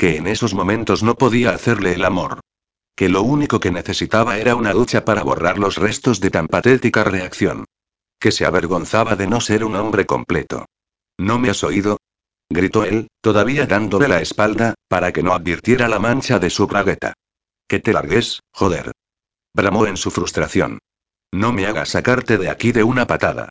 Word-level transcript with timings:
que 0.00 0.16
en 0.16 0.28
esos 0.28 0.54
momentos 0.54 1.02
no 1.02 1.14
podía 1.14 1.50
hacerle 1.50 1.92
el 1.92 2.06
amor. 2.06 2.40
Que 2.96 3.10
lo 3.10 3.20
único 3.20 3.60
que 3.60 3.70
necesitaba 3.70 4.38
era 4.38 4.54
una 4.54 4.72
ducha 4.72 5.04
para 5.04 5.22
borrar 5.22 5.58
los 5.58 5.76
restos 5.76 6.20
de 6.20 6.30
tan 6.30 6.48
patética 6.48 7.04
reacción. 7.04 7.66
Que 8.18 8.32
se 8.32 8.46
avergonzaba 8.46 9.14
de 9.14 9.26
no 9.26 9.42
ser 9.42 9.62
un 9.62 9.76
hombre 9.76 10.06
completo. 10.06 10.64
¿No 11.18 11.38
me 11.38 11.50
has 11.50 11.62
oído? 11.64 11.98
gritó 12.48 12.84
él, 12.84 13.08
todavía 13.20 13.66
dándole 13.66 14.08
la 14.08 14.22
espalda, 14.22 14.72
para 14.88 15.12
que 15.12 15.22
no 15.22 15.34
advirtiera 15.34 15.86
la 15.86 15.98
mancha 15.98 16.38
de 16.38 16.48
su 16.48 16.66
bragueta. 16.66 17.12
Que 17.68 17.78
te 17.78 17.92
largues, 17.92 18.40
joder. 18.54 18.92
Bramó 19.54 19.84
en 19.84 19.98
su 19.98 20.10
frustración. 20.10 20.78
No 21.30 21.52
me 21.52 21.66
hagas 21.66 21.90
sacarte 21.90 22.38
de 22.38 22.48
aquí 22.48 22.72
de 22.72 22.84
una 22.84 23.06
patada. 23.06 23.50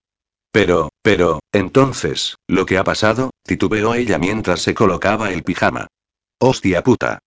Pero, 0.51 0.89
pero, 1.03 1.41
entonces, 1.51 2.37
¿lo 2.47 2.65
que 2.65 2.79
ha 2.79 2.83
pasado? 2.83 3.29
titubeó 3.43 3.93
ella 3.93 4.17
mientras 4.17 4.63
se 4.63 4.73
colocaba 4.73 5.31
el 5.31 5.43
pijama. 5.43 5.85
Hostia 6.41 6.81
puta. 6.83 7.19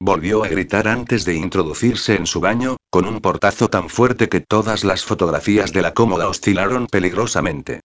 Volvió 0.00 0.42
a 0.42 0.48
gritar 0.48 0.88
antes 0.88 1.24
de 1.24 1.34
introducirse 1.34 2.16
en 2.16 2.26
su 2.26 2.40
baño, 2.40 2.76
con 2.90 3.06
un 3.06 3.20
portazo 3.20 3.68
tan 3.68 3.88
fuerte 3.88 4.28
que 4.28 4.40
todas 4.40 4.82
las 4.82 5.04
fotografías 5.04 5.72
de 5.72 5.80
la 5.80 5.94
cómoda 5.94 6.28
oscilaron 6.28 6.88
peligrosamente. 6.88 7.82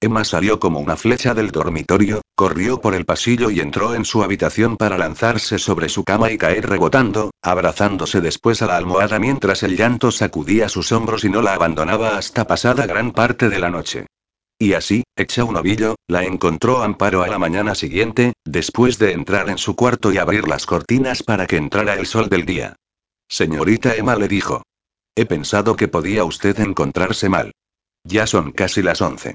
Emma 0.00 0.24
salió 0.24 0.58
como 0.58 0.80
una 0.80 0.96
flecha 0.96 1.32
del 1.32 1.52
dormitorio, 1.52 2.22
corrió 2.34 2.80
por 2.80 2.96
el 2.96 3.04
pasillo 3.04 3.50
y 3.50 3.60
entró 3.60 3.94
en 3.94 4.04
su 4.04 4.24
habitación 4.24 4.76
para 4.76 4.98
lanzarse 4.98 5.60
sobre 5.60 5.88
su 5.88 6.02
cama 6.02 6.32
y 6.32 6.38
caer 6.38 6.68
rebotando, 6.68 7.30
abrazándose 7.40 8.20
después 8.20 8.62
a 8.62 8.66
la 8.66 8.76
almohada 8.76 9.20
mientras 9.20 9.62
el 9.62 9.76
llanto 9.76 10.10
sacudía 10.10 10.68
sus 10.68 10.90
hombros 10.90 11.24
y 11.24 11.30
no 11.30 11.40
la 11.40 11.54
abandonaba 11.54 12.18
hasta 12.18 12.48
pasada 12.48 12.84
gran 12.86 13.12
parte 13.12 13.48
de 13.48 13.60
la 13.60 13.70
noche. 13.70 14.06
Y 14.58 14.72
así, 14.72 15.04
hecha 15.16 15.44
un 15.44 15.56
ovillo, 15.56 15.96
la 16.08 16.24
encontró 16.24 16.82
Amparo 16.82 17.22
a 17.22 17.28
la 17.28 17.38
mañana 17.38 17.74
siguiente, 17.74 18.32
después 18.44 18.98
de 18.98 19.12
entrar 19.12 19.50
en 19.50 19.58
su 19.58 19.76
cuarto 19.76 20.12
y 20.12 20.18
abrir 20.18 20.48
las 20.48 20.64
cortinas 20.64 21.22
para 21.22 21.46
que 21.46 21.56
entrara 21.56 21.94
el 21.94 22.06
sol 22.06 22.30
del 22.30 22.46
día. 22.46 22.76
Señorita 23.28 23.94
Emma 23.94 24.16
le 24.16 24.28
dijo. 24.28 24.62
He 25.14 25.26
pensado 25.26 25.76
que 25.76 25.88
podía 25.88 26.24
usted 26.24 26.58
encontrarse 26.60 27.28
mal. 27.28 27.52
Ya 28.04 28.26
son 28.26 28.52
casi 28.52 28.82
las 28.82 29.02
once. 29.02 29.34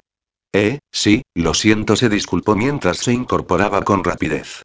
Eh, 0.53 0.79
sí, 0.91 1.21
lo 1.35 1.53
siento, 1.53 1.95
se 1.95 2.09
disculpó 2.09 2.55
mientras 2.55 2.97
se 2.97 3.13
incorporaba 3.13 3.83
con 3.83 4.03
rapidez. 4.03 4.63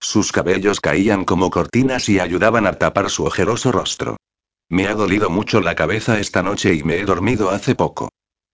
Sus 0.00 0.30
cabellos 0.30 0.80
caían 0.80 1.24
como 1.24 1.50
cortinas 1.50 2.08
y 2.08 2.20
ayudaban 2.20 2.66
a 2.66 2.74
tapar 2.74 3.10
su 3.10 3.24
ojeroso 3.24 3.72
rostro. 3.72 4.16
Me 4.68 4.86
ha 4.86 4.94
dolido 4.94 5.30
mucho 5.30 5.60
la 5.60 5.74
cabeza 5.74 6.20
esta 6.20 6.42
noche 6.42 6.74
y 6.74 6.82
me 6.82 6.98
he 6.98 7.04
dormido 7.04 7.50
hace 7.50 7.74
poco. 7.74 8.10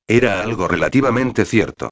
Era 0.09 0.43
algo 0.43 0.69
relativamente 0.69 1.45
cierto. 1.45 1.91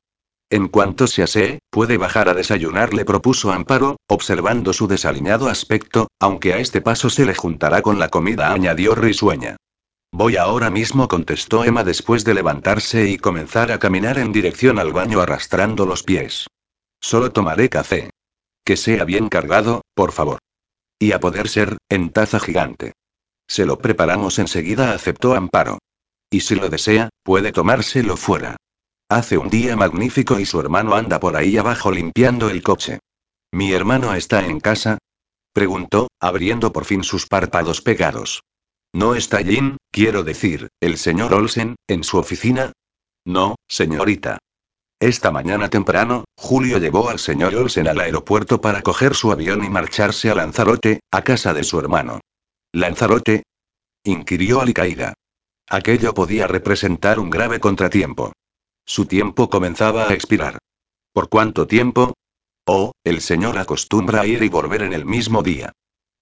En 0.50 0.66
cuanto 0.66 1.06
se 1.06 1.22
asee, 1.22 1.60
puede 1.70 1.96
bajar 1.96 2.28
a 2.28 2.34
desayunar, 2.34 2.92
le 2.92 3.04
propuso 3.04 3.52
Amparo, 3.52 3.96
observando 4.08 4.72
su 4.72 4.88
desaliñado 4.88 5.48
aspecto, 5.48 6.08
aunque 6.18 6.52
a 6.52 6.58
este 6.58 6.80
paso 6.80 7.08
se 7.08 7.24
le 7.24 7.34
juntará 7.34 7.82
con 7.82 8.00
la 8.00 8.08
comida, 8.08 8.52
añadió 8.52 8.96
risueña. 8.96 9.56
Voy 10.12 10.36
ahora 10.36 10.70
mismo, 10.70 11.06
contestó 11.06 11.64
Emma 11.64 11.84
después 11.84 12.24
de 12.24 12.34
levantarse 12.34 13.08
y 13.08 13.16
comenzar 13.16 13.70
a 13.70 13.78
caminar 13.78 14.18
en 14.18 14.32
dirección 14.32 14.80
al 14.80 14.92
baño 14.92 15.20
arrastrando 15.20 15.86
los 15.86 16.02
pies. 16.02 16.48
Solo 17.00 17.30
tomaré 17.30 17.68
café. 17.68 18.10
Que 18.64 18.76
sea 18.76 19.04
bien 19.04 19.28
cargado, 19.28 19.82
por 19.94 20.10
favor. 20.10 20.40
Y 20.98 21.12
a 21.12 21.20
poder 21.20 21.48
ser, 21.48 21.78
en 21.88 22.10
taza 22.10 22.40
gigante. 22.40 22.92
Se 23.46 23.64
lo 23.66 23.78
preparamos 23.78 24.40
enseguida, 24.40 24.92
aceptó 24.92 25.34
Amparo. 25.34 25.78
Y 26.30 26.40
si 26.40 26.54
lo 26.54 26.68
desea, 26.68 27.08
puede 27.24 27.52
tomárselo 27.52 28.16
fuera. 28.16 28.56
Hace 29.08 29.36
un 29.36 29.50
día 29.50 29.76
magnífico 29.76 30.38
y 30.38 30.46
su 30.46 30.60
hermano 30.60 30.94
anda 30.94 31.18
por 31.18 31.36
ahí 31.36 31.56
abajo 31.56 31.90
limpiando 31.90 32.48
el 32.48 32.62
coche. 32.62 33.00
¿Mi 33.52 33.72
hermano 33.72 34.14
está 34.14 34.46
en 34.46 34.60
casa? 34.60 34.98
preguntó, 35.52 36.08
abriendo 36.20 36.72
por 36.72 36.84
fin 36.84 37.02
sus 37.02 37.26
párpados 37.26 37.82
pegados. 37.82 38.44
¿No 38.92 39.16
está 39.16 39.38
Jin, 39.38 39.76
quiero 39.90 40.22
decir, 40.22 40.68
el 40.80 40.96
señor 40.96 41.34
Olsen, 41.34 41.74
en 41.88 42.04
su 42.04 42.18
oficina? 42.18 42.72
No, 43.24 43.56
señorita. 43.68 44.38
Esta 45.00 45.30
mañana 45.30 45.68
temprano, 45.68 46.24
Julio 46.36 46.78
llevó 46.78 47.08
al 47.08 47.18
señor 47.18 47.54
Olsen 47.56 47.88
al 47.88 48.00
aeropuerto 48.00 48.60
para 48.60 48.82
coger 48.82 49.14
su 49.14 49.32
avión 49.32 49.64
y 49.64 49.70
marcharse 49.70 50.30
a 50.30 50.34
Lanzarote, 50.34 51.00
a 51.10 51.22
casa 51.22 51.52
de 51.54 51.64
su 51.64 51.80
hermano. 51.80 52.20
¿Lanzarote? 52.72 53.42
inquirió 54.04 54.60
Alicaida. 54.60 55.14
Aquello 55.72 56.14
podía 56.14 56.48
representar 56.48 57.20
un 57.20 57.30
grave 57.30 57.60
contratiempo. 57.60 58.32
Su 58.84 59.06
tiempo 59.06 59.48
comenzaba 59.48 60.08
a 60.08 60.14
expirar. 60.14 60.58
¿Por 61.12 61.28
cuánto 61.28 61.68
tiempo? 61.68 62.14
Oh, 62.66 62.90
el 63.04 63.20
señor 63.20 63.56
acostumbra 63.56 64.22
a 64.22 64.26
ir 64.26 64.42
y 64.42 64.48
volver 64.48 64.82
en 64.82 64.92
el 64.92 65.06
mismo 65.06 65.44
día. 65.44 65.70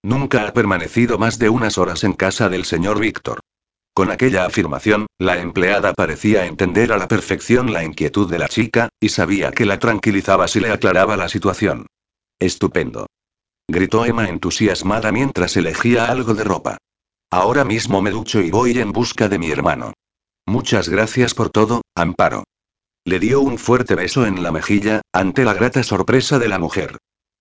Nunca 0.03 0.47
ha 0.47 0.53
permanecido 0.53 1.17
más 1.17 1.39
de 1.39 1.49
unas 1.49 1.79
horas 1.79 2.05
en 2.05 2.13
casa 2.13 2.51
del 2.51 2.67
señor 2.67 3.01
Víctor. 3.01 3.41
Con 3.95 4.11
aquella 4.11 4.45
afirmación, 4.45 5.07
la 5.19 5.41
empleada 5.41 5.95
parecía 5.95 6.45
entender 6.45 6.93
a 6.93 6.99
la 6.99 7.09
perfección 7.09 7.73
la 7.73 7.85
inquietud 7.85 8.31
de 8.31 8.39
la 8.39 8.49
chica, 8.49 8.91
y 9.01 9.09
sabía 9.09 9.51
que 9.51 9.65
la 9.65 9.79
tranquilizaba 9.79 10.47
si 10.47 10.61
le 10.61 10.71
aclaraba 10.71 11.17
la 11.17 11.31
situación. 11.31 11.87
Estupendo. 12.39 13.07
Gritó 13.67 14.05
Emma 14.05 14.29
entusiasmada 14.29 15.11
mientras 15.11 15.57
elegía 15.57 16.05
algo 16.05 16.35
de 16.35 16.45
ropa. 16.45 16.79
Ahora 17.31 17.65
mismo 17.65 18.01
me 18.01 18.11
ducho 18.11 18.41
y 18.41 18.51
voy 18.51 18.79
en 18.79 18.93
busca 18.93 19.29
de 19.29 19.39
mi 19.39 19.51
hermano. 19.51 19.93
Muchas 20.47 20.89
gracias 20.89 21.35
por 21.35 21.51
todo, 21.51 21.83
Amparo. 21.95 22.45
Le 23.05 23.19
dio 23.19 23.41
un 23.43 23.59
fuerte 23.59 23.95
beso 23.95 24.25
en 24.25 24.43
la 24.43 24.51
mejilla, 24.51 25.03
ante 25.13 25.45
la 25.45 25.53
grata 25.53 25.83
sorpresa 25.83 26.39
de 26.39 26.49
la 26.49 26.59
mujer. 26.59 26.97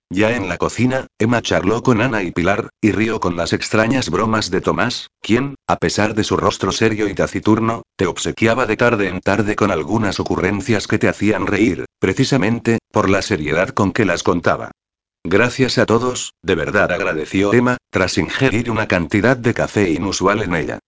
Ya 0.10 0.36
en 0.36 0.50
la 0.50 0.58
cocina, 0.58 1.08
Emma 1.18 1.42
charló 1.42 1.84
con 1.84 2.02
Ana 2.02 2.24
y 2.24 2.32
Pilar, 2.32 2.70
y 2.82 2.92
rió 2.92 3.20
con 3.20 3.36
las 3.38 3.54
extrañas 3.54 4.10
bromas 4.10 4.50
de 4.52 4.62
Tomás, 4.62 5.10
quien, 5.22 5.56
a 5.68 5.78
pesar 5.78 6.16
de 6.16 6.24
su 6.24 6.38
rostro 6.38 6.72
serio 6.72 7.08
y 7.10 7.14
taciturno, 7.14 7.84
te 7.98 8.08
obsequiaba 8.08 8.66
de 8.66 8.78
tarde 8.78 9.08
en 9.08 9.22
tarde 9.22 9.56
con 9.56 9.72
algunas 9.72 10.20
ocurrencias 10.20 10.88
que 10.88 11.00
te 11.00 11.10
hacían 11.10 11.48
reír, 11.48 11.86
precisamente, 12.00 12.80
por 12.92 13.10
la 13.10 13.22
seriedad 13.22 13.70
con 13.70 13.92
que 13.92 14.06
las 14.06 14.24
contaba. 14.24 14.72
Gracias 15.30 15.78
a 15.78 15.86
todos, 15.86 16.36
de 16.42 16.56
verdad 16.56 16.90
agradeció 16.90 17.54
Emma, 17.54 17.76
tras 17.92 18.18
ingerir 18.18 18.72
una 18.72 18.88
cantidad 18.88 19.36
de 19.36 19.54
café 19.54 19.90
inusual 19.90 20.42
en 20.42 20.56
ella. 20.56 20.80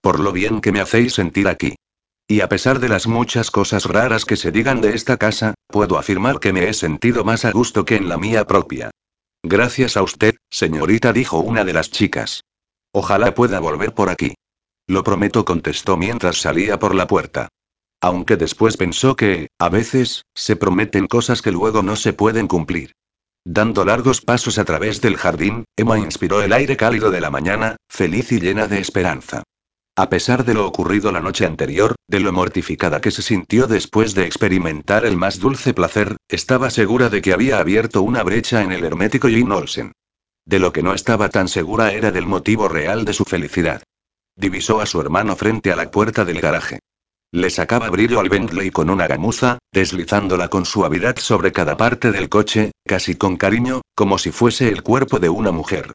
Por 0.00 0.18
lo 0.18 0.32
bien 0.32 0.60
que 0.60 0.72
me 0.72 0.80
hacéis 0.80 1.14
sentir 1.14 1.46
aquí. 1.46 1.76
Y 2.26 2.40
a 2.40 2.48
pesar 2.48 2.80
de 2.80 2.88
las 2.88 3.06
muchas 3.06 3.52
cosas 3.52 3.84
raras 3.84 4.24
que 4.24 4.34
se 4.34 4.50
digan 4.50 4.80
de 4.80 4.96
esta 4.96 5.16
casa, 5.16 5.54
puedo 5.68 5.96
afirmar 5.96 6.40
que 6.40 6.52
me 6.52 6.68
he 6.68 6.74
sentido 6.74 7.22
más 7.22 7.44
a 7.44 7.52
gusto 7.52 7.84
que 7.84 7.94
en 7.94 8.08
la 8.08 8.18
mía 8.18 8.44
propia. 8.48 8.90
Gracias 9.44 9.96
a 9.96 10.02
usted, 10.02 10.34
señorita, 10.50 11.12
dijo 11.12 11.38
una 11.38 11.64
de 11.64 11.74
las 11.74 11.92
chicas. 11.92 12.40
Ojalá 12.90 13.32
pueda 13.32 13.60
volver 13.60 13.94
por 13.94 14.08
aquí. 14.08 14.34
Lo 14.88 15.04
prometo, 15.04 15.44
contestó 15.44 15.96
mientras 15.96 16.38
salía 16.40 16.80
por 16.80 16.96
la 16.96 17.06
puerta. 17.06 17.46
Aunque 18.00 18.36
después 18.36 18.76
pensó 18.76 19.14
que, 19.14 19.50
a 19.60 19.68
veces, 19.68 20.24
se 20.34 20.56
prometen 20.56 21.06
cosas 21.06 21.42
que 21.42 21.52
luego 21.52 21.84
no 21.84 21.94
se 21.94 22.12
pueden 22.12 22.48
cumplir. 22.48 22.90
Dando 23.46 23.84
largos 23.84 24.22
pasos 24.22 24.58
a 24.58 24.64
través 24.64 25.02
del 25.02 25.18
jardín, 25.18 25.64
Emma 25.76 25.98
inspiró 25.98 26.42
el 26.42 26.54
aire 26.54 26.78
cálido 26.78 27.10
de 27.10 27.20
la 27.20 27.30
mañana, 27.30 27.76
feliz 27.90 28.32
y 28.32 28.40
llena 28.40 28.68
de 28.68 28.78
esperanza. 28.78 29.42
A 29.96 30.08
pesar 30.08 30.44
de 30.44 30.54
lo 30.54 30.66
ocurrido 30.66 31.12
la 31.12 31.20
noche 31.20 31.44
anterior, 31.44 31.94
de 32.08 32.20
lo 32.20 32.32
mortificada 32.32 33.02
que 33.02 33.10
se 33.10 33.20
sintió 33.20 33.66
después 33.66 34.14
de 34.14 34.24
experimentar 34.24 35.04
el 35.04 35.16
más 35.16 35.38
dulce 35.38 35.74
placer, 35.74 36.16
estaba 36.26 36.70
segura 36.70 37.10
de 37.10 37.20
que 37.20 37.34
había 37.34 37.58
abierto 37.58 38.00
una 38.02 38.22
brecha 38.22 38.62
en 38.62 38.72
el 38.72 38.82
hermético 38.82 39.28
Jim 39.28 39.52
Olsen. 39.52 39.92
De 40.46 40.58
lo 40.58 40.72
que 40.72 40.82
no 40.82 40.94
estaba 40.94 41.28
tan 41.28 41.48
segura 41.48 41.92
era 41.92 42.10
del 42.10 42.26
motivo 42.26 42.68
real 42.68 43.04
de 43.04 43.12
su 43.12 43.24
felicidad. 43.24 43.82
Divisó 44.36 44.80
a 44.80 44.86
su 44.86 45.00
hermano 45.00 45.36
frente 45.36 45.70
a 45.70 45.76
la 45.76 45.90
puerta 45.90 46.24
del 46.24 46.40
garaje. 46.40 46.80
Le 47.34 47.50
sacaba 47.50 47.90
brillo 47.90 48.20
al 48.20 48.28
Bentley 48.28 48.70
con 48.70 48.88
una 48.90 49.08
gamuza, 49.08 49.58
deslizándola 49.72 50.46
con 50.46 50.64
suavidad 50.64 51.16
sobre 51.18 51.50
cada 51.50 51.76
parte 51.76 52.12
del 52.12 52.28
coche, 52.28 52.70
casi 52.86 53.16
con 53.16 53.36
cariño, 53.36 53.80
como 53.96 54.18
si 54.18 54.30
fuese 54.30 54.68
el 54.68 54.84
cuerpo 54.84 55.18
de 55.18 55.30
una 55.30 55.50
mujer. 55.50 55.94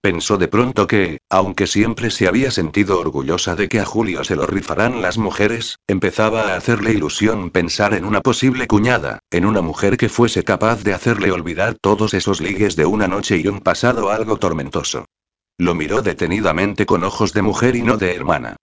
Pensó 0.00 0.38
de 0.38 0.48
pronto 0.48 0.86
que, 0.86 1.18
aunque 1.28 1.66
siempre 1.66 2.08
se 2.10 2.26
había 2.26 2.50
sentido 2.50 2.98
orgullosa 2.98 3.54
de 3.54 3.68
que 3.68 3.80
a 3.80 3.84
Julio 3.84 4.24
se 4.24 4.34
lo 4.34 4.46
rifaran 4.46 5.02
las 5.02 5.18
mujeres, 5.18 5.76
empezaba 5.86 6.54
a 6.54 6.56
hacerle 6.56 6.92
ilusión 6.92 7.50
pensar 7.50 7.92
en 7.92 8.06
una 8.06 8.22
posible 8.22 8.66
cuñada, 8.66 9.18
en 9.30 9.44
una 9.44 9.60
mujer 9.60 9.98
que 9.98 10.08
fuese 10.08 10.42
capaz 10.42 10.84
de 10.84 10.94
hacerle 10.94 11.30
olvidar 11.30 11.74
todos 11.78 12.14
esos 12.14 12.40
ligues 12.40 12.76
de 12.76 12.86
una 12.86 13.08
noche 13.08 13.36
y 13.36 13.46
un 13.46 13.60
pasado 13.60 14.08
algo 14.08 14.38
tormentoso. 14.38 15.04
Lo 15.58 15.74
miró 15.74 16.00
detenidamente 16.00 16.86
con 16.86 17.04
ojos 17.04 17.34
de 17.34 17.42
mujer 17.42 17.76
y 17.76 17.82
no 17.82 17.98
de 17.98 18.14
hermana. 18.14 18.56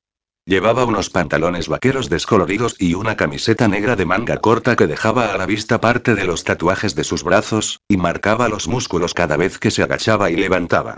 Llevaba 0.47 0.85
unos 0.85 1.09
pantalones 1.09 1.67
vaqueros 1.67 2.07
descoloridos 2.07 2.75
y 2.77 2.93
una 2.93 3.17
camiseta 3.17 3.67
negra 3.67 3.95
de 3.95 4.05
manga 4.05 4.37
corta 4.37 4.75
que 4.75 4.85
dejaba 4.85 5.33
a 5.33 5.37
la 5.39 5.47
vista 5.47 5.81
parte 5.81 6.13
de 6.13 6.25
los 6.25 6.43
tatuajes 6.43 6.93
de 6.93 7.03
sus 7.03 7.23
brazos, 7.23 7.81
y 7.87 7.97
marcaba 7.97 8.47
los 8.47 8.67
músculos 8.67 9.15
cada 9.15 9.37
vez 9.37 9.57
que 9.57 9.71
se 9.71 9.81
agachaba 9.81 10.29
y 10.29 10.35
levantaba. 10.35 10.97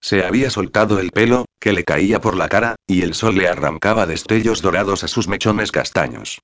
Se 0.00 0.24
había 0.24 0.48
soltado 0.48 0.98
el 0.98 1.10
pelo, 1.10 1.44
que 1.60 1.74
le 1.74 1.84
caía 1.84 2.22
por 2.22 2.36
la 2.36 2.48
cara, 2.48 2.76
y 2.86 3.02
el 3.02 3.12
sol 3.12 3.36
le 3.36 3.48
arrancaba 3.48 4.06
destellos 4.06 4.62
dorados 4.62 5.04
a 5.04 5.08
sus 5.08 5.28
mechones 5.28 5.72
castaños. 5.72 6.40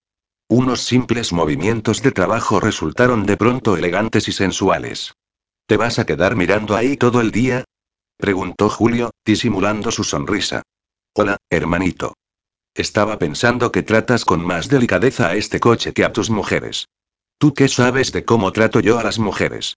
Unos 0.46 0.82
simples 0.82 1.32
movimientos 1.32 2.02
de 2.02 2.12
trabajo 2.12 2.60
resultaron 2.60 3.25
de 3.25 3.38
pronto 3.38 3.78
elegantes 3.78 4.28
y 4.28 4.32
sensuales. 4.32 5.14
¿Te 5.66 5.78
vas 5.78 5.98
a 5.98 6.05
quedar 6.05 6.37
mirando 6.37 6.76
ahí 6.76 6.98
todo 6.98 7.22
el 7.22 7.31
día? 7.31 7.64
Preguntó 8.19 8.69
Julio, 8.69 9.10
disimulando 9.25 9.90
su 9.90 10.05
sonrisa. 10.05 10.62
Hola, 11.14 11.38
hermanito. 11.48 12.12
Estaba 12.74 13.19
pensando 13.19 13.70
que 13.70 13.82
tratas 13.82 14.24
con 14.24 14.44
más 14.44 14.69
delicadeza 14.69 15.28
a 15.28 15.34
este 15.34 15.60
coche 15.60 15.92
que 15.92 16.04
a 16.04 16.12
tus 16.12 16.30
mujeres. 16.30 16.88
¿Tú 17.38 17.52
qué 17.52 17.69
sabes 17.69 18.12
de 18.12 18.24
cómo 18.24 18.52
trato 18.52 18.80
yo 18.80 18.98
a 18.98 19.02
las 19.02 19.19
mujeres? 19.19 19.76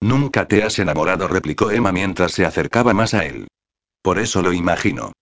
Nunca 0.00 0.46
te 0.46 0.62
has 0.62 0.78
enamorado, 0.78 1.26
replicó 1.26 1.70
Emma 1.70 1.90
mientras 1.90 2.32
se 2.32 2.44
acercaba 2.44 2.94
más 2.94 3.14
a 3.14 3.24
él. 3.24 3.48
Por 4.02 4.18
eso 4.18 4.42
lo 4.42 4.52
imagino. 4.52 5.12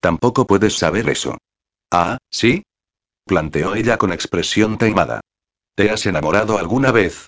Tampoco 0.00 0.46
puedes 0.46 0.78
saber 0.78 1.08
eso. 1.10 1.36
Ah, 1.90 2.18
¿sí? 2.30 2.62
planteó 3.26 3.74
ella 3.74 3.98
con 3.98 4.12
expresión 4.12 4.78
taimada. 4.78 5.20
¿Te 5.74 5.90
has 5.90 6.06
enamorado 6.06 6.58
alguna 6.58 6.92
vez? 6.92 7.26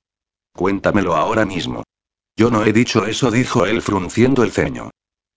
Cuéntamelo 0.54 1.14
ahora 1.14 1.44
mismo. 1.44 1.84
Yo 2.36 2.50
no 2.50 2.64
he 2.64 2.72
dicho 2.72 3.06
eso, 3.06 3.30
dijo 3.30 3.66
él 3.66 3.82
frunciendo 3.82 4.42
el 4.42 4.52
ceño. 4.52 4.90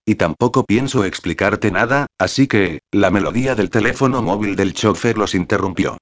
Y 0.05 0.15
tampoco 0.15 0.65
pienso 0.65 1.03
explicarte 1.03 1.71
nada, 1.71 2.05
así 2.19 2.47
que, 2.47 2.79
la 2.91 3.09
melodía 3.09 3.55
del 3.55 3.71
teléfono 3.71 4.21
móvil 4.21 4.55
del 4.55 4.73
chofer 4.73 5.17
los 5.17 5.33
interrumpió. 5.33 5.97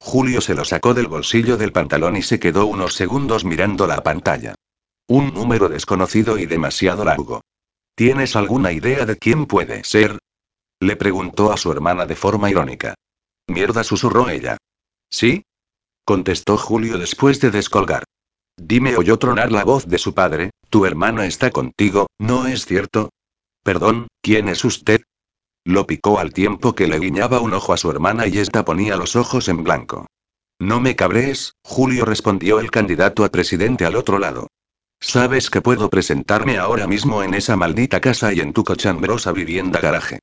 Julio 0.00 0.40
se 0.40 0.54
lo 0.54 0.64
sacó 0.64 0.92
del 0.92 1.06
bolsillo 1.06 1.56
del 1.56 1.72
pantalón 1.72 2.16
y 2.16 2.22
se 2.22 2.40
quedó 2.40 2.66
unos 2.66 2.94
segundos 2.94 3.44
mirando 3.44 3.86
la 3.86 4.02
pantalla. 4.02 4.54
Un 5.06 5.32
número 5.32 5.68
desconocido 5.68 6.36
y 6.38 6.46
demasiado 6.46 7.04
largo. 7.04 7.42
¿Tienes 7.94 8.34
alguna 8.34 8.72
idea 8.72 9.06
de 9.06 9.16
quién 9.16 9.46
puede 9.46 9.84
ser? 9.84 10.18
Le 10.80 10.96
preguntó 10.96 11.52
a 11.52 11.56
su 11.56 11.70
hermana 11.70 12.06
de 12.06 12.16
forma 12.16 12.50
irónica. 12.50 12.94
Mierda, 13.46 13.84
susurró 13.84 14.28
ella. 14.28 14.56
¿Sí? 15.10 15.44
contestó 16.04 16.58
Julio 16.58 16.98
después 16.98 17.40
de 17.40 17.50
descolgar. 17.50 18.04
Dime, 18.56 18.96
oyó 18.96 19.18
tronar 19.18 19.52
la 19.52 19.64
voz 19.64 19.86
de 19.86 19.98
su 19.98 20.12
padre, 20.12 20.50
tu 20.70 20.86
hermano 20.86 21.22
está 21.22 21.50
contigo, 21.50 22.08
¿no 22.18 22.46
es 22.46 22.66
cierto? 22.66 23.10
Perdón, 23.64 24.08
¿quién 24.20 24.48
es 24.50 24.62
usted? 24.62 25.00
Lo 25.64 25.86
picó 25.86 26.18
al 26.18 26.34
tiempo 26.34 26.74
que 26.74 26.86
le 26.86 26.98
guiñaba 26.98 27.40
un 27.40 27.54
ojo 27.54 27.72
a 27.72 27.78
su 27.78 27.90
hermana 27.90 28.26
y 28.26 28.36
ésta 28.36 28.62
ponía 28.62 28.96
los 28.96 29.16
ojos 29.16 29.48
en 29.48 29.64
blanco. 29.64 30.06
No 30.60 30.80
me 30.80 30.94
cabrees, 30.94 31.54
Julio 31.64 32.04
respondió 32.04 32.60
el 32.60 32.70
candidato 32.70 33.24
a 33.24 33.30
presidente 33.30 33.86
al 33.86 33.96
otro 33.96 34.18
lado. 34.18 34.48
Sabes 35.00 35.48
que 35.48 35.62
puedo 35.62 35.88
presentarme 35.88 36.58
ahora 36.58 36.86
mismo 36.86 37.22
en 37.22 37.32
esa 37.32 37.56
maldita 37.56 38.02
casa 38.02 38.34
y 38.34 38.40
en 38.40 38.52
tu 38.52 38.64
cochambrosa 38.64 39.32
vivienda 39.32 39.80
garaje. 39.80 40.18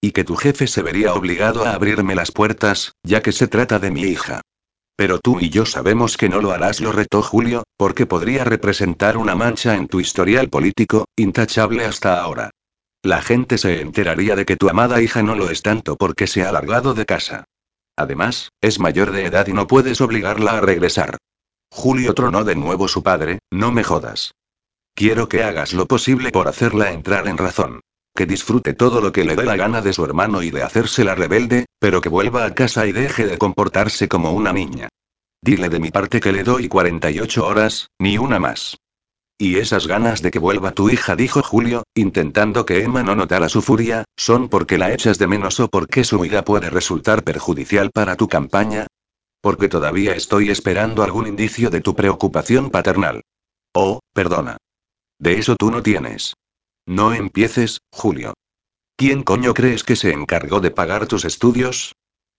Y 0.00 0.12
que 0.12 0.22
tu 0.22 0.36
jefe 0.36 0.68
se 0.68 0.82
vería 0.82 1.14
obligado 1.14 1.64
a 1.64 1.74
abrirme 1.74 2.14
las 2.14 2.30
puertas, 2.30 2.92
ya 3.02 3.22
que 3.22 3.32
se 3.32 3.48
trata 3.48 3.80
de 3.80 3.90
mi 3.90 4.02
hija. 4.02 4.40
Pero 4.96 5.18
tú 5.18 5.40
y 5.40 5.50
yo 5.50 5.66
sabemos 5.66 6.16
que 6.16 6.28
no 6.28 6.40
lo 6.40 6.52
harás, 6.52 6.80
lo 6.80 6.92
retó 6.92 7.22
Julio, 7.22 7.64
porque 7.76 8.06
podría 8.06 8.44
representar 8.44 9.16
una 9.16 9.34
mancha 9.34 9.74
en 9.74 9.88
tu 9.88 9.98
historial 9.98 10.48
político, 10.48 11.06
intachable 11.16 11.84
hasta 11.84 12.22
ahora. 12.22 12.50
La 13.04 13.20
gente 13.20 13.58
se 13.58 13.82
enteraría 13.82 14.34
de 14.34 14.46
que 14.46 14.56
tu 14.56 14.70
amada 14.70 15.02
hija 15.02 15.22
no 15.22 15.34
lo 15.34 15.50
es 15.50 15.60
tanto 15.60 15.96
porque 15.96 16.26
se 16.26 16.42
ha 16.42 16.52
largado 16.52 16.94
de 16.94 17.04
casa. 17.04 17.44
Además, 17.96 18.48
es 18.62 18.80
mayor 18.80 19.12
de 19.12 19.26
edad 19.26 19.46
y 19.46 19.52
no 19.52 19.66
puedes 19.66 20.00
obligarla 20.00 20.52
a 20.52 20.62
regresar. 20.62 21.18
Julio 21.70 22.14
tronó 22.14 22.44
de 22.44 22.54
nuevo 22.54 22.88
su 22.88 23.02
padre, 23.02 23.40
no 23.50 23.72
me 23.72 23.84
jodas. 23.84 24.32
Quiero 24.94 25.28
que 25.28 25.42
hagas 25.42 25.74
lo 25.74 25.84
posible 25.84 26.30
por 26.30 26.48
hacerla 26.48 26.92
entrar 26.92 27.28
en 27.28 27.36
razón. 27.36 27.80
Que 28.14 28.24
disfrute 28.24 28.72
todo 28.72 29.02
lo 29.02 29.12
que 29.12 29.24
le 29.24 29.36
dé 29.36 29.44
la 29.44 29.56
gana 29.56 29.82
de 29.82 29.92
su 29.92 30.02
hermano 30.02 30.42
y 30.42 30.50
de 30.50 30.62
hacerse 30.62 31.04
la 31.04 31.14
rebelde, 31.14 31.66
pero 31.78 32.00
que 32.00 32.08
vuelva 32.08 32.46
a 32.46 32.54
casa 32.54 32.86
y 32.86 32.92
deje 32.92 33.26
de 33.26 33.36
comportarse 33.36 34.08
como 34.08 34.32
una 34.32 34.54
niña. 34.54 34.88
Dile 35.42 35.68
de 35.68 35.78
mi 35.78 35.90
parte 35.90 36.20
que 36.20 36.32
le 36.32 36.42
doy 36.42 36.68
48 36.68 37.46
horas, 37.46 37.90
ni 37.98 38.16
una 38.16 38.38
más. 38.38 38.78
Y 39.36 39.58
esas 39.58 39.88
ganas 39.88 40.22
de 40.22 40.30
que 40.30 40.38
vuelva 40.38 40.72
tu 40.72 40.90
hija, 40.90 41.16
dijo 41.16 41.42
Julio, 41.42 41.82
intentando 41.94 42.64
que 42.64 42.84
Emma 42.84 43.02
no 43.02 43.16
notara 43.16 43.48
su 43.48 43.62
furia, 43.62 44.04
¿son 44.16 44.48
porque 44.48 44.78
la 44.78 44.92
echas 44.92 45.18
de 45.18 45.26
menos 45.26 45.58
o 45.58 45.68
porque 45.68 46.04
su 46.04 46.18
huida 46.18 46.44
puede 46.44 46.70
resultar 46.70 47.24
perjudicial 47.24 47.90
para 47.90 48.16
tu 48.16 48.28
campaña? 48.28 48.86
Porque 49.40 49.68
todavía 49.68 50.14
estoy 50.14 50.50
esperando 50.50 51.02
algún 51.02 51.26
indicio 51.26 51.68
de 51.70 51.80
tu 51.80 51.96
preocupación 51.96 52.70
paternal. 52.70 53.22
Oh, 53.74 53.98
perdona. 54.12 54.56
De 55.18 55.38
eso 55.38 55.56
tú 55.56 55.70
no 55.72 55.82
tienes. 55.82 56.34
No 56.86 57.12
empieces, 57.12 57.80
Julio. 57.90 58.34
¿Quién 58.96 59.24
coño 59.24 59.52
crees 59.52 59.82
que 59.82 59.96
se 59.96 60.12
encargó 60.12 60.60
de 60.60 60.70
pagar 60.70 61.08
tus 61.08 61.24
estudios? 61.24 61.94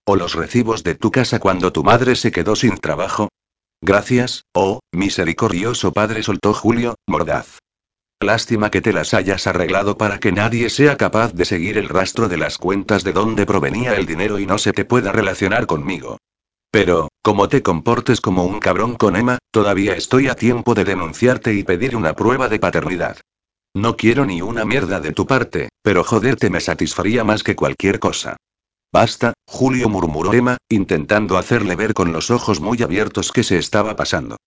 ¿O 0.05 0.15
los 0.15 0.33
recibos 0.33 0.83
de 0.83 0.95
tu 0.95 1.11
casa 1.11 1.39
cuando 1.39 1.73
tu 1.73 1.83
madre 1.83 2.15
se 2.15 2.31
quedó 2.31 2.55
sin 2.55 2.77
trabajo? 2.77 3.29
Gracias, 3.81 4.43
oh, 4.53 4.79
misericordioso 4.91 5.91
padre, 5.91 6.23
soltó 6.23 6.53
Julio, 6.53 6.95
mordaz. 7.07 7.59
Lástima 8.21 8.71
que 8.71 8.81
te 8.81 8.93
las 8.93 9.13
hayas 9.13 9.45
arreglado 9.45 9.97
para 9.97 10.19
que 10.19 10.31
nadie 10.31 10.69
sea 10.69 10.95
capaz 10.97 11.33
de 11.33 11.45
seguir 11.45 11.77
el 11.77 11.89
rastro 11.89 12.29
de 12.29 12.37
las 12.37 12.57
cuentas 12.57 13.03
de 13.03 13.13
dónde 13.13 13.45
provenía 13.45 13.95
el 13.95 14.05
dinero 14.05 14.39
y 14.39 14.45
no 14.45 14.57
se 14.57 14.71
te 14.71 14.85
pueda 14.85 15.11
relacionar 15.11 15.67
conmigo. 15.67 16.17
Pero, 16.71 17.09
como 17.21 17.49
te 17.49 17.61
comportes 17.61 18.21
como 18.21 18.45
un 18.45 18.59
cabrón 18.59 18.95
con 18.95 19.15
Emma, 19.15 19.37
todavía 19.51 19.95
estoy 19.95 20.27
a 20.27 20.35
tiempo 20.35 20.73
de 20.73 20.85
denunciarte 20.85 21.53
y 21.53 21.63
pedir 21.63 21.95
una 21.95 22.13
prueba 22.13 22.49
de 22.49 22.59
paternidad. 22.59 23.17
No 23.75 23.97
quiero 23.97 24.25
ni 24.25 24.41
una 24.41 24.63
mierda 24.63 25.01
de 25.01 25.11
tu 25.11 25.25
parte, 25.25 25.69
pero 25.81 26.03
joderte 26.03 26.49
me 26.49 26.61
satisfaría 26.61 27.23
más 27.23 27.43
que 27.43 27.55
cualquier 27.55 27.99
cosa. 27.99 28.37
Basta, 28.95 29.33
Julio 29.45 29.89
murmuró 29.89 30.33
Emma, 30.33 30.55
intentando 30.69 31.37
hacerle 31.37 31.75
ver 31.75 31.93
con 31.93 32.13
los 32.13 32.31
ojos 32.31 32.61
muy 32.61 32.81
abiertos 32.81 33.33
que 33.33 33.43
se 33.43 33.57
estaba 33.57 33.97
pasando. 33.97 34.37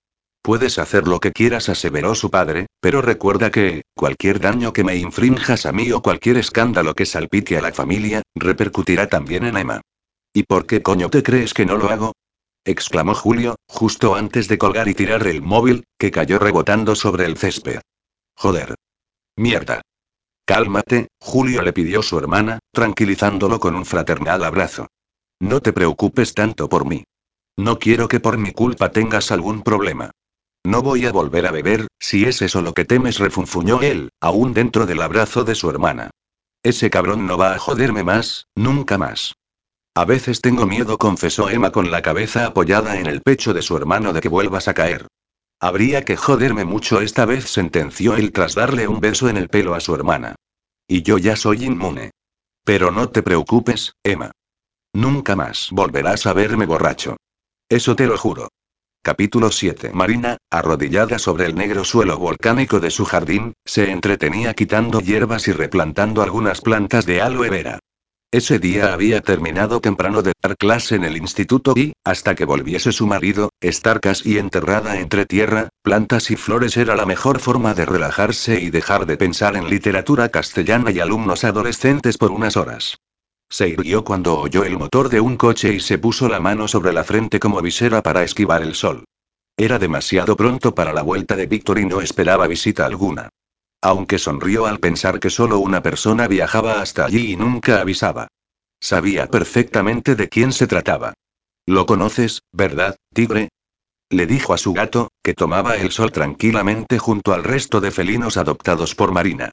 Puedes 0.41 0.79
hacer 0.79 1.07
lo 1.07 1.21
que 1.21 1.33
quieras, 1.33 1.69
aseveró 1.69 2.15
su 2.15 2.31
padre, 2.31 2.65
pero 2.81 3.03
recuerda 3.03 3.51
que, 3.51 3.83
cualquier 3.95 4.41
daño 4.41 4.73
que 4.73 4.85
me 4.85 4.97
infrinjas 4.97 5.67
a 5.67 5.73
mí 5.73 5.93
o 5.93 6.01
cualquier 6.01 6.39
escándalo 6.39 6.95
que 6.95 7.05
salpique 7.05 7.59
a 7.59 7.61
la 7.61 7.73
familia, 7.73 8.23
repercutirá 8.35 9.07
también 9.07 9.45
en 9.45 9.59
Emma. 9.59 9.83
¿Y 10.33 10.45
por 10.45 10.65
qué 10.65 10.81
coño 10.81 11.11
te 11.11 11.23
crees 11.23 11.53
que 11.53 11.67
no 11.67 11.77
lo 11.77 11.91
hago? 11.91 12.13
exclamó 12.65 13.15
Julio, 13.15 13.57
justo 13.69 14.15
antes 14.15 14.49
de 14.49 14.57
colgar 14.57 14.89
y 14.89 14.95
tirar 14.95 15.27
el 15.27 15.43
móvil, 15.43 15.85
que 15.99 16.11
cayó 16.11 16.39
rebotando 16.39 16.95
sobre 16.95 17.27
el 17.27 17.37
césped. 17.37 17.81
Joder. 18.35 18.77
Mierda. 19.37 19.83
Cálmate, 20.47 21.09
Julio 21.21 21.61
le 21.61 21.75
pidió 21.75 22.01
su 22.01 22.19
hermana, 22.19 22.58
tranquilizándolo 22.79 23.59
con 23.59 23.75
un 23.75 23.85
fraternal 23.85 24.45
abrazo. 24.45 24.87
No 25.41 25.61
te 25.61 25.73
preocupes 25.73 26.33
tanto 26.33 26.69
por 26.69 26.87
mí. 26.87 27.03
No 27.57 27.81
quiero 27.81 28.07
que 28.07 28.21
por 28.21 28.39
mi 28.39 28.53
culpa 28.53 28.93
tengas 28.93 29.33
algún 29.33 29.63
problema. 29.63 30.13
No 30.65 30.81
voy 30.81 31.05
a 31.05 31.11
volver 31.11 31.49
a 31.49 31.51
beber, 31.51 31.89
si 31.99 32.25
es 32.25 32.41
eso 32.41 32.63
lo 32.63 32.75
que 32.75 32.85
temes, 32.85 33.19
refunfuñó 33.19 33.83
él, 33.83 34.11
aún 34.21 34.55
dentro 34.55 34.87
del 34.87 35.03
abrazo 35.03 35.43
de 35.43 35.57
su 35.57 35.69
hermana. 35.69 36.11
Ese 36.63 36.89
cabrón 36.89 37.27
no 37.27 37.37
va 37.37 37.53
a 37.53 37.59
joderme 37.59 38.05
más, 38.05 38.47
nunca 38.55 38.97
más. 38.97 39.35
A 39.97 40.05
veces 40.05 40.41
tengo 40.41 40.65
miedo, 40.65 40.99
confesó 40.99 41.51
Emma 41.51 41.73
con 41.73 41.91
la 41.91 42.01
cabeza 42.01 42.47
apoyada 42.47 43.01
en 43.01 43.07
el 43.07 43.23
pecho 43.23 43.55
de 43.55 43.63
su 43.63 43.77
hermano 43.77 44.13
de 44.13 44.21
que 44.21 44.29
vuelvas 44.29 44.69
a 44.69 44.75
caer. 44.75 45.09
Habría 45.59 46.05
que 46.05 46.17
joderme 46.17 46.65
mucho 46.65 47.01
esta 47.01 47.25
vez, 47.25 47.51
sentenció 47.51 48.15
él 48.15 48.31
tras 48.31 48.55
darle 48.55 48.87
un 48.87 49.01
beso 49.01 49.29
en 49.29 49.37
el 49.37 49.49
pelo 49.49 49.75
a 49.75 49.81
su 49.81 49.97
hermana. 49.97 50.37
Y 50.87 51.03
yo 51.03 51.19
ya 51.19 51.35
soy 51.35 51.65
inmune. 51.65 52.13
Pero 52.69 52.91
no 52.91 53.09
te 53.09 53.23
preocupes, 53.23 53.95
Emma. 54.05 54.31
Nunca 54.93 55.35
más 55.35 55.71
volverás 55.73 56.27
a 56.27 56.35
verme 56.35 56.67
borracho. 56.67 57.17
Eso 57.67 57.97
te 57.97 58.07
lo 58.07 58.19
juro. 58.19 58.49
Capítulo 59.03 59.51
7. 59.51 59.93
Marina, 59.95 60.37
arrodillada 60.51 61.19
sobre 61.19 61.47
el 61.47 61.55
negro 61.55 61.83
suelo 61.83 62.19
volcánico 62.19 62.79
de 62.79 62.91
su 62.91 63.07
jardín, 63.07 63.55
se 63.65 63.91
entretenía 63.91 64.53
quitando 64.53 65.01
hierbas 65.01 65.49
y 65.49 65.53
replantando 65.53 66.21
algunas 66.21 66.61
plantas 66.61 67.07
de 67.07 67.23
aloe 67.23 67.49
vera. 67.49 67.79
Ese 68.31 68.59
día 68.59 68.93
había 68.93 69.23
terminado 69.23 69.81
temprano 69.81 70.21
de 70.21 70.35
dar 70.43 70.59
clase 70.59 70.97
en 70.97 71.05
el 71.05 71.17
instituto 71.17 71.73
y, 71.75 71.95
hasta 72.05 72.35
que 72.35 72.45
volviese 72.45 72.93
su 72.93 73.07
marido, 73.07 73.49
estar 73.63 74.01
casi 74.01 74.37
enterrada 74.37 75.01
entre 75.01 75.25
tierra, 75.25 75.71
plantas 75.81 76.31
y 76.31 76.37
flores 76.37 76.77
era 76.77 76.95
la 76.95 77.07
mejor 77.07 77.41
forma 77.41 77.73
de 77.73 77.87
relajarse 77.87 78.61
y 78.61 78.69
dejar 78.69 79.07
de 79.07 79.17
pensar 79.17 79.57
en 79.57 79.71
literatura 79.71 80.29
castellana 80.29 80.91
y 80.91 81.01
alumnos 81.01 81.43
adolescentes 81.45 82.19
por 82.19 82.31
unas 82.31 82.59
horas. 82.59 82.99
Se 83.49 83.67
irguió 83.67 84.05
cuando 84.05 84.39
oyó 84.39 84.63
el 84.63 84.77
motor 84.77 85.09
de 85.09 85.23
un 85.23 85.39
coche 85.39 85.73
y 85.73 85.81
se 85.81 85.97
puso 85.97 86.29
la 86.29 86.39
mano 86.39 86.69
sobre 86.69 86.93
la 86.93 87.05
frente 87.05 87.41
como 87.41 87.63
visera 87.63 88.03
para 88.03 88.25
esquivar 88.25 88.61
el 88.61 88.75
sol. 88.75 89.05
Era 89.57 89.79
demasiado 89.79 90.37
pronto 90.37 90.75
para 90.75 90.93
la 90.93 91.01
vuelta 91.01 91.35
de 91.35 91.47
Víctor 91.47 91.79
y 91.79 91.87
no 91.87 92.03
esperaba 92.03 92.47
visita 92.47 92.85
alguna. 92.85 93.31
Aunque 93.81 94.19
sonrió 94.19 94.67
al 94.67 94.81
pensar 94.81 95.21
que 95.21 95.31
solo 95.31 95.59
una 95.59 95.83
persona 95.83 96.27
viajaba 96.27 96.81
hasta 96.81 97.05
allí 97.05 97.33
y 97.33 97.37
nunca 97.37 97.81
avisaba. 97.81 98.29
Sabía 98.81 99.29
perfectamente 99.29 100.15
de 100.17 100.29
quién 100.29 100.53
se 100.53 100.67
trataba. 100.67 101.15
Lo 101.67 101.87
conoces, 101.87 102.43
¿verdad, 102.53 102.97
tigre? 103.13 103.51
Le 104.11 104.27
dijo 104.27 104.55
a 104.55 104.59
su 104.59 104.73
gato, 104.73 105.11
que 105.23 105.35
tomaba 105.35 105.77
el 105.77 105.91
sol 105.91 106.13
tranquilamente 106.13 106.99
junto 106.99 107.35
al 107.35 107.45
resto 107.45 107.81
de 107.81 107.91
felinos 107.91 108.37
adoptados 108.37 108.95
por 108.95 109.13
Marina. 109.13 109.51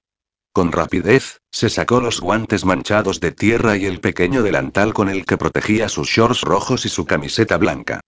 Con 0.53 0.71
rapidez, 0.71 1.39
se 1.51 1.69
sacó 1.69 1.99
los 1.99 2.21
guantes 2.21 2.63
manchados 2.63 3.19
de 3.19 3.31
tierra 3.33 3.75
y 3.75 3.85
el 3.85 3.99
pequeño 3.99 4.41
delantal 4.41 4.93
con 4.93 5.09
el 5.09 5.25
que 5.25 5.37
protegía 5.37 5.89
sus 5.89 6.07
shorts 6.07 6.41
rojos 6.41 6.85
y 6.85 6.89
su 6.89 7.05
camiseta 7.05 7.57
blanca. 7.57 7.99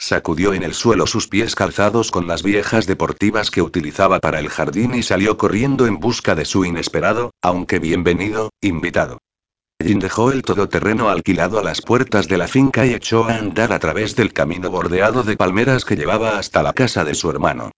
Sacudió 0.00 0.54
en 0.54 0.62
el 0.62 0.72
suelo 0.72 1.06
sus 1.06 1.28
pies 1.28 1.54
calzados 1.54 2.10
con 2.10 2.26
las 2.26 2.42
viejas 2.42 2.86
deportivas 2.86 3.50
que 3.50 3.60
utilizaba 3.60 4.18
para 4.18 4.38
el 4.38 4.48
jardín 4.48 4.94
y 4.94 5.02
salió 5.02 5.36
corriendo 5.36 5.86
en 5.86 6.00
busca 6.00 6.34
de 6.34 6.46
su 6.46 6.64
inesperado, 6.64 7.32
aunque 7.42 7.78
bienvenido, 7.78 8.48
invitado. 8.62 9.18
Jin 9.78 9.98
dejó 9.98 10.32
el 10.32 10.40
todoterreno 10.40 11.10
alquilado 11.10 11.58
a 11.58 11.62
las 11.62 11.82
puertas 11.82 12.28
de 12.28 12.38
la 12.38 12.48
finca 12.48 12.86
y 12.86 12.94
echó 12.94 13.24
a 13.24 13.36
andar 13.36 13.74
a 13.74 13.78
través 13.78 14.16
del 14.16 14.32
camino 14.32 14.70
bordeado 14.70 15.22
de 15.22 15.36
palmeras 15.36 15.84
que 15.84 15.96
llevaba 15.96 16.38
hasta 16.38 16.62
la 16.62 16.72
casa 16.72 17.04
de 17.04 17.14
su 17.14 17.28
hermano. 17.28 17.70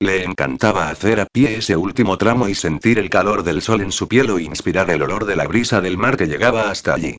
Le 0.00 0.24
encantaba 0.24 0.88
hacer 0.88 1.20
a 1.20 1.26
pie 1.26 1.58
ese 1.58 1.76
último 1.76 2.16
tramo 2.16 2.48
y 2.48 2.54
sentir 2.54 2.98
el 2.98 3.10
calor 3.10 3.42
del 3.42 3.60
sol 3.60 3.82
en 3.82 3.92
su 3.92 4.08
piel 4.08 4.30
o 4.30 4.38
inspirar 4.38 4.88
el 4.88 5.02
olor 5.02 5.26
de 5.26 5.36
la 5.36 5.46
brisa 5.46 5.82
del 5.82 5.98
mar 5.98 6.16
que 6.16 6.26
llegaba 6.26 6.70
hasta 6.70 6.94
allí. 6.94 7.18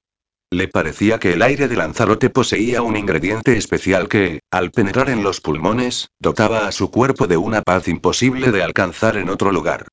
Le 0.50 0.70
parecía 0.70 1.20
que 1.20 1.34
el 1.34 1.42
aire 1.42 1.68
de 1.68 1.76
Lanzarote 1.76 2.30
poseía 2.30 2.82
un 2.82 2.96
ingrediente 2.96 3.58
especial 3.58 4.08
que, 4.08 4.40
al 4.50 4.72
penetrar 4.72 5.10
en 5.10 5.22
los 5.22 5.42
pulmones, 5.42 6.08
dotaba 6.20 6.68
a 6.68 6.72
su 6.72 6.90
cuerpo 6.90 7.28
de 7.28 7.36
una 7.36 7.62
paz 7.62 7.90
imposible 7.90 8.52
de 8.52 8.64
alcanzar 8.64 9.18
en 9.18 9.30
otro 9.30 9.52
lugar. 9.52 9.88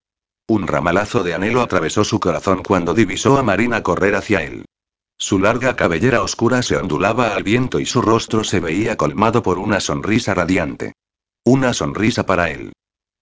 Un 0.47 0.69
ramalazo 0.69 1.25
de 1.25 1.35
anhelo 1.35 1.61
atravesó 1.61 2.05
su 2.05 2.21
corazón 2.21 2.63
cuando 2.63 2.95
divisó 2.95 3.37
a 3.37 3.43
Marina 3.43 3.83
correr 3.83 4.15
hacia 4.15 4.45
él. 4.45 4.65
Su 5.19 5.41
larga 5.41 5.75
cabellera 5.75 6.23
oscura 6.23 6.63
se 6.63 6.77
ondulaba 6.77 7.35
al 7.35 7.43
viento 7.43 7.81
y 7.81 7.87
su 7.87 8.01
rostro 8.01 8.45
se 8.45 8.61
veía 8.61 8.97
colmado 8.97 9.43
por 9.43 9.59
una 9.59 9.81
sonrisa 9.81 10.35
radiante. 10.35 10.93
Una 11.45 11.75
sonrisa 11.75 12.27
para 12.27 12.51
él. 12.51 12.73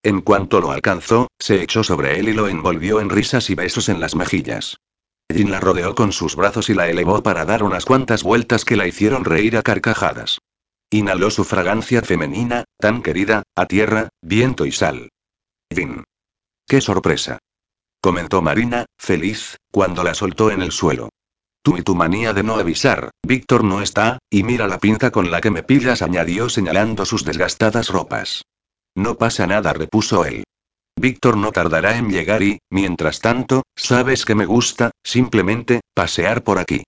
En 0.03 0.21
cuanto 0.21 0.61
lo 0.61 0.71
alcanzó, 0.71 1.29
se 1.39 1.63
echó 1.63 1.83
sobre 1.83 2.19
él 2.19 2.29
y 2.29 2.35
lo 2.35 2.49
envolvió 2.49 3.01
en 3.01 3.09
risas 3.09 3.49
y 3.49 3.55
besos 3.55 3.89
en 3.89 4.01
las 4.01 4.17
mejillas. 4.17 4.77
Jin 5.33 5.51
la 5.51 5.61
rodeó 5.61 5.95
con 5.95 6.13
sus 6.13 6.37
brazos 6.37 6.69
y 6.71 6.75
la 6.75 6.89
elevó 6.89 7.23
para 7.23 7.45
dar 7.45 7.63
unas 7.63 7.85
cuantas 7.85 8.23
vueltas 8.23 8.65
que 8.65 8.77
la 8.77 8.87
hicieron 8.87 9.25
reír 9.25 9.57
a 9.57 9.63
carcajadas. 9.63 10.39
Inhaló 10.91 11.31
su 11.31 11.45
fragancia 11.45 12.03
femenina, 12.03 12.65
tan 12.79 13.03
querida, 13.03 13.43
a 13.57 13.67
tierra, 13.67 14.11
viento 14.21 14.67
y 14.67 14.73
sal. 14.73 15.09
Jin. 15.75 16.05
¡Qué 16.67 16.81
sorpresa! 16.81 17.39
comentó 18.01 18.43
Marina, 18.43 18.87
feliz, 18.99 19.57
cuando 19.71 20.03
la 20.03 20.15
soltó 20.15 20.51
en 20.51 20.61
el 20.61 20.73
suelo. 20.73 21.09
Tú 21.63 21.77
y 21.77 21.83
tu 21.83 21.95
manía 21.95 22.33
de 22.33 22.43
no 22.43 22.57
avisar, 22.57 23.11
Víctor 23.23 23.63
no 23.63 23.81
está, 23.81 24.19
y 24.29 24.43
mira 24.43 24.67
la 24.67 24.79
pinta 24.79 25.13
con 25.13 25.31
la 25.31 25.41
que 25.41 25.53
me 25.53 25.63
pillas, 25.63 26.03
añadió 26.03 26.49
señalando 26.49 27.07
sus 27.07 27.25
desgastadas 27.25 27.89
ropas. 27.89 28.43
No 28.97 29.17
pasa 29.17 29.47
nada, 29.47 29.73
repuso 29.73 30.25
él. 30.25 30.45
Víctor 31.03 31.37
no 31.37 31.51
tardará 31.51 31.99
en 31.99 32.11
llegar 32.11 32.45
y, 32.45 32.61
mientras 32.71 33.19
tanto, 33.19 33.65
sabes 33.75 34.25
que 34.25 34.37
me 34.37 34.47
gusta, 34.47 34.93
simplemente, 35.03 35.81
pasear 35.95 36.45
por 36.45 36.61
aquí. 36.61 36.85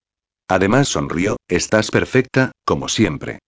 Además 0.48 0.86
sonrió, 0.86 1.36
estás 1.48 1.90
perfecta, 1.90 2.52
como 2.64 2.88
siempre. 2.88 3.40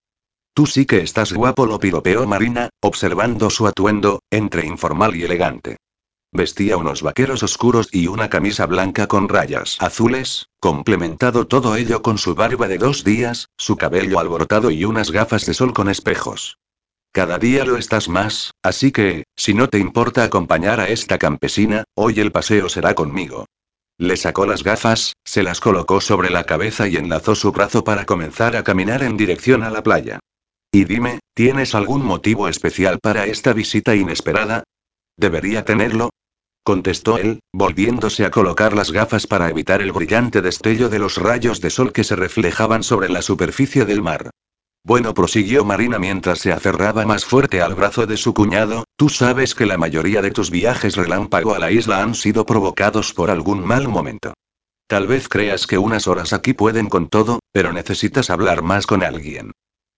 Tú 0.53 0.65
sí 0.65 0.85
que 0.85 0.99
estás 0.99 1.31
guapo, 1.31 1.65
lo 1.65 1.79
piropeó 1.79 2.27
Marina, 2.27 2.69
observando 2.81 3.49
su 3.49 3.65
atuendo, 3.65 4.19
entre 4.29 4.65
informal 4.65 5.15
y 5.15 5.23
elegante. 5.23 5.77
Vestía 6.33 6.75
unos 6.75 7.01
vaqueros 7.01 7.43
oscuros 7.43 7.87
y 7.93 8.07
una 8.07 8.29
camisa 8.29 8.65
blanca 8.65 9.07
con 9.07 9.29
rayas 9.29 9.77
azules, 9.79 10.47
complementado 10.59 11.47
todo 11.47 11.77
ello 11.77 12.01
con 12.01 12.17
su 12.17 12.35
barba 12.35 12.67
de 12.67 12.77
dos 12.77 13.05
días, 13.05 13.47
su 13.55 13.77
cabello 13.77 14.19
alborotado 14.19 14.69
y 14.69 14.83
unas 14.83 15.11
gafas 15.11 15.45
de 15.45 15.53
sol 15.53 15.73
con 15.73 15.87
espejos. 15.87 16.57
Cada 17.17 17.39
día 17.39 17.65
lo 17.65 17.77
estás 17.77 18.09
más, 18.09 18.51
así 18.61 18.91
que, 18.91 19.23
si 19.35 19.55
no 19.55 19.69
te 19.69 19.79
importa 19.79 20.23
acompañar 20.23 20.79
a 20.79 20.87
esta 20.89 21.17
campesina, 21.17 21.83
hoy 21.95 22.19
el 22.19 22.31
paseo 22.31 22.69
será 22.69 22.93
conmigo. 22.93 23.47
Le 23.97 24.17
sacó 24.17 24.45
las 24.45 24.63
gafas, 24.63 25.13
se 25.25 25.41
las 25.41 25.59
colocó 25.59 25.99
sobre 25.99 26.29
la 26.29 26.43
cabeza 26.43 26.87
y 26.87 26.95
enlazó 26.95 27.33
su 27.33 27.51
brazo 27.51 27.83
para 27.83 28.05
comenzar 28.05 28.55
a 28.55 28.63
caminar 28.63 29.01
en 29.01 29.17
dirección 29.17 29.63
a 29.63 29.71
la 29.71 29.81
playa. 29.81 30.19
Y 30.71 30.85
dime, 30.85 31.17
¿tienes 31.33 31.73
algún 31.73 32.05
motivo 32.05 32.49
especial 32.49 32.99
para 33.01 33.25
esta 33.25 33.51
visita 33.51 33.95
inesperada? 33.95 34.61
¿Debería 35.17 35.65
tenerlo? 35.65 36.11
contestó 36.63 37.17
él, 37.17 37.39
volviéndose 37.51 38.25
a 38.25 38.29
colocar 38.29 38.75
las 38.75 38.91
gafas 38.91 39.25
para 39.25 39.49
evitar 39.49 39.81
el 39.81 39.91
brillante 39.91 40.43
destello 40.43 40.87
de 40.87 40.99
los 40.99 41.17
rayos 41.17 41.61
de 41.61 41.71
sol 41.71 41.93
que 41.93 42.03
se 42.03 42.15
reflejaban 42.15 42.83
sobre 42.83 43.09
la 43.09 43.23
superficie 43.23 43.85
del 43.85 44.03
mar. 44.03 44.29
Bueno, 44.87 45.13
prosiguió 45.13 45.65
Marina 45.65 45.99
mientras 45.99 46.39
se 46.39 46.53
aferraba 46.53 47.05
más 47.05 47.25
fuerte 47.25 47.61
al 47.61 47.75
brazo 47.75 48.05
de 48.05 48.15
su 48.15 48.33
cuñado, 48.33 48.85
tú 48.95 49.09
sabes 49.09 49.53
que 49.53 49.65
la 49.65 49.77
mayoría 49.77 50.21
de 50.21 50.31
tus 50.31 50.49
viajes 50.49 50.95
relámpago 50.95 51.53
a 51.53 51.59
la 51.59 51.71
isla 51.71 52.01
han 52.01 52.15
sido 52.15 52.45
provocados 52.45 53.11
por 53.11 53.29
algún 53.29 53.65
mal 53.65 53.89
momento. 53.89 54.33
Tal 54.87 55.05
vez 55.05 55.27
creas 55.27 55.67
que 55.67 55.77
unas 55.77 56.07
horas 56.07 56.31
aquí 56.31 56.53
pueden 56.53 56.87
con 56.87 57.09
todo, 57.09 57.41
pero 57.51 57.73
necesitas 57.73 58.29
hablar 58.29 58.61
más 58.61 58.87
con 58.87 59.03
alguien. 59.03 59.51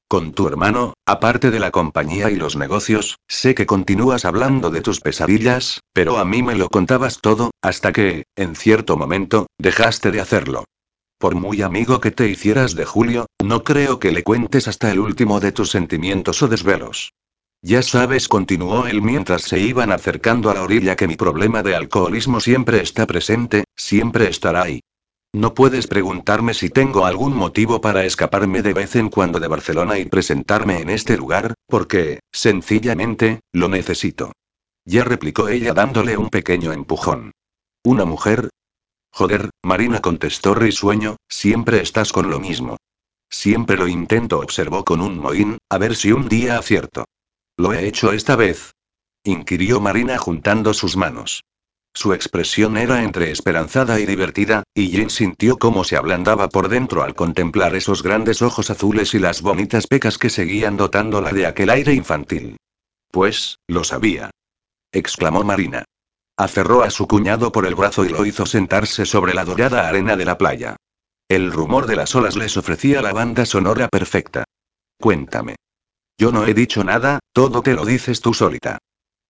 Con 0.08 0.34
tu 0.34 0.48
hermano, 0.48 0.96
aparte 1.05 1.51
de 1.51 1.60
la 1.60 1.69
compañía 1.69 2.31
y 2.31 2.36
los 2.36 2.55
negocios, 2.55 3.17
sé 3.27 3.53
que 3.53 3.67
continúas 3.67 4.25
hablando 4.25 4.72
de 4.72 4.81
tus 4.81 5.01
pesadillas, 5.01 5.81
pero 5.93 6.17
a 6.17 6.25
mí 6.25 6.41
me 6.41 6.55
lo 6.55 6.67
contabas 6.67 7.19
todo, 7.22 7.51
hasta 7.62 7.91
que, 7.91 8.24
en 8.36 8.55
cierto 8.55 8.98
momento, 8.98 9.46
dejaste 9.60 10.10
de 10.10 10.22
hacerlo. 10.22 10.63
Por 11.19 11.35
muy 11.35 11.61
amigo 11.61 11.99
que 11.99 12.11
te 12.11 12.29
hicieras 12.29 12.75
de 12.75 12.85
Julio, 12.85 13.25
no 13.43 13.65
creo 13.65 13.99
que 13.99 14.13
le 14.13 14.23
cuentes 14.23 14.69
hasta 14.69 14.89
el 14.89 14.99
último 14.99 15.41
de 15.41 15.51
tus 15.51 15.69
sentimientos 15.69 16.41
o 16.41 16.47
desvelos. 16.47 17.11
Ya 17.61 17.81
sabes, 17.81 18.29
continuó 18.29 18.88
él 18.88 19.01
mientras 19.01 19.41
se 19.41 19.59
iban 19.59 19.91
acercando 19.91 20.49
a 20.49 20.53
la 20.53 20.63
orilla, 20.63 20.95
que 20.95 21.09
mi 21.09 21.17
problema 21.17 21.61
de 21.61 21.75
alcoholismo 21.75 22.39
siempre 22.39 22.81
está 22.81 23.05
presente, 23.05 23.65
siempre 23.75 24.29
estará 24.29 24.61
ahí. 24.61 24.79
No 25.33 25.53
puedes 25.53 25.88
preguntarme 25.88 26.53
si 26.53 26.69
tengo 26.69 27.05
algún 27.05 27.35
motivo 27.35 27.81
para 27.81 28.05
escaparme 28.05 28.61
de 28.61 28.73
vez 28.73 28.95
en 28.95 29.09
cuando 29.09 29.41
de 29.41 29.49
Barcelona 29.49 29.99
y 29.99 30.05
presentarme 30.05 30.79
en 30.79 30.89
este 30.89 31.17
lugar, 31.17 31.53
porque, 31.67 32.21
sencillamente, 32.31 33.41
lo 33.51 33.67
necesito. 33.67 34.31
Ya 34.85 35.03
replicó 35.03 35.49
ella 35.49 35.73
dándole 35.73 36.15
un 36.15 36.29
pequeño 36.29 36.71
empujón. 36.71 37.33
Una 37.83 38.05
mujer, 38.05 38.49
Joder, 39.11 39.49
Marina 39.63 39.99
contestó 39.99 40.53
risueño, 40.53 41.17
siempre 41.27 41.81
estás 41.81 42.11
con 42.11 42.29
lo 42.29 42.39
mismo. 42.39 42.77
Siempre 43.29 43.77
lo 43.77 43.87
intento, 43.87 44.39
observó 44.39 44.83
con 44.83 45.01
un 45.01 45.19
mohín, 45.19 45.57
a 45.69 45.77
ver 45.77 45.95
si 45.95 46.11
un 46.11 46.27
día 46.27 46.57
acierto. 46.57 47.05
¿Lo 47.57 47.73
he 47.73 47.87
hecho 47.87 48.11
esta 48.11 48.35
vez? 48.35 48.73
inquirió 49.23 49.79
Marina 49.81 50.17
juntando 50.17 50.73
sus 50.73 50.95
manos. 50.95 51.43
Su 51.93 52.13
expresión 52.13 52.77
era 52.77 53.03
entre 53.03 53.31
esperanzada 53.31 53.99
y 53.99 54.05
divertida, 54.05 54.63
y 54.73 54.89
Jin 54.89 55.09
sintió 55.09 55.57
cómo 55.57 55.83
se 55.83 55.97
ablandaba 55.97 56.47
por 56.47 56.69
dentro 56.69 57.03
al 57.03 57.15
contemplar 57.15 57.75
esos 57.75 58.03
grandes 58.03 58.41
ojos 58.41 58.69
azules 58.69 59.13
y 59.13 59.19
las 59.19 59.41
bonitas 59.41 59.87
pecas 59.87 60.17
que 60.17 60.29
seguían 60.29 60.77
dotándola 60.77 61.31
de 61.31 61.45
aquel 61.45 61.69
aire 61.69 61.93
infantil. 61.93 62.57
Pues, 63.11 63.57
lo 63.67 63.83
sabía. 63.83 64.29
exclamó 64.91 65.43
Marina. 65.43 65.83
Aferró 66.39 66.84
a 66.84 66.89
su 66.89 67.05
cuñado 67.05 67.51
por 67.51 67.65
el 67.65 67.75
brazo 67.75 68.05
y 68.05 68.10
lo 68.10 68.25
hizo 68.25 68.46
sentarse 68.46 69.05
sobre 69.05 69.34
la 69.34 69.43
dorada 69.43 69.89
arena 69.89 70.15
de 70.15 70.24
la 70.24 70.38
playa. 70.38 70.77
El 71.27 71.51
rumor 71.51 71.86
de 71.86 71.98
las 71.98 72.15
olas 72.15 72.38
les 72.38 72.55
ofrecía 72.55 73.01
la 73.01 73.12
banda 73.12 73.46
sonora 73.46 73.89
perfecta. 73.89 74.46
Cuéntame. 74.98 75.58
Yo 76.17 76.31
no 76.31 76.48
he 76.48 76.53
dicho 76.53 76.86
nada, 76.86 77.19
todo 77.34 77.62
te 77.62 77.74
lo 77.74 77.84
dices 77.84 78.22
tú 78.22 78.34
solita. 78.34 78.77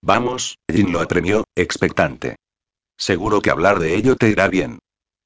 Vamos, 0.00 0.54
Jin 0.72 0.92
lo 0.92 1.00
apremió, 1.00 1.42
expectante. 1.56 2.36
Seguro 2.96 3.40
que 3.40 3.50
hablar 3.50 3.80
de 3.80 3.96
ello 3.96 4.14
te 4.14 4.28
irá 4.28 4.46
bien. 4.46 4.78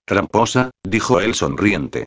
Tramposa, 0.07 0.71
dijo 0.83 1.21
él 1.21 1.35
sonriente. 1.35 2.07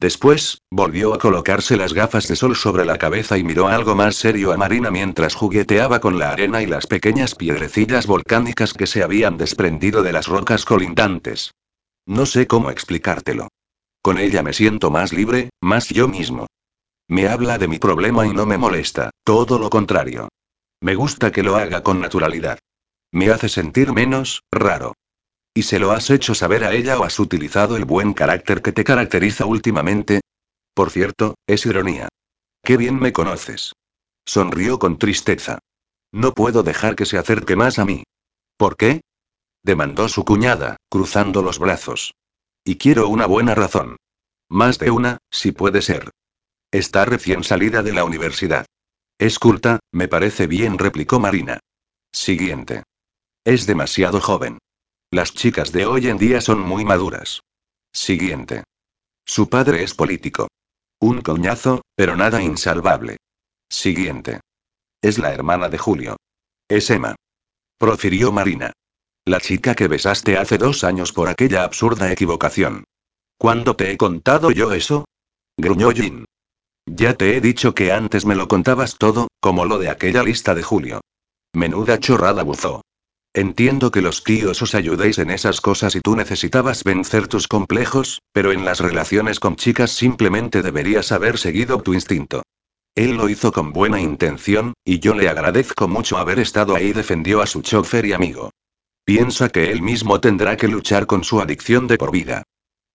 Después, 0.00 0.60
volvió 0.70 1.14
a 1.14 1.18
colocarse 1.18 1.76
las 1.76 1.94
gafas 1.94 2.28
de 2.28 2.36
sol 2.36 2.56
sobre 2.56 2.84
la 2.84 2.98
cabeza 2.98 3.38
y 3.38 3.44
miró 3.44 3.68
algo 3.68 3.94
más 3.94 4.16
serio 4.16 4.52
a 4.52 4.56
Marina 4.56 4.90
mientras 4.90 5.34
jugueteaba 5.34 6.00
con 6.00 6.18
la 6.18 6.30
arena 6.30 6.62
y 6.62 6.66
las 6.66 6.86
pequeñas 6.86 7.34
piedrecillas 7.34 8.06
volcánicas 8.06 8.72
que 8.74 8.86
se 8.86 9.02
habían 9.02 9.38
desprendido 9.38 10.02
de 10.02 10.12
las 10.12 10.26
rocas 10.26 10.64
colindantes. 10.64 11.52
No 12.06 12.26
sé 12.26 12.46
cómo 12.46 12.70
explicártelo. 12.70 13.48
Con 14.02 14.18
ella 14.18 14.42
me 14.42 14.52
siento 14.52 14.90
más 14.90 15.12
libre, 15.12 15.50
más 15.62 15.88
yo 15.88 16.08
mismo. 16.08 16.46
Me 17.08 17.28
habla 17.28 17.58
de 17.58 17.68
mi 17.68 17.78
problema 17.78 18.26
y 18.26 18.34
no 18.34 18.44
me 18.44 18.58
molesta, 18.58 19.10
todo 19.24 19.58
lo 19.58 19.70
contrario. 19.70 20.28
Me 20.80 20.94
gusta 20.94 21.32
que 21.32 21.42
lo 21.42 21.56
haga 21.56 21.82
con 21.82 22.00
naturalidad. 22.00 22.58
Me 23.10 23.30
hace 23.30 23.48
sentir 23.48 23.92
menos, 23.92 24.42
raro. 24.50 24.92
¿Y 25.56 25.62
se 25.62 25.78
lo 25.78 25.92
has 25.92 26.10
hecho 26.10 26.34
saber 26.34 26.64
a 26.64 26.72
ella 26.72 26.98
o 26.98 27.04
has 27.04 27.20
utilizado 27.20 27.76
el 27.76 27.84
buen 27.84 28.12
carácter 28.12 28.60
que 28.60 28.72
te 28.72 28.82
caracteriza 28.82 29.46
últimamente? 29.46 30.20
Por 30.74 30.90
cierto, 30.90 31.36
es 31.46 31.64
ironía. 31.64 32.08
Qué 32.64 32.76
bien 32.76 32.98
me 32.98 33.12
conoces. 33.12 33.72
Sonrió 34.26 34.80
con 34.80 34.98
tristeza. 34.98 35.60
No 36.12 36.34
puedo 36.34 36.64
dejar 36.64 36.96
que 36.96 37.06
se 37.06 37.18
acerque 37.18 37.54
más 37.54 37.78
a 37.78 37.84
mí. 37.84 38.02
¿Por 38.56 38.76
qué? 38.76 39.02
demandó 39.62 40.08
su 40.08 40.24
cuñada, 40.24 40.76
cruzando 40.90 41.40
los 41.42 41.60
brazos. 41.60 42.14
Y 42.64 42.76
quiero 42.76 43.08
una 43.08 43.26
buena 43.26 43.54
razón. 43.54 43.96
Más 44.48 44.78
de 44.78 44.90
una, 44.90 45.18
si 45.30 45.52
puede 45.52 45.82
ser. 45.82 46.10
Está 46.72 47.04
recién 47.04 47.44
salida 47.44 47.82
de 47.82 47.92
la 47.92 48.04
universidad. 48.04 48.66
Es 49.18 49.38
culta, 49.38 49.78
me 49.92 50.08
parece 50.08 50.48
bien, 50.48 50.78
replicó 50.78 51.20
Marina. 51.20 51.60
Siguiente. 52.12 52.82
Es 53.44 53.66
demasiado 53.66 54.20
joven. 54.20 54.58
Las 55.14 55.32
chicas 55.32 55.70
de 55.70 55.86
hoy 55.86 56.08
en 56.08 56.18
día 56.18 56.40
son 56.40 56.58
muy 56.58 56.84
maduras. 56.84 57.40
Siguiente. 57.92 58.64
Su 59.24 59.48
padre 59.48 59.84
es 59.84 59.94
político. 59.94 60.48
Un 60.98 61.20
coñazo, 61.20 61.82
pero 61.94 62.16
nada 62.16 62.42
insalvable. 62.42 63.18
Siguiente. 63.70 64.40
Es 65.00 65.20
la 65.20 65.32
hermana 65.32 65.68
de 65.68 65.78
Julio. 65.78 66.16
Es 66.68 66.90
Emma. 66.90 67.14
Profirió 67.78 68.32
Marina. 68.32 68.72
La 69.24 69.38
chica 69.38 69.76
que 69.76 69.86
besaste 69.86 70.36
hace 70.36 70.58
dos 70.58 70.82
años 70.82 71.12
por 71.12 71.28
aquella 71.28 71.62
absurda 71.62 72.10
equivocación. 72.10 72.82
¿Cuándo 73.38 73.76
te 73.76 73.92
he 73.92 73.96
contado 73.96 74.50
yo 74.50 74.72
eso? 74.72 75.04
Gruñó 75.56 75.92
Jin. 75.92 76.24
Ya 76.86 77.14
te 77.14 77.36
he 77.36 77.40
dicho 77.40 77.72
que 77.72 77.92
antes 77.92 78.26
me 78.26 78.34
lo 78.34 78.48
contabas 78.48 78.98
todo, 78.98 79.28
como 79.38 79.64
lo 79.64 79.78
de 79.78 79.90
aquella 79.90 80.24
lista 80.24 80.56
de 80.56 80.64
Julio. 80.64 81.02
Menuda 81.52 82.00
chorrada 82.00 82.42
buzó. 82.42 82.82
Entiendo 83.36 83.90
que 83.90 84.00
los 84.00 84.22
tíos 84.22 84.62
os 84.62 84.76
ayudéis 84.76 85.18
en 85.18 85.30
esas 85.32 85.60
cosas 85.60 85.96
y 85.96 86.00
tú 86.00 86.14
necesitabas 86.14 86.84
vencer 86.84 87.26
tus 87.26 87.48
complejos, 87.48 88.22
pero 88.32 88.52
en 88.52 88.64
las 88.64 88.78
relaciones 88.78 89.40
con 89.40 89.56
chicas 89.56 89.90
simplemente 89.90 90.62
deberías 90.62 91.10
haber 91.10 91.36
seguido 91.36 91.82
tu 91.82 91.94
instinto. 91.94 92.44
Él 92.94 93.16
lo 93.16 93.28
hizo 93.28 93.50
con 93.50 93.72
buena 93.72 94.00
intención, 94.00 94.74
y 94.84 95.00
yo 95.00 95.14
le 95.14 95.28
agradezco 95.28 95.88
mucho 95.88 96.16
haber 96.16 96.38
estado 96.38 96.76
ahí, 96.76 96.92
defendió 96.92 97.42
a 97.42 97.48
su 97.48 97.62
chofer 97.62 98.06
y 98.06 98.12
amigo. 98.12 98.50
Piensa 99.04 99.48
que 99.48 99.72
él 99.72 99.82
mismo 99.82 100.20
tendrá 100.20 100.56
que 100.56 100.68
luchar 100.68 101.06
con 101.06 101.24
su 101.24 101.40
adicción 101.40 101.88
de 101.88 101.98
por 101.98 102.12
vida. 102.12 102.44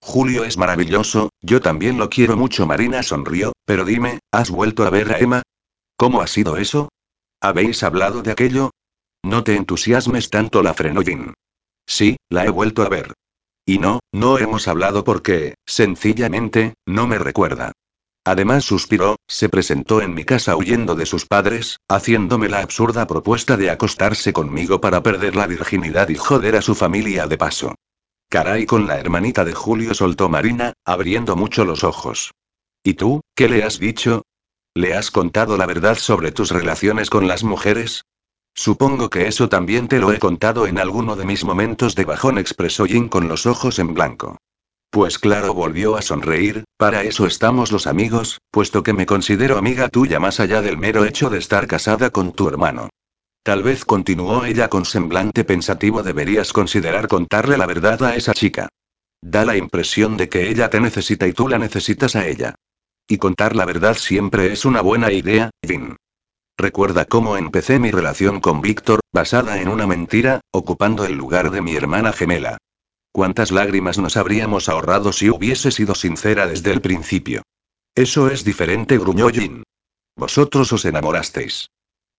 Julio 0.02 0.46
es 0.46 0.58
maravilloso, 0.58 1.32
yo 1.42 1.60
también 1.60 1.98
lo 1.98 2.10
quiero 2.10 2.38
mucho. 2.38 2.66
Marina 2.66 3.04
sonrió, 3.04 3.52
pero 3.66 3.84
dime, 3.84 4.20
¿has 4.32 4.50
vuelto 4.50 4.86
a 4.86 4.90
ver 4.90 5.12
a 5.12 5.20
Emma? 5.20 5.42
¿Cómo 5.98 6.22
ha 6.22 6.28
sido 6.28 6.56
eso? 6.56 6.88
¿Habéis 7.42 7.84
hablado 7.84 8.22
de 8.22 8.32
aquello? 8.32 8.72
No 9.24 9.44
te 9.44 9.56
entusiasmes 9.56 10.30
tanto, 10.30 10.64
la 10.64 10.74
frenó 10.74 11.02
Jin. 11.02 11.34
Sí, 11.86 12.18
la 12.30 12.46
he 12.46 12.50
vuelto 12.50 12.84
a 12.84 12.90
ver. 12.90 13.14
Y 13.66 13.78
no, 13.78 14.00
no 14.12 14.38
hemos 14.38 14.68
hablado 14.68 15.04
porque, 15.04 15.56
sencillamente, 15.66 16.74
no 16.86 17.08
me 17.08 17.20
recuerda. 17.20 17.72
Además 18.26 18.66
suspiró, 18.66 19.16
se 19.28 19.50
presentó 19.50 20.02
en 20.02 20.14
mi 20.14 20.24
casa 20.24 20.56
huyendo 20.56 20.96
de 20.96 21.06
sus 21.06 21.26
padres, 21.26 21.78
haciéndome 21.88 22.50
la 22.50 22.60
absurda 22.60 23.08
propuesta 23.08 23.58
de 23.58 23.70
acostarse 23.70 24.34
conmigo 24.34 24.82
para 24.82 25.02
perder 25.02 25.36
la 25.36 25.48
virginidad 25.48 26.10
y 26.10 26.16
joder 26.16 26.56
a 26.56 26.62
su 26.62 26.76
familia 26.76 27.28
de 27.28 27.38
paso. 27.38 27.76
Caray 28.30 28.66
con 28.68 28.86
la 28.86 29.00
hermanita 29.00 29.46
de 29.46 29.54
Julio 29.54 29.94
soltó 29.96 30.30
Marina, 30.30 30.74
abriendo 30.86 31.36
mucho 31.36 31.66
los 31.66 31.84
ojos. 31.84 32.32
¿Y 32.84 32.94
tú, 32.94 33.22
qué 33.36 33.50
le 33.50 33.64
has 33.64 33.80
dicho? 33.80 34.22
¿Le 34.76 34.94
has 34.94 35.10
contado 35.10 35.58
la 35.58 35.66
verdad 35.66 35.98
sobre 35.98 36.32
tus 36.32 36.52
relaciones 36.52 37.10
con 37.10 37.28
las 37.28 37.44
mujeres? 37.44 38.04
Supongo 38.56 39.10
que 39.10 39.28
eso 39.28 39.50
también 39.50 39.88
te 39.88 40.00
lo 40.00 40.12
he 40.12 40.20
contado 40.20 40.68
en 40.68 40.80
alguno 40.80 41.16
de 41.16 41.26
mis 41.26 41.44
momentos 41.46 41.96
de 41.96 42.06
bajón, 42.06 42.38
expresó 42.38 42.86
Jin 42.86 43.08
con 43.08 43.28
los 43.28 43.46
ojos 43.46 43.80
en 43.80 43.94
blanco. 43.94 44.38
Pues 44.92 45.20
claro, 45.20 45.54
volvió 45.54 45.98
a 45.98 46.02
sonreír, 46.02 46.64
para 46.76 47.04
eso 47.04 47.28
estamos 47.28 47.72
los 47.72 47.86
amigos, 47.86 48.40
puesto 48.50 48.82
que 48.82 48.94
me 48.94 49.06
considero 49.06 49.58
amiga 49.58 49.88
tuya 49.88 50.20
más 50.20 50.40
allá 50.40 50.62
del 50.62 50.78
mero 50.78 51.06
hecho 51.06 51.30
de 51.30 51.38
estar 51.38 51.68
casada 51.68 52.10
con 52.10 52.34
tu 52.34 52.48
hermano. 52.50 52.90
Tal 53.44 53.64
vez 53.64 53.86
continuó 53.86 54.46
ella 54.46 54.68
con 54.68 54.86
semblante 54.86 55.44
pensativo, 55.44 56.02
deberías 56.02 56.54
considerar 56.54 57.08
contarle 57.08 57.58
la 57.58 57.68
verdad 57.68 58.04
a 58.04 58.16
esa 58.16 58.34
chica. 58.34 58.68
Da 59.22 59.46
la 59.46 59.58
impresión 59.58 60.18
de 60.18 60.28
que 60.28 60.50
ella 60.50 60.70
te 60.70 60.80
necesita 60.80 61.28
y 61.28 61.34
tú 61.34 61.48
la 61.48 61.60
necesitas 61.60 62.16
a 62.16 62.28
ella. 62.28 62.56
Y 63.08 63.18
contar 63.18 63.56
la 63.56 63.66
verdad 63.66 63.96
siempre 63.96 64.52
es 64.52 64.66
una 64.66 64.82
buena 64.82 65.12
idea, 65.12 65.52
Jin. 65.66 65.98
Recuerda 66.60 67.06
cómo 67.06 67.38
empecé 67.38 67.80
mi 67.80 67.90
relación 67.90 68.42
con 68.42 68.60
Víctor, 68.60 69.00
basada 69.14 69.62
en 69.62 69.70
una 69.70 69.88
mentira, 69.88 70.42
ocupando 70.52 71.06
el 71.06 71.14
lugar 71.14 71.52
de 71.52 71.62
mi 71.62 71.74
hermana 71.74 72.12
gemela. 72.12 72.58
¿Cuántas 73.14 73.52
lágrimas 73.52 73.98
nos 73.98 74.18
habríamos 74.18 74.68
ahorrado 74.68 75.14
si 75.14 75.30
hubiese 75.30 75.72
sido 75.72 75.96
sincera 75.96 76.48
desde 76.48 76.74
el 76.74 76.82
principio? 76.82 77.44
Eso 77.96 78.30
es 78.30 78.44
diferente, 78.44 78.98
gruñó 78.98 79.30
Jin. 79.30 79.64
Vosotros 80.18 80.74
os 80.74 80.84
enamorasteis. 80.84 81.70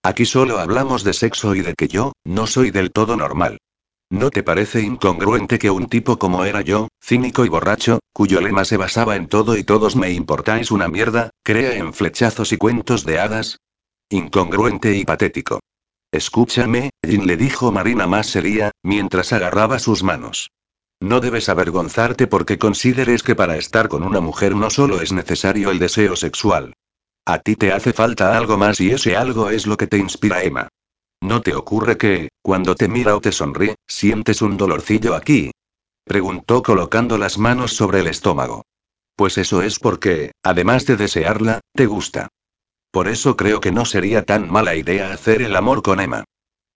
Aquí 0.02 0.24
solo 0.24 0.58
hablamos 0.58 1.04
de 1.04 1.12
sexo 1.12 1.54
y 1.54 1.60
de 1.60 1.74
que 1.74 1.88
yo, 1.88 2.12
no 2.24 2.46
soy 2.46 2.70
del 2.70 2.92
todo 2.92 3.18
normal. 3.18 3.58
¿No 4.08 4.30
te 4.30 4.42
parece 4.42 4.80
incongruente 4.80 5.58
que 5.58 5.70
un 5.70 5.86
tipo 5.86 6.18
como 6.18 6.46
era 6.46 6.62
yo, 6.62 6.88
cínico 6.98 7.44
y 7.44 7.50
borracho, 7.50 7.98
cuyo 8.14 8.40
lema 8.40 8.64
se 8.64 8.78
basaba 8.78 9.16
en 9.16 9.26
todo 9.26 9.58
y 9.58 9.64
todos 9.64 9.96
me 9.96 10.12
importáis 10.12 10.70
una 10.70 10.88
mierda, 10.88 11.28
crea 11.42 11.74
en 11.74 11.92
flechazos 11.92 12.54
y 12.54 12.56
cuentos 12.56 13.04
de 13.04 13.20
hadas? 13.20 13.58
Incongruente 14.12 14.96
y 14.96 15.04
patético. 15.04 15.60
Escúchame, 16.10 16.90
Jin 17.06 17.28
le 17.28 17.36
dijo 17.36 17.70
Marina 17.70 18.08
más 18.08 18.26
seria, 18.26 18.72
mientras 18.82 19.32
agarraba 19.32 19.78
sus 19.78 20.02
manos. 20.02 20.50
No 21.00 21.20
debes 21.20 21.48
avergonzarte 21.48 22.26
porque 22.26 22.58
consideres 22.58 23.22
que 23.22 23.36
para 23.36 23.56
estar 23.56 23.88
con 23.88 24.02
una 24.02 24.20
mujer 24.20 24.56
no 24.56 24.68
solo 24.68 25.00
es 25.00 25.12
necesario 25.12 25.70
el 25.70 25.78
deseo 25.78 26.16
sexual. 26.16 26.74
A 27.24 27.38
ti 27.38 27.54
te 27.54 27.72
hace 27.72 27.92
falta 27.92 28.36
algo 28.36 28.58
más 28.58 28.80
y 28.80 28.90
ese 28.90 29.16
algo 29.16 29.48
es 29.48 29.68
lo 29.68 29.76
que 29.76 29.86
te 29.86 29.98
inspira 29.98 30.42
Emma. 30.42 30.68
¿No 31.22 31.40
te 31.40 31.54
ocurre 31.54 31.96
que, 31.96 32.30
cuando 32.42 32.74
te 32.74 32.88
mira 32.88 33.14
o 33.14 33.20
te 33.20 33.30
sonríe, 33.30 33.76
sientes 33.86 34.42
un 34.42 34.56
dolorcillo 34.56 35.14
aquí? 35.14 35.52
Preguntó 36.04 36.64
colocando 36.64 37.16
las 37.16 37.38
manos 37.38 37.74
sobre 37.74 38.00
el 38.00 38.08
estómago. 38.08 38.64
Pues 39.14 39.38
eso 39.38 39.62
es 39.62 39.78
porque, 39.78 40.32
además 40.42 40.84
de 40.86 40.96
desearla, 40.96 41.60
te 41.76 41.86
gusta. 41.86 42.28
Por 42.90 43.06
eso 43.08 43.36
creo 43.36 43.60
que 43.60 43.70
no 43.70 43.84
sería 43.84 44.24
tan 44.24 44.50
mala 44.50 44.74
idea 44.74 45.12
hacer 45.12 45.42
el 45.42 45.54
amor 45.54 45.82
con 45.82 46.00
Emma. 46.00 46.24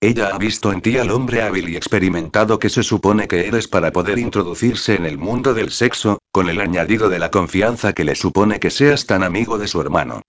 Ella 0.01 0.31
ha 0.35 0.39
visto 0.39 0.71
en 0.73 0.81
ti 0.81 0.99
al 0.99 1.11
hombre 1.11 1.43
hábil 1.43 1.71
y 1.71 1.77
experimentado 1.77 2.59
que 2.59 2.69
se 2.69 2.83
supone 2.83 3.27
que 3.27 3.49
eres 3.49 3.69
para 3.69 3.91
poder 3.91 4.19
introducirse 4.19 4.95
en 4.95 5.07
el 5.07 5.19
mundo 5.19 5.55
del 5.55 5.71
sexo, 5.71 6.19
con 6.31 6.49
el 6.49 6.61
añadido 6.61 7.09
de 7.09 7.19
la 7.19 7.31
confianza 7.31 7.95
que 7.95 8.05
le 8.05 8.15
supone 8.15 8.61
que 8.61 8.71
seas 8.71 9.07
tan 9.07 9.23
amigo 9.23 9.59
de 9.59 9.67
su 9.67 9.81
hermano. 9.81 10.23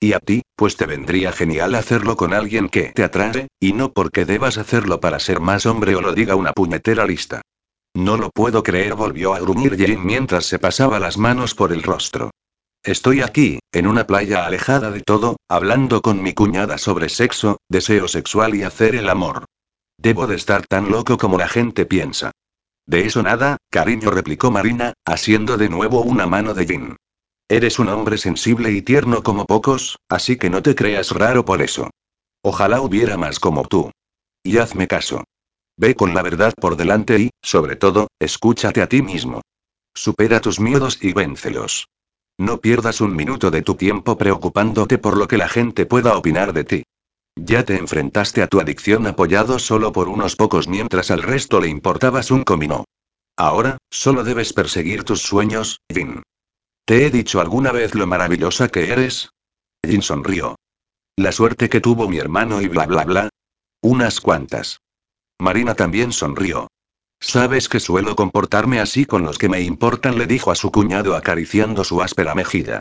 Y 0.00 0.14
a 0.14 0.18
ti, 0.18 0.42
pues 0.56 0.76
te 0.76 0.86
vendría 0.86 1.30
genial 1.30 1.74
hacerlo 1.74 2.16
con 2.16 2.34
alguien 2.34 2.68
que 2.68 2.92
te 2.94 3.04
atrae, 3.04 3.48
y 3.60 3.72
no 3.72 3.92
porque 3.92 4.24
debas 4.24 4.58
hacerlo 4.58 4.98
para 4.98 5.20
ser 5.20 5.40
más 5.40 5.64
hombre 5.64 5.94
o 5.94 6.00
lo 6.00 6.12
diga 6.12 6.34
una 6.34 6.52
puñetera 6.52 7.06
lista. 7.06 7.42
No 7.94 8.16
lo 8.16 8.30
puedo 8.30 8.62
creer, 8.62 8.94
volvió 8.94 9.34
a 9.34 9.40
gruñir 9.40 9.76
Jane 9.78 9.96
mientras 9.96 10.46
se 10.46 10.58
pasaba 10.58 10.98
las 10.98 11.18
manos 11.18 11.54
por 11.54 11.72
el 11.72 11.82
rostro. 11.82 12.30
Estoy 12.82 13.20
aquí, 13.20 13.58
en 13.72 13.86
una 13.86 14.06
playa 14.06 14.46
alejada 14.46 14.90
de 14.90 15.02
todo, 15.02 15.36
hablando 15.48 16.00
con 16.00 16.22
mi 16.22 16.32
cuñada 16.32 16.78
sobre 16.78 17.10
sexo, 17.10 17.58
deseo 17.68 18.08
sexual 18.08 18.54
y 18.54 18.62
hacer 18.62 18.94
el 18.94 19.10
amor. 19.10 19.44
Debo 19.98 20.26
de 20.26 20.36
estar 20.36 20.66
tan 20.66 20.90
loco 20.90 21.18
como 21.18 21.36
la 21.36 21.46
gente 21.46 21.84
piensa. 21.84 22.30
De 22.86 23.04
eso 23.04 23.22
nada, 23.22 23.58
cariño, 23.70 24.10
replicó 24.10 24.50
Marina, 24.50 24.94
asiendo 25.04 25.58
de 25.58 25.68
nuevo 25.68 26.00
una 26.00 26.26
mano 26.26 26.54
de 26.54 26.66
Jin. 26.66 26.96
Eres 27.50 27.78
un 27.78 27.90
hombre 27.90 28.16
sensible 28.16 28.72
y 28.72 28.80
tierno 28.80 29.22
como 29.22 29.44
pocos, 29.44 29.98
así 30.08 30.38
que 30.38 30.48
no 30.48 30.62
te 30.62 30.74
creas 30.74 31.10
raro 31.10 31.44
por 31.44 31.60
eso. 31.60 31.90
Ojalá 32.42 32.80
hubiera 32.80 33.18
más 33.18 33.38
como 33.40 33.64
tú. 33.64 33.90
Y 34.42 34.56
hazme 34.56 34.88
caso. 34.88 35.24
Ve 35.76 35.94
con 35.94 36.14
la 36.14 36.22
verdad 36.22 36.54
por 36.58 36.76
delante 36.76 37.18
y, 37.18 37.30
sobre 37.42 37.76
todo, 37.76 38.08
escúchate 38.18 38.80
a 38.80 38.88
ti 38.88 39.02
mismo. 39.02 39.42
Supera 39.94 40.40
tus 40.40 40.60
miedos 40.60 40.98
y 41.02 41.12
véncelos. 41.12 41.86
No 42.40 42.58
pierdas 42.62 43.02
un 43.02 43.14
minuto 43.14 43.50
de 43.50 43.60
tu 43.60 43.74
tiempo 43.74 44.16
preocupándote 44.16 44.96
por 44.96 45.14
lo 45.18 45.28
que 45.28 45.36
la 45.36 45.46
gente 45.46 45.84
pueda 45.84 46.16
opinar 46.16 46.54
de 46.54 46.64
ti. 46.64 46.82
Ya 47.36 47.66
te 47.66 47.76
enfrentaste 47.76 48.40
a 48.40 48.46
tu 48.46 48.60
adicción 48.60 49.06
apoyado 49.06 49.58
solo 49.58 49.92
por 49.92 50.08
unos 50.08 50.36
pocos 50.36 50.66
mientras 50.66 51.10
al 51.10 51.22
resto 51.22 51.60
le 51.60 51.68
importabas 51.68 52.30
un 52.30 52.42
comino. 52.44 52.86
Ahora, 53.36 53.76
solo 53.90 54.24
debes 54.24 54.54
perseguir 54.54 55.04
tus 55.04 55.20
sueños, 55.20 55.82
Jin. 55.92 56.22
¿Te 56.86 57.04
he 57.04 57.10
dicho 57.10 57.42
alguna 57.42 57.72
vez 57.72 57.94
lo 57.94 58.06
maravillosa 58.06 58.68
que 58.68 58.90
eres? 58.90 59.28
Jin 59.86 60.00
sonrió. 60.00 60.56
La 61.16 61.32
suerte 61.32 61.68
que 61.68 61.82
tuvo 61.82 62.08
mi 62.08 62.16
hermano 62.16 62.62
y 62.62 62.68
bla 62.68 62.86
bla 62.86 63.04
bla. 63.04 63.28
Unas 63.82 64.18
cuantas. 64.18 64.80
Marina 65.38 65.74
también 65.74 66.10
sonrió. 66.10 66.68
Sabes 67.20 67.68
que 67.68 67.80
suelo 67.80 68.16
comportarme 68.16 68.80
así 68.80 69.04
con 69.04 69.22
los 69.22 69.36
que 69.36 69.48
me 69.48 69.60
importan, 69.60 70.18
le 70.18 70.26
dijo 70.26 70.50
a 70.50 70.54
su 70.54 70.72
cuñado 70.72 71.14
acariciando 71.14 71.84
su 71.84 72.00
áspera 72.00 72.34
mejilla. 72.34 72.80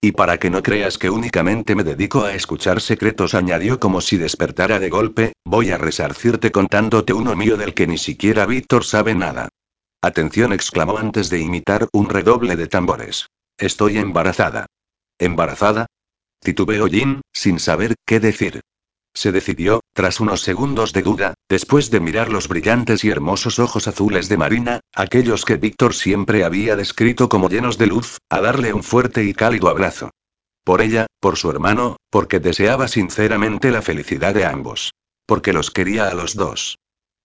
Y 0.00 0.12
para 0.12 0.38
que 0.38 0.50
no 0.50 0.62
creas 0.62 0.98
que 0.98 1.10
únicamente 1.10 1.74
me 1.74 1.82
dedico 1.82 2.22
a 2.22 2.34
escuchar 2.34 2.80
secretos, 2.80 3.34
añadió 3.34 3.80
como 3.80 4.00
si 4.00 4.16
despertara 4.16 4.78
de 4.78 4.90
golpe, 4.90 5.32
voy 5.44 5.70
a 5.70 5.78
resarcirte 5.78 6.52
contándote 6.52 7.12
uno 7.12 7.34
mío 7.34 7.56
del 7.56 7.74
que 7.74 7.86
ni 7.86 7.98
siquiera 7.98 8.46
Víctor 8.46 8.84
sabe 8.84 9.14
nada. 9.14 9.48
Atención, 10.00 10.52
exclamó 10.52 10.98
antes 10.98 11.30
de 11.30 11.40
imitar 11.40 11.88
un 11.92 12.08
redoble 12.08 12.54
de 12.54 12.68
tambores. 12.68 13.26
Estoy 13.58 13.98
embarazada. 13.98 14.66
¿Embarazada? 15.18 15.86
Titubeó 16.40 16.86
Jin, 16.86 17.22
sin 17.32 17.58
saber 17.58 17.96
qué 18.06 18.20
decir. 18.20 18.60
Se 19.14 19.32
decidió, 19.32 19.80
tras 19.92 20.20
unos 20.20 20.42
segundos 20.42 20.92
de 20.92 21.02
duda, 21.02 21.34
después 21.48 21.90
de 21.90 22.00
mirar 22.00 22.30
los 22.30 22.48
brillantes 22.48 23.04
y 23.04 23.10
hermosos 23.10 23.58
ojos 23.58 23.88
azules 23.88 24.28
de 24.28 24.36
Marina, 24.36 24.80
aquellos 24.94 25.44
que 25.44 25.56
Víctor 25.56 25.94
siempre 25.94 26.44
había 26.44 26.76
descrito 26.76 27.28
como 27.28 27.48
llenos 27.48 27.78
de 27.78 27.88
luz, 27.88 28.18
a 28.30 28.40
darle 28.40 28.72
un 28.72 28.82
fuerte 28.82 29.24
y 29.24 29.34
cálido 29.34 29.68
abrazo. 29.68 30.10
Por 30.64 30.82
ella, 30.82 31.06
por 31.20 31.36
su 31.36 31.50
hermano, 31.50 31.96
porque 32.10 32.40
deseaba 32.40 32.88
sinceramente 32.88 33.70
la 33.70 33.82
felicidad 33.82 34.34
de 34.34 34.44
ambos. 34.44 34.92
Porque 35.26 35.52
los 35.52 35.70
quería 35.70 36.08
a 36.08 36.14
los 36.14 36.34
dos. 36.34 36.76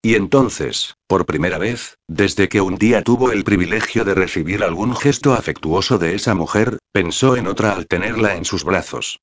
Y 0.02 0.16
entonces, 0.16 0.96
por 1.08 1.26
primera 1.26 1.58
vez, 1.58 1.96
desde 2.10 2.50
que 2.50 2.60
un 2.60 2.76
día 2.76 3.04
tuvo 3.04 3.32
el 3.32 3.44
privilegio 3.44 4.04
de 4.04 4.14
recibir 4.14 4.64
algún 4.64 4.96
gesto 4.96 5.34
afectuoso 5.34 5.98
de 5.98 6.16
esa 6.16 6.36
mujer, 6.36 6.80
pensó 6.92 7.38
en 7.38 7.48
otra 7.48 7.74
al 7.74 7.88
tenerla 7.88 8.36
en 8.36 8.44
sus 8.44 8.66
brazos. 8.66 9.20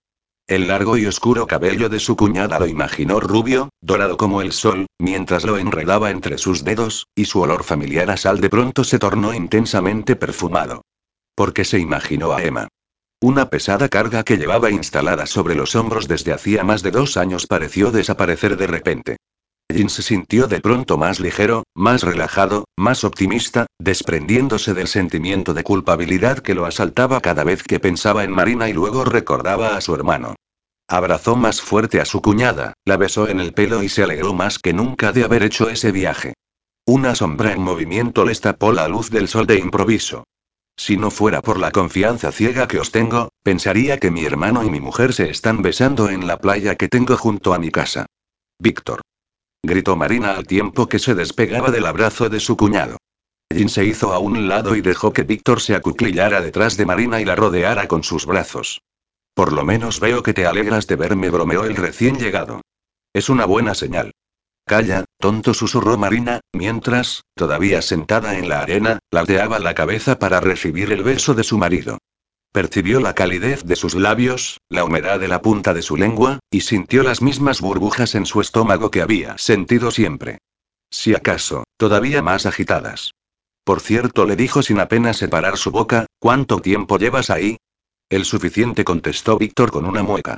El 0.51 0.67
largo 0.67 0.97
y 0.97 1.07
oscuro 1.07 1.47
cabello 1.47 1.89
de 1.89 2.01
su 2.01 2.17
cuñada 2.17 2.59
lo 2.59 2.67
imaginó 2.67 3.21
rubio, 3.21 3.69
dorado 3.81 4.17
como 4.17 4.43
el 4.43 4.51
sol, 4.51 4.87
mientras 4.99 5.45
lo 5.45 5.59
enredaba 5.59 6.11
entre 6.11 6.39
sus 6.39 6.65
dedos, 6.65 7.07
y 7.15 7.27
su 7.27 7.41
olor 7.41 7.63
familiar 7.63 8.11
a 8.11 8.17
sal 8.17 8.41
de 8.41 8.51
pronto 8.51 8.83
se 8.83 8.99
tornó 8.99 9.33
intensamente 9.33 10.17
perfumado. 10.17 10.83
Porque 11.37 11.65
se 11.65 11.79
imaginó 11.79 12.33
a 12.33 12.43
Emma. 12.43 12.67
Una 13.21 13.49
pesada 13.49 13.89
carga 13.89 14.25
que 14.25 14.39
llevaba 14.39 14.73
instalada 14.73 15.27
sobre 15.27 15.55
los 15.55 15.77
hombros 15.77 16.09
desde 16.09 16.33
hacía 16.33 16.65
más 16.65 16.83
de 16.83 16.91
dos 16.91 17.17
años 17.17 17.47
pareció 17.47 17.93
desaparecer 17.93 18.57
de 18.57 18.67
repente. 18.67 19.17
Jin 19.73 19.91
se 19.91 20.03
sintió 20.03 20.47
de 20.47 20.61
pronto 20.61 20.99
más 20.99 21.21
ligero, 21.21 21.65
más 21.75 22.03
relajado, 22.03 22.65
más 22.77 23.05
optimista, 23.05 23.67
desprendiéndose 23.79 24.75
del 24.75 24.89
sentimiento 24.89 25.55
de 25.55 25.65
culpabilidad 25.65 26.39
que 26.39 26.55
lo 26.55 26.67
asaltaba 26.67 27.21
cada 27.21 27.45
vez 27.45 27.63
que 27.63 27.81
pensaba 27.81 28.25
en 28.25 28.31
Marina 28.31 28.69
y 28.69 28.73
luego 28.73 29.05
recordaba 29.05 29.77
a 29.77 29.81
su 29.81 29.95
hermano. 29.95 30.37
Abrazó 30.89 31.37
más 31.37 31.61
fuerte 31.61 32.01
a 32.01 32.05
su 32.05 32.21
cuñada, 32.21 32.73
la 32.85 32.97
besó 32.97 33.29
en 33.29 33.41
el 33.41 33.53
pelo 33.53 33.83
y 33.83 33.89
se 33.89 34.03
alegró 34.03 34.35
más 34.35 34.59
que 34.59 34.73
nunca 34.73 35.13
de 35.13 35.25
haber 35.25 35.43
hecho 35.43 35.71
ese 35.71 35.93
viaje. 35.93 36.35
Una 36.87 37.15
sombra 37.15 37.53
en 37.53 37.63
movimiento 37.63 38.25
les 38.25 38.41
tapó 38.41 38.73
la 38.73 38.89
luz 38.89 39.11
del 39.11 39.29
sol 39.29 39.47
de 39.47 39.59
improviso. 39.59 40.25
Si 40.77 40.97
no 40.97 41.11
fuera 41.11 41.43
por 41.43 41.59
la 41.59 41.71
confianza 41.71 42.33
ciega 42.33 42.67
que 42.67 42.81
os 42.81 42.91
tengo, 42.91 43.29
pensaría 43.43 43.99
que 43.99 44.11
mi 44.11 44.25
hermano 44.25 44.65
y 44.65 44.71
mi 44.71 44.81
mujer 44.81 45.13
se 45.13 45.31
están 45.31 45.63
besando 45.63 46.09
en 46.09 46.27
la 46.27 46.39
playa 46.39 46.75
que 46.75 46.89
tengo 46.89 47.17
junto 47.17 47.55
a 47.55 47.59
mi 47.59 47.71
casa. 47.71 48.07
Víctor 48.59 49.01
gritó 49.63 49.97
Marina 49.97 50.33
al 50.33 50.47
tiempo 50.47 50.89
que 50.89 50.99
se 50.99 51.15
despegaba 51.15 51.71
del 51.71 51.87
abrazo 51.87 52.29
de 52.29 52.41
su 52.41 52.57
cuñado. 52.57 52.97
Jin 53.53 53.69
se 53.69 53.85
hizo 53.85 54.13
a 54.13 54.19
un 54.19 54.49
lado 54.49 54.77
y 54.77 54.81
dejó 54.81 55.13
que 55.13 55.25
Víctor 55.25 55.61
se 55.61 55.75
acuclillara 55.75 56.41
detrás 56.41 56.77
de 56.77 56.87
Marina 56.87 57.21
y 57.21 57.25
la 57.25 57.37
rodeara 57.37 57.89
con 57.89 58.05
sus 58.05 58.27
brazos. 58.27 58.81
Por 59.35 59.53
lo 59.53 59.65
menos 59.65 60.01
veo 60.01 60.23
que 60.23 60.35
te 60.35 60.47
alegras 60.47 60.87
de 60.87 60.97
verme, 60.97 61.31
bromeó 61.31 61.65
el 61.65 61.77
recién 61.77 62.19
llegado. 62.19 62.61
Es 63.13 63.29
una 63.29 63.45
buena 63.45 63.75
señal. 63.75 64.13
Calla, 64.67 65.05
tonto, 65.19 65.53
susurró 65.53 65.99
Marina, 65.99 66.41
mientras, 66.53 67.23
todavía 67.35 67.83
sentada 67.83 68.39
en 68.39 68.49
la 68.49 68.61
arena, 68.61 69.01
ladeaba 69.11 69.59
la 69.59 69.75
cabeza 69.75 70.19
para 70.19 70.41
recibir 70.41 70.93
el 70.93 71.03
beso 71.03 71.35
de 71.35 71.43
su 71.43 71.59
marido. 71.59 71.99
Percibió 72.53 72.99
la 73.01 73.15
calidez 73.15 73.65
de 73.65 73.77
sus 73.77 73.95
labios, 73.95 74.59
la 74.69 74.85
humedad 74.85 75.21
de 75.21 75.29
la 75.29 75.41
punta 75.41 75.73
de 75.73 75.83
su 75.83 75.97
lengua, 75.97 76.41
y 76.51 76.63
sintió 76.63 77.05
las 77.05 77.23
mismas 77.23 77.61
burbujas 77.61 78.17
en 78.17 78.27
su 78.27 78.41
estómago 78.41 78.91
que 78.91 79.03
había 79.03 79.39
sentido 79.39 79.93
siempre. 79.93 80.39
Si 80.91 81.15
acaso, 81.15 81.63
todavía 81.77 82.23
más 82.23 82.47
agitadas. 82.47 83.13
Por 83.63 83.81
cierto, 83.81 84.27
le 84.27 84.35
dijo 84.35 84.63
sin 84.63 84.81
apenas 84.81 85.17
separar 85.17 85.57
su 85.59 85.71
boca, 85.71 86.07
¿cuánto 86.19 86.59
tiempo 86.59 86.99
llevas 86.99 87.31
ahí? 87.31 87.57
El 88.09 88.25
suficiente 88.25 88.83
contestó 88.83 89.39
Víctor 89.39 89.71
con 89.71 89.87
una 89.87 90.03
mueca. 90.03 90.37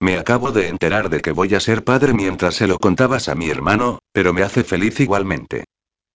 Me 0.00 0.16
acabo 0.16 0.52
de 0.52 0.68
enterar 0.68 1.10
de 1.10 1.20
que 1.20 1.32
voy 1.32 1.54
a 1.54 1.60
ser 1.60 1.84
padre 1.84 2.14
mientras 2.14 2.54
se 2.54 2.66
lo 2.66 2.78
contabas 2.78 3.28
a 3.28 3.34
mi 3.34 3.50
hermano, 3.50 3.98
pero 4.12 4.32
me 4.32 4.42
hace 4.42 4.64
feliz 4.64 4.98
igualmente. 4.98 5.64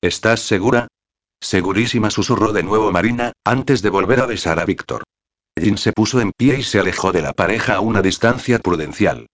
¿Estás 0.01 0.39
segura? 0.39 0.87
Segurísima 1.39 2.09
susurró 2.09 2.51
de 2.51 2.63
nuevo 2.63 2.91
Marina, 2.91 3.33
antes 3.43 3.83
de 3.83 3.91
volver 3.91 4.21
a 4.21 4.25
besar 4.25 4.59
a 4.59 4.65
Víctor. 4.65 5.03
Jin 5.57 5.77
se 5.77 5.93
puso 5.93 6.19
en 6.19 6.31
pie 6.33 6.59
y 6.59 6.63
se 6.63 6.79
alejó 6.79 7.13
de 7.13 7.21
la 7.21 7.31
pareja 7.31 7.75
a 7.75 7.79
una 7.79 8.01
distancia 8.01 8.59
prudencial. 8.59 9.27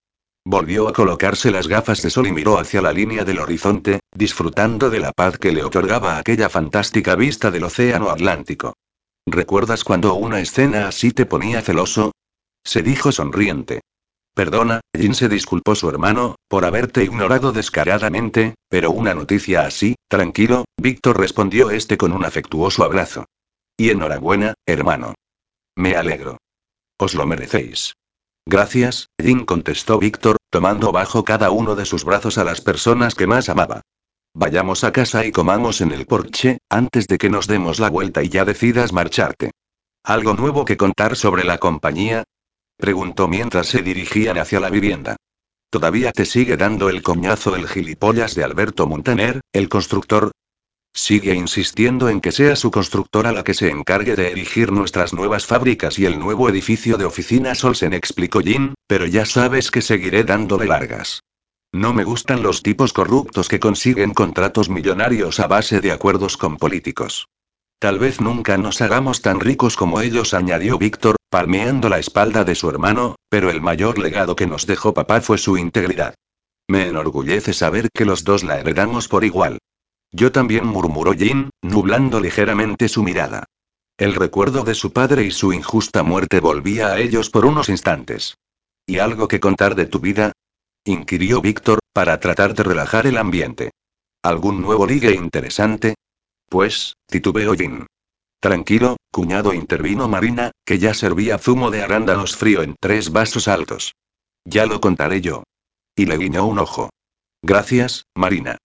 Volvió 0.45 0.87
a 0.87 0.93
colocarse 0.93 1.49
las 1.49 1.67
gafas 1.67 2.01
de 2.01 2.09
sol 2.09 2.27
y 2.27 2.31
miró 2.31 2.59
hacia 2.59 2.81
la 2.81 2.93
línea 2.93 3.23
del 3.23 3.39
horizonte, 3.39 3.99
disfrutando 4.15 4.89
de 4.89 4.99
la 4.99 5.11
paz 5.11 5.37
que 5.37 5.51
le 5.51 5.63
otorgaba 5.63 6.17
aquella 6.17 6.49
fantástica 6.49 7.15
vista 7.15 7.49
del 7.49 7.63
océano 7.63 8.09
Atlántico. 8.09 8.73
¿Recuerdas 9.27 9.83
cuando 9.83 10.13
una 10.13 10.39
escena 10.39 10.87
así 10.87 11.11
te 11.11 11.25
ponía 11.25 11.61
celoso? 11.61 12.11
Se 12.63 12.81
dijo 12.81 13.11
sonriente. 13.11 13.81
Perdona, 14.33 14.81
Jin 14.95 15.13
se 15.13 15.27
disculpó 15.27 15.75
su 15.75 15.89
hermano, 15.89 16.35
por 16.47 16.65
haberte 16.65 17.03
ignorado 17.03 17.51
descaradamente, 17.51 18.55
pero 18.69 18.91
una 18.91 19.13
noticia 19.13 19.65
así, 19.65 19.95
tranquilo, 20.07 20.65
Víctor 20.77 21.19
respondió 21.19 21.69
este 21.69 21.97
con 21.97 22.13
un 22.13 22.25
afectuoso 22.25 22.83
abrazo. 22.83 23.25
Y 23.77 23.89
enhorabuena, 23.89 24.53
hermano. 24.65 25.15
Me 25.75 25.95
alegro. 25.95 26.37
Os 26.97 27.15
lo 27.15 27.25
merecéis. 27.25 27.93
Gracias, 28.45 29.07
Jin 29.21 29.45
contestó 29.45 29.99
Víctor, 29.99 30.37
tomando 30.49 30.91
bajo 30.91 31.23
cada 31.23 31.51
uno 31.51 31.75
de 31.75 31.85
sus 31.85 32.03
brazos 32.03 32.37
a 32.37 32.43
las 32.43 32.61
personas 32.61 33.15
que 33.15 33.27
más 33.27 33.49
amaba. 33.49 33.81
Vayamos 34.33 34.83
a 34.83 34.91
casa 34.91 35.25
y 35.25 35.31
comamos 35.31 35.81
en 35.81 35.91
el 35.91 36.05
porche, 36.05 36.59
antes 36.69 37.07
de 37.07 37.17
que 37.17 37.29
nos 37.29 37.47
demos 37.47 37.79
la 37.79 37.89
vuelta 37.89 38.23
y 38.23 38.29
ya 38.29 38.45
decidas 38.45 38.93
marcharte. 38.93 39.51
¿Algo 40.03 40.33
nuevo 40.33 40.65
que 40.65 40.77
contar 40.77 41.15
sobre 41.15 41.43
la 41.43 41.57
compañía? 41.57 42.23
Preguntó 42.77 43.27
mientras 43.27 43.67
se 43.67 43.81
dirigían 43.81 44.37
hacia 44.37 44.59
la 44.59 44.69
vivienda. 44.69 45.17
¿Todavía 45.69 46.11
te 46.11 46.25
sigue 46.25 46.57
dando 46.57 46.89
el 46.89 47.03
coñazo 47.03 47.55
el 47.55 47.67
gilipollas 47.67 48.33
de 48.35 48.43
Alberto 48.43 48.87
Montaner, 48.87 49.41
el 49.53 49.69
constructor? 49.69 50.31
Sigue 50.93 51.33
insistiendo 51.33 52.09
en 52.09 52.19
que 52.19 52.33
sea 52.33 52.55
su 52.55 52.69
constructora 52.69 53.31
la 53.31 53.43
que 53.43 53.53
se 53.53 53.69
encargue 53.69 54.15
de 54.15 54.31
erigir 54.31 54.71
nuestras 54.71 55.13
nuevas 55.13 55.45
fábricas 55.45 55.97
y 55.97 56.05
el 56.05 56.19
nuevo 56.19 56.49
edificio 56.49 56.97
de 56.97 57.05
oficinas 57.05 57.63
Olsen, 57.63 57.93
explicó 57.93 58.41
Jin, 58.41 58.73
pero 58.87 59.05
ya 59.05 59.25
sabes 59.25 59.71
que 59.71 59.81
seguiré 59.81 60.23
dándole 60.23 60.65
largas. 60.65 61.21
No 61.73 61.93
me 61.93 62.03
gustan 62.03 62.43
los 62.43 62.61
tipos 62.61 62.91
corruptos 62.91 63.47
que 63.47 63.61
consiguen 63.61 64.13
contratos 64.13 64.67
millonarios 64.69 65.39
a 65.39 65.47
base 65.47 65.79
de 65.79 65.93
acuerdos 65.93 66.35
con 66.35 66.57
políticos. 66.57 67.29
Tal 67.79 67.97
vez 67.97 68.19
nunca 68.19 68.57
nos 68.57 68.81
hagamos 68.81 69.21
tan 69.21 69.39
ricos 69.39 69.77
como 69.77 70.01
ellos, 70.01 70.33
añadió 70.33 70.77
Víctor, 70.77 71.15
palmeando 71.29 71.87
la 71.87 71.99
espalda 71.99 72.43
de 72.43 72.55
su 72.55 72.69
hermano, 72.69 73.15
pero 73.29 73.49
el 73.49 73.61
mayor 73.61 73.97
legado 73.97 74.35
que 74.35 74.45
nos 74.45 74.67
dejó 74.67 74.93
papá 74.93 75.21
fue 75.21 75.37
su 75.37 75.57
integridad. 75.57 76.13
Me 76.67 76.87
enorgullece 76.87 77.53
saber 77.53 77.87
que 77.93 78.05
los 78.05 78.25
dos 78.25 78.43
la 78.43 78.59
heredamos 78.59 79.07
por 79.07 79.23
igual. 79.23 79.57
Yo 80.11 80.31
también 80.31 80.65
murmuró 80.65 81.13
Jin, 81.13 81.49
nublando 81.61 82.19
ligeramente 82.19 82.89
su 82.89 83.03
mirada. 83.03 83.45
El 83.97 84.15
recuerdo 84.15 84.63
de 84.63 84.75
su 84.75 84.91
padre 84.91 85.23
y 85.23 85.31
su 85.31 85.53
injusta 85.53 86.03
muerte 86.03 86.39
volvía 86.39 86.87
a 86.87 86.99
ellos 86.99 87.29
por 87.29 87.45
unos 87.45 87.69
instantes. 87.69 88.35
¿Y 88.85 88.99
algo 88.99 89.27
que 89.27 89.39
contar 89.39 89.75
de 89.75 89.85
tu 89.85 89.99
vida? 89.99 90.31
inquirió 90.83 91.41
Víctor, 91.41 91.79
para 91.93 92.19
tratar 92.19 92.55
de 92.55 92.63
relajar 92.63 93.05
el 93.07 93.17
ambiente. 93.17 93.71
¿Algún 94.23 94.61
nuevo 94.61 94.85
ligue 94.85 95.13
interesante? 95.13 95.95
Pues, 96.49 96.95
titubeó 97.07 97.53
Jin. 97.53 97.85
Tranquilo, 98.39 98.97
cuñado, 99.11 99.53
intervino 99.53 100.07
Marina, 100.07 100.51
que 100.65 100.79
ya 100.79 100.93
servía 100.93 101.37
zumo 101.37 101.69
de 101.69 101.83
arándanos 101.83 102.35
frío 102.35 102.63
en 102.63 102.75
tres 102.79 103.11
vasos 103.11 103.47
altos. 103.47 103.93
Ya 104.45 104.65
lo 104.65 104.81
contaré 104.81 105.21
yo. 105.21 105.43
Y 105.95 106.07
le 106.07 106.17
guiñó 106.17 106.45
un 106.45 106.59
ojo. 106.59 106.89
Gracias, 107.43 108.05
Marina. 108.15 108.57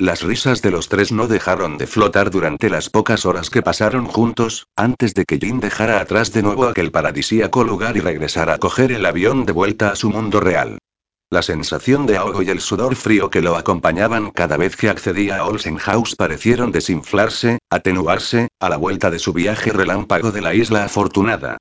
Las 0.00 0.22
risas 0.22 0.62
de 0.62 0.70
los 0.70 0.88
tres 0.88 1.12
no 1.12 1.28
dejaron 1.28 1.76
de 1.76 1.86
flotar 1.86 2.30
durante 2.30 2.70
las 2.70 2.88
pocas 2.88 3.26
horas 3.26 3.50
que 3.50 3.60
pasaron 3.60 4.06
juntos, 4.06 4.66
antes 4.74 5.12
de 5.12 5.26
que 5.26 5.36
Jin 5.36 5.60
dejara 5.60 6.00
atrás 6.00 6.32
de 6.32 6.42
nuevo 6.42 6.64
aquel 6.64 6.90
paradisíaco 6.90 7.64
lugar 7.64 7.98
y 7.98 8.00
regresara 8.00 8.54
a 8.54 8.58
coger 8.58 8.92
el 8.92 9.04
avión 9.04 9.44
de 9.44 9.52
vuelta 9.52 9.90
a 9.90 9.96
su 9.96 10.08
mundo 10.08 10.40
real. 10.40 10.78
La 11.28 11.42
sensación 11.42 12.06
de 12.06 12.16
ahogo 12.16 12.40
y 12.40 12.48
el 12.48 12.62
sudor 12.62 12.96
frío 12.96 13.28
que 13.28 13.42
lo 13.42 13.56
acompañaban 13.56 14.30
cada 14.30 14.56
vez 14.56 14.74
que 14.74 14.88
accedía 14.88 15.36
a 15.36 15.44
Olsen 15.44 15.76
House 15.76 16.16
parecieron 16.16 16.72
desinflarse, 16.72 17.58
atenuarse, 17.68 18.48
a 18.58 18.70
la 18.70 18.78
vuelta 18.78 19.10
de 19.10 19.18
su 19.18 19.34
viaje 19.34 19.70
relámpago 19.70 20.32
de 20.32 20.40
la 20.40 20.54
isla 20.54 20.84
afortunada. 20.84 21.58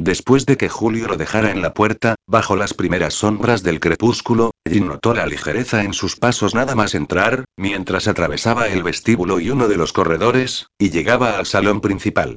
Después 0.00 0.46
de 0.46 0.56
que 0.56 0.68
Julio 0.68 1.08
lo 1.08 1.16
dejara 1.16 1.50
en 1.50 1.60
la 1.60 1.74
puerta, 1.74 2.14
bajo 2.26 2.54
las 2.54 2.72
primeras 2.72 3.14
sombras 3.14 3.64
del 3.64 3.80
crepúsculo, 3.80 4.52
Jin 4.64 4.86
notó 4.86 5.12
la 5.12 5.26
ligereza 5.26 5.82
en 5.82 5.92
sus 5.92 6.14
pasos 6.14 6.54
nada 6.54 6.76
más 6.76 6.94
entrar, 6.94 7.44
mientras 7.56 8.06
atravesaba 8.06 8.68
el 8.68 8.84
vestíbulo 8.84 9.40
y 9.40 9.50
uno 9.50 9.66
de 9.66 9.76
los 9.76 9.92
corredores, 9.92 10.68
y 10.78 10.90
llegaba 10.90 11.36
al 11.36 11.46
salón 11.46 11.80
principal. 11.80 12.36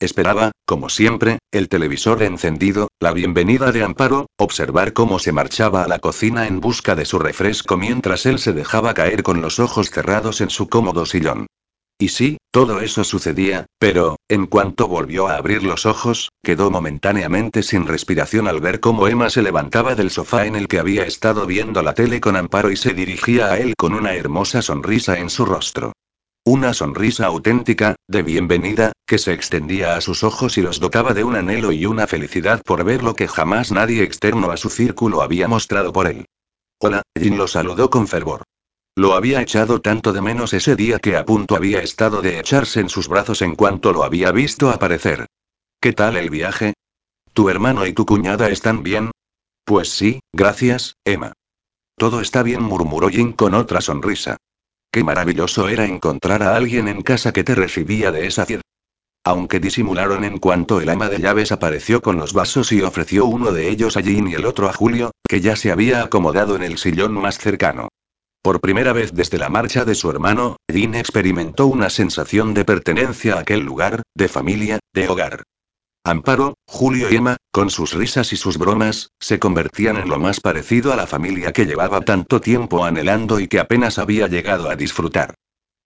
Esperaba, 0.00 0.50
como 0.66 0.88
siempre, 0.88 1.38
el 1.52 1.68
televisor 1.68 2.24
encendido, 2.24 2.88
la 3.00 3.12
bienvenida 3.12 3.70
de 3.70 3.84
Amparo, 3.84 4.26
observar 4.36 4.92
cómo 4.92 5.20
se 5.20 5.30
marchaba 5.30 5.84
a 5.84 5.88
la 5.88 6.00
cocina 6.00 6.48
en 6.48 6.60
busca 6.60 6.96
de 6.96 7.04
su 7.04 7.20
refresco 7.20 7.76
mientras 7.76 8.26
él 8.26 8.40
se 8.40 8.52
dejaba 8.52 8.94
caer 8.94 9.22
con 9.22 9.40
los 9.40 9.60
ojos 9.60 9.90
cerrados 9.90 10.40
en 10.40 10.50
su 10.50 10.68
cómodo 10.68 11.06
sillón. 11.06 11.46
Y 11.98 12.08
sí, 12.08 12.36
todo 12.50 12.80
eso 12.80 13.04
sucedía, 13.04 13.64
pero, 13.78 14.16
en 14.28 14.46
cuanto 14.46 14.86
volvió 14.86 15.28
a 15.28 15.36
abrir 15.36 15.62
los 15.62 15.86
ojos, 15.86 16.30
quedó 16.44 16.70
momentáneamente 16.70 17.62
sin 17.62 17.86
respiración 17.86 18.48
al 18.48 18.60
ver 18.60 18.80
cómo 18.80 19.08
Emma 19.08 19.30
se 19.30 19.40
levantaba 19.40 19.94
del 19.94 20.10
sofá 20.10 20.44
en 20.44 20.56
el 20.56 20.68
que 20.68 20.78
había 20.78 21.04
estado 21.04 21.46
viendo 21.46 21.82
la 21.82 21.94
tele 21.94 22.20
con 22.20 22.36
Amparo 22.36 22.70
y 22.70 22.76
se 22.76 22.92
dirigía 22.92 23.46
a 23.46 23.58
él 23.58 23.74
con 23.78 23.94
una 23.94 24.14
hermosa 24.14 24.60
sonrisa 24.60 25.18
en 25.18 25.30
su 25.30 25.46
rostro. 25.46 25.92
Una 26.44 26.74
sonrisa 26.74 27.26
auténtica, 27.26 27.96
de 28.06 28.22
bienvenida, 28.22 28.92
que 29.06 29.16
se 29.16 29.32
extendía 29.32 29.96
a 29.96 30.02
sus 30.02 30.22
ojos 30.22 30.58
y 30.58 30.62
los 30.62 30.78
dotaba 30.80 31.14
de 31.14 31.24
un 31.24 31.34
anhelo 31.34 31.72
y 31.72 31.86
una 31.86 32.06
felicidad 32.06 32.60
por 32.62 32.84
ver 32.84 33.02
lo 33.02 33.16
que 33.16 33.26
jamás 33.26 33.72
nadie 33.72 34.02
externo 34.02 34.50
a 34.50 34.58
su 34.58 34.68
círculo 34.68 35.22
había 35.22 35.48
mostrado 35.48 35.94
por 35.94 36.06
él. 36.06 36.26
Hola, 36.78 37.02
Jin 37.18 37.38
lo 37.38 37.48
saludó 37.48 37.88
con 37.88 38.06
fervor. 38.06 38.42
Lo 38.98 39.12
había 39.12 39.42
echado 39.42 39.82
tanto 39.82 40.14
de 40.14 40.22
menos 40.22 40.54
ese 40.54 40.74
día 40.74 40.98
que 40.98 41.18
a 41.18 41.26
punto 41.26 41.54
había 41.54 41.82
estado 41.82 42.22
de 42.22 42.40
echarse 42.40 42.80
en 42.80 42.88
sus 42.88 43.08
brazos 43.08 43.42
en 43.42 43.54
cuanto 43.54 43.92
lo 43.92 44.04
había 44.04 44.32
visto 44.32 44.70
aparecer. 44.70 45.26
¿Qué 45.82 45.92
tal 45.92 46.16
el 46.16 46.30
viaje? 46.30 46.72
¿Tu 47.34 47.50
hermano 47.50 47.86
y 47.86 47.92
tu 47.92 48.06
cuñada 48.06 48.48
están 48.48 48.82
bien? 48.82 49.10
Pues 49.66 49.90
sí, 49.90 50.20
gracias, 50.32 50.94
Emma. 51.04 51.34
Todo 51.98 52.22
está 52.22 52.42
bien, 52.42 52.62
murmuró 52.62 53.10
Jin 53.10 53.34
con 53.34 53.52
otra 53.52 53.82
sonrisa. 53.82 54.38
Qué 54.90 55.04
maravilloso 55.04 55.68
era 55.68 55.84
encontrar 55.84 56.42
a 56.42 56.56
alguien 56.56 56.88
en 56.88 57.02
casa 57.02 57.34
que 57.34 57.44
te 57.44 57.54
recibía 57.54 58.12
de 58.12 58.26
esa 58.26 58.46
fiel. 58.46 58.62
Aunque 59.24 59.60
disimularon 59.60 60.24
en 60.24 60.38
cuanto 60.38 60.80
el 60.80 60.88
ama 60.88 61.10
de 61.10 61.18
llaves 61.18 61.52
apareció 61.52 62.00
con 62.00 62.16
los 62.16 62.32
vasos 62.32 62.72
y 62.72 62.80
ofreció 62.80 63.26
uno 63.26 63.52
de 63.52 63.68
ellos 63.68 63.98
a 63.98 64.00
Jean 64.00 64.28
y 64.28 64.34
el 64.34 64.46
otro 64.46 64.70
a 64.70 64.72
Julio, 64.72 65.10
que 65.28 65.42
ya 65.42 65.54
se 65.54 65.70
había 65.70 66.02
acomodado 66.02 66.56
en 66.56 66.62
el 66.62 66.78
sillón 66.78 67.12
más 67.12 67.36
cercano. 67.38 67.90
Por 68.46 68.60
primera 68.60 68.92
vez 68.92 69.12
desde 69.12 69.38
la 69.38 69.48
marcha 69.48 69.84
de 69.84 69.96
su 69.96 70.08
hermano, 70.08 70.58
Jean 70.72 70.94
experimentó 70.94 71.66
una 71.66 71.90
sensación 71.90 72.54
de 72.54 72.64
pertenencia 72.64 73.34
a 73.34 73.40
aquel 73.40 73.62
lugar, 73.62 74.02
de 74.14 74.28
familia, 74.28 74.78
de 74.94 75.08
hogar. 75.08 75.42
Amparo, 76.04 76.54
Julio 76.64 77.10
y 77.10 77.16
Emma, 77.16 77.38
con 77.50 77.70
sus 77.70 77.92
risas 77.92 78.32
y 78.32 78.36
sus 78.36 78.56
bromas, 78.56 79.10
se 79.18 79.40
convertían 79.40 79.96
en 79.96 80.08
lo 80.08 80.20
más 80.20 80.38
parecido 80.38 80.92
a 80.92 80.96
la 80.96 81.08
familia 81.08 81.52
que 81.52 81.66
llevaba 81.66 82.02
tanto 82.02 82.40
tiempo 82.40 82.84
anhelando 82.84 83.40
y 83.40 83.48
que 83.48 83.58
apenas 83.58 83.98
había 83.98 84.28
llegado 84.28 84.70
a 84.70 84.76
disfrutar. 84.76 85.34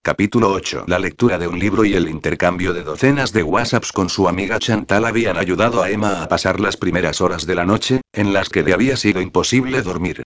Capítulo 0.02 0.52
8. 0.52 0.84
La 0.86 0.98
lectura 0.98 1.38
de 1.38 1.48
un 1.48 1.58
libro 1.58 1.86
y 1.86 1.94
el 1.94 2.10
intercambio 2.10 2.74
de 2.74 2.82
docenas 2.82 3.32
de 3.32 3.42
WhatsApps 3.42 3.90
con 3.90 4.10
su 4.10 4.28
amiga 4.28 4.58
Chantal 4.58 5.06
habían 5.06 5.38
ayudado 5.38 5.82
a 5.82 5.88
Emma 5.88 6.22
a 6.22 6.28
pasar 6.28 6.60
las 6.60 6.76
primeras 6.76 7.22
horas 7.22 7.46
de 7.46 7.54
la 7.54 7.64
noche, 7.64 8.02
en 8.12 8.34
las 8.34 8.50
que 8.50 8.62
le 8.62 8.74
había 8.74 8.98
sido 8.98 9.22
imposible 9.22 9.80
dormir. 9.80 10.24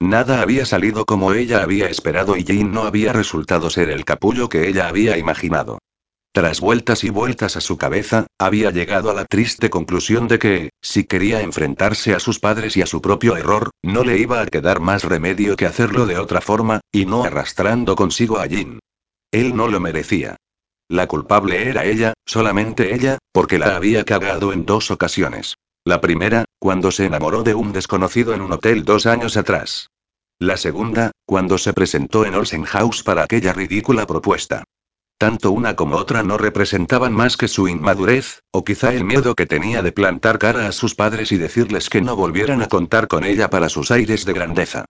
Nada 0.00 0.42
había 0.42 0.66
salido 0.66 1.04
como 1.04 1.32
ella 1.32 1.62
había 1.62 1.88
esperado 1.88 2.36
y 2.36 2.44
Jane 2.44 2.64
no 2.64 2.82
había 2.82 3.12
resultado 3.12 3.70
ser 3.70 3.90
el 3.90 4.04
capullo 4.04 4.48
que 4.48 4.68
ella 4.68 4.88
había 4.88 5.16
imaginado. 5.18 5.78
Tras 6.34 6.60
vueltas 6.60 7.04
y 7.04 7.10
vueltas 7.10 7.56
a 7.56 7.60
su 7.60 7.78
cabeza, 7.78 8.26
había 8.40 8.72
llegado 8.72 9.08
a 9.08 9.14
la 9.14 9.24
triste 9.24 9.70
conclusión 9.70 10.26
de 10.26 10.40
que, 10.40 10.70
si 10.82 11.04
quería 11.04 11.42
enfrentarse 11.42 12.12
a 12.12 12.18
sus 12.18 12.40
padres 12.40 12.76
y 12.76 12.82
a 12.82 12.86
su 12.86 13.00
propio 13.00 13.36
error, 13.36 13.70
no 13.82 14.02
le 14.02 14.18
iba 14.18 14.40
a 14.40 14.46
quedar 14.46 14.80
más 14.80 15.04
remedio 15.04 15.54
que 15.54 15.66
hacerlo 15.66 16.06
de 16.06 16.18
otra 16.18 16.40
forma, 16.40 16.80
y 16.90 17.06
no 17.06 17.22
arrastrando 17.22 17.94
consigo 17.94 18.40
a 18.40 18.48
Jin. 18.48 18.80
Él 19.30 19.54
no 19.54 19.68
lo 19.68 19.78
merecía. 19.78 20.34
La 20.88 21.06
culpable 21.06 21.68
era 21.68 21.84
ella, 21.84 22.14
solamente 22.26 22.94
ella, 22.94 23.18
porque 23.32 23.58
la 23.58 23.76
había 23.76 24.04
cagado 24.04 24.52
en 24.52 24.66
dos 24.66 24.90
ocasiones. 24.90 25.54
La 25.86 26.00
primera, 26.00 26.46
cuando 26.58 26.90
se 26.90 27.04
enamoró 27.04 27.42
de 27.42 27.54
un 27.54 27.74
desconocido 27.74 28.32
en 28.32 28.40
un 28.40 28.52
hotel 28.52 28.84
dos 28.84 29.04
años 29.04 29.36
atrás. 29.36 29.90
La 30.38 30.56
segunda, 30.56 31.10
cuando 31.26 31.58
se 31.58 31.74
presentó 31.74 32.24
en 32.24 32.34
Olsen 32.34 32.64
House 32.64 33.02
para 33.02 33.22
aquella 33.22 33.52
ridícula 33.52 34.06
propuesta. 34.06 34.64
Tanto 35.18 35.52
una 35.52 35.76
como 35.76 35.96
otra 35.96 36.22
no 36.22 36.38
representaban 36.38 37.12
más 37.12 37.36
que 37.36 37.48
su 37.48 37.68
inmadurez, 37.68 38.40
o 38.50 38.64
quizá 38.64 38.94
el 38.94 39.04
miedo 39.04 39.34
que 39.34 39.44
tenía 39.44 39.82
de 39.82 39.92
plantar 39.92 40.38
cara 40.38 40.66
a 40.66 40.72
sus 40.72 40.94
padres 40.94 41.32
y 41.32 41.36
decirles 41.36 41.90
que 41.90 42.00
no 42.00 42.16
volvieran 42.16 42.62
a 42.62 42.68
contar 42.68 43.06
con 43.06 43.22
ella 43.22 43.50
para 43.50 43.68
sus 43.68 43.90
aires 43.90 44.24
de 44.24 44.32
grandeza. 44.32 44.86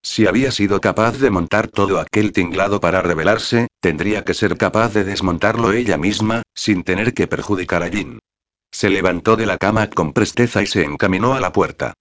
Si 0.00 0.26
había 0.26 0.50
sido 0.50 0.80
capaz 0.80 1.18
de 1.18 1.28
montar 1.28 1.68
todo 1.68 2.00
aquel 2.00 2.32
tinglado 2.32 2.80
para 2.80 3.02
rebelarse, 3.02 3.66
tendría 3.80 4.24
que 4.24 4.32
ser 4.32 4.56
capaz 4.56 4.94
de 4.94 5.04
desmontarlo 5.04 5.72
ella 5.72 5.98
misma, 5.98 6.40
sin 6.54 6.84
tener 6.84 7.12
que 7.12 7.26
perjudicar 7.26 7.82
a 7.82 7.90
Jin. 7.90 8.18
Se 8.70 8.90
levantó 8.90 9.36
de 9.36 9.46
la 9.46 9.58
cama 9.58 9.88
con 9.90 10.12
presteza 10.12 10.62
y 10.62 10.66
se 10.66 10.84
encaminó 10.84 11.34
a 11.34 11.40
la 11.40 11.52
puerta. 11.52 11.94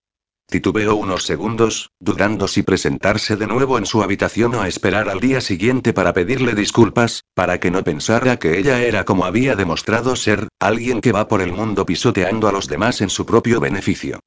Titubeó 0.50 0.96
unos 0.96 1.24
segundos, 1.24 1.92
dudando 2.00 2.48
si 2.48 2.64
presentarse 2.64 3.36
de 3.36 3.48
nuevo 3.48 3.78
en 3.78 3.86
su 3.86 4.02
habitación 4.02 4.56
o 4.56 4.64
esperar 4.64 5.10
al 5.10 5.20
día 5.20 5.42
siguiente 5.42 5.92
para 5.92 6.14
pedirle 6.14 6.56
disculpas, 6.56 7.26
para 7.34 7.60
que 7.60 7.70
no 7.70 7.84
pensara 7.84 8.40
que 8.40 8.58
ella 8.58 8.82
era 8.82 9.04
como 9.04 9.26
había 9.26 9.58
demostrado 9.58 10.16
ser, 10.16 10.48
alguien 10.60 11.02
que 11.02 11.12
va 11.12 11.28
por 11.28 11.42
el 11.42 11.52
mundo 11.52 11.86
pisoteando 11.86 12.48
a 12.48 12.54
los 12.54 12.70
demás 12.70 13.02
en 13.02 13.10
su 13.10 13.26
propio 13.26 13.60
beneficio. 13.60 14.22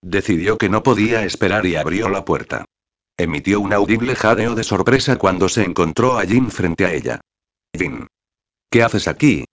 Decidió 0.00 0.56
que 0.56 0.70
no 0.70 0.82
podía 0.82 1.24
esperar 1.24 1.66
y 1.66 1.76
abrió 1.76 2.08
la 2.08 2.24
puerta. 2.24 2.64
Emitió 3.18 3.60
un 3.60 3.74
audible 3.74 4.14
jadeo 4.14 4.54
de 4.54 4.64
sorpresa 4.64 5.16
cuando 5.16 5.48
se 5.48 5.62
encontró 5.62 6.18
a 6.18 6.24
Jin 6.24 6.50
frente 6.50 6.86
a 6.86 6.94
ella. 6.94 7.20
Jin. 7.76 8.06
¿Qué 8.70 8.82
haces 8.82 9.08
aquí? 9.08 9.44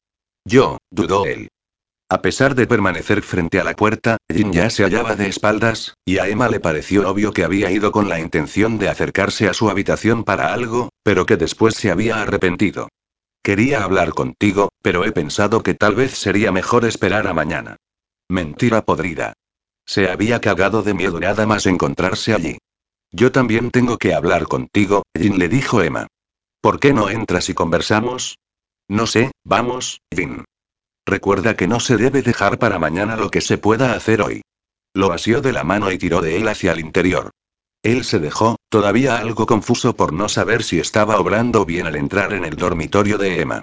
Yo, 0.45 0.77
dudó 0.89 1.25
él. 1.25 1.49
A 2.09 2.21
pesar 2.21 2.53
de 2.55 2.67
permanecer 2.67 3.21
frente 3.21 3.59
a 3.59 3.63
la 3.63 3.73
puerta, 3.73 4.17
Jin 4.31 4.51
ya 4.51 4.69
se 4.69 4.83
hallaba 4.83 5.15
de 5.15 5.27
espaldas, 5.27 5.95
y 6.05 6.17
a 6.17 6.27
Emma 6.27 6.49
le 6.49 6.59
pareció 6.59 7.09
obvio 7.09 7.33
que 7.33 7.43
había 7.43 7.71
ido 7.71 7.91
con 7.91 8.09
la 8.09 8.19
intención 8.19 8.77
de 8.77 8.89
acercarse 8.89 9.47
a 9.47 9.53
su 9.53 9.69
habitación 9.69 10.23
para 10.23 10.53
algo, 10.53 10.89
pero 11.03 11.25
que 11.25 11.37
después 11.37 11.75
se 11.75 11.91
había 11.91 12.21
arrepentido. 12.21 12.89
Quería 13.41 13.83
hablar 13.83 14.13
contigo, 14.13 14.69
pero 14.81 15.05
he 15.05 15.11
pensado 15.11 15.63
que 15.63 15.73
tal 15.73 15.95
vez 15.95 16.11
sería 16.11 16.51
mejor 16.51 16.85
esperar 16.85 17.27
a 17.27 17.33
mañana. 17.33 17.77
Mentira 18.29 18.83
podrida. 18.83 19.33
Se 19.85 20.09
había 20.09 20.39
cagado 20.39 20.81
de 20.81 20.93
miedo 20.93 21.19
nada 21.19 21.45
más 21.45 21.65
encontrarse 21.65 22.33
allí. 22.33 22.57
Yo 23.11 23.31
también 23.31 23.69
tengo 23.69 23.97
que 23.97 24.13
hablar 24.13 24.47
contigo, 24.47 25.03
Jin 25.17 25.37
le 25.39 25.49
dijo 25.49 25.81
Emma. 25.81 26.07
¿Por 26.61 26.79
qué 26.79 26.93
no 26.93 27.09
entras 27.09 27.49
y 27.49 27.53
conversamos? 27.53 28.37
No 28.87 29.07
sé, 29.07 29.31
vamos, 29.43 29.99
Jin. 30.15 30.45
Recuerda 31.05 31.55
que 31.55 31.67
no 31.67 31.79
se 31.79 31.97
debe 31.97 32.21
dejar 32.21 32.59
para 32.59 32.79
mañana 32.79 33.15
lo 33.15 33.29
que 33.29 33.41
se 33.41 33.57
pueda 33.57 33.93
hacer 33.93 34.21
hoy. 34.21 34.41
Lo 34.93 35.11
asió 35.11 35.41
de 35.41 35.53
la 35.53 35.63
mano 35.63 35.91
y 35.91 35.97
tiró 35.97 36.21
de 36.21 36.37
él 36.37 36.47
hacia 36.47 36.71
el 36.71 36.79
interior. 36.79 37.31
Él 37.83 38.05
se 38.05 38.19
dejó, 38.19 38.55
todavía 38.69 39.17
algo 39.17 39.45
confuso 39.45 39.95
por 39.95 40.13
no 40.13 40.29
saber 40.29 40.63
si 40.63 40.79
estaba 40.79 41.19
obrando 41.19 41.65
bien 41.65 41.85
al 41.85 41.97
entrar 41.97 42.31
en 42.33 42.45
el 42.45 42.55
dormitorio 42.55 43.17
de 43.17 43.41
Emma. 43.41 43.61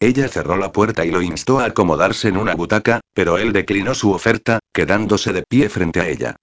Ella 0.00 0.28
cerró 0.28 0.56
la 0.56 0.72
puerta 0.72 1.04
y 1.04 1.10
lo 1.10 1.20
instó 1.20 1.58
a 1.58 1.66
acomodarse 1.66 2.28
en 2.28 2.36
una 2.36 2.54
butaca, 2.54 3.00
pero 3.12 3.36
él 3.36 3.52
declinó 3.52 3.94
su 3.94 4.12
oferta, 4.12 4.60
quedándose 4.72 5.32
de 5.32 5.42
pie 5.42 5.68
frente 5.68 6.00
a 6.00 6.08
ella. 6.08 6.36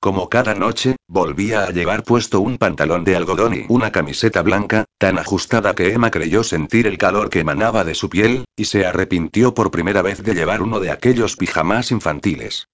Como 0.00 0.28
cada 0.28 0.54
noche, 0.54 0.94
volvía 1.08 1.64
a 1.64 1.70
llevar 1.70 2.04
puesto 2.04 2.40
un 2.40 2.56
pantalón 2.56 3.02
de 3.02 3.16
algodón 3.16 3.54
y 3.54 3.66
una 3.68 3.90
camiseta 3.90 4.42
blanca, 4.42 4.84
tan 4.96 5.18
ajustada 5.18 5.74
que 5.74 5.92
Emma 5.92 6.12
creyó 6.12 6.44
sentir 6.44 6.86
el 6.86 6.98
calor 6.98 7.30
que 7.30 7.40
emanaba 7.40 7.82
de 7.82 7.96
su 7.96 8.08
piel, 8.08 8.44
y 8.56 8.66
se 8.66 8.86
arrepintió 8.86 9.54
por 9.54 9.72
primera 9.72 10.02
vez 10.02 10.22
de 10.22 10.34
llevar 10.34 10.62
uno 10.62 10.78
de 10.78 10.92
aquellos 10.92 11.34
pijamas 11.34 11.90
infantiles. 11.90 12.68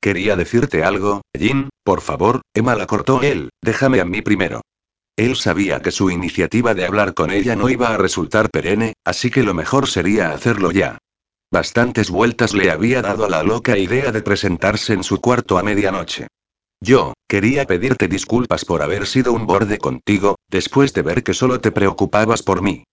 Quería 0.00 0.36
decirte 0.36 0.82
algo, 0.82 1.20
Jin, 1.38 1.68
por 1.84 2.00
favor, 2.00 2.40
Emma 2.54 2.74
la 2.74 2.86
cortó 2.86 3.20
él, 3.22 3.50
déjame 3.60 4.00
a 4.00 4.06
mí 4.06 4.22
primero. 4.22 4.62
Él 5.16 5.36
sabía 5.36 5.82
que 5.82 5.90
su 5.90 6.10
iniciativa 6.10 6.72
de 6.72 6.86
hablar 6.86 7.12
con 7.12 7.30
ella 7.30 7.56
no 7.56 7.68
iba 7.68 7.88
a 7.88 7.98
resultar 7.98 8.48
perenne, 8.48 8.94
así 9.04 9.30
que 9.30 9.42
lo 9.42 9.52
mejor 9.52 9.86
sería 9.86 10.30
hacerlo 10.30 10.70
ya. 10.70 10.96
Bastantes 11.52 12.08
vueltas 12.08 12.54
le 12.54 12.70
había 12.70 13.02
dado 13.02 13.26
a 13.26 13.28
la 13.28 13.42
loca 13.42 13.76
idea 13.76 14.12
de 14.12 14.22
presentarse 14.22 14.94
en 14.94 15.04
su 15.04 15.20
cuarto 15.20 15.58
a 15.58 15.62
medianoche. 15.62 16.28
Yo, 16.82 17.12
quería 17.28 17.66
pedirte 17.66 18.08
disculpas 18.08 18.64
por 18.64 18.80
haber 18.80 19.06
sido 19.06 19.34
un 19.34 19.46
borde 19.46 19.76
contigo, 19.76 20.36
después 20.48 20.94
de 20.94 21.02
ver 21.02 21.22
que 21.22 21.34
solo 21.34 21.60
te 21.60 21.72
preocupabas 21.72 22.42
por 22.42 22.62
mí. 22.62 22.84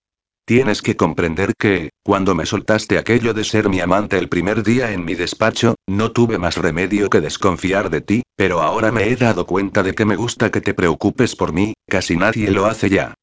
Tienes 0.45 0.81
que 0.81 0.95
comprender 0.95 1.53
que, 1.57 1.89
cuando 2.03 2.35
me 2.35 2.45
soltaste 2.45 2.97
aquello 2.97 3.33
de 3.33 3.43
ser 3.43 3.69
mi 3.69 3.79
amante 3.79 4.17
el 4.17 4.29
primer 4.29 4.63
día 4.63 4.91
en 4.91 5.03
mi 5.03 5.15
despacho, 5.15 5.75
no 5.87 6.11
tuve 6.11 6.37
más 6.37 6.57
remedio 6.57 7.09
que 7.09 7.21
desconfiar 7.21 7.89
de 7.89 8.01
ti, 8.01 8.23
pero 8.35 8.61
ahora 8.61 8.91
me 8.91 9.09
he 9.09 9.15
dado 9.15 9.45
cuenta 9.45 9.83
de 9.83 9.93
que 9.93 10.05
me 10.05 10.15
gusta 10.15 10.51
que 10.51 10.61
te 10.61 10.73
preocupes 10.73 11.35
por 11.35 11.53
mí, 11.53 11.73
casi 11.87 12.15
nadie 12.15 12.51
lo 12.51 12.65
hace 12.65 12.89
ya. 12.89 13.13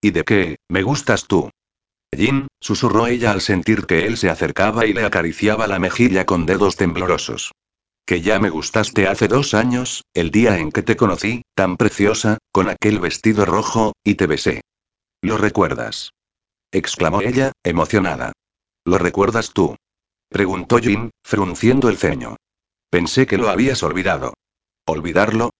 Y 0.00 0.10
de 0.10 0.24
que, 0.24 0.56
me 0.68 0.82
gustas 0.82 1.26
tú. 1.26 1.50
Jin, 2.16 2.46
susurró 2.60 3.06
ella 3.06 3.30
al 3.30 3.40
sentir 3.40 3.86
que 3.86 4.06
él 4.06 4.16
se 4.16 4.28
acercaba 4.28 4.86
y 4.86 4.92
le 4.92 5.04
acariciaba 5.04 5.66
la 5.66 5.78
mejilla 5.78 6.26
con 6.26 6.46
dedos 6.46 6.76
temblorosos. 6.76 7.52
Que 8.06 8.20
ya 8.20 8.38
me 8.38 8.50
gustaste 8.50 9.06
hace 9.06 9.28
dos 9.28 9.54
años, 9.54 10.04
el 10.14 10.30
día 10.30 10.58
en 10.58 10.72
que 10.72 10.82
te 10.82 10.96
conocí, 10.96 11.42
tan 11.54 11.76
preciosa, 11.76 12.38
con 12.52 12.68
aquel 12.68 12.98
vestido 12.98 13.44
rojo, 13.44 13.92
y 14.04 14.16
te 14.16 14.26
besé. 14.26 14.60
¿Lo 15.22 15.38
recuerdas? 15.38 16.10
exclamó 16.72 17.20
ella, 17.20 17.52
emocionada. 17.62 18.32
¿Lo 18.84 18.98
recuerdas 18.98 19.52
tú? 19.52 19.76
preguntó 20.28 20.78
Jin, 20.78 21.10
frunciendo 21.22 21.88
el 21.88 21.96
ceño. 21.96 22.36
Pensé 22.90 23.26
que 23.26 23.38
lo 23.38 23.48
habías 23.48 23.82
olvidado. 23.82 24.34
¿Olvidarlo? 24.86 25.50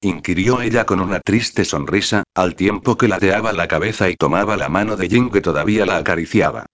inquirió 0.00 0.62
ella 0.62 0.84
con 0.84 1.00
una 1.00 1.20
triste 1.20 1.64
sonrisa, 1.64 2.24
al 2.34 2.56
tiempo 2.56 2.96
que 2.96 3.06
ladeaba 3.06 3.52
la 3.52 3.68
cabeza 3.68 4.08
y 4.08 4.16
tomaba 4.16 4.56
la 4.56 4.68
mano 4.68 4.96
de 4.96 5.08
Jin 5.08 5.30
que 5.30 5.40
todavía 5.40 5.86
la 5.86 5.98
acariciaba. 5.98 6.66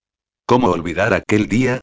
¿Cómo 0.47 0.69
olvidar 0.69 1.13
aquel 1.13 1.49
día? 1.49 1.81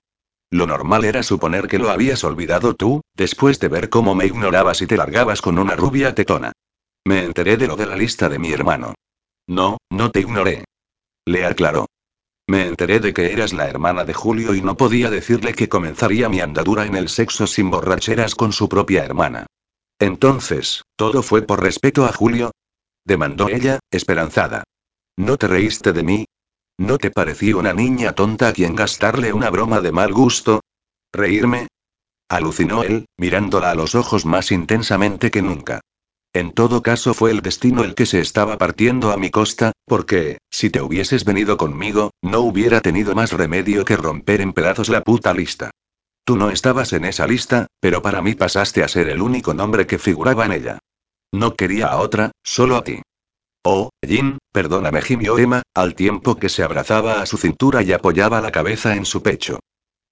Lo 0.51 0.67
normal 0.67 1.05
era 1.05 1.23
suponer 1.23 1.67
que 1.67 1.79
lo 1.79 1.89
habías 1.89 2.23
olvidado 2.23 2.75
tú, 2.75 3.01
después 3.15 3.59
de 3.59 3.67
ver 3.67 3.89
cómo 3.89 4.15
me 4.15 4.25
ignorabas 4.25 4.81
y 4.81 4.87
te 4.87 4.97
largabas 4.97 5.41
con 5.41 5.57
una 5.57 5.75
rubia 5.75 6.13
tetona. 6.15 6.51
Me 7.05 7.23
enteré 7.23 7.57
de 7.57 7.67
lo 7.67 7.75
de 7.75 7.85
la 7.85 7.95
lista 7.95 8.29
de 8.29 8.39
mi 8.39 8.51
hermano. 8.51 8.93
No, 9.47 9.77
no 9.91 10.11
te 10.11 10.21
ignoré. 10.21 10.63
Le 11.25 11.45
aclaró. 11.45 11.87
Me 12.47 12.67
enteré 12.67 12.99
de 12.99 13.13
que 13.13 13.31
eras 13.31 13.53
la 13.53 13.67
hermana 13.67 14.05
de 14.05 14.13
Julio 14.13 14.53
y 14.53 14.61
no 14.61 14.77
podía 14.77 15.09
decirle 15.09 15.53
que 15.53 15.67
comenzaría 15.67 16.29
mi 16.29 16.41
andadura 16.41 16.85
en 16.85 16.95
el 16.95 17.09
sexo 17.09 17.47
sin 17.47 17.71
borracheras 17.71 18.35
con 18.35 18.53
su 18.53 18.69
propia 18.69 19.03
hermana. 19.03 19.47
Entonces, 19.99 20.83
¿todo 20.95 21.23
fue 21.23 21.41
por 21.41 21.61
respeto 21.61 22.05
a 22.05 22.11
Julio? 22.11 22.51
demandó 23.03 23.49
ella, 23.49 23.79
esperanzada. 23.91 24.63
¿No 25.17 25.37
te 25.37 25.47
reíste 25.47 25.93
de 25.93 26.03
mí? 26.03 26.25
¿No 26.77 26.97
te 26.97 27.09
pareció 27.09 27.57
una 27.57 27.73
niña 27.73 28.13
tonta 28.13 28.49
a 28.49 28.53
quien 28.53 28.75
gastarle 28.75 29.31
una 29.31 29.49
broma 29.49 29.79
de 29.79 29.93
mal 29.93 30.11
gusto? 30.11 30.61
¿Reírme? 31.13 31.67
Alucinó 32.27 32.83
él, 32.83 33.05
mirándola 33.17 33.71
a 33.71 33.75
los 33.75 33.95
ojos 33.95 34.25
más 34.25 34.51
intensamente 34.51 35.31
que 35.31 35.41
nunca. 35.41 35.79
En 36.33 36.51
todo 36.51 36.81
caso 36.81 37.13
fue 37.13 37.31
el 37.31 37.41
destino 37.41 37.85
el 37.85 37.95
que 37.95 38.05
se 38.05 38.19
estaba 38.19 38.57
partiendo 38.57 39.13
a 39.13 39.17
mi 39.17 39.29
costa, 39.29 39.71
porque, 39.85 40.39
si 40.51 40.69
te 40.69 40.81
hubieses 40.81 41.23
venido 41.23 41.55
conmigo, 41.55 42.11
no 42.21 42.41
hubiera 42.41 42.81
tenido 42.81 43.15
más 43.15 43.31
remedio 43.31 43.85
que 43.85 43.95
romper 43.95 44.41
en 44.41 44.51
pedazos 44.51 44.89
la 44.89 45.01
puta 45.01 45.33
lista. 45.33 45.71
Tú 46.25 46.35
no 46.35 46.49
estabas 46.49 46.91
en 46.91 47.05
esa 47.05 47.25
lista, 47.25 47.67
pero 47.79 48.01
para 48.01 48.21
mí 48.21 48.35
pasaste 48.35 48.83
a 48.83 48.89
ser 48.89 49.07
el 49.07 49.21
único 49.21 49.53
nombre 49.53 49.87
que 49.87 49.97
figuraba 49.97 50.45
en 50.45 50.51
ella. 50.51 50.79
No 51.31 51.55
quería 51.55 51.87
a 51.87 51.99
otra, 51.99 52.31
solo 52.43 52.75
a 52.75 52.83
ti. 52.83 53.01
Oh, 53.67 53.89
Jin, 54.05 54.37
perdóname, 54.53 55.01
gimió 55.01 55.39
Emma, 55.39 55.63
al 55.73 55.95
tiempo 55.95 56.35
que 56.35 56.49
se 56.49 56.61
abrazaba 56.61 57.23
a 57.23 57.25
su 57.25 57.37
cintura 57.37 57.81
y 57.81 57.93
apoyaba 57.93 58.39
la 58.39 58.51
cabeza 58.51 58.95
en 58.95 59.05
su 59.05 59.23
pecho. 59.23 59.59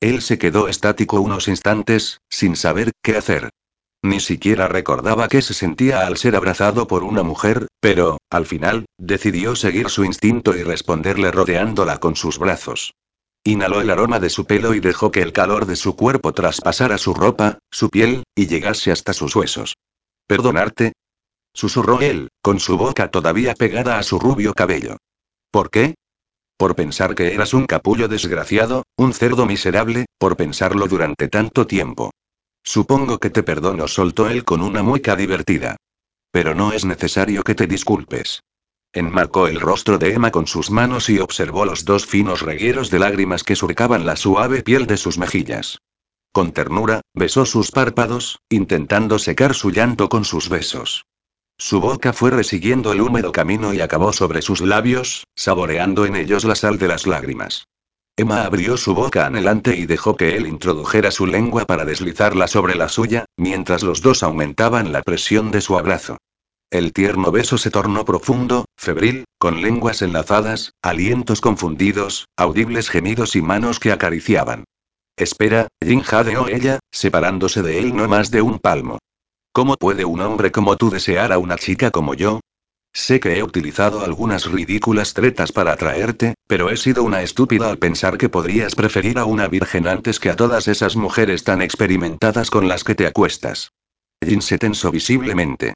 Él 0.02 0.24
se 0.24 0.39
quedó 0.39 0.68
estático 0.68 1.22
unos 1.22 1.48
instantes, 1.48 2.18
sin 2.32 2.56
saber 2.56 2.92
qué 3.04 3.16
hacer. 3.16 3.52
Ni 4.02 4.20
siquiera 4.20 4.68
recordaba 4.68 5.28
qué 5.28 5.44
se 5.44 5.54
sentía 5.54 6.08
al 6.08 6.18
ser 6.18 6.36
abrazado 6.36 6.88
por 6.88 7.04
una 7.04 7.22
mujer, 7.22 7.68
pero, 7.80 8.18
al 8.32 8.48
final, 8.48 8.86
decidió 8.98 9.56
seguir 9.56 9.89
su 9.89 10.04
instinto 10.04 10.58
y 10.58 10.63
responderle 10.63 11.30
rodeándola 11.30 12.00
con 12.00 12.16
sus 12.16 12.39
brazos. 12.39 12.96
Inhaló 13.46 13.82
el 13.82 13.92
aroma 13.92 14.20
de 14.20 14.32
su 14.32 14.46
pelo 14.46 14.74
y 14.74 14.80
dejó 14.80 15.12
que 15.12 15.22
el 15.22 15.32
calor 15.32 15.68
de 15.68 15.76
su 15.76 15.96
cuerpo 15.96 16.34
traspasara 16.34 16.98
su 16.98 17.13
ropa, 17.13 17.60
su 17.72 17.92
piel, 17.92 18.24
y 18.36 18.48
llegase 18.48 18.92
hasta 18.92 19.13
sus 19.13 19.36
huesos. 19.36 19.76
¿Perdonarte? 20.28 20.94
Susurró 21.54 22.02
él, 22.02 22.30
con 22.42 22.60
su 22.60 22.78
boca 22.78 23.12
todavía 23.12 23.54
pegada 23.54 24.00
a 24.00 24.04
su 24.04 24.20
rubio 24.20 24.54
cabello. 24.54 24.98
¿Por 25.52 25.70
qué? 25.70 25.96
Por 26.58 26.76
pensar 26.76 27.16
que 27.16 27.34
eras 27.34 27.54
un 27.54 27.66
capullo 27.66 28.08
desgraciado, 28.08 28.84
un 28.98 29.13
cerdo 29.13 29.46
miserable, 29.46 30.06
por 30.18 30.36
pensarlo 30.36 30.88
durante 30.88 31.28
tanto 31.28 31.68
tiempo. 31.68 32.12
Supongo 32.63 33.20
que 33.20 33.30
te 33.30 33.44
perdono, 33.44 33.88
soltó 33.88 34.30
él 34.30 34.44
con 34.44 34.62
una 34.62 34.82
mueca 34.82 35.16
divertida. 35.16 35.76
Pero 36.32 36.56
no 36.56 36.74
es 36.74 36.86
necesario 36.86 37.44
que 37.44 37.56
te 37.56 37.68
disculpes. 37.68 38.42
Enmarcó 38.92 39.48
el 39.48 39.60
rostro 39.60 39.98
de 39.98 40.13
Emma 40.13 40.32
con 40.32 40.48
sus 40.48 40.72
manos 40.72 41.10
y 41.10 41.20
observó 41.20 41.66
los 41.66 41.84
dos 41.84 42.06
finos 42.06 42.42
regueros 42.42 42.89
de 42.89 43.00
lágrimas 43.00 43.44
que 43.44 43.56
surcaban 43.56 44.06
la 44.06 44.16
suave 44.16 44.63
piel 44.63 44.88
de 44.88 44.98
sus 44.98 45.18
mejillas. 45.18 45.80
Con 46.32 46.52
ternura, 46.52 47.02
besó 47.13 47.46
sus 47.46 47.72
párpados, 47.72 48.39
intentando 48.50 49.20
secar 49.20 49.54
su 49.54 49.72
llanto 49.72 50.10
con 50.10 50.26
sus 50.26 50.50
besos. 50.50 51.06
Su 51.58 51.80
boca 51.80 52.13
fue 52.13 52.32
resiguiendo 52.32 52.92
el 52.92 53.02
húmedo 53.02 53.32
camino 53.32 53.74
y 53.74 53.82
acabó 53.82 54.13
sobre 54.13 54.42
sus 54.42 54.62
labios, 54.62 55.26
saboreando 55.36 56.06
en 56.06 56.16
ellos 56.16 56.44
la 56.44 56.56
sal 56.56 56.78
de 56.78 56.88
las 56.88 57.08
lágrimas. 57.08 57.66
Emma 58.16 58.44
abrió 58.44 58.78
su 58.78 58.94
boca 58.94 59.26
anhelante 59.26 59.76
y 59.76 59.86
dejó 59.86 60.16
que 60.16 60.36
él 60.36 60.46
introdujera 60.46 61.10
su 61.10 61.26
lengua 61.26 61.66
para 61.66 61.84
deslizarla 61.84 62.48
sobre 62.48 62.76
la 62.76 62.88
suya, 62.88 63.26
mientras 63.38 63.82
los 63.82 64.02
dos 64.02 64.22
aumentaban 64.22 64.92
la 64.92 65.02
presión 65.02 65.50
de 65.50 65.62
su 65.62 65.78
abrazo. 65.78 66.18
El 66.70 66.94
tierno 66.94 67.32
beso 67.32 67.58
se 67.58 67.72
tornó 67.72 68.06
profundo, 68.06 68.66
febril, 68.78 69.26
con 69.39 69.62
lenguas 69.62 70.02
enlazadas, 70.02 70.74
alientos 70.82 71.39
confundidos, 71.39 72.26
audibles 72.38 72.89
gemidos 72.89 73.36
y 73.36 73.42
manos 73.42 73.80
que 73.80 73.92
acariciaban. 73.92 74.63
Espera, 75.16 75.68
Jin 75.84 76.02
jadeó 76.02 76.48
ella, 76.48 76.80
separándose 76.92 77.62
de 77.62 77.80
él 77.80 77.96
no 77.96 78.08
más 78.08 78.32
de 78.32 78.42
un 78.42 78.60
palmo. 78.60 79.00
¿Cómo 79.56 79.78
puede 79.78 80.04
un 80.04 80.20
hombre 80.20 80.52
como 80.52 80.78
tú 80.78 80.89
desear 80.89 81.32
a 81.32 81.38
una 81.38 81.58
chica 81.58 81.92
como 81.92 82.16
yo? 82.16 82.39
Sé 82.92 83.20
que 83.20 83.38
he 83.38 83.44
utilizado 83.44 84.04
algunas 84.04 84.52
ridículas 84.52 85.13
tretas 85.13 85.52
para 85.52 85.74
atraerte, 85.74 86.34
pero 86.48 86.72
he 86.72 86.78
sido 86.78 87.04
una 87.04 87.22
estúpida 87.22 87.70
al 87.70 87.78
pensar 87.78 88.18
que 88.18 88.30
podrías 88.30 88.74
preferir 88.74 89.20
a 89.20 89.26
una 89.26 89.48
virgen 89.48 89.88
antes 89.88 90.20
que 90.20 90.32
a 90.32 90.36
todas 90.36 90.68
esas 90.68 90.96
mujeres 90.96 91.44
tan 91.44 91.62
experimentadas 91.62 92.50
con 92.50 92.68
las 92.68 92.84
que 92.84 92.96
te 92.96 93.06
acuestas. 93.06 93.72
Jin 94.26 94.42
se 94.42 94.58
tensó 94.58 94.89
visiblemente. 94.89 95.76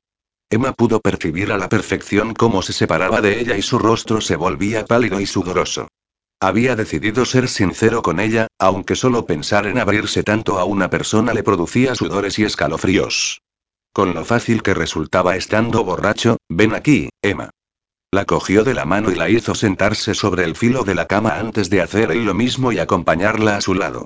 Emma 0.50 0.74
pudo 0.74 1.00
percibir 1.00 1.52
a 1.52 1.58
la 1.60 1.70
perfección 1.70 2.34
cómo 2.34 2.63
se 2.63 2.74
separaba 2.74 3.22
de 3.22 3.40
ella 3.40 3.58
y 3.58 3.62
su 3.62 3.78
rostro 3.78 4.22
se 4.22 4.38
volvía 4.38 4.86
pálido 4.86 5.20
y 5.20 5.28
sudoroso. 5.28 5.88
Había 6.40 6.76
decidido 6.76 7.26
ser 7.26 7.48
sincero 7.48 8.02
con 8.02 8.20
ella, 8.20 8.48
aunque 8.58 8.96
solo 8.96 9.28
pensar 9.28 9.68
en 9.68 9.78
abrirse 9.78 10.24
tanto 10.24 10.58
a 10.58 10.66
una 10.66 10.90
persona 10.90 11.32
le 11.36 11.44
producía 11.44 11.94
sudores 11.94 12.40
y 12.40 12.44
escalofríos. 12.44 13.42
Con 13.93 14.13
lo 14.13 14.26
fácil 14.26 14.62
que 14.62 14.73
resultaba 14.73 15.36
estando 15.36 15.84
borracho, 15.84 16.38
ven 16.50 16.73
aquí, 16.73 17.10
Emma. 17.21 17.50
La 18.12 18.26
cogió 18.26 18.63
de 18.63 18.73
la 18.73 18.86
mano 18.86 19.12
y 19.12 19.15
la 19.15 19.30
hizo 19.30 19.54
sentarse 19.54 20.13
sobre 20.13 20.43
el 20.43 20.56
filo 20.56 20.84
de 20.84 20.95
la 20.95 21.08
cama 21.08 21.39
antes 21.39 21.69
de 21.69 21.82
hacer 21.82 22.12
él 22.12 22.26
lo 22.26 22.34
mismo 22.34 22.71
y 22.71 22.80
acompañarla 22.80 23.58
a 23.58 23.62
su 23.62 23.73
lado. 23.73 24.06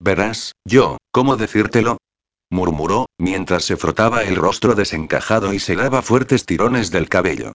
Verás, 0.00 0.52
yo, 0.64 0.98
¿cómo 1.12 1.36
decírtelo? 1.36 1.98
murmuró, 2.50 3.06
mientras 3.18 3.64
se 3.64 3.76
frotaba 3.76 4.22
el 4.22 4.36
rostro 4.36 4.74
desencajado 4.74 5.52
y 5.52 5.58
se 5.58 5.76
daba 5.76 6.02
fuertes 6.02 6.46
tirones 6.46 6.90
del 6.90 7.08
cabello. 7.08 7.52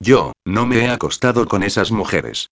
Yo, 0.00 0.32
no 0.44 0.66
me 0.66 0.84
he 0.84 0.88
acostado 0.88 1.46
con 1.46 1.62
esas 1.62 1.92
mujeres. 1.92 2.48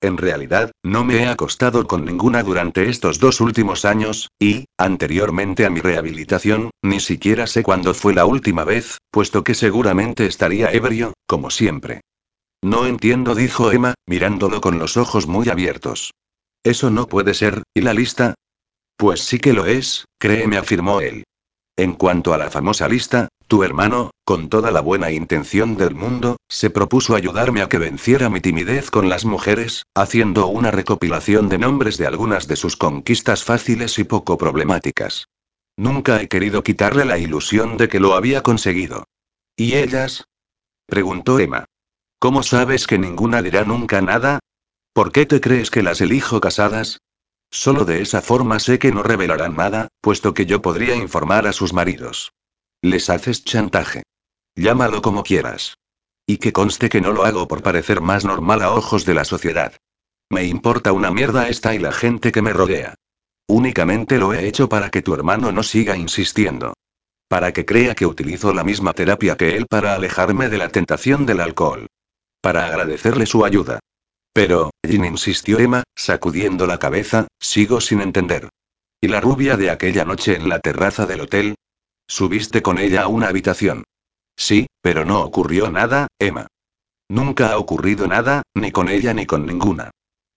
En 0.00 0.18
realidad, 0.18 0.70
no 0.82 1.04
me 1.04 1.22
he 1.22 1.26
acostado 1.26 1.86
con 1.86 2.04
ninguna 2.04 2.42
durante 2.42 2.88
estos 2.88 3.18
dos 3.18 3.40
últimos 3.40 3.84
años, 3.84 4.28
y, 4.38 4.66
anteriormente 4.78 5.64
a 5.64 5.70
mi 5.70 5.80
rehabilitación, 5.80 6.70
ni 6.82 7.00
siquiera 7.00 7.46
sé 7.46 7.62
cuándo 7.62 7.94
fue 7.94 8.14
la 8.14 8.26
última 8.26 8.64
vez, 8.64 8.98
puesto 9.10 9.44
que 9.44 9.54
seguramente 9.54 10.26
estaría 10.26 10.70
ebrio, 10.70 11.14
como 11.26 11.50
siempre. 11.50 12.02
No 12.62 12.86
entiendo, 12.86 13.34
dijo 13.34 13.72
Emma, 13.72 13.94
mirándolo 14.06 14.60
con 14.60 14.78
los 14.78 14.96
ojos 14.96 15.26
muy 15.26 15.48
abiertos. 15.48 16.12
Eso 16.64 16.90
no 16.90 17.06
puede 17.08 17.34
ser, 17.34 17.62
¿y 17.74 17.82
la 17.82 17.92
lista? 17.92 18.34
Pues 18.96 19.20
sí 19.20 19.38
que 19.38 19.52
lo 19.52 19.66
es, 19.66 20.06
créeme, 20.18 20.56
afirmó 20.56 21.00
él. 21.00 21.24
En 21.76 21.94
cuanto 21.94 22.32
a 22.32 22.38
la 22.38 22.50
famosa 22.50 22.88
lista, 22.88 23.28
tu 23.46 23.62
hermano, 23.62 24.10
con 24.24 24.48
toda 24.48 24.70
la 24.70 24.80
buena 24.80 25.10
intención 25.10 25.76
del 25.76 25.94
mundo, 25.94 26.36
se 26.48 26.70
propuso 26.70 27.14
ayudarme 27.14 27.62
a 27.62 27.68
que 27.68 27.78
venciera 27.78 28.30
mi 28.30 28.40
timidez 28.40 28.90
con 28.90 29.08
las 29.08 29.24
mujeres, 29.24 29.84
haciendo 29.94 30.46
una 30.46 30.70
recopilación 30.70 31.48
de 31.48 31.58
nombres 31.58 31.98
de 31.98 32.06
algunas 32.06 32.48
de 32.48 32.56
sus 32.56 32.76
conquistas 32.76 33.44
fáciles 33.44 33.98
y 33.98 34.04
poco 34.04 34.38
problemáticas. 34.38 35.28
Nunca 35.76 36.20
he 36.20 36.28
querido 36.28 36.62
quitarle 36.62 37.04
la 37.04 37.18
ilusión 37.18 37.76
de 37.76 37.88
que 37.88 38.00
lo 38.00 38.14
había 38.14 38.42
conseguido. 38.42 39.04
¿Y 39.56 39.74
ellas? 39.74 40.24
preguntó 40.86 41.38
Emma. 41.38 41.66
¿Cómo 42.18 42.42
sabes 42.42 42.86
que 42.86 42.98
ninguna 42.98 43.42
dirá 43.42 43.64
nunca 43.64 44.00
nada? 44.00 44.38
¿Por 44.92 45.12
qué 45.12 45.26
te 45.26 45.40
crees 45.40 45.70
que 45.70 45.82
las 45.82 46.00
elijo 46.00 46.40
casadas? 46.40 47.00
Solo 47.50 47.84
de 47.84 48.00
esa 48.00 48.22
forma 48.22 48.58
sé 48.58 48.78
que 48.78 48.92
no 48.92 49.02
revelarán 49.02 49.56
nada, 49.56 49.88
puesto 50.00 50.34
que 50.34 50.46
yo 50.46 50.62
podría 50.62 50.94
informar 50.96 51.46
a 51.46 51.52
sus 51.52 51.72
maridos. 51.72 52.32
Les 52.84 53.08
haces 53.08 53.42
chantaje. 53.44 54.02
Llámalo 54.54 55.00
como 55.00 55.22
quieras. 55.22 55.78
Y 56.26 56.36
que 56.36 56.52
conste 56.52 56.90
que 56.90 57.00
no 57.00 57.12
lo 57.12 57.24
hago 57.24 57.48
por 57.48 57.62
parecer 57.62 58.02
más 58.02 58.26
normal 58.26 58.60
a 58.60 58.74
ojos 58.74 59.06
de 59.06 59.14
la 59.14 59.24
sociedad. 59.24 59.72
Me 60.30 60.44
importa 60.44 60.92
una 60.92 61.10
mierda 61.10 61.48
esta 61.48 61.74
y 61.74 61.78
la 61.78 61.92
gente 61.92 62.30
que 62.30 62.42
me 62.42 62.52
rodea. 62.52 62.94
Únicamente 63.48 64.18
lo 64.18 64.34
he 64.34 64.46
hecho 64.46 64.68
para 64.68 64.90
que 64.90 65.00
tu 65.00 65.14
hermano 65.14 65.50
no 65.50 65.62
siga 65.62 65.96
insistiendo. 65.96 66.74
Para 67.26 67.54
que 67.54 67.64
crea 67.64 67.94
que 67.94 68.04
utilizo 68.04 68.52
la 68.52 68.64
misma 68.64 68.92
terapia 68.92 69.38
que 69.38 69.56
él 69.56 69.64
para 69.66 69.94
alejarme 69.94 70.50
de 70.50 70.58
la 70.58 70.68
tentación 70.68 71.24
del 71.24 71.40
alcohol. 71.40 71.86
Para 72.42 72.66
agradecerle 72.66 73.24
su 73.24 73.46
ayuda. 73.46 73.80
Pero, 74.34 74.72
Jin 74.86 75.06
insistió 75.06 75.58
Emma, 75.58 75.84
sacudiendo 75.96 76.66
la 76.66 76.78
cabeza, 76.78 77.28
sigo 77.40 77.80
sin 77.80 78.02
entender. 78.02 78.50
¿Y 79.00 79.08
la 79.08 79.22
rubia 79.22 79.56
de 79.56 79.70
aquella 79.70 80.04
noche 80.04 80.36
en 80.36 80.50
la 80.50 80.58
terraza 80.60 81.06
del 81.06 81.22
hotel? 81.22 81.54
¿Subiste 82.06 82.62
con 82.62 82.78
ella 82.78 83.02
a 83.02 83.08
una 83.08 83.28
habitación? 83.28 83.84
Sí, 84.36 84.66
pero 84.82 85.04
no 85.04 85.22
ocurrió 85.22 85.70
nada, 85.70 86.08
Emma. 86.18 86.46
Nunca 87.08 87.52
ha 87.52 87.58
ocurrido 87.58 88.06
nada, 88.06 88.42
ni 88.54 88.72
con 88.72 88.88
ella 88.88 89.14
ni 89.14 89.26
con 89.26 89.46
ninguna. 89.46 89.90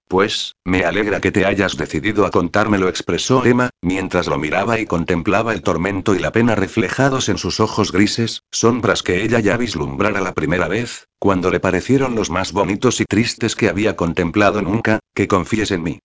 Pues, 0.08 0.54
me 0.64 0.86
alegra 0.86 1.20
que 1.20 1.34
te 1.34 1.46
hayas 1.46 1.76
decidido 1.76 2.26
a 2.26 2.32
contármelo, 2.32 2.88
expresó 2.88 3.46
Emma, 3.46 3.72
mientras 3.82 4.28
lo 4.28 4.38
miraba 4.38 4.80
y 4.80 4.86
contemplaba 4.86 5.54
el 5.54 5.62
tormento 5.62 6.16
y 6.16 6.20
la 6.20 6.32
pena 6.32 6.56
reflejados 6.56 7.28
en 7.28 7.38
sus 7.38 7.60
ojos 7.60 7.92
grises, 7.92 8.44
sombras 8.50 9.04
que 9.04 9.24
ella 9.24 9.42
ya 9.42 9.58
vislumbrara 9.58 10.22
la 10.22 10.34
primera 10.34 10.70
vez, 10.70 11.08
cuando 11.20 11.52
le 11.52 11.60
parecieron 11.60 12.16
los 12.16 12.30
más 12.30 12.54
bonitos 12.54 13.02
y 13.02 13.06
tristes 13.06 13.58
que 13.58 13.68
había 13.68 13.98
contemplado 13.98 14.62
nunca, 14.62 15.00
que 15.14 15.28
confíes 15.28 15.72
en 15.72 15.84
mí. 15.84 16.00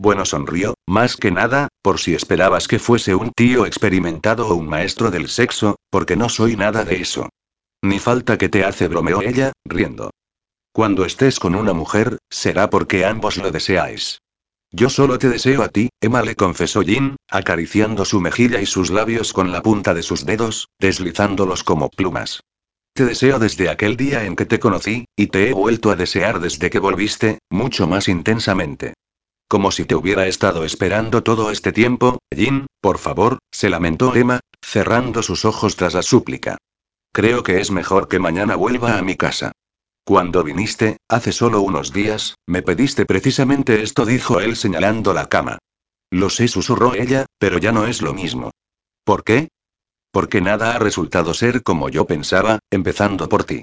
Bueno, 0.00 0.24
sonrió, 0.24 0.74
más 0.88 1.16
que 1.16 1.30
nada, 1.30 1.68
por 1.84 2.00
si 2.00 2.14
esperabas 2.14 2.66
que 2.66 2.78
fuese 2.78 3.14
un 3.14 3.30
tío 3.30 3.66
experimentado 3.66 4.48
o 4.48 4.54
un 4.54 4.66
maestro 4.66 5.10
del 5.10 5.28
sexo, 5.28 5.76
porque 5.90 6.16
no 6.16 6.30
soy 6.30 6.56
nada 6.56 6.82
de 6.82 6.96
eso. 6.96 7.28
Ni 7.82 7.98
falta 7.98 8.38
que 8.38 8.48
te 8.48 8.64
hace 8.64 8.88
bromeó 8.88 9.20
ella, 9.20 9.52
riendo. 9.66 10.10
Cuando 10.72 11.04
estés 11.04 11.38
con 11.38 11.54
una 11.54 11.74
mujer, 11.74 12.16
será 12.30 12.70
porque 12.70 13.04
ambos 13.04 13.36
lo 13.36 13.50
deseáis. 13.50 14.22
Yo 14.72 14.88
solo 14.88 15.18
te 15.18 15.28
deseo 15.28 15.62
a 15.62 15.68
ti, 15.68 15.90
Emma 16.00 16.22
le 16.22 16.36
confesó 16.36 16.80
Jin, 16.80 17.16
acariciando 17.28 18.06
su 18.06 18.18
mejilla 18.18 18.62
y 18.62 18.66
sus 18.66 18.90
labios 18.90 19.34
con 19.34 19.52
la 19.52 19.60
punta 19.60 19.92
de 19.92 20.02
sus 20.02 20.24
dedos, 20.24 20.68
deslizándolos 20.80 21.64
como 21.64 21.90
plumas. 21.90 22.40
Te 22.94 23.04
deseo 23.04 23.38
desde 23.38 23.68
aquel 23.68 23.98
día 23.98 24.24
en 24.24 24.36
que 24.36 24.46
te 24.46 24.58
conocí, 24.58 25.04
y 25.16 25.26
te 25.26 25.50
he 25.50 25.52
vuelto 25.52 25.90
a 25.90 25.96
desear 25.96 26.40
desde 26.40 26.70
que 26.70 26.78
volviste, 26.78 27.40
mucho 27.50 27.86
más 27.86 28.08
intensamente. 28.08 28.94
Como 29.54 29.70
si 29.70 29.84
te 29.84 29.94
hubiera 29.94 30.26
estado 30.26 30.64
esperando 30.64 31.22
todo 31.22 31.52
este 31.52 31.70
tiempo, 31.70 32.18
Jin, 32.34 32.66
por 32.80 32.98
favor, 32.98 33.38
se 33.52 33.70
lamentó 33.70 34.16
Emma, 34.16 34.40
cerrando 34.60 35.22
sus 35.22 35.44
ojos 35.44 35.76
tras 35.76 35.94
la 35.94 36.02
súplica. 36.02 36.58
Creo 37.12 37.44
que 37.44 37.60
es 37.60 37.70
mejor 37.70 38.08
que 38.08 38.18
mañana 38.18 38.56
vuelva 38.56 38.98
a 38.98 39.02
mi 39.02 39.14
casa. 39.14 39.52
Cuando 40.04 40.42
viniste, 40.42 40.96
hace 41.08 41.30
solo 41.30 41.60
unos 41.60 41.92
días, 41.92 42.34
me 42.48 42.62
pediste 42.62 43.06
precisamente 43.06 43.84
esto, 43.84 44.04
dijo 44.04 44.40
él 44.40 44.56
señalando 44.56 45.14
la 45.14 45.28
cama. 45.28 45.58
Lo 46.10 46.30
sé, 46.30 46.48
susurró 46.48 46.96
ella, 46.96 47.26
pero 47.38 47.58
ya 47.58 47.70
no 47.70 47.86
es 47.86 48.02
lo 48.02 48.12
mismo. 48.12 48.50
¿Por 49.04 49.22
qué? 49.22 49.50
Porque 50.10 50.40
nada 50.40 50.74
ha 50.74 50.80
resultado 50.80 51.32
ser 51.32 51.62
como 51.62 51.90
yo 51.90 52.06
pensaba, 52.06 52.58
empezando 52.72 53.28
por 53.28 53.44
ti. 53.44 53.62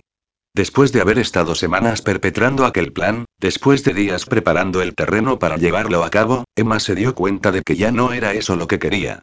Después 0.53 0.91
de 0.91 0.99
haber 0.99 1.17
estado 1.17 1.55
semanas 1.55 2.01
perpetrando 2.01 2.65
aquel 2.65 2.91
plan, 2.91 3.25
después 3.39 3.85
de 3.85 3.93
días 3.93 4.25
preparando 4.25 4.81
el 4.81 4.95
terreno 4.95 5.39
para 5.39 5.55
llevarlo 5.55 6.03
a 6.03 6.09
cabo, 6.09 6.43
Emma 6.55 6.81
se 6.81 6.93
dio 6.93 7.15
cuenta 7.15 7.53
de 7.53 7.61
que 7.61 7.77
ya 7.77 7.91
no 7.91 8.11
era 8.11 8.33
eso 8.33 8.57
lo 8.57 8.67
que 8.67 8.77
quería. 8.77 9.21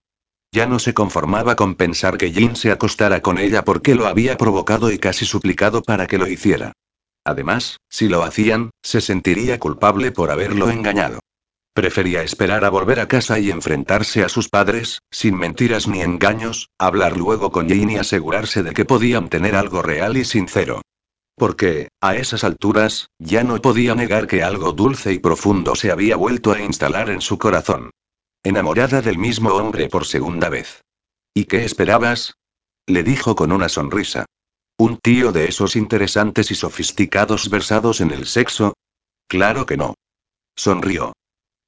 Ya 0.55 0.66
no 0.66 0.79
se 0.79 0.95
conformaba 0.95 1.55
con 1.55 1.74
pensar 1.74 2.16
que 2.16 2.33
Jin 2.33 2.57
se 2.57 2.70
acostara 2.70 3.20
con 3.20 3.37
ella 3.37 3.62
porque 3.62 3.95
lo 3.95 4.07
había 4.07 4.39
provocado 4.39 4.91
y 4.91 4.99
casi 4.99 5.26
suplicado 5.26 5.83
para 5.83 6.07
que 6.07 6.16
lo 6.16 6.26
hiciera. 6.26 6.72
Además, 7.24 7.76
si 7.91 8.09
lo 8.09 8.22
hacían, 8.22 8.70
se 8.83 9.03
sentiría 9.03 9.59
culpable 9.59 10.12
por 10.12 10.31
haberlo 10.31 10.70
engañado. 10.70 11.20
Prefería 11.74 12.22
esperar 12.22 12.64
a 12.64 12.70
volver 12.70 13.01
a 13.01 13.07
casa 13.07 13.39
y 13.39 13.51
enfrentarse 13.51 14.24
a 14.24 14.31
sus 14.31 14.49
padres, 14.49 15.01
sin 15.11 15.37
mentiras 15.37 15.87
ni 15.87 16.01
engaños, 16.01 16.70
hablar 16.79 17.18
luego 17.18 17.53
con 17.53 17.68
Jin 17.68 17.91
y 17.91 17.97
asegurarse 17.99 18.62
de 18.62 18.72
que 18.72 18.87
podían 18.87 19.29
tener 19.29 19.55
algo 19.55 19.83
real 19.83 20.16
y 20.16 20.24
sincero. 20.24 20.81
Porque, 21.39 21.89
a 22.01 22.16
esas 22.16 22.43
alturas, 22.43 23.11
ya 23.18 23.45
no 23.45 23.61
podía 23.62 23.95
negar 23.95 24.26
que 24.26 24.43
algo 24.43 24.72
dulce 24.72 25.12
y 25.12 25.20
profundo 25.20 25.76
se 25.76 25.93
había 25.93 26.16
vuelto 26.16 26.53
a 26.53 26.61
instalar 26.61 27.11
en 27.11 27.20
su 27.20 27.39
corazón. 27.39 27.91
Enamorada 28.43 29.01
del 29.03 29.18
mismo 29.18 29.51
hombre 29.51 29.89
por 29.89 30.05
segunda 30.05 30.49
vez. 30.49 30.82
¿Y 31.34 31.45
qué 31.45 31.64
esperabas? 31.64 32.34
Le 32.86 33.05
dijo 33.05 33.36
con 33.36 33.53
una 33.53 33.68
sonrisa. 33.68 34.26
¿Un 34.78 34.97
tío 34.97 35.30
de 35.30 35.47
esos 35.49 35.76
interesantes 35.76 36.51
y 36.51 36.57
sofisticados 36.57 37.51
versados 37.51 38.01
en 38.01 38.11
el 38.11 38.26
sexo? 38.26 38.74
Claro 39.28 39.64
que 39.64 39.76
no. 39.76 39.95
Sonrió. 40.57 41.12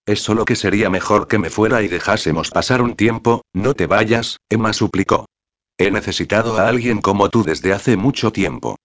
Es 0.05 0.21
solo 0.21 0.45
que 0.45 0.57
sería 0.57 0.91
mejor 0.91 1.29
que 1.29 1.39
me 1.39 1.51
fuera 1.51 1.83
y 1.83 1.89
dejásemos 1.89 2.51
pasar 2.51 2.83
un 2.83 2.97
tiempo, 2.97 3.43
no 3.53 3.75
te 3.75 3.87
vayas, 3.87 4.39
Emma 4.49 4.73
suplicó. 4.73 5.27
He 5.79 5.93
necesitado 5.93 6.59
a 6.59 6.69
alguien 6.69 7.01
como 7.01 7.29
tú 7.31 7.45
desde 7.45 7.73
hace 7.73 7.97
mucho 7.97 8.33
tiempo. 8.33 8.77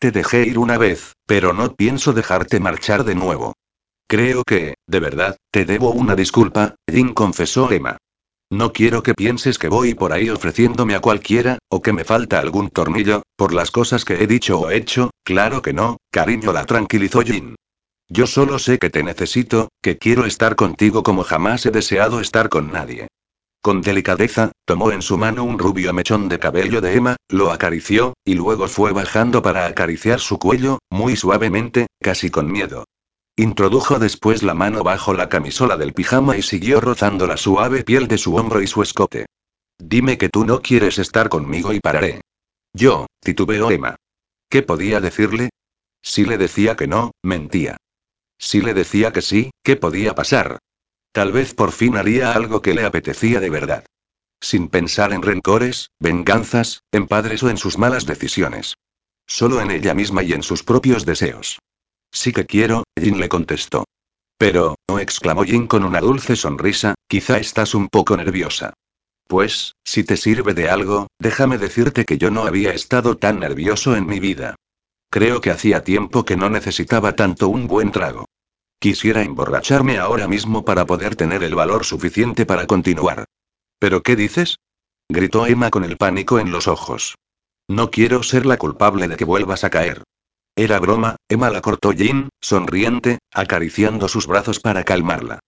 Te 0.00 0.12
dejé 0.12 0.46
ir 0.46 0.58
una 0.58 0.78
vez, 0.78 1.14
pero 1.26 1.52
no 1.52 1.74
pienso 1.74 2.12
dejarte 2.12 2.60
marchar 2.60 3.02
de 3.02 3.16
nuevo. 3.16 3.54
Creo 4.06 4.44
que, 4.44 4.74
de 4.86 5.00
verdad, 5.00 5.36
te 5.50 5.64
debo 5.64 5.90
una 5.90 6.14
disculpa, 6.14 6.76
Jin 6.88 7.14
confesó 7.14 7.72
Emma. 7.72 7.96
No 8.48 8.72
quiero 8.72 9.02
que 9.02 9.14
pienses 9.14 9.58
que 9.58 9.68
voy 9.68 9.94
por 9.94 10.12
ahí 10.12 10.30
ofreciéndome 10.30 10.94
a 10.94 11.00
cualquiera, 11.00 11.58
o 11.68 11.82
que 11.82 11.92
me 11.92 12.04
falta 12.04 12.38
algún 12.38 12.70
tornillo, 12.70 13.22
por 13.36 13.52
las 13.52 13.72
cosas 13.72 14.04
que 14.04 14.22
he 14.22 14.26
dicho 14.28 14.60
o 14.60 14.70
hecho, 14.70 15.10
claro 15.24 15.62
que 15.62 15.72
no, 15.72 15.96
cariño 16.12 16.52
la 16.52 16.64
tranquilizó 16.64 17.22
Jin. 17.22 17.56
Yo 18.08 18.26
solo 18.26 18.58
sé 18.60 18.78
que 18.78 18.90
te 18.90 19.02
necesito, 19.02 19.68
que 19.82 19.98
quiero 19.98 20.24
estar 20.24 20.54
contigo 20.54 21.02
como 21.02 21.24
jamás 21.24 21.66
he 21.66 21.72
deseado 21.72 22.20
estar 22.20 22.48
con 22.48 22.70
nadie. 22.72 23.08
Con 23.60 23.82
delicadeza, 23.82 24.52
tomó 24.64 24.92
en 24.92 25.02
su 25.02 25.18
mano 25.18 25.44
un 25.44 25.58
rubio 25.58 25.92
mechón 25.92 26.28
de 26.28 26.38
cabello 26.38 26.80
de 26.80 26.94
Emma, 26.94 27.16
lo 27.28 27.50
acarició, 27.50 28.14
y 28.24 28.34
luego 28.34 28.68
fue 28.68 28.92
bajando 28.92 29.42
para 29.42 29.66
acariciar 29.66 30.20
su 30.20 30.38
cuello, 30.38 30.78
muy 30.90 31.16
suavemente, 31.16 31.88
casi 32.00 32.30
con 32.30 32.50
miedo. 32.50 32.84
Introdujo 33.36 33.98
después 33.98 34.42
la 34.42 34.54
mano 34.54 34.82
bajo 34.82 35.12
la 35.14 35.28
camisola 35.28 35.76
del 35.76 35.92
pijama 35.92 36.36
y 36.36 36.42
siguió 36.42 36.80
rozando 36.80 37.26
la 37.26 37.36
suave 37.36 37.84
piel 37.84 38.08
de 38.08 38.18
su 38.18 38.34
hombro 38.36 38.62
y 38.62 38.66
su 38.66 38.82
escote. 38.82 39.26
Dime 39.78 40.18
que 40.18 40.28
tú 40.28 40.44
no 40.44 40.60
quieres 40.60 40.98
estar 40.98 41.28
conmigo 41.28 41.72
y 41.72 41.80
pararé. 41.80 42.20
Yo, 42.72 43.06
titubeó 43.20 43.70
Emma. 43.70 43.96
¿Qué 44.48 44.62
podía 44.62 45.00
decirle? 45.00 45.50
Si 46.02 46.24
le 46.24 46.38
decía 46.38 46.74
que 46.74 46.86
no, 46.86 47.12
mentía. 47.22 47.76
Si 48.38 48.60
le 48.60 48.74
decía 48.74 49.12
que 49.12 49.22
sí, 49.22 49.50
¿qué 49.62 49.76
podía 49.76 50.14
pasar? 50.14 50.58
Tal 51.18 51.32
vez 51.32 51.52
por 51.52 51.72
fin 51.72 51.96
haría 51.96 52.30
algo 52.30 52.62
que 52.62 52.74
le 52.74 52.84
apetecía 52.84 53.40
de 53.40 53.50
verdad. 53.50 53.84
Sin 54.40 54.68
pensar 54.68 55.12
en 55.12 55.22
rencores, 55.22 55.90
venganzas, 55.98 56.84
en 56.92 57.08
padres 57.08 57.42
o 57.42 57.50
en 57.50 57.56
sus 57.56 57.76
malas 57.76 58.06
decisiones. 58.06 58.76
Solo 59.26 59.60
en 59.60 59.72
ella 59.72 59.94
misma 59.94 60.22
y 60.22 60.32
en 60.32 60.44
sus 60.44 60.62
propios 60.62 61.04
deseos. 61.04 61.58
Sí 62.12 62.32
que 62.32 62.46
quiero, 62.46 62.84
Jin 62.96 63.18
le 63.18 63.28
contestó. 63.28 63.82
Pero, 64.38 64.76
no 64.88 65.00
exclamó 65.00 65.42
Jin 65.42 65.66
con 65.66 65.82
una 65.82 66.00
dulce 66.00 66.36
sonrisa, 66.36 66.94
quizá 67.08 67.38
estás 67.38 67.74
un 67.74 67.88
poco 67.88 68.16
nerviosa. 68.16 68.74
Pues, 69.26 69.72
si 69.82 70.04
te 70.04 70.16
sirve 70.16 70.54
de 70.54 70.70
algo, 70.70 71.08
déjame 71.18 71.58
decirte 71.58 72.04
que 72.04 72.18
yo 72.18 72.30
no 72.30 72.44
había 72.44 72.70
estado 72.70 73.16
tan 73.16 73.40
nervioso 73.40 73.96
en 73.96 74.06
mi 74.06 74.20
vida. 74.20 74.54
Creo 75.10 75.40
que 75.40 75.50
hacía 75.50 75.82
tiempo 75.82 76.24
que 76.24 76.36
no 76.36 76.48
necesitaba 76.48 77.16
tanto 77.16 77.48
un 77.48 77.66
buen 77.66 77.90
trago. 77.90 78.26
Quisiera 78.80 79.22
emborracharme 79.22 79.98
ahora 79.98 80.28
mismo 80.28 80.64
para 80.64 80.86
poder 80.86 81.16
tener 81.16 81.42
el 81.42 81.54
valor 81.54 81.84
suficiente 81.84 82.46
para 82.46 82.66
continuar. 82.66 83.24
¿Pero 83.80 84.02
qué 84.02 84.14
dices? 84.14 84.58
gritó 85.08 85.46
Emma 85.46 85.70
con 85.70 85.84
el 85.84 85.96
pánico 85.96 86.38
en 86.38 86.52
los 86.52 86.68
ojos. 86.68 87.16
No 87.68 87.90
quiero 87.90 88.22
ser 88.22 88.46
la 88.46 88.56
culpable 88.56 89.08
de 89.08 89.16
que 89.16 89.24
vuelvas 89.24 89.64
a 89.64 89.70
caer. 89.70 90.04
Era 90.54 90.78
broma, 90.78 91.16
Emma 91.28 91.50
la 91.50 91.60
cortó 91.60 91.92
Jean, 91.92 92.28
sonriente, 92.40 93.18
acariciando 93.32 94.08
sus 94.08 94.26
brazos 94.26 94.60
para 94.60 94.84
calmarla. 94.84 95.40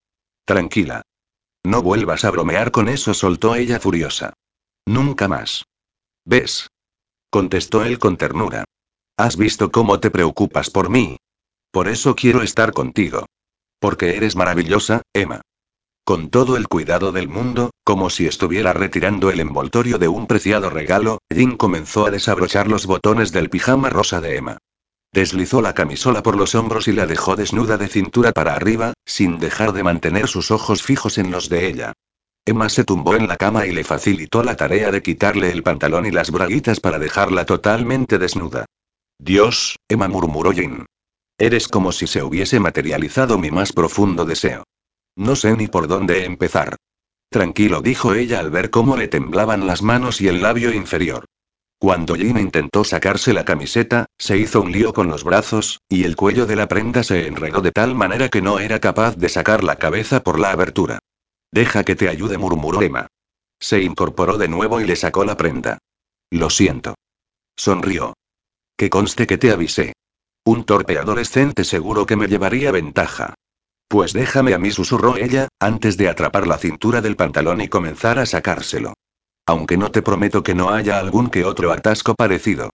Tranquila. 0.44 1.02
No 1.64 1.82
vuelvas 1.82 2.24
a 2.24 2.30
bromear 2.30 2.70
con 2.70 2.88
eso, 2.88 3.14
soltó 3.14 3.54
ella 3.54 3.80
furiosa. 3.80 4.32
Nunca 4.86 5.28
más. 5.28 5.64
¿Ves? 6.24 6.68
contestó 7.30 7.84
él 7.84 7.98
con 7.98 8.16
ternura. 8.16 8.64
¿Has 9.16 9.36
visto 9.36 9.70
cómo 9.70 10.00
te 10.00 10.10
preocupas 10.10 10.70
por 10.70 10.90
mí? 10.90 11.16
Por 11.72 11.86
eso 11.86 12.16
quiero 12.16 12.42
estar 12.42 12.72
contigo. 12.72 13.26
Porque 13.78 14.16
eres 14.16 14.34
maravillosa, 14.34 15.02
Emma. 15.12 15.40
Con 16.04 16.30
todo 16.30 16.56
el 16.56 16.66
cuidado 16.66 17.12
del 17.12 17.28
mundo, 17.28 17.70
como 17.84 18.10
si 18.10 18.26
estuviera 18.26 18.72
retirando 18.72 19.30
el 19.30 19.38
envoltorio 19.38 19.98
de 19.98 20.08
un 20.08 20.26
preciado 20.26 20.68
regalo, 20.68 21.18
Jean 21.32 21.56
comenzó 21.56 22.06
a 22.06 22.10
desabrochar 22.10 22.66
los 22.66 22.86
botones 22.86 23.30
del 23.30 23.50
pijama 23.50 23.90
rosa 23.90 24.20
de 24.20 24.36
Emma. 24.36 24.58
Deslizó 25.12 25.62
la 25.62 25.74
camisola 25.74 26.22
por 26.22 26.36
los 26.36 26.56
hombros 26.56 26.88
y 26.88 26.92
la 26.92 27.06
dejó 27.06 27.36
desnuda 27.36 27.76
de 27.78 27.88
cintura 27.88 28.32
para 28.32 28.54
arriba, 28.54 28.92
sin 29.06 29.38
dejar 29.38 29.72
de 29.72 29.84
mantener 29.84 30.26
sus 30.26 30.50
ojos 30.50 30.82
fijos 30.82 31.18
en 31.18 31.30
los 31.30 31.48
de 31.48 31.68
ella. 31.68 31.92
Emma 32.44 32.68
se 32.68 32.84
tumbó 32.84 33.14
en 33.14 33.28
la 33.28 33.36
cama 33.36 33.66
y 33.66 33.72
le 33.72 33.84
facilitó 33.84 34.42
la 34.42 34.56
tarea 34.56 34.90
de 34.90 35.02
quitarle 35.02 35.52
el 35.52 35.62
pantalón 35.62 36.06
y 36.06 36.10
las 36.10 36.32
braguitas 36.32 36.80
para 36.80 36.98
dejarla 36.98 37.44
totalmente 37.44 38.18
desnuda. 38.18 38.66
Dios, 39.18 39.76
Emma 39.88 40.08
murmuró 40.08 40.52
Jin. 40.52 40.86
Eres 41.40 41.68
como 41.68 41.90
si 41.90 42.06
se 42.06 42.22
hubiese 42.22 42.60
materializado 42.60 43.38
mi 43.38 43.50
más 43.50 43.72
profundo 43.72 44.26
deseo. 44.26 44.64
No 45.16 45.34
sé 45.36 45.56
ni 45.56 45.68
por 45.68 45.88
dónde 45.88 46.26
empezar. 46.26 46.76
Tranquilo, 47.30 47.80
dijo 47.80 48.12
ella 48.12 48.40
al 48.40 48.50
ver 48.50 48.68
cómo 48.68 48.94
le 48.98 49.08
temblaban 49.08 49.66
las 49.66 49.80
manos 49.80 50.20
y 50.20 50.28
el 50.28 50.42
labio 50.42 50.70
inferior. 50.70 51.24
Cuando 51.78 52.14
Jin 52.14 52.38
intentó 52.38 52.84
sacarse 52.84 53.32
la 53.32 53.46
camiseta, 53.46 54.04
se 54.18 54.36
hizo 54.36 54.60
un 54.60 54.70
lío 54.70 54.92
con 54.92 55.08
los 55.08 55.24
brazos, 55.24 55.80
y 55.88 56.04
el 56.04 56.14
cuello 56.14 56.44
de 56.44 56.56
la 56.56 56.68
prenda 56.68 57.02
se 57.02 57.26
enredó 57.26 57.62
de 57.62 57.72
tal 57.72 57.94
manera 57.94 58.28
que 58.28 58.42
no 58.42 58.58
era 58.58 58.78
capaz 58.78 59.16
de 59.16 59.30
sacar 59.30 59.64
la 59.64 59.76
cabeza 59.76 60.22
por 60.22 60.38
la 60.38 60.50
abertura. 60.50 60.98
Deja 61.50 61.84
que 61.84 61.96
te 61.96 62.10
ayude, 62.10 62.36
murmuró 62.36 62.82
Emma. 62.82 63.06
Se 63.58 63.80
incorporó 63.80 64.36
de 64.36 64.48
nuevo 64.48 64.78
y 64.82 64.84
le 64.84 64.94
sacó 64.94 65.24
la 65.24 65.38
prenda. 65.38 65.78
Lo 66.28 66.50
siento. 66.50 66.96
Sonrió. 67.56 68.12
Que 68.76 68.90
conste 68.90 69.26
que 69.26 69.38
te 69.38 69.50
avisé. 69.52 69.94
Un 70.44 70.64
torpe 70.64 70.98
adolescente 70.98 71.64
seguro 71.64 72.06
que 72.06 72.16
me 72.16 72.26
llevaría 72.26 72.72
ventaja. 72.72 73.34
Pues 73.88 74.12
déjame 74.12 74.54
a 74.54 74.58
mí, 74.58 74.70
susurró 74.70 75.16
ella, 75.16 75.48
antes 75.60 75.96
de 75.96 76.08
atrapar 76.08 76.46
la 76.46 76.56
cintura 76.56 77.00
del 77.02 77.16
pantalón 77.16 77.60
y 77.60 77.68
comenzar 77.68 78.18
a 78.18 78.24
sacárselo. 78.24 78.94
Aunque 79.46 79.76
no 79.76 79.90
te 79.90 80.00
prometo 80.00 80.42
que 80.42 80.54
no 80.54 80.70
haya 80.70 80.98
algún 80.98 81.28
que 81.28 81.44
otro 81.44 81.72
atasco 81.72 82.14
parecido. 82.14 82.70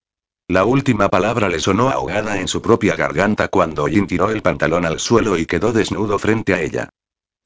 La 0.49 0.64
última 0.64 1.09
palabra 1.09 1.49
le 1.49 1.59
sonó 1.59 1.89
ahogada 1.89 2.39
en 2.39 2.47
su 2.47 2.62
propia 2.62 2.95
garganta 2.95 3.49
cuando 3.49 3.87
Jin 3.87 4.07
tiró 4.07 4.31
el 4.31 4.43
pantalón 4.43 4.87
al 4.87 5.01
suelo 5.01 5.37
y 5.37 5.45
quedó 5.45 5.73
desnudo 5.73 6.21
frente 6.21 6.55
a 6.55 6.61
ella. 6.61 6.89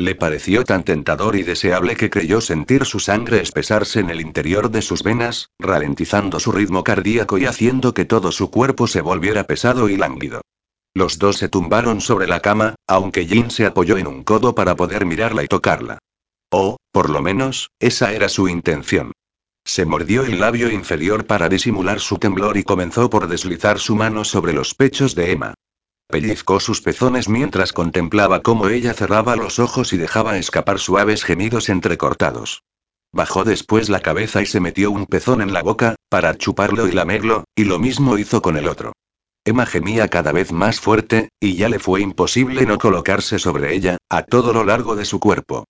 Le 0.00 0.14
pareció 0.14 0.64
tan 0.64 0.82
tentador 0.82 1.36
y 1.36 1.42
deseable 1.42 1.94
que 1.94 2.08
creyó 2.08 2.40
sentir 2.40 2.86
su 2.86 3.00
sangre 3.00 3.42
espesarse 3.42 4.00
en 4.00 4.08
el 4.08 4.22
interior 4.22 4.70
de 4.70 4.80
sus 4.80 5.02
venas, 5.02 5.50
ralentizando 5.58 6.40
su 6.40 6.52
ritmo 6.52 6.82
cardíaco 6.84 7.36
y 7.36 7.44
haciendo 7.44 7.92
que 7.92 8.06
todo 8.06 8.32
su 8.32 8.50
cuerpo 8.50 8.86
se 8.86 9.02
volviera 9.02 9.44
pesado 9.44 9.90
y 9.90 9.98
lánguido. 9.98 10.40
Los 10.94 11.18
dos 11.18 11.36
se 11.36 11.50
tumbaron 11.50 12.00
sobre 12.00 12.26
la 12.26 12.40
cama, 12.40 12.76
aunque 12.86 13.26
Jin 13.26 13.50
se 13.50 13.66
apoyó 13.66 13.98
en 13.98 14.06
un 14.06 14.24
codo 14.24 14.54
para 14.54 14.74
poder 14.74 15.04
mirarla 15.04 15.42
y 15.42 15.48
tocarla. 15.48 15.98
O, 16.50 16.78
por 16.92 17.10
lo 17.10 17.20
menos, 17.20 17.68
esa 17.78 18.14
era 18.14 18.30
su 18.30 18.48
intención. 18.48 19.12
Se 19.66 19.84
mordió 19.84 20.24
el 20.24 20.40
labio 20.40 20.70
inferior 20.70 21.26
para 21.26 21.50
disimular 21.50 22.00
su 22.00 22.16
temblor 22.16 22.56
y 22.56 22.64
comenzó 22.64 23.10
por 23.10 23.28
deslizar 23.28 23.78
su 23.78 23.96
mano 23.96 24.24
sobre 24.24 24.54
los 24.54 24.74
pechos 24.74 25.14
de 25.14 25.32
Emma. 25.32 25.52
Pellizcó 26.10 26.58
sus 26.58 26.82
pezones 26.82 27.28
mientras 27.28 27.72
contemplaba 27.72 28.42
cómo 28.42 28.68
ella 28.68 28.94
cerraba 28.94 29.36
los 29.36 29.58
ojos 29.58 29.92
y 29.92 29.96
dejaba 29.96 30.36
escapar 30.38 30.78
suaves 30.78 31.24
gemidos 31.24 31.68
entrecortados. 31.68 32.64
Bajó 33.12 33.44
después 33.44 33.88
la 33.88 34.00
cabeza 34.00 34.42
y 34.42 34.46
se 34.46 34.60
metió 34.60 34.90
un 34.90 35.06
pezón 35.06 35.40
en 35.40 35.52
la 35.52 35.62
boca, 35.62 35.96
para 36.08 36.36
chuparlo 36.36 36.88
y 36.88 36.92
lamerlo, 36.92 37.44
y 37.54 37.64
lo 37.64 37.78
mismo 37.78 38.18
hizo 38.18 38.42
con 38.42 38.56
el 38.56 38.68
otro. 38.68 38.92
Emma 39.44 39.66
gemía 39.66 40.08
cada 40.08 40.32
vez 40.32 40.52
más 40.52 40.80
fuerte, 40.80 41.30
y 41.40 41.56
ya 41.56 41.68
le 41.68 41.78
fue 41.78 42.02
imposible 42.02 42.66
no 42.66 42.78
colocarse 42.78 43.38
sobre 43.38 43.74
ella, 43.74 43.96
a 44.08 44.22
todo 44.22 44.52
lo 44.52 44.64
largo 44.64 44.96
de 44.96 45.04
su 45.04 45.18
cuerpo. 45.18 45.64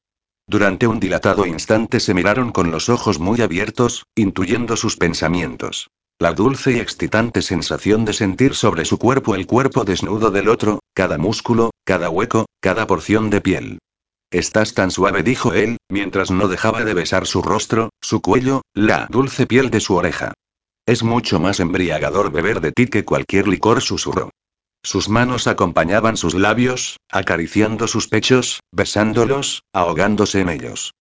Durante 0.46 0.86
un 0.86 0.98
dilatado 1.00 1.46
instante 1.46 2.00
se 2.00 2.12
miraron 2.12 2.50
con 2.50 2.70
los 2.70 2.88
ojos 2.88 3.20
muy 3.20 3.40
abiertos, 3.40 4.04
intuyendo 4.16 4.76
sus 4.76 4.96
pensamientos. 4.96 5.88
La 6.20 6.34
dulce 6.34 6.72
y 6.72 6.78
excitante 6.78 7.40
sensación 7.40 8.04
de 8.04 8.12
sentir 8.12 8.54
sobre 8.54 8.84
su 8.84 8.98
cuerpo 8.98 9.34
el 9.34 9.46
cuerpo 9.46 9.84
desnudo 9.84 10.30
del 10.30 10.50
otro, 10.50 10.80
cada 10.92 11.16
músculo, 11.16 11.70
cada 11.86 12.10
hueco, 12.10 12.44
cada 12.60 12.86
porción 12.86 13.30
de 13.30 13.40
piel. 13.40 13.78
Estás 14.30 14.74
tan 14.74 14.90
suave, 14.90 15.22
dijo 15.22 15.54
él, 15.54 15.78
mientras 15.88 16.30
no 16.30 16.46
dejaba 16.46 16.84
de 16.84 16.92
besar 16.92 17.26
su 17.26 17.40
rostro, 17.40 17.88
su 18.02 18.20
cuello, 18.20 18.60
la 18.74 19.06
dulce 19.08 19.46
piel 19.46 19.70
de 19.70 19.80
su 19.80 19.94
oreja. 19.94 20.34
Es 20.84 21.02
mucho 21.02 21.40
más 21.40 21.58
embriagador 21.58 22.30
beber 22.30 22.60
de 22.60 22.72
ti 22.72 22.86
que 22.86 23.06
cualquier 23.06 23.48
licor, 23.48 23.80
susurró. 23.80 24.28
Sus 24.82 25.08
manos 25.08 25.46
acompañaban 25.46 26.18
sus 26.18 26.34
labios, 26.34 26.98
acariciando 27.10 27.88
sus 27.88 28.08
pechos, 28.08 28.60
besándolos, 28.72 29.62
ahogándose 29.72 30.40
en 30.40 30.50
ellos. 30.50 30.92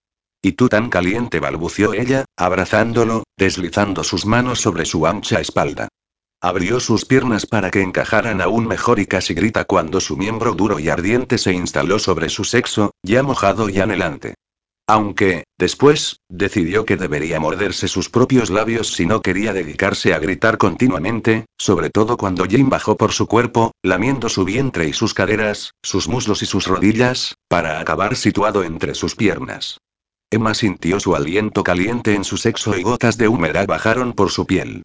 Y 0.42 0.54
tú 0.54 0.70
tan 0.70 0.90
caliente, 0.90 1.40
balbució 1.40 1.94
ella, 1.94 2.26
abrazándolo, 2.38 3.24
deslizando 3.38 4.04
sus 4.04 4.26
manos 4.26 4.62
sobre 4.62 4.86
su 4.86 5.06
ancha 5.06 5.42
espalda. 5.42 5.90
Abrió 6.42 6.80
sus 6.80 7.04
piernas 7.04 7.46
para 7.46 7.70
que 7.70 7.82
encajaran 7.82 8.40
aún 8.40 8.66
mejor 8.66 9.00
y 9.00 9.06
casi 9.06 9.34
grita 9.34 9.66
cuando 9.66 10.00
su 10.00 10.16
miembro 10.16 10.54
duro 10.54 10.80
y 10.80 10.88
ardiente 10.88 11.38
se 11.38 11.52
instaló 11.52 12.00
sobre 12.00 12.30
su 12.30 12.46
sexo, 12.46 12.92
ya 13.04 13.22
mojado 13.24 13.68
y 13.70 13.80
anhelante. 13.82 14.36
Aunque, 14.88 15.44
después, 15.58 16.22
decidió 16.30 16.86
que 16.86 16.96
debería 16.96 17.42
morderse 17.42 17.90
sus 17.90 18.10
propios 18.10 18.50
labios 18.50 18.94
si 18.94 19.06
no 19.06 19.22
quería 19.22 19.52
dedicarse 19.54 20.14
a 20.14 20.20
gritar 20.20 20.58
continuamente, 20.58 21.46
sobre 21.60 21.90
todo 21.90 22.16
cuando 22.16 22.46
Jim 22.46 22.70
bajó 22.70 22.96
por 22.96 23.12
su 23.12 23.28
cuerpo, 23.28 23.74
lamiendo 23.84 24.30
su 24.30 24.46
vientre 24.46 24.88
y 24.88 24.94
sus 24.94 25.14
caderas, 25.14 25.74
sus 25.84 26.08
muslos 26.08 26.42
y 26.42 26.46
sus 26.46 26.66
rodillas, 26.66 27.36
para 27.50 27.80
acabar 27.80 28.16
situado 28.16 28.64
entre 28.64 28.96
sus 28.96 29.16
piernas. 29.16 29.78
Emma 30.32 30.54
sintió 30.54 31.00
su 31.00 31.16
aliento 31.16 31.64
caliente 31.64 32.14
en 32.14 32.24
su 32.24 32.38
sexo 32.38 32.78
y 32.78 32.84
gotas 32.84 33.18
de 33.18 33.28
humedad 33.28 33.66
bajaron 33.66 34.14
por 34.14 34.30
su 34.30 34.46
piel. 34.46 34.84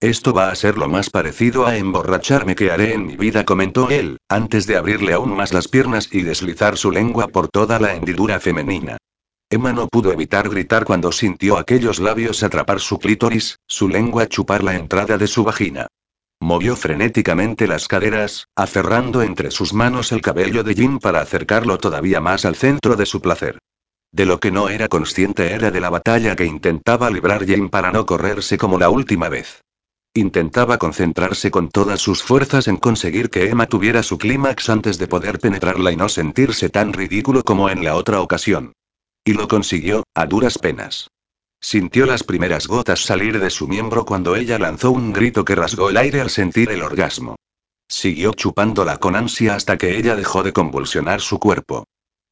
Esto 0.00 0.32
va 0.32 0.50
a 0.50 0.54
ser 0.54 0.78
lo 0.78 0.88
más 0.88 1.10
parecido 1.10 1.66
a 1.66 1.76
emborracharme 1.76 2.54
que 2.54 2.70
haré 2.70 2.94
en 2.94 3.06
mi 3.06 3.16
vida, 3.16 3.44
comentó 3.44 3.90
él, 3.90 4.18
antes 4.28 4.66
de 4.66 4.76
abrirle 4.76 5.12
aún 5.14 5.34
más 5.34 5.52
las 5.52 5.66
piernas 5.66 6.10
y 6.12 6.22
deslizar 6.22 6.76
su 6.76 6.92
lengua 6.92 7.26
por 7.26 7.48
toda 7.48 7.80
la 7.80 7.94
hendidura 7.94 8.38
femenina. 8.38 8.98
Emma 9.50 9.72
no 9.72 9.88
pudo 9.88 10.12
evitar 10.12 10.48
gritar 10.48 10.84
cuando 10.84 11.10
sintió 11.10 11.58
aquellos 11.58 11.98
labios 11.98 12.42
atrapar 12.44 12.78
su 12.78 12.98
clítoris, 12.98 13.58
su 13.66 13.88
lengua 13.88 14.28
chupar 14.28 14.62
la 14.62 14.76
entrada 14.76 15.18
de 15.18 15.26
su 15.26 15.42
vagina. 15.42 15.88
Movió 16.40 16.76
frenéticamente 16.76 17.66
las 17.66 17.88
caderas, 17.88 18.46
aferrando 18.54 19.22
entre 19.22 19.50
sus 19.50 19.72
manos 19.72 20.12
el 20.12 20.20
cabello 20.20 20.62
de 20.62 20.74
Jim 20.74 20.98
para 20.98 21.20
acercarlo 21.20 21.78
todavía 21.78 22.20
más 22.20 22.44
al 22.44 22.54
centro 22.54 22.94
de 22.94 23.06
su 23.06 23.20
placer. 23.20 23.58
De 24.14 24.26
lo 24.26 24.38
que 24.38 24.52
no 24.52 24.68
era 24.68 24.86
consciente 24.86 25.50
era 25.50 25.72
de 25.72 25.80
la 25.80 25.90
batalla 25.90 26.36
que 26.36 26.44
intentaba 26.44 27.10
librar 27.10 27.44
Jim 27.44 27.68
para 27.68 27.90
no 27.90 28.06
correrse 28.06 28.56
como 28.56 28.78
la 28.78 28.88
última 28.88 29.28
vez. 29.28 29.64
Intentaba 30.14 30.78
concentrarse 30.78 31.50
con 31.50 31.68
todas 31.68 32.00
sus 32.00 32.22
fuerzas 32.22 32.68
en 32.68 32.76
conseguir 32.76 33.28
que 33.28 33.48
Emma 33.48 33.66
tuviera 33.66 34.04
su 34.04 34.16
clímax 34.16 34.70
antes 34.70 34.98
de 34.98 35.08
poder 35.08 35.40
penetrarla 35.40 35.90
y 35.90 35.96
no 35.96 36.08
sentirse 36.08 36.70
tan 36.70 36.92
ridículo 36.92 37.42
como 37.42 37.68
en 37.68 37.82
la 37.82 37.96
otra 37.96 38.20
ocasión. 38.20 38.72
Y 39.24 39.32
lo 39.32 39.48
consiguió, 39.48 40.04
a 40.14 40.26
duras 40.26 40.58
penas. 40.58 41.08
Sintió 41.60 42.06
las 42.06 42.22
primeras 42.22 42.68
gotas 42.68 43.00
salir 43.00 43.40
de 43.40 43.50
su 43.50 43.66
miembro 43.66 44.04
cuando 44.04 44.36
ella 44.36 44.60
lanzó 44.60 44.92
un 44.92 45.12
grito 45.12 45.44
que 45.44 45.56
rasgó 45.56 45.90
el 45.90 45.96
aire 45.96 46.20
al 46.20 46.30
sentir 46.30 46.70
el 46.70 46.84
orgasmo. 46.84 47.34
Siguió 47.88 48.32
chupándola 48.32 48.98
con 48.98 49.16
ansia 49.16 49.56
hasta 49.56 49.76
que 49.76 49.98
ella 49.98 50.14
dejó 50.14 50.44
de 50.44 50.52
convulsionar 50.52 51.20
su 51.20 51.40
cuerpo. 51.40 51.84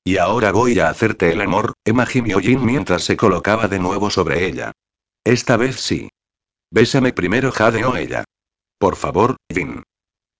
Y 0.04 0.16
ahora 0.16 0.50
voy 0.50 0.80
a 0.80 0.88
hacerte 0.88 1.30
el 1.30 1.40
amor, 1.40 1.74
Emma 1.84 2.06
gimió 2.06 2.40
Jin 2.40 2.64
mientras 2.64 3.04
se 3.04 3.16
colocaba 3.16 3.68
de 3.68 3.78
nuevo 3.78 4.10
sobre 4.10 4.46
ella. 4.46 4.72
Esta 5.24 5.56
vez 5.56 5.76
sí. 5.76 6.08
Bésame 6.72 7.12
primero, 7.12 7.52
jadeó 7.52 7.96
ella. 7.96 8.24
Por 8.78 8.96
favor, 8.96 9.36
Jin. 9.52 9.84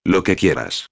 Lo 0.05 0.25
que 0.25 0.35
quieras. 0.35 0.89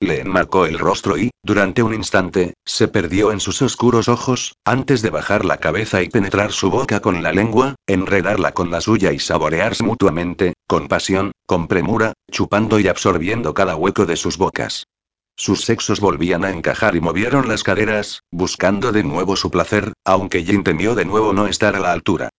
Le 0.00 0.20
enmarcó 0.20 0.66
el 0.66 0.78
rostro 0.78 1.16
y, 1.18 1.30
durante 1.42 1.82
un 1.82 1.94
instante, 1.94 2.54
se 2.64 2.86
perdió 2.88 3.32
en 3.32 3.40
sus 3.40 3.62
oscuros 3.62 4.08
ojos, 4.08 4.54
antes 4.64 5.02
de 5.02 5.10
bajar 5.10 5.44
la 5.44 5.58
cabeza 5.58 6.02
y 6.02 6.08
penetrar 6.08 6.52
su 6.52 6.70
boca 6.70 7.00
con 7.00 7.22
la 7.22 7.32
lengua, 7.32 7.74
enredarla 7.88 8.52
con 8.52 8.70
la 8.70 8.80
suya 8.80 9.12
y 9.12 9.18
saborearse 9.18 9.82
mutuamente, 9.82 10.54
con 10.68 10.88
pasión, 10.88 11.32
con 11.46 11.66
premura, 11.66 12.12
chupando 12.30 12.78
y 12.78 12.86
absorbiendo 12.86 13.54
cada 13.54 13.76
hueco 13.76 14.06
de 14.06 14.16
sus 14.16 14.36
bocas. 14.36 14.84
Sus 15.36 15.64
sexos 15.64 16.00
volvían 16.00 16.44
a 16.44 16.50
encajar 16.50 16.94
y 16.94 17.00
movieron 17.00 17.48
las 17.48 17.64
caderas, 17.64 18.22
buscando 18.30 18.92
de 18.92 19.02
nuevo 19.02 19.34
su 19.36 19.50
placer, 19.50 19.92
aunque 20.04 20.44
Jin 20.44 20.62
temió 20.62 20.94
de 20.94 21.04
nuevo 21.04 21.32
no 21.32 21.46
estar 21.46 21.74
a 21.74 21.80
la 21.80 21.92
altura. 21.92 22.30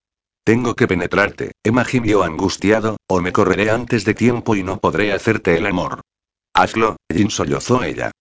Tengo 0.46 0.76
que 0.76 0.88
penetrarte, 0.88 1.52
Emma 1.64 1.84
gimió 1.84 2.24
angustiado, 2.24 2.98
o 3.08 3.20
me 3.20 3.34
correré 3.34 3.72
antes 3.72 4.06
de 4.06 4.14
tiempo 4.14 4.56
y 4.56 4.64
no 4.64 4.78
podré 4.78 5.12
hacerte 5.12 5.58
el 5.58 5.66
amor. 5.66 6.02
Hazlo, 6.54 6.96
Jin 7.12 7.30
sollozó 7.30 7.84
ella. 7.84 8.12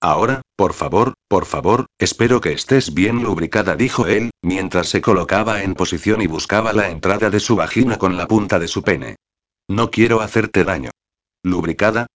Ahora, 0.00 0.40
por 0.56 0.72
favor, 0.72 1.14
por 1.28 1.44
favor, 1.44 1.86
espero 1.98 2.40
que 2.40 2.52
estés 2.52 2.94
bien 2.94 3.22
lubricada, 3.22 3.76
dijo 3.76 4.06
él, 4.06 4.30
mientras 4.42 4.88
se 4.88 5.00
colocaba 5.00 5.62
en 5.62 5.74
posición 5.74 6.22
y 6.22 6.26
buscaba 6.26 6.72
la 6.72 6.88
entrada 6.88 7.30
de 7.30 7.38
su 7.38 7.54
vagina 7.54 7.98
con 7.98 8.16
la 8.16 8.26
punta 8.26 8.58
de 8.58 8.68
su 8.68 8.82
pene. 8.82 9.16
No 9.68 9.90
quiero 9.90 10.20
hacerte 10.20 10.64
daño. 10.64 10.90
¿Lubricada? 11.44 12.06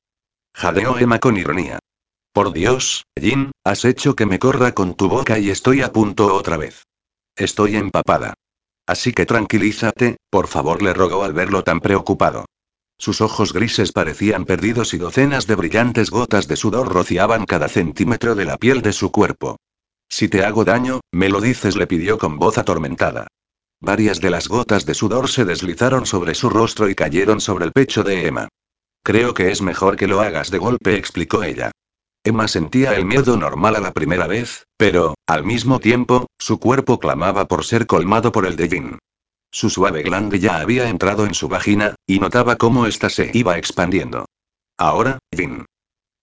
Jadeó 0.54 0.98
Emma 0.98 1.20
con 1.20 1.38
ironía. 1.38 1.80
Por 2.38 2.54
Dios, 2.54 3.08
Jin, 3.20 3.50
has 3.64 3.84
hecho 3.84 4.16
que 4.16 4.28
me 4.28 4.38
corra 4.38 4.76
con 4.76 4.94
tu 4.94 5.10
boca 5.10 5.40
y 5.40 5.50
estoy 5.50 5.82
a 5.82 5.92
punto 5.92 6.36
otra 6.36 6.56
vez. 6.56 6.84
Estoy 7.36 7.76
empapada. 7.76 8.36
Así 8.86 9.12
que 9.12 9.26
tranquilízate, 9.26 10.18
por 10.30 10.46
favor, 10.46 10.84
le 10.84 10.94
rogó 10.94 11.24
al 11.24 11.34
verlo 11.34 11.64
tan 11.64 11.80
preocupado. 11.80 12.46
Sus 13.00 13.22
ojos 13.22 13.54
grises 13.54 13.92
parecían 13.92 14.46
perdidos 14.46 14.94
y 14.94 15.00
docenas 15.00 15.48
de 15.48 15.56
brillantes 15.56 16.12
gotas 16.12 16.48
de 16.48 16.58
sudor 16.58 16.94
rociaban 16.94 17.48
cada 17.48 17.70
centímetro 17.70 18.36
de 18.36 18.46
la 18.46 18.58
piel 18.58 18.84
de 18.84 18.94
su 18.94 19.12
cuerpo. 19.12 19.58
Si 20.08 20.30
te 20.30 20.46
hago 20.46 20.64
daño, 20.64 21.00
me 21.12 21.30
lo 21.30 21.42
dices, 21.42 21.76
le 21.76 21.88
pidió 21.88 22.20
con 22.20 22.38
voz 22.38 22.60
atormentada. 22.60 23.26
Varias 23.82 24.22
de 24.22 24.30
las 24.30 24.48
gotas 24.48 24.86
de 24.86 24.94
sudor 24.94 25.28
se 25.28 25.44
deslizaron 25.44 26.06
sobre 26.06 26.36
su 26.36 26.52
rostro 26.52 26.88
y 26.88 26.94
cayeron 26.94 27.42
sobre 27.42 27.66
el 27.66 27.72
pecho 27.72 28.04
de 28.04 28.28
Emma. 28.28 28.48
Creo 29.04 29.34
que 29.34 29.50
es 29.50 29.64
mejor 29.64 29.96
que 29.96 30.06
lo 30.06 30.22
hagas 30.22 30.52
de 30.52 30.60
golpe, 30.60 30.98
explicó 30.98 31.42
ella. 31.42 31.72
Emma 32.28 32.48
sentía 32.48 32.94
el 32.96 33.06
miedo 33.06 33.38
normal 33.38 33.78
a 33.78 33.80
la 33.80 33.94
primera 33.94 34.28
vez, 34.28 34.68
pero, 34.76 35.16
al 35.28 35.46
mismo 35.46 35.80
tiempo, 35.80 36.28
su 36.38 36.60
cuerpo 36.60 37.00
clamaba 37.00 37.48
por 37.48 37.64
ser 37.64 37.88
colmado 37.88 38.32
por 38.34 38.46
el 38.46 38.58
de 38.58 38.68
Jin. 38.68 39.00
Su 39.50 39.70
suave 39.70 40.04
glande 40.04 40.40
ya 40.40 40.58
había 40.58 40.90
entrado 40.90 41.26
en 41.26 41.34
su 41.34 41.48
vagina, 41.48 41.96
y 42.06 42.20
notaba 42.20 42.58
cómo 42.58 42.86
ésta 42.86 43.10
se 43.10 43.32
iba 43.34 43.58
expandiendo. 43.58 44.26
Ahora, 44.78 45.20
Jin. 45.34 45.66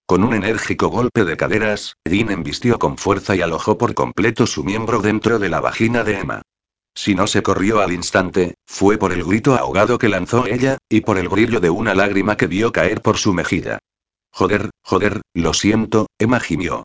Con 0.05 0.23
un 0.23 0.35
enérgico 0.35 0.89
golpe 0.89 1.25
de 1.25 1.35
caderas, 1.35 1.95
Jin 2.07 2.29
embistió 2.29 2.77
con 2.77 2.97
fuerza 2.97 3.35
y 3.35 3.41
alojó 3.41 3.79
por 3.79 3.95
completo 3.95 4.45
su 4.45 4.63
miembro 4.63 4.99
dentro 4.99 5.39
de 5.39 5.49
la 5.49 5.59
vagina 5.59 6.03
de 6.03 6.19
Emma. 6.19 6.41
Si 6.93 7.15
no 7.15 7.25
se 7.25 7.41
corrió 7.41 7.81
al 7.81 7.91
instante, 7.91 8.53
fue 8.67 8.99
por 8.99 9.11
el 9.11 9.23
grito 9.23 9.55
ahogado 9.55 9.97
que 9.97 10.07
lanzó 10.07 10.45
ella, 10.45 10.77
y 10.87 11.01
por 11.01 11.17
el 11.17 11.29
brillo 11.29 11.59
de 11.59 11.71
una 11.71 11.95
lágrima 11.95 12.37
que 12.37 12.45
vio 12.45 12.71
caer 12.71 13.01
por 13.01 13.17
su 13.17 13.33
mejilla. 13.33 13.79
Joder, 14.37 14.69
joder, 14.83 15.21
lo 15.33 15.53
siento, 15.53 16.07
Emma 16.19 16.41
gimió. 16.41 16.83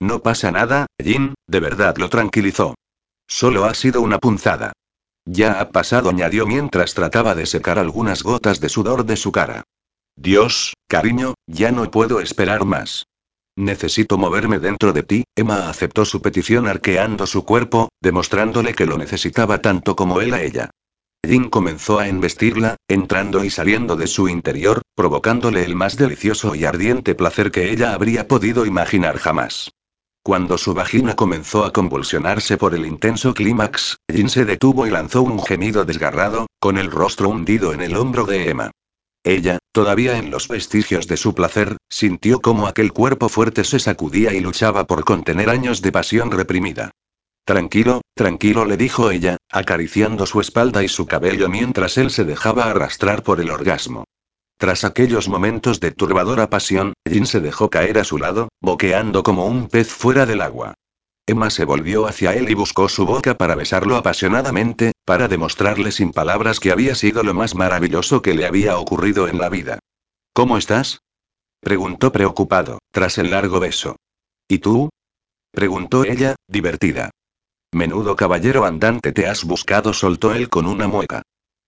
No 0.00 0.22
pasa 0.22 0.50
nada, 0.50 0.86
Jin, 1.00 1.34
de 1.46 1.60
verdad 1.60 1.96
lo 1.98 2.10
tranquilizó. 2.10 2.74
Solo 3.28 3.64
ha 3.64 3.74
sido 3.74 4.02
una 4.02 4.18
punzada. 4.18 4.72
Ya 5.24 5.60
ha 5.60 5.70
pasado, 5.70 6.10
añadió 6.10 6.48
mientras 6.48 6.94
trataba 6.94 7.36
de 7.36 7.46
secar 7.46 7.78
algunas 7.78 8.24
gotas 8.24 8.58
de 8.58 8.68
sudor 8.68 9.04
de 9.06 9.16
su 9.16 9.30
cara. 9.30 9.62
Dios, 10.16 10.74
cariño, 10.88 11.34
ya 11.46 11.70
no 11.70 11.88
puedo 11.92 12.18
esperar 12.18 12.64
más. 12.64 13.06
Necesito 13.54 14.18
moverme 14.18 14.58
dentro 14.58 14.92
de 14.92 15.04
ti, 15.04 15.24
Emma 15.36 15.70
aceptó 15.70 16.04
su 16.04 16.20
petición 16.20 16.66
arqueando 16.66 17.24
su 17.28 17.44
cuerpo, 17.44 17.90
demostrándole 18.02 18.74
que 18.74 18.86
lo 18.86 18.98
necesitaba 18.98 19.62
tanto 19.62 19.94
como 19.94 20.20
él 20.20 20.34
a 20.34 20.42
ella. 20.42 20.70
Jin 21.30 21.48
comenzó 21.48 22.00
a 22.00 22.08
embestirla, 22.08 22.74
entrando 22.88 23.44
y 23.44 23.50
saliendo 23.50 23.94
de 23.94 24.08
su 24.08 24.28
interior, 24.28 24.82
provocándole 24.96 25.64
el 25.64 25.76
más 25.76 25.96
delicioso 25.96 26.56
y 26.56 26.64
ardiente 26.64 27.14
placer 27.14 27.52
que 27.52 27.70
ella 27.70 27.94
habría 27.94 28.26
podido 28.26 28.66
imaginar 28.66 29.16
jamás. 29.18 29.70
Cuando 30.24 30.58
su 30.58 30.74
vagina 30.74 31.14
comenzó 31.14 31.64
a 31.64 31.72
convulsionarse 31.72 32.56
por 32.56 32.74
el 32.74 32.84
intenso 32.84 33.32
clímax, 33.32 33.98
Jin 34.12 34.28
se 34.28 34.44
detuvo 34.44 34.88
y 34.88 34.90
lanzó 34.90 35.22
un 35.22 35.40
gemido 35.40 35.84
desgarrado, 35.84 36.48
con 36.58 36.78
el 36.78 36.90
rostro 36.90 37.28
hundido 37.28 37.72
en 37.72 37.82
el 37.82 37.96
hombro 37.96 38.24
de 38.24 38.50
Emma. 38.50 38.72
Ella, 39.22 39.58
todavía 39.70 40.18
en 40.18 40.32
los 40.32 40.48
vestigios 40.48 41.06
de 41.06 41.16
su 41.16 41.34
placer, 41.34 41.76
sintió 41.88 42.40
como 42.40 42.66
aquel 42.66 42.92
cuerpo 42.92 43.28
fuerte 43.28 43.62
se 43.62 43.78
sacudía 43.78 44.32
y 44.34 44.40
luchaba 44.40 44.84
por 44.88 45.04
contener 45.04 45.48
años 45.48 45.80
de 45.80 45.92
pasión 45.92 46.32
reprimida. 46.32 46.90
Tranquilo, 47.44 48.02
tranquilo, 48.14 48.64
le 48.64 48.76
dijo 48.76 49.10
ella, 49.10 49.36
acariciando 49.50 50.26
su 50.26 50.40
espalda 50.40 50.82
y 50.84 50.88
su 50.88 51.06
cabello 51.06 51.48
mientras 51.48 51.98
él 51.98 52.10
se 52.10 52.24
dejaba 52.24 52.64
arrastrar 52.64 53.22
por 53.22 53.40
el 53.40 53.50
orgasmo. 53.50 54.04
Tras 54.56 54.84
aquellos 54.84 55.28
momentos 55.28 55.80
de 55.80 55.90
turbadora 55.90 56.50
pasión, 56.50 56.92
Jin 57.08 57.26
se 57.26 57.40
dejó 57.40 57.70
caer 57.70 57.98
a 57.98 58.04
su 58.04 58.18
lado, 58.18 58.50
boqueando 58.60 59.22
como 59.22 59.46
un 59.46 59.68
pez 59.68 59.88
fuera 59.88 60.26
del 60.26 60.42
agua. 60.42 60.74
Emma 61.26 61.48
se 61.48 61.64
volvió 61.64 62.06
hacia 62.06 62.34
él 62.34 62.50
y 62.50 62.54
buscó 62.54 62.88
su 62.88 63.06
boca 63.06 63.36
para 63.36 63.54
besarlo 63.54 63.96
apasionadamente, 63.96 64.92
para 65.04 65.28
demostrarle 65.28 65.92
sin 65.92 66.12
palabras 66.12 66.60
que 66.60 66.72
había 66.72 66.94
sido 66.94 67.22
lo 67.22 67.34
más 67.34 67.54
maravilloso 67.54 68.20
que 68.20 68.34
le 68.34 68.46
había 68.46 68.78
ocurrido 68.78 69.28
en 69.28 69.38
la 69.38 69.48
vida. 69.48 69.78
¿Cómo 70.34 70.58
estás? 70.58 71.00
preguntó 71.60 72.12
preocupado, 72.12 72.80
tras 72.90 73.16
el 73.18 73.30
largo 73.30 73.60
beso. 73.60 73.96
¿Y 74.48 74.58
tú? 74.58 74.90
preguntó 75.52 76.04
ella, 76.04 76.36
divertida. 76.48 77.10
Menudo 77.72 78.16
caballero 78.16 78.64
andante 78.64 79.12
te 79.12 79.26
has 79.26 79.44
buscado, 79.44 79.92
soltó 79.92 80.34
él 80.34 80.48
con 80.48 80.66
una 80.66 80.88
mueca. 80.88 81.22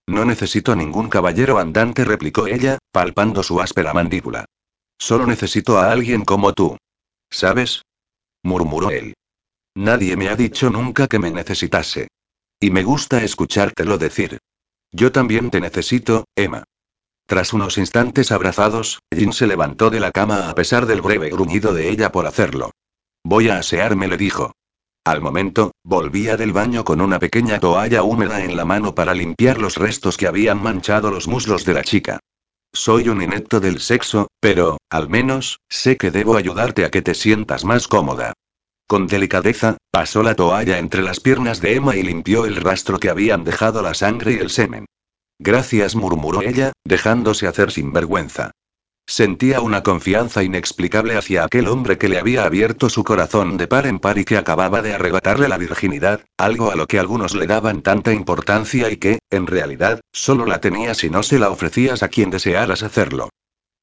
No 0.06 0.24
necesito 0.24 0.74
ningún 0.74 1.08
caballero 1.08 1.58
andante, 1.58 2.04
replicó 2.04 2.48
ella, 2.48 2.78
palpando 2.90 3.42
su 3.42 3.60
áspera 3.60 3.94
mandíbula. 3.94 4.46
Solo 4.98 5.26
necesito 5.26 5.78
a 5.78 5.92
alguien 5.92 6.24
como 6.24 6.52
tú. 6.52 6.76
¿Sabes? 7.30 7.82
murmuró 8.42 8.90
él. 8.90 9.14
Nadie 9.74 10.16
me 10.16 10.28
ha 10.28 10.36
dicho 10.36 10.70
nunca 10.70 11.06
que 11.06 11.18
me 11.18 11.30
necesitase. 11.30 12.08
Y 12.60 12.70
me 12.70 12.82
gusta 12.82 13.22
escuchártelo 13.22 13.96
decir. 13.96 14.38
Yo 14.90 15.12
también 15.12 15.50
te 15.50 15.60
necesito, 15.60 16.24
Emma. 16.36 16.64
Tras 17.26 17.52
unos 17.52 17.78
instantes 17.78 18.30
abrazados, 18.32 18.98
Jin 19.14 19.32
se 19.32 19.46
levantó 19.46 19.88
de 19.88 20.00
la 20.00 20.10
cama 20.10 20.50
a 20.50 20.54
pesar 20.54 20.86
del 20.86 21.00
breve 21.00 21.30
gruñido 21.30 21.72
de 21.72 21.88
ella 21.88 22.12
por 22.12 22.26
hacerlo. 22.26 22.72
Voy 23.24 23.48
a 23.48 23.58
asearme, 23.58 24.08
le 24.08 24.16
dijo. 24.16 24.52
Al 25.04 25.20
momento, 25.20 25.72
volvía 25.82 26.36
del 26.36 26.52
baño 26.52 26.84
con 26.84 27.00
una 27.00 27.18
pequeña 27.18 27.58
toalla 27.58 28.04
húmeda 28.04 28.44
en 28.44 28.56
la 28.56 28.64
mano 28.64 28.94
para 28.94 29.14
limpiar 29.14 29.58
los 29.58 29.76
restos 29.76 30.16
que 30.16 30.28
habían 30.28 30.62
manchado 30.62 31.10
los 31.10 31.26
muslos 31.26 31.64
de 31.64 31.74
la 31.74 31.82
chica. 31.82 32.20
Soy 32.72 33.08
un 33.08 33.20
inepto 33.20 33.58
del 33.58 33.80
sexo, 33.80 34.28
pero, 34.38 34.78
al 34.88 35.08
menos, 35.08 35.58
sé 35.68 35.96
que 35.96 36.12
debo 36.12 36.36
ayudarte 36.36 36.84
a 36.84 36.90
que 36.90 37.02
te 37.02 37.14
sientas 37.14 37.64
más 37.64 37.88
cómoda. 37.88 38.32
Con 38.86 39.08
delicadeza, 39.08 39.76
pasó 39.90 40.22
la 40.22 40.36
toalla 40.36 40.78
entre 40.78 41.02
las 41.02 41.18
piernas 41.18 41.60
de 41.60 41.74
Emma 41.74 41.96
y 41.96 42.02
limpió 42.04 42.46
el 42.46 42.56
rastro 42.56 43.00
que 43.00 43.10
habían 43.10 43.42
dejado 43.42 43.82
la 43.82 43.94
sangre 43.94 44.34
y 44.34 44.38
el 44.38 44.50
semen. 44.50 44.86
Gracias, 45.40 45.96
murmuró 45.96 46.42
ella, 46.42 46.72
dejándose 46.84 47.48
hacer 47.48 47.72
sin 47.72 47.92
vergüenza. 47.92 48.52
Sentía 49.06 49.60
una 49.60 49.82
confianza 49.82 50.42
inexplicable 50.42 51.16
hacia 51.16 51.44
aquel 51.44 51.68
hombre 51.68 51.98
que 51.98 52.08
le 52.08 52.18
había 52.18 52.44
abierto 52.44 52.88
su 52.88 53.04
corazón 53.04 53.56
de 53.56 53.66
par 53.66 53.86
en 53.86 53.98
par 53.98 54.16
y 54.18 54.24
que 54.24 54.38
acababa 54.38 54.80
de 54.80 54.94
arrebatarle 54.94 55.48
la 55.48 55.58
virginidad, 55.58 56.24
algo 56.38 56.70
a 56.70 56.76
lo 56.76 56.86
que 56.86 56.98
algunos 56.98 57.34
le 57.34 57.46
daban 57.46 57.82
tanta 57.82 58.12
importancia 58.12 58.90
y 58.90 58.96
que, 58.96 59.18
en 59.30 59.46
realidad, 59.46 60.00
solo 60.12 60.46
la 60.46 60.60
tenías 60.60 60.98
si 60.98 61.10
no 61.10 61.22
se 61.22 61.38
la 61.38 61.50
ofrecías 61.50 62.02
a 62.02 62.08
quien 62.08 62.30
desearas 62.30 62.82
hacerlo. 62.82 63.28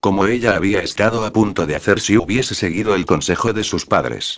Como 0.02 0.26
ella 0.26 0.56
había 0.56 0.82
estado 0.82 1.26
a 1.26 1.34
punto 1.34 1.66
de 1.66 1.76
hacer 1.76 2.00
si 2.00 2.18
hubiese 2.18 2.56
seguido 2.56 2.96
el 2.96 3.06
consejo 3.06 3.52
de 3.52 3.66
sus 3.66 3.86
padres. 3.86 4.38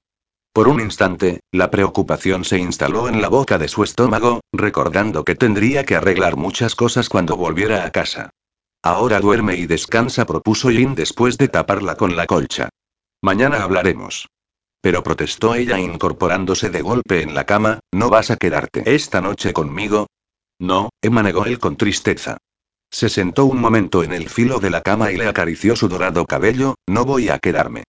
Por 0.54 0.68
un 0.68 0.82
instante, 0.82 1.40
la 1.52 1.72
preocupación 1.72 2.44
se 2.44 2.58
instaló 2.58 3.08
en 3.08 3.22
la 3.22 3.30
boca 3.30 3.58
de 3.58 3.70
su 3.70 3.84
estómago, 3.84 4.42
recordando 4.52 5.24
que 5.24 5.36
tendría 5.36 5.86
que 5.86 5.96
arreglar 5.96 6.36
muchas 6.36 6.76
cosas 6.76 7.08
cuando 7.08 7.38
volviera 7.38 7.86
a 7.86 7.92
casa. 7.92 8.32
Ahora 8.84 9.20
duerme 9.20 9.56
y 9.56 9.68
descansa, 9.68 10.26
propuso 10.26 10.70
Jin 10.70 10.96
después 10.96 11.38
de 11.38 11.48
taparla 11.48 11.96
con 11.96 12.16
la 12.16 12.26
colcha. 12.26 12.70
Mañana 13.22 13.62
hablaremos. 13.62 14.28
Pero 14.82 15.04
protestó 15.04 15.54
ella 15.54 15.80
incorporándose 15.80 16.72
de 16.72 16.82
golpe 16.82 17.22
en 17.22 17.36
la 17.36 17.46
cama, 17.46 17.82
¿no 17.92 18.10
vas 18.10 18.32
a 18.32 18.38
quedarte 18.38 18.96
esta 18.96 19.22
noche 19.22 19.54
conmigo? 19.54 20.08
No, 20.60 20.90
Emma 21.02 21.22
negó 21.22 21.46
él 21.46 21.60
con 21.60 21.76
tristeza. 21.76 22.38
Se 22.90 23.08
sentó 23.08 23.46
un 23.46 23.62
momento 23.62 24.04
en 24.04 24.14
el 24.14 24.30
filo 24.30 24.60
de 24.60 24.72
la 24.72 24.82
cama 24.82 25.12
y 25.12 25.18
le 25.18 25.28
acarició 25.28 25.76
su 25.76 25.88
dorado 25.88 26.26
cabello, 26.26 26.76
no 26.88 27.06
voy 27.06 27.30
a 27.30 27.38
quedarme. 27.38 27.84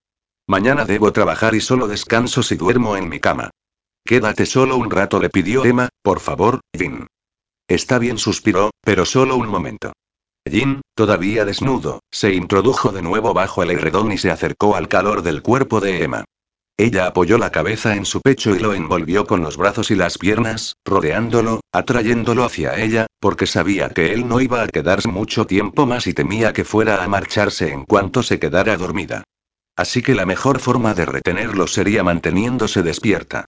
Mañana 0.47 0.85
debo 0.85 1.13
trabajar 1.13 1.55
y 1.55 1.61
solo 1.61 1.89
descanso 1.89 2.43
si 2.43 2.57
duermo 2.57 2.99
en 2.99 3.09
mi 3.09 3.19
cama. 3.19 3.51
Quédate 4.05 4.45
solo 4.45 4.77
un 4.77 4.91
rato, 4.91 5.19
le 5.19 5.31
pidió 5.31 5.65
Emma, 5.65 5.89
por 6.03 6.21
favor, 6.21 6.61
Jin. 6.77 7.07
Está 7.67 7.99
bien, 7.99 8.19
suspiró, 8.19 8.71
pero 8.83 9.07
solo 9.07 9.37
un 9.37 9.49
momento. 9.49 9.93
Jin, 10.53 10.81
todavía 10.95 11.45
desnudo, 11.45 12.01
se 12.11 12.35
introdujo 12.35 12.91
de 12.91 13.01
nuevo 13.01 13.33
bajo 13.33 13.63
el 13.63 13.71
edredón 13.71 14.13
y 14.13 14.19
se 14.19 14.31
acercó 14.31 14.77
al 14.77 14.89
calor 14.89 15.23
del 15.23 15.41
cuerpo 15.41 15.81
de 15.81 16.03
Emma. 16.03 16.25
Ella 16.77 17.07
apoyó 17.07 17.39
la 17.39 17.53
cabeza 17.53 17.95
en 17.97 18.05
su 18.05 18.21
pecho 18.21 18.55
y 18.57 18.59
lo 18.59 18.75
envolvió 18.75 19.27
con 19.27 19.43
los 19.43 19.57
brazos 19.57 19.91
y 19.91 19.95
las 19.95 20.19
piernas, 20.19 20.75
rodeándolo, 20.85 21.61
atrayéndolo 21.73 22.45
hacia 22.45 22.77
ella, 22.77 23.07
porque 23.21 23.47
sabía 23.47 23.91
que 23.91 24.13
él 24.13 24.27
no 24.27 24.41
iba 24.41 24.63
a 24.63 24.69
quedarse 24.69 25.09
mucho 25.09 25.47
tiempo 25.47 25.87
más 25.87 26.07
y 26.07 26.15
temía 26.15 26.53
que 26.53 26.65
fuera 26.65 27.05
a 27.05 27.09
marcharse 27.09 27.71
en 27.71 27.85
cuanto 27.85 28.23
se 28.23 28.41
quedara 28.41 28.77
dormida. 28.77 29.23
Así 29.77 30.03
que 30.03 30.15
la 30.15 30.27
mejor 30.27 30.59
forma 30.59 30.93
de 30.95 31.07
retenerlo 31.07 31.67
sería 31.67 32.03
manteniéndose 32.03 32.83
despierta. 32.83 33.47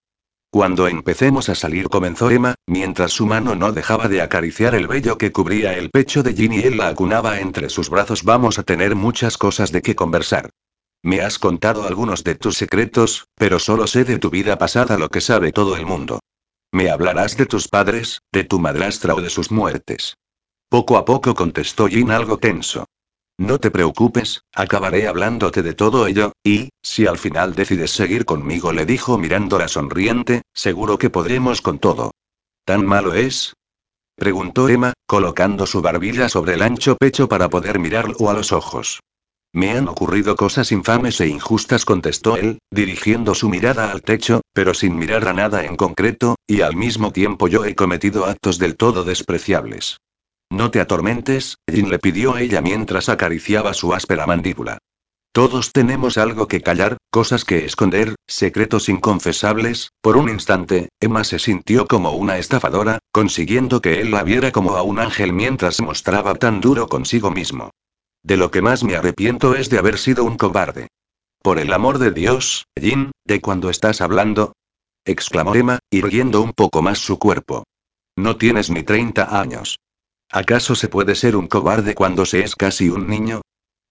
Cuando 0.54 0.86
empecemos 0.86 1.48
a 1.48 1.56
salir, 1.56 1.88
comenzó 1.88 2.30
Emma, 2.30 2.54
mientras 2.68 3.10
su 3.10 3.26
mano 3.26 3.56
no 3.56 3.72
dejaba 3.72 4.06
de 4.06 4.22
acariciar 4.22 4.76
el 4.76 4.86
vello 4.86 5.18
que 5.18 5.32
cubría 5.32 5.76
el 5.76 5.90
pecho 5.90 6.22
de 6.22 6.32
Ginny 6.32 6.58
y 6.58 6.62
él 6.62 6.76
la 6.76 6.86
acunaba 6.86 7.40
entre 7.40 7.68
sus 7.68 7.90
brazos. 7.90 8.22
Vamos 8.22 8.60
a 8.60 8.62
tener 8.62 8.94
muchas 8.94 9.36
cosas 9.36 9.72
de 9.72 9.82
qué 9.82 9.96
conversar. 9.96 10.50
Me 11.02 11.22
has 11.22 11.40
contado 11.40 11.88
algunos 11.88 12.22
de 12.22 12.36
tus 12.36 12.56
secretos, 12.56 13.26
pero 13.34 13.58
solo 13.58 13.88
sé 13.88 14.04
de 14.04 14.20
tu 14.20 14.30
vida 14.30 14.56
pasada 14.56 14.96
lo 14.96 15.08
que 15.08 15.20
sabe 15.20 15.50
todo 15.50 15.74
el 15.74 15.86
mundo. 15.86 16.20
Me 16.70 16.88
hablarás 16.88 17.36
de 17.36 17.46
tus 17.46 17.66
padres, 17.66 18.20
de 18.30 18.44
tu 18.44 18.60
madrastra 18.60 19.16
o 19.16 19.20
de 19.20 19.30
sus 19.30 19.50
muertes. 19.50 20.18
Poco 20.68 20.98
a 20.98 21.04
poco 21.04 21.34
contestó 21.34 21.88
Jin 21.88 22.12
algo 22.12 22.38
tenso. 22.38 22.86
No 23.38 23.58
te 23.58 23.72
preocupes, 23.72 24.44
acabaré 24.54 25.08
hablándote 25.08 25.62
de 25.62 25.74
todo 25.74 26.06
ello, 26.06 26.32
y, 26.44 26.68
si 26.82 27.06
al 27.06 27.18
final 27.18 27.54
decides 27.54 27.90
seguir 27.90 28.24
conmigo, 28.24 28.72
le 28.72 28.86
dijo 28.86 29.18
mirándola 29.18 29.66
sonriente, 29.66 30.42
seguro 30.52 30.98
que 30.98 31.10
podremos 31.10 31.60
con 31.60 31.80
todo. 31.80 32.12
¿Tan 32.64 32.86
malo 32.86 33.14
es? 33.14 33.54
preguntó 34.14 34.68
Emma, 34.68 34.92
colocando 35.06 35.66
su 35.66 35.82
barbilla 35.82 36.28
sobre 36.28 36.54
el 36.54 36.62
ancho 36.62 36.96
pecho 36.96 37.28
para 37.28 37.48
poder 37.50 37.80
mirarlo 37.80 38.30
a 38.30 38.34
los 38.34 38.52
ojos. 38.52 39.00
Me 39.52 39.72
han 39.72 39.88
ocurrido 39.88 40.36
cosas 40.36 40.70
infames 40.70 41.20
e 41.20 41.26
injustas, 41.26 41.84
contestó 41.84 42.36
él, 42.36 42.58
dirigiendo 42.70 43.34
su 43.34 43.48
mirada 43.48 43.90
al 43.90 44.02
techo, 44.02 44.42
pero 44.52 44.74
sin 44.74 44.96
mirar 44.96 45.26
a 45.26 45.32
nada 45.32 45.64
en 45.64 45.76
concreto, 45.76 46.36
y 46.46 46.60
al 46.60 46.76
mismo 46.76 47.12
tiempo 47.12 47.48
yo 47.48 47.64
he 47.64 47.74
cometido 47.74 48.26
actos 48.26 48.58
del 48.58 48.76
todo 48.76 49.02
despreciables. 49.02 49.98
No 50.50 50.70
te 50.70 50.80
atormentes, 50.80 51.56
Jin 51.70 51.90
le 51.90 51.98
pidió 51.98 52.34
a 52.34 52.40
ella 52.42 52.60
mientras 52.60 53.08
acariciaba 53.08 53.74
su 53.74 53.94
áspera 53.94 54.26
mandíbula. 54.26 54.78
Todos 55.34 55.72
tenemos 55.72 56.16
algo 56.16 56.46
que 56.46 56.60
callar, 56.60 56.96
cosas 57.10 57.44
que 57.44 57.64
esconder, 57.64 58.14
secretos 58.28 58.88
inconfesables. 58.88 59.90
Por 60.00 60.16
un 60.16 60.28
instante, 60.28 60.90
Emma 61.00 61.24
se 61.24 61.40
sintió 61.40 61.88
como 61.88 62.12
una 62.12 62.38
estafadora, 62.38 63.00
consiguiendo 63.10 63.82
que 63.82 64.00
él 64.00 64.12
la 64.12 64.22
viera 64.22 64.52
como 64.52 64.76
a 64.76 64.82
un 64.82 65.00
ángel 65.00 65.32
mientras 65.32 65.74
se 65.74 65.82
mostraba 65.82 66.36
tan 66.36 66.60
duro 66.60 66.86
consigo 66.86 67.32
mismo. 67.32 67.70
De 68.22 68.36
lo 68.36 68.52
que 68.52 68.62
más 68.62 68.84
me 68.84 68.94
arrepiento 68.94 69.56
es 69.56 69.70
de 69.70 69.78
haber 69.78 69.98
sido 69.98 70.22
un 70.22 70.36
cobarde. 70.36 70.86
Por 71.42 71.58
el 71.58 71.72
amor 71.72 71.98
de 71.98 72.12
Dios, 72.12 72.66
Jin, 72.80 73.10
¿de 73.24 73.40
cuándo 73.40 73.70
estás 73.70 74.00
hablando? 74.00 74.52
exclamó 75.04 75.56
Emma, 75.56 75.80
irguiendo 75.90 76.42
un 76.42 76.52
poco 76.52 76.80
más 76.80 76.98
su 76.98 77.18
cuerpo. 77.18 77.64
No 78.16 78.36
tienes 78.36 78.70
ni 78.70 78.84
30 78.84 79.40
años. 79.40 79.78
¿Acaso 80.34 80.74
se 80.74 80.88
puede 80.88 81.14
ser 81.14 81.36
un 81.36 81.46
cobarde 81.46 81.94
cuando 81.94 82.26
se 82.26 82.40
es 82.40 82.56
casi 82.56 82.88
un 82.88 83.06
niño? 83.06 83.42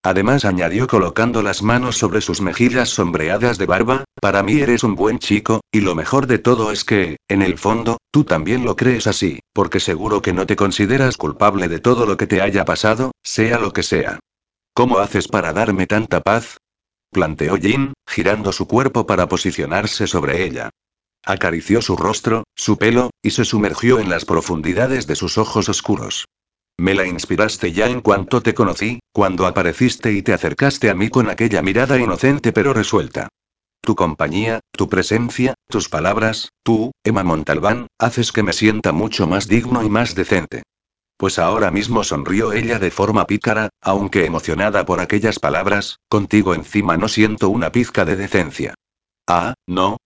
Además 0.03 0.43
añadió 0.43 0.87
colocando 0.87 1.41
las 1.41 1.63
manos 1.63 1.97
sobre 1.97 2.19
sus 2.19 2.41
mejillas 2.41 2.89
sombreadas 2.89 3.57
de 3.57 3.65
barba, 3.65 4.03
para 4.19 4.43
mí 4.43 4.59
eres 4.59 4.83
un 4.83 4.95
buen 4.95 5.19
chico, 5.19 5.61
y 5.71 5.79
lo 5.79 5.95
mejor 5.95 6.27
de 6.27 6.39
todo 6.39 6.73
es 6.73 6.83
que, 6.83 7.15
en 7.29 7.43
el 7.43 7.57
fondo, 7.57 7.95
tú 8.11 8.25
también 8.25 8.65
lo 8.65 8.75
crees 8.75 9.07
así, 9.07 9.39
porque 9.53 9.79
seguro 9.79 10.21
que 10.21 10.33
no 10.33 10.45
te 10.45 10.57
consideras 10.57 11.15
culpable 11.15 11.69
de 11.69 11.79
todo 11.79 12.05
lo 12.05 12.17
que 12.17 12.27
te 12.27 12.41
haya 12.41 12.65
pasado, 12.65 13.13
sea 13.23 13.57
lo 13.57 13.71
que 13.71 13.83
sea. 13.83 14.19
¿Cómo 14.73 14.97
haces 14.97 15.29
para 15.29 15.53
darme 15.53 15.87
tanta 15.87 16.19
paz? 16.19 16.57
planteó 17.09 17.55
Jin, 17.55 17.93
girando 18.05 18.51
su 18.51 18.67
cuerpo 18.67 19.05
para 19.05 19.29
posicionarse 19.29 20.07
sobre 20.07 20.43
ella. 20.43 20.71
Acarició 21.25 21.81
su 21.81 21.95
rostro, 21.95 22.43
su 22.53 22.77
pelo, 22.77 23.09
y 23.21 23.31
se 23.31 23.45
sumergió 23.45 23.99
en 23.99 24.09
las 24.09 24.25
profundidades 24.25 25.07
de 25.07 25.15
sus 25.15 25.37
ojos 25.37 25.69
oscuros. 25.69 26.25
Me 26.77 26.93
la 26.95 27.05
inspiraste 27.05 27.71
ya 27.71 27.87
en 27.87 28.01
cuanto 28.01 28.41
te 28.41 28.53
conocí, 28.53 28.99
cuando 29.13 29.47
apareciste 29.47 30.11
y 30.11 30.21
te 30.21 30.33
acercaste 30.33 30.89
a 30.89 30.95
mí 30.95 31.09
con 31.09 31.29
aquella 31.29 31.61
mirada 31.61 31.97
inocente 31.97 32.51
pero 32.51 32.73
resuelta. 32.73 33.29
Tu 33.79 33.95
compañía, 33.95 34.59
tu 34.71 34.89
presencia, 34.89 35.53
tus 35.69 35.87
palabras, 35.87 36.49
tú, 36.63 36.91
Emma 37.03 37.23
Montalbán, 37.23 37.87
haces 37.99 38.31
que 38.31 38.43
me 38.43 38.51
sienta 38.51 38.91
mucho 38.91 39.25
más 39.25 39.47
digno 39.47 39.83
y 39.83 39.89
más 39.89 40.15
decente. 40.15 40.63
Pues 41.15 41.39
ahora 41.39 41.71
mismo 41.71 42.03
sonrió 42.03 42.51
ella 42.51 42.79
de 42.79 42.91
forma 42.91 43.27
pícara, 43.27 43.69
aunque 43.81 44.25
emocionada 44.25 44.85
por 44.85 44.99
aquellas 44.99 45.39
palabras, 45.39 45.99
contigo 46.09 46.53
encima 46.53 46.97
no 46.97 47.07
siento 47.07 47.49
una 47.49 47.71
pizca 47.71 48.03
de 48.03 48.17
decencia. 48.17 48.73
Ah, 49.27 49.53
no, 49.67 49.97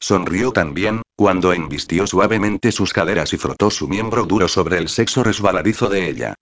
Sonrió 0.00 0.52
también, 0.52 1.02
cuando 1.16 1.52
embistió 1.52 2.06
suavemente 2.06 2.72
sus 2.72 2.92
caderas 2.92 3.32
y 3.32 3.38
frotó 3.38 3.70
su 3.70 3.88
miembro 3.88 4.24
duro 4.24 4.48
sobre 4.48 4.78
el 4.78 4.88
sexo 4.88 5.22
resbaladizo 5.22 5.88
de 5.88 6.08
ella. 6.08 6.34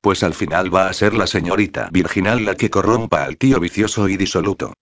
Pues 0.00 0.22
al 0.22 0.34
final 0.34 0.74
va 0.74 0.88
a 0.88 0.92
ser 0.92 1.14
la 1.14 1.26
señorita 1.26 1.88
virginal 1.90 2.44
la 2.44 2.56
que 2.56 2.70
corrompa 2.70 3.24
al 3.24 3.38
tío 3.38 3.60
vicioso 3.60 4.08
y 4.08 4.16
disoluto. 4.16 4.74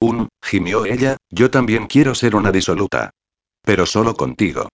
Un, 0.00 0.28
gimió 0.42 0.84
ella, 0.84 1.16
yo 1.30 1.50
también 1.50 1.86
quiero 1.86 2.14
ser 2.14 2.36
una 2.36 2.52
disoluta. 2.52 3.10
Pero 3.62 3.86
solo 3.86 4.14
contigo. 4.14 4.68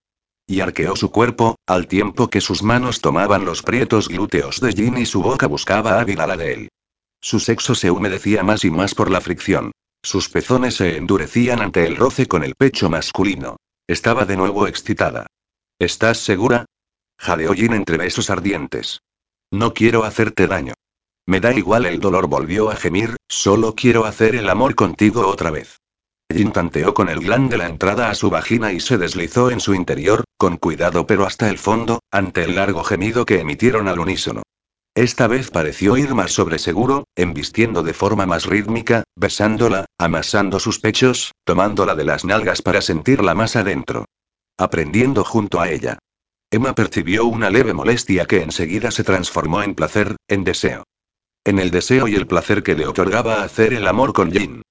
Y 0.47 0.61
arqueó 0.61 0.95
su 0.95 1.11
cuerpo, 1.11 1.57
al 1.67 1.87
tiempo 1.87 2.29
que 2.29 2.43
sus 2.43 2.63
manos 2.63 3.01
tomaban 3.01 3.47
los 3.47 3.63
prietos 3.63 4.09
glúteos 4.09 4.61
de 4.61 4.73
Jin 4.73 4.99
y 4.99 5.07
su 5.07 5.23
boca 5.23 5.47
buscaba 5.47 5.99
hábil 6.01 6.19
la 6.19 6.37
de 6.37 6.53
él. 6.53 6.69
Su 7.23 7.41
sexo 7.41 7.75
se 7.75 7.91
humedecía 7.91 8.43
más 8.43 8.65
y 8.67 8.71
más 8.71 8.95
por 8.95 9.11
la 9.11 9.23
fricción. 9.23 9.73
Sus 10.05 10.29
pezones 10.29 10.75
se 10.75 10.99
endurecían 10.99 11.63
ante 11.63 11.87
el 11.87 11.97
roce 11.97 12.27
con 12.27 12.45
el 12.45 12.57
pecho 12.57 12.91
masculino. 12.91 13.57
Estaba 13.89 14.27
de 14.27 14.37
nuevo 14.37 14.67
excitada. 14.67 15.27
¿Estás 15.79 16.19
segura? 16.19 16.67
Jadeó 17.19 17.55
Jin 17.55 17.73
entre 17.73 17.97
besos 17.97 18.29
ardientes. 18.29 19.01
No 19.51 19.73
quiero 19.73 20.05
hacerte 20.05 20.47
daño. 20.47 20.75
Me 21.27 21.41
da 21.41 21.55
igual 21.55 21.87
el 21.87 22.01
dolor, 22.01 22.27
volvió 22.27 22.71
a 22.71 22.77
gemir, 22.77 23.17
solo 23.29 23.75
quiero 23.75 24.05
hacer 24.05 24.37
el 24.37 24.51
amor 24.51 24.75
contigo 24.75 25.27
otra 25.27 25.51
vez. 25.51 25.79
Jin 26.31 26.53
tanteó 26.53 26.93
con 26.93 27.09
el 27.09 27.21
glande 27.21 27.57
la 27.57 27.67
entrada 27.67 28.11
a 28.11 28.15
su 28.15 28.29
vagina 28.29 28.75
y 28.75 28.81
se 28.81 28.99
deslizó 28.99 29.51
en 29.51 29.61
su 29.61 29.75
interior, 29.75 30.25
con 30.37 30.59
cuidado 30.59 31.07
pero 31.07 31.25
hasta 31.25 31.49
el 31.49 31.57
fondo, 31.57 32.01
ante 32.11 32.45
el 32.45 32.57
largo 32.57 32.85
gemido 32.85 33.25
que 33.25 33.41
emitieron 33.41 33.89
al 33.89 34.01
unísono. 34.01 34.43
Esta 34.95 35.27
vez 35.27 35.51
pareció 35.51 35.97
ir 35.97 36.15
más 36.15 36.31
sobre 36.31 36.61
seguro, 36.61 37.09
embistiendo 37.17 37.83
de 37.83 37.95
forma 37.95 38.27
más 38.27 38.47
rítmica, 38.47 39.03
besándola, 39.17 39.87
amasando 39.99 40.61
sus 40.61 40.79
pechos, 40.79 41.33
tomándola 41.45 41.97
de 41.97 42.05
las 42.05 42.25
nalgas 42.25 42.63
para 42.63 42.81
sentirla 42.81 43.35
más 43.35 43.57
adentro. 43.57 44.05
Aprendiendo 44.57 45.25
junto 45.25 45.61
a 45.61 45.69
ella. 45.69 45.99
Emma 46.49 46.77
percibió 46.77 47.25
una 47.25 47.51
leve 47.51 47.75
molestia 47.75 48.27
que 48.27 48.43
enseguida 48.43 48.93
se 48.93 49.03
transformó 49.03 49.65
en 49.65 49.75
placer, 49.75 50.15
en 50.29 50.45
deseo. 50.45 50.85
En 51.45 51.59
el 51.59 51.73
deseo 51.73 52.07
y 52.07 52.15
el 52.15 52.29
placer 52.29 52.63
que 52.63 52.77
le 52.77 52.87
otorgaba 52.87 53.43
hacer 53.43 53.75
el 53.75 53.89
amor 53.89 54.13
con 54.13 54.31
Jin. 54.31 54.63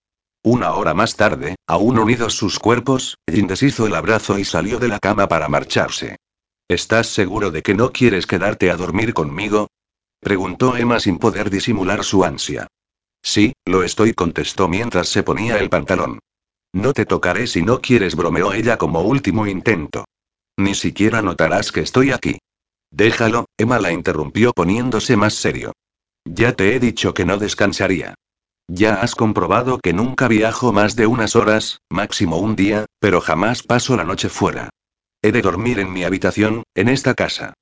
Una 0.41 0.71
hora 0.73 0.93
más 0.93 1.17
tarde, 1.17 1.55
aún 1.67 1.99
unidos 1.99 2.33
sus 2.33 2.59
cuerpos, 2.59 3.17
Jin 3.29 3.47
deshizo 3.47 3.87
el 3.87 3.95
abrazo 3.95 4.39
y 4.39 4.45
salió 4.45 4.79
de 4.79 4.87
la 4.87 4.99
cama 4.99 5.27
para 5.27 5.49
marcharse. 5.49 6.15
¿Estás 6.69 7.07
seguro 7.07 7.51
de 7.51 7.61
que 7.61 7.73
no 7.73 7.91
quieres 7.91 8.25
quedarte 8.25 8.71
a 8.71 8.77
dormir 8.77 9.13
conmigo? 9.13 9.67
Preguntó 10.23 10.77
Emma 10.77 10.99
sin 10.99 11.17
poder 11.17 11.49
disimular 11.49 12.03
su 12.03 12.23
ansia. 12.23 12.67
Sí, 13.21 13.53
lo 13.65 13.83
estoy, 13.83 14.13
contestó 14.13 14.67
mientras 14.67 15.09
se 15.09 15.23
ponía 15.23 15.57
el 15.57 15.69
pantalón. 15.69 16.19
No 16.73 16.93
te 16.93 17.05
tocaré 17.05 17.45
si 17.45 17.61
no 17.61 17.81
quieres, 17.81 18.15
bromeó 18.15 18.53
ella 18.53 18.77
como 18.77 19.01
último 19.01 19.47
intento. 19.47 20.05
Ni 20.57 20.75
siquiera 20.75 21.21
notarás 21.21 21.71
que 21.71 21.81
estoy 21.81 22.11
aquí. 22.11 22.39
Déjalo, 22.89 23.45
Emma 23.57 23.79
la 23.79 23.91
interrumpió 23.91 24.53
poniéndose 24.53 25.17
más 25.17 25.33
serio. 25.33 25.73
Ya 26.25 26.53
te 26.53 26.75
he 26.75 26.79
dicho 26.79 27.13
que 27.13 27.25
no 27.25 27.37
descansaría. 27.37 28.15
Ya 28.67 28.95
has 28.95 29.15
comprobado 29.15 29.79
que 29.79 29.93
nunca 29.93 30.27
viajo 30.27 30.71
más 30.71 30.95
de 30.95 31.05
unas 31.05 31.35
horas, 31.35 31.79
máximo 31.89 32.37
un 32.37 32.55
día, 32.55 32.85
pero 32.99 33.19
jamás 33.19 33.61
paso 33.61 33.97
la 33.97 34.05
noche 34.05 34.29
fuera. 34.29 34.69
He 35.21 35.31
de 35.31 35.41
dormir 35.41 35.79
en 35.79 35.91
mi 35.91 36.03
habitación, 36.03 36.63
en 36.75 36.87
esta 36.87 37.13
casa. 37.13 37.53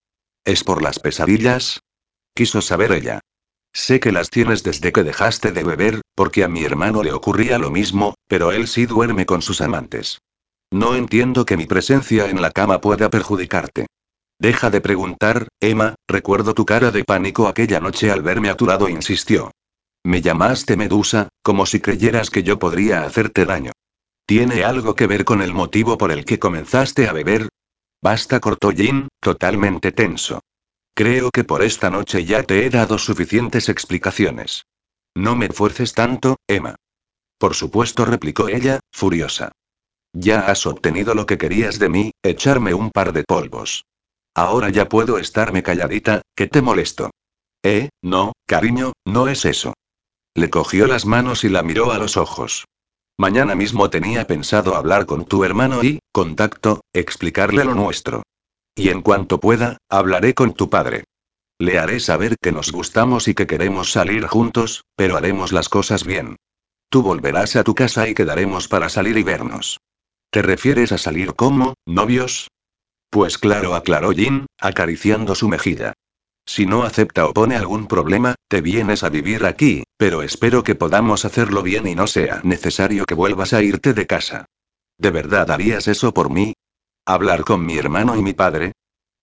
¿Es 0.46 0.64
por 0.64 0.82
las 0.82 1.00
pesadillas? 1.00 1.80
Quiso 2.34 2.62
saber 2.62 2.92
ella. 2.92 3.20
Sé 3.74 4.00
que 4.00 4.12
las 4.12 4.30
tienes 4.30 4.64
desde 4.64 4.92
que 4.92 5.04
dejaste 5.04 5.52
de 5.52 5.64
beber, 5.64 6.02
porque 6.16 6.44
a 6.44 6.48
mi 6.48 6.64
hermano 6.64 7.04
le 7.04 7.14
ocurría 7.14 7.58
lo 7.58 7.72
mismo, 7.72 8.16
pero 8.28 8.52
él 8.52 8.68
sí 8.68 8.86
duerme 8.86 9.26
con 9.26 9.42
sus 9.42 9.62
amantes. 9.62 10.20
No 10.72 10.96
entiendo 10.96 11.46
que 11.46 11.58
mi 11.58 11.66
presencia 11.66 12.30
en 12.30 12.42
la 12.42 12.52
cama 12.52 12.82
pueda 12.82 13.10
perjudicarte. 13.10 13.88
Deja 14.40 14.70
de 14.70 14.82
preguntar, 14.82 15.48
Emma, 15.60 15.96
recuerdo 16.08 16.54
tu 16.54 16.66
cara 16.66 16.92
de 16.92 17.04
pánico 17.04 17.48
aquella 17.48 17.80
noche 17.80 18.10
al 18.12 18.22
verme 18.22 18.50
a 18.50 18.58
insistió. 18.90 19.52
Me 20.04 20.22
llamaste 20.22 20.78
Medusa, 20.78 21.30
como 21.44 21.66
si 21.66 21.80
creyeras 21.80 22.30
que 22.30 22.42
yo 22.42 22.58
podría 22.58 23.04
hacerte 23.04 23.46
daño. 23.46 23.72
¿Tiene 24.26 24.64
algo 24.64 24.96
que 24.96 25.08
ver 25.08 25.26
con 25.26 25.42
el 25.42 25.54
motivo 25.54 25.98
por 25.98 26.12
el 26.12 26.26
que 26.26 26.40
comenzaste 26.40 27.08
a 27.08 27.14
beber? 27.14 27.50
Basta, 28.02 28.40
cortó 28.40 28.72
Jin, 28.72 29.10
totalmente 29.20 29.92
tenso. 29.92 30.42
Creo 30.94 31.32
que 31.32 31.44
por 31.44 31.64
esta 31.64 31.90
noche 31.90 32.26
ya 32.26 32.44
te 32.44 32.66
he 32.66 32.70
dado 32.70 32.98
suficientes 32.98 33.70
explicaciones. 33.70 34.66
No 35.16 35.36
me 35.36 35.50
fuerces 35.50 35.94
tanto, 35.94 36.38
Emma. 36.48 36.76
Por 37.38 37.56
supuesto, 37.56 38.06
replicó 38.06 38.50
ella, 38.50 38.80
furiosa. 38.92 39.52
Ya 40.14 40.42
has 40.42 40.66
obtenido 40.66 41.16
lo 41.16 41.26
que 41.26 41.38
querías 41.38 41.80
de 41.80 41.90
mí, 41.90 42.12
echarme 42.22 42.74
un 42.74 42.92
par 42.92 43.14
de 43.14 43.24
polvos. 43.24 43.86
Ahora 44.36 44.70
ya 44.70 44.88
puedo 44.88 45.18
estarme 45.18 45.64
calladita, 45.64 46.22
que 46.36 46.48
te 46.48 46.62
molesto. 46.62 47.10
Eh, 47.64 47.90
no, 48.02 48.34
cariño, 48.46 48.94
no 49.06 49.28
es 49.28 49.46
eso. 49.46 49.74
Le 50.36 50.50
cogió 50.50 50.88
las 50.88 51.06
manos 51.06 51.44
y 51.44 51.50
la 51.50 51.64
miró 51.64 51.92
a 51.92 51.98
los 51.98 52.18
ojos. 52.18 52.66
Mañana 53.18 53.56
mismo 53.56 53.90
tenía 53.90 54.26
pensado 54.26 54.76
hablar 54.76 55.06
con 55.06 55.26
tu 55.26 55.44
hermano 55.44 55.84
y, 55.84 56.00
contacto, 56.12 56.82
explicarle 56.94 57.64
lo 57.66 57.76
nuestro. 57.76 58.24
Y 58.76 58.90
en 58.90 59.02
cuanto 59.02 59.40
pueda, 59.40 59.78
hablaré 59.90 60.34
con 60.34 60.54
tu 60.54 60.70
padre. 60.70 61.04
Le 61.60 61.78
haré 61.78 62.00
saber 62.00 62.38
que 62.42 62.52
nos 62.52 62.72
gustamos 62.72 63.28
y 63.28 63.36
que 63.36 63.48
queremos 63.48 63.92
salir 63.92 64.26
juntos, 64.26 64.84
pero 64.96 65.18
haremos 65.18 65.52
las 65.52 65.70
cosas 65.70 66.06
bien. 66.06 66.38
Tú 66.90 67.04
volverás 67.04 67.56
a 67.56 67.64
tu 67.64 67.76
casa 67.76 68.08
y 68.08 68.14
quedaremos 68.14 68.68
para 68.68 68.90
salir 68.90 69.18
y 69.18 69.24
vernos. 69.24 69.80
¿Te 70.32 70.42
refieres 70.42 70.92
a 70.92 70.98
salir 70.98 71.36
como, 71.36 71.76
novios? 71.86 72.48
Pues 73.10 73.38
claro, 73.38 73.76
aclaró 73.76 74.12
Jin, 74.12 74.46
acariciando 74.60 75.36
su 75.36 75.50
mejilla. 75.50 75.94
Si 76.46 76.66
no 76.66 76.84
acepta 76.84 77.26
o 77.28 77.34
pone 77.34 77.56
algún 77.56 77.88
problema, 77.88 78.36
te 78.48 78.62
vienes 78.62 79.04
a 79.04 79.10
vivir 79.10 79.46
aquí, 79.46 79.84
pero 79.98 80.22
espero 80.22 80.64
que 80.64 80.76
podamos 80.76 81.26
hacerlo 81.26 81.62
bien 81.62 81.88
y 81.88 81.96
no 81.96 82.08
sea 82.08 82.42
necesario 82.44 83.06
que 83.06 83.14
vuelvas 83.14 83.54
a 83.54 83.62
irte 83.62 83.94
de 83.94 84.08
casa. 84.08 84.46
¿De 84.98 85.12
verdad 85.12 85.52
harías 85.52 85.88
eso 85.88 86.14
por 86.14 86.30
mí? 86.30 86.54
¿Hablar 87.06 87.44
con 87.44 87.66
mi 87.66 87.78
hermano 87.78 88.16
y 88.16 88.22
mi 88.22 88.34
padre? 88.34 88.74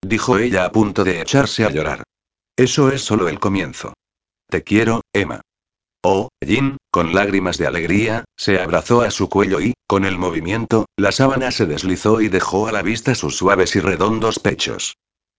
Dijo 0.02 0.38
ella 0.38 0.64
a 0.64 0.72
punto 0.72 1.04
de 1.04 1.20
echarse 1.20 1.64
a 1.64 1.70
llorar. 1.70 2.02
Eso 2.56 2.90
es 2.90 3.02
solo 3.02 3.28
el 3.28 3.38
comienzo. 3.38 3.94
Te 4.48 4.64
quiero, 4.64 5.02
Emma. 5.12 5.40
Oh, 6.02 6.28
Jin, 6.44 6.76
con 6.90 7.14
lágrimas 7.14 7.58
de 7.58 7.66
alegría, 7.66 8.24
se 8.36 8.60
abrazó 8.60 9.02
a 9.02 9.10
su 9.10 9.28
cuello 9.28 9.60
y, 9.60 9.74
con 9.86 10.04
el 10.04 10.18
movimiento, 10.18 10.86
la 10.96 11.12
sábana 11.12 11.50
se 11.50 11.66
deslizó 11.66 12.20
y 12.20 12.28
dejó 12.28 12.66
a 12.66 12.72
la 12.72 12.82
vista 12.82 13.14
sus 13.14 13.36
suaves 13.36 13.76
y 13.76 13.80
redondos 13.80 14.38
pechos. 14.38 14.96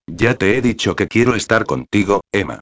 Ya 0.07 0.35
te 0.35 0.57
he 0.57 0.61
dicho 0.61 0.95
que 0.95 1.07
quiero 1.07 1.35
estar 1.35 1.65
contigo, 1.65 2.21
Emma. 2.31 2.61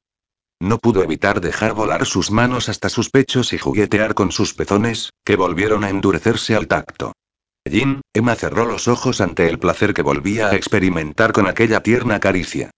No 0.59 0.79
pudo 0.79 1.03
evitar 1.03 1.39
dejar 1.39 1.73
volar 1.73 2.05
sus 2.05 2.31
manos 2.31 2.67
hasta 2.67 2.89
sus 2.89 3.11
pechos 3.11 3.53
y 3.53 3.59
juguetear 3.59 4.15
con 4.15 4.31
sus 4.31 4.53
pezones, 4.55 5.11
que 5.23 5.35
volvieron 5.35 5.83
a 5.83 5.89
endurecerse 5.89 6.55
al 6.55 6.67
tacto. 6.67 7.13
Jin, 7.69 8.01
Emma 8.13 8.35
cerró 8.35 8.65
los 8.65 8.87
ojos 8.87 9.21
ante 9.21 9.47
el 9.47 9.59
placer 9.59 9.93
que 9.93 10.01
volvía 10.01 10.49
a 10.49 10.55
experimentar 10.55 11.31
con 11.33 11.47
aquella 11.47 11.81
tierna 11.81 12.19
caricia. 12.19 12.71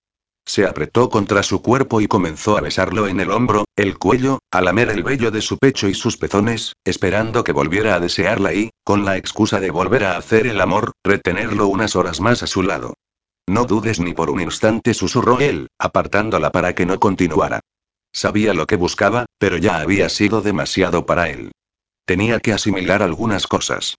Se 0.45 0.65
apretó 0.65 1.09
contra 1.09 1.43
su 1.43 1.61
cuerpo 1.61 2.01
y 2.01 2.07
comenzó 2.07 2.57
a 2.57 2.61
besarlo 2.61 3.07
en 3.07 3.19
el 3.19 3.29
hombro, 3.29 3.65
el 3.75 3.99
cuello, 3.99 4.39
a 4.51 4.61
lamer 4.61 4.89
el 4.89 5.03
vello 5.03 5.29
de 5.29 5.41
su 5.41 5.57
pecho 5.59 5.87
y 5.87 5.93
sus 5.93 6.17
pezones, 6.17 6.73
esperando 6.83 7.43
que 7.43 7.51
volviera 7.51 7.93
a 7.93 7.99
desearla 7.99 8.53
y, 8.53 8.71
con 8.83 9.05
la 9.05 9.17
excusa 9.17 9.59
de 9.59 9.69
volver 9.69 10.05
a 10.05 10.17
hacer 10.17 10.47
el 10.47 10.59
amor, 10.59 10.93
retenerlo 11.03 11.67
unas 11.67 11.95
horas 11.95 12.19
más 12.19 12.41
a 12.41 12.47
su 12.47 12.63
lado. 12.63 12.95
No 13.47 13.65
dudes 13.65 13.99
ni 13.99 14.13
por 14.13 14.29
un 14.29 14.41
instante, 14.41 14.93
susurró 14.93 15.39
él, 15.39 15.67
apartándola 15.77 16.51
para 16.51 16.73
que 16.73 16.85
no 16.85 16.99
continuara. 16.99 17.59
Sabía 18.11 18.53
lo 18.53 18.65
que 18.65 18.75
buscaba, 18.75 19.25
pero 19.37 19.57
ya 19.57 19.77
había 19.77 20.09
sido 20.09 20.41
demasiado 20.41 21.05
para 21.05 21.29
él. 21.29 21.51
Tenía 22.05 22.39
que 22.39 22.53
asimilar 22.53 23.03
algunas 23.03 23.45
cosas. 23.45 23.97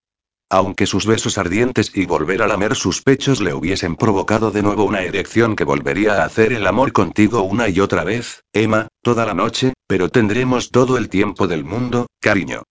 Aunque 0.53 0.85
sus 0.85 1.05
besos 1.05 1.37
ardientes 1.37 1.93
y 1.95 2.05
volver 2.05 2.41
a 2.41 2.47
lamer 2.47 2.75
sus 2.75 3.01
pechos 3.01 3.39
le 3.39 3.53
hubiesen 3.53 3.95
provocado 3.95 4.51
de 4.51 4.61
nuevo 4.61 4.83
una 4.83 4.99
erección 4.99 5.55
que 5.55 5.63
volvería 5.63 6.15
a 6.15 6.25
hacer 6.25 6.51
el 6.51 6.67
amor 6.67 6.91
contigo 6.91 7.41
una 7.43 7.69
y 7.69 7.79
otra 7.79 8.03
vez, 8.03 8.43
Emma, 8.51 8.89
toda 9.01 9.25
la 9.25 9.33
noche, 9.33 9.71
pero 9.87 10.09
tendremos 10.09 10.69
todo 10.69 10.97
el 10.97 11.07
tiempo 11.07 11.47
del 11.47 11.63
mundo, 11.63 12.07
cariño. 12.19 12.63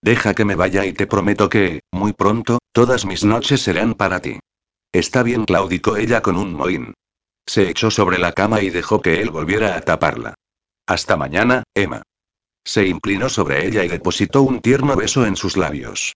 Deja 0.00 0.32
que 0.32 0.46
me 0.46 0.54
vaya 0.54 0.86
y 0.86 0.94
te 0.94 1.06
prometo 1.06 1.50
que, 1.50 1.80
muy 1.92 2.14
pronto, 2.14 2.60
todas 2.72 3.04
mis 3.04 3.24
noches 3.24 3.60
serán 3.60 3.92
para 3.92 4.20
ti. 4.20 4.40
Está 4.90 5.22
bien, 5.22 5.44
claudicó 5.44 5.98
ella 5.98 6.22
con 6.22 6.38
un 6.38 6.54
mohín. 6.54 6.94
Se 7.44 7.68
echó 7.68 7.90
sobre 7.90 8.18
la 8.18 8.32
cama 8.32 8.62
y 8.62 8.70
dejó 8.70 9.02
que 9.02 9.20
él 9.20 9.28
volviera 9.28 9.76
a 9.76 9.82
taparla. 9.82 10.32
Hasta 10.86 11.18
mañana, 11.18 11.62
Emma. 11.74 12.00
Se 12.64 12.86
inclinó 12.86 13.28
sobre 13.28 13.66
ella 13.66 13.84
y 13.84 13.88
depositó 13.88 14.40
un 14.40 14.62
tierno 14.62 14.96
beso 14.96 15.26
en 15.26 15.36
sus 15.36 15.58
labios. 15.58 16.14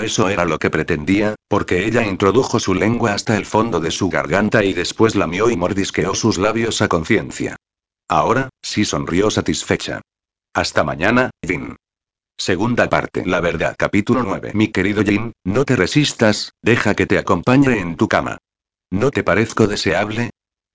Eso 0.00 0.28
era 0.28 0.44
lo 0.44 0.58
que 0.58 0.70
pretendía, 0.70 1.34
porque 1.48 1.84
ella 1.86 2.06
introdujo 2.06 2.58
su 2.58 2.74
lengua 2.74 3.14
hasta 3.14 3.36
el 3.36 3.46
fondo 3.46 3.80
de 3.80 3.90
su 3.90 4.08
garganta 4.08 4.64
y 4.64 4.72
después 4.72 5.14
lamió 5.14 5.50
y 5.50 5.56
mordisqueó 5.56 6.14
sus 6.14 6.38
labios 6.38 6.82
a 6.82 6.88
conciencia. 6.88 7.56
Ahora, 8.08 8.48
sí 8.62 8.84
sonrió 8.84 9.30
satisfecha. 9.30 10.00
Hasta 10.54 10.84
mañana, 10.84 11.30
Vin. 11.46 11.76
Segunda 12.36 12.88
parte. 12.88 13.24
La 13.24 13.40
verdad. 13.40 13.76
Capítulo 13.78 14.22
9. 14.22 14.52
Mi 14.54 14.68
querido 14.68 15.02
Jin, 15.02 15.32
no 15.44 15.64
te 15.64 15.76
resistas, 15.76 16.52
deja 16.62 16.94
que 16.94 17.06
te 17.06 17.18
acompañe 17.18 17.78
en 17.78 17.96
tu 17.96 18.08
cama. 18.08 18.38
¿No 18.90 19.10
te 19.10 19.22
parezco 19.22 19.66
deseable? 19.66 20.30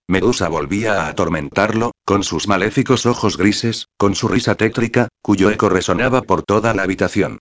Medusa 0.07 0.47
volvía 0.47 1.03
a 1.03 1.07
atormentarlo, 1.09 1.91
con 2.05 2.24
sus 2.24 2.47
maléficos 2.47 3.05
ojos 3.05 3.38
grises, 3.38 3.88
con 3.97 4.15
su 4.15 4.30
risa 4.30 4.55
tétrica, 4.55 5.09
cuyo 5.22 5.51
eco 5.51 5.68
resonaba 5.68 6.22
por 6.22 6.43
toda 6.43 6.74
la 6.74 6.84
habitación. 6.84 7.39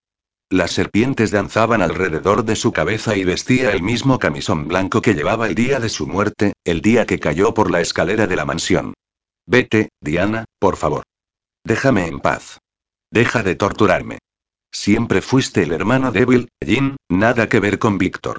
Las 0.50 0.70
serpientes 0.70 1.32
danzaban 1.32 1.82
alrededor 1.82 2.44
de 2.44 2.54
su 2.54 2.70
cabeza 2.72 3.16
y 3.16 3.24
vestía 3.24 3.72
el 3.72 3.82
mismo 3.82 4.20
camisón 4.20 4.68
blanco 4.68 5.02
que 5.02 5.14
llevaba 5.14 5.48
el 5.48 5.56
día 5.56 5.80
de 5.80 5.88
su 5.88 6.06
muerte, 6.06 6.52
el 6.64 6.82
día 6.82 7.04
que 7.04 7.18
cayó 7.18 7.52
por 7.52 7.68
la 7.68 7.80
escalera 7.80 8.28
de 8.28 8.36
la 8.36 8.44
mansión. 8.44 8.94
Vete, 9.44 9.88
Diana, 10.00 10.44
por 10.60 10.76
favor. 10.76 11.02
Déjame 11.64 12.06
en 12.06 12.20
paz. 12.20 12.60
Deja 13.10 13.42
de 13.42 13.56
torturarme. 13.56 14.18
Siempre 14.70 15.20
fuiste 15.20 15.64
el 15.64 15.72
hermano 15.72 16.12
débil, 16.12 16.48
Jin, 16.64 16.96
nada 17.08 17.48
que 17.48 17.58
ver 17.58 17.80
con 17.80 17.98
Víctor. 17.98 18.38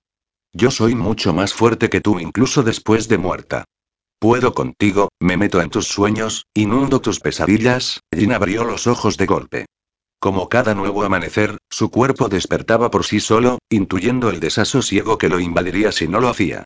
Yo 0.53 0.71
soy 0.71 0.95
mucho 0.95 1.33
más 1.33 1.53
fuerte 1.53 1.89
que 1.89 1.99
tú 1.99 2.21
incluso 2.21 2.63
después 2.63 3.09
de 3.09 3.17
muerta. 3.17 3.65
Puedo 4.17 4.53
contigo, 4.53 5.09
me 5.19 5.35
meto 5.35 5.61
en 5.61 5.69
tus 5.69 5.87
sueños, 5.87 6.45
inundo 6.53 7.01
tus 7.01 7.19
pesadillas. 7.19 7.99
Jin 8.15 8.31
abrió 8.31 8.63
los 8.63 8.87
ojos 8.87 9.17
de 9.17 9.25
golpe. 9.25 9.65
Como 10.19 10.49
cada 10.49 10.73
nuevo 10.73 11.03
amanecer, 11.03 11.57
su 11.69 11.91
cuerpo 11.91 12.27
despertaba 12.27 12.89
por 12.89 13.05
sí 13.05 13.19
solo, 13.19 13.59
intuyendo 13.69 14.29
el 14.29 14.39
desasosiego 14.39 15.17
que 15.17 15.29
lo 15.29 15.39
invadiría 15.39 15.91
si 15.91 16.07
no 16.07 16.19
lo 16.19 16.29
hacía. 16.29 16.65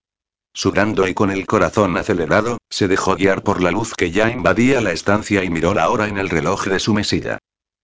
Sudando 0.54 1.08
y 1.08 1.14
con 1.14 1.32
el 1.32 1.46
corazón 1.46 1.98
acelerado, 1.98 2.58
se 2.70 2.88
dejó 2.88 3.16
guiar 3.16 3.44
por 3.44 3.62
la 3.62 3.72
luz 3.72 3.94
que 3.94 4.12
ya 4.12 4.30
invadía 4.30 4.82
la 4.82 4.92
estancia 4.92 5.44
y 5.44 5.50
miró 5.50 5.74
la 5.74 5.90
hora 5.90 6.08
en 6.08 6.18
el 6.18 6.30
reloj 6.30 6.66
de 6.66 6.80
su 6.80 6.94
mesilla. 6.94 7.40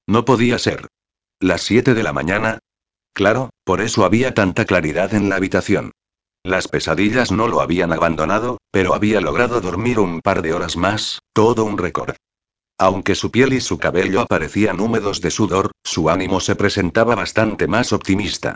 No 0.05 0.26
podía 0.26 0.57
ser. 0.57 0.88
¿Las 1.39 1.61
siete 1.61 1.93
de 1.93 2.03
la 2.03 2.13
mañana? 2.13 2.59
Claro, 3.13 3.49
por 3.63 3.82
eso 3.82 4.05
había 4.05 4.34
tanta 4.34 4.65
claridad 4.65 5.13
en 5.13 5.30
la 5.30 5.36
habitación. 5.36 5.91
Las 6.43 6.68
pesadillas 6.68 7.32
no 7.32 7.47
lo 7.47 7.61
habían 7.61 7.91
abandonado, 7.91 8.57
pero 8.72 8.93
había 8.93 9.20
logrado 9.20 9.59
dormir 9.59 9.99
un 9.99 10.22
par 10.22 10.41
de 10.41 10.53
horas 10.53 10.78
más, 10.78 11.20
todo 11.34 11.65
un 11.65 11.78
récord. 11.78 12.15
Aunque 12.80 13.15
su 13.15 13.32
piel 13.32 13.53
y 13.53 13.61
su 13.61 13.80
cabello 13.80 14.21
aparecían 14.21 14.80
húmedos 14.80 15.19
de 15.21 15.32
sudor, 15.32 15.71
su 15.84 16.09
ánimo 16.09 16.39
se 16.39 16.55
presentaba 16.55 17.15
bastante 17.15 17.67
más 17.67 17.91
optimista. 17.91 18.55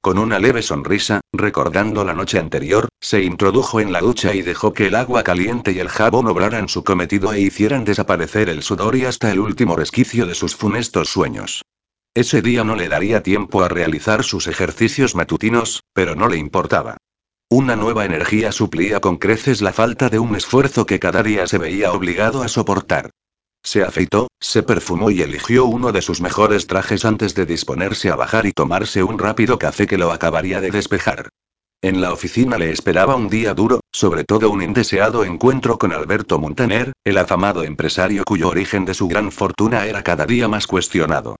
Con 0.00 0.18
una 0.18 0.38
leve 0.38 0.62
sonrisa, 0.62 1.20
recordando 1.32 2.04
la 2.04 2.14
noche 2.14 2.38
anterior, 2.38 2.88
se 3.00 3.22
introdujo 3.22 3.80
en 3.80 3.92
la 3.92 4.00
ducha 4.00 4.34
y 4.34 4.42
dejó 4.42 4.72
que 4.72 4.86
el 4.86 4.94
agua 4.94 5.22
caliente 5.22 5.72
y 5.72 5.80
el 5.80 5.88
jabón 5.88 6.28
obraran 6.28 6.68
su 6.68 6.82
cometido 6.84 7.32
e 7.32 7.40
hicieran 7.40 7.84
desaparecer 7.84 8.48
el 8.48 8.62
sudor 8.62 8.96
y 8.96 9.04
hasta 9.04 9.30
el 9.32 9.40
último 9.40 9.76
resquicio 9.76 10.24
de 10.24 10.34
sus 10.34 10.54
funestos 10.54 11.08
sueños. 11.08 11.62
Ese 12.14 12.40
día 12.40 12.64
no 12.64 12.74
le 12.74 12.88
daría 12.88 13.22
tiempo 13.22 13.62
a 13.62 13.68
realizar 13.68 14.24
sus 14.24 14.46
ejercicios 14.46 15.14
matutinos, 15.14 15.82
pero 15.92 16.14
no 16.14 16.28
le 16.28 16.38
importaba. 16.38 16.96
Una 17.50 17.76
nueva 17.76 18.04
energía 18.04 18.52
suplía 18.52 19.00
con 19.00 19.16
creces 19.16 19.62
la 19.62 19.72
falta 19.72 20.08
de 20.08 20.18
un 20.18 20.36
esfuerzo 20.36 20.86
que 20.86 20.98
cada 20.98 21.22
día 21.22 21.46
se 21.46 21.58
veía 21.58 21.92
obligado 21.92 22.42
a 22.42 22.48
soportar. 22.48 23.10
Se 23.62 23.82
afeitó, 23.82 24.28
se 24.40 24.62
perfumó 24.62 25.10
y 25.10 25.22
eligió 25.22 25.66
uno 25.66 25.92
de 25.92 26.02
sus 26.02 26.20
mejores 26.20 26.66
trajes 26.66 27.04
antes 27.04 27.34
de 27.34 27.46
disponerse 27.46 28.10
a 28.10 28.16
bajar 28.16 28.46
y 28.46 28.52
tomarse 28.52 29.02
un 29.02 29.18
rápido 29.18 29.58
café 29.58 29.86
que 29.86 29.98
lo 29.98 30.12
acabaría 30.12 30.60
de 30.60 30.70
despejar. 30.70 31.28
En 31.80 32.00
la 32.00 32.12
oficina 32.12 32.58
le 32.58 32.72
esperaba 32.72 33.14
un 33.14 33.28
día 33.28 33.54
duro, 33.54 33.80
sobre 33.92 34.24
todo 34.24 34.50
un 34.50 34.62
indeseado 34.62 35.24
encuentro 35.24 35.78
con 35.78 35.92
Alberto 35.92 36.38
Montaner, 36.40 36.92
el 37.04 37.18
afamado 37.18 37.62
empresario 37.62 38.24
cuyo 38.24 38.48
origen 38.48 38.84
de 38.84 38.94
su 38.94 39.06
gran 39.06 39.30
fortuna 39.30 39.86
era 39.86 40.02
cada 40.02 40.26
día 40.26 40.48
más 40.48 40.66
cuestionado. 40.66 41.36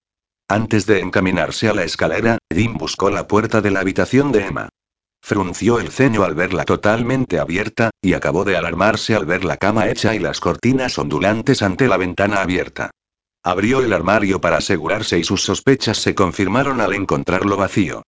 Antes 0.49 0.87
de 0.87 1.01
encaminarse 1.01 1.69
a 1.69 1.75
la 1.75 1.83
escalera, 1.83 2.39
Jim 2.55 2.75
buscó 2.79 3.11
la 3.11 3.27
puerta 3.27 3.61
de 3.61 3.73
la 3.73 3.81
habitación 3.81 4.31
de 4.31 4.47
Emma. 4.47 4.69
Frunció 5.21 5.79
el 5.79 5.91
ceño 5.91 6.25
al 6.25 6.35
verla 6.35 6.65
totalmente 6.65 7.39
abierta, 7.39 7.91
y 8.01 8.15
acabó 8.15 8.45
de 8.45 8.57
alarmarse 8.57 9.15
al 9.15 9.27
ver 9.27 9.45
la 9.45 9.57
cama 9.57 9.89
hecha 9.89 10.15
y 10.15 10.19
las 10.19 10.41
cortinas 10.41 10.99
ondulantes 10.99 11.63
ante 11.63 11.89
la 11.89 11.97
ventana 11.97 12.41
abierta. 12.41 12.91
Abrió 13.43 13.81
el 13.81 13.93
armario 13.93 14.41
para 14.41 14.59
asegurarse 14.59 15.19
y 15.19 15.25
sus 15.25 15.43
sospechas 15.43 15.99
se 15.99 16.15
confirmaron 16.15 16.81
al 16.81 16.95
encontrarlo 16.95 17.57
vacío. 17.57 18.03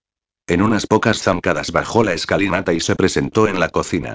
En 0.46 0.62
unas 0.62 0.86
pocas 0.86 1.22
zancadas 1.22 1.70
bajó 1.70 2.02
la 2.02 2.12
escalinata 2.12 2.72
y 2.72 2.80
se 2.80 2.96
presentó 2.96 3.46
en 3.46 3.61
la 3.61 3.68
cocina. 3.68 4.14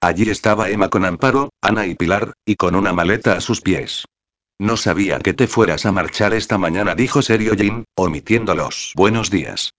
Allí 0.00 0.28
estaba 0.30 0.70
Emma 0.70 0.88
con 0.88 1.04
Amparo, 1.04 1.50
Ana 1.60 1.86
y 1.86 1.94
Pilar, 1.94 2.34
y 2.44 2.56
con 2.56 2.74
una 2.74 2.92
maleta 2.92 3.32
a 3.36 3.40
sus 3.40 3.60
pies. 3.60 4.04
No 4.58 4.76
sabía 4.76 5.18
que 5.18 5.34
te 5.34 5.46
fueras 5.46 5.84
a 5.86 5.92
marchar 5.92 6.32
esta 6.34 6.58
mañana, 6.58 6.94
dijo 6.94 7.22
serio 7.22 7.54
Jim, 7.56 7.84
omitiendo 7.96 8.54
los 8.54 8.92
buenos 8.94 9.30
días. 9.30 9.72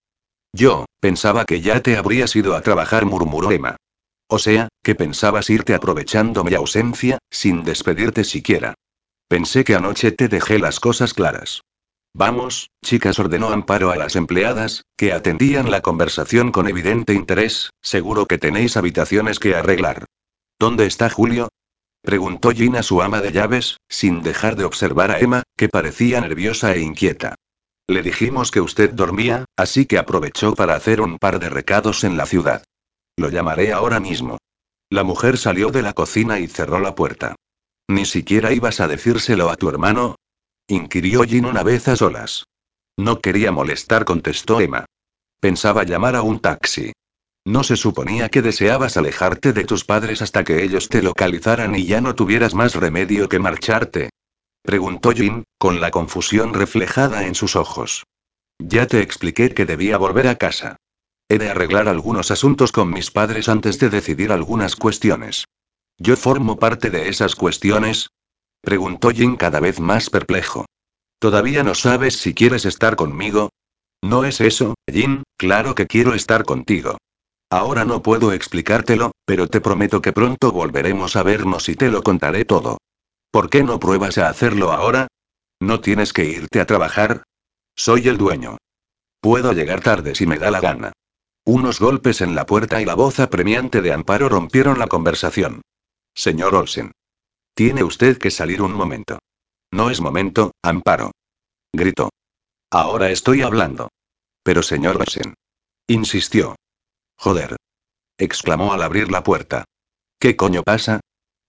Yo, 0.55 0.85
pensaba 1.01 1.43
que 1.43 1.59
ya 1.59 1.81
te 1.81 1.97
habrías 1.97 2.33
ido 2.33 2.55
a 2.55 2.61
trabajar, 2.61 3.05
murmuró 3.05 3.51
Emma. 3.51 3.75
O 4.29 4.39
sea, 4.39 4.69
que 4.81 4.95
pensabas 4.95 5.49
irte 5.49 5.73
aprovechando 5.73 6.45
mi 6.45 6.53
ausencia, 6.53 7.17
sin 7.29 7.65
despedirte 7.65 8.23
siquiera. 8.23 8.73
Pensé 9.27 9.65
que 9.65 9.75
anoche 9.75 10.13
te 10.13 10.29
dejé 10.29 10.57
las 10.57 10.79
cosas 10.79 11.13
claras. 11.13 11.61
Vamos, 12.13 12.69
chicas, 12.81 13.19
ordenó 13.19 13.49
Amparo 13.49 13.91
a 13.91 13.97
las 13.97 14.15
empleadas, 14.15 14.83
que 14.95 15.11
atendían 15.11 15.69
la 15.69 15.81
conversación 15.81 16.53
con 16.53 16.69
evidente 16.69 17.13
interés, 17.13 17.71
seguro 17.81 18.25
que 18.25 18.37
tenéis 18.37 18.77
habitaciones 18.77 19.39
que 19.39 19.55
arreglar. 19.55 20.05
¿Dónde 20.57 20.85
está 20.85 21.09
Julio? 21.09 21.49
preguntó 22.01 22.51
Gina 22.51 22.79
a 22.79 22.83
su 22.83 23.01
ama 23.01 23.19
de 23.19 23.33
llaves, 23.33 23.75
sin 23.89 24.21
dejar 24.23 24.55
de 24.55 24.63
observar 24.63 25.11
a 25.11 25.19
Emma, 25.19 25.43
que 25.57 25.67
parecía 25.67 26.21
nerviosa 26.21 26.73
e 26.73 26.79
inquieta. 26.79 27.35
Le 27.87 28.01
dijimos 28.01 28.51
que 28.51 28.61
usted 28.61 28.91
dormía, 28.91 29.45
así 29.55 29.85
que 29.85 29.97
aprovechó 29.97 30.55
para 30.55 30.75
hacer 30.75 31.01
un 31.01 31.19
par 31.19 31.39
de 31.39 31.49
recados 31.49 32.03
en 32.03 32.17
la 32.17 32.25
ciudad. 32.25 32.63
Lo 33.15 33.29
llamaré 33.29 33.71
ahora 33.71 33.99
mismo. 33.99 34.39
La 34.89 35.03
mujer 35.03 35.37
salió 35.37 35.69
de 35.69 35.81
la 35.81 35.93
cocina 35.93 36.39
y 36.39 36.47
cerró 36.47 36.79
la 36.79 36.95
puerta. 36.95 37.35
¿Ni 37.87 38.05
siquiera 38.05 38.51
ibas 38.51 38.79
a 38.79 38.87
decírselo 38.87 39.49
a 39.49 39.55
tu 39.55 39.69
hermano? 39.69 40.15
inquirió 40.67 41.23
Jin 41.23 41.45
una 41.45 41.61
vez 41.61 41.87
a 41.87 41.95
solas. 41.95 42.45
No 42.97 43.19
quería 43.19 43.51
molestar, 43.51 44.05
contestó 44.05 44.61
Emma. 44.61 44.85
Pensaba 45.39 45.83
llamar 45.83 46.15
a 46.15 46.23
un 46.23 46.39
taxi. 46.39 46.93
¿No 47.45 47.63
se 47.63 47.75
suponía 47.75 48.29
que 48.29 48.41
deseabas 48.41 48.97
alejarte 48.97 49.53
de 49.53 49.65
tus 49.65 49.85
padres 49.85 50.23
hasta 50.23 50.43
que 50.43 50.63
ellos 50.63 50.89
te 50.89 51.03
localizaran 51.03 51.75
y 51.75 51.85
ya 51.85 52.01
no 52.01 52.15
tuvieras 52.15 52.55
más 52.55 52.73
remedio 52.73 53.29
que 53.29 53.37
marcharte? 53.37 54.09
Preguntó 54.65 55.11
Jin, 55.11 55.43
con 55.59 55.79
la 55.79 55.91
confusión 55.91 56.53
reflejada 56.53 57.27
en 57.27 57.35
sus 57.35 57.55
ojos. 57.55 58.03
Ya 58.57 58.87
te 58.87 59.01
expliqué 59.01 59.53
que 59.53 59.65
debía 59.65 59.97
volver 59.97 60.27
a 60.27 60.35
casa. 60.35 60.77
He 61.29 61.37
de 61.37 61.49
arreglar 61.49 61.87
algunos 61.87 62.31
asuntos 62.31 62.71
con 62.71 62.89
mis 62.89 63.11
padres 63.11 63.47
antes 63.47 63.79
de 63.79 63.89
decidir 63.89 64.31
algunas 64.31 64.75
cuestiones. 64.75 65.45
¿Yo 65.99 66.17
formo 66.17 66.57
parte 66.57 66.89
de 66.89 67.09
esas 67.09 67.35
cuestiones? 67.35 68.09
Preguntó 68.61 69.11
Jin 69.11 69.35
cada 69.35 69.59
vez 69.59 69.79
más 69.79 70.09
perplejo. 70.09 70.65
¿Todavía 71.19 71.63
no 71.63 71.75
sabes 71.75 72.17
si 72.17 72.33
quieres 72.33 72.65
estar 72.65 72.95
conmigo? 72.95 73.49
No 74.03 74.25
es 74.25 74.41
eso, 74.41 74.73
Jin, 74.91 75.23
claro 75.37 75.75
que 75.75 75.87
quiero 75.87 76.13
estar 76.15 76.43
contigo. 76.43 76.97
Ahora 77.51 77.85
no 77.85 78.01
puedo 78.01 78.33
explicártelo, 78.33 79.11
pero 79.25 79.47
te 79.47 79.61
prometo 79.61 80.01
que 80.01 80.11
pronto 80.11 80.51
volveremos 80.51 81.15
a 81.15 81.23
vernos 81.23 81.69
y 81.69 81.75
te 81.75 81.89
lo 81.89 82.01
contaré 82.01 82.45
todo. 82.45 82.79
¿Por 83.35 83.49
qué 83.49 83.63
no 83.63 83.81
pruebas 83.81 84.17
a 84.17 84.29
hacerlo 84.29 84.71
ahora? 84.71 85.09
¿No 85.59 85.81
tienes 85.81 86.13
que 86.13 86.23
irte 86.23 86.61
a 86.61 86.65
trabajar? 86.65 87.23
Soy 87.75 88.07
el 88.07 88.17
dueño. 88.17 88.55
Puedo 89.19 89.51
llegar 89.51 89.81
tarde 89.81 90.15
si 90.15 90.25
me 90.25 90.39
da 90.39 90.51
la 90.51 90.61
gana. 90.61 90.93
Unos 91.43 91.81
golpes 91.81 92.21
en 92.21 92.33
la 92.33 92.45
puerta 92.45 92.81
y 92.81 92.85
la 92.85 92.95
voz 92.95 93.19
apremiante 93.19 93.81
de 93.81 93.91
Amparo 93.91 94.29
rompieron 94.29 94.79
la 94.79 94.87
conversación. 94.87 95.63
Señor 96.13 96.55
Olsen. 96.55 96.93
Tiene 97.53 97.83
usted 97.83 98.17
que 98.17 98.31
salir 98.31 98.61
un 98.61 98.71
momento. 98.71 99.19
No 99.69 99.89
es 99.89 99.99
momento, 99.99 100.53
Amparo. 100.63 101.11
Gritó. 101.73 102.11
Ahora 102.71 103.09
estoy 103.09 103.41
hablando. 103.41 103.89
Pero 104.43 104.63
señor 104.63 104.95
Olsen. 104.95 105.33
Insistió. 105.89 106.55
Joder. 107.17 107.57
exclamó 108.17 108.71
al 108.71 108.81
abrir 108.81 109.11
la 109.11 109.25
puerta. 109.25 109.65
¿Qué 110.21 110.37
coño 110.37 110.63
pasa? 110.63 111.01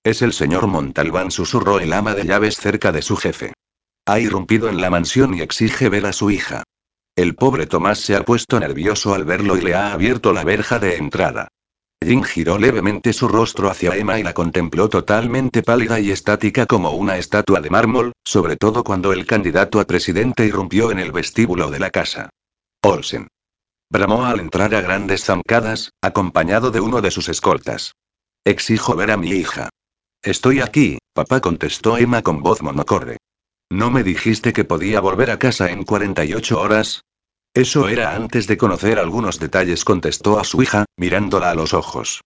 Es 0.06 0.22
el 0.22 0.32
señor 0.32 0.68
Montalbán, 0.68 1.32
susurró 1.32 1.80
el 1.80 1.92
ama 1.92 2.14
de 2.14 2.24
llaves 2.24 2.58
cerca 2.58 2.92
de 2.92 3.02
su 3.02 3.16
jefe. 3.16 3.54
Ha 4.06 4.20
irrumpido 4.20 4.68
en 4.68 4.80
la 4.80 4.88
mansión 4.88 5.34
y 5.34 5.40
exige 5.40 5.88
ver 5.88 6.06
a 6.06 6.12
su 6.12 6.30
hija. 6.30 6.62
El 7.16 7.34
pobre 7.34 7.66
Tomás 7.66 7.98
se 7.98 8.14
ha 8.14 8.24
puesto 8.24 8.60
nervioso 8.60 9.14
al 9.14 9.24
verlo 9.24 9.56
y 9.56 9.62
le 9.62 9.74
ha 9.74 9.92
abierto 9.92 10.32
la 10.32 10.44
verja 10.44 10.78
de 10.78 10.94
entrada. 10.94 11.48
Jin 12.00 12.22
giró 12.22 12.56
levemente 12.56 13.12
su 13.12 13.26
rostro 13.26 13.68
hacia 13.68 13.96
Emma 13.96 14.20
y 14.20 14.22
la 14.22 14.32
contempló 14.32 14.88
totalmente 14.88 15.64
pálida 15.64 15.98
y 15.98 16.12
estática 16.12 16.66
como 16.66 16.92
una 16.92 17.18
estatua 17.18 17.60
de 17.60 17.70
mármol, 17.70 18.12
sobre 18.24 18.54
todo 18.56 18.84
cuando 18.84 19.12
el 19.12 19.26
candidato 19.26 19.80
a 19.80 19.86
presidente 19.86 20.46
irrumpió 20.46 20.92
en 20.92 21.00
el 21.00 21.10
vestíbulo 21.10 21.68
de 21.68 21.80
la 21.80 21.90
casa. 21.90 22.30
Olsen. 22.80 23.26
Bramó 23.90 24.24
al 24.24 24.38
entrar 24.38 24.72
a 24.72 24.82
grandes 24.82 25.24
zancadas, 25.24 25.90
acompañado 26.00 26.70
de 26.70 26.78
uno 26.78 27.00
de 27.00 27.10
sus 27.10 27.28
escoltas. 27.28 27.96
Exijo 28.44 28.94
ver 28.94 29.10
a 29.10 29.16
mi 29.16 29.30
hija. 29.30 29.68
Estoy 30.26 30.58
aquí, 30.58 30.98
papá 31.14 31.40
contestó 31.40 31.96
Emma 31.98 32.20
con 32.22 32.42
voz 32.42 32.60
monocorde. 32.60 33.18
¿No 33.70 33.92
me 33.92 34.02
dijiste 34.02 34.52
que 34.52 34.64
podía 34.64 35.00
volver 35.00 35.30
a 35.30 35.38
casa 35.38 35.70
en 35.70 35.84
48 35.84 36.60
horas? 36.60 37.02
Eso 37.54 37.88
era 37.88 38.16
antes 38.16 38.48
de 38.48 38.56
conocer 38.56 38.98
algunos 38.98 39.38
detalles, 39.38 39.84
contestó 39.84 40.40
a 40.40 40.44
su 40.44 40.60
hija, 40.64 40.84
mirándola 40.96 41.52
a 41.52 41.54
los 41.54 41.74
ojos. 41.74 42.22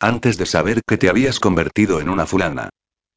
Antes 0.00 0.38
de 0.38 0.46
saber 0.46 0.80
que 0.88 0.96
te 0.96 1.10
habías 1.10 1.40
convertido 1.40 2.00
en 2.00 2.08
una 2.08 2.24
fulana. 2.24 2.70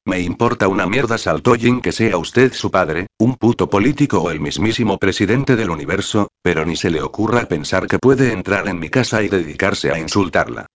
Me 0.05 0.19
importa 0.19 0.67
una 0.67 0.86
mierda, 0.86 1.17
saltó 1.17 1.55
Jin 1.55 1.79
que 1.79 1.93
sea 1.93 2.17
usted 2.17 2.51
su 2.51 2.69
padre, 2.69 3.07
un 3.17 3.38
puto 3.38 3.69
político 3.69 4.19
o 4.19 4.31
el 4.31 4.41
mismísimo 4.41 4.97
presidente 4.97 5.55
del 5.55 5.69
universo, 5.69 6.27
pero 6.41 6.65
ni 6.65 6.75
se 6.75 6.89
le 6.89 7.01
ocurra 7.01 7.45
pensar 7.45 7.88
que 7.88 7.99
puede 7.99 8.33
entrar 8.33 8.67
en 8.67 8.79
mi 8.79 8.89
casa 8.89 9.23
y 9.23 9.29
dedicarse 9.29 9.91
a 9.91 9.97
insultarla. 9.97 10.65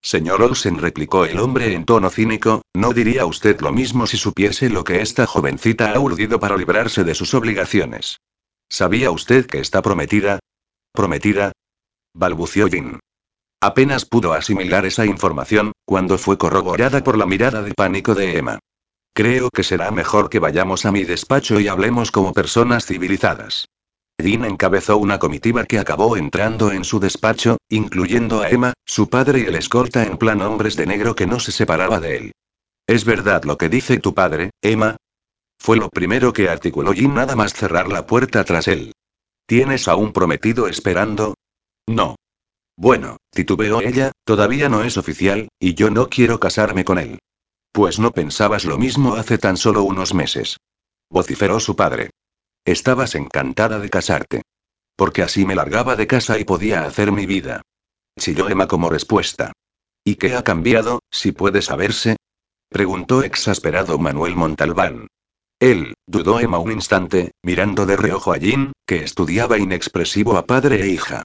Señor 0.00 0.42
Olsen, 0.42 0.78
replicó 0.78 1.24
el 1.24 1.38
hombre 1.40 1.74
en 1.74 1.84
tono 1.84 2.10
cínico, 2.10 2.62
¿no 2.74 2.92
diría 2.92 3.26
usted 3.26 3.60
lo 3.60 3.72
mismo 3.72 4.06
si 4.06 4.16
supiese 4.16 4.70
lo 4.70 4.84
que 4.84 5.02
esta 5.02 5.26
jovencita 5.26 5.92
ha 5.92 5.98
urdido 5.98 6.38
para 6.38 6.56
librarse 6.56 7.04
de 7.04 7.14
sus 7.14 7.34
obligaciones? 7.34 8.18
¿Sabía 8.68 9.10
usted 9.10 9.46
que 9.46 9.58
está 9.58 9.82
prometida? 9.82 10.38
¿Prometida? 10.92 11.52
balbució 12.14 12.68
Jin. 12.68 13.00
Apenas 13.60 14.04
pudo 14.04 14.34
asimilar 14.34 14.86
esa 14.86 15.04
información, 15.04 15.72
cuando 15.84 16.16
fue 16.16 16.38
corroborada 16.38 17.02
por 17.02 17.18
la 17.18 17.26
mirada 17.26 17.62
de 17.62 17.74
pánico 17.74 18.14
de 18.14 18.38
Emma. 18.38 18.58
Creo 19.14 19.50
que 19.50 19.64
será 19.64 19.90
mejor 19.90 20.30
que 20.30 20.38
vayamos 20.38 20.86
a 20.86 20.92
mi 20.92 21.02
despacho 21.04 21.58
y 21.58 21.66
hablemos 21.66 22.12
como 22.12 22.32
personas 22.32 22.86
civilizadas. 22.86 23.66
Jin 24.20 24.44
encabezó 24.44 24.98
una 24.98 25.20
comitiva 25.20 25.64
que 25.64 25.78
acabó 25.78 26.16
entrando 26.16 26.72
en 26.72 26.82
su 26.82 26.98
despacho, 26.98 27.58
incluyendo 27.68 28.40
a 28.40 28.50
Emma, 28.50 28.72
su 28.84 29.08
padre 29.08 29.40
y 29.40 29.44
el 29.44 29.54
escolta 29.54 30.02
en 30.02 30.18
plan 30.18 30.42
hombres 30.42 30.74
de 30.74 30.86
negro 30.86 31.14
que 31.14 31.26
no 31.26 31.38
se 31.38 31.52
separaba 31.52 32.00
de 32.00 32.16
él. 32.16 32.32
¿Es 32.88 33.04
verdad 33.04 33.44
lo 33.44 33.56
que 33.56 33.68
dice 33.68 33.98
tu 33.98 34.14
padre, 34.14 34.50
Emma? 34.60 34.96
Fue 35.60 35.76
lo 35.76 35.88
primero 35.88 36.32
que 36.32 36.48
articuló 36.48 36.92
Jin 36.92 37.14
nada 37.14 37.36
más 37.36 37.52
cerrar 37.52 37.88
la 37.88 38.06
puerta 38.06 38.42
tras 38.44 38.66
él. 38.66 38.92
¿Tienes 39.46 39.86
a 39.86 39.94
un 39.94 40.12
prometido 40.12 40.66
esperando? 40.66 41.34
No. 41.86 42.16
Bueno, 42.76 43.18
titubeó 43.30 43.80
ella, 43.80 44.12
todavía 44.24 44.68
no 44.68 44.82
es 44.82 44.96
oficial, 44.96 45.48
y 45.60 45.74
yo 45.74 45.90
no 45.90 46.08
quiero 46.08 46.40
casarme 46.40 46.84
con 46.84 46.98
él. 46.98 47.18
Pues 47.72 47.98
no 48.00 48.10
pensabas 48.10 48.64
lo 48.64 48.78
mismo 48.78 49.14
hace 49.14 49.38
tan 49.38 49.56
solo 49.56 49.84
unos 49.84 50.12
meses. 50.12 50.56
Vociferó 51.08 51.60
su 51.60 51.76
padre. 51.76 52.10
Estabas 52.68 53.14
encantada 53.14 53.78
de 53.78 53.88
casarte. 53.88 54.42
Porque 54.94 55.22
así 55.22 55.46
me 55.46 55.54
largaba 55.54 55.96
de 55.96 56.06
casa 56.06 56.38
y 56.38 56.44
podía 56.44 56.84
hacer 56.84 57.12
mi 57.12 57.24
vida. 57.24 57.62
Chilló 58.18 58.50
Emma 58.50 58.68
como 58.68 58.90
respuesta. 58.90 59.52
¿Y 60.04 60.16
qué 60.16 60.36
ha 60.36 60.44
cambiado, 60.44 61.00
si 61.10 61.32
puede 61.32 61.62
saberse? 61.62 62.16
Preguntó 62.68 63.22
exasperado 63.22 63.96
Manuel 63.98 64.36
Montalbán. 64.36 65.06
Él, 65.58 65.94
dudó 66.06 66.40
Emma 66.40 66.58
un 66.58 66.72
instante, 66.72 67.30
mirando 67.42 67.86
de 67.86 67.96
reojo 67.96 68.34
a 68.34 68.36
Jean, 68.36 68.72
que 68.86 68.96
estudiaba 68.96 69.56
inexpresivo 69.56 70.36
a 70.36 70.44
padre 70.44 70.82
e 70.82 70.88
hija. 70.88 71.22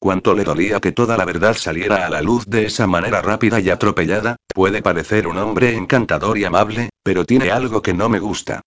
Cuánto 0.00 0.34
le 0.34 0.42
dolía 0.42 0.80
que 0.80 0.90
toda 0.90 1.16
la 1.16 1.24
verdad 1.24 1.54
saliera 1.54 2.04
a 2.04 2.10
la 2.10 2.20
luz 2.20 2.46
de 2.46 2.66
esa 2.66 2.88
manera 2.88 3.22
rápida 3.22 3.60
y 3.60 3.70
atropellada, 3.70 4.34
puede 4.52 4.82
parecer 4.82 5.28
un 5.28 5.38
hombre 5.38 5.76
encantador 5.76 6.36
y 6.36 6.46
amable, 6.46 6.90
pero 7.04 7.24
tiene 7.24 7.52
algo 7.52 7.80
que 7.80 7.94
no 7.94 8.08
me 8.08 8.18
gusta. 8.18 8.62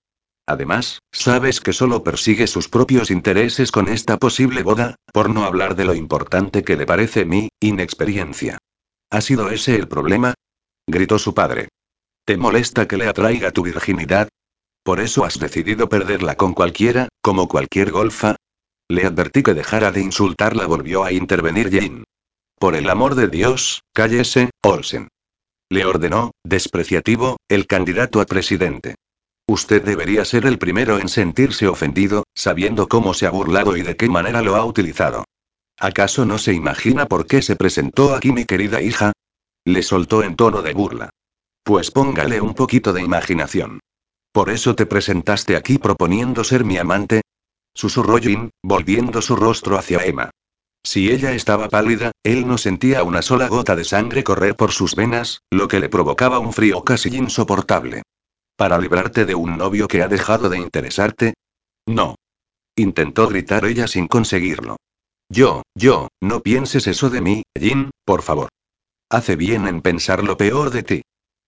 Además, 0.46 1.00
sabes 1.12 1.62
que 1.62 1.72
solo 1.72 2.04
persigue 2.04 2.48
sus 2.48 2.68
propios 2.68 3.12
intereses 3.12 3.72
con 3.72 3.88
esta 3.88 4.18
posible 4.18 4.62
boda, 4.62 4.96
por 5.14 5.30
no 5.30 5.46
hablar 5.46 5.76
de 5.76 5.86
lo 5.86 5.96
importante 5.96 6.64
que 6.64 6.76
le 6.76 6.86
parece 6.86 7.24
mi 7.24 7.50
inexperiencia. 7.62 8.58
¿Ha 9.10 9.22
sido 9.22 9.50
ese 9.50 9.76
el 9.76 9.88
problema? 9.88 10.34
gritó 10.86 11.18
su 11.18 11.34
padre. 11.34 11.70
¿Te 12.26 12.36
molesta 12.36 12.88
que 12.88 12.98
le 12.98 13.08
atraiga 13.08 13.52
tu 13.52 13.64
virginidad? 13.64 14.28
¿Por 14.84 15.00
eso 15.00 15.24
has 15.24 15.40
decidido 15.40 15.88
perderla 15.88 16.36
con 16.36 16.54
cualquiera, 16.54 17.08
como 17.22 17.48
cualquier 17.48 17.92
golfa? 17.92 18.36
Le 18.90 19.06
advertí 19.06 19.44
que 19.44 19.54
dejara 19.54 19.92
de 19.92 20.02
insultarla, 20.02 20.66
volvió 20.66 21.06
a 21.06 21.14
intervenir 21.14 21.72
Jane. 21.72 22.04
Por 22.60 22.76
el 22.76 22.90
amor 22.90 23.16
de 23.16 23.30
Dios, 23.30 23.82
cállese, 23.94 24.50
Olsen. 24.62 25.08
Le 25.70 25.86
ordenó, 25.86 26.32
despreciativo, 26.44 27.38
el 27.48 27.66
candidato 27.66 28.20
a 28.20 28.26
presidente. 28.26 28.96
Usted 29.48 29.84
debería 29.84 30.24
ser 30.24 30.46
el 30.46 30.58
primero 30.58 31.00
en 31.00 31.10
sentirse 31.10 31.68
ofendido, 31.68 32.24
sabiendo 32.34 32.88
cómo 32.88 33.14
se 33.14 33.28
ha 33.28 33.30
burlado 33.30 33.76
y 33.76 33.82
de 33.82 33.98
qué 33.98 34.08
manera 34.08 34.42
lo 34.42 34.56
ha 34.56 34.64
utilizado. 34.66 35.26
¿Acaso 35.78 36.26
no 36.26 36.38
se 36.38 36.54
imagina 36.54 37.08
por 37.08 37.28
qué 37.28 37.42
se 37.42 37.56
presentó 37.56 38.16
aquí 38.16 38.32
mi 38.32 38.46
querida 38.46 38.82
hija? 38.82 39.12
Le 39.66 39.84
soltó 39.84 40.24
en 40.24 40.36
tono 40.36 40.62
de 40.62 40.74
burla. 40.74 41.10
Pues 41.64 41.92
póngale 41.92 42.40
un 42.40 42.54
poquito 42.54 42.94
de 42.94 43.02
imaginación. 43.02 43.80
¿Por 44.32 44.50
eso 44.50 44.76
te 44.76 44.86
presentaste 44.86 45.56
aquí 45.56 45.78
proponiendo 45.78 46.44
ser 46.44 46.64
mi 46.64 46.78
amante? 46.78 47.22
Susurró 47.74 48.18
Jin, 48.18 48.50
volviendo 48.64 49.22
su 49.22 49.36
rostro 49.36 49.78
hacia 49.78 50.06
Emma. 50.06 50.30
Si 50.84 51.12
ella 51.12 51.34
estaba 51.34 51.70
pálida, 51.70 52.12
él 52.24 52.48
no 52.48 52.58
sentía 52.58 53.04
una 53.04 53.22
sola 53.22 53.48
gota 53.48 53.76
de 53.76 53.84
sangre 53.84 54.24
correr 54.24 54.56
por 54.56 54.72
sus 54.72 54.96
venas, 54.96 55.42
lo 55.52 55.68
que 55.68 55.80
le 55.80 55.90
provocaba 55.90 56.40
un 56.40 56.52
frío 56.54 56.84
casi 56.84 57.16
insoportable. 57.16 58.04
¿Para 58.64 58.80
librarte 58.80 59.26
de 59.26 59.36
un 59.36 59.58
novio 59.58 59.90
que 59.90 60.02
ha 60.04 60.08
dejado 60.08 60.48
de 60.48 60.58
interesarte? 60.58 61.34
No. 61.86 62.16
Intentó 62.78 63.28
gritar 63.28 63.66
ella 63.66 63.90
sin 63.90 64.08
conseguirlo. 64.08 64.78
Yo, 65.28 65.64
yo, 65.76 66.08
no 66.22 66.40
pienses 66.40 66.88
eso 66.88 67.10
de 67.10 67.20
mí, 67.20 67.44
Jin, 67.60 67.92
por 68.06 68.22
favor. 68.22 68.48
Hace 69.10 69.36
bien 69.36 69.68
en 69.68 69.82
pensar 69.82 70.24
lo 70.24 70.38
peor 70.38 70.70
de 70.70 70.84
ti. 70.84 71.02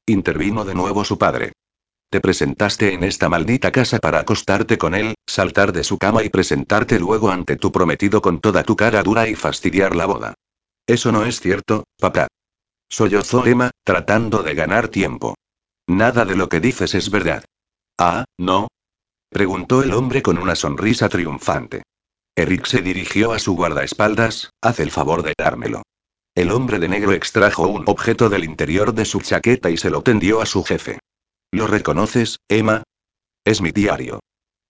Intervino 0.05 0.65
de 0.65 0.75
nuevo 0.75 1.05
su 1.05 1.17
padre. 1.17 1.53
Te 2.09 2.19
presentaste 2.19 2.93
en 2.93 3.05
esta 3.05 3.29
maldita 3.29 3.71
casa 3.71 3.99
para 3.99 4.19
acostarte 4.19 4.77
con 4.77 4.93
él, 4.93 5.15
saltar 5.25 5.71
de 5.71 5.85
su 5.85 5.97
cama 5.97 6.21
y 6.21 6.27
presentarte 6.27 6.99
luego 6.99 7.29
ante 7.29 7.55
tu 7.55 7.71
prometido 7.71 8.21
con 8.21 8.41
toda 8.41 8.65
tu 8.65 8.75
cara 8.75 9.01
dura 9.03 9.29
y 9.29 9.35
fastidiar 9.35 9.95
la 9.95 10.05
boda. 10.05 10.33
Eso 10.85 11.13
no 11.13 11.23
es 11.23 11.39
cierto, 11.39 11.85
papá. 11.97 12.27
Sollozó 12.89 13.45
Emma, 13.45 13.71
tratando 13.85 14.43
de 14.43 14.53
ganar 14.53 14.89
tiempo. 14.89 15.35
Nada 15.87 16.25
de 16.25 16.35
lo 16.35 16.49
que 16.49 16.59
dices 16.59 16.95
es 16.95 17.09
verdad. 17.09 17.45
Ah, 17.99 18.25
¿no? 18.37 18.67
Preguntó 19.29 19.83
el 19.83 19.93
hombre 19.93 20.21
con 20.21 20.37
una 20.37 20.55
sonrisa 20.55 21.09
triunfante. 21.09 21.83
Eric 22.35 22.65
se 22.65 22.81
dirigió 22.81 23.31
a 23.31 23.39
su 23.39 23.55
guardaespaldas, 23.55 24.49
haz 24.61 24.79
el 24.79 24.91
favor 24.91 25.23
de 25.23 25.33
dármelo. 25.37 25.83
El 26.35 26.51
hombre 26.51 26.79
de 26.79 26.89
negro 26.89 27.13
extrajo 27.13 27.67
un 27.67 27.83
objeto 27.87 28.29
del 28.29 28.43
interior 28.43 28.93
de 28.93 29.05
su 29.05 29.21
chaqueta 29.21 29.69
y 29.69 29.77
se 29.77 29.89
lo 29.89 30.01
tendió 30.01 30.41
a 30.41 30.45
su 30.45 30.63
jefe. 30.63 30.99
¿Lo 31.51 31.67
reconoces, 31.67 32.37
Emma? 32.49 32.83
Es 33.45 33.61
mi 33.61 33.71
diario. 33.71 34.19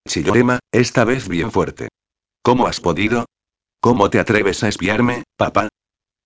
Chilló 0.06 0.36
Emma, 0.36 0.60
esta 0.70 1.04
vez 1.04 1.28
bien 1.28 1.50
fuerte. 1.50 1.88
¿Cómo 2.42 2.68
has 2.68 2.80
podido? 2.80 3.26
¿Cómo 3.80 4.10
te 4.10 4.20
atreves 4.20 4.62
a 4.62 4.68
espiarme, 4.68 5.24
papá? 5.36 5.68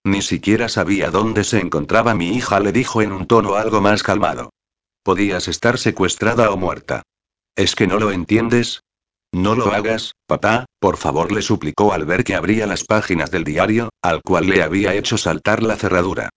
Ni 0.05 0.21
siquiera 0.21 0.69
sabía 0.69 1.11
dónde 1.11 1.45
se 1.45 1.61
encontraba 1.61 2.15
mi 2.15 2.37
hija, 2.37 2.61
le 2.61 2.73
dijo 2.73 3.01
en 3.01 3.13
un 3.13 3.27
tono 3.27 3.55
algo 3.55 3.81
más 3.81 4.03
calmado. 4.03 4.51
Podías 5.03 5.49
estar 5.49 5.79
secuestrada 5.79 6.51
o 6.51 6.57
muerta. 6.57 7.03
¿Es 7.57 7.75
que 7.75 7.87
no 7.87 7.99
lo 7.99 8.11
entiendes? 8.11 8.83
No 9.33 9.55
lo 9.55 9.73
hagas, 9.73 10.15
papá, 10.27 10.67
por 10.79 10.97
favor, 10.97 11.31
le 11.31 11.43
suplicó 11.43 11.93
al 11.93 12.05
ver 12.05 12.25
que 12.25 12.35
abría 12.35 12.67
las 12.67 12.85
páginas 12.85 13.31
del 13.31 13.45
diario, 13.45 13.91
al 14.03 14.23
cual 14.23 14.49
le 14.49 14.63
había 14.63 14.95
hecho 14.95 15.17
saltar 15.17 15.63
la 15.63 15.77
cerradura. 15.77 16.31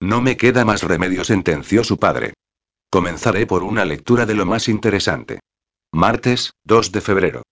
No 0.00 0.20
me 0.22 0.36
queda 0.36 0.64
más 0.64 0.82
remedio, 0.82 1.24
sentenció 1.24 1.84
su 1.84 1.98
padre. 1.98 2.34
Comenzaré 2.90 3.46
por 3.46 3.62
una 3.62 3.84
lectura 3.84 4.24
de 4.24 4.34
lo 4.34 4.46
más 4.46 4.68
interesante. 4.68 5.40
Martes, 5.92 6.52
2 6.64 6.92
de 6.92 7.00
febrero. 7.00 7.42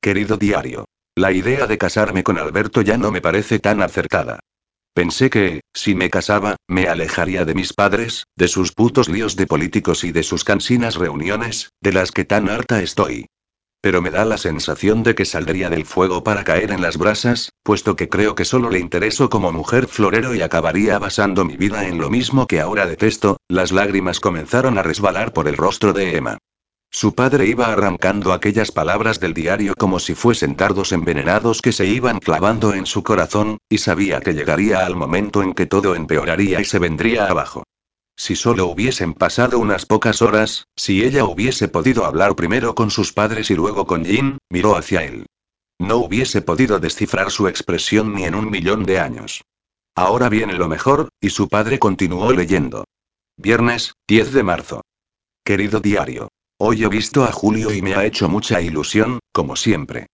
Querido 0.00 0.36
diario. 0.36 0.84
La 1.14 1.32
idea 1.32 1.66
de 1.66 1.78
casarme 1.78 2.22
con 2.22 2.38
Alberto 2.38 2.82
ya 2.82 2.98
no 2.98 3.10
me 3.10 3.20
parece 3.20 3.58
tan 3.58 3.82
acertada. 3.82 4.40
Pensé 4.94 5.30
que, 5.30 5.62
si 5.72 5.94
me 5.94 6.10
casaba, 6.10 6.56
me 6.68 6.86
alejaría 6.86 7.46
de 7.46 7.54
mis 7.54 7.72
padres, 7.72 8.24
de 8.36 8.46
sus 8.46 8.72
putos 8.72 9.08
líos 9.08 9.36
de 9.36 9.46
políticos 9.46 10.04
y 10.04 10.12
de 10.12 10.22
sus 10.22 10.44
cansinas 10.44 10.96
reuniones, 10.96 11.70
de 11.80 11.94
las 11.94 12.12
que 12.12 12.26
tan 12.26 12.50
harta 12.50 12.82
estoy. 12.82 13.26
Pero 13.80 14.02
me 14.02 14.10
da 14.10 14.26
la 14.26 14.36
sensación 14.36 15.02
de 15.02 15.14
que 15.14 15.24
saldría 15.24 15.70
del 15.70 15.86
fuego 15.86 16.22
para 16.22 16.44
caer 16.44 16.72
en 16.72 16.82
las 16.82 16.98
brasas, 16.98 17.52
puesto 17.62 17.96
que 17.96 18.10
creo 18.10 18.34
que 18.34 18.44
solo 18.44 18.68
le 18.68 18.80
intereso 18.80 19.30
como 19.30 19.50
mujer 19.50 19.88
florero 19.88 20.34
y 20.34 20.42
acabaría 20.42 20.98
basando 20.98 21.46
mi 21.46 21.56
vida 21.56 21.88
en 21.88 21.98
lo 21.98 22.10
mismo 22.10 22.46
que 22.46 22.60
ahora 22.60 22.86
detesto, 22.86 23.38
las 23.48 23.72
lágrimas 23.72 24.20
comenzaron 24.20 24.76
a 24.76 24.82
resbalar 24.82 25.32
por 25.32 25.48
el 25.48 25.56
rostro 25.56 25.94
de 25.94 26.16
Emma. 26.16 26.38
Su 26.94 27.14
padre 27.14 27.46
iba 27.46 27.72
arrancando 27.72 28.34
aquellas 28.34 28.70
palabras 28.70 29.18
del 29.18 29.32
diario 29.32 29.74
como 29.74 29.98
si 29.98 30.14
fuesen 30.14 30.56
tardos 30.56 30.92
envenenados 30.92 31.62
que 31.62 31.72
se 31.72 31.86
iban 31.86 32.20
clavando 32.20 32.74
en 32.74 32.84
su 32.84 33.02
corazón, 33.02 33.56
y 33.70 33.78
sabía 33.78 34.20
que 34.20 34.34
llegaría 34.34 34.84
al 34.84 34.94
momento 34.94 35.42
en 35.42 35.54
que 35.54 35.64
todo 35.64 35.94
empeoraría 35.94 36.60
y 36.60 36.66
se 36.66 36.78
vendría 36.78 37.28
abajo. 37.28 37.64
Si 38.14 38.36
solo 38.36 38.66
hubiesen 38.66 39.14
pasado 39.14 39.58
unas 39.58 39.86
pocas 39.86 40.20
horas, 40.20 40.66
si 40.76 41.02
ella 41.02 41.24
hubiese 41.24 41.66
podido 41.66 42.04
hablar 42.04 42.36
primero 42.36 42.74
con 42.74 42.90
sus 42.90 43.14
padres 43.14 43.50
y 43.50 43.54
luego 43.54 43.86
con 43.86 44.04
Jin, 44.04 44.36
miró 44.50 44.76
hacia 44.76 45.02
él. 45.02 45.24
No 45.78 45.96
hubiese 45.96 46.42
podido 46.42 46.78
descifrar 46.78 47.30
su 47.30 47.48
expresión 47.48 48.14
ni 48.14 48.24
en 48.24 48.34
un 48.34 48.50
millón 48.50 48.84
de 48.84 49.00
años. 49.00 49.42
Ahora 49.94 50.28
viene 50.28 50.52
lo 50.52 50.68
mejor, 50.68 51.08
y 51.22 51.30
su 51.30 51.48
padre 51.48 51.78
continuó 51.78 52.32
leyendo. 52.32 52.84
Viernes, 53.38 53.94
10 54.06 54.32
de 54.34 54.42
marzo. 54.42 54.82
Querido 55.42 55.80
diario. 55.80 56.28
Hoy 56.64 56.84
he 56.84 56.88
visto 56.88 57.24
a 57.24 57.32
Julio 57.32 57.72
y 57.72 57.82
me 57.82 57.96
ha 57.96 58.04
hecho 58.04 58.28
mucha 58.28 58.60
ilusión, 58.60 59.18
como 59.32 59.56
siempre. 59.56 60.06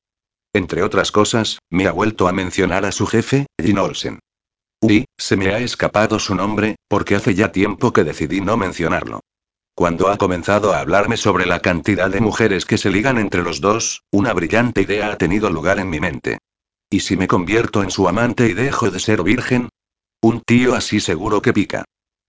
Entre 0.55 0.83
otras 0.83 1.13
cosas, 1.13 1.59
me 1.69 1.87
ha 1.87 1.93
vuelto 1.93 2.27
a 2.27 2.33
mencionar 2.33 2.87
a 2.87 2.93
su 2.93 3.07
jefe, 3.07 3.49
Jin 3.63 3.77
Olsen. 3.77 4.19
Uy, 4.81 5.05
se 5.19 5.37
me 5.37 5.49
ha 5.49 5.59
escapado 5.59 6.19
su 6.19 6.35
nombre, 6.35 6.77
porque 6.89 7.17
hace 7.17 7.35
ya 7.35 7.53
tiempo 7.53 7.93
que 7.93 8.03
decidí 8.03 8.41
no 8.41 8.57
mencionarlo. 8.57 9.21
Cuando 9.75 10.09
ha 10.09 10.17
comenzado 10.17 10.73
a 10.73 10.81
hablarme 10.81 11.19
sobre 11.19 11.45
la 11.45 11.61
cantidad 11.61 12.09
de 12.09 12.23
mujeres 12.23 12.65
que 12.65 12.79
se 12.79 12.89
ligan 12.89 13.19
entre 13.19 13.43
los 13.43 13.61
dos, 13.61 14.05
una 14.11 14.33
brillante 14.33 14.81
idea 14.81 15.13
ha 15.13 15.19
tenido 15.19 15.51
lugar 15.51 15.79
en 15.79 15.91
mi 15.91 16.01
mente. 16.01 16.39
¿Y 16.89 17.01
si 17.01 17.19
me 17.19 17.29
convierto 17.29 17.83
en 17.83 17.91
su 17.91 18.09
amante 18.09 18.47
y 18.47 18.55
dejo 18.55 18.91
de 18.91 19.01
ser 19.01 19.23
virgen? 19.23 19.69
Un 20.23 20.41
tío 20.41 20.75
así 20.75 20.99
seguro 20.99 21.43
que 21.43 21.53
pica. 21.53 21.85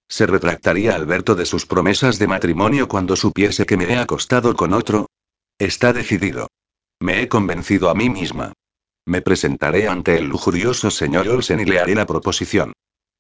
¿Se 0.10 0.26
retractaría 0.26 0.96
Alberto 0.96 1.36
de 1.36 1.46
sus 1.46 1.68
promesas 1.68 2.18
de 2.18 2.28
matrimonio 2.28 2.88
cuando 2.88 3.16
supiese 3.16 3.68
que 3.68 3.78
me 3.78 3.86
he 3.86 3.96
acostado 3.96 4.56
con 4.56 4.74
otro? 4.74 5.06
Está 5.60 5.94
decidido. 5.94 6.48
Me 7.00 7.22
he 7.22 7.30
convencido 7.30 7.92
a 7.92 7.94
mí 7.94 8.10
misma. 8.10 8.54
Me 9.06 9.22
presentaré 9.22 9.88
ante 9.88 10.18
el 10.18 10.26
lujurioso 10.26 10.90
señor 10.90 11.28
Olsen 11.28 11.60
y 11.60 11.66
le 11.66 11.80
haré 11.80 11.94
la 11.94 12.08
proposición. 12.08 12.74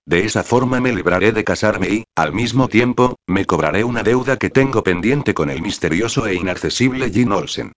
De 0.05 0.25
esa 0.25 0.43
forma 0.43 0.79
me 0.79 0.91
libraré 0.91 1.31
de 1.31 1.43
casarme 1.43 1.89
y, 1.89 2.03
al 2.15 2.33
mismo 2.33 2.67
tiempo, 2.67 3.17
me 3.27 3.45
cobraré 3.45 3.83
una 3.83 4.01
deuda 4.01 4.37
que 4.37 4.49
tengo 4.49 4.81
pendiente 4.81 5.35
con 5.35 5.51
el 5.51 5.61
misterioso 5.61 6.25
e 6.25 6.33
inaccesible 6.33 7.11
Jim 7.11 7.31
Olsen. 7.31 7.71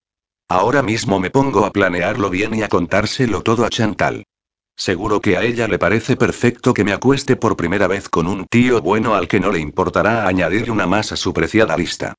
Ahora 0.48 0.82
mismo 0.82 1.20
me 1.20 1.30
pongo 1.30 1.66
a 1.66 1.70
planearlo 1.70 2.30
bien 2.30 2.54
y 2.54 2.62
a 2.62 2.68
contárselo 2.68 3.42
todo 3.42 3.66
a 3.66 3.68
Chantal. 3.68 4.24
Seguro 4.76 5.20
que 5.20 5.36
a 5.36 5.42
ella 5.42 5.68
le 5.68 5.78
parece 5.78 6.16
perfecto 6.16 6.74
que 6.74 6.84
me 6.84 6.92
acueste 6.92 7.36
por 7.36 7.56
primera 7.56 7.86
vez 7.86 8.08
con 8.08 8.26
un 8.26 8.46
tío 8.46 8.80
bueno 8.80 9.14
al 9.14 9.28
que 9.28 9.40
no 9.40 9.52
le 9.52 9.60
importará 9.60 10.26
añadir 10.26 10.70
una 10.70 10.86
más 10.86 11.12
a 11.12 11.16
su 11.16 11.32
preciada 11.32 11.76
lista. 11.76 12.14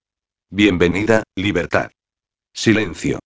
Bienvenida, 0.50 1.24
libertad. 1.36 1.90
Silencio. 2.54 3.20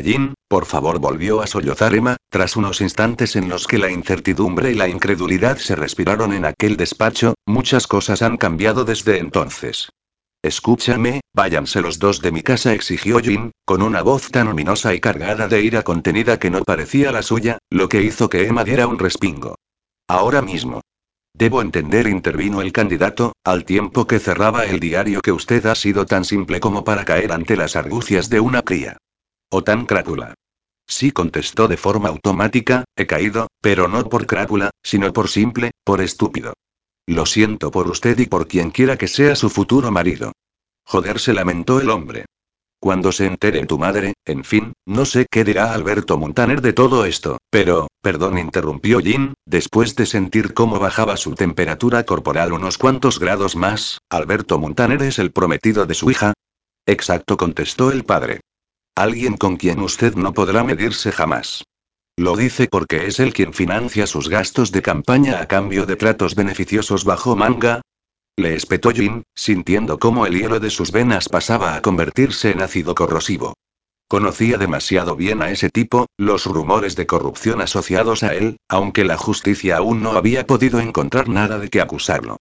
Jin, 0.00 0.34
por 0.48 0.66
favor, 0.66 0.98
volvió 0.98 1.42
a 1.42 1.46
sollozar 1.46 1.94
Emma, 1.94 2.16
tras 2.30 2.56
unos 2.56 2.80
instantes 2.80 3.36
en 3.36 3.48
los 3.48 3.66
que 3.66 3.78
la 3.78 3.90
incertidumbre 3.90 4.70
y 4.70 4.74
la 4.74 4.88
incredulidad 4.88 5.58
se 5.58 5.76
respiraron 5.76 6.32
en 6.32 6.44
aquel 6.44 6.76
despacho, 6.76 7.34
muchas 7.46 7.86
cosas 7.86 8.22
han 8.22 8.36
cambiado 8.36 8.84
desde 8.84 9.18
entonces. 9.18 9.90
Escúchame, 10.42 11.20
váyanse 11.34 11.82
los 11.82 11.98
dos 11.98 12.22
de 12.22 12.32
mi 12.32 12.42
casa, 12.42 12.72
exigió 12.72 13.18
Jin, 13.20 13.52
con 13.66 13.82
una 13.82 14.00
voz 14.00 14.30
tan 14.30 14.48
ominosa 14.48 14.94
y 14.94 15.00
cargada 15.00 15.48
de 15.48 15.62
ira 15.62 15.82
contenida 15.82 16.38
que 16.38 16.48
no 16.48 16.62
parecía 16.64 17.12
la 17.12 17.22
suya, 17.22 17.58
lo 17.68 17.90
que 17.90 18.02
hizo 18.02 18.30
que 18.30 18.46
Emma 18.46 18.64
diera 18.64 18.86
un 18.86 18.98
respingo. 18.98 19.56
Ahora 20.08 20.40
mismo. 20.40 20.80
Debo 21.34 21.60
entender, 21.60 22.06
intervino 22.06 22.62
el 22.62 22.72
candidato, 22.72 23.32
al 23.44 23.64
tiempo 23.64 24.06
que 24.06 24.18
cerraba 24.18 24.64
el 24.64 24.80
diario 24.80 25.20
que 25.20 25.30
usted 25.30 25.64
ha 25.66 25.74
sido 25.74 26.06
tan 26.06 26.24
simple 26.24 26.58
como 26.58 26.84
para 26.84 27.04
caer 27.04 27.32
ante 27.32 27.56
las 27.56 27.76
argucias 27.76 28.30
de 28.30 28.40
una 28.40 28.62
cría. 28.62 28.96
O 29.50 29.62
tan 29.62 29.84
crápula. 29.84 30.34
Sí 30.86 31.12
contestó 31.12 31.68
de 31.68 31.76
forma 31.76 32.08
automática, 32.08 32.84
he 32.96 33.06
caído, 33.06 33.48
pero 33.60 33.88
no 33.88 34.08
por 34.08 34.26
crápula, 34.26 34.70
sino 34.82 35.12
por 35.12 35.28
simple, 35.28 35.70
por 35.84 36.00
estúpido. 36.00 36.54
Lo 37.10 37.26
siento 37.26 37.72
por 37.72 37.88
usted 37.88 38.16
y 38.20 38.26
por 38.26 38.46
quien 38.46 38.70
quiera 38.70 38.96
que 38.96 39.08
sea 39.08 39.34
su 39.34 39.50
futuro 39.50 39.90
marido. 39.90 40.30
Joder, 40.84 41.18
se 41.18 41.32
lamentó 41.32 41.80
el 41.80 41.90
hombre. 41.90 42.26
Cuando 42.78 43.10
se 43.10 43.26
entere 43.26 43.66
tu 43.66 43.80
madre, 43.80 44.14
en 44.24 44.44
fin, 44.44 44.74
no 44.86 45.04
sé 45.04 45.26
qué 45.28 45.42
dirá 45.42 45.74
Alberto 45.74 46.16
Montaner 46.18 46.60
de 46.60 46.72
todo 46.72 47.04
esto, 47.04 47.38
pero, 47.50 47.88
perdón, 48.00 48.38
interrumpió 48.38 49.00
Jin, 49.00 49.34
después 49.44 49.96
de 49.96 50.06
sentir 50.06 50.54
cómo 50.54 50.78
bajaba 50.78 51.16
su 51.16 51.34
temperatura 51.34 52.04
corporal 52.04 52.52
unos 52.52 52.78
cuantos 52.78 53.18
grados 53.18 53.56
más, 53.56 53.98
Alberto 54.08 54.60
Montaner 54.60 55.02
es 55.02 55.18
el 55.18 55.32
prometido 55.32 55.86
de 55.86 55.94
su 55.94 56.12
hija. 56.12 56.32
Exacto, 56.86 57.36
contestó 57.36 57.90
el 57.90 58.04
padre. 58.04 58.38
Alguien 58.94 59.36
con 59.36 59.56
quien 59.56 59.80
usted 59.80 60.14
no 60.14 60.32
podrá 60.32 60.62
medirse 60.62 61.10
jamás. 61.10 61.64
Lo 62.16 62.36
dice 62.36 62.68
porque 62.70 63.06
es 63.06 63.18
él 63.20 63.32
quien 63.32 63.54
financia 63.54 64.06
sus 64.06 64.28
gastos 64.28 64.72
de 64.72 64.82
campaña 64.82 65.40
a 65.40 65.46
cambio 65.48 65.86
de 65.86 65.96
tratos 65.96 66.34
beneficiosos 66.34 67.04
bajo 67.04 67.36
manga. 67.36 67.80
Le 68.36 68.54
espetó 68.54 68.90
Jin, 68.90 69.22
sintiendo 69.34 69.98
cómo 69.98 70.26
el 70.26 70.38
hielo 70.38 70.60
de 70.60 70.70
sus 70.70 70.92
venas 70.92 71.28
pasaba 71.28 71.74
a 71.74 71.82
convertirse 71.82 72.50
en 72.50 72.62
ácido 72.62 72.94
corrosivo. 72.94 73.54
Conocía 74.08 74.58
demasiado 74.58 75.14
bien 75.14 75.40
a 75.40 75.50
ese 75.50 75.70
tipo, 75.70 76.06
los 76.18 76.44
rumores 76.46 76.96
de 76.96 77.06
corrupción 77.06 77.60
asociados 77.60 78.22
a 78.22 78.34
él, 78.34 78.56
aunque 78.68 79.04
la 79.04 79.16
justicia 79.16 79.76
aún 79.76 80.02
no 80.02 80.12
había 80.12 80.46
podido 80.46 80.80
encontrar 80.80 81.28
nada 81.28 81.58
de 81.58 81.68
que 81.68 81.80
acusarlo. 81.80 82.38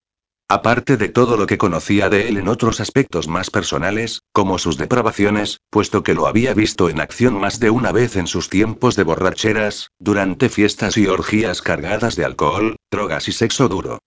Aparte 0.52 0.98
de 0.98 1.10
todo 1.10 1.38
lo 1.38 1.46
que 1.46 1.60
conocía 1.60 2.10
de 2.10 2.28
él 2.28 2.38
en 2.38 2.48
otros 2.48 2.80
aspectos 2.80 3.28
más 3.28 3.52
personales, 3.52 4.24
como 4.32 4.58
sus 4.58 4.78
depravaciones, 4.78 5.60
puesto 5.70 6.02
que 6.02 6.16
lo 6.16 6.26
había 6.26 6.56
visto 6.56 6.90
en 6.90 7.00
acción 7.00 7.40
más 7.40 7.60
de 7.60 7.70
una 7.70 7.92
vez 7.92 8.16
en 8.16 8.26
sus 8.26 8.50
tiempos 8.50 8.96
de 8.96 9.04
borracheras, 9.04 9.92
durante 10.00 10.50
fiestas 10.50 10.98
y 10.98 11.06
orgías 11.06 11.62
cargadas 11.62 12.16
de 12.16 12.26
alcohol, 12.26 12.78
drogas 12.90 13.28
y 13.28 13.32
sexo 13.32 13.68
duro. 13.68 14.00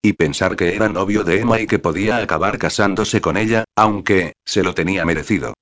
Y 0.00 0.14
pensar 0.14 0.56
que 0.56 0.74
era 0.74 0.88
novio 0.88 1.22
de 1.22 1.40
Emma 1.40 1.60
y 1.60 1.66
que 1.66 1.78
podía 1.78 2.16
acabar 2.16 2.56
casándose 2.56 3.20
con 3.20 3.36
ella, 3.36 3.64
aunque, 3.76 4.32
se 4.46 4.62
lo 4.62 4.72
tenía 4.72 5.04
merecido. 5.04 5.52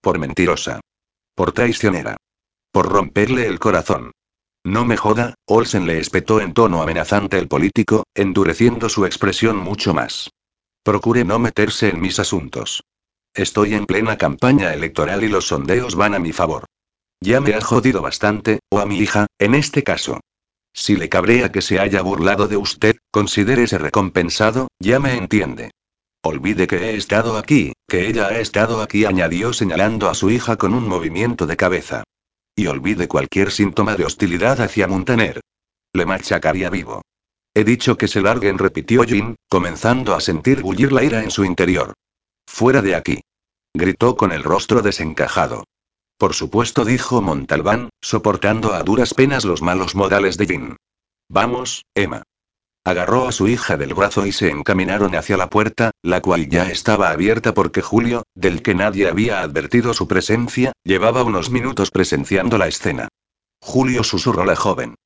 Por 0.00 0.18
mentirosa. 0.18 0.80
Por 1.36 1.52
traicionera. 1.52 2.16
Por 2.72 2.88
romperle 2.88 3.46
el 3.46 3.60
corazón. 3.60 4.10
No 4.64 4.86
me 4.86 4.96
joda, 4.96 5.34
Olsen 5.46 5.86
le 5.86 5.98
espetó 5.98 6.40
en 6.40 6.54
tono 6.54 6.80
amenazante 6.80 7.38
el 7.38 7.48
político, 7.48 8.04
endureciendo 8.14 8.88
su 8.88 9.04
expresión 9.04 9.58
mucho 9.58 9.92
más. 9.92 10.30
Procure 10.82 11.24
no 11.24 11.38
meterse 11.38 11.90
en 11.90 12.00
mis 12.00 12.18
asuntos. 12.18 12.82
Estoy 13.34 13.74
en 13.74 13.84
plena 13.84 14.16
campaña 14.16 14.72
electoral 14.72 15.22
y 15.22 15.28
los 15.28 15.48
sondeos 15.48 15.96
van 15.96 16.14
a 16.14 16.18
mi 16.18 16.32
favor. 16.32 16.64
Ya 17.20 17.40
me 17.40 17.54
ha 17.54 17.60
jodido 17.60 18.00
bastante, 18.00 18.60
o 18.70 18.78
a 18.80 18.86
mi 18.86 18.98
hija, 18.98 19.26
en 19.38 19.54
este 19.54 19.82
caso. 19.82 20.20
Si 20.72 20.96
le 20.96 21.10
cabrea 21.10 21.52
que 21.52 21.60
se 21.62 21.78
haya 21.78 22.00
burlado 22.00 22.48
de 22.48 22.56
usted, 22.56 22.96
considérese 23.10 23.76
recompensado, 23.76 24.68
ya 24.80 24.98
me 24.98 25.16
entiende. 25.16 25.72
Olvide 26.22 26.66
que 26.66 26.76
he 26.76 26.96
estado 26.96 27.36
aquí, 27.36 27.74
que 27.86 28.08
ella 28.08 28.28
ha 28.28 28.40
estado 28.40 28.80
aquí, 28.80 29.04
añadió 29.04 29.52
señalando 29.52 30.08
a 30.08 30.14
su 30.14 30.30
hija 30.30 30.56
con 30.56 30.72
un 30.72 30.88
movimiento 30.88 31.46
de 31.46 31.56
cabeza. 31.56 32.04
Y 32.56 32.66
olvide 32.66 33.08
cualquier 33.08 33.50
síntoma 33.50 33.96
de 33.96 34.04
hostilidad 34.04 34.60
hacia 34.60 34.86
Montaner. 34.86 35.40
Le 35.92 36.06
machacaría 36.06 36.70
vivo. 36.70 37.02
He 37.54 37.64
dicho 37.64 37.96
que 37.96 38.08
se 38.08 38.20
larguen, 38.20 38.58
repitió 38.58 39.04
Jin, 39.04 39.36
comenzando 39.48 40.14
a 40.14 40.20
sentir 40.20 40.60
bullir 40.62 40.92
la 40.92 41.04
ira 41.04 41.22
en 41.22 41.30
su 41.30 41.44
interior. 41.44 41.94
Fuera 42.46 42.82
de 42.82 42.94
aquí. 42.94 43.20
Gritó 43.72 44.16
con 44.16 44.32
el 44.32 44.42
rostro 44.42 44.82
desencajado. 44.82 45.64
Por 46.18 46.34
supuesto, 46.34 46.84
dijo 46.84 47.22
Montalbán, 47.22 47.90
soportando 48.00 48.72
a 48.74 48.82
duras 48.82 49.14
penas 49.14 49.44
los 49.44 49.62
malos 49.62 49.94
modales 49.94 50.36
de 50.36 50.46
Jin. 50.46 50.76
Vamos, 51.28 51.84
Emma. 51.94 52.22
Agarró 52.86 53.26
a 53.26 53.32
su 53.32 53.48
hija 53.48 53.78
del 53.78 53.94
brazo 53.94 54.26
y 54.26 54.32
se 54.32 54.50
encaminaron 54.50 55.14
hacia 55.14 55.38
la 55.38 55.48
puerta, 55.48 55.92
la 56.02 56.20
cual 56.20 56.50
ya 56.50 56.70
estaba 56.70 57.08
abierta 57.08 57.54
porque 57.54 57.80
Julio, 57.80 58.24
del 58.34 58.60
que 58.60 58.74
nadie 58.74 59.08
había 59.08 59.40
advertido 59.40 59.94
su 59.94 60.06
presencia, 60.06 60.72
llevaba 60.84 61.22
unos 61.22 61.48
minutos 61.48 61.90
presenciando 61.90 62.58
la 62.58 62.68
escena. 62.68 63.08
Julio 63.60 64.04
susurró 64.04 64.44
la 64.44 64.54
joven. 64.54 64.96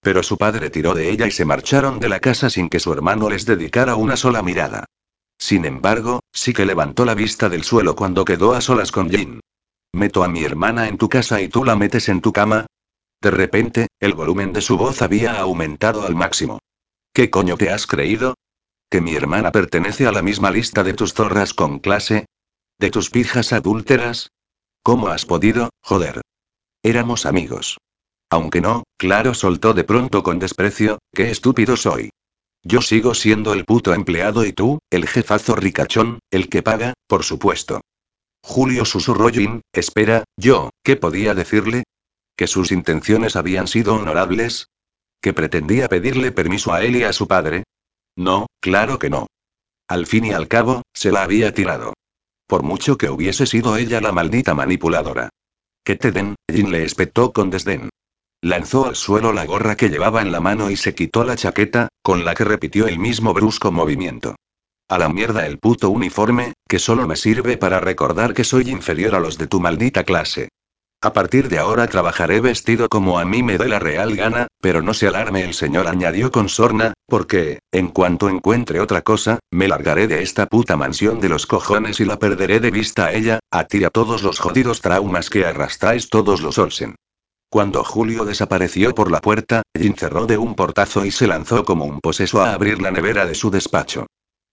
Pero 0.00 0.24
su 0.24 0.36
padre 0.36 0.70
tiró 0.70 0.94
de 0.94 1.10
ella 1.10 1.28
y 1.28 1.30
se 1.30 1.44
marcharon 1.44 2.00
de 2.00 2.08
la 2.08 2.18
casa 2.18 2.50
sin 2.50 2.68
que 2.68 2.80
su 2.80 2.92
hermano 2.92 3.30
les 3.30 3.46
dedicara 3.46 3.94
una 3.94 4.16
sola 4.16 4.42
mirada. 4.42 4.86
Sin 5.38 5.64
embargo, 5.64 6.18
sí 6.32 6.52
que 6.52 6.66
levantó 6.66 7.04
la 7.04 7.14
vista 7.14 7.48
del 7.48 7.62
suelo 7.62 7.94
cuando 7.94 8.24
quedó 8.24 8.54
a 8.54 8.60
solas 8.60 8.90
con 8.90 9.10
Jin. 9.10 9.40
Meto 9.92 10.24
a 10.24 10.28
mi 10.28 10.42
hermana 10.42 10.88
en 10.88 10.98
tu 10.98 11.08
casa 11.08 11.40
y 11.40 11.48
tú 11.48 11.64
la 11.64 11.76
metes 11.76 12.08
en 12.08 12.20
tu 12.20 12.32
cama. 12.32 12.66
De 13.22 13.30
repente, 13.30 13.86
el 14.00 14.14
volumen 14.14 14.52
de 14.52 14.60
su 14.60 14.76
voz 14.76 15.02
había 15.02 15.38
aumentado 15.38 16.04
al 16.04 16.16
máximo. 16.16 16.58
¿Qué 17.12 17.30
coño 17.30 17.56
te 17.56 17.70
has 17.70 17.86
creído? 17.86 18.34
¿Que 18.90 19.00
mi 19.00 19.14
hermana 19.14 19.52
pertenece 19.52 20.06
a 20.06 20.12
la 20.12 20.22
misma 20.22 20.50
lista 20.50 20.82
de 20.84 20.94
tus 20.94 21.12
zorras 21.12 21.52
con 21.52 21.78
clase? 21.78 22.26
¿De 22.78 22.90
tus 22.90 23.10
pijas 23.10 23.52
adúlteras? 23.52 24.30
¿Cómo 24.82 25.08
has 25.08 25.26
podido, 25.26 25.70
joder? 25.82 26.22
Éramos 26.82 27.26
amigos. 27.26 27.78
Aunque 28.30 28.60
no, 28.60 28.84
claro, 28.96 29.34
soltó 29.34 29.74
de 29.74 29.84
pronto 29.84 30.22
con 30.22 30.38
desprecio, 30.38 30.98
qué 31.14 31.30
estúpido 31.30 31.76
soy. 31.76 32.10
Yo 32.62 32.82
sigo 32.82 33.14
siendo 33.14 33.52
el 33.52 33.64
puto 33.64 33.94
empleado 33.94 34.44
y 34.44 34.52
tú, 34.52 34.78
el 34.90 35.06
jefazo 35.06 35.54
ricachón, 35.54 36.18
el 36.30 36.48
que 36.48 36.62
paga, 36.62 36.94
por 37.06 37.24
supuesto. 37.24 37.80
Julio 38.42 38.84
susurró 38.84 39.28
Jin, 39.28 39.62
espera, 39.72 40.24
yo, 40.36 40.70
¿qué 40.82 40.96
podía 40.96 41.34
decirle? 41.34 41.84
¿Que 42.36 42.46
sus 42.46 42.72
intenciones 42.72 43.36
habían 43.36 43.66
sido 43.66 43.94
honorables? 43.94 44.68
¿Que 45.20 45.32
pretendía 45.32 45.88
pedirle 45.88 46.32
permiso 46.32 46.72
a 46.72 46.82
él 46.82 46.96
y 46.96 47.04
a 47.04 47.12
su 47.12 47.26
padre? 47.26 47.64
No, 48.16 48.46
claro 48.60 48.98
que 48.98 49.10
no. 49.10 49.26
Al 49.88 50.06
fin 50.06 50.26
y 50.26 50.32
al 50.32 50.48
cabo, 50.48 50.82
se 50.92 51.12
la 51.12 51.22
había 51.22 51.52
tirado. 51.54 51.94
Por 52.46 52.62
mucho 52.62 52.96
que 52.96 53.10
hubiese 53.10 53.46
sido 53.46 53.76
ella 53.76 54.00
la 54.00 54.12
maldita 54.12 54.54
manipuladora. 54.54 55.30
Que 55.84 55.96
te 55.96 56.12
den, 56.12 56.34
Jin 56.50 56.70
le 56.70 56.84
espetó 56.84 57.32
con 57.32 57.50
desdén. 57.50 57.90
Lanzó 58.40 58.86
al 58.86 58.94
suelo 58.94 59.32
la 59.32 59.44
gorra 59.46 59.76
que 59.76 59.88
llevaba 59.88 60.22
en 60.22 60.30
la 60.30 60.40
mano 60.40 60.70
y 60.70 60.76
se 60.76 60.94
quitó 60.94 61.24
la 61.24 61.36
chaqueta, 61.36 61.88
con 62.02 62.24
la 62.24 62.34
que 62.34 62.44
repitió 62.44 62.86
el 62.86 62.98
mismo 62.98 63.34
brusco 63.34 63.72
movimiento. 63.72 64.36
A 64.88 64.96
la 64.98 65.08
mierda 65.08 65.46
el 65.46 65.58
puto 65.58 65.90
uniforme, 65.90 66.54
que 66.68 66.78
solo 66.78 67.06
me 67.06 67.16
sirve 67.16 67.56
para 67.56 67.80
recordar 67.80 68.34
que 68.34 68.44
soy 68.44 68.70
inferior 68.70 69.14
a 69.14 69.20
los 69.20 69.36
de 69.36 69.46
tu 69.46 69.60
maldita 69.60 70.04
clase. 70.04 70.48
A 71.00 71.12
partir 71.12 71.48
de 71.48 71.58
ahora 71.58 71.86
trabajaré 71.86 72.40
vestido 72.40 72.88
como 72.88 73.20
a 73.20 73.24
mí 73.24 73.44
me 73.44 73.56
dé 73.56 73.68
la 73.68 73.78
real 73.78 74.16
gana, 74.16 74.48
pero 74.60 74.82
no 74.82 74.94
se 74.94 75.06
alarme 75.06 75.44
el 75.44 75.54
señor 75.54 75.86
añadió 75.86 76.32
con 76.32 76.48
sorna, 76.48 76.94
porque, 77.06 77.60
en 77.70 77.88
cuanto 77.88 78.28
encuentre 78.28 78.80
otra 78.80 79.02
cosa, 79.02 79.38
me 79.52 79.68
largaré 79.68 80.08
de 80.08 80.24
esta 80.24 80.46
puta 80.46 80.76
mansión 80.76 81.20
de 81.20 81.28
los 81.28 81.46
cojones 81.46 82.00
y 82.00 82.04
la 82.04 82.18
perderé 82.18 82.58
de 82.58 82.72
vista 82.72 83.06
a 83.06 83.12
ella, 83.12 83.38
a 83.52 83.64
ti 83.64 83.84
a 83.84 83.90
todos 83.90 84.24
los 84.24 84.40
jodidos 84.40 84.80
traumas 84.80 85.30
que 85.30 85.46
arrastráis 85.46 86.08
todos 86.08 86.42
los 86.42 86.58
Olsen. 86.58 86.96
Cuando 87.48 87.84
Julio 87.84 88.24
desapareció 88.24 88.92
por 88.92 89.12
la 89.12 89.20
puerta, 89.20 89.62
Jin 89.78 89.94
cerró 89.96 90.26
de 90.26 90.36
un 90.36 90.56
portazo 90.56 91.04
y 91.04 91.12
se 91.12 91.28
lanzó 91.28 91.64
como 91.64 91.84
un 91.84 92.00
poseso 92.00 92.42
a 92.42 92.52
abrir 92.52 92.82
la 92.82 92.90
nevera 92.90 93.24
de 93.24 93.36
su 93.36 93.52
despacho. 93.52 94.06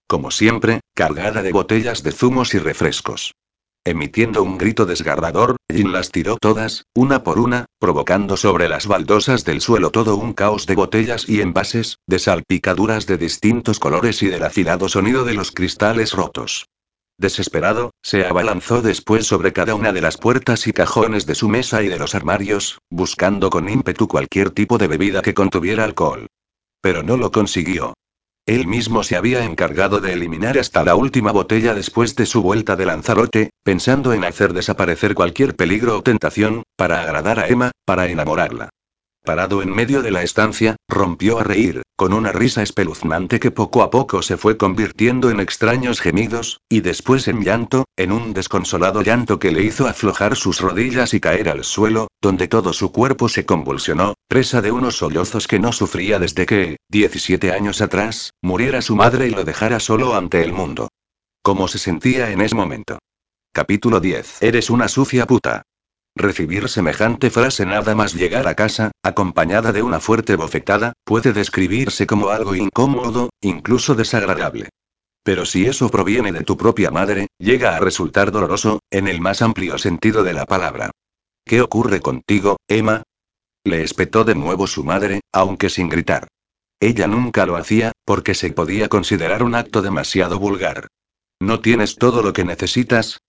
Como 0.08 0.30
siempre, 0.30 0.82
cargada 0.94 1.42
de 1.42 1.52
botellas 1.52 2.04
de 2.04 2.12
zumos 2.12 2.54
y 2.54 2.60
refrescos. 2.60 3.34
Emitiendo 3.88 4.42
un 4.42 4.58
grito 4.58 4.88
desgarrador, 4.88 5.58
Jin 5.72 5.92
las 5.92 6.10
tiró 6.10 6.38
todas, 6.38 6.86
una 6.96 7.22
por 7.24 7.38
una, 7.38 7.68
provocando 7.78 8.36
sobre 8.36 8.68
las 8.68 8.88
baldosas 8.88 9.46
del 9.46 9.62
suelo 9.62 9.92
todo 9.92 10.16
un 10.16 10.34
caos 10.34 10.66
de 10.66 10.74
botellas 10.74 11.30
y 11.30 11.42
envases, 11.42 12.00
de 12.08 12.18
salpicaduras 12.18 13.06
de 13.06 13.20
distintos 13.20 13.78
colores 13.78 14.24
y 14.24 14.28
del 14.28 14.44
afilado 14.44 14.90
sonido 14.90 15.24
de 15.24 15.36
los 15.36 15.52
cristales 15.52 16.14
rotos. 16.14 16.66
Desesperado, 17.20 17.92
se 18.02 18.26
abalanzó 18.26 18.82
después 18.82 19.28
sobre 19.28 19.54
cada 19.54 19.76
una 19.76 19.94
de 19.94 20.02
las 20.02 20.18
puertas 20.18 20.66
y 20.66 20.74
cajones 20.74 21.28
de 21.28 21.36
su 21.36 21.48
mesa 21.48 21.84
y 21.84 21.88
de 21.88 22.00
los 22.00 22.16
armarios, 22.16 22.80
buscando 22.90 23.52
con 23.52 23.70
ímpetu 23.70 24.08
cualquier 24.08 24.50
tipo 24.50 24.80
de 24.80 24.88
bebida 24.88 25.22
que 25.22 25.36
contuviera 25.36 25.84
alcohol. 25.84 26.26
Pero 26.82 27.04
no 27.04 27.18
lo 27.18 27.32
consiguió. 27.32 27.94
Él 28.48 28.68
mismo 28.68 29.04
se 29.04 29.16
había 29.16 29.44
encargado 29.44 30.02
de 30.02 30.14
eliminar 30.14 30.60
hasta 30.60 30.84
la 30.84 30.96
última 30.96 31.32
botella 31.32 31.74
después 31.74 32.16
de 32.16 32.28
su 32.28 32.44
vuelta 32.44 32.76
de 32.76 32.86
Lanzarote, 32.86 33.50
pensando 33.64 34.14
en 34.14 34.24
hacer 34.24 34.54
desaparecer 34.54 35.16
cualquier 35.16 35.56
peligro 35.56 35.98
o 35.98 36.04
tentación, 36.04 36.62
para 36.76 37.02
agradar 37.02 37.40
a 37.40 37.48
Emma, 37.48 37.72
para 37.86 38.08
enamorarla. 38.08 38.70
Parado 39.26 39.64
en 39.64 39.74
medio 39.74 40.04
de 40.04 40.12
la 40.12 40.22
estancia, 40.22 40.76
rompió 40.88 41.40
a 41.40 41.44
reír, 41.44 41.82
con 41.96 42.14
una 42.14 42.32
risa 42.32 42.62
espeluznante 42.62 43.40
que 43.40 43.50
poco 43.50 43.82
a 43.82 43.90
poco 43.90 44.22
se 44.22 44.38
fue 44.38 44.56
convirtiendo 44.56 45.32
en 45.32 45.40
extraños 45.40 46.00
gemidos, 46.00 46.62
y 46.70 46.82
después 46.82 47.28
en 47.28 47.42
llanto, 47.42 47.86
en 47.98 48.12
un 48.12 48.34
desconsolado 48.34 49.02
llanto 49.02 49.40
que 49.40 49.52
le 49.52 49.64
hizo 49.64 49.88
aflojar 49.88 50.36
sus 50.36 50.62
rodillas 50.62 51.16
y 51.16 51.20
caer 51.20 51.50
al 51.50 51.64
suelo, 51.64 52.08
donde 52.22 52.48
todo 52.48 52.72
su 52.72 52.92
cuerpo 52.92 53.28
se 53.28 53.46
convulsionó, 53.46 54.14
presa 54.28 54.62
de 54.62 54.72
unos 54.72 54.98
sollozos 54.98 55.48
que 55.48 55.60
no 55.60 55.72
sufría 55.72 56.20
desde 56.20 56.46
que, 56.46 56.78
17 56.90 57.52
años 57.52 57.82
atrás, 57.82 58.30
muriera 58.44 58.84
su 58.84 58.96
madre 58.96 59.28
y 59.28 59.32
lo 59.32 59.44
dejara 59.44 59.80
solo 59.80 60.16
ante 60.16 60.44
el 60.44 60.54
mundo. 60.54 60.90
¿Cómo 61.42 61.68
se 61.68 61.80
sentía 61.80 62.30
en 62.30 62.42
ese 62.42 62.56
momento? 62.56 63.00
Capítulo 63.52 64.00
10. 64.00 64.44
Eres 64.44 64.70
una 64.70 64.88
sucia 64.88 65.26
puta. 65.26 65.64
Recibir 66.16 66.70
semejante 66.70 67.30
frase 67.30 67.66
nada 67.66 67.94
más 67.94 68.14
llegar 68.14 68.48
a 68.48 68.56
casa, 68.56 68.92
acompañada 69.04 69.74
de 69.74 69.84
una 69.84 70.00
fuerte 70.00 70.38
bofetada, 70.38 70.94
puede 71.04 71.34
describirse 71.34 72.08
como 72.08 72.30
algo 72.30 72.56
incómodo, 72.56 73.32
incluso 73.42 73.96
desagradable. 73.96 74.70
Pero 75.24 75.46
si 75.46 75.66
eso 75.66 75.90
proviene 75.90 76.32
de 76.32 76.44
tu 76.44 76.56
propia 76.56 76.90
madre, 76.90 77.28
llega 77.38 77.76
a 77.76 77.80
resultar 77.80 78.32
doloroso, 78.32 78.80
en 78.92 79.10
el 79.10 79.20
más 79.20 79.42
amplio 79.42 79.78
sentido 79.78 80.24
de 80.24 80.34
la 80.34 80.46
palabra. 80.46 80.92
¿Qué 81.44 81.62
ocurre 81.62 82.00
contigo, 82.00 82.58
Emma? 82.68 83.04
Le 83.66 83.84
espetó 83.84 84.24
de 84.24 84.36
nuevo 84.36 84.68
su 84.68 84.84
madre, 84.84 85.22
aunque 85.34 85.70
sin 85.70 85.90
gritar. 85.90 86.28
Ella 86.80 87.08
nunca 87.08 87.46
lo 87.46 87.58
hacía, 87.58 87.92
porque 88.06 88.36
se 88.36 88.52
podía 88.52 88.88
considerar 88.88 89.44
un 89.44 89.56
acto 89.56 89.82
demasiado 89.82 90.40
vulgar. 90.40 90.88
¿No 91.42 91.60
tienes 91.60 91.98
todo 91.98 92.22
lo 92.22 92.32
que 92.32 92.46
necesitas? 92.46 93.20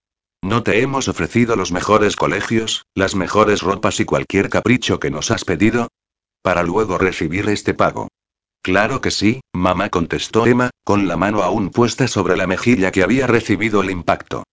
¿No 0.43 0.63
te 0.63 0.81
hemos 0.81 1.09
ofrecido 1.09 1.57
los 1.57 1.73
mejores 1.73 2.17
colegios, 2.17 2.85
las 2.95 3.15
mejores 3.15 3.63
ropas 3.63 4.01
y 4.01 4.05
cualquier 4.05 4.49
capricho 4.49 5.01
que 5.01 5.11
nos 5.11 5.31
has 5.31 5.45
pedido? 5.45 5.89
Para 6.43 6.63
luego 6.63 6.99
recibir 6.99 7.49
este 7.49 7.75
pago. 7.75 8.09
Claro 8.63 9.01
que 9.01 9.11
sí, 9.11 9.41
mamá 9.53 9.91
contestó 9.91 10.47
Emma, 10.47 10.71
con 10.85 11.09
la 11.09 11.17
mano 11.17 11.43
aún 11.43 11.71
puesta 11.71 12.09
sobre 12.09 12.37
la 12.37 12.47
mejilla 12.47 12.91
que 12.91 13.03
había 13.03 13.27
recibido 13.27 13.81
el 13.81 13.91
impacto. 13.91 14.45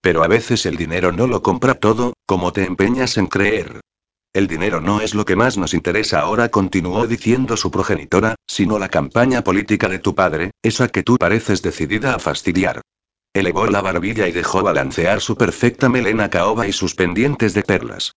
Pero 0.00 0.22
a 0.22 0.28
veces 0.28 0.66
el 0.66 0.76
dinero 0.76 1.12
no 1.12 1.26
lo 1.26 1.42
compra 1.42 1.74
todo, 1.74 2.14
como 2.26 2.52
te 2.52 2.64
empeñas 2.64 3.16
en 3.16 3.26
creer. 3.26 3.80
El 4.32 4.46
dinero 4.46 4.80
no 4.80 5.00
es 5.00 5.14
lo 5.14 5.24
que 5.24 5.36
más 5.36 5.58
nos 5.58 5.74
interesa 5.74 6.20
ahora, 6.20 6.48
continuó 6.48 7.06
diciendo 7.06 7.56
su 7.56 7.70
progenitora, 7.70 8.36
sino 8.46 8.78
la 8.78 8.88
campaña 8.88 9.42
política 9.42 9.88
de 9.88 9.98
tu 9.98 10.14
padre, 10.14 10.52
esa 10.62 10.88
que 10.88 11.02
tú 11.02 11.16
pareces 11.16 11.62
decidida 11.62 12.14
a 12.14 12.18
fastidiar. 12.18 12.80
Elevó 13.32 13.66
la 13.66 13.80
barbilla 13.80 14.26
y 14.26 14.32
dejó 14.32 14.62
balancear 14.62 15.20
su 15.20 15.36
perfecta 15.36 15.88
melena 15.88 16.30
caoba 16.30 16.66
y 16.66 16.72
sus 16.72 16.96
pendientes 16.96 17.54
de 17.54 17.62
perlas. 17.62 18.12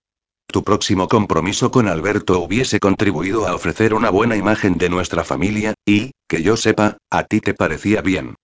Tu 0.47 0.63
próximo 0.63 1.07
compromiso 1.07 1.71
con 1.71 1.87
Alberto 1.87 2.39
hubiese 2.39 2.79
contribuido 2.79 3.47
a 3.47 3.53
ofrecer 3.55 3.93
una 3.93 4.09
buena 4.09 4.35
imagen 4.35 4.77
de 4.77 4.89
nuestra 4.89 5.23
familia, 5.23 5.73
y, 5.85 6.11
que 6.27 6.41
yo 6.41 6.57
sepa, 6.57 6.97
a 7.09 7.23
ti 7.25 7.41
te 7.41 7.53
parecía 7.53 8.01
bien. 8.01 8.35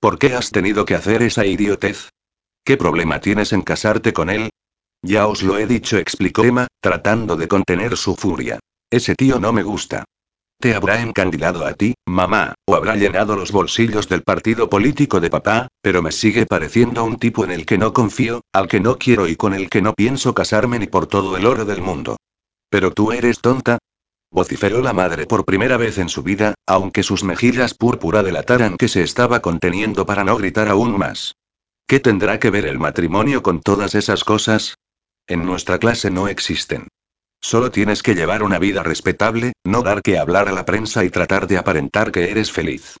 ¿Por 0.00 0.18
qué 0.18 0.34
has 0.34 0.50
tenido 0.50 0.84
que 0.84 0.94
hacer 0.94 1.22
esa 1.22 1.46
idiotez? 1.46 2.10
¿Qué 2.64 2.76
problema 2.76 3.20
tienes 3.20 3.52
en 3.52 3.62
casarte 3.62 4.12
con 4.12 4.30
él? 4.30 4.50
Ya 5.02 5.26
os 5.26 5.42
lo 5.42 5.58
he 5.58 5.66
dicho, 5.66 5.98
explicó 5.98 6.44
Emma, 6.44 6.66
tratando 6.80 7.36
de 7.36 7.48
contener 7.48 7.96
su 7.98 8.16
furia. 8.16 8.60
Ese 8.90 9.14
tío 9.14 9.38
no 9.38 9.52
me 9.52 9.62
gusta. 9.62 10.04
Te 10.60 10.74
habrá 10.74 11.02
encandilado 11.02 11.66
a 11.66 11.74
ti, 11.74 11.94
mamá, 12.06 12.54
o 12.66 12.74
habrá 12.74 12.96
llenado 12.96 13.36
los 13.36 13.52
bolsillos 13.52 14.08
del 14.08 14.22
partido 14.22 14.70
político 14.70 15.20
de 15.20 15.30
papá, 15.30 15.68
pero 15.82 16.02
me 16.02 16.12
sigue 16.12 16.46
pareciendo 16.46 17.04
un 17.04 17.18
tipo 17.18 17.44
en 17.44 17.50
el 17.50 17.66
que 17.66 17.78
no 17.78 17.92
confío, 17.92 18.40
al 18.52 18.68
que 18.68 18.80
no 18.80 18.96
quiero 18.96 19.28
y 19.28 19.36
con 19.36 19.52
el 19.52 19.68
que 19.68 19.82
no 19.82 19.92
pienso 19.92 20.34
casarme 20.34 20.78
ni 20.78 20.86
por 20.86 21.06
todo 21.06 21.36
el 21.36 21.46
oro 21.46 21.64
del 21.64 21.82
mundo. 21.82 22.16
Pero 22.70 22.92
tú 22.92 23.12
eres 23.12 23.40
tonta, 23.40 23.78
vociferó 24.34 24.82
la 24.82 24.92
madre 24.92 25.26
por 25.26 25.44
primera 25.44 25.76
vez 25.76 25.98
en 25.98 26.08
su 26.08 26.22
vida, 26.22 26.54
aunque 26.66 27.04
sus 27.04 27.22
mejillas 27.22 27.74
púrpura 27.74 28.22
delataran 28.22 28.76
que 28.76 28.88
se 28.88 29.02
estaba 29.02 29.40
conteniendo 29.40 30.06
para 30.06 30.24
no 30.24 30.36
gritar 30.36 30.68
aún 30.68 30.98
más. 30.98 31.36
¿Qué 31.86 32.00
tendrá 32.00 32.40
que 32.40 32.50
ver 32.50 32.66
el 32.66 32.78
matrimonio 32.78 33.42
con 33.42 33.60
todas 33.60 33.94
esas 33.94 34.24
cosas? 34.24 34.76
En 35.28 35.46
nuestra 35.46 35.78
clase 35.78 36.10
no 36.10 36.26
existen. 36.26 36.88
Solo 37.40 37.70
tienes 37.70 38.02
que 38.02 38.14
llevar 38.14 38.42
una 38.42 38.58
vida 38.58 38.82
respetable, 38.82 39.52
no 39.64 39.82
dar 39.82 40.02
que 40.02 40.18
hablar 40.18 40.48
a 40.48 40.52
la 40.52 40.64
prensa 40.64 41.04
y 41.04 41.10
tratar 41.10 41.46
de 41.46 41.58
aparentar 41.58 42.10
que 42.10 42.30
eres 42.30 42.50
feliz. 42.50 42.96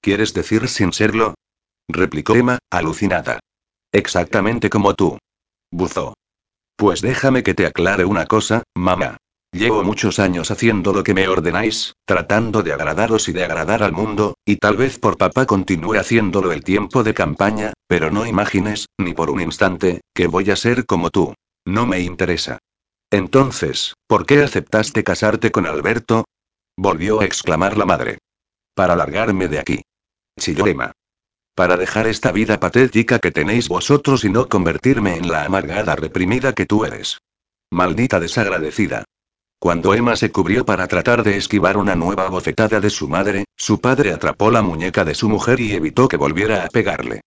¿Quieres 0.00 0.34
decir 0.34 0.68
sin 0.68 0.92
serlo? 0.92 1.34
replicó 1.88 2.34
Emma, 2.34 2.58
alucinada. 2.70 3.40
Exactamente 3.92 4.68
como 4.70 4.94
tú. 4.94 5.18
Buzó. 5.70 6.14
Pues 6.76 7.00
déjame 7.00 7.42
que 7.42 7.54
te 7.54 7.66
aclare 7.66 8.04
una 8.04 8.26
cosa, 8.26 8.64
mamá. 8.74 9.16
Llevo 9.54 9.84
muchos 9.84 10.18
años 10.18 10.50
haciendo 10.50 10.92
lo 10.92 11.04
que 11.04 11.14
me 11.14 11.28
ordenáis, 11.28 11.94
tratando 12.04 12.64
de 12.64 12.72
agradaros 12.72 13.28
y 13.28 13.32
de 13.32 13.44
agradar 13.44 13.84
al 13.84 13.92
mundo, 13.92 14.34
y 14.44 14.56
tal 14.56 14.76
vez 14.76 14.98
por 14.98 15.16
papá 15.16 15.46
continúe 15.46 15.94
haciéndolo 15.94 16.50
el 16.50 16.64
tiempo 16.64 17.04
de 17.04 17.14
campaña, 17.14 17.72
pero 17.86 18.10
no 18.10 18.26
imagines, 18.26 18.86
ni 18.98 19.14
por 19.14 19.30
un 19.30 19.40
instante, 19.40 20.00
que 20.12 20.26
voy 20.26 20.50
a 20.50 20.56
ser 20.56 20.86
como 20.86 21.10
tú. 21.10 21.34
No 21.64 21.86
me 21.86 22.00
interesa. 22.00 22.58
Entonces, 23.14 23.94
¿por 24.08 24.26
qué 24.26 24.42
aceptaste 24.42 25.04
casarte 25.04 25.52
con 25.52 25.66
Alberto? 25.66 26.24
Volvió 26.76 27.20
a 27.20 27.24
exclamar 27.24 27.76
la 27.76 27.84
madre. 27.84 28.18
Para 28.74 28.96
largarme 28.96 29.46
de 29.46 29.60
aquí. 29.60 29.82
Chilló 30.36 30.66
Emma. 30.66 30.90
Para 31.54 31.76
dejar 31.76 32.08
esta 32.08 32.32
vida 32.32 32.58
patética 32.58 33.20
que 33.20 33.30
tenéis 33.30 33.68
vosotros 33.68 34.24
y 34.24 34.30
no 34.30 34.48
convertirme 34.48 35.14
en 35.14 35.30
la 35.30 35.44
amargada 35.44 35.94
reprimida 35.94 36.54
que 36.54 36.66
tú 36.66 36.84
eres. 36.84 37.18
Maldita 37.70 38.18
desagradecida. 38.18 39.04
Cuando 39.60 39.94
Emma 39.94 40.16
se 40.16 40.32
cubrió 40.32 40.64
para 40.64 40.88
tratar 40.88 41.22
de 41.22 41.36
esquivar 41.36 41.76
una 41.76 41.94
nueva 41.94 42.28
bofetada 42.28 42.80
de 42.80 42.90
su 42.90 43.06
madre, 43.08 43.44
su 43.56 43.80
padre 43.80 44.12
atrapó 44.12 44.50
la 44.50 44.62
muñeca 44.62 45.04
de 45.04 45.14
su 45.14 45.28
mujer 45.28 45.60
y 45.60 45.72
evitó 45.72 46.08
que 46.08 46.16
volviera 46.16 46.64
a 46.64 46.68
pegarle. 46.68 47.20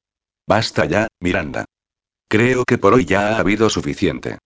Basta 0.45 0.84
ya, 0.84 1.07
Miranda. 1.22 1.64
Creo 2.27 2.65
que 2.65 2.77
por 2.77 2.93
hoy 2.93 3.05
ya 3.05 3.30
ha 3.30 3.39
habido 3.39 3.69
suficiente. 3.69 4.38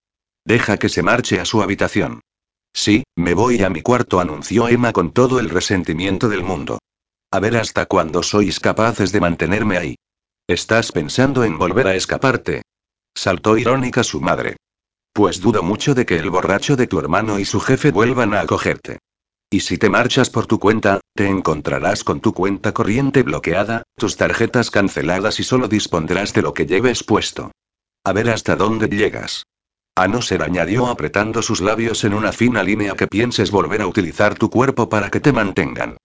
Deja 0.45 0.77
que 0.77 0.89
se 0.89 1.03
marche 1.03 1.39
a 1.39 1.45
su 1.45 1.61
habitación. 1.61 2.21
Sí, 2.73 3.03
me 3.15 3.33
voy 3.33 3.63
a 3.63 3.69
mi 3.69 3.81
cuarto, 3.81 4.19
anunció 4.19 4.67
Emma 4.67 4.93
con 4.93 5.11
todo 5.11 5.39
el 5.39 5.49
resentimiento 5.49 6.29
del 6.29 6.43
mundo. 6.43 6.79
A 7.31 7.39
ver 7.39 7.57
hasta 7.57 7.85
cuándo 7.85 8.23
sois 8.23 8.59
capaces 8.59 9.11
de 9.11 9.21
mantenerme 9.21 9.77
ahí. 9.77 9.95
¿Estás 10.47 10.91
pensando 10.91 11.43
en 11.43 11.57
volver 11.57 11.87
a 11.87 11.95
escaparte? 11.95 12.63
Saltó 13.15 13.57
irónica 13.57 14.03
su 14.03 14.19
madre. 14.19 14.57
Pues 15.13 15.41
dudo 15.41 15.63
mucho 15.63 15.93
de 15.93 16.05
que 16.05 16.17
el 16.17 16.29
borracho 16.29 16.75
de 16.75 16.87
tu 16.87 16.99
hermano 16.99 17.39
y 17.39 17.45
su 17.45 17.59
jefe 17.59 17.91
vuelvan 17.91 18.33
a 18.33 18.41
acogerte. 18.41 18.99
Y 19.49 19.59
si 19.59 19.77
te 19.77 19.89
marchas 19.89 20.29
por 20.29 20.47
tu 20.47 20.59
cuenta, 20.59 21.01
te 21.13 21.27
encontrarás 21.27 22.05
con 22.05 22.21
tu 22.21 22.33
cuenta 22.33 22.73
corriente 22.73 23.21
bloqueada, 23.23 23.83
tus 23.97 24.15
tarjetas 24.15 24.71
canceladas 24.71 25.41
y 25.41 25.43
solo 25.43 25.67
dispondrás 25.67 26.33
de 26.33 26.41
lo 26.41 26.53
que 26.53 26.65
lleves 26.65 27.03
puesto. 27.03 27.51
A 28.05 28.13
ver 28.13 28.29
hasta 28.29 28.55
dónde 28.55 28.87
llegas. 28.87 29.43
A 29.95 30.07
no 30.07 30.21
ser, 30.21 30.41
añadió 30.41 30.87
apretando 30.87 31.41
sus 31.41 31.59
labios 31.59 32.03
en 32.03 32.13
una 32.13 32.31
fina 32.31 32.63
línea 32.63 32.95
que 32.95 33.07
pienses 33.07 33.51
volver 33.51 33.81
a 33.81 33.87
utilizar 33.87 34.35
tu 34.35 34.49
cuerpo 34.49 34.87
para 34.87 35.09
que 35.09 35.19
te 35.19 35.33
mantengan. 35.33 35.97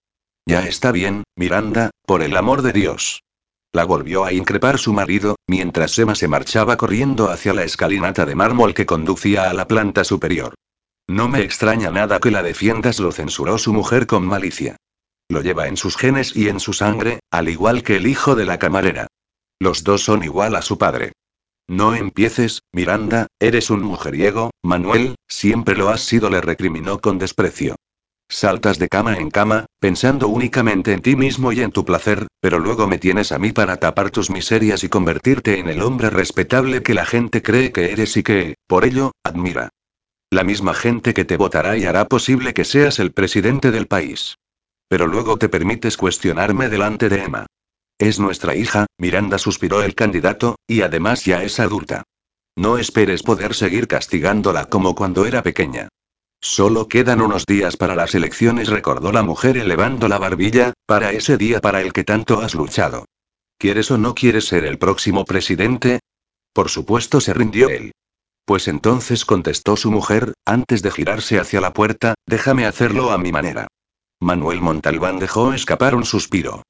Ya 0.45 0.65
está 0.65 0.91
bien, 0.91 1.23
Miranda, 1.35 1.91
por 2.05 2.21
el 2.21 2.35
amor 2.35 2.61
de 2.61 2.73
Dios. 2.73 3.21
La 3.73 3.85
volvió 3.85 4.25
a 4.25 4.33
increpar 4.33 4.79
su 4.79 4.93
marido, 4.93 5.35
mientras 5.47 5.97
Emma 5.99 6.15
se 6.15 6.27
marchaba 6.27 6.77
corriendo 6.77 7.29
hacia 7.29 7.53
la 7.53 7.63
escalinata 7.63 8.25
de 8.25 8.35
mármol 8.35 8.73
que 8.73 8.85
conducía 8.85 9.49
a 9.49 9.53
la 9.53 9.67
planta 9.67 10.03
superior. 10.03 10.55
No 11.07 11.29
me 11.29 11.41
extraña 11.41 11.89
nada 11.89 12.19
que 12.19 12.31
la 12.31 12.43
defiendas, 12.43 12.99
lo 12.99 13.11
censuró 13.11 13.57
su 13.57 13.73
mujer 13.73 14.07
con 14.07 14.25
malicia. 14.25 14.77
Lo 15.29 15.41
lleva 15.41 15.67
en 15.67 15.77
sus 15.77 15.95
genes 15.97 16.35
y 16.35 16.49
en 16.49 16.59
su 16.59 16.73
sangre, 16.73 17.19
al 17.31 17.49
igual 17.49 17.83
que 17.83 17.97
el 17.97 18.07
hijo 18.07 18.35
de 18.35 18.45
la 18.45 18.59
camarera. 18.59 19.07
Los 19.59 19.83
dos 19.83 20.03
son 20.03 20.23
igual 20.23 20.55
a 20.55 20.61
su 20.61 20.77
padre. 20.77 21.13
No 21.67 21.95
empieces, 21.95 22.61
Miranda, 22.71 23.27
eres 23.39 23.69
un 23.69 23.81
mujeriego, 23.81 24.51
Manuel, 24.63 25.15
siempre 25.27 25.75
lo 25.75 25.89
has 25.89 26.01
sido, 26.01 26.29
le 26.29 26.39
recriminó 26.39 26.99
con 26.99 27.17
desprecio. 27.17 27.75
Saltas 28.29 28.79
de 28.79 28.87
cama 28.87 29.17
en 29.17 29.29
cama, 29.29 29.65
pensando 29.79 30.29
únicamente 30.29 30.93
en 30.93 31.01
ti 31.01 31.15
mismo 31.15 31.51
y 31.51 31.61
en 31.61 31.71
tu 31.71 31.83
placer, 31.83 32.27
pero 32.39 32.59
luego 32.59 32.87
me 32.87 32.97
tienes 32.97 33.31
a 33.31 33.39
mí 33.39 33.51
para 33.51 33.77
tapar 33.77 34.11
tus 34.11 34.29
miserias 34.29 34.83
y 34.83 34.89
convertirte 34.89 35.59
en 35.59 35.67
el 35.67 35.81
hombre 35.81 36.09
respetable 36.09 36.83
que 36.83 36.93
la 36.93 37.05
gente 37.05 37.41
cree 37.41 37.71
que 37.71 37.91
eres 37.91 38.15
y 38.15 38.23
que, 38.23 38.55
por 38.67 38.85
ello, 38.85 39.11
admira. 39.23 39.69
La 40.29 40.43
misma 40.43 40.73
gente 40.73 41.13
que 41.13 41.25
te 41.25 41.37
votará 41.37 41.77
y 41.77 41.85
hará 41.85 42.05
posible 42.05 42.53
que 42.53 42.65
seas 42.65 42.99
el 42.99 43.11
presidente 43.11 43.71
del 43.71 43.87
país. 43.87 44.37
Pero 44.89 45.07
luego 45.07 45.37
te 45.37 45.49
permites 45.49 45.97
cuestionarme 45.97 46.69
delante 46.69 47.09
de 47.09 47.23
Emma. 47.23 47.45
Es 47.99 48.19
nuestra 48.19 48.55
hija, 48.55 48.85
Miranda 48.97 49.37
suspiró 49.37 49.81
el 49.81 49.95
candidato, 49.95 50.55
y 50.67 50.81
además 50.81 51.25
ya 51.25 51.43
es 51.43 51.59
adulta. 51.59 52.03
No 52.55 52.77
esperes 52.77 53.23
poder 53.23 53.53
seguir 53.53 53.87
castigándola 53.87 54.65
como 54.65 54.95
cuando 54.95 55.25
era 55.25 55.43
pequeña. 55.43 55.89
Solo 56.39 56.87
quedan 56.87 57.21
unos 57.21 57.45
días 57.45 57.77
para 57.77 57.95
las 57.95 58.13
elecciones, 58.13 58.69
recordó 58.69 59.11
la 59.11 59.23
mujer 59.23 59.57
elevando 59.57 60.07
la 60.07 60.19
barbilla, 60.19 60.73
para 60.85 61.11
ese 61.11 61.37
día 61.37 61.59
para 61.59 61.81
el 61.81 61.93
que 61.93 62.03
tanto 62.03 62.41
has 62.41 62.53
luchado. 62.53 63.05
¿Quieres 63.57 63.89
o 63.89 63.97
no 63.97 64.13
quieres 64.13 64.45
ser 64.45 64.65
el 64.65 64.77
próximo 64.77 65.25
presidente? 65.25 65.99
Por 66.53 66.69
supuesto 66.69 67.19
se 67.19 67.33
rindió 67.33 67.69
él. 67.69 67.91
Pues 68.45 68.67
entonces 68.67 69.25
contestó 69.25 69.75
su 69.75 69.91
mujer, 69.91 70.33
antes 70.45 70.83
de 70.83 70.91
girarse 70.91 71.39
hacia 71.39 71.59
la 71.59 71.73
puerta, 71.73 72.13
déjame 72.27 72.65
hacerlo 72.65 73.11
a 73.11 73.17
mi 73.17 73.31
manera. 73.31 73.67
Manuel 74.19 74.61
Montalbán 74.61 75.19
dejó 75.19 75.53
escapar 75.53 75.95
un 75.95 76.05
suspiro. 76.05 76.63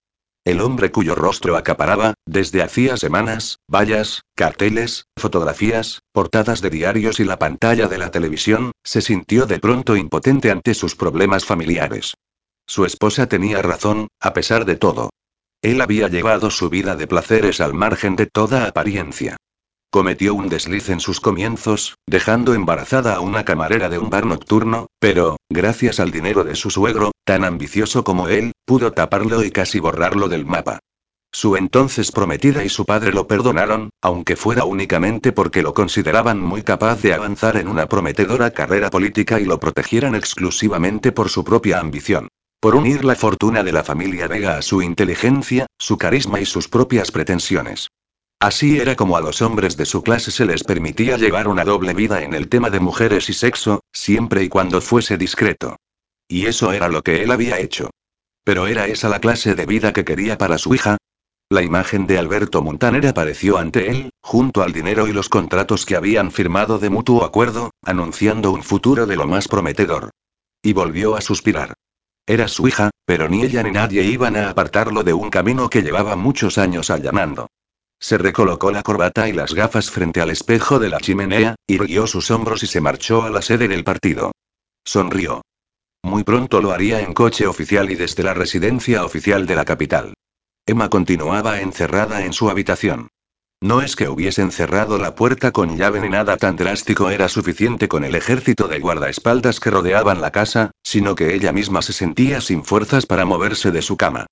El 0.48 0.61
hombre 0.61 0.94
cuyo 0.94 1.14
rostro 1.14 1.57
acaparaba, 1.57 2.14
desde 2.26 2.64
hacía 2.64 2.95
semanas, 2.95 3.60
vallas, 3.69 4.22
carteles, 4.34 5.03
fotografías, 5.18 5.99
portadas 6.14 6.61
de 6.61 6.69
diarios 6.69 7.19
y 7.19 7.26
la 7.26 7.38
pantalla 7.38 7.90
de 7.90 7.98
la 7.98 8.11
televisión, 8.11 8.72
se 8.82 9.02
sintió 9.02 9.45
de 9.45 9.60
pronto 9.60 9.98
impotente 9.98 10.49
ante 10.49 10.74
sus 10.74 10.95
problemas 10.95 11.44
familiares. 11.44 12.14
Su 12.65 12.86
esposa 12.86 13.28
tenía 13.28 13.61
razón, 13.61 14.07
a 14.22 14.32
pesar 14.32 14.64
de 14.64 14.78
todo. 14.78 15.10
Él 15.61 15.82
había 15.82 16.07
llevado 16.07 16.49
su 16.49 16.69
vida 16.69 16.95
de 16.95 17.07
placeres 17.07 17.60
al 17.60 17.74
margen 17.74 18.15
de 18.15 18.28
toda 18.28 18.68
apariencia. 18.68 19.36
Cometió 19.90 20.36
un 20.36 20.50
desliz 20.50 20.90
en 20.90 21.00
sus 21.00 21.22
comienzos, 21.22 21.96
dejando 22.08 22.54
embarazada 22.54 23.16
a 23.16 23.22
una 23.22 23.46
camarera 23.46 23.88
de 23.88 23.98
un 23.98 24.10
bar 24.10 24.26
nocturno, 24.26 24.88
pero, 25.00 25.38
gracias 25.50 26.02
al 26.02 26.12
dinero 26.12 26.44
de 26.44 26.56
su 26.56 26.70
suegro, 26.70 27.12
tan 27.24 27.46
ambicioso 27.46 28.04
como 28.04 28.28
él, 28.28 28.52
pudo 28.66 28.92
taparlo 28.92 29.44
y 29.46 29.52
casi 29.52 29.80
borrarlo 29.80 30.28
del 30.28 30.46
mapa. 30.46 30.80
Su 31.32 31.56
entonces 31.56 32.12
prometida 32.12 32.66
y 32.66 32.70
su 32.70 32.84
padre 32.86 33.14
lo 33.14 33.28
perdonaron, 33.28 33.90
aunque 34.02 34.36
fuera 34.36 34.66
únicamente 34.66 35.32
porque 35.32 35.62
lo 35.62 35.74
consideraban 35.74 36.40
muy 36.40 36.64
capaz 36.64 37.02
de 37.02 37.14
avanzar 37.14 37.56
en 37.56 37.70
una 37.70 37.88
prometedora 37.88 38.52
carrera 38.52 38.90
política 38.90 39.40
y 39.40 39.46
lo 39.46 39.58
protegieran 39.58 40.16
exclusivamente 40.16 41.14
por 41.14 41.30
su 41.30 41.46
propia 41.46 41.80
ambición. 41.80 42.28
Por 42.60 42.76
unir 42.76 43.06
la 43.06 43.16
fortuna 43.16 43.64
de 43.64 43.72
la 43.72 43.84
familia 43.84 44.28
Vega 44.28 44.58
a 44.58 44.62
su 44.62 44.82
inteligencia, 44.82 45.68
su 45.78 45.98
carisma 45.98 46.42
y 46.42 46.46
sus 46.46 46.68
propias 46.68 47.12
pretensiones. 47.12 47.87
Así 48.40 48.80
era 48.80 48.96
como 48.96 49.18
a 49.18 49.22
los 49.22 49.42
hombres 49.42 49.78
de 49.78 49.86
su 49.86 50.04
clase 50.04 50.30
se 50.30 50.46
les 50.46 50.64
permitía 50.64 51.18
llevar 51.18 51.48
una 51.48 51.66
doble 51.66 51.96
vida 51.96 52.22
en 52.22 52.36
el 52.36 52.50
tema 52.50 52.70
de 52.70 52.80
mujeres 52.80 53.30
y 53.30 53.34
sexo, 53.34 53.82
siempre 53.92 54.44
y 54.44 54.50
cuando 54.50 54.80
fuese 54.80 55.18
discreto. 55.18 55.78
Y 56.28 56.46
eso 56.46 56.72
era 56.72 56.88
lo 56.88 57.02
que 57.02 57.24
él 57.24 57.32
había 57.32 57.60
hecho. 57.60 57.90
Pero 58.44 58.68
¿era 58.68 58.86
esa 58.86 59.10
la 59.10 59.20
clase 59.20 59.56
de 59.56 59.66
vida 59.66 59.92
que 59.92 60.06
quería 60.06 60.38
para 60.38 60.60
su 60.60 60.76
hija? 60.76 60.98
La 61.50 61.64
imagen 61.64 62.06
de 62.06 62.20
Alberto 62.20 62.62
Montaner 62.62 63.08
apareció 63.08 63.58
ante 63.58 63.90
él, 63.90 64.12
junto 64.22 64.62
al 64.62 64.72
dinero 64.72 65.08
y 65.08 65.14
los 65.14 65.30
contratos 65.30 65.86
que 65.86 65.96
habían 65.96 66.30
firmado 66.30 66.78
de 66.78 66.90
mutuo 66.90 67.24
acuerdo, 67.24 67.72
anunciando 67.84 68.52
un 68.52 68.62
futuro 68.62 69.08
de 69.08 69.16
lo 69.16 69.26
más 69.26 69.48
prometedor. 69.48 70.12
Y 70.62 70.74
volvió 70.74 71.16
a 71.16 71.22
suspirar. 71.22 71.74
Era 72.28 72.48
su 72.50 72.68
hija, 72.68 72.92
pero 73.06 73.30
ni 73.30 73.44
ella 73.44 73.64
ni 73.64 73.72
nadie 73.72 74.04
iban 74.04 74.36
a 74.36 74.50
apartarlo 74.50 75.04
de 75.04 75.14
un 75.14 75.30
camino 75.30 75.70
que 75.70 75.82
llevaba 75.82 76.16
muchos 76.16 76.58
años 76.58 76.92
allanando. 76.92 77.48
Se 77.99 78.18
recolocó 78.18 78.72
la 78.72 78.84
corbata 78.84 79.28
y 79.28 79.34
las 79.34 79.53
gafas 79.53 79.90
frente 79.90 80.22
al 80.22 80.30
espejo 80.30 80.80
de 80.80 80.90
la 80.90 80.99
chimenea, 80.99 81.56
irguió 81.68 82.07
sus 82.07 82.30
hombros 82.32 82.64
y 82.64 82.68
se 82.68 82.82
marchó 82.82 83.24
a 83.24 83.30
la 83.30 83.41
sede 83.41 83.68
del 83.68 83.84
partido. 83.84 84.32
Sonrió. 84.86 85.41
Muy 86.03 86.24
pronto 86.24 86.61
lo 86.61 86.72
haría 86.72 87.02
en 87.02 87.14
coche 87.14 87.48
oficial 87.48 87.90
y 87.91 87.95
desde 87.95 88.24
la 88.24 88.34
residencia 88.34 89.03
oficial 89.03 89.45
de 89.45 89.56
la 89.56 89.65
capital. 89.65 90.14
Emma 90.65 90.90
continuaba 90.90 91.60
encerrada 91.61 92.24
en 92.24 92.34
su 92.34 92.49
habitación. 92.49 93.10
No 93.60 93.82
es 93.82 93.95
que 93.95 94.07
hubiesen 94.07 94.52
cerrado 94.52 94.99
la 94.99 95.15
puerta 95.15 95.52
con 95.52 95.78
llave 95.78 95.99
ni 95.99 96.10
nada 96.10 96.38
tan 96.38 96.56
drástico 96.56 97.10
era 97.10 97.28
suficiente 97.28 97.88
con 97.88 98.03
el 98.03 98.14
ejército 98.14 98.68
de 98.68 98.80
guardaespaldas 98.80 99.60
que 99.60 99.72
rodeaban 99.72 100.22
la 100.22 100.32
casa, 100.32 100.72
sino 100.84 101.15
que 101.15 101.34
ella 101.34 101.52
misma 101.52 101.82
se 101.82 101.94
sentía 101.94 102.40
sin 102.40 102.64
fuerzas 102.64 103.07
para 103.07 103.26
moverse 103.26 103.72
de 103.72 103.82
su 103.82 103.98
cama. 103.98 104.28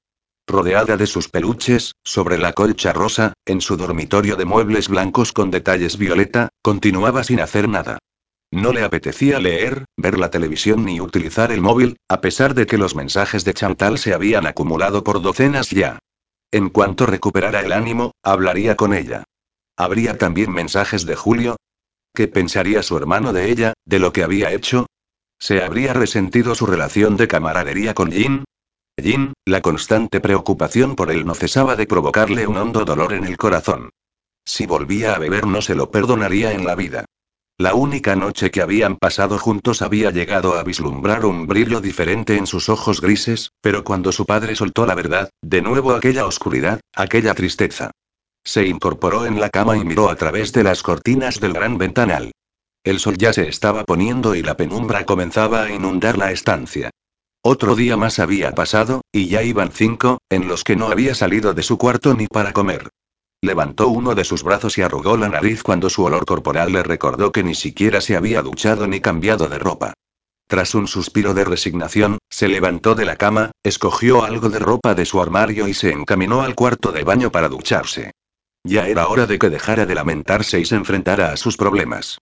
Rodeada 0.48 0.96
de 0.96 1.08
sus 1.08 1.28
peluches, 1.28 1.94
sobre 2.04 2.38
la 2.38 2.54
colcha 2.54 2.94
rosa, 2.94 3.34
en 3.46 3.62
su 3.62 3.78
dormitorio 3.78 4.36
de 4.36 4.46
muebles 4.46 4.90
blancos 4.90 5.34
con 5.34 5.50
detalles 5.50 5.98
violeta, 5.98 6.50
continuaba 6.62 7.24
sin 7.24 7.40
hacer 7.40 7.68
nada. 7.68 7.98
No 8.52 8.72
le 8.72 8.84
apetecía 8.84 9.40
leer, 9.40 9.86
ver 9.98 10.20
la 10.20 10.30
televisión 10.30 10.86
ni 10.86 11.02
utilizar 11.02 11.52
el 11.52 11.62
móvil, 11.62 11.98
a 12.08 12.22
pesar 12.22 12.54
de 12.54 12.68
que 12.68 12.78
los 12.78 12.96
mensajes 12.96 13.44
de 13.44 13.56
Chantal 13.56 13.98
se 13.98 14.14
habían 14.14 14.46
acumulado 14.46 15.04
por 15.04 15.22
docenas 15.22 15.72
ya. 15.72 15.98
En 16.52 16.70
cuanto 16.70 17.08
recuperara 17.08 17.62
el 17.62 17.74
ánimo, 17.74 18.12
hablaría 18.24 18.76
con 18.76 18.94
ella. 18.94 19.24
¿Habría 19.76 20.18
también 20.18 20.54
mensajes 20.54 21.06
de 21.06 21.16
Julio? 21.16 21.58
¿Qué 22.14 22.28
pensaría 22.30 22.82
su 22.82 22.96
hermano 22.96 23.34
de 23.34 23.52
ella, 23.52 23.74
de 23.84 24.00
lo 24.00 24.14
que 24.14 24.24
había 24.24 24.54
hecho? 24.54 24.86
¿Se 25.38 25.62
habría 25.62 25.94
resentido 25.94 26.56
su 26.56 26.66
relación 26.66 27.18
de 27.18 27.28
camaradería 27.28 27.94
con 27.94 28.12
Jean? 28.12 28.45
Jin, 29.02 29.34
la 29.46 29.62
constante 29.62 30.22
preocupación 30.22 30.96
por 30.96 31.12
él 31.12 31.26
no 31.26 31.36
cesaba 31.36 31.76
de 31.76 31.86
provocarle 31.86 32.48
un 32.48 32.58
hondo 32.58 32.86
dolor 32.86 33.14
en 33.14 33.26
el 33.26 33.38
corazón. 33.38 33.90
Si 34.46 34.66
volvía 34.66 35.16
a 35.16 35.20
beber 35.20 35.46
no 35.46 35.62
se 35.62 35.76
lo 35.76 35.92
perdonaría 35.92 36.54
en 36.54 36.66
la 36.66 36.76
vida. 36.76 37.06
La 37.58 37.74
única 37.74 38.16
noche 38.16 38.52
que 38.52 38.62
habían 38.62 38.98
pasado 38.98 39.38
juntos 39.38 39.82
había 39.82 40.12
llegado 40.12 40.58
a 40.58 40.64
vislumbrar 40.64 41.26
un 41.26 41.46
brillo 41.46 41.82
diferente 41.82 42.38
en 42.38 42.48
sus 42.48 42.70
ojos 42.70 43.02
grises, 43.02 43.52
pero 43.62 43.84
cuando 43.84 44.12
su 44.12 44.26
padre 44.26 44.56
soltó 44.56 44.86
la 44.86 44.96
verdad, 44.96 45.30
de 45.42 45.62
nuevo 45.62 45.94
aquella 45.94 46.26
oscuridad, 46.26 46.80
aquella 46.94 47.34
tristeza. 47.34 47.92
Se 48.44 48.66
incorporó 48.66 49.26
en 49.26 49.40
la 49.40 49.50
cama 49.50 49.78
y 49.78 49.84
miró 49.84 50.10
a 50.10 50.16
través 50.16 50.54
de 50.54 50.64
las 50.64 50.84
cortinas 50.84 51.40
del 51.40 51.54
gran 51.54 51.78
ventanal. 51.78 52.32
El 52.84 53.00
sol 53.00 53.18
ya 53.18 53.34
se 53.34 53.48
estaba 53.48 53.84
poniendo 53.84 54.36
y 54.36 54.44
la 54.44 54.58
penumbra 54.58 55.06
comenzaba 55.06 55.64
a 55.64 55.72
inundar 55.72 56.18
la 56.18 56.32
estancia. 56.32 56.92
Otro 57.48 57.76
día 57.76 57.96
más 57.96 58.18
había 58.18 58.56
pasado, 58.56 59.02
y 59.12 59.28
ya 59.28 59.44
iban 59.44 59.70
cinco, 59.72 60.18
en 60.32 60.48
los 60.48 60.64
que 60.64 60.76
no 60.76 60.88
había 60.88 61.14
salido 61.14 61.54
de 61.54 61.62
su 61.62 61.78
cuarto 61.78 62.16
ni 62.16 62.26
para 62.26 62.54
comer. 62.54 62.90
Levantó 63.40 63.88
uno 63.88 64.16
de 64.16 64.24
sus 64.24 64.42
brazos 64.42 64.80
y 64.80 64.82
arrugó 64.82 65.16
la 65.16 65.30
nariz 65.30 65.62
cuando 65.62 65.92
su 65.92 66.04
olor 66.04 66.26
corporal 66.26 66.74
le 66.74 66.82
recordó 66.82 67.32
que 67.32 67.44
ni 67.44 67.54
siquiera 67.54 68.02
se 68.02 68.16
había 68.16 68.42
duchado 68.42 68.88
ni 68.88 69.00
cambiado 69.00 69.48
de 69.48 69.60
ropa. 69.60 69.94
Tras 70.48 70.74
un 70.74 70.88
suspiro 70.88 71.36
de 71.36 71.46
resignación, 71.46 72.18
se 72.32 72.48
levantó 72.48 72.96
de 72.96 73.06
la 73.06 73.16
cama, 73.16 73.52
escogió 73.62 74.24
algo 74.24 74.50
de 74.50 74.58
ropa 74.58 74.96
de 74.96 75.06
su 75.06 75.22
armario 75.22 75.68
y 75.68 75.76
se 75.76 75.92
encaminó 75.92 76.42
al 76.42 76.56
cuarto 76.56 76.92
de 76.92 77.04
baño 77.04 77.32
para 77.32 77.48
ducharse. 77.48 78.10
Ya 78.64 78.88
era 78.88 79.08
hora 79.08 79.28
de 79.28 79.38
que 79.38 79.52
dejara 79.52 79.86
de 79.86 79.94
lamentarse 79.94 80.60
y 80.60 80.66
se 80.66 80.78
enfrentara 80.78 81.32
a 81.32 81.38
sus 81.38 81.58
problemas. 81.58 82.18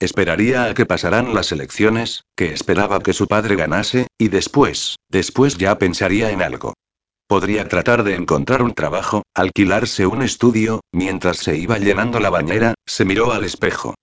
Esperaría 0.00 0.64
a 0.64 0.74
que 0.74 0.86
pasaran 0.86 1.34
las 1.34 1.52
elecciones, 1.52 2.24
que 2.36 2.52
esperaba 2.52 3.00
que 3.00 3.12
su 3.12 3.26
padre 3.26 3.56
ganase, 3.56 4.08
y 4.18 4.28
después, 4.28 4.96
después 5.08 5.56
ya 5.56 5.78
pensaría 5.78 6.30
en 6.30 6.42
algo. 6.42 6.74
Podría 7.26 7.68
tratar 7.68 8.04
de 8.04 8.14
encontrar 8.14 8.62
un 8.62 8.74
trabajo, 8.74 9.22
alquilarse 9.34 10.06
un 10.06 10.22
estudio, 10.22 10.80
mientras 10.92 11.38
se 11.38 11.56
iba 11.56 11.78
llenando 11.78 12.20
la 12.20 12.30
bañera, 12.30 12.74
se 12.84 13.04
miró 13.04 13.32
al 13.32 13.44
espejo. 13.44 13.94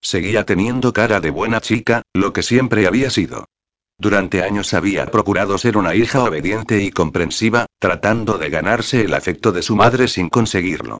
Seguía 0.00 0.44
teniendo 0.46 0.92
cara 0.92 1.20
de 1.20 1.30
buena 1.30 1.60
chica, 1.60 2.02
lo 2.14 2.32
que 2.32 2.42
siempre 2.42 2.86
había 2.86 3.10
sido. 3.10 3.46
Durante 3.98 4.44
años 4.44 4.74
había 4.74 5.06
procurado 5.06 5.58
ser 5.58 5.76
una 5.76 5.96
hija 5.96 6.22
obediente 6.22 6.80
y 6.80 6.92
comprensiva, 6.92 7.66
tratando 7.80 8.38
de 8.38 8.48
ganarse 8.48 9.00
el 9.00 9.12
afecto 9.12 9.50
de 9.50 9.62
su 9.62 9.74
madre 9.74 10.06
sin 10.06 10.28
conseguirlo. 10.28 10.98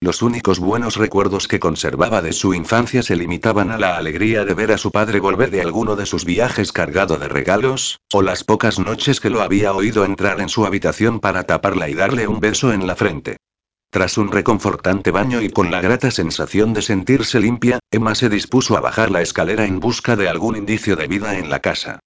Los 0.00 0.22
únicos 0.22 0.60
buenos 0.60 0.94
recuerdos 0.94 1.48
que 1.48 1.58
conservaba 1.58 2.22
de 2.22 2.32
su 2.32 2.54
infancia 2.54 3.02
se 3.02 3.16
limitaban 3.16 3.72
a 3.72 3.78
la 3.78 3.96
alegría 3.96 4.44
de 4.44 4.54
ver 4.54 4.70
a 4.70 4.78
su 4.78 4.92
padre 4.92 5.18
volver 5.18 5.50
de 5.50 5.60
alguno 5.60 5.96
de 5.96 6.06
sus 6.06 6.24
viajes 6.24 6.70
cargado 6.70 7.18
de 7.18 7.26
regalos, 7.26 7.98
o 8.12 8.22
las 8.22 8.44
pocas 8.44 8.78
noches 8.78 9.20
que 9.20 9.28
lo 9.28 9.42
había 9.42 9.72
oído 9.72 10.04
entrar 10.04 10.40
en 10.40 10.48
su 10.48 10.64
habitación 10.64 11.18
para 11.18 11.44
taparla 11.44 11.88
y 11.88 11.94
darle 11.94 12.28
un 12.28 12.38
beso 12.38 12.72
en 12.72 12.86
la 12.86 12.94
frente. 12.94 13.38
Tras 13.90 14.18
un 14.18 14.30
reconfortante 14.30 15.10
baño 15.10 15.40
y 15.40 15.50
con 15.50 15.72
la 15.72 15.80
grata 15.80 16.12
sensación 16.12 16.74
de 16.74 16.82
sentirse 16.82 17.40
limpia, 17.40 17.80
Emma 17.90 18.14
se 18.14 18.28
dispuso 18.28 18.76
a 18.76 18.80
bajar 18.80 19.10
la 19.10 19.22
escalera 19.22 19.64
en 19.64 19.80
busca 19.80 20.14
de 20.14 20.28
algún 20.28 20.56
indicio 20.56 20.94
de 20.94 21.08
vida 21.08 21.38
en 21.38 21.50
la 21.50 21.58
casa. 21.58 21.98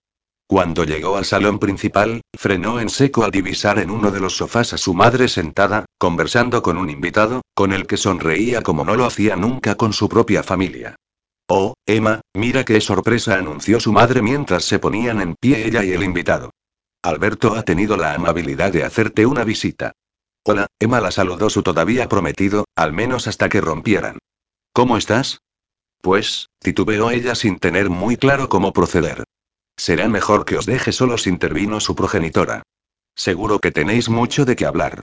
Cuando 0.53 0.85
llegó 0.85 1.17
al 1.17 1.25
salón 1.25 1.59
principal, 1.59 2.21
frenó 2.39 2.79
en 2.79 2.91
seco 2.91 3.25
al 3.25 3.31
divisar 3.31 3.79
en 3.79 3.91
uno 3.91 4.11
de 4.11 4.21
los 4.21 4.37
sofás 4.37 4.75
a 4.75 4.77
su 4.77 4.93
madre 4.93 5.27
sentada, 5.29 5.87
conversando 5.97 6.61
con 6.63 6.77
un 6.77 6.91
invitado, 6.91 7.41
con 7.55 7.73
el 7.73 7.87
que 7.87 7.97
sonreía 7.97 8.61
como 8.61 8.85
no 8.85 8.95
lo 8.95 9.07
hacía 9.07 9.35
nunca 9.35 9.77
con 9.77 9.95
su 9.95 10.11
propia 10.11 10.43
familia. 10.43 10.97
Oh, 11.49 11.73
Emma, 11.87 12.21
mira 12.35 12.67
qué 12.67 12.83
sorpresa 12.83 13.37
anunció 13.37 13.81
su 13.81 13.95
madre 13.95 14.21
mientras 14.21 14.67
se 14.67 14.79
ponían 14.79 15.23
en 15.23 15.37
pie 15.41 15.67
ella 15.67 15.85
y 15.85 15.93
el 15.93 16.03
invitado. 16.03 16.51
Alberto 17.03 17.55
ha 17.55 17.63
tenido 17.63 17.97
la 17.97 18.13
amabilidad 18.13 18.75
de 18.75 18.85
hacerte 18.85 19.25
una 19.25 19.45
visita. 19.45 19.93
Hola, 20.45 20.67
Emma 20.79 21.01
la 21.01 21.13
saludó 21.13 21.49
su 21.49 21.63
todavía 21.63 22.11
prometido, 22.11 22.67
al 22.77 22.93
menos 22.93 23.27
hasta 23.27 23.49
que 23.49 23.63
rompieran. 23.63 24.19
¿Cómo 24.75 24.99
estás? 24.99 25.39
Pues, 26.03 26.51
titubeó 26.59 27.11
ella 27.11 27.35
sin 27.35 27.59
tener 27.59 27.89
muy 27.89 28.19
claro 28.19 28.51
cómo 28.51 28.75
proceder. 28.75 29.25
Será 29.77 30.09
mejor 30.09 30.45
que 30.45 30.57
os 30.57 30.67
deje 30.67 30.93
solos, 30.93 31.27
intervino 31.27 31.81
su 31.81 31.95
progenitora. 31.95 32.63
Seguro 33.15 33.59
que 33.59 33.71
tenéis 33.71 34.09
mucho 34.09 34.45
de 34.45 34.57
qué 34.57 34.67
hablar. 34.67 35.03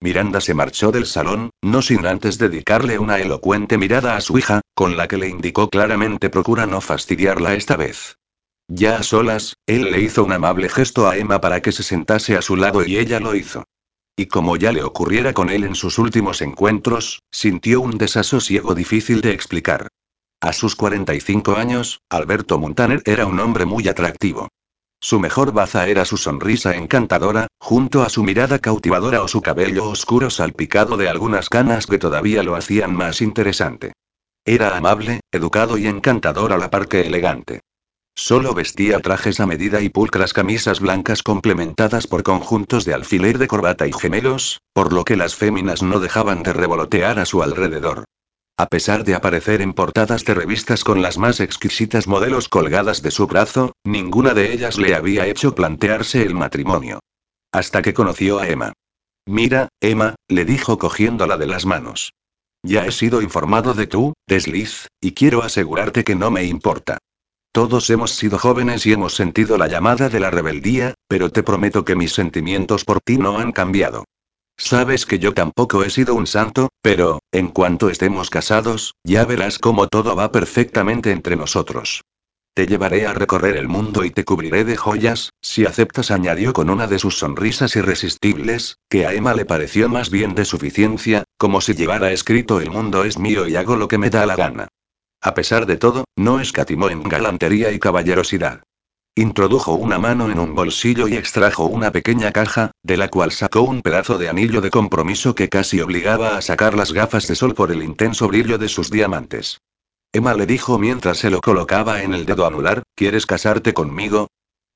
Miranda 0.00 0.40
se 0.40 0.54
marchó 0.54 0.92
del 0.92 1.06
salón, 1.06 1.50
no 1.60 1.82
sin 1.82 2.06
antes 2.06 2.38
dedicarle 2.38 2.98
una 2.98 3.18
elocuente 3.18 3.78
mirada 3.78 4.16
a 4.16 4.20
su 4.20 4.38
hija, 4.38 4.60
con 4.74 4.96
la 4.96 5.08
que 5.08 5.16
le 5.16 5.28
indicó 5.28 5.68
claramente 5.70 6.30
procura 6.30 6.66
no 6.66 6.80
fastidiarla 6.80 7.54
esta 7.54 7.76
vez. 7.76 8.16
Ya 8.68 8.96
a 8.96 9.02
solas, 9.02 9.56
él 9.66 9.90
le 9.90 10.00
hizo 10.00 10.22
un 10.22 10.32
amable 10.32 10.68
gesto 10.68 11.08
a 11.08 11.16
Emma 11.16 11.40
para 11.40 11.62
que 11.62 11.72
se 11.72 11.82
sentase 11.82 12.36
a 12.36 12.42
su 12.42 12.54
lado 12.54 12.84
y 12.84 12.98
ella 12.98 13.18
lo 13.18 13.34
hizo. 13.34 13.64
Y 14.14 14.26
como 14.26 14.56
ya 14.56 14.72
le 14.72 14.82
ocurriera 14.82 15.32
con 15.32 15.48
él 15.48 15.64
en 15.64 15.74
sus 15.74 15.98
últimos 15.98 16.42
encuentros, 16.42 17.22
sintió 17.32 17.80
un 17.80 17.98
desasosiego 17.98 18.74
difícil 18.74 19.20
de 19.20 19.32
explicar. 19.32 19.88
A 20.40 20.52
sus 20.52 20.76
45 20.76 21.56
años, 21.56 22.00
Alberto 22.08 22.60
Montaner 22.60 23.02
era 23.04 23.26
un 23.26 23.40
hombre 23.40 23.64
muy 23.64 23.88
atractivo. 23.88 24.48
Su 25.00 25.18
mejor 25.18 25.52
baza 25.52 25.88
era 25.88 26.04
su 26.04 26.16
sonrisa 26.16 26.76
encantadora, 26.76 27.48
junto 27.58 28.02
a 28.02 28.08
su 28.08 28.22
mirada 28.22 28.60
cautivadora 28.60 29.22
o 29.22 29.28
su 29.28 29.42
cabello 29.42 29.88
oscuro 29.88 30.30
salpicado 30.30 30.96
de 30.96 31.08
algunas 31.08 31.48
canas 31.48 31.88
que 31.88 31.98
todavía 31.98 32.44
lo 32.44 32.54
hacían 32.54 32.94
más 32.94 33.20
interesante. 33.20 33.94
Era 34.44 34.76
amable, 34.76 35.20
educado 35.32 35.76
y 35.76 35.88
encantador 35.88 36.52
a 36.52 36.58
la 36.58 36.70
par 36.70 36.86
que 36.86 37.00
elegante. 37.00 37.60
Solo 38.14 38.54
vestía 38.54 39.00
trajes 39.00 39.40
a 39.40 39.46
medida 39.46 39.80
y 39.80 39.88
pulcras 39.88 40.32
camisas 40.32 40.78
blancas 40.78 41.24
complementadas 41.24 42.06
por 42.06 42.22
conjuntos 42.22 42.84
de 42.84 42.94
alfiler 42.94 43.38
de 43.38 43.48
corbata 43.48 43.88
y 43.88 43.92
gemelos, 43.92 44.60
por 44.72 44.92
lo 44.92 45.04
que 45.04 45.16
las 45.16 45.34
féminas 45.34 45.82
no 45.82 45.98
dejaban 45.98 46.44
de 46.44 46.52
revolotear 46.52 47.18
a 47.18 47.24
su 47.24 47.42
alrededor. 47.42 48.04
A 48.60 48.66
pesar 48.66 49.04
de 49.04 49.14
aparecer 49.14 49.62
en 49.62 49.72
portadas 49.72 50.24
de 50.24 50.34
revistas 50.34 50.82
con 50.82 51.00
las 51.00 51.16
más 51.16 51.38
exquisitas 51.38 52.08
modelos 52.08 52.48
colgadas 52.48 53.02
de 53.02 53.12
su 53.12 53.28
brazo, 53.28 53.72
ninguna 53.84 54.34
de 54.34 54.52
ellas 54.52 54.78
le 54.78 54.96
había 54.96 55.28
hecho 55.28 55.54
plantearse 55.54 56.22
el 56.22 56.34
matrimonio. 56.34 56.98
Hasta 57.52 57.82
que 57.82 57.94
conoció 57.94 58.40
a 58.40 58.48
Emma. 58.48 58.72
Mira, 59.26 59.68
Emma, 59.80 60.16
le 60.26 60.44
dijo 60.44 60.76
cogiéndola 60.76 61.36
de 61.38 61.46
las 61.46 61.66
manos. 61.66 62.14
Ya 62.64 62.84
he 62.84 62.90
sido 62.90 63.22
informado 63.22 63.74
de 63.74 63.86
tu 63.86 64.14
desliz, 64.26 64.88
y 65.00 65.12
quiero 65.12 65.44
asegurarte 65.44 66.02
que 66.02 66.16
no 66.16 66.32
me 66.32 66.42
importa. 66.42 66.98
Todos 67.52 67.88
hemos 67.90 68.10
sido 68.10 68.38
jóvenes 68.38 68.84
y 68.86 68.92
hemos 68.92 69.14
sentido 69.14 69.56
la 69.56 69.68
llamada 69.68 70.08
de 70.08 70.18
la 70.18 70.32
rebeldía, 70.32 70.94
pero 71.06 71.30
te 71.30 71.44
prometo 71.44 71.84
que 71.84 71.94
mis 71.94 72.12
sentimientos 72.12 72.84
por 72.84 73.00
ti 73.00 73.18
no 73.18 73.38
han 73.38 73.52
cambiado. 73.52 74.04
Sabes 74.58 75.06
que 75.06 75.20
yo 75.20 75.32
tampoco 75.32 75.84
he 75.84 75.90
sido 75.90 76.16
un 76.16 76.26
santo, 76.26 76.68
pero, 76.82 77.20
en 77.32 77.48
cuanto 77.48 77.90
estemos 77.90 78.28
casados, 78.28 78.94
ya 79.04 79.24
verás 79.24 79.58
cómo 79.58 79.86
todo 79.86 80.16
va 80.16 80.32
perfectamente 80.32 81.12
entre 81.12 81.36
nosotros. 81.36 82.02
Te 82.54 82.66
llevaré 82.66 83.06
a 83.06 83.14
recorrer 83.14 83.56
el 83.56 83.68
mundo 83.68 84.04
y 84.04 84.10
te 84.10 84.24
cubriré 84.24 84.64
de 84.64 84.76
joyas, 84.76 85.30
si 85.40 85.64
aceptas, 85.64 86.10
añadió 86.10 86.52
con 86.52 86.70
una 86.70 86.88
de 86.88 86.98
sus 86.98 87.16
sonrisas 87.16 87.76
irresistibles, 87.76 88.78
que 88.90 89.06
a 89.06 89.14
Emma 89.14 89.32
le 89.32 89.44
pareció 89.44 89.88
más 89.88 90.10
bien 90.10 90.34
de 90.34 90.44
suficiencia, 90.44 91.22
como 91.36 91.60
si 91.60 91.74
llevara 91.74 92.10
escrito 92.10 92.60
el 92.60 92.72
mundo 92.72 93.04
es 93.04 93.16
mío 93.16 93.46
y 93.46 93.54
hago 93.54 93.76
lo 93.76 93.86
que 93.86 93.98
me 93.98 94.10
da 94.10 94.26
la 94.26 94.34
gana. 94.34 94.68
A 95.20 95.34
pesar 95.34 95.66
de 95.66 95.76
todo, 95.76 96.04
no 96.16 96.40
escatimó 96.40 96.90
en 96.90 97.04
galantería 97.04 97.70
y 97.70 97.78
caballerosidad. 97.78 98.62
Introdujo 99.18 99.72
una 99.72 99.98
mano 99.98 100.30
en 100.30 100.38
un 100.38 100.54
bolsillo 100.54 101.08
y 101.08 101.16
extrajo 101.16 101.64
una 101.64 101.90
pequeña 101.90 102.30
caja, 102.30 102.70
de 102.84 102.96
la 102.96 103.08
cual 103.08 103.32
sacó 103.32 103.62
un 103.62 103.82
pedazo 103.82 104.16
de 104.16 104.28
anillo 104.28 104.60
de 104.60 104.70
compromiso 104.70 105.34
que 105.34 105.48
casi 105.48 105.80
obligaba 105.80 106.36
a 106.36 106.40
sacar 106.40 106.74
las 106.74 106.92
gafas 106.92 107.26
de 107.26 107.34
sol 107.34 107.52
por 107.52 107.72
el 107.72 107.82
intenso 107.82 108.28
brillo 108.28 108.58
de 108.58 108.68
sus 108.68 108.92
diamantes. 108.92 109.58
Emma 110.12 110.34
le 110.34 110.46
dijo 110.46 110.78
mientras 110.78 111.18
se 111.18 111.30
lo 111.30 111.40
colocaba 111.40 112.04
en 112.04 112.14
el 112.14 112.26
dedo 112.26 112.46
anular, 112.46 112.84
¿quieres 112.94 113.26
casarte 113.26 113.74
conmigo? 113.74 114.28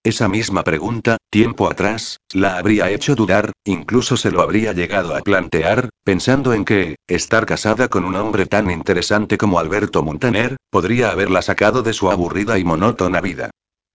Esa 0.02 0.26
misma 0.26 0.64
pregunta, 0.64 1.18
tiempo 1.30 1.70
atrás, 1.70 2.16
la 2.32 2.56
habría 2.56 2.90
hecho 2.90 3.14
dudar, 3.14 3.52
incluso 3.64 4.16
se 4.16 4.32
lo 4.32 4.42
habría 4.42 4.72
llegado 4.72 5.14
a 5.14 5.20
plantear, 5.20 5.90
pensando 6.02 6.52
en 6.52 6.64
que, 6.64 6.96
estar 7.06 7.46
casada 7.46 7.86
con 7.86 8.04
un 8.04 8.16
hombre 8.16 8.46
tan 8.46 8.72
interesante 8.72 9.38
como 9.38 9.60
Alberto 9.60 10.02
Montaner, 10.02 10.56
podría 10.68 11.12
haberla 11.12 11.42
sacado 11.42 11.84
de 11.84 11.92
su 11.92 12.10
aburrida 12.10 12.58
y 12.58 12.64
monótona 12.64 13.20
vida. 13.20 13.52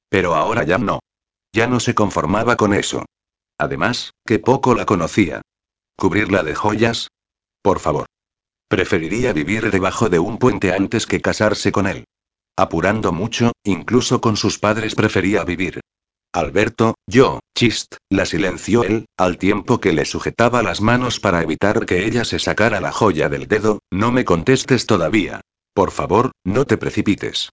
Pero 0.09 0.35
ahora 0.35 0.63
ya 0.63 0.77
no. 0.77 0.99
Ya 1.53 1.67
no 1.67 1.79
se 1.79 1.95
conformaba 1.95 2.55
con 2.55 2.73
eso. 2.73 3.05
Además, 3.57 4.11
que 4.25 4.39
poco 4.39 4.75
la 4.75 4.85
conocía. 4.85 5.41
¿Cubrirla 5.95 6.43
de 6.43 6.55
joyas? 6.55 7.07
Por 7.61 7.79
favor. 7.79 8.05
Preferiría 8.69 9.33
vivir 9.33 9.71
debajo 9.71 10.09
de 10.09 10.19
un 10.19 10.37
puente 10.37 10.73
antes 10.73 11.07
que 11.07 11.21
casarse 11.21 11.71
con 11.71 11.87
él. 11.87 12.05
Apurando 12.55 13.11
mucho, 13.11 13.51
incluso 13.63 14.21
con 14.21 14.35
sus 14.35 14.59
padres 14.59 14.95
prefería 14.95 15.43
vivir. 15.43 15.79
Alberto, 16.33 16.95
yo, 17.07 17.39
chist, 17.55 17.95
la 18.09 18.25
silenció 18.25 18.83
él, 18.83 19.05
al 19.17 19.37
tiempo 19.37 19.79
que 19.79 19.93
le 19.93 20.05
sujetaba 20.05 20.61
las 20.61 20.81
manos 20.81 21.19
para 21.19 21.41
evitar 21.41 21.85
que 21.85 22.05
ella 22.05 22.25
se 22.25 22.39
sacara 22.39 22.81
la 22.81 22.91
joya 22.91 23.29
del 23.29 23.47
dedo, 23.47 23.79
no 23.91 24.11
me 24.11 24.25
contestes 24.25 24.85
todavía. 24.85 25.41
Por 25.73 25.91
favor, 25.91 26.31
no 26.43 26.65
te 26.65 26.77
precipites. 26.77 27.49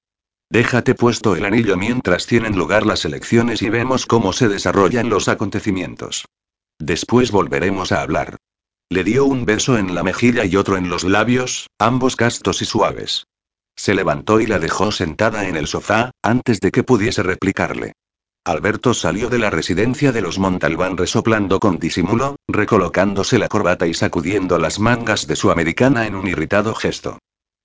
Déjate 0.51 0.95
puesto 0.95 1.37
el 1.37 1.45
anillo 1.45 1.77
mientras 1.77 2.27
tienen 2.27 2.57
lugar 2.57 2.87
las 2.87 3.05
elecciones 3.05 3.62
y 3.62 3.71
vemos 3.71 4.07
cómo 4.07 4.33
se 4.33 4.49
desarrollan 4.49 5.09
los 5.09 5.29
acontecimientos. 5.29 6.27
Después 6.79 7.31
volveremos 7.31 7.93
a 7.93 8.03
hablar. 8.03 8.37
Le 8.91 9.05
dio 9.05 9.25
un 9.25 9.45
beso 9.45 9.79
en 9.79 9.95
la 9.95 10.03
mejilla 10.03 10.45
y 10.45 10.57
otro 10.57 10.77
en 10.77 10.89
los 10.89 11.05
labios, 11.05 11.69
ambos 11.79 12.16
castos 12.16 12.62
y 12.62 12.65
suaves. 12.65 13.27
Se 13.77 13.95
levantó 13.95 14.41
y 14.41 14.47
la 14.47 14.59
dejó 14.59 14.93
sentada 14.93 15.49
en 15.49 15.57
el 15.57 15.66
sofá, 15.66 16.11
antes 16.23 16.61
de 16.61 16.71
que 16.71 16.85
pudiese 16.85 17.23
replicarle. 17.23 17.95
Alberto 18.45 18.93
salió 18.93 19.31
de 19.31 19.39
la 19.39 19.49
residencia 19.49 20.12
de 20.12 20.21
los 20.21 20.39
Montalbán 20.39 20.99
resoplando 20.99 21.59
con 21.59 21.79
disimulo, 21.79 22.37
recolocándose 22.47 23.39
la 23.39 23.49
corbata 23.49 23.87
y 23.87 23.95
sacudiendo 23.95 24.59
las 24.59 24.79
mangas 24.79 25.27
de 25.27 25.35
su 25.35 25.51
americana 25.51 26.07
en 26.07 26.15
un 26.15 26.29
irritado 26.29 26.75
gesto. 26.75 27.19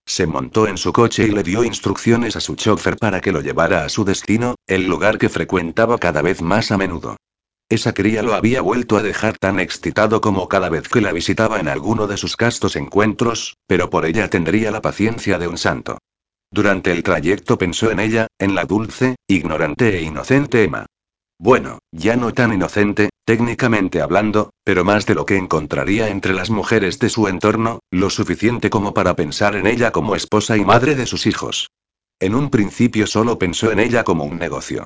Se 0.10 0.26
montó 0.26 0.68
en 0.68 0.80
su 0.80 0.91
coche 0.91 1.27
y 1.27 1.30
le 1.30 1.44
dio 1.44 1.64
instrucciones 1.64 2.36
a 2.36 2.40
su 2.40 2.56
chofer 2.56 2.98
para 2.98 3.22
que 3.22 3.31
lo 3.31 3.41
llevara 3.41 3.86
a 3.86 3.90
su 3.90 4.06
destino, 4.06 4.56
el 4.65 4.88
lugar 4.88 5.19
que 5.19 5.30
frecuentaba 5.30 5.99
cada 5.99 6.23
vez 6.23 6.41
más 6.41 6.72
a 6.72 6.80
menudo. 6.80 7.15
Esa 7.69 7.94
cría 7.94 8.23
lo 8.23 8.34
había 8.34 8.61
vuelto 8.61 8.98
a 8.98 9.03
dejar 9.03 9.38
tan 9.38 9.60
excitado 9.60 10.19
como 10.19 10.48
cada 10.48 10.68
vez 10.69 10.90
que 10.90 11.02
la 11.02 11.11
visitaba 11.11 11.60
en 11.60 11.68
alguno 11.68 12.07
de 12.07 12.18
sus 12.18 12.36
castos 12.36 12.76
encuentros, 12.76 13.57
pero 13.68 13.91
por 13.91 14.07
ella 14.07 14.31
tendría 14.31 14.72
la 14.72 14.81
paciencia 14.81 15.38
de 15.38 15.48
un 15.48 15.60
santo. 15.60 15.99
Durante 16.49 16.91
el 16.91 17.03
trayecto 17.03 17.60
pensó 17.60 17.91
en 17.91 17.99
ella, 17.99 18.26
en 18.40 18.56
la 18.56 18.65
dulce, 18.65 19.15
ignorante 19.27 19.95
e 19.95 20.02
inocente 20.02 20.64
Emma. 20.64 20.88
Bueno, 21.41 21.80
ya 21.94 22.18
no 22.18 22.34
tan 22.34 22.53
inocente, 22.53 23.10
técnicamente 23.24 24.02
hablando, 24.02 24.52
pero 24.66 24.84
más 24.84 25.06
de 25.06 25.16
lo 25.16 25.26
que 25.26 25.38
encontraría 25.38 26.10
entre 26.10 26.34
las 26.34 26.49
mujeres 26.49 26.99
de 26.99 27.10
su 27.10 27.30
entorno, 27.30 27.80
lo 27.91 28.10
suficiente 28.10 28.70
como 28.70 28.94
para 28.94 29.16
pensar 29.16 29.56
en 29.56 29.66
ella 29.66 29.91
como 29.91 30.18
esposa 30.18 30.57
y 30.57 30.66
madre 30.66 30.95
de 30.95 31.06
sus 31.06 31.26
hijos. 31.26 31.72
En 32.20 32.36
un 32.36 32.49
principio 32.49 33.07
solo 33.07 33.40
pensó 33.40 33.72
en 33.72 33.80
ella 33.80 34.03
como 34.03 34.26
un 34.26 34.38
negocio. 34.38 34.86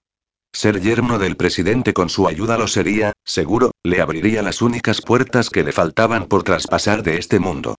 Ser 0.53 0.79
yerno 0.79 1.17
del 1.17 1.35
presidente 1.35 1.93
con 1.93 2.09
su 2.09 2.27
ayuda 2.27 2.59
lo 2.59 2.67
sería, 2.67 3.13
seguro, 3.25 3.71
le 3.83 4.01
abriría 4.01 4.43
las 4.43 4.61
únicas 4.61 5.01
puertas 5.01 5.49
que 5.49 5.63
le 5.63 5.71
faltaban 5.71 6.27
por 6.27 6.43
traspasar 6.43 7.01
de 7.01 7.17
este 7.17 7.39
mundo. 7.39 7.75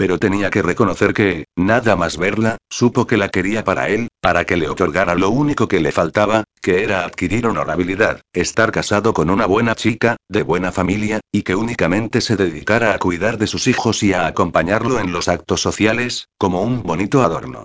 Pero 0.00 0.18
tenía 0.18 0.48
que 0.48 0.62
reconocer 0.62 1.12
que, 1.12 1.44
nada 1.56 1.94
más 1.94 2.16
verla, 2.16 2.56
supo 2.70 3.06
que 3.06 3.18
la 3.18 3.28
quería 3.28 3.64
para 3.64 3.90
él, 3.90 4.08
para 4.22 4.46
que 4.46 4.56
le 4.56 4.66
otorgara 4.66 5.14
lo 5.14 5.28
único 5.28 5.68
que 5.68 5.78
le 5.78 5.92
faltaba, 5.92 6.44
que 6.62 6.82
era 6.82 7.04
adquirir 7.04 7.46
honorabilidad, 7.46 8.22
estar 8.32 8.72
casado 8.72 9.12
con 9.12 9.28
una 9.28 9.44
buena 9.44 9.74
chica, 9.74 10.16
de 10.26 10.42
buena 10.42 10.72
familia, 10.72 11.20
y 11.30 11.42
que 11.42 11.54
únicamente 11.54 12.22
se 12.22 12.36
dedicara 12.36 12.94
a 12.94 12.98
cuidar 12.98 13.36
de 13.36 13.46
sus 13.46 13.66
hijos 13.66 14.02
y 14.02 14.14
a 14.14 14.26
acompañarlo 14.26 15.00
en 15.00 15.12
los 15.12 15.28
actos 15.28 15.60
sociales, 15.60 16.28
como 16.38 16.62
un 16.62 16.82
bonito 16.82 17.22
adorno. 17.22 17.64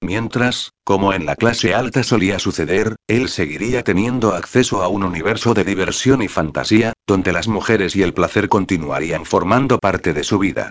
Mientras, 0.00 0.70
como 0.84 1.12
en 1.12 1.26
la 1.26 1.36
clase 1.36 1.74
alta 1.74 2.02
solía 2.02 2.38
suceder, 2.38 2.96
él 3.08 3.28
seguiría 3.28 3.84
teniendo 3.84 4.32
acceso 4.32 4.82
a 4.82 4.88
un 4.88 5.04
universo 5.04 5.52
de 5.52 5.64
diversión 5.64 6.22
y 6.22 6.28
fantasía, 6.28 6.94
donde 7.06 7.32
las 7.32 7.46
mujeres 7.46 7.94
y 7.94 8.02
el 8.02 8.14
placer 8.14 8.48
continuarían 8.48 9.26
formando 9.26 9.78
parte 9.78 10.14
de 10.14 10.24
su 10.24 10.38
vida. 10.38 10.70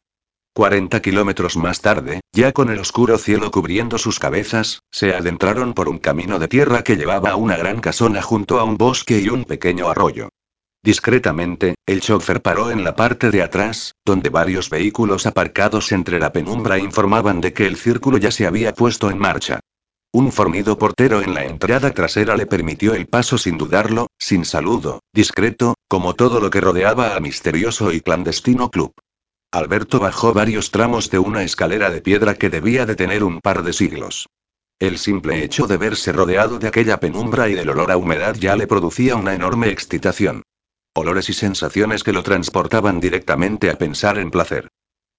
40 0.56 1.02
kilómetros 1.02 1.58
más 1.58 1.82
tarde, 1.82 2.22
ya 2.32 2.52
con 2.52 2.70
el 2.70 2.78
oscuro 2.78 3.18
cielo 3.18 3.50
cubriendo 3.50 3.98
sus 3.98 4.20
cabezas, 4.20 4.84
se 4.92 5.16
adentraron 5.16 5.74
por 5.74 5.90
un 5.90 5.98
camino 5.98 6.38
de 6.38 6.48
tierra 6.48 6.84
que 6.84 6.96
llevaba 6.96 7.32
a 7.32 7.36
una 7.36 7.58
gran 7.58 7.82
casona 7.82 8.22
junto 8.22 8.60
a 8.60 8.64
un 8.64 8.78
bosque 8.78 9.20
y 9.20 9.30
un 9.30 9.46
pequeño 9.46 9.90
arroyo. 9.90 10.30
Discretamente, 10.84 11.74
el 11.88 12.02
chofer 12.02 12.44
paró 12.44 12.70
en 12.70 12.84
la 12.84 12.96
parte 12.96 13.32
de 13.32 13.42
atrás, 13.42 13.96
donde 14.06 14.30
varios 14.30 14.70
vehículos 14.70 15.26
aparcados 15.26 15.92
entre 15.92 16.20
la 16.20 16.32
penumbra 16.32 16.78
informaban 16.78 17.42
de 17.42 17.54
que 17.54 17.66
el 17.66 17.76
círculo 17.76 18.20
ya 18.20 18.30
se 18.30 18.46
había 18.46 18.76
puesto 18.76 19.10
en 19.10 19.18
marcha. 19.18 19.60
Un 20.12 20.32
fornido 20.32 20.78
portero 20.78 21.24
en 21.24 21.34
la 21.34 21.46
entrada 21.46 21.90
trasera 21.90 22.38
le 22.38 22.46
permitió 22.46 22.94
el 22.94 23.08
paso 23.08 23.40
sin 23.40 23.58
dudarlo, 23.58 24.06
sin 24.20 24.46
saludo, 24.46 25.00
discreto, 25.14 25.74
como 25.88 26.14
todo 26.14 26.40
lo 26.40 26.52
que 26.52 26.62
rodeaba 26.62 27.16
al 27.16 27.24
misterioso 27.24 27.92
y 27.92 28.02
clandestino 28.02 28.70
club. 28.70 28.94
Alberto 29.54 30.00
bajó 30.00 30.34
varios 30.34 30.72
tramos 30.72 31.12
de 31.12 31.20
una 31.20 31.44
escalera 31.44 31.92
de 31.92 32.02
piedra 32.02 32.34
que 32.34 32.50
debía 32.50 32.88
de 32.88 32.96
tener 32.96 33.24
un 33.24 33.40
par 33.40 33.62
de 33.62 33.72
siglos. 33.72 34.28
El 34.80 34.98
simple 34.98 35.44
hecho 35.44 35.68
de 35.68 35.78
verse 35.78 36.12
rodeado 36.12 36.58
de 36.58 36.68
aquella 36.68 37.00
penumbra 37.00 37.48
y 37.50 37.54
del 37.54 37.70
olor 37.70 37.92
a 37.92 37.98
humedad 37.98 38.34
ya 38.34 38.56
le 38.56 38.66
producía 38.66 39.16
una 39.16 39.36
enorme 39.36 39.70
excitación. 39.70 40.42
Olores 40.96 41.30
y 41.30 41.34
sensaciones 41.34 42.02
que 42.04 42.14
lo 42.14 42.24
transportaban 42.24 43.00
directamente 43.00 43.70
a 43.70 43.78
pensar 43.78 44.18
en 44.18 44.32
placer. 44.32 44.70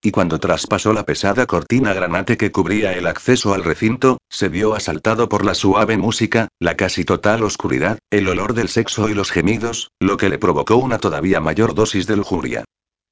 Y 0.02 0.10
cuando 0.10 0.40
traspasó 0.40 0.92
la 0.92 1.06
pesada 1.06 1.46
cortina 1.46 1.94
granate 1.94 2.36
que 2.36 2.50
cubría 2.50 2.92
el 2.92 3.06
acceso 3.06 3.54
al 3.54 3.62
recinto, 3.62 4.18
se 4.28 4.48
vio 4.48 4.74
asaltado 4.74 5.28
por 5.28 5.44
la 5.44 5.54
suave 5.54 5.96
música, 5.96 6.48
la 6.58 6.76
casi 6.76 7.04
total 7.04 7.44
oscuridad, 7.44 8.00
el 8.10 8.26
olor 8.26 8.54
del 8.54 8.68
sexo 8.68 9.08
y 9.08 9.14
los 9.14 9.30
gemidos, 9.30 9.92
lo 10.00 10.16
que 10.16 10.28
le 10.28 10.38
provocó 10.38 10.74
una 10.74 10.98
todavía 10.98 11.38
mayor 11.38 11.72
dosis 11.72 12.08
de 12.08 12.16
lujuria. 12.16 12.64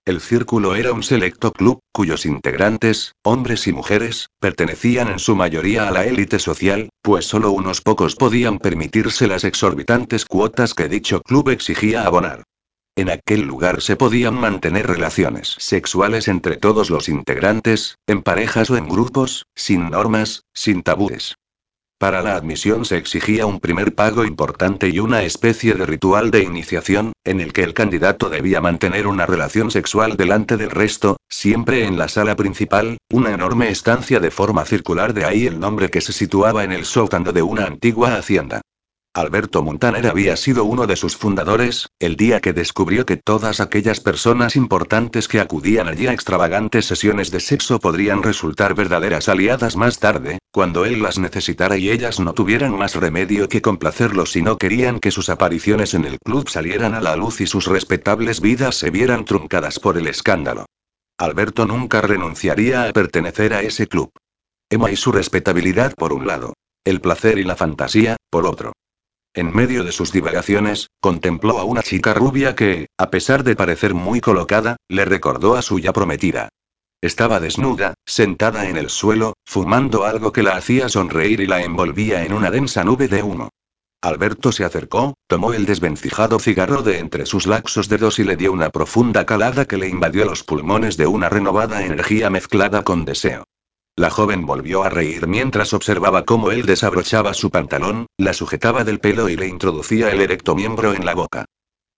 El 0.04 0.20
círculo 0.20 0.74
era 0.74 0.92
un 0.92 1.04
selecto 1.04 1.52
club, 1.52 1.78
cuyos 1.92 2.26
integrantes, 2.26 3.14
hombres 3.22 3.68
y 3.68 3.72
mujeres, 3.72 4.30
pertenecían 4.40 5.06
en 5.06 5.20
su 5.20 5.36
mayoría 5.36 5.86
a 5.86 5.92
la 5.92 6.04
élite 6.04 6.40
social, 6.40 6.88
pues 7.02 7.24
solo 7.24 7.52
unos 7.52 7.82
pocos 7.82 8.16
podían 8.16 8.58
permitirse 8.58 9.28
las 9.28 9.44
exorbitantes 9.44 10.24
cuotas 10.24 10.74
que 10.74 10.88
dicho 10.88 11.20
club 11.20 11.50
exigía 11.50 12.04
abonar. 12.04 12.42
En 12.96 13.10
aquel 13.10 13.42
lugar 13.42 13.80
se 13.80 13.94
podían 13.94 14.34
mantener 14.34 14.88
relaciones 14.88 15.54
sexuales 15.60 16.26
entre 16.26 16.56
todos 16.56 16.90
los 16.90 17.08
integrantes, 17.08 17.94
en 18.08 18.22
parejas 18.22 18.70
o 18.70 18.76
en 18.76 18.88
grupos, 18.88 19.46
sin 19.54 19.88
normas, 19.88 20.42
sin 20.52 20.82
tabúes. 20.82 21.36
Para 22.02 22.20
la 22.20 22.34
admisión 22.34 22.84
se 22.84 22.96
exigía 22.96 23.46
un 23.46 23.60
primer 23.60 23.94
pago 23.94 24.24
importante 24.24 24.88
y 24.88 24.98
una 24.98 25.22
especie 25.22 25.74
de 25.74 25.86
ritual 25.86 26.32
de 26.32 26.42
iniciación, 26.42 27.12
en 27.22 27.40
el 27.40 27.52
que 27.52 27.62
el 27.62 27.74
candidato 27.74 28.28
debía 28.28 28.60
mantener 28.60 29.06
una 29.06 29.24
relación 29.24 29.70
sexual 29.70 30.16
delante 30.16 30.56
del 30.56 30.70
resto, 30.70 31.18
siempre 31.28 31.84
en 31.84 31.96
la 31.98 32.08
sala 32.08 32.34
principal, 32.34 32.98
una 33.12 33.30
enorme 33.30 33.68
estancia 33.68 34.18
de 34.18 34.32
forma 34.32 34.64
circular 34.64 35.14
de 35.14 35.26
ahí 35.26 35.46
el 35.46 35.60
nombre 35.60 35.90
que 35.90 36.00
se 36.00 36.12
situaba 36.12 36.64
en 36.64 36.72
el 36.72 36.86
sótano 36.86 37.30
de 37.30 37.42
una 37.42 37.66
antigua 37.66 38.16
hacienda. 38.16 38.62
Alberto 39.14 39.62
Montaner 39.62 40.06
había 40.06 40.36
sido 40.36 40.64
uno 40.64 40.86
de 40.86 40.96
sus 40.96 41.18
fundadores, 41.18 41.90
el 41.98 42.16
día 42.16 42.40
que 42.40 42.54
descubrió 42.54 43.04
que 43.04 43.18
todas 43.18 43.60
aquellas 43.60 44.00
personas 44.00 44.56
importantes 44.56 45.28
que 45.28 45.38
acudían 45.38 45.86
allí 45.86 46.06
a 46.06 46.14
extravagantes 46.14 46.86
sesiones 46.86 47.30
de 47.30 47.40
sexo 47.40 47.78
podrían 47.78 48.22
resultar 48.22 48.74
verdaderas 48.74 49.28
aliadas 49.28 49.76
más 49.76 49.98
tarde, 49.98 50.38
cuando 50.50 50.86
él 50.86 51.02
las 51.02 51.18
necesitara 51.18 51.76
y 51.76 51.90
ellas 51.90 52.20
no 52.20 52.32
tuvieran 52.32 52.74
más 52.78 52.94
remedio 52.94 53.50
que 53.50 53.60
complacerlo 53.60 54.24
si 54.24 54.40
no 54.40 54.56
querían 54.56 54.98
que 54.98 55.10
sus 55.10 55.28
apariciones 55.28 55.92
en 55.92 56.06
el 56.06 56.18
club 56.18 56.48
salieran 56.48 56.94
a 56.94 57.02
la 57.02 57.14
luz 57.14 57.42
y 57.42 57.46
sus 57.46 57.66
respetables 57.66 58.40
vidas 58.40 58.76
se 58.76 58.88
vieran 58.88 59.26
truncadas 59.26 59.78
por 59.78 59.98
el 59.98 60.06
escándalo. 60.06 60.64
Alberto 61.18 61.66
nunca 61.66 62.00
renunciaría 62.00 62.88
a 62.88 62.92
pertenecer 62.94 63.52
a 63.52 63.60
ese 63.60 63.86
club. 63.86 64.10
Emma 64.70 64.90
y 64.90 64.96
su 64.96 65.12
respetabilidad 65.12 65.92
por 65.96 66.14
un 66.14 66.26
lado. 66.26 66.54
El 66.82 67.02
placer 67.02 67.36
y 67.36 67.44
la 67.44 67.56
fantasía, 67.56 68.16
por 68.30 68.46
otro. 68.46 68.72
En 69.34 69.54
medio 69.54 69.82
de 69.82 69.92
sus 69.92 70.12
divagaciones, 70.12 70.90
contempló 71.00 71.58
a 71.58 71.64
una 71.64 71.82
chica 71.82 72.12
rubia 72.12 72.54
que, 72.54 72.88
a 72.98 73.08
pesar 73.08 73.44
de 73.44 73.56
parecer 73.56 73.94
muy 73.94 74.20
colocada, 74.20 74.76
le 74.88 75.06
recordó 75.06 75.56
a 75.56 75.62
su 75.62 75.78
ya 75.78 75.94
prometida. 75.94 76.50
Estaba 77.00 77.40
desnuda, 77.40 77.94
sentada 78.04 78.68
en 78.68 78.76
el 78.76 78.90
suelo, 78.90 79.32
fumando 79.46 80.04
algo 80.04 80.32
que 80.32 80.42
la 80.42 80.56
hacía 80.56 80.90
sonreír 80.90 81.40
y 81.40 81.46
la 81.46 81.62
envolvía 81.62 82.24
en 82.24 82.34
una 82.34 82.50
densa 82.50 82.84
nube 82.84 83.08
de 83.08 83.22
humo. 83.22 83.48
Alberto 84.02 84.52
se 84.52 84.64
acercó, 84.64 85.14
tomó 85.28 85.54
el 85.54 85.64
desvencijado 85.64 86.38
cigarro 86.38 86.82
de 86.82 86.98
entre 86.98 87.24
sus 87.24 87.46
laxos 87.46 87.88
dedos 87.88 88.18
y 88.18 88.24
le 88.24 88.36
dio 88.36 88.52
una 88.52 88.68
profunda 88.68 89.24
calada 89.24 89.64
que 89.64 89.78
le 89.78 89.88
invadió 89.88 90.26
los 90.26 90.44
pulmones 90.44 90.96
de 90.98 91.06
una 91.06 91.30
renovada 91.30 91.84
energía 91.84 92.28
mezclada 92.28 92.84
con 92.84 93.06
deseo. 93.06 93.44
La 93.94 94.08
joven 94.08 94.46
volvió 94.46 94.84
a 94.84 94.88
reír 94.88 95.26
mientras 95.26 95.74
observaba 95.74 96.24
cómo 96.24 96.50
él 96.50 96.64
desabrochaba 96.64 97.34
su 97.34 97.50
pantalón, 97.50 98.06
la 98.16 98.32
sujetaba 98.32 98.84
del 98.84 99.00
pelo 99.00 99.28
y 99.28 99.36
le 99.36 99.48
introducía 99.48 100.10
el 100.10 100.22
erecto 100.22 100.54
miembro 100.54 100.94
en 100.94 101.04
la 101.04 101.14
boca. 101.14 101.44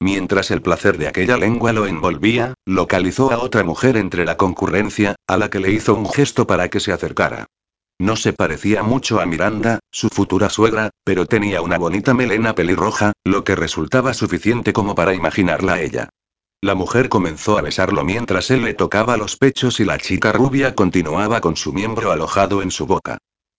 Mientras 0.00 0.50
el 0.50 0.60
placer 0.60 0.98
de 0.98 1.06
aquella 1.06 1.36
lengua 1.36 1.72
lo 1.72 1.86
envolvía, 1.86 2.54
localizó 2.66 3.30
a 3.30 3.38
otra 3.38 3.62
mujer 3.62 3.96
entre 3.96 4.24
la 4.24 4.36
concurrencia, 4.36 5.14
a 5.28 5.36
la 5.36 5.50
que 5.50 5.60
le 5.60 5.70
hizo 5.70 5.94
un 5.94 6.10
gesto 6.10 6.48
para 6.48 6.68
que 6.68 6.80
se 6.80 6.92
acercara. 6.92 7.46
No 8.00 8.16
se 8.16 8.32
parecía 8.32 8.82
mucho 8.82 9.20
a 9.20 9.26
Miranda, 9.26 9.78
su 9.92 10.08
futura 10.08 10.50
suegra, 10.50 10.90
pero 11.04 11.26
tenía 11.26 11.62
una 11.62 11.78
bonita 11.78 12.12
melena 12.12 12.56
pelirroja, 12.56 13.12
lo 13.22 13.44
que 13.44 13.54
resultaba 13.54 14.14
suficiente 14.14 14.72
como 14.72 14.96
para 14.96 15.14
imaginarla 15.14 15.74
a 15.74 15.80
ella. 15.80 16.08
La 16.64 16.74
mujer 16.74 17.10
comenzó 17.10 17.58
a 17.58 17.60
besarlo 17.60 18.04
mientras 18.04 18.50
él 18.50 18.64
le 18.64 18.72
tocaba 18.72 19.18
los 19.18 19.36
pechos 19.36 19.80
y 19.80 19.84
la 19.84 19.98
chica 19.98 20.32
rubia 20.32 20.74
continuaba 20.74 21.42
con 21.42 21.58
su 21.58 21.74
miembro 21.74 22.10
alojado 22.10 22.62
en 22.62 22.70
su 22.70 22.86
boca. 22.86 23.18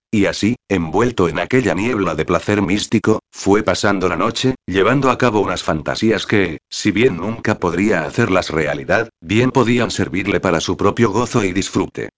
Y 0.09 0.25
así, 0.25 0.55
envuelto 0.67 1.29
en 1.29 1.37
aquella 1.37 1.75
niebla 1.75 2.15
de 2.15 2.25
placer 2.25 2.63
místico, 2.63 3.19
fue 3.31 3.61
pasando 3.61 4.09
la 4.09 4.15
noche, 4.15 4.55
llevando 4.65 5.11
a 5.11 5.19
cabo 5.19 5.41
unas 5.41 5.61
fantasías 5.61 6.25
que, 6.25 6.57
si 6.67 6.89
bien 6.89 7.17
nunca 7.17 7.59
podría 7.59 8.05
hacerlas 8.05 8.49
realidad, 8.49 9.09
bien 9.21 9.51
podían 9.51 9.91
servirle 9.91 10.39
para 10.39 10.59
su 10.59 10.75
propio 10.75 11.11
gozo 11.11 11.43
y 11.43 11.53
disfrute. 11.53 12.09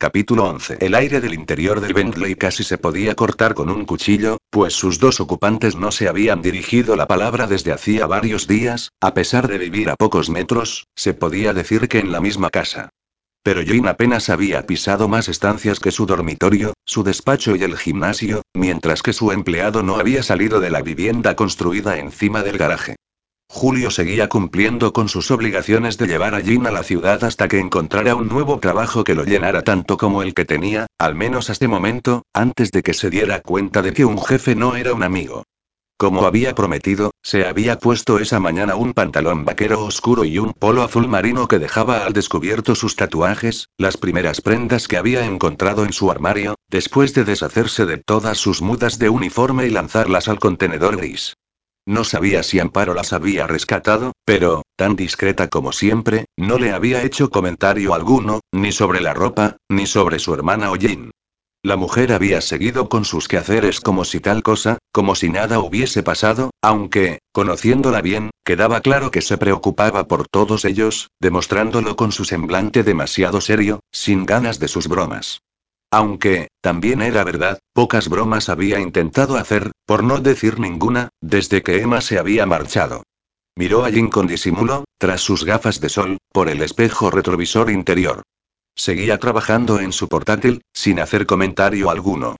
Capítulo 0.00 0.44
11. 0.44 0.78
El 0.80 0.94
aire 0.94 1.20
del 1.20 1.34
interior 1.34 1.82
del 1.82 1.92
Bentley 1.92 2.34
casi 2.34 2.64
se 2.64 2.78
podía 2.78 3.14
cortar 3.14 3.52
con 3.52 3.68
un 3.68 3.84
cuchillo, 3.84 4.38
pues 4.48 4.72
sus 4.72 4.98
dos 4.98 5.20
ocupantes 5.20 5.76
no 5.76 5.92
se 5.92 6.08
habían 6.08 6.40
dirigido 6.40 6.96
la 6.96 7.06
palabra 7.06 7.46
desde 7.46 7.70
hacía 7.70 8.06
varios 8.06 8.46
días, 8.46 8.92
a 9.02 9.12
pesar 9.12 9.46
de 9.46 9.58
vivir 9.58 9.90
a 9.90 9.96
pocos 9.96 10.30
metros, 10.30 10.86
se 10.96 11.12
podía 11.12 11.52
decir 11.52 11.86
que 11.86 11.98
en 11.98 12.12
la 12.12 12.22
misma 12.22 12.48
casa. 12.48 12.88
Pero 13.42 13.60
Jane 13.62 13.90
apenas 13.90 14.30
había 14.30 14.64
pisado 14.64 15.06
más 15.06 15.28
estancias 15.28 15.80
que 15.80 15.90
su 15.90 16.06
dormitorio, 16.06 16.72
su 16.86 17.02
despacho 17.02 17.54
y 17.54 17.62
el 17.62 17.76
gimnasio, 17.76 18.40
mientras 18.54 19.02
que 19.02 19.12
su 19.12 19.32
empleado 19.32 19.82
no 19.82 19.96
había 19.96 20.22
salido 20.22 20.60
de 20.60 20.70
la 20.70 20.80
vivienda 20.80 21.36
construida 21.36 21.98
encima 21.98 22.42
del 22.42 22.56
garaje. 22.56 22.96
Julio 23.52 23.90
seguía 23.90 24.28
cumpliendo 24.28 24.92
con 24.92 25.08
sus 25.08 25.32
obligaciones 25.32 25.98
de 25.98 26.06
llevar 26.06 26.36
a 26.36 26.40
Jean 26.40 26.68
a 26.68 26.70
la 26.70 26.84
ciudad 26.84 27.24
hasta 27.24 27.48
que 27.48 27.58
encontrara 27.58 28.14
un 28.14 28.28
nuevo 28.28 28.60
trabajo 28.60 29.02
que 29.02 29.16
lo 29.16 29.24
llenara 29.24 29.62
tanto 29.62 29.98
como 29.98 30.22
el 30.22 30.34
que 30.34 30.44
tenía, 30.44 30.86
al 30.98 31.16
menos 31.16 31.50
hasta 31.50 31.52
este 31.54 31.68
momento, 31.68 32.22
antes 32.32 32.70
de 32.70 32.84
que 32.84 32.94
se 32.94 33.10
diera 33.10 33.40
cuenta 33.40 33.82
de 33.82 33.92
que 33.92 34.04
un 34.04 34.22
jefe 34.22 34.54
no 34.54 34.76
era 34.76 34.94
un 34.94 35.02
amigo. 35.02 35.42
Como 35.98 36.26
había 36.26 36.54
prometido, 36.54 37.10
se 37.24 37.44
había 37.44 37.78
puesto 37.78 38.20
esa 38.20 38.38
mañana 38.38 38.76
un 38.76 38.94
pantalón 38.94 39.44
vaquero 39.44 39.84
oscuro 39.84 40.24
y 40.24 40.38
un 40.38 40.52
polo 40.52 40.84
azul 40.84 41.08
marino 41.08 41.48
que 41.48 41.58
dejaba 41.58 42.06
al 42.06 42.12
descubierto 42.12 42.76
sus 42.76 42.94
tatuajes, 42.94 43.68
las 43.76 43.96
primeras 43.96 44.40
prendas 44.40 44.86
que 44.86 44.96
había 44.96 45.24
encontrado 45.24 45.84
en 45.84 45.92
su 45.92 46.08
armario, 46.08 46.54
después 46.68 47.14
de 47.14 47.24
deshacerse 47.24 47.84
de 47.84 47.98
todas 47.98 48.38
sus 48.38 48.62
mudas 48.62 49.00
de 49.00 49.10
uniforme 49.10 49.66
y 49.66 49.70
lanzarlas 49.70 50.28
al 50.28 50.38
contenedor 50.38 50.96
gris. 50.96 51.34
No 51.90 52.04
sabía 52.04 52.44
si 52.44 52.60
Amparo 52.60 52.94
las 52.94 53.12
había 53.12 53.48
rescatado, 53.48 54.12
pero, 54.24 54.62
tan 54.76 54.94
discreta 54.94 55.48
como 55.48 55.72
siempre, 55.72 56.26
no 56.36 56.56
le 56.56 56.70
había 56.70 57.02
hecho 57.02 57.30
comentario 57.30 57.94
alguno, 57.94 58.38
ni 58.52 58.70
sobre 58.70 59.00
la 59.00 59.12
ropa, 59.12 59.56
ni 59.68 59.86
sobre 59.86 60.20
su 60.20 60.32
hermana 60.32 60.70
Jean. 60.78 61.10
La 61.64 61.76
mujer 61.76 62.12
había 62.12 62.42
seguido 62.42 62.88
con 62.88 63.04
sus 63.04 63.26
quehaceres 63.26 63.80
como 63.80 64.04
si 64.04 64.20
tal 64.20 64.44
cosa, 64.44 64.78
como 64.92 65.16
si 65.16 65.30
nada 65.30 65.58
hubiese 65.58 66.04
pasado, 66.04 66.52
aunque, 66.62 67.18
conociéndola 67.32 68.02
bien, 68.02 68.30
quedaba 68.44 68.82
claro 68.82 69.10
que 69.10 69.20
se 69.20 69.36
preocupaba 69.36 70.06
por 70.06 70.28
todos 70.28 70.64
ellos, 70.64 71.08
demostrándolo 71.18 71.96
con 71.96 72.12
su 72.12 72.24
semblante 72.24 72.84
demasiado 72.84 73.40
serio, 73.40 73.80
sin 73.90 74.26
ganas 74.26 74.60
de 74.60 74.68
sus 74.68 74.86
bromas. 74.86 75.40
Aunque, 75.92 76.48
también 76.60 77.02
era 77.02 77.24
verdad, 77.24 77.58
pocas 77.72 78.08
bromas 78.08 78.48
había 78.48 78.78
intentado 78.78 79.36
hacer, 79.36 79.72
por 79.86 80.04
no 80.04 80.18
decir 80.20 80.60
ninguna, 80.60 81.08
desde 81.20 81.62
que 81.62 81.80
Emma 81.80 82.00
se 82.00 82.18
había 82.18 82.46
marchado. 82.46 83.02
Miró 83.56 83.84
a 83.84 83.90
Jin 83.90 84.08
con 84.08 84.28
disimulo, 84.28 84.84
tras 84.98 85.20
sus 85.20 85.44
gafas 85.44 85.80
de 85.80 85.88
sol, 85.88 86.18
por 86.32 86.48
el 86.48 86.62
espejo 86.62 87.10
retrovisor 87.10 87.70
interior. 87.70 88.22
Seguía 88.76 89.18
trabajando 89.18 89.80
en 89.80 89.92
su 89.92 90.08
portátil, 90.08 90.62
sin 90.72 91.00
hacer 91.00 91.26
comentario 91.26 91.90
alguno. 91.90 92.36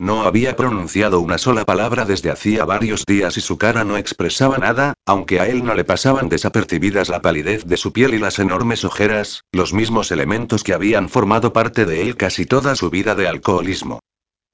No 0.00 0.22
había 0.22 0.56
pronunciado 0.56 1.20
una 1.20 1.36
sola 1.36 1.66
palabra 1.66 2.06
desde 2.06 2.30
hacía 2.30 2.64
varios 2.64 3.04
días 3.04 3.36
y 3.36 3.42
su 3.42 3.58
cara 3.58 3.84
no 3.84 3.98
expresaba 3.98 4.56
nada, 4.56 4.94
aunque 5.04 5.40
a 5.40 5.46
él 5.46 5.62
no 5.62 5.74
le 5.74 5.84
pasaban 5.84 6.30
desapercibidas 6.30 7.10
la 7.10 7.20
palidez 7.20 7.66
de 7.66 7.76
su 7.76 7.92
piel 7.92 8.14
y 8.14 8.18
las 8.18 8.38
enormes 8.38 8.86
ojeras, 8.86 9.42
los 9.52 9.74
mismos 9.74 10.10
elementos 10.10 10.64
que 10.64 10.72
habían 10.72 11.10
formado 11.10 11.52
parte 11.52 11.84
de 11.84 12.00
él 12.00 12.16
casi 12.16 12.46
toda 12.46 12.76
su 12.76 12.88
vida 12.88 13.14
de 13.14 13.28
alcoholismo. 13.28 14.00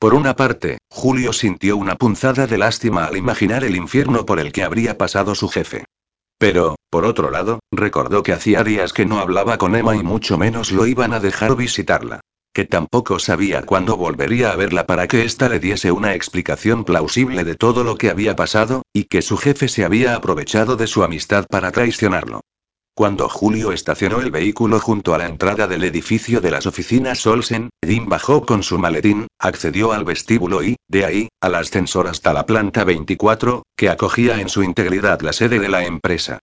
Por 0.01 0.15
una 0.15 0.35
parte, 0.35 0.79
Julio 0.91 1.33
sintió 1.33 1.77
una 1.77 1.95
punzada 1.95 2.49
de 2.49 2.59
lástima 2.59 3.05
al 3.05 3.17
imaginar 3.17 3.63
el 3.63 3.77
infierno 3.77 4.27
por 4.27 4.41
el 4.41 4.51
que 4.51 4.65
habría 4.65 4.99
pasado 4.99 5.37
su 5.37 5.49
jefe. 5.49 5.85
Pero, 6.39 6.75
por 6.91 7.05
otro 7.05 7.31
lado, 7.31 7.61
recordó 7.71 8.25
que 8.25 8.33
hacía 8.33 8.65
días 8.65 8.93
que 8.93 9.07
no 9.07 9.21
hablaba 9.21 9.59
con 9.59 9.77
Emma 9.77 9.95
y 9.95 10.03
mucho 10.03 10.39
menos 10.39 10.73
lo 10.73 10.89
iban 10.89 11.15
a 11.15 11.21
dejar 11.21 11.55
visitarla. 11.55 12.21
Que 12.57 12.65
tampoco 12.65 13.19
sabía 13.19 13.67
cuándo 13.67 13.99
volvería 13.99 14.51
a 14.51 14.57
verla 14.57 14.87
para 14.87 15.09
que 15.09 15.27
ésta 15.27 15.51
le 15.51 15.61
diese 15.61 15.93
una 15.93 16.15
explicación 16.15 16.85
plausible 16.85 17.45
de 17.45 17.55
todo 17.55 17.85
lo 17.85 17.99
que 17.99 18.09
había 18.09 18.35
pasado, 18.35 18.81
y 18.95 19.05
que 19.05 19.21
su 19.21 19.37
jefe 19.37 19.69
se 19.69 19.85
había 19.85 20.15
aprovechado 20.15 20.75
de 20.77 20.87
su 20.87 21.05
amistad 21.05 21.45
para 21.51 21.71
traicionarlo. 21.71 22.41
Cuando 22.95 23.29
Julio 23.29 23.73
estacionó 23.73 24.23
el 24.23 24.31
vehículo 24.31 24.81
junto 24.81 25.15
a 25.15 25.19
la 25.19 25.27
entrada 25.27 25.67
del 25.67 25.85
edificio 25.85 26.41
de 26.41 26.51
las 26.51 26.65
oficinas 26.65 27.27
Olsen, 27.27 27.69
Jim 27.87 28.09
bajó 28.09 28.47
con 28.47 28.63
su 28.63 28.79
maletín, 28.79 29.27
accedió 29.39 29.93
al 29.93 30.07
vestíbulo 30.07 30.65
y, 30.65 30.77
de 30.89 31.05
ahí, 31.05 31.29
al 31.43 31.57
ascensor 31.57 32.07
hasta 32.09 32.33
la 32.33 32.47
planta 32.47 32.85
24, 32.85 33.65
que 33.77 33.91
acogía 33.91 34.41
en 34.41 34.49
su 34.49 34.63
integridad 34.63 35.21
la 35.21 35.35
sede 35.35 35.59
de 35.59 35.69
la 35.69 35.85
empresa. 35.85 36.39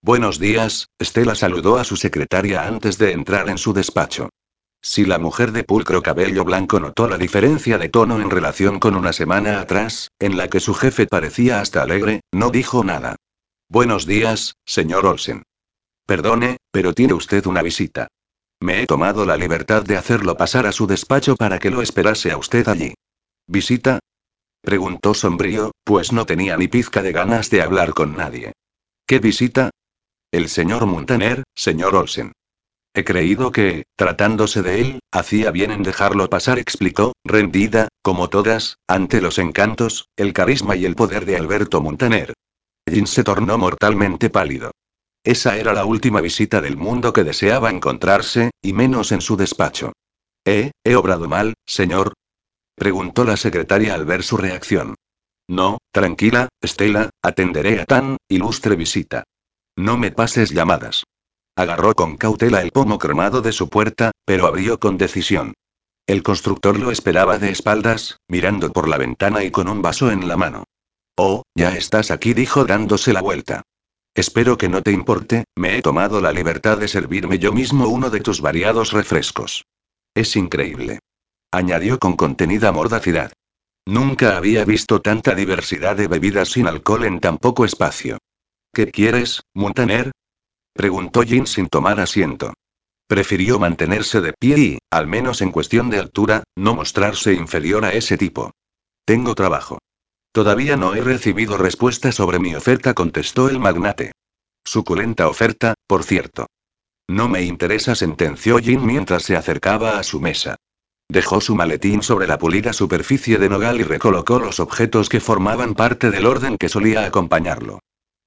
Buenos 0.00 0.38
días, 0.38 0.86
Estela 1.00 1.34
saludó 1.34 1.76
a 1.76 1.82
su 1.82 1.96
secretaria 1.96 2.68
antes 2.68 2.98
de 2.98 3.10
entrar 3.10 3.48
en 3.48 3.58
su 3.58 3.72
despacho. 3.72 4.28
Si 4.88 5.04
la 5.04 5.18
mujer 5.18 5.50
de 5.50 5.64
pulcro 5.64 6.00
cabello 6.00 6.44
blanco 6.44 6.78
notó 6.78 7.08
la 7.08 7.18
diferencia 7.18 7.76
de 7.76 7.88
tono 7.88 8.20
en 8.20 8.30
relación 8.30 8.78
con 8.78 8.94
una 8.94 9.12
semana 9.12 9.60
atrás, 9.60 10.12
en 10.20 10.36
la 10.36 10.46
que 10.46 10.60
su 10.60 10.74
jefe 10.74 11.08
parecía 11.08 11.60
hasta 11.60 11.82
alegre, 11.82 12.20
no 12.30 12.50
dijo 12.50 12.84
nada. 12.84 13.16
Buenos 13.68 14.06
días, 14.06 14.54
señor 14.64 15.04
Olsen. 15.04 15.42
Perdone, 16.06 16.58
pero 16.70 16.94
tiene 16.94 17.14
usted 17.14 17.44
una 17.46 17.62
visita. 17.62 18.06
Me 18.60 18.80
he 18.80 18.86
tomado 18.86 19.26
la 19.26 19.36
libertad 19.36 19.82
de 19.82 19.96
hacerlo 19.96 20.36
pasar 20.36 20.66
a 20.66 20.72
su 20.72 20.86
despacho 20.86 21.34
para 21.34 21.58
que 21.58 21.70
lo 21.70 21.82
esperase 21.82 22.30
a 22.30 22.38
usted 22.38 22.68
allí. 22.68 22.94
¿Visita? 23.48 23.98
Preguntó 24.60 25.14
sombrío, 25.14 25.72
pues 25.82 26.12
no 26.12 26.26
tenía 26.26 26.56
ni 26.56 26.68
pizca 26.68 27.02
de 27.02 27.10
ganas 27.10 27.50
de 27.50 27.60
hablar 27.60 27.92
con 27.92 28.16
nadie. 28.16 28.52
¿Qué 29.04 29.18
visita? 29.18 29.70
El 30.30 30.48
señor 30.48 30.86
Montaner, 30.86 31.42
señor 31.56 31.96
Olsen. 31.96 32.30
He 32.96 33.04
creído 33.04 33.52
que, 33.52 33.84
tratándose 33.94 34.62
de 34.62 34.80
él, 34.80 35.00
hacía 35.12 35.50
bien 35.50 35.70
en 35.70 35.82
dejarlo 35.82 36.30
pasar, 36.30 36.58
explicó, 36.58 37.12
rendida, 37.24 37.88
como 38.00 38.30
todas, 38.30 38.78
ante 38.88 39.20
los 39.20 39.38
encantos, 39.38 40.08
el 40.16 40.32
carisma 40.32 40.76
y 40.76 40.86
el 40.86 40.94
poder 40.94 41.26
de 41.26 41.36
Alberto 41.36 41.82
Montaner. 41.82 42.32
Jin 42.88 43.06
se 43.06 43.22
tornó 43.22 43.58
mortalmente 43.58 44.30
pálido. 44.30 44.70
Esa 45.22 45.58
era 45.58 45.74
la 45.74 45.84
última 45.84 46.22
visita 46.22 46.62
del 46.62 46.78
mundo 46.78 47.12
que 47.12 47.22
deseaba 47.22 47.68
encontrarse, 47.68 48.50
y 48.62 48.72
menos 48.72 49.12
en 49.12 49.20
su 49.20 49.36
despacho. 49.36 49.92
¿Eh? 50.46 50.70
¿He 50.82 50.94
obrado 50.96 51.28
mal, 51.28 51.52
señor? 51.66 52.14
preguntó 52.76 53.24
la 53.24 53.36
secretaria 53.36 53.92
al 53.92 54.06
ver 54.06 54.22
su 54.22 54.38
reacción. 54.38 54.94
No, 55.48 55.76
tranquila, 55.92 56.48
Estela, 56.62 57.10
atenderé 57.22 57.82
a 57.82 57.84
tan 57.84 58.16
ilustre 58.30 58.74
visita. 58.74 59.24
No 59.76 59.98
me 59.98 60.12
pases 60.12 60.50
llamadas. 60.50 61.04
Agarró 61.56 61.94
con 61.94 62.18
cautela 62.18 62.60
el 62.60 62.70
pomo 62.70 62.98
cromado 62.98 63.40
de 63.40 63.52
su 63.52 63.70
puerta, 63.70 64.12
pero 64.26 64.46
abrió 64.46 64.78
con 64.78 64.98
decisión. 64.98 65.54
El 66.06 66.22
constructor 66.22 66.78
lo 66.78 66.90
esperaba 66.90 67.38
de 67.38 67.50
espaldas, 67.50 68.18
mirando 68.28 68.72
por 68.72 68.88
la 68.88 68.98
ventana 68.98 69.42
y 69.42 69.50
con 69.50 69.68
un 69.68 69.80
vaso 69.80 70.10
en 70.10 70.28
la 70.28 70.36
mano. 70.36 70.64
Oh, 71.16 71.42
ya 71.54 71.74
estás 71.74 72.10
aquí, 72.10 72.34
dijo 72.34 72.66
dándose 72.66 73.14
la 73.14 73.22
vuelta. 73.22 73.62
Espero 74.14 74.58
que 74.58 74.68
no 74.68 74.82
te 74.82 74.92
importe, 74.92 75.44
me 75.56 75.76
he 75.76 75.82
tomado 75.82 76.20
la 76.20 76.30
libertad 76.30 76.78
de 76.78 76.88
servirme 76.88 77.38
yo 77.38 77.52
mismo 77.52 77.88
uno 77.88 78.10
de 78.10 78.20
tus 78.20 78.40
variados 78.42 78.92
refrescos. 78.92 79.64
Es 80.14 80.36
increíble. 80.36 81.00
Añadió 81.50 81.98
con 81.98 82.16
contenida 82.16 82.70
mordacidad. 82.70 83.32
Nunca 83.86 84.36
había 84.36 84.64
visto 84.64 85.00
tanta 85.00 85.34
diversidad 85.34 85.96
de 85.96 86.08
bebidas 86.08 86.50
sin 86.50 86.66
alcohol 86.66 87.04
en 87.04 87.20
tan 87.20 87.38
poco 87.38 87.64
espacio. 87.64 88.18
¿Qué 88.74 88.90
quieres, 88.90 89.42
Montaner? 89.54 90.12
Preguntó 90.76 91.22
Jin 91.22 91.46
sin 91.46 91.68
tomar 91.68 92.00
asiento. 92.00 92.52
Prefirió 93.08 93.58
mantenerse 93.58 94.20
de 94.20 94.32
pie 94.32 94.58
y, 94.58 94.78
al 94.90 95.06
menos 95.06 95.40
en 95.40 95.50
cuestión 95.50 95.90
de 95.90 95.98
altura, 95.98 96.42
no 96.56 96.74
mostrarse 96.74 97.32
inferior 97.32 97.84
a 97.84 97.92
ese 97.92 98.18
tipo. 98.18 98.50
Tengo 99.04 99.34
trabajo. 99.34 99.78
Todavía 100.32 100.76
no 100.76 100.94
he 100.94 101.00
recibido 101.00 101.56
respuesta 101.56 102.12
sobre 102.12 102.38
mi 102.38 102.54
oferta, 102.54 102.92
contestó 102.92 103.48
el 103.48 103.58
magnate. 103.58 104.12
Suculenta 104.64 105.28
oferta, 105.28 105.74
por 105.86 106.04
cierto. 106.04 106.46
No 107.08 107.28
me 107.28 107.42
interesa, 107.42 107.94
sentenció 107.94 108.58
Jin 108.58 108.84
mientras 108.84 109.22
se 109.22 109.36
acercaba 109.36 109.98
a 109.98 110.02
su 110.02 110.20
mesa. 110.20 110.56
Dejó 111.08 111.40
su 111.40 111.54
maletín 111.54 112.02
sobre 112.02 112.26
la 112.26 112.36
pulida 112.36 112.72
superficie 112.72 113.38
de 113.38 113.48
nogal 113.48 113.80
y 113.80 113.84
recolocó 113.84 114.40
los 114.40 114.58
objetos 114.58 115.08
que 115.08 115.20
formaban 115.20 115.74
parte 115.74 116.10
del 116.10 116.26
orden 116.26 116.58
que 116.58 116.68
solía 116.68 117.06
acompañarlo. 117.06 117.78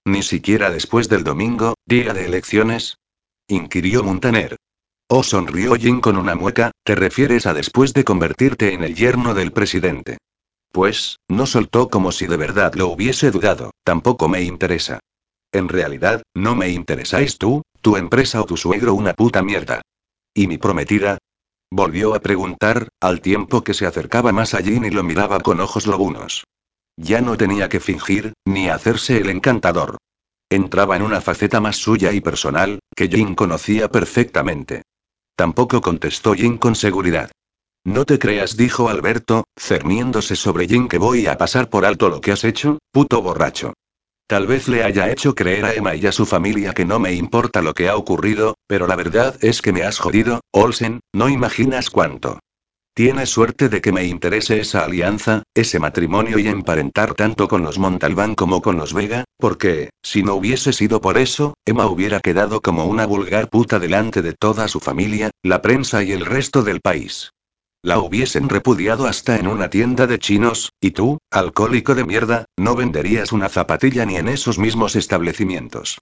Ni 0.05 0.23
siquiera 0.23 0.69
después 0.69 1.09
del 1.09 1.23
domingo, 1.23 1.76
día 1.85 2.13
de 2.13 2.26
elecciones. 2.26 2.97
inquirió 3.47 4.03
Montaner. 4.03 4.55
Oh, 5.07 5.23
sonrió 5.23 5.76
Jin 5.76 6.01
con 6.01 6.17
una 6.17 6.35
mueca, 6.35 6.71
¿te 6.84 6.95
refieres 6.95 7.45
a 7.45 7.53
después 7.53 7.93
de 7.93 8.03
convertirte 8.03 8.73
en 8.73 8.84
el 8.84 8.95
yerno 8.95 9.34
del 9.34 9.51
presidente? 9.51 10.17
Pues, 10.71 11.17
no 11.27 11.47
soltó 11.47 11.89
como 11.89 12.11
si 12.11 12.27
de 12.27 12.38
verdad 12.38 12.76
lo 12.76 12.88
hubiese 12.89 13.31
dudado, 13.31 13.71
tampoco 13.84 14.30
me 14.30 14.43
interesa. 14.43 14.99
En 15.51 15.67
realidad, 15.67 16.21
no 16.35 16.55
me 16.55 16.69
interesáis 16.69 17.39
tú, 17.39 17.63
tu 17.81 17.97
empresa 17.97 18.41
o 18.41 18.45
tu 18.45 18.55
suegro 18.55 18.93
una 18.93 19.13
puta 19.13 19.41
mierda. 19.41 19.81
¿Y 20.34 20.47
mi 20.47 20.59
prometida? 20.59 21.17
Volvió 21.71 22.13
a 22.13 22.19
preguntar, 22.19 22.89
al 22.99 23.21
tiempo 23.21 23.63
que 23.63 23.73
se 23.73 23.88
acercaba 23.88 24.31
más 24.31 24.53
allí 24.53 24.80
y 24.84 24.89
lo 24.91 25.03
miraba 25.03 25.39
con 25.39 25.59
ojos 25.59 25.88
lobunos. 25.88 26.43
Ya 27.01 27.21
no 27.21 27.38
tenía 27.38 27.69
que 27.69 27.80
fingir, 27.80 28.34
ni 28.45 28.67
hacerse 28.67 29.21
el 29.21 29.30
encantador. 29.30 29.99
Entraba 30.49 30.97
en 30.97 31.01
una 31.01 31.21
faceta 31.21 31.61
más 31.61 31.77
suya 31.77 32.11
y 32.11 32.19
personal, 32.19 32.80
que 32.93 33.07
Jin 33.07 33.35
conocía 33.35 33.88
perfectamente. 33.88 34.81
Tampoco 35.38 35.80
contestó 35.80 36.34
Jin 36.34 36.57
con 36.57 36.76
seguridad. 36.76 37.31
No 37.85 38.03
te 38.03 38.19
creas, 38.19 38.57
dijo 38.57 38.89
Alberto, 38.89 39.45
cerniéndose 39.57 40.35
sobre 40.35 40.67
Jin 40.67 40.89
que 40.89 40.97
voy 40.97 41.27
a 41.27 41.38
pasar 41.38 41.69
por 41.69 41.85
alto 41.85 42.09
lo 42.09 42.19
que 42.19 42.34
has 42.34 42.43
hecho, 42.43 42.80
puto 42.91 43.21
borracho. 43.21 43.71
Tal 44.27 44.45
vez 44.45 44.67
le 44.67 44.84
haya 44.84 45.09
hecho 45.09 45.34
creer 45.34 45.63
a 45.63 45.73
Emma 45.73 45.95
y 45.95 46.05
a 46.05 46.11
su 46.11 46.26
familia 46.26 46.73
que 46.73 46.84
no 46.84 46.99
me 46.99 47.13
importa 47.13 47.61
lo 47.61 47.73
que 47.73 47.88
ha 47.88 47.95
ocurrido, 47.95 48.55
pero 48.67 48.88
la 48.88 48.97
verdad 48.97 49.38
es 49.41 49.61
que 49.61 49.71
me 49.71 49.84
has 49.84 49.99
jodido, 49.99 50.41
Olsen, 50.51 50.99
no 51.13 51.30
imaginas 51.30 51.89
cuánto. 51.89 52.39
Tienes 52.99 53.30
suerte 53.30 53.69
de 53.69 53.80
que 53.80 53.93
me 53.93 54.03
interese 54.03 54.59
esa 54.59 54.84
alianza, 54.84 55.43
ese 55.53 55.80
matrimonio 55.80 56.38
y 56.38 56.49
emparentar 56.49 57.13
tanto 57.13 57.47
con 57.47 57.63
los 57.63 57.80
Montalbán 57.80 58.35
como 58.35 58.61
con 58.61 58.76
los 58.76 58.93
Vega, 58.93 59.23
porque, 59.38 59.91
si 60.03 60.21
no 60.21 60.34
hubiese 60.34 60.73
sido 60.73 60.99
por 60.99 61.17
eso, 61.17 61.53
Emma 61.63 61.85
hubiera 61.85 62.19
quedado 62.19 62.59
como 62.59 62.88
una 62.88 63.05
vulgar 63.05 63.49
puta 63.49 63.80
delante 63.80 64.21
de 64.21 64.34
toda 64.34 64.67
su 64.67 64.81
familia, 64.81 65.31
la 65.43 65.61
prensa 65.61 66.03
y 66.03 66.11
el 66.11 66.26
resto 66.26 66.61
del 66.61 66.81
país. 66.81 67.31
La 67.81 67.99
hubiesen 67.99 68.49
repudiado 68.49 69.07
hasta 69.07 69.38
en 69.38 69.47
una 69.47 69.69
tienda 69.69 70.05
de 70.05 70.19
chinos, 70.19 70.73
y 70.81 70.91
tú, 70.91 71.19
alcohólico 71.31 71.95
de 71.95 72.03
mierda, 72.03 72.47
no 72.57 72.76
venderías 72.76 73.31
una 73.31 73.47
zapatilla 73.47 74.05
ni 74.05 74.17
en 74.17 74.27
esos 74.27 74.59
mismos 74.59 74.97
establecimientos. 74.97 75.99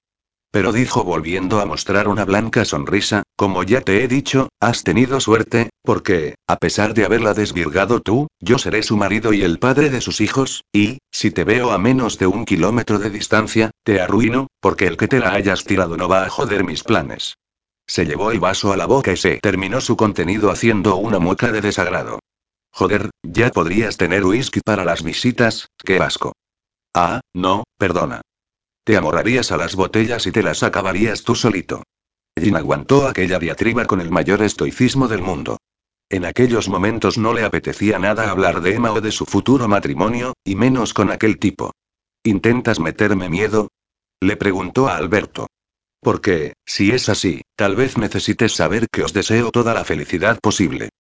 Pero 0.51 0.71
dijo 0.71 1.03
volviendo 1.03 1.59
a 1.59 1.65
mostrar 1.65 2.07
una 2.07 2.25
blanca 2.25 2.63
sonrisa, 2.63 3.23
como 3.35 3.63
ya 3.63 3.81
te 3.81 4.03
he 4.03 4.07
dicho, 4.07 4.49
has 4.59 4.83
tenido 4.83 5.19
suerte, 5.19 5.69
porque, 5.83 6.35
a 6.47 6.55
pesar 6.55 6.93
de 6.93 7.05
haberla 7.05 7.33
desvirgado 7.33 8.01
tú, 8.01 8.27
yo 8.39 8.57
seré 8.57 8.81
su 8.83 8.95
marido 8.95 9.33
y 9.33 9.43
el 9.43 9.59
padre 9.59 9.89
de 9.89 10.01
sus 10.01 10.21
hijos, 10.21 10.63
y, 10.73 10.99
si 11.11 11.31
te 11.31 11.43
veo 11.43 11.71
a 11.71 11.77
menos 11.77 12.17
de 12.17 12.27
un 12.27 12.45
kilómetro 12.45 12.97
de 12.97 13.09
distancia, 13.09 13.71
te 13.83 13.99
arruino, 13.99 14.47
porque 14.61 14.87
el 14.87 14.97
que 14.97 15.07
te 15.07 15.19
la 15.19 15.33
hayas 15.33 15.65
tirado 15.65 15.97
no 15.97 16.07
va 16.07 16.23
a 16.23 16.29
joder 16.29 16.63
mis 16.63 16.83
planes. 16.83 17.35
Se 17.85 18.05
llevó 18.05 18.31
el 18.31 18.39
vaso 18.39 18.73
a 18.73 18.77
la 18.77 18.85
boca 18.85 19.11
y 19.13 19.17
se 19.17 19.37
terminó 19.37 19.81
su 19.81 19.95
contenido 19.95 20.51
haciendo 20.51 20.95
una 20.97 21.19
mueca 21.19 21.51
de 21.51 21.61
desagrado. 21.61 22.19
Joder, 22.71 23.09
ya 23.23 23.49
podrías 23.49 23.97
tener 23.97 24.23
whisky 24.25 24.61
para 24.63 24.85
las 24.85 25.03
visitas, 25.03 25.67
qué 25.83 25.97
asco. 25.99 26.33
Ah, 26.93 27.21
no, 27.33 27.63
perdona. 27.77 28.21
Te 28.87 28.95
amorrarías 28.95 29.51
a 29.51 29.57
las 29.57 29.75
botellas 29.75 30.27
y 30.27 30.31
te 30.31 30.41
las 30.41 30.63
acabarías 30.63 31.23
tú 31.23 31.35
solito. 31.35 31.83
Jin 32.39 32.55
aguantó 32.55 33.05
aquella 33.05 33.37
diatriba 33.37 33.83
con 33.83 33.99
el 33.99 34.11
mayor 34.11 34.41
estoicismo 34.41 35.09
del 35.09 35.21
mundo. 35.21 35.57
En 36.09 36.23
aquellos 36.23 36.69
momentos 36.69 37.17
no 37.17 37.33
le 37.33 37.43
apetecía 37.43 37.99
nada 37.99 38.31
hablar 38.31 38.61
de 38.61 38.75
Emma 38.75 38.93
o 38.93 39.01
de 39.01 39.11
su 39.11 39.25
futuro 39.25 39.67
matrimonio, 39.67 40.35
y 40.45 40.55
menos 40.55 40.93
con 40.93 41.11
aquel 41.11 41.37
tipo. 41.37 41.73
¿Intentas 42.23 42.79
meterme 42.79 43.27
miedo? 43.27 43.67
Le 44.21 44.37
preguntó 44.37 44.87
a 44.87 44.95
Alberto. 44.95 45.47
Porque, 45.99 46.53
si 46.65 46.91
es 46.91 47.09
así, 47.09 47.41
tal 47.57 47.75
vez 47.75 47.97
necesites 47.97 48.53
saber 48.53 48.87
que 48.89 49.03
os 49.03 49.11
deseo 49.11 49.51
toda 49.51 49.73
la 49.73 49.83
felicidad 49.83 50.39
posible. 50.39 50.91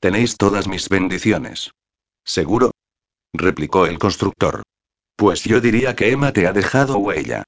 Tenéis 0.00 0.38
todas 0.38 0.66
mis 0.66 0.88
bendiciones. 0.88 1.72
¿Seguro? 2.24 2.70
replicó 3.34 3.84
el 3.84 3.98
constructor. 3.98 4.62
Pues 5.16 5.44
yo 5.44 5.60
diría 5.60 5.94
que 5.94 6.10
Emma 6.10 6.32
te 6.32 6.46
ha 6.46 6.52
dejado 6.52 6.98
huella. 6.98 7.44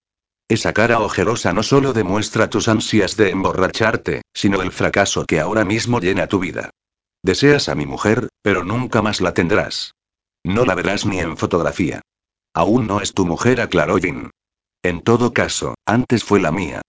Esa 0.49 0.73
cara 0.73 1.01
ojerosa 1.01 1.53
no 1.53 1.65
solo 1.65 1.93
demuestra 1.93 2.49
tus 2.49 2.69
ansias 2.69 3.17
de 3.17 3.31
emborracharte, 3.31 4.23
sino 4.33 4.63
el 4.63 4.71
fracaso 4.71 5.25
que 5.27 5.41
ahora 5.41 5.65
mismo 5.65 5.99
llena 5.99 6.29
tu 6.29 6.39
vida. 6.39 6.71
Deseas 7.23 7.69
a 7.69 7.75
mi 7.75 7.87
mujer, 7.87 8.29
pero 8.43 8.63
nunca 8.63 9.03
más 9.03 9.21
la 9.21 9.35
tendrás. 9.35 9.93
No 10.45 10.65
la 10.65 10.77
verás 10.77 11.05
ni 11.07 11.19
en 11.19 11.37
fotografía. 11.37 12.03
Aún 12.55 12.87
no 12.87 13.01
es 13.01 13.13
tu 13.13 13.27
mujer, 13.27 13.61
aclaró 13.61 13.97
Jin. 13.97 14.31
En 14.85 15.03
todo 15.03 15.33
caso, 15.33 15.75
antes 15.85 16.23
fue 16.23 16.41
la 16.41 16.53
mía. 16.53 16.83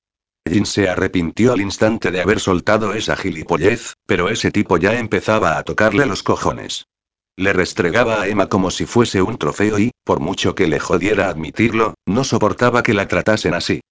Jin 0.48 0.68
se 0.68 0.88
arrepintió 0.88 1.54
al 1.54 1.62
instante 1.62 2.12
de 2.12 2.22
haber 2.22 2.40
soltado 2.40 2.94
esa 2.94 3.16
gilipollez, 3.18 3.96
pero 4.06 4.30
ese 4.30 4.52
tipo 4.52 4.78
ya 4.78 5.00
empezaba 5.00 5.58
a 5.58 5.64
tocarle 5.64 6.06
los 6.06 6.22
cojones. 6.22 6.86
Le 7.40 7.54
restregaba 7.54 8.22
a 8.22 8.28
Emma 8.28 8.50
como 8.50 8.72
si 8.72 8.88
fuese 8.88 9.22
un 9.22 9.38
trofeo 9.38 9.78
y, 9.78 9.92
por 10.04 10.20
mucho 10.20 10.56
que 10.56 10.66
le 10.66 10.80
jodiera 10.80 11.30
admitirlo, 11.30 11.94
no 12.08 12.24
soportaba 12.24 12.82
que 12.82 12.96
la 12.96 13.08
tratasen 13.08 13.54
así. 13.54 13.82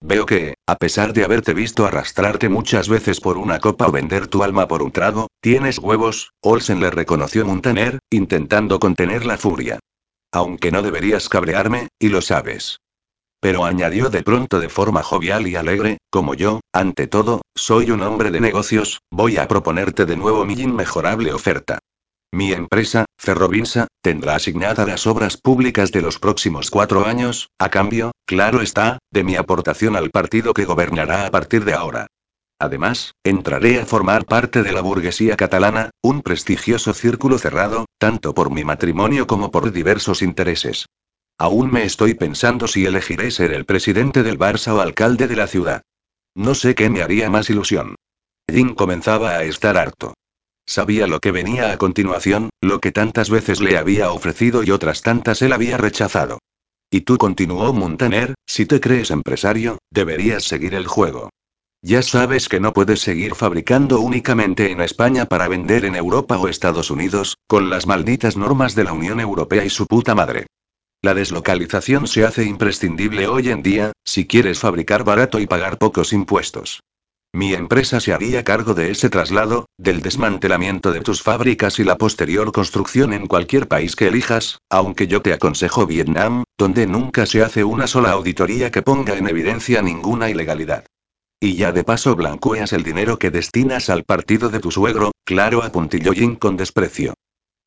Veo 0.00 0.24
que, 0.24 0.54
a 0.66 0.76
pesar 0.76 1.12
de 1.12 1.22
haberte 1.22 1.52
visto 1.52 1.84
arrastrarte 1.84 2.48
muchas 2.48 2.88
veces 2.88 3.20
por 3.20 3.36
una 3.36 3.58
copa 3.58 3.88
o 3.88 3.92
vender 3.92 4.26
tu 4.28 4.42
alma 4.42 4.68
por 4.68 4.82
un 4.82 4.90
trago, 4.90 5.28
tienes 5.42 5.78
huevos, 5.78 6.30
Olsen 6.40 6.80
le 6.80 6.90
reconoció 6.90 7.44
Montaner, 7.44 7.98
intentando 8.10 8.80
contener 8.80 9.26
la 9.26 9.36
furia. 9.36 9.80
Aunque 10.32 10.72
no 10.72 10.80
deberías 10.80 11.28
cabrearme, 11.28 11.88
y 11.98 12.08
lo 12.08 12.22
sabes. 12.22 12.78
Pero 13.38 13.66
añadió 13.66 14.08
de 14.08 14.22
pronto 14.22 14.60
de 14.60 14.70
forma 14.70 15.02
jovial 15.02 15.46
y 15.46 15.56
alegre, 15.56 15.98
como 16.08 16.32
yo, 16.32 16.60
ante 16.72 17.06
todo, 17.06 17.42
soy 17.54 17.90
un 17.90 18.00
hombre 18.00 18.30
de 18.30 18.40
negocios, 18.40 19.00
voy 19.10 19.36
a 19.36 19.46
proponerte 19.46 20.06
de 20.06 20.16
nuevo 20.16 20.46
mi 20.46 20.54
inmejorable 20.54 21.34
oferta. 21.34 21.80
Mi 22.34 22.52
empresa, 22.52 23.04
Ferrovinsa, 23.16 23.86
tendrá 24.02 24.34
asignadas 24.34 24.88
las 24.88 25.06
obras 25.06 25.36
públicas 25.36 25.92
de 25.92 26.02
los 26.02 26.18
próximos 26.18 26.68
cuatro 26.68 27.06
años, 27.06 27.50
a 27.60 27.68
cambio, 27.70 28.10
claro 28.26 28.60
está, 28.60 28.98
de 29.12 29.22
mi 29.22 29.36
aportación 29.36 29.94
al 29.94 30.10
partido 30.10 30.52
que 30.52 30.64
gobernará 30.64 31.26
a 31.26 31.30
partir 31.30 31.64
de 31.64 31.74
ahora. 31.74 32.08
Además, 32.58 33.12
entraré 33.22 33.80
a 33.80 33.86
formar 33.86 34.24
parte 34.24 34.64
de 34.64 34.72
la 34.72 34.80
burguesía 34.80 35.36
catalana, 35.36 35.90
un 36.02 36.22
prestigioso 36.22 36.92
círculo 36.92 37.38
cerrado, 37.38 37.86
tanto 37.98 38.34
por 38.34 38.50
mi 38.50 38.64
matrimonio 38.64 39.28
como 39.28 39.52
por 39.52 39.70
diversos 39.70 40.20
intereses. 40.20 40.86
Aún 41.38 41.70
me 41.70 41.84
estoy 41.84 42.14
pensando 42.14 42.66
si 42.66 42.84
elegiré 42.84 43.30
ser 43.30 43.52
el 43.52 43.64
presidente 43.64 44.24
del 44.24 44.40
Barça 44.40 44.72
o 44.72 44.80
alcalde 44.80 45.28
de 45.28 45.36
la 45.36 45.46
ciudad. 45.46 45.82
No 46.34 46.56
sé 46.56 46.74
qué 46.74 46.90
me 46.90 47.00
haría 47.00 47.30
más 47.30 47.48
ilusión. 47.48 47.94
Jin 48.50 48.74
comenzaba 48.74 49.30
a 49.36 49.44
estar 49.44 49.76
harto. 49.76 50.14
Sabía 50.66 51.06
lo 51.06 51.20
que 51.20 51.30
venía 51.30 51.72
a 51.72 51.76
continuación, 51.76 52.50
lo 52.60 52.80
que 52.80 52.92
tantas 52.92 53.28
veces 53.30 53.60
le 53.60 53.76
había 53.76 54.10
ofrecido 54.10 54.62
y 54.62 54.70
otras 54.70 55.02
tantas 55.02 55.42
él 55.42 55.52
había 55.52 55.76
rechazado. 55.76 56.38
Y 56.90 57.02
tú 57.02 57.18
continuó 57.18 57.72
Montaner, 57.72 58.34
si 58.46 58.66
te 58.66 58.80
crees 58.80 59.10
empresario, 59.10 59.78
deberías 59.90 60.44
seguir 60.44 60.74
el 60.74 60.86
juego. 60.86 61.30
Ya 61.82 62.00
sabes 62.00 62.48
que 62.48 62.60
no 62.60 62.72
puedes 62.72 63.00
seguir 63.00 63.34
fabricando 63.34 64.00
únicamente 64.00 64.70
en 64.70 64.80
España 64.80 65.26
para 65.26 65.48
vender 65.48 65.84
en 65.84 65.96
Europa 65.96 66.38
o 66.38 66.48
Estados 66.48 66.90
Unidos, 66.90 67.36
con 67.46 67.68
las 67.68 67.86
malditas 67.86 68.38
normas 68.38 68.74
de 68.74 68.84
la 68.84 68.94
Unión 68.94 69.20
Europea 69.20 69.66
y 69.66 69.70
su 69.70 69.86
puta 69.86 70.14
madre. 70.14 70.46
La 71.02 71.12
deslocalización 71.12 72.06
se 72.06 72.24
hace 72.24 72.44
imprescindible 72.44 73.28
hoy 73.28 73.50
en 73.50 73.62
día, 73.62 73.92
si 74.02 74.26
quieres 74.26 74.60
fabricar 74.60 75.04
barato 75.04 75.38
y 75.40 75.46
pagar 75.46 75.76
pocos 75.76 76.14
impuestos. 76.14 76.80
Mi 77.34 77.52
empresa 77.52 77.98
se 77.98 78.12
haría 78.12 78.44
cargo 78.44 78.74
de 78.74 78.92
ese 78.92 79.10
traslado, 79.10 79.66
del 79.76 80.02
desmantelamiento 80.02 80.92
de 80.92 81.00
tus 81.00 81.20
fábricas 81.20 81.80
y 81.80 81.84
la 81.84 81.98
posterior 81.98 82.52
construcción 82.52 83.12
en 83.12 83.26
cualquier 83.26 83.66
país 83.66 83.96
que 83.96 84.06
elijas, 84.06 84.60
aunque 84.70 85.08
yo 85.08 85.20
te 85.20 85.32
aconsejo 85.32 85.84
Vietnam, 85.84 86.44
donde 86.56 86.86
nunca 86.86 87.26
se 87.26 87.42
hace 87.42 87.64
una 87.64 87.88
sola 87.88 88.12
auditoría 88.12 88.70
que 88.70 88.82
ponga 88.82 89.16
en 89.16 89.26
evidencia 89.26 89.82
ninguna 89.82 90.30
ilegalidad. 90.30 90.86
Y 91.40 91.56
ya 91.56 91.72
de 91.72 91.82
paso 91.82 92.14
blanqueas 92.14 92.72
el 92.72 92.84
dinero 92.84 93.18
que 93.18 93.32
destinas 93.32 93.90
al 93.90 94.04
partido 94.04 94.48
de 94.48 94.60
tu 94.60 94.70
suegro, 94.70 95.10
claro 95.24 95.64
apuntilló 95.64 96.12
Jin 96.12 96.36
con 96.36 96.56
desprecio. 96.56 97.14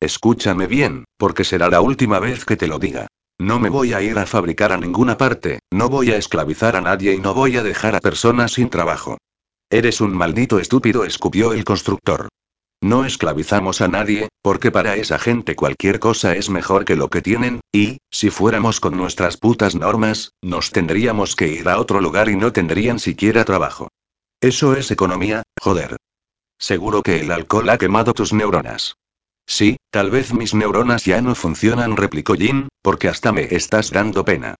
Escúchame 0.00 0.66
bien, 0.66 1.04
porque 1.18 1.44
será 1.44 1.68
la 1.68 1.82
última 1.82 2.20
vez 2.20 2.46
que 2.46 2.56
te 2.56 2.68
lo 2.68 2.78
diga. 2.78 3.06
No 3.38 3.60
me 3.60 3.68
voy 3.68 3.92
a 3.92 4.00
ir 4.00 4.18
a 4.18 4.24
fabricar 4.24 4.72
a 4.72 4.78
ninguna 4.78 5.18
parte, 5.18 5.58
no 5.70 5.90
voy 5.90 6.10
a 6.12 6.16
esclavizar 6.16 6.74
a 6.74 6.80
nadie 6.80 7.12
y 7.12 7.18
no 7.18 7.34
voy 7.34 7.58
a 7.58 7.62
dejar 7.62 7.94
a 7.96 8.00
personas 8.00 8.52
sin 8.52 8.70
trabajo. 8.70 9.18
Eres 9.70 10.00
un 10.00 10.16
maldito 10.16 10.58
estúpido, 10.58 11.04
escupió 11.04 11.52
el 11.52 11.62
constructor. 11.62 12.28
No 12.80 13.04
esclavizamos 13.04 13.82
a 13.82 13.88
nadie, 13.88 14.28
porque 14.40 14.70
para 14.70 14.96
esa 14.96 15.18
gente 15.18 15.56
cualquier 15.56 16.00
cosa 16.00 16.34
es 16.34 16.48
mejor 16.48 16.86
que 16.86 16.96
lo 16.96 17.10
que 17.10 17.20
tienen, 17.20 17.60
y, 17.70 17.98
si 18.10 18.30
fuéramos 18.30 18.80
con 18.80 18.96
nuestras 18.96 19.36
putas 19.36 19.74
normas, 19.74 20.32
nos 20.40 20.70
tendríamos 20.70 21.36
que 21.36 21.48
ir 21.48 21.68
a 21.68 21.78
otro 21.78 22.00
lugar 22.00 22.30
y 22.30 22.36
no 22.36 22.50
tendrían 22.50 22.98
siquiera 22.98 23.44
trabajo. 23.44 23.88
Eso 24.40 24.74
es 24.74 24.90
economía, 24.90 25.42
joder. 25.60 25.96
Seguro 26.58 27.02
que 27.02 27.20
el 27.20 27.30
alcohol 27.30 27.68
ha 27.68 27.76
quemado 27.76 28.14
tus 28.14 28.32
neuronas. 28.32 28.94
Sí, 29.44 29.76
tal 29.90 30.10
vez 30.10 30.32
mis 30.32 30.54
neuronas 30.54 31.04
ya 31.04 31.20
no 31.20 31.34
funcionan, 31.34 31.98
replicó 31.98 32.36
Jin, 32.36 32.68
porque 32.80 33.08
hasta 33.08 33.32
me 33.32 33.54
estás 33.54 33.90
dando 33.90 34.24
pena. 34.24 34.54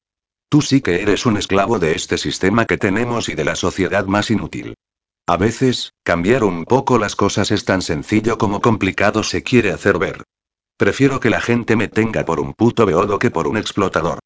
Tú 0.51 0.61
sí 0.61 0.83
que 0.83 1.01
eres 1.01 1.25
un 1.25 1.39
esclavo 1.39 1.79
de 1.79 1.93
este 1.93 2.19
sistema 2.19 2.67
que 2.67 2.77
tenemos 2.77 3.31
y 3.31 3.35
de 3.35 3.45
la 3.45 3.55
sociedad 3.55 4.05
más 4.05 4.31
inútil. 4.31 4.75
A 5.29 5.37
veces, 5.37 5.93
cambiar 6.05 6.43
un 6.43 6.65
poco 6.65 6.99
las 6.99 7.15
cosas 7.15 7.51
es 7.51 7.67
tan 7.67 7.83
sencillo 7.83 8.39
como 8.39 8.63
complicado 8.63 9.23
se 9.23 9.43
quiere 9.43 9.73
hacer 9.73 9.99
ver. 9.99 10.23
Prefiero 10.79 11.21
que 11.21 11.29
la 11.29 11.43
gente 11.43 11.77
me 11.77 11.87
tenga 11.87 12.25
por 12.25 12.41
un 12.41 12.55
puto 12.55 12.87
beodo 12.87 13.19
que 13.19 13.31
por 13.31 13.47
un 13.47 13.59
explotador. 13.59 14.21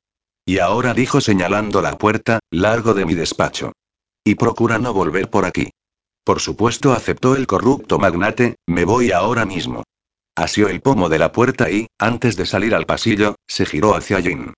Y 0.46 0.60
ahora 0.60 0.94
dijo 0.94 1.20
señalando 1.20 1.82
la 1.82 1.98
puerta, 1.98 2.38
largo 2.52 2.94
de 2.94 3.04
mi 3.04 3.14
despacho. 3.14 3.72
Y 4.24 4.36
procura 4.36 4.78
no 4.78 4.92
volver 4.92 5.28
por 5.28 5.44
aquí. 5.44 5.70
Por 6.22 6.38
supuesto 6.38 6.92
aceptó 6.92 7.34
el 7.34 7.48
corrupto 7.48 7.98
magnate, 7.98 8.54
me 8.68 8.84
voy 8.84 9.10
ahora 9.10 9.44
mismo. 9.44 9.82
Asió 10.36 10.68
el 10.68 10.82
pomo 10.82 11.08
de 11.08 11.18
la 11.18 11.32
puerta 11.32 11.68
y, 11.68 11.88
antes 11.98 12.36
de 12.36 12.46
salir 12.46 12.76
al 12.76 12.86
pasillo, 12.86 13.34
se 13.48 13.66
giró 13.66 13.96
hacia 13.96 14.22
Jin. 14.22 14.54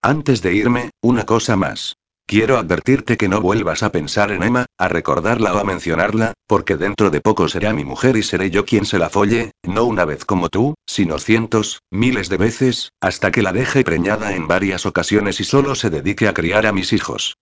Antes 0.00 0.42
de 0.42 0.54
irme, 0.54 0.90
una 1.02 1.26
cosa 1.26 1.56
más. 1.56 1.96
Quiero 2.28 2.58
advertirte 2.58 3.16
que 3.16 3.26
no 3.26 3.40
vuelvas 3.40 3.82
a 3.82 3.90
pensar 3.90 4.32
en 4.32 4.42
Emma, 4.42 4.66
a 4.76 4.88
recordarla 4.88 5.54
o 5.54 5.58
a 5.60 5.64
mencionarla, 5.64 6.34
porque 6.46 6.76
dentro 6.76 7.08
de 7.08 7.22
poco 7.22 7.48
será 7.48 7.72
mi 7.72 7.86
mujer 7.86 8.18
y 8.18 8.22
seré 8.22 8.50
yo 8.50 8.66
quien 8.66 8.84
se 8.84 8.98
la 8.98 9.08
folle, 9.08 9.52
no 9.62 9.84
una 9.84 10.04
vez 10.04 10.26
como 10.26 10.50
tú, 10.50 10.74
sino 10.86 11.18
cientos, 11.18 11.80
miles 11.90 12.28
de 12.28 12.36
veces, 12.36 12.92
hasta 13.00 13.30
que 13.30 13.40
la 13.40 13.54
deje 13.54 13.82
preñada 13.82 14.34
en 14.34 14.46
varias 14.46 14.84
ocasiones 14.84 15.40
y 15.40 15.44
solo 15.44 15.74
se 15.74 15.88
dedique 15.88 16.28
a 16.28 16.34
criar 16.34 16.66
a 16.66 16.72
mis 16.72 16.92
hijos. 16.92 17.38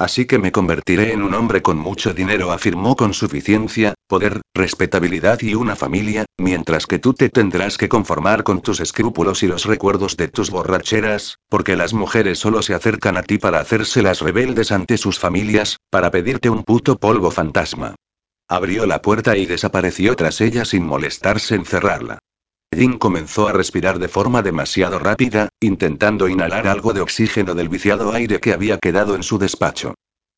Así 0.00 0.24
que 0.24 0.38
me 0.38 0.50
convertiré 0.50 1.12
en 1.12 1.22
un 1.22 1.34
hombre 1.34 1.60
con 1.60 1.76
mucho 1.76 2.14
dinero, 2.14 2.52
afirmó 2.52 2.96
con 2.96 3.12
suficiencia, 3.12 3.92
poder, 4.08 4.40
respetabilidad 4.54 5.42
y 5.42 5.54
una 5.54 5.76
familia, 5.76 6.24
mientras 6.38 6.86
que 6.86 6.98
tú 6.98 7.12
te 7.12 7.28
tendrás 7.28 7.76
que 7.76 7.90
conformar 7.90 8.42
con 8.42 8.62
tus 8.62 8.80
escrúpulos 8.80 9.42
y 9.42 9.46
los 9.46 9.66
recuerdos 9.66 10.16
de 10.16 10.28
tus 10.28 10.48
borracheras, 10.48 11.36
porque 11.50 11.76
las 11.76 11.92
mujeres 11.92 12.38
solo 12.38 12.62
se 12.62 12.72
acercan 12.72 13.18
a 13.18 13.22
ti 13.22 13.36
para 13.36 13.60
hacerse 13.60 14.00
las 14.00 14.22
rebeldes 14.22 14.72
ante 14.72 14.96
sus 14.96 15.18
familias, 15.18 15.76
para 15.90 16.10
pedirte 16.10 16.48
un 16.48 16.62
puto 16.64 16.96
polvo 16.96 17.30
fantasma. 17.30 17.94
Abrió 18.48 18.86
la 18.86 19.02
puerta 19.02 19.36
y 19.36 19.44
desapareció 19.44 20.16
tras 20.16 20.40
ella 20.40 20.64
sin 20.64 20.86
molestarse 20.86 21.56
en 21.56 21.66
cerrarla. 21.66 22.20
Jin 22.72 22.98
comenzó 22.98 23.48
a 23.48 23.52
respirar 23.52 23.98
de 23.98 24.08
forma 24.08 24.42
demasiado 24.42 25.00
rápida, 25.00 25.48
intentando 25.58 26.28
inhalar 26.28 26.68
algo 26.68 26.92
de 26.92 27.00
oxígeno 27.00 27.54
del 27.54 27.68
viciado 27.68 28.12
aire 28.12 28.38
que 28.38 28.52
había 28.52 28.78
quedado 28.78 29.16
en 29.16 29.24
su 29.24 29.38
despacho. 29.38 29.94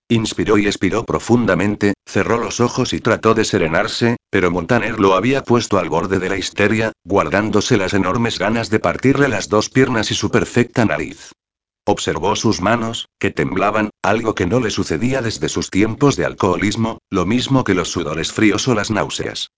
Inspiró 0.08 0.56
y 0.56 0.66
expiró 0.66 1.04
profundamente, 1.04 1.94
cerró 2.06 2.38
los 2.38 2.60
ojos 2.60 2.94
y 2.94 3.00
trató 3.00 3.34
de 3.34 3.44
serenarse, 3.44 4.16
pero 4.30 4.50
Montaner 4.50 4.98
lo 4.98 5.14
había 5.14 5.42
puesto 5.42 5.78
al 5.78 5.90
borde 5.90 6.18
de 6.18 6.30
la 6.30 6.38
histeria, 6.38 6.92
guardándose 7.04 7.76
las 7.76 7.92
enormes 7.92 8.38
ganas 8.38 8.70
de 8.70 8.80
partirle 8.80 9.28
las 9.28 9.50
dos 9.50 9.68
piernas 9.68 10.10
y 10.10 10.14
su 10.14 10.30
perfecta 10.30 10.84
nariz. 10.86 11.32
Observó 11.84 12.34
sus 12.34 12.60
manos, 12.60 13.08
que 13.18 13.30
temblaban, 13.30 13.90
algo 14.02 14.34
que 14.34 14.46
no 14.46 14.58
le 14.58 14.70
sucedía 14.70 15.20
desde 15.20 15.48
sus 15.48 15.68
tiempos 15.68 16.16
de 16.16 16.24
alcoholismo, 16.24 16.98
lo 17.10 17.26
mismo 17.26 17.62
que 17.62 17.74
los 17.74 17.90
sudores 17.90 18.32
fríos 18.32 18.66
o 18.68 18.74
las 18.74 18.90
náuseas. 18.90 19.50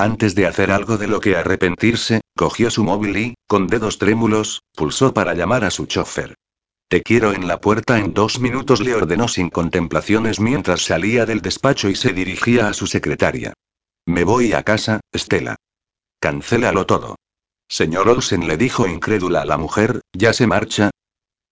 Antes 0.00 0.34
de 0.34 0.46
hacer 0.46 0.70
algo 0.70 0.96
de 0.96 1.06
lo 1.06 1.20
que 1.20 1.36
arrepentirse, 1.36 2.22
cogió 2.34 2.70
su 2.70 2.84
móvil 2.84 3.18
y, 3.18 3.34
con 3.46 3.66
dedos 3.66 3.98
trémulos, 3.98 4.62
pulsó 4.74 5.12
para 5.12 5.34
llamar 5.34 5.62
a 5.62 5.70
su 5.70 5.84
chofer. 5.84 6.36
Te 6.88 7.02
quiero 7.02 7.34
en 7.34 7.46
la 7.46 7.60
puerta 7.60 7.98
en 7.98 8.14
dos 8.14 8.40
minutos, 8.40 8.80
le 8.80 8.94
ordenó 8.94 9.28
sin 9.28 9.50
contemplaciones 9.50 10.40
mientras 10.40 10.86
salía 10.86 11.26
del 11.26 11.42
despacho 11.42 11.90
y 11.90 11.96
se 11.96 12.14
dirigía 12.14 12.68
a 12.68 12.72
su 12.72 12.86
secretaria. 12.86 13.52
Me 14.06 14.24
voy 14.24 14.54
a 14.54 14.62
casa, 14.62 15.00
Estela. 15.12 15.56
Cancélalo 16.18 16.86
todo. 16.86 17.16
Señor 17.68 18.08
Olsen 18.08 18.48
le 18.48 18.56
dijo 18.56 18.88
incrédula 18.88 19.42
a 19.42 19.44
la 19.44 19.58
mujer, 19.58 20.00
¿ya 20.14 20.32
se 20.32 20.46
marcha? 20.46 20.88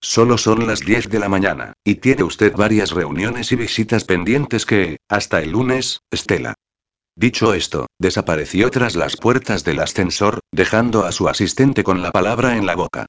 Solo 0.01 0.39
son 0.39 0.65
las 0.65 0.79
10 0.79 1.09
de 1.09 1.19
la 1.19 1.29
mañana, 1.29 1.73
y 1.83 1.95
tiene 1.95 2.23
usted 2.23 2.53
varias 2.55 2.89
reuniones 2.89 3.51
y 3.51 3.57
visitas 3.57 4.05
pendientes 4.05 4.65
que, 4.65 4.97
hasta 5.07 5.39
el 5.39 5.51
lunes, 5.51 5.99
Estela. 6.09 6.55
Dicho 7.19 7.53
esto, 7.53 7.87
desapareció 7.99 8.71
tras 8.71 8.95
las 8.95 9.17
puertas 9.17 9.65
del 9.65 9.81
ascensor, 9.81 10.39
dejando 10.53 11.03
a 11.03 11.11
su 11.11 11.27
asistente 11.27 11.83
con 11.83 12.01
la 12.01 12.11
palabra 12.11 12.55
en 12.55 12.65
la 12.65 12.75
boca. 12.75 13.07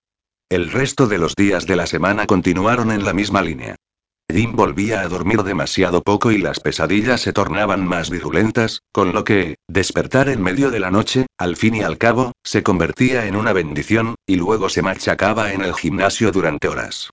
El 0.48 0.72
resto 0.72 1.06
de 1.06 1.18
los 1.18 1.36
días 1.36 1.64
de 1.64 1.76
la 1.76 1.86
semana 1.86 2.26
continuaron 2.26 2.90
en 2.90 3.04
la 3.04 3.12
misma 3.12 3.40
línea. 3.40 3.76
Jim 4.28 4.56
volvía 4.56 5.02
a 5.02 5.08
dormir 5.08 5.44
demasiado 5.44 6.02
poco 6.02 6.32
y 6.32 6.38
las 6.38 6.58
pesadillas 6.58 7.20
se 7.20 7.32
tornaban 7.32 7.86
más 7.86 8.10
virulentas, 8.10 8.80
con 8.90 9.12
lo 9.12 9.22
que, 9.22 9.58
despertar 9.68 10.28
en 10.28 10.42
medio 10.42 10.72
de 10.72 10.80
la 10.80 10.90
noche, 10.90 11.26
al 11.38 11.54
fin 11.54 11.76
y 11.76 11.82
al 11.82 11.96
cabo, 11.96 12.32
se 12.42 12.64
convertía 12.64 13.26
en 13.26 13.36
una 13.36 13.52
bendición, 13.52 14.16
y 14.26 14.34
luego 14.34 14.70
se 14.70 14.82
machacaba 14.82 15.52
en 15.52 15.60
el 15.60 15.72
gimnasio 15.74 16.32
durante 16.32 16.66
horas. 16.66 17.10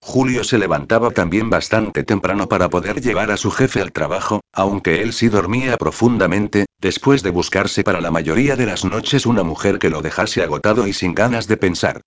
Julio 0.00 0.44
se 0.44 0.58
levantaba 0.58 1.10
también 1.10 1.50
bastante 1.50 2.02
temprano 2.02 2.48
para 2.48 2.70
poder 2.70 3.00
llevar 3.00 3.30
a 3.30 3.36
su 3.36 3.50
jefe 3.50 3.80
al 3.80 3.92
trabajo, 3.92 4.40
aunque 4.52 5.02
él 5.02 5.12
sí 5.12 5.28
dormía 5.28 5.76
profundamente, 5.76 6.66
después 6.80 7.22
de 7.22 7.30
buscarse 7.30 7.84
para 7.84 8.00
la 8.00 8.10
mayoría 8.10 8.56
de 8.56 8.66
las 8.66 8.84
noches 8.84 9.26
una 9.26 9.42
mujer 9.42 9.78
que 9.78 9.90
lo 9.90 10.00
dejase 10.00 10.42
agotado 10.42 10.86
y 10.86 10.92
sin 10.92 11.14
ganas 11.14 11.46
de 11.46 11.56
pensar. 11.56 12.00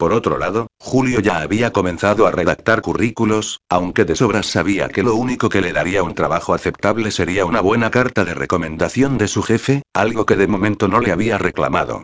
Por 0.00 0.14
otro 0.14 0.38
lado, 0.38 0.68
Julio 0.78 1.20
ya 1.20 1.42
había 1.42 1.72
comenzado 1.72 2.26
a 2.26 2.30
redactar 2.30 2.80
currículos, 2.80 3.60
aunque 3.68 4.06
de 4.06 4.16
sobras 4.16 4.46
sabía 4.46 4.88
que 4.88 5.02
lo 5.02 5.14
único 5.14 5.50
que 5.50 5.60
le 5.60 5.74
daría 5.74 6.02
un 6.02 6.14
trabajo 6.14 6.54
aceptable 6.54 7.10
sería 7.10 7.44
una 7.44 7.60
buena 7.60 7.90
carta 7.90 8.24
de 8.24 8.32
recomendación 8.32 9.18
de 9.18 9.28
su 9.28 9.42
jefe, 9.42 9.82
algo 9.92 10.24
que 10.24 10.36
de 10.36 10.46
momento 10.46 10.88
no 10.88 11.00
le 11.00 11.12
había 11.12 11.36
reclamado. 11.36 12.02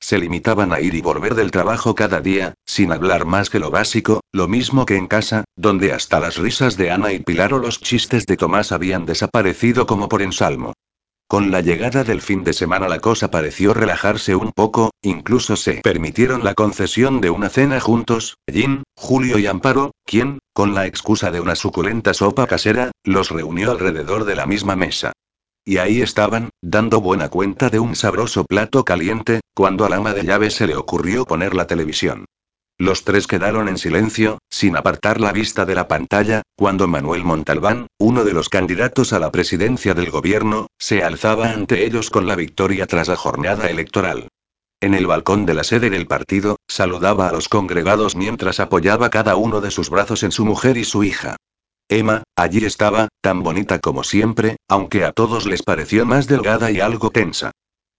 Se 0.00 0.18
limitaban 0.18 0.72
a 0.72 0.80
ir 0.80 0.94
y 0.94 1.00
volver 1.00 1.34
del 1.34 1.50
trabajo 1.50 1.94
cada 1.94 2.20
día, 2.20 2.54
sin 2.66 2.92
hablar 2.92 3.24
más 3.24 3.50
que 3.50 3.58
lo 3.58 3.70
básico, 3.70 4.20
lo 4.32 4.48
mismo 4.48 4.86
que 4.86 4.96
en 4.96 5.06
casa, 5.06 5.44
donde 5.56 5.92
hasta 5.92 6.20
las 6.20 6.36
risas 6.36 6.76
de 6.76 6.90
Ana 6.90 7.12
y 7.12 7.20
Pilar 7.20 7.54
o 7.54 7.58
los 7.58 7.80
chistes 7.80 8.26
de 8.26 8.36
Tomás 8.36 8.72
habían 8.72 9.06
desaparecido 9.06 9.86
como 9.86 10.08
por 10.08 10.22
ensalmo. 10.22 10.74
Con 11.26 11.50
la 11.50 11.62
llegada 11.62 12.04
del 12.04 12.20
fin 12.20 12.44
de 12.44 12.52
semana 12.52 12.86
la 12.86 13.00
cosa 13.00 13.30
pareció 13.30 13.72
relajarse 13.72 14.36
un 14.36 14.52
poco, 14.52 14.90
incluso 15.02 15.56
se 15.56 15.80
permitieron 15.80 16.44
la 16.44 16.54
concesión 16.54 17.20
de 17.22 17.30
una 17.30 17.48
cena 17.48 17.80
juntos, 17.80 18.36
Jim, 18.46 18.82
Julio 18.94 19.38
y 19.38 19.46
Amparo, 19.46 19.92
quien, 20.04 20.38
con 20.52 20.74
la 20.74 20.86
excusa 20.86 21.30
de 21.30 21.40
una 21.40 21.56
suculenta 21.56 22.12
sopa 22.12 22.46
casera, 22.46 22.92
los 23.04 23.30
reunió 23.30 23.70
alrededor 23.70 24.26
de 24.26 24.36
la 24.36 24.46
misma 24.46 24.76
mesa. 24.76 25.12
Y 25.64 25.78
ahí 25.78 26.02
estaban, 26.02 26.50
dando 26.62 27.00
buena 27.00 27.30
cuenta 27.30 27.70
de 27.70 27.78
un 27.78 27.96
sabroso 27.96 28.44
plato 28.44 28.84
caliente, 28.84 29.40
cuando 29.54 29.86
al 29.86 29.94
ama 29.94 30.12
de 30.12 30.24
llaves 30.24 30.54
se 30.54 30.66
le 30.66 30.76
ocurrió 30.76 31.24
poner 31.24 31.54
la 31.54 31.66
televisión. 31.66 32.26
Los 32.76 33.04
tres 33.04 33.26
quedaron 33.26 33.68
en 33.68 33.78
silencio, 33.78 34.38
sin 34.50 34.76
apartar 34.76 35.20
la 35.20 35.32
vista 35.32 35.64
de 35.64 35.76
la 35.76 35.88
pantalla, 35.88 36.42
cuando 36.56 36.88
Manuel 36.88 37.24
Montalbán, 37.24 37.86
uno 37.98 38.24
de 38.24 38.32
los 38.32 38.48
candidatos 38.48 39.12
a 39.12 39.20
la 39.20 39.30
presidencia 39.30 39.94
del 39.94 40.10
gobierno, 40.10 40.66
se 40.78 41.02
alzaba 41.04 41.50
ante 41.50 41.86
ellos 41.86 42.10
con 42.10 42.26
la 42.26 42.34
victoria 42.34 42.86
tras 42.86 43.08
la 43.08 43.16
jornada 43.16 43.70
electoral. 43.70 44.28
En 44.80 44.92
el 44.92 45.06
balcón 45.06 45.46
de 45.46 45.54
la 45.54 45.64
sede 45.64 45.88
del 45.88 46.06
partido, 46.06 46.56
saludaba 46.68 47.28
a 47.28 47.32
los 47.32 47.48
congregados 47.48 48.16
mientras 48.16 48.60
apoyaba 48.60 49.08
cada 49.08 49.36
uno 49.36 49.60
de 49.62 49.70
sus 49.70 49.88
brazos 49.88 50.24
en 50.24 50.32
su 50.32 50.44
mujer 50.44 50.76
y 50.76 50.84
su 50.84 51.04
hija. 51.04 51.36
Emma, 51.98 52.22
allí 52.36 52.64
estaba, 52.64 53.08
tan 53.20 53.42
bonita 53.42 53.78
como 53.78 54.04
siempre, 54.04 54.56
aunque 54.68 55.04
a 55.04 55.12
todos 55.12 55.46
les 55.46 55.62
pareció 55.62 56.04
más 56.04 56.26
delgada 56.26 56.70
y 56.70 56.80
algo 56.80 57.10
tensa. 57.10 57.52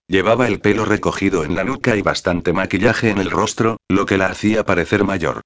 Llevaba 0.08 0.46
el 0.46 0.60
pelo 0.60 0.84
recogido 0.84 1.44
en 1.44 1.54
la 1.54 1.64
nuca 1.64 1.96
y 1.96 2.02
bastante 2.02 2.52
maquillaje 2.52 3.10
en 3.10 3.18
el 3.18 3.30
rostro, 3.30 3.78
lo 3.88 4.06
que 4.06 4.18
la 4.18 4.26
hacía 4.26 4.64
parecer 4.64 5.04
mayor. 5.04 5.42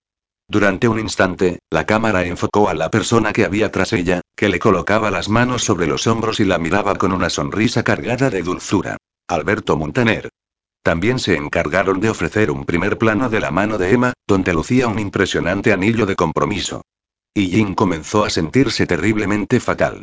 Durante 0.49 0.89
un 0.89 0.99
instante, 0.99 1.61
la 1.71 1.87
cámara 1.87 2.25
enfocó 2.25 2.69
a 2.69 2.75
la 2.75 2.91
persona 2.91 3.33
que 3.33 3.45
había 3.45 3.71
tras 3.71 3.93
ella, 3.93 4.21
que 4.37 4.49
le 4.49 4.59
colocaba 4.59 5.11
las 5.11 5.29
manos 5.29 5.63
sobre 5.65 5.87
los 5.87 6.07
hombros 6.07 6.41
y 6.41 6.45
la 6.45 6.59
miraba 6.59 6.97
con 6.97 7.13
una 7.13 7.31
sonrisa 7.31 7.85
cargada 7.85 8.31
de 8.31 8.43
dulzura. 8.43 8.97
Alberto 9.29 9.77
Montaner. 9.77 10.29
También 10.83 11.19
se 11.19 11.37
encargaron 11.37 12.01
de 12.01 12.11
ofrecer 12.11 12.51
un 12.51 12.65
primer 12.65 12.99
plano 12.99 13.31
de 13.31 13.39
la 13.39 13.51
mano 13.51 13.79
de 13.79 13.93
Emma, 13.93 14.13
donde 14.27 14.53
lucía 14.53 14.89
un 14.89 14.99
impresionante 14.99 15.73
anillo 15.73 16.05
de 16.05 16.17
compromiso. 16.17 16.83
Y 17.33 17.49
Jin 17.51 17.75
comenzó 17.75 18.25
a 18.25 18.31
sentirse 18.31 18.87
terriblemente 18.87 19.61
fatal. 19.61 20.03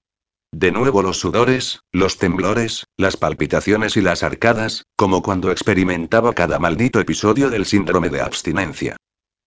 De 0.54 0.72
nuevo 0.72 1.02
los 1.02 1.20
sudores, 1.20 1.82
los 1.92 2.18
temblores, 2.18 2.86
las 2.96 3.18
palpitaciones 3.18 3.98
y 3.98 4.02
las 4.02 4.24
arcadas, 4.24 4.86
como 4.96 5.22
cuando 5.22 5.52
experimentaba 5.52 6.34
cada 6.34 6.58
maldito 6.58 7.02
episodio 7.02 7.50
del 7.50 7.66
síndrome 7.66 8.10
de 8.10 8.22
abstinencia. 8.22 8.96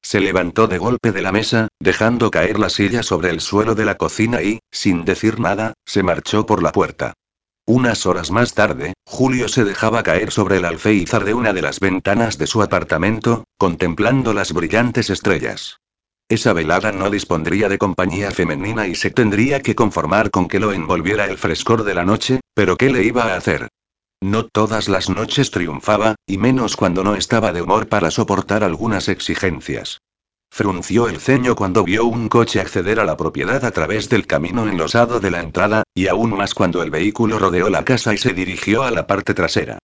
Se 0.03 0.21
levantó 0.21 0.67
de 0.67 0.77
golpe 0.77 1.13
de 1.13 1.23
la 1.23 1.33
mesa, 1.33 1.69
dejando 1.79 2.31
caer 2.31 2.59
la 2.59 2.69
silla 2.69 3.03
sobre 3.03 3.31
el 3.31 3.41
suelo 3.41 3.75
de 3.75 3.87
la 3.87 3.97
cocina 3.97 4.43
y, 4.43 4.61
sin 4.71 5.07
decir 5.07 5.41
nada, 5.41 5.73
se 5.87 6.03
marchó 6.03 6.45
por 6.45 6.63
la 6.63 6.73
puerta. 6.73 7.15
Unas 7.67 8.05
horas 8.05 8.31
más 8.31 8.53
tarde, 8.53 8.95
Julio 9.07 9.49
se 9.49 9.65
dejaba 9.65 10.03
caer 10.03 10.33
sobre 10.33 10.59
el 10.59 10.67
alféizar 10.67 11.25
de 11.25 11.35
una 11.35 11.53
de 11.55 11.63
las 11.63 11.81
ventanas 11.81 12.37
de 12.37 12.47
su 12.47 12.63
apartamento, 12.63 13.45
contemplando 13.59 14.35
las 14.35 14.53
brillantes 14.53 15.09
estrellas. 15.09 15.79
Esa 16.31 16.53
velada 16.53 16.93
no 16.93 17.11
dispondría 17.11 17.69
de 17.69 17.77
compañía 17.77 18.31
femenina 18.31 18.87
y 18.87 18.95
se 18.95 19.11
tendría 19.11 19.63
que 19.63 19.75
conformar 19.75 20.31
con 20.31 20.47
que 20.47 20.61
lo 20.61 20.73
envolviera 20.73 21.25
el 21.25 21.37
frescor 21.37 21.83
de 21.83 21.93
la 21.93 22.05
noche, 22.05 22.39
pero 22.55 22.77
¿qué 22.77 22.89
le 22.89 23.03
iba 23.03 23.25
a 23.25 23.37
hacer? 23.37 23.67
No 24.23 24.47
todas 24.47 24.89
las 24.89 25.11
noches 25.11 25.51
triunfaba, 25.51 26.15
y 26.29 26.39
menos 26.39 26.77
cuando 26.77 27.03
no 27.03 27.17
estaba 27.17 27.53
de 27.53 27.63
humor 27.63 27.89
para 27.89 28.13
soportar 28.13 28.63
algunas 28.63 29.09
exigencias. 29.09 29.99
Frunció 30.53 31.09
el 31.09 31.19
ceño 31.19 31.57
cuando 31.57 31.83
vio 31.83 32.05
un 32.05 32.29
coche 32.29 32.61
acceder 32.61 33.01
a 33.01 33.05
la 33.05 33.17
propiedad 33.17 33.65
a 33.65 33.73
través 33.73 34.09
del 34.09 34.29
camino 34.29 34.69
enlosado 34.69 35.19
de 35.19 35.33
la 35.33 35.41
entrada, 35.41 35.83
y 35.95 36.07
aún 36.07 36.37
más 36.37 36.55
cuando 36.55 36.85
el 36.85 36.93
vehículo 36.93 37.41
rodeó 37.41 37.71
la 37.71 37.85
casa 37.85 38.15
y 38.15 38.19
se 38.19 38.35
dirigió 38.35 38.85
a 38.85 38.93
la 38.93 39.09
parte 39.09 39.35
trasera. 39.35 39.81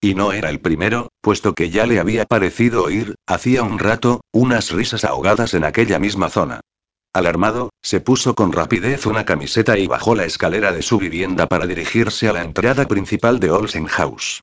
Y 0.00 0.14
no 0.14 0.32
era 0.32 0.48
el 0.48 0.60
primero, 0.60 1.10
puesto 1.20 1.54
que 1.54 1.68
ya 1.68 1.84
le 1.84 2.00
había 2.00 2.24
parecido 2.24 2.84
oír, 2.84 3.16
hacía 3.26 3.62
un 3.62 3.78
rato, 3.78 4.22
unas 4.32 4.70
risas 4.70 5.04
ahogadas 5.04 5.52
en 5.52 5.64
aquella 5.64 5.98
misma 5.98 6.30
zona. 6.30 6.60
Alarmado, 7.12 7.70
se 7.82 8.00
puso 8.00 8.34
con 8.34 8.52
rapidez 8.52 9.04
una 9.04 9.24
camiseta 9.24 9.76
y 9.76 9.86
bajó 9.86 10.14
la 10.14 10.24
escalera 10.24 10.72
de 10.72 10.80
su 10.80 10.98
vivienda 10.98 11.46
para 11.48 11.66
dirigirse 11.66 12.28
a 12.28 12.32
la 12.32 12.42
entrada 12.42 12.86
principal 12.86 13.40
de 13.40 13.50
Olsen 13.50 13.86
House. 13.86 14.42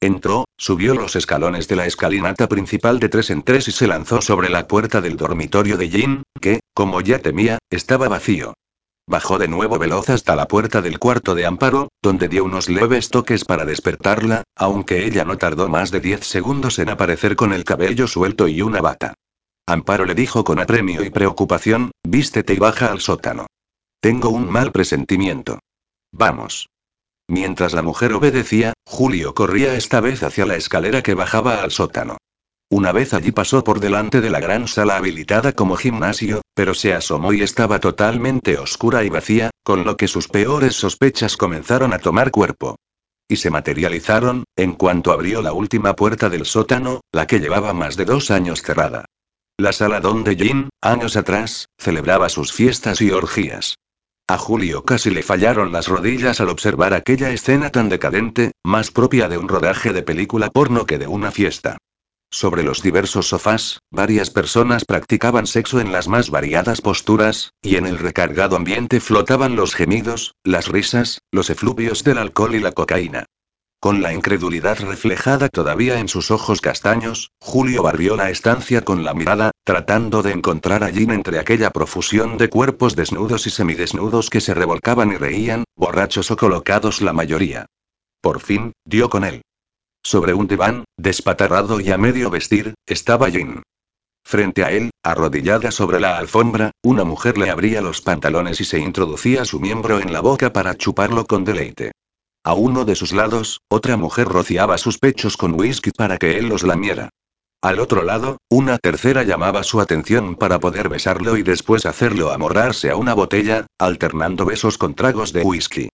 Entró, 0.00 0.44
subió 0.56 0.94
los 0.94 1.16
escalones 1.16 1.68
de 1.68 1.76
la 1.76 1.86
escalinata 1.86 2.48
principal 2.48 2.98
de 2.98 3.08
tres 3.08 3.30
en 3.30 3.42
tres 3.42 3.68
y 3.68 3.72
se 3.72 3.86
lanzó 3.86 4.22
sobre 4.22 4.48
la 4.48 4.68
puerta 4.68 5.00
del 5.00 5.16
dormitorio 5.16 5.76
de 5.76 5.88
Jean, 5.88 6.22
que, 6.40 6.60
como 6.72 7.00
ya 7.00 7.18
temía, 7.18 7.58
estaba 7.68 8.08
vacío. 8.08 8.54
Bajó 9.06 9.38
de 9.38 9.48
nuevo 9.48 9.78
veloz 9.78 10.08
hasta 10.08 10.34
la 10.34 10.48
puerta 10.48 10.80
del 10.80 10.98
cuarto 10.98 11.34
de 11.34 11.44
Amparo, 11.44 11.88
donde 12.02 12.28
dio 12.28 12.44
unos 12.44 12.70
leves 12.70 13.10
toques 13.10 13.44
para 13.44 13.66
despertarla, 13.66 14.44
aunque 14.56 15.04
ella 15.04 15.24
no 15.24 15.36
tardó 15.36 15.68
más 15.68 15.90
de 15.90 16.00
diez 16.00 16.26
segundos 16.26 16.78
en 16.78 16.88
aparecer 16.88 17.36
con 17.36 17.52
el 17.52 17.64
cabello 17.64 18.06
suelto 18.06 18.48
y 18.48 18.62
una 18.62 18.80
bata. 18.80 19.14
Amparo 19.66 20.06
le 20.06 20.14
dijo 20.14 20.42
con 20.44 20.58
apremio 20.58 21.04
y 21.04 21.10
preocupación, 21.10 21.90
vístete 22.02 22.54
y 22.54 22.58
baja 22.58 22.86
al 22.86 23.00
sótano. 23.00 23.46
Tengo 24.00 24.30
un 24.30 24.50
mal 24.50 24.72
presentimiento. 24.72 25.60
Vamos. 26.12 26.68
Mientras 27.28 27.72
la 27.72 27.82
mujer 27.82 28.12
obedecía, 28.12 28.74
Julio 28.86 29.34
corría 29.34 29.74
esta 29.74 30.00
vez 30.00 30.22
hacia 30.22 30.46
la 30.46 30.56
escalera 30.56 31.02
que 31.02 31.14
bajaba 31.14 31.62
al 31.62 31.70
sótano. 31.70 32.18
Una 32.70 32.92
vez 32.92 33.14
allí 33.14 33.30
pasó 33.30 33.62
por 33.62 33.78
delante 33.78 34.20
de 34.20 34.30
la 34.30 34.40
gran 34.40 34.66
sala 34.68 34.96
habilitada 34.96 35.52
como 35.52 35.76
gimnasio, 35.76 36.42
pero 36.54 36.74
se 36.74 36.94
asomó 36.94 37.32
y 37.32 37.42
estaba 37.42 37.78
totalmente 37.78 38.58
oscura 38.58 39.04
y 39.04 39.10
vacía, 39.10 39.50
con 39.62 39.84
lo 39.84 39.96
que 39.96 40.08
sus 40.08 40.28
peores 40.28 40.74
sospechas 40.74 41.36
comenzaron 41.36 41.92
a 41.92 41.98
tomar 41.98 42.30
cuerpo. 42.30 42.76
Y 43.28 43.36
se 43.36 43.50
materializaron, 43.50 44.44
en 44.56 44.72
cuanto 44.72 45.12
abrió 45.12 45.40
la 45.40 45.52
última 45.52 45.94
puerta 45.94 46.28
del 46.28 46.44
sótano, 46.44 47.00
la 47.12 47.26
que 47.26 47.40
llevaba 47.40 47.72
más 47.72 47.96
de 47.96 48.04
dos 48.04 48.30
años 48.30 48.62
cerrada. 48.62 49.06
La 49.56 49.72
sala 49.72 50.00
donde 50.00 50.34
Jin, 50.34 50.68
años 50.80 51.16
atrás, 51.16 51.68
celebraba 51.78 52.28
sus 52.28 52.52
fiestas 52.52 53.00
y 53.00 53.12
orgías. 53.12 53.76
A 54.26 54.36
Julio 54.36 54.84
casi 54.84 55.10
le 55.10 55.22
fallaron 55.22 55.70
las 55.70 55.86
rodillas 55.86 56.40
al 56.40 56.48
observar 56.48 56.92
aquella 56.92 57.30
escena 57.30 57.70
tan 57.70 57.88
decadente, 57.88 58.52
más 58.64 58.90
propia 58.90 59.28
de 59.28 59.38
un 59.38 59.48
rodaje 59.48 59.92
de 59.92 60.02
película 60.02 60.50
porno 60.50 60.86
que 60.86 60.98
de 60.98 61.06
una 61.06 61.30
fiesta. 61.30 61.78
Sobre 62.30 62.62
los 62.62 62.82
diversos 62.82 63.28
sofás, 63.28 63.80
varias 63.90 64.30
personas 64.30 64.84
practicaban 64.84 65.46
sexo 65.46 65.80
en 65.80 65.92
las 65.92 66.08
más 66.08 66.30
variadas 66.30 66.80
posturas, 66.80 67.52
y 67.62 67.76
en 67.76 67.86
el 67.86 67.98
recargado 67.98 68.56
ambiente 68.56 69.00
flotaban 69.00 69.56
los 69.56 69.74
gemidos, 69.74 70.34
las 70.42 70.68
risas, 70.68 71.20
los 71.30 71.50
efluvios 71.50 72.02
del 72.04 72.18
alcohol 72.18 72.54
y 72.54 72.60
la 72.60 72.72
cocaína. 72.72 73.26
Con 73.84 74.00
la 74.00 74.14
incredulidad 74.14 74.78
reflejada 74.78 75.50
todavía 75.50 75.98
en 75.98 76.08
sus 76.08 76.30
ojos 76.30 76.62
castaños, 76.62 77.32
Julio 77.38 77.82
barrió 77.82 78.16
la 78.16 78.30
estancia 78.30 78.80
con 78.80 79.04
la 79.04 79.12
mirada, 79.12 79.50
tratando 79.62 80.22
de 80.22 80.32
encontrar 80.32 80.82
allí 80.82 81.04
entre 81.04 81.38
aquella 81.38 81.68
profusión 81.68 82.38
de 82.38 82.48
cuerpos 82.48 82.96
desnudos 82.96 83.46
y 83.46 83.50
semidesnudos 83.50 84.30
que 84.30 84.40
se 84.40 84.54
revolcaban 84.54 85.12
y 85.12 85.16
reían, 85.16 85.64
borrachos 85.76 86.30
o 86.30 86.36
colocados 86.38 87.02
la 87.02 87.12
mayoría. 87.12 87.66
Por 88.22 88.40
fin, 88.40 88.72
dio 88.86 89.10
con 89.10 89.22
él. 89.22 89.42
Sobre 90.06 90.34
un 90.34 90.46
diván, 90.46 90.84
despatarrado 90.98 91.80
y 91.80 91.90
a 91.90 91.96
medio 91.96 92.28
vestir, 92.28 92.74
estaba 92.86 93.30
Jin. 93.30 93.62
Frente 94.22 94.62
a 94.62 94.70
él, 94.70 94.90
arrodillada 95.02 95.70
sobre 95.70 95.98
la 95.98 96.18
alfombra, 96.18 96.72
una 96.82 97.04
mujer 97.04 97.38
le 97.38 97.48
abría 97.48 97.80
los 97.80 98.02
pantalones 98.02 98.60
y 98.60 98.64
se 98.64 98.78
introducía 98.78 99.46
su 99.46 99.60
miembro 99.60 100.00
en 100.00 100.12
la 100.12 100.20
boca 100.20 100.52
para 100.52 100.76
chuparlo 100.76 101.24
con 101.24 101.44
deleite. 101.44 101.92
A 102.44 102.52
uno 102.52 102.84
de 102.84 102.94
sus 102.94 103.12
lados, 103.12 103.60
otra 103.70 103.96
mujer 103.96 104.28
rociaba 104.28 104.76
sus 104.76 104.98
pechos 104.98 105.38
con 105.38 105.58
whisky 105.58 105.90
para 105.90 106.18
que 106.18 106.36
él 106.36 106.48
los 106.48 106.62
lamiera. 106.62 107.08
Al 107.62 107.80
otro 107.80 108.02
lado, 108.02 108.36
una 108.50 108.76
tercera 108.76 109.22
llamaba 109.22 109.62
su 109.62 109.80
atención 109.80 110.36
para 110.36 110.60
poder 110.60 110.90
besarlo 110.90 111.38
y 111.38 111.42
después 111.42 111.86
hacerlo 111.86 112.30
amorrarse 112.30 112.90
a 112.90 112.96
una 112.96 113.14
botella, 113.14 113.66
alternando 113.78 114.44
besos 114.44 114.76
con 114.76 114.94
tragos 114.94 115.32
de 115.32 115.42
whisky. 115.42 115.88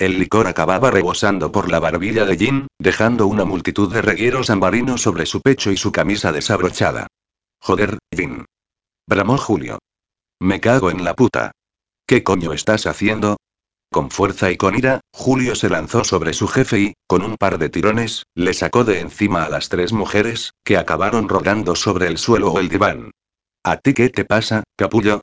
El 0.00 0.18
licor 0.18 0.46
acababa 0.46 0.90
rebosando 0.90 1.52
por 1.52 1.70
la 1.70 1.78
barbilla 1.78 2.24
de 2.24 2.38
Jin, 2.38 2.68
dejando 2.78 3.26
una 3.26 3.44
multitud 3.44 3.92
de 3.92 4.00
regueros 4.00 4.48
ambarinos 4.48 5.02
sobre 5.02 5.26
su 5.26 5.42
pecho 5.42 5.70
y 5.70 5.76
su 5.76 5.92
camisa 5.92 6.32
desabrochada. 6.32 7.06
Joder, 7.60 7.98
Jin. 8.10 8.46
Bramó 9.06 9.36
Julio. 9.36 9.78
Me 10.40 10.58
cago 10.58 10.90
en 10.90 11.04
la 11.04 11.12
puta. 11.12 11.52
¿Qué 12.06 12.22
coño 12.22 12.54
estás 12.54 12.86
haciendo? 12.86 13.36
Con 13.92 14.10
fuerza 14.10 14.50
y 14.50 14.56
con 14.56 14.74
ira, 14.74 15.02
Julio 15.12 15.54
se 15.54 15.68
lanzó 15.68 16.02
sobre 16.02 16.32
su 16.32 16.48
jefe 16.48 16.80
y, 16.80 16.94
con 17.06 17.22
un 17.22 17.36
par 17.36 17.58
de 17.58 17.68
tirones, 17.68 18.22
le 18.34 18.54
sacó 18.54 18.84
de 18.84 19.00
encima 19.00 19.44
a 19.44 19.50
las 19.50 19.68
tres 19.68 19.92
mujeres, 19.92 20.54
que 20.64 20.78
acabaron 20.78 21.28
rodando 21.28 21.76
sobre 21.76 22.06
el 22.06 22.16
suelo 22.16 22.50
o 22.52 22.58
el 22.58 22.70
diván. 22.70 23.10
¿A 23.62 23.76
ti 23.76 23.92
qué 23.92 24.08
te 24.08 24.24
pasa, 24.24 24.64
capullo? 24.78 25.20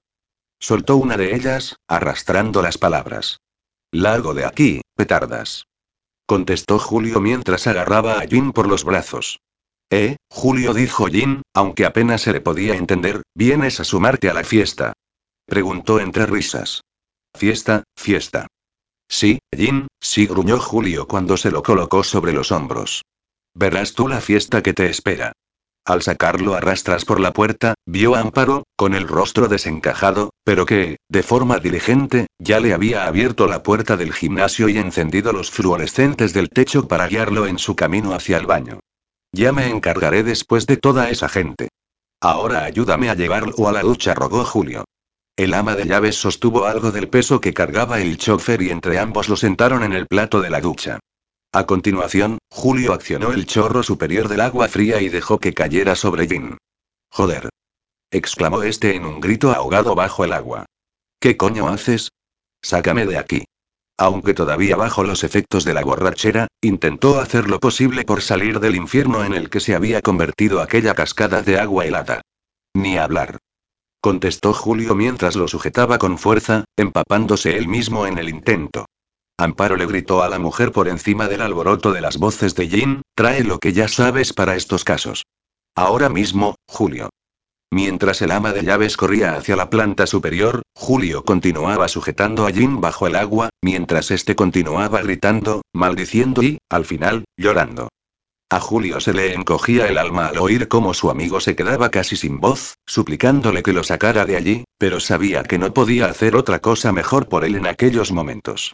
Soltó 0.59 0.97
una 0.97 1.17
de 1.17 1.33
ellas, 1.33 1.77
arrastrando 1.87 2.61
las 2.61 2.77
palabras. 2.77 3.39
Largo 3.91 4.33
de 4.33 4.45
aquí, 4.45 4.81
petardas. 4.95 5.65
Contestó 6.25 6.77
Julio 6.77 7.21
mientras 7.21 7.67
agarraba 7.67 8.19
a 8.19 8.27
Jin 8.27 8.51
por 8.51 8.67
los 8.67 8.83
brazos. 8.83 9.39
Eh, 9.89 10.17
Julio 10.29 10.73
dijo 10.73 11.07
Jin, 11.07 11.41
aunque 11.53 11.85
apenas 11.85 12.21
se 12.21 12.33
le 12.33 12.41
podía 12.41 12.75
entender, 12.75 13.21
¿vienes 13.33 13.79
a 13.79 13.85
sumarte 13.85 14.29
a 14.29 14.33
la 14.33 14.43
fiesta? 14.43 14.93
Preguntó 15.45 16.01
entre 16.01 16.25
risas. 16.25 16.81
Fiesta, 17.33 17.83
fiesta. 17.95 18.47
Sí, 19.07 19.39
Jin, 19.55 19.87
sí 20.01 20.27
gruñó 20.27 20.59
Julio 20.59 21.07
cuando 21.07 21.37
se 21.37 21.51
lo 21.51 21.63
colocó 21.63 22.03
sobre 22.03 22.33
los 22.33 22.51
hombros. 22.51 23.03
Verás 23.53 23.93
tú 23.93 24.09
la 24.09 24.19
fiesta 24.19 24.61
que 24.61 24.73
te 24.73 24.89
espera. 24.89 25.31
Al 25.85 26.01
sacarlo 26.01 26.55
a 26.55 26.59
rastras 26.59 27.05
por 27.05 27.21
la 27.21 27.31
puerta, 27.31 27.75
vio 27.85 28.15
Amparo, 28.15 28.63
con 28.75 28.93
el 28.93 29.07
rostro 29.07 29.47
desencajado, 29.47 30.31
pero 30.47 30.65
que, 30.65 30.95
de 31.09 31.23
forma 31.23 31.59
diligente, 31.59 32.27
ya 32.39 32.61
le 32.61 32.73
había 32.73 33.05
abierto 33.05 33.47
la 33.47 33.63
puerta 33.63 33.97
del 33.97 34.13
gimnasio 34.13 34.69
y 34.69 34.77
encendido 34.77 35.33
los 35.33 35.51
fluorescentes 35.51 36.31
del 36.31 36.47
techo 36.47 36.87
para 36.87 37.05
guiarlo 37.05 37.47
en 37.47 37.59
su 37.59 37.75
camino 37.75 38.13
hacia 38.13 38.37
el 38.37 38.45
baño. 38.45 38.79
Ya 39.33 39.51
me 39.51 39.67
encargaré 39.67 40.23
después 40.23 40.65
de 40.65 40.77
toda 40.77 41.09
esa 41.09 41.27
gente. 41.27 41.67
Ahora 42.21 42.63
ayúdame 42.63 43.09
a 43.09 43.13
llevarlo 43.13 43.67
a 43.67 43.73
la 43.73 43.81
ducha, 43.81 44.13
rogó 44.13 44.45
Julio. 44.45 44.85
El 45.35 45.53
ama 45.53 45.75
de 45.75 45.83
llaves 45.83 46.15
sostuvo 46.15 46.65
algo 46.65 46.93
del 46.93 47.09
peso 47.09 47.41
que 47.41 47.53
cargaba 47.53 47.99
el 47.99 48.17
chofer 48.17 48.61
y 48.61 48.69
entre 48.69 48.99
ambos 48.99 49.27
lo 49.27 49.35
sentaron 49.35 49.83
en 49.83 49.91
el 49.91 50.07
plato 50.07 50.39
de 50.39 50.49
la 50.49 50.61
ducha. 50.61 50.99
A 51.51 51.65
continuación, 51.65 52.37
Julio 52.49 52.93
accionó 52.93 53.33
el 53.33 53.47
chorro 53.47 53.83
superior 53.83 54.29
del 54.29 54.39
agua 54.39 54.69
fría 54.69 55.01
y 55.01 55.09
dejó 55.09 55.39
que 55.39 55.53
cayera 55.53 55.95
sobre 55.95 56.25
Jin. 56.25 56.57
Joder. 57.11 57.49
Exclamó 58.11 58.63
este 58.63 58.95
en 58.95 59.05
un 59.05 59.19
grito 59.19 59.51
ahogado 59.51 59.95
bajo 59.95 60.23
el 60.23 60.33
agua. 60.33 60.65
¿Qué 61.19 61.37
coño 61.37 61.67
haces? 61.67 62.09
Sácame 62.61 63.05
de 63.05 63.17
aquí. 63.17 63.45
Aunque 63.99 64.33
todavía 64.33 64.75
bajo 64.75 65.03
los 65.03 65.23
efectos 65.23 65.65
de 65.65 65.73
la 65.73 65.83
borrachera, 65.83 66.47
intentó 66.61 67.19
hacer 67.19 67.49
lo 67.49 67.59
posible 67.59 68.03
por 68.03 68.21
salir 68.21 68.59
del 68.59 68.75
infierno 68.75 69.23
en 69.23 69.33
el 69.33 69.49
que 69.49 69.59
se 69.59 69.73
había 69.73 70.01
convertido 70.01 70.61
aquella 70.61 70.93
cascada 70.93 71.41
de 71.41 71.59
agua 71.59 71.85
helada. 71.85 72.21
Ni 72.75 72.97
hablar. 72.97 73.39
Contestó 73.99 74.53
Julio 74.53 74.93
mientras 74.93 75.35
lo 75.35 75.47
sujetaba 75.47 75.97
con 75.97 76.19
fuerza, 76.19 76.65
empapándose 76.77 77.57
él 77.57 77.67
mismo 77.67 78.05
en 78.05 78.19
el 78.19 78.29
intento. 78.29 78.85
Amparo 79.39 79.75
le 79.75 79.87
gritó 79.87 80.21
a 80.21 80.29
la 80.29 80.39
mujer 80.39 80.71
por 80.71 80.87
encima 80.87 81.27
del 81.27 81.41
alboroto 81.41 81.91
de 81.91 82.01
las 82.01 82.17
voces 82.17 82.55
de 82.55 82.67
Jin, 82.69 83.01
trae 83.15 83.43
lo 83.43 83.59
que 83.59 83.73
ya 83.73 83.87
sabes 83.87 84.33
para 84.33 84.55
estos 84.55 84.83
casos. 84.83 85.25
Ahora 85.75 86.09
mismo, 86.09 86.55
Julio. 86.67 87.09
Mientras 87.77 88.23
el 88.23 88.31
ama 88.31 88.53
de 88.53 88.63
llaves 88.63 88.97
corría 88.97 89.35
hacia 89.35 89.55
la 89.55 89.69
planta 89.69 90.07
superior, 90.07 90.63
Julio 90.73 91.23
continuaba 91.23 91.87
sujetando 91.87 92.47
a 92.47 92.51
Jin 92.51 92.81
bajo 92.81 93.05
el 93.05 93.15
agua, 93.15 93.51
mientras 93.61 94.09
este 94.09 94.35
continuaba 94.35 95.03
gritando, 95.03 95.61
maldiciendo 95.73 96.41
y, 96.41 96.57
al 96.69 96.85
final, 96.85 97.25
llorando. 97.37 97.89
A 98.49 98.59
Julio 98.59 98.99
se 98.99 99.13
le 99.13 99.35
encogía 99.35 99.87
el 99.89 99.99
alma 99.99 100.25
al 100.25 100.39
oír 100.39 100.67
cómo 100.67 100.95
su 100.95 101.11
amigo 101.11 101.39
se 101.39 101.55
quedaba 101.55 101.91
casi 101.91 102.15
sin 102.15 102.39
voz, 102.39 102.73
suplicándole 102.87 103.61
que 103.61 103.73
lo 103.73 103.83
sacara 103.83 104.25
de 104.25 104.37
allí, 104.37 104.63
pero 104.79 104.99
sabía 104.99 105.43
que 105.43 105.59
no 105.59 105.71
podía 105.71 106.07
hacer 106.07 106.35
otra 106.35 106.57
cosa 106.57 106.91
mejor 106.91 107.29
por 107.29 107.45
él 107.45 107.53
en 107.57 107.67
aquellos 107.67 108.11
momentos. 108.11 108.73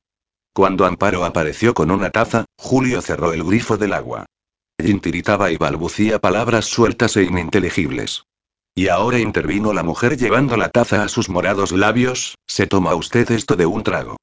Cuando 0.54 0.86
Amparo 0.86 1.26
apareció 1.26 1.74
con 1.74 1.92
una 1.92 2.10
taza, 2.10 2.46
Julio 2.58 3.02
cerró 3.02 3.34
el 3.34 3.44
grifo 3.44 3.76
del 3.76 3.92
agua. 3.92 4.28
Jin 4.82 5.02
tiritaba 5.02 5.52
y 5.52 5.58
balbucía 5.58 6.20
palabras 6.20 6.64
sueltas 6.68 7.18
e 7.18 7.24
ininteligibles. 7.24 8.24
Y 8.76 8.88
ahora 8.88 9.20
intervino 9.20 9.72
la 9.72 9.84
mujer 9.84 10.18
llevando 10.18 10.58
la 10.58 10.70
taza 10.70 11.04
a 11.04 11.08
sus 11.08 11.30
morados 11.30 11.72
labios, 11.72 12.36
¿se 12.48 12.66
toma 12.66 12.96
usted 12.96 13.30
esto 13.30 13.56
de 13.56 13.68
un 13.68 13.84
trago? 13.84 14.18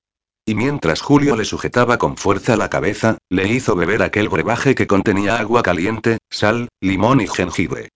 Y 0.44 0.56
mientras 0.56 1.02
Julio 1.02 1.36
le 1.36 1.44
sujetaba 1.44 1.98
con 1.98 2.16
fuerza 2.16 2.56
la 2.56 2.68
cabeza, 2.68 3.18
le 3.28 3.46
hizo 3.46 3.76
beber 3.76 4.02
aquel 4.02 4.28
brebaje 4.28 4.74
que 4.74 4.88
contenía 4.88 5.36
agua 5.36 5.62
caliente, 5.62 6.18
sal, 6.30 6.68
limón 6.80 7.20
y 7.20 7.28
jengibre. 7.28 7.90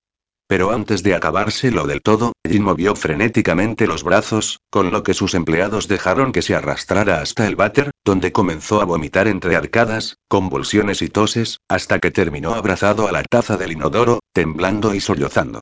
Pero 0.46 0.70
antes 0.70 1.02
de 1.02 1.16
acabárselo 1.16 1.88
del 1.88 2.02
todo, 2.02 2.34
Jin 2.48 2.62
movió 2.62 2.94
frenéticamente 2.94 3.88
los 3.88 4.04
brazos, 4.04 4.60
con 4.70 4.92
lo 4.92 5.02
que 5.02 5.14
sus 5.14 5.34
empleados 5.34 5.88
dejaron 5.88 6.30
que 6.30 6.42
se 6.42 6.54
arrastrara 6.54 7.20
hasta 7.20 7.48
el 7.48 7.56
váter, 7.56 7.90
donde 8.04 8.30
comenzó 8.30 8.80
a 8.80 8.84
vomitar 8.84 9.26
entre 9.26 9.56
arcadas, 9.56 10.18
convulsiones 10.28 11.02
y 11.02 11.08
toses, 11.08 11.58
hasta 11.68 11.98
que 11.98 12.12
terminó 12.12 12.54
abrazado 12.54 13.08
a 13.08 13.12
la 13.12 13.24
taza 13.24 13.56
del 13.56 13.72
inodoro, 13.72 14.20
temblando 14.32 14.94
y 14.94 15.00
sollozando. 15.00 15.60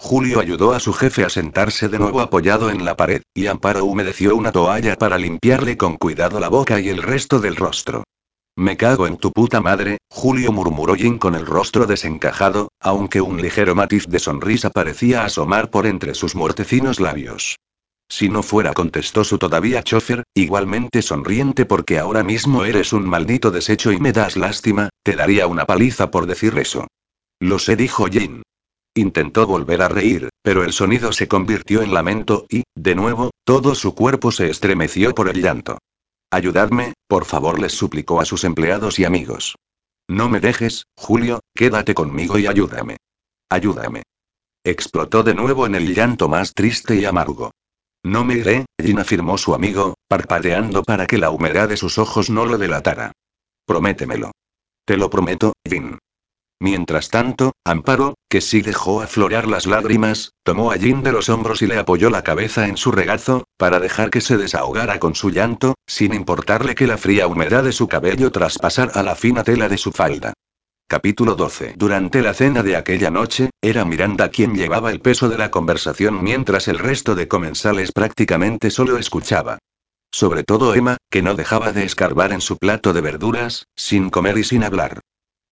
Julio 0.00 0.38
ayudó 0.38 0.72
a 0.72 0.80
su 0.80 0.92
jefe 0.92 1.24
a 1.24 1.28
sentarse 1.28 1.88
de 1.88 1.98
nuevo 1.98 2.20
apoyado 2.20 2.70
en 2.70 2.84
la 2.84 2.96
pared, 2.96 3.22
y 3.34 3.48
Amparo 3.48 3.84
humedeció 3.84 4.36
una 4.36 4.52
toalla 4.52 4.96
para 4.96 5.18
limpiarle 5.18 5.76
con 5.76 5.96
cuidado 5.96 6.38
la 6.38 6.48
boca 6.48 6.80
y 6.80 6.88
el 6.88 7.02
resto 7.02 7.40
del 7.40 7.56
rostro. 7.56 8.04
Me 8.56 8.76
cago 8.76 9.06
en 9.06 9.18
tu 9.18 9.32
puta 9.32 9.60
madre, 9.60 9.98
Julio 10.08 10.52
murmuró 10.52 10.94
Jin 10.94 11.18
con 11.18 11.34
el 11.34 11.44
rostro 11.44 11.86
desencajado, 11.86 12.68
aunque 12.80 13.20
un 13.20 13.42
ligero 13.42 13.74
matiz 13.74 14.06
de 14.08 14.18
sonrisa 14.18 14.70
parecía 14.70 15.24
asomar 15.24 15.70
por 15.70 15.86
entre 15.86 16.14
sus 16.14 16.34
muertecinos 16.34 17.00
labios. 17.00 17.56
Si 18.08 18.28
no 18.28 18.42
fuera, 18.42 18.72
contestó 18.72 19.24
su 19.24 19.36
todavía 19.36 19.82
chofer, 19.82 20.22
igualmente 20.34 21.02
sonriente 21.02 21.66
porque 21.66 21.98
ahora 21.98 22.22
mismo 22.22 22.64
eres 22.64 22.92
un 22.92 23.06
maldito 23.06 23.50
desecho 23.50 23.92
y 23.92 23.98
me 23.98 24.12
das 24.12 24.36
lástima, 24.36 24.88
te 25.02 25.14
daría 25.16 25.46
una 25.46 25.66
paliza 25.66 26.10
por 26.10 26.26
decir 26.26 26.56
eso. 26.58 26.86
Lo 27.40 27.58
sé, 27.58 27.76
dijo 27.76 28.06
Jin. 28.06 28.42
Intentó 28.98 29.46
volver 29.46 29.80
a 29.82 29.88
reír, 29.88 30.28
pero 30.42 30.64
el 30.64 30.72
sonido 30.72 31.12
se 31.12 31.28
convirtió 31.28 31.82
en 31.82 31.94
lamento 31.94 32.46
y, 32.50 32.64
de 32.74 32.96
nuevo, 32.96 33.30
todo 33.44 33.76
su 33.76 33.94
cuerpo 33.94 34.32
se 34.32 34.50
estremeció 34.50 35.14
por 35.14 35.28
el 35.28 35.40
llanto. 35.40 35.78
Ayudadme, 36.32 36.94
por 37.06 37.24
favor, 37.24 37.60
les 37.60 37.70
suplicó 37.70 38.20
a 38.20 38.24
sus 38.24 38.42
empleados 38.42 38.98
y 38.98 39.04
amigos. 39.04 39.54
No 40.08 40.28
me 40.28 40.40
dejes, 40.40 40.82
Julio, 40.96 41.38
quédate 41.54 41.94
conmigo 41.94 42.40
y 42.40 42.48
ayúdame. 42.48 42.96
Ayúdame. 43.48 44.02
Explotó 44.64 45.22
de 45.22 45.34
nuevo 45.34 45.64
en 45.64 45.76
el 45.76 45.94
llanto 45.94 46.28
más 46.28 46.52
triste 46.52 46.96
y 46.96 47.04
amargo. 47.04 47.52
No 48.02 48.24
me 48.24 48.34
iré, 48.34 48.66
Jin 48.82 48.98
afirmó 48.98 49.38
su 49.38 49.54
amigo, 49.54 49.94
parpadeando 50.08 50.82
para 50.82 51.06
que 51.06 51.18
la 51.18 51.30
humedad 51.30 51.68
de 51.68 51.76
sus 51.76 51.98
ojos 51.98 52.30
no 52.30 52.46
lo 52.46 52.58
delatara. 52.58 53.12
Prométemelo. 53.64 54.32
Te 54.84 54.96
lo 54.96 55.08
prometo, 55.08 55.52
Jin. 55.64 55.98
Mientras 56.60 57.10
tanto, 57.10 57.52
Amparo, 57.64 58.14
que 58.28 58.40
sí 58.40 58.62
dejó 58.62 59.00
aflorar 59.00 59.46
las 59.46 59.66
lágrimas, 59.66 60.32
tomó 60.42 60.72
a 60.72 60.76
Jin 60.76 61.04
de 61.04 61.12
los 61.12 61.28
hombros 61.28 61.62
y 61.62 61.68
le 61.68 61.78
apoyó 61.78 62.10
la 62.10 62.24
cabeza 62.24 62.66
en 62.66 62.76
su 62.76 62.90
regazo, 62.90 63.44
para 63.56 63.78
dejar 63.78 64.10
que 64.10 64.20
se 64.20 64.36
desahogara 64.36 64.98
con 64.98 65.14
su 65.14 65.30
llanto, 65.30 65.74
sin 65.86 66.14
importarle 66.14 66.74
que 66.74 66.88
la 66.88 66.98
fría 66.98 67.28
humedad 67.28 67.62
de 67.62 67.72
su 67.72 67.86
cabello 67.86 68.32
traspasara 68.32 69.02
la 69.04 69.14
fina 69.14 69.44
tela 69.44 69.68
de 69.68 69.78
su 69.78 69.92
falda. 69.92 70.32
Capítulo 70.88 71.36
12. 71.36 71.74
Durante 71.76 72.22
la 72.22 72.34
cena 72.34 72.62
de 72.64 72.74
aquella 72.74 73.10
noche, 73.10 73.50
era 73.60 73.84
Miranda 73.84 74.30
quien 74.30 74.56
llevaba 74.56 74.90
el 74.90 75.00
peso 75.00 75.28
de 75.28 75.38
la 75.38 75.50
conversación 75.52 76.24
mientras 76.24 76.66
el 76.66 76.78
resto 76.78 77.14
de 77.14 77.28
comensales 77.28 77.92
prácticamente 77.92 78.70
solo 78.70 78.98
escuchaba. 78.98 79.58
Sobre 80.10 80.42
todo 80.42 80.74
Emma, 80.74 80.96
que 81.10 81.22
no 81.22 81.34
dejaba 81.34 81.72
de 81.72 81.84
escarbar 81.84 82.32
en 82.32 82.40
su 82.40 82.56
plato 82.56 82.94
de 82.94 83.02
verduras, 83.02 83.66
sin 83.76 84.08
comer 84.10 84.38
y 84.38 84.44
sin 84.44 84.64
hablar. 84.64 85.00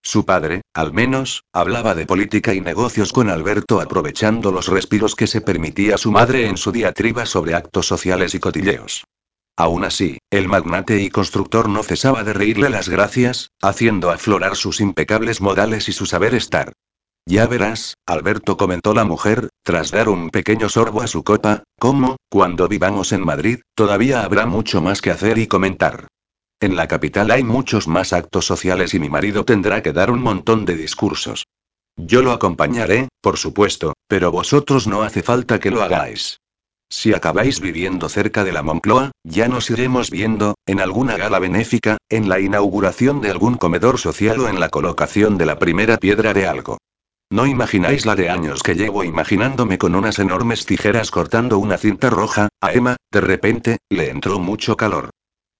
Su 0.01 0.25
padre, 0.25 0.61
al 0.73 0.93
menos, 0.93 1.43
hablaba 1.53 1.95
de 1.95 2.05
política 2.05 2.53
y 2.53 2.61
negocios 2.61 3.11
con 3.11 3.29
Alberto 3.29 3.81
aprovechando 3.81 4.51
los 4.51 4.67
respiros 4.67 5.15
que 5.15 5.27
se 5.27 5.41
permitía 5.41 5.97
su 5.97 6.11
madre 6.11 6.47
en 6.47 6.57
su 6.57 6.71
diatriba 6.71 7.25
sobre 7.25 7.55
actos 7.55 7.87
sociales 7.87 8.33
y 8.35 8.39
cotilleos. 8.39 9.03
Aún 9.57 9.83
así, 9.83 10.19
el 10.29 10.47
magnate 10.47 11.01
y 11.01 11.09
constructor 11.09 11.67
no 11.67 11.81
cesaba 11.81 12.23
de 12.23 12.33
reírle 12.33 12.69
las 12.69 12.89
gracias, 12.89 13.49
haciendo 13.61 14.11
aflorar 14.11 14.55
sus 14.55 14.79
impecables 14.79 15.41
modales 15.41 15.89
y 15.89 15.93
su 15.93 16.05
saber 16.05 16.35
estar. 16.35 16.73
Ya 17.25 17.45
verás, 17.47 17.95
Alberto 18.05 18.55
comentó 18.55 18.93
la 18.93 19.03
mujer, 19.03 19.49
tras 19.63 19.91
dar 19.91 20.07
un 20.07 20.29
pequeño 20.29 20.69
sorbo 20.69 21.01
a 21.01 21.07
su 21.07 21.23
copa, 21.23 21.63
como, 21.77 22.15
cuando 22.29 22.69
vivamos 22.69 23.11
en 23.11 23.25
Madrid, 23.25 23.59
todavía 23.75 24.23
habrá 24.23 24.45
mucho 24.45 24.81
más 24.81 25.01
que 25.01 25.11
hacer 25.11 25.37
y 25.37 25.47
comentar. 25.47 26.07
En 26.59 26.75
la 26.75 26.87
capital 26.87 27.29
hay 27.29 27.43
muchos 27.43 27.87
más 27.87 28.13
actos 28.13 28.45
sociales 28.45 28.95
y 28.95 28.99
mi 28.99 29.09
marido 29.09 29.45
tendrá 29.45 29.83
que 29.83 29.93
dar 29.93 30.09
un 30.09 30.21
montón 30.21 30.65
de 30.65 30.75
discursos. 30.75 31.45
Yo 31.95 32.23
lo 32.23 32.31
acompañaré, 32.31 33.09
por 33.21 33.37
supuesto, 33.37 33.93
pero 34.07 34.31
vosotros 34.31 34.87
no 34.87 35.03
hace 35.03 35.21
falta 35.21 35.59
que 35.59 35.69
lo 35.69 35.83
hagáis. 35.83 36.39
Si 36.89 37.13
acabáis 37.13 37.59
viviendo 37.59 38.09
cerca 38.09 38.43
de 38.43 38.53
la 38.53 38.63
Moncloa, 38.63 39.11
ya 39.23 39.47
nos 39.47 39.69
iremos 39.69 40.09
viendo, 40.09 40.55
en 40.65 40.79
alguna 40.79 41.17
gala 41.17 41.37
benéfica, 41.37 41.97
en 42.09 42.29
la 42.29 42.39
inauguración 42.39 43.21
de 43.21 43.29
algún 43.29 43.55
comedor 43.55 43.99
social 43.99 44.39
o 44.39 44.47
en 44.47 44.59
la 44.59 44.69
colocación 44.69 45.37
de 45.37 45.45
la 45.45 45.59
primera 45.59 45.97
piedra 45.97 46.33
de 46.33 46.47
algo. 46.47 46.77
No 47.29 47.45
imagináis 47.45 48.05
la 48.05 48.15
de 48.15 48.29
años 48.29 48.63
que 48.63 48.75
llevo 48.75 49.03
imaginándome 49.03 49.77
con 49.77 49.95
unas 49.95 50.17
enormes 50.17 50.65
tijeras 50.65 51.11
cortando 51.11 51.59
una 51.59 51.77
cinta 51.77 52.09
roja, 52.09 52.47
a 52.61 52.71
Emma, 52.71 52.95
de 53.11 53.21
repente, 53.21 53.77
le 53.89 54.09
entró 54.09 54.39
mucho 54.39 54.77
calor. 54.77 55.09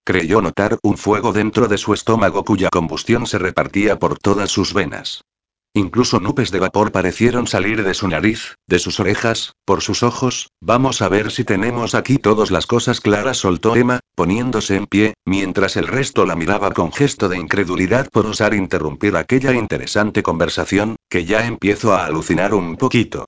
Creyó 0.08 0.42
notar 0.42 0.80
un 0.84 0.98
fuego 0.98 1.34
dentro 1.34 1.68
de 1.68 1.78
su 1.78 1.94
estómago 1.94 2.46
cuya 2.46 2.70
combustión 2.70 3.28
se 3.28 3.40
repartía 3.40 4.00
por 4.00 4.18
todas 4.18 4.50
sus 4.50 4.74
venas. 4.74 5.26
Incluso 5.74 6.22
nubes 6.22 6.50
de 6.50 6.62
vapor 6.62 6.94
parecieron 6.94 7.46
salir 7.46 7.84
de 7.84 7.94
su 7.94 8.08
nariz, 8.08 8.56
de 8.68 8.80
sus 8.80 9.02
orejas, 9.02 9.52
por 9.66 9.82
sus 9.82 10.04
ojos. 10.04 10.48
Vamos 10.62 11.02
a 11.02 11.10
ver 11.10 11.30
si 11.30 11.44
tenemos 11.44 11.94
aquí 11.94 12.20
todas 12.20 12.52
las 12.52 12.68
cosas 12.68 13.02
claras, 13.02 13.40
soltó 13.40 13.76
Emma, 13.76 14.00
poniéndose 14.16 14.78
en 14.78 14.86
pie, 14.86 15.14
mientras 15.26 15.76
el 15.76 15.88
resto 15.88 16.26
la 16.26 16.38
miraba 16.38 16.72
con 16.72 16.94
gesto 16.94 17.28
de 17.28 17.38
incredulidad 17.38 18.08
por 18.10 18.28
osar 18.28 18.54
interrumpir 18.54 19.18
aquella 19.18 19.52
interesante 19.56 20.24
conversación, 20.24 20.96
que 21.10 21.26
ya 21.26 21.46
empiezo 21.46 21.94
a 21.94 22.06
alucinar 22.06 22.54
un 22.54 22.78
poquito. 22.78 23.26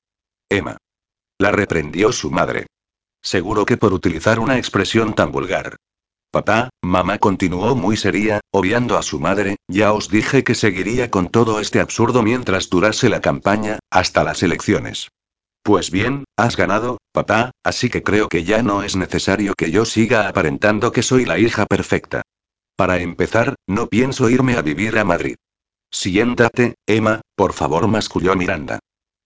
Emma. 0.48 0.78
La 1.40 1.52
reprendió 1.52 2.14
su 2.14 2.32
madre. 2.32 2.68
Seguro 3.22 3.66
que 3.66 3.76
por 3.76 3.92
utilizar 3.92 4.40
una 4.40 4.58
expresión 4.58 5.14
tan 5.14 5.34
vulgar. 5.34 5.76
Papá, 6.32 6.70
mamá 6.84 7.18
continuó 7.18 7.76
muy 7.76 7.98
seria, 7.98 8.40
obviando 8.52 8.98
a 8.98 9.02
su 9.02 9.20
madre, 9.20 9.56
ya 9.68 9.94
os 9.94 10.10
dije 10.10 10.44
que 10.44 10.54
seguiría 10.54 11.10
con 11.10 11.30
todo 11.30 11.60
este 11.60 11.80
absurdo 11.80 12.22
mientras 12.22 12.70
durase 12.70 13.10
la 13.10 13.20
campaña, 13.20 13.80
hasta 13.90 14.24
las 14.24 14.44
elecciones. 14.44 15.10
Pues 15.64 15.90
bien, 15.90 16.26
has 16.38 16.56
ganado, 16.56 17.00
papá, 17.12 17.50
así 17.64 17.90
que 17.90 18.04
creo 18.04 18.30
que 18.30 18.44
ya 18.44 18.62
no 18.62 18.84
es 18.84 18.96
necesario 18.96 19.56
que 19.56 19.72
yo 19.72 19.86
siga 19.86 20.28
aparentando 20.28 20.92
que 20.92 21.02
soy 21.02 21.26
la 21.26 21.40
hija 21.40 21.66
perfecta. 21.66 22.22
Para 22.76 23.00
empezar, 23.00 23.56
no 23.68 23.88
pienso 23.88 24.30
irme 24.30 24.56
a 24.56 24.62
vivir 24.62 25.00
a 25.00 25.04
Madrid. 25.04 25.36
Siéntate, 25.92 26.76
Emma, 26.86 27.22
por 27.36 27.54
favor, 27.54 27.88
masculló 27.88 28.36
Miranda. 28.36 28.78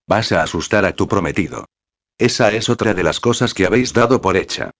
Vas 0.08 0.32
a 0.32 0.42
asustar 0.42 0.86
a 0.86 0.92
tu 0.92 1.06
prometido. 1.06 1.66
Esa 2.16 2.50
es 2.52 2.70
otra 2.70 2.94
de 2.94 3.02
las 3.02 3.20
cosas 3.20 3.52
que 3.52 3.66
habéis 3.66 3.92
dado 3.92 4.22
por 4.22 4.38
hecha. 4.38 4.70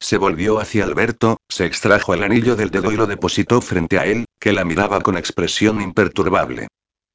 Se 0.00 0.16
volvió 0.16 0.58
hacia 0.58 0.84
Alberto, 0.84 1.36
se 1.48 1.66
extrajo 1.66 2.14
el 2.14 2.22
anillo 2.22 2.56
del 2.56 2.70
dedo 2.70 2.90
y 2.90 2.96
lo 2.96 3.06
depositó 3.06 3.60
frente 3.60 3.98
a 3.98 4.06
él, 4.06 4.24
que 4.40 4.52
la 4.52 4.64
miraba 4.64 5.00
con 5.02 5.16
expresión 5.18 5.82
imperturbable. 5.82 6.68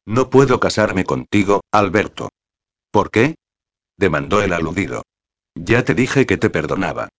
No 0.05 0.29
puedo 0.29 0.59
casarme 0.59 1.03
contigo, 1.03 1.61
Alberto. 1.71 2.29
¿Por 2.91 3.09
qué? 3.09 3.35
demandó 3.97 4.43
el 4.43 4.53
aludido. 4.53 5.01
Ya 5.55 5.83
te 5.83 5.95
dije 5.95 6.27
que 6.27 6.37
te 6.37 6.51
perdonaba. 6.51 7.09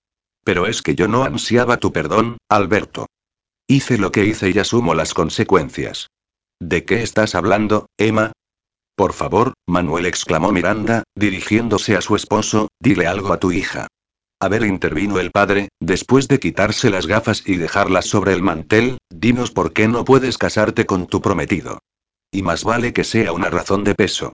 Pero 0.44 0.66
es 0.66 0.82
que 0.82 0.94
yo 0.94 1.08
no 1.08 1.24
ansiaba 1.24 1.78
tu 1.78 1.92
perdón, 1.92 2.38
Alberto. 2.48 3.06
Hice 3.66 3.98
lo 3.98 4.12
que 4.12 4.24
hice 4.24 4.50
y 4.50 4.58
asumo 4.60 4.94
las 4.94 5.14
consecuencias. 5.14 6.06
¿De 6.60 6.84
qué 6.84 7.02
estás 7.02 7.34
hablando, 7.34 7.86
Emma? 7.98 8.30
Por 8.94 9.12
favor, 9.12 9.54
Manuel 9.66 10.06
exclamó 10.06 10.52
Miranda, 10.52 11.02
dirigiéndose 11.16 11.96
a 11.96 12.00
su 12.00 12.14
esposo, 12.14 12.68
dile 12.80 13.08
algo 13.08 13.32
a 13.32 13.40
tu 13.40 13.50
hija. 13.50 13.88
A 14.38 14.48
ver, 14.48 14.64
intervino 14.64 15.18
el 15.18 15.30
padre, 15.30 15.68
después 15.80 16.28
de 16.28 16.38
quitarse 16.38 16.90
las 16.90 17.06
gafas 17.06 17.42
y 17.46 17.56
dejarlas 17.56 18.04
sobre 18.06 18.34
el 18.34 18.42
mantel, 18.42 18.98
dinos 19.08 19.50
por 19.50 19.72
qué 19.72 19.88
no 19.88 20.04
puedes 20.04 20.36
casarte 20.36 20.84
con 20.84 21.06
tu 21.06 21.22
prometido. 21.22 21.78
Y 22.30 22.42
más 22.42 22.62
vale 22.62 22.92
que 22.92 23.04
sea 23.04 23.32
una 23.32 23.48
razón 23.48 23.82
de 23.82 23.94
peso. 23.94 24.32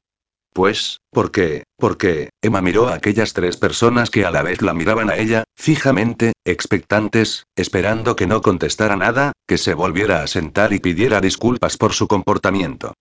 Pues, 0.52 0.98
¿por 1.10 1.30
qué? 1.30 1.62
Porque, 1.76 2.30
Emma 2.42 2.60
miró 2.60 2.88
a 2.88 2.94
aquellas 2.94 3.32
tres 3.32 3.56
personas 3.56 4.10
que 4.10 4.24
a 4.24 4.30
la 4.32 4.42
vez 4.42 4.60
la 4.60 4.74
miraban 4.74 5.08
a 5.08 5.16
ella, 5.16 5.44
fijamente, 5.56 6.32
expectantes, 6.44 7.44
esperando 7.56 8.16
que 8.16 8.26
no 8.26 8.42
contestara 8.42 8.96
nada, 8.96 9.32
que 9.46 9.56
se 9.56 9.72
volviera 9.72 10.22
a 10.22 10.26
sentar 10.26 10.72
y 10.72 10.80
pidiera 10.80 11.20
disculpas 11.20 11.76
por 11.76 11.92
su 11.94 12.08
comportamiento. 12.08 12.92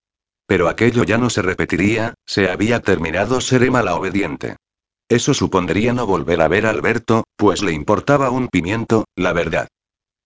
Pero 0.46 0.70
aquello 0.70 1.04
ya 1.04 1.18
no 1.18 1.30
se 1.30 1.42
repetiría, 1.42 2.14
se 2.28 2.50
había 2.50 2.80
terminado 2.82 3.42
ser 3.42 3.64
Emma 3.64 3.82
la 3.82 3.96
obediente. 3.96 4.56
Eso 5.12 5.34
supondría 5.34 5.92
no 5.92 6.08
volver 6.08 6.42
a 6.42 6.48
ver 6.48 6.66
a 6.66 6.70
Alberto, 6.70 7.26
pues 7.36 7.62
le 7.62 7.74
importaba 7.74 8.30
un 8.30 8.48
pimiento, 8.48 9.04
la 9.18 9.34
verdad. 9.34 9.68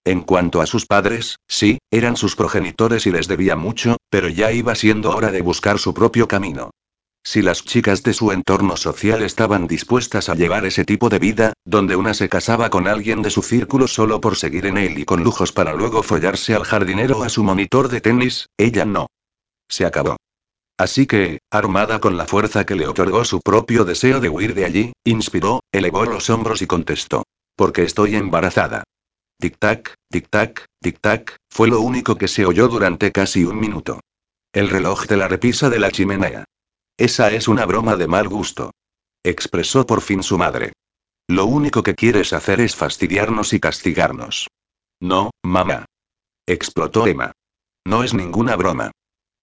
En 0.05 0.21
cuanto 0.21 0.61
a 0.61 0.67
sus 0.67 0.85
padres, 0.85 1.37
sí, 1.47 1.79
eran 1.89 2.15
sus 2.15 2.35
progenitores 2.35 3.07
y 3.07 3.11
les 3.11 3.27
debía 3.27 3.55
mucho, 3.55 3.97
pero 4.11 4.29
ya 4.29 4.51
iba 4.51 4.75
siendo 4.75 5.09
hora 5.15 5.31
de 5.31 5.41
buscar 5.41 5.79
su 5.79 5.95
propio 5.95 6.27
camino. 6.27 6.69
Si 7.23 7.41
las 7.41 7.65
chicas 7.65 8.03
de 8.03 8.13
su 8.13 8.31
entorno 8.31 8.77
social 8.77 9.23
estaban 9.23 9.65
dispuestas 9.65 10.29
a 10.29 10.35
llevar 10.35 10.67
ese 10.67 10.85
tipo 10.85 11.09
de 11.09 11.17
vida, 11.17 11.53
donde 11.65 11.95
una 11.95 12.13
se 12.13 12.29
casaba 12.29 12.69
con 12.69 12.87
alguien 12.87 13.23
de 13.23 13.31
su 13.31 13.41
círculo 13.41 13.87
solo 13.87 14.21
por 14.21 14.35
seguir 14.35 14.67
en 14.67 14.77
él 14.77 14.99
y 14.99 15.05
con 15.05 15.23
lujos 15.23 15.51
para 15.51 15.73
luego 15.73 16.03
follarse 16.03 16.53
al 16.53 16.63
jardinero 16.63 17.17
o 17.17 17.23
a 17.23 17.29
su 17.29 17.43
monitor 17.43 17.89
de 17.89 18.01
tenis, 18.01 18.49
ella 18.55 18.85
no. 18.85 19.07
Se 19.67 19.83
acabó. 19.83 20.17
Así 20.77 21.07
que, 21.07 21.39
armada 21.51 21.99
con 21.99 22.17
la 22.17 22.25
fuerza 22.25 22.65
que 22.65 22.75
le 22.75 22.87
otorgó 22.87 23.23
su 23.23 23.39
propio 23.39 23.85
deseo 23.85 24.19
de 24.19 24.29
huir 24.29 24.53
de 24.53 24.65
allí, 24.65 24.93
inspiró, 25.05 25.61
elevó 25.71 26.05
los 26.05 26.29
hombros 26.29 26.61
y 26.61 26.67
contestó. 26.67 27.23
Porque 27.55 27.83
estoy 27.83 28.15
embarazada. 28.15 28.83
Tic-tac, 29.41 29.93
tic-tac, 30.11 30.65
tic-tac, 30.83 31.37
fue 31.49 31.69
lo 31.69 31.79
único 31.79 32.17
que 32.17 32.27
se 32.27 32.45
oyó 32.45 32.67
durante 32.67 33.11
casi 33.11 33.45
un 33.45 33.59
minuto. 33.59 34.01
El 34.53 34.69
reloj 34.69 35.05
de 35.07 35.17
la 35.17 35.27
repisa 35.27 35.69
de 35.69 35.79
la 35.79 35.91
chimenea. 35.91 36.45
Esa 36.97 37.31
es 37.31 37.47
una 37.47 37.65
broma 37.65 37.95
de 37.95 38.07
mal 38.07 38.27
gusto. 38.27 38.71
Expresó 39.23 39.85
por 39.85 40.01
fin 40.01 40.23
su 40.23 40.37
madre. 40.37 40.73
Lo 41.27 41.45
único 41.45 41.83
que 41.83 41.95
quieres 41.95 42.33
hacer 42.33 42.61
es 42.61 42.75
fastidiarnos 42.75 43.53
y 43.53 43.59
castigarnos. 43.59 44.47
No, 45.01 45.31
mamá. 45.43 45.85
Explotó 46.45 47.07
Emma. 47.07 47.31
No 47.85 48.03
es 48.03 48.13
ninguna 48.13 48.55
broma. 48.55 48.91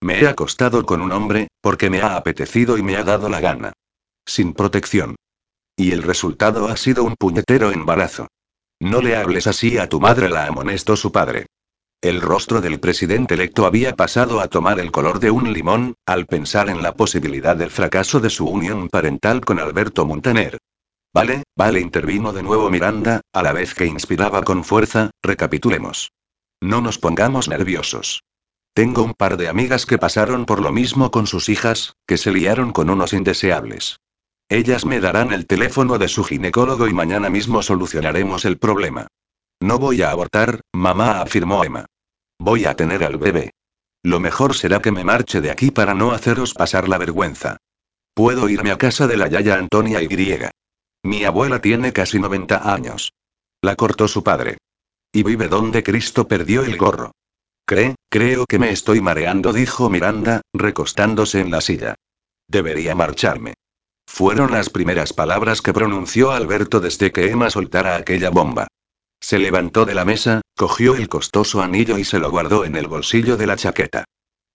Me 0.03 0.21
he 0.21 0.27
acostado 0.27 0.85
con 0.85 1.01
un 1.01 1.13
hombre, 1.13 1.47
porque 1.61 1.89
me 1.89 2.03
ha 2.03 2.17
apetecido 2.17 2.77
y 2.77 2.83
me 2.83 2.97
ha 2.97 3.05
dado 3.05 3.29
la 3.29 3.41
gana. 3.41 3.73
Sin 4.27 4.53
protección. 4.53 5.15
Y 5.77 5.93
el 5.93 6.03
resultado 6.03 6.67
ha 6.67 6.77
sido 6.77 7.05
un 7.05 7.15
puñetero 7.15 7.71
embarazo. 7.71 8.27
No 8.81 9.01
le 9.01 9.15
hables 9.15 9.47
así 9.47 9.79
a 9.79 9.89
tu 9.89 10.01
madre, 10.01 10.29
la 10.29 10.47
amonestó 10.47 10.97
su 10.97 11.13
padre. 11.13 11.47
El 12.01 12.21
rostro 12.21 12.61
del 12.61 12.81
presidente 12.81 13.35
electo 13.35 13.65
había 13.65 13.95
pasado 13.95 14.41
a 14.41 14.49
tomar 14.49 14.81
el 14.81 14.91
color 14.91 15.21
de 15.21 15.31
un 15.31 15.53
limón, 15.53 15.95
al 16.05 16.27
pensar 16.27 16.69
en 16.69 16.83
la 16.83 16.95
posibilidad 16.95 17.55
del 17.55 17.71
fracaso 17.71 18.19
de 18.19 18.31
su 18.31 18.49
unión 18.49 18.89
parental 18.89 19.45
con 19.45 19.61
Alberto 19.61 20.05
Montaner. 20.05 20.59
Vale, 21.15 21.45
vale, 21.57 21.79
intervino 21.79 22.33
de 22.33 22.43
nuevo 22.43 22.71
Miranda, 22.71 23.21
a 23.33 23.43
la 23.45 23.53
vez 23.53 23.73
que 23.73 23.87
inspiraba 23.87 24.43
con 24.43 24.65
fuerza, 24.65 25.13
recapitulemos. 25.23 26.11
No 26.61 26.81
nos 26.81 26.99
pongamos 26.99 27.49
nerviosos. 27.49 28.25
Tengo 28.75 29.03
un 29.03 29.13
par 29.13 29.37
de 29.37 29.49
amigas 29.49 29.85
que 29.85 29.99
pasaron 29.99 30.47
por 30.47 30.63
lo 30.63 30.73
mismo 30.73 31.11
con 31.11 31.27
sus 31.27 31.51
hijas, 31.51 31.95
que 32.07 32.17
se 32.17 32.33
liaron 32.33 32.73
con 32.73 32.89
unos 32.89 33.13
indeseables. 33.13 34.01
Ellas 34.49 34.87
me 34.87 34.99
darán 34.99 35.33
el 35.33 35.47
teléfono 35.47 35.99
de 35.99 36.09
su 36.09 36.25
ginecólogo 36.25 36.89
y 36.89 36.95
mañana 36.95 37.29
mismo 37.29 37.63
solucionaremos 37.63 38.47
el 38.47 38.59
problema. 38.59 39.09
No 39.61 39.79
voy 39.79 40.03
a 40.03 40.11
abortar, 40.11 40.63
mamá 40.73 41.21
afirmó 41.21 41.65
Emma. 41.65 41.87
Voy 42.39 42.65
a 42.65 42.75
tener 42.75 43.05
al 43.05 43.19
bebé. 43.19 43.51
Lo 44.03 44.21
mejor 44.21 44.55
será 44.55 44.81
que 44.81 44.91
me 44.91 45.05
marche 45.05 45.41
de 45.41 45.51
aquí 45.51 45.71
para 45.71 45.95
no 45.95 46.13
haceros 46.13 46.55
pasar 46.55 46.89
la 46.89 46.99
vergüenza. 46.99 47.59
Puedo 48.15 48.49
irme 48.49 48.73
a 48.73 48.79
casa 48.79 49.07
de 49.07 49.17
la 49.17 49.29
Yaya 49.29 49.55
Antonia 49.55 50.03
y. 50.03 50.09
Mi 51.05 51.25
abuela 51.25 51.61
tiene 51.61 51.93
casi 51.93 52.19
90 52.19 52.73
años. 52.73 53.13
La 53.61 53.77
cortó 53.77 54.09
su 54.09 54.25
padre. 54.25 54.59
Y 55.13 55.23
vive 55.23 55.49
donde 55.49 55.83
Cristo 55.83 56.27
perdió 56.27 56.63
el 56.63 56.77
gorro. 56.77 57.13
Cree, 57.65 57.95
creo 58.11 58.47
que 58.47 58.59
me 58.59 58.71
estoy 58.71 59.01
mareando, 59.01 59.53
dijo 59.53 59.89
Miranda, 59.89 60.43
recostándose 60.53 61.41
en 61.41 61.51
la 61.51 61.61
silla. 61.61 61.95
Debería 62.49 62.95
marcharme. 62.95 63.55
Fueron 64.07 64.51
las 64.51 64.69
primeras 64.69 65.13
palabras 65.13 65.63
que 65.63 65.73
pronunció 65.73 66.33
Alberto 66.33 66.81
desde 66.81 67.13
que 67.13 67.31
Emma 67.31 67.51
soltara 67.51 67.97
aquella 67.97 68.31
bomba. 68.31 68.69
Se 69.21 69.39
levantó 69.39 69.85
de 69.85 69.95
la 69.95 70.05
mesa, 70.05 70.41
cogió 70.57 70.97
el 70.97 71.09
costoso 71.09 71.63
anillo 71.63 71.97
y 71.97 72.05
se 72.05 72.19
lo 72.19 72.31
guardó 72.31 72.65
en 72.65 72.77
el 72.77 72.89
bolsillo 72.89 73.37
de 73.37 73.47
la 73.47 73.57
chaqueta. 73.57 74.05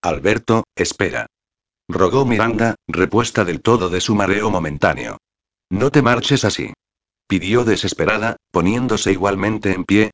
Alberto, 0.01 0.65
espera. 0.75 1.25
Rogó 1.89 2.25
Miranda, 2.25 2.75
repuesta 2.87 3.45
del 3.45 3.61
todo 3.61 3.89
de 3.89 4.01
su 4.01 4.13
mareo 4.13 4.51
momentáneo. 4.51 5.17
No 5.69 5.89
te 5.89 6.01
marches 6.01 6.43
así. 6.43 6.73
Pidió 7.27 7.63
desesperada, 7.63 8.35
poniéndose 8.51 9.11
igualmente 9.11 9.71
en 9.71 9.85
pie, 9.85 10.11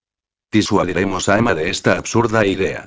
Disuadiremos 0.54 1.30
a 1.30 1.40
Emma 1.40 1.56
de 1.56 1.72
esta 1.72 1.98
absurda 1.98 2.46
idea. 2.46 2.86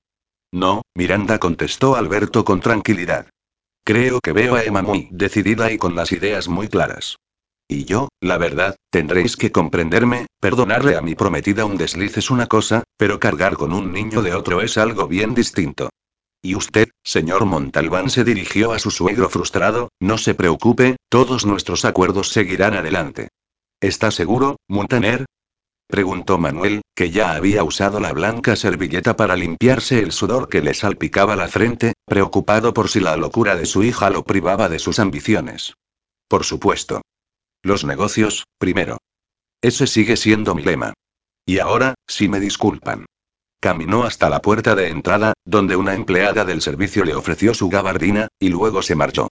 No, 0.52 0.82
Miranda 0.94 1.40
contestó 1.40 1.96
Alberto 1.96 2.44
con 2.44 2.60
tranquilidad. 2.60 3.28
Creo 3.84 4.20
que 4.20 4.30
veo 4.32 4.54
a 4.54 4.62
Emma 4.62 4.82
muy 4.82 5.08
decidida 5.10 5.72
y 5.72 5.76
con 5.76 5.96
las 5.96 6.12
ideas 6.12 6.46
muy 6.46 6.68
claras. 6.68 7.16
Y 7.66 7.84
yo, 7.84 8.08
la 8.20 8.38
verdad, 8.38 8.76
tendréis 8.90 9.36
que 9.36 9.50
comprenderme, 9.50 10.26
perdonarle 10.40 10.96
a 10.96 11.02
mi 11.02 11.16
prometida 11.16 11.64
un 11.64 11.76
desliz 11.76 12.16
es 12.16 12.30
una 12.30 12.46
cosa, 12.46 12.84
pero 12.96 13.18
cargar 13.18 13.56
con 13.56 13.72
un 13.72 13.92
niño 13.92 14.22
de 14.22 14.34
otro 14.34 14.60
es 14.60 14.78
algo 14.78 15.08
bien 15.08 15.34
distinto. 15.34 15.90
Y 16.40 16.54
usted, 16.54 16.90
señor 17.02 17.46
Montalbán 17.46 18.10
se 18.10 18.22
dirigió 18.22 18.70
a 18.70 18.78
su 18.78 18.92
suegro 18.92 19.28
frustrado, 19.28 19.88
no 19.98 20.18
se 20.18 20.36
preocupe, 20.36 20.94
todos 21.08 21.44
nuestros 21.44 21.84
acuerdos 21.84 22.28
seguirán 22.28 22.74
adelante. 22.74 23.26
¿Está 23.80 24.12
seguro, 24.12 24.54
Montaner? 24.68 25.26
Preguntó 25.88 26.36
Manuel, 26.38 26.82
que 26.96 27.10
ya 27.10 27.36
había 27.36 27.62
usado 27.62 28.00
la 28.00 28.12
blanca 28.12 28.56
servilleta 28.56 29.16
para 29.16 29.36
limpiarse 29.36 30.00
el 30.00 30.10
sudor 30.10 30.48
que 30.48 30.60
le 30.60 30.74
salpicaba 30.74 31.36
la 31.36 31.46
frente, 31.46 31.92
preocupado 32.06 32.74
por 32.74 32.88
si 32.88 32.98
la 33.00 33.16
locura 33.16 33.54
de 33.54 33.66
su 33.66 33.84
hija 33.84 34.10
lo 34.10 34.24
privaba 34.24 34.68
de 34.68 34.80
sus 34.80 34.98
ambiciones. 34.98 35.74
Por 36.28 36.44
supuesto. 36.44 37.02
Los 37.62 37.84
negocios, 37.84 38.44
primero. 38.58 38.98
Ese 39.62 39.86
sigue 39.86 40.16
siendo 40.16 40.54
mi 40.54 40.62
lema. 40.62 40.92
Y 41.46 41.60
ahora, 41.60 41.94
si 42.08 42.28
me 42.28 42.40
disculpan. 42.40 43.06
Caminó 43.60 44.04
hasta 44.04 44.28
la 44.28 44.42
puerta 44.42 44.74
de 44.74 44.88
entrada, 44.88 45.34
donde 45.44 45.76
una 45.76 45.94
empleada 45.94 46.44
del 46.44 46.62
servicio 46.62 47.04
le 47.04 47.14
ofreció 47.14 47.54
su 47.54 47.68
gabardina, 47.68 48.28
y 48.40 48.48
luego 48.48 48.82
se 48.82 48.96
marchó. 48.96 49.28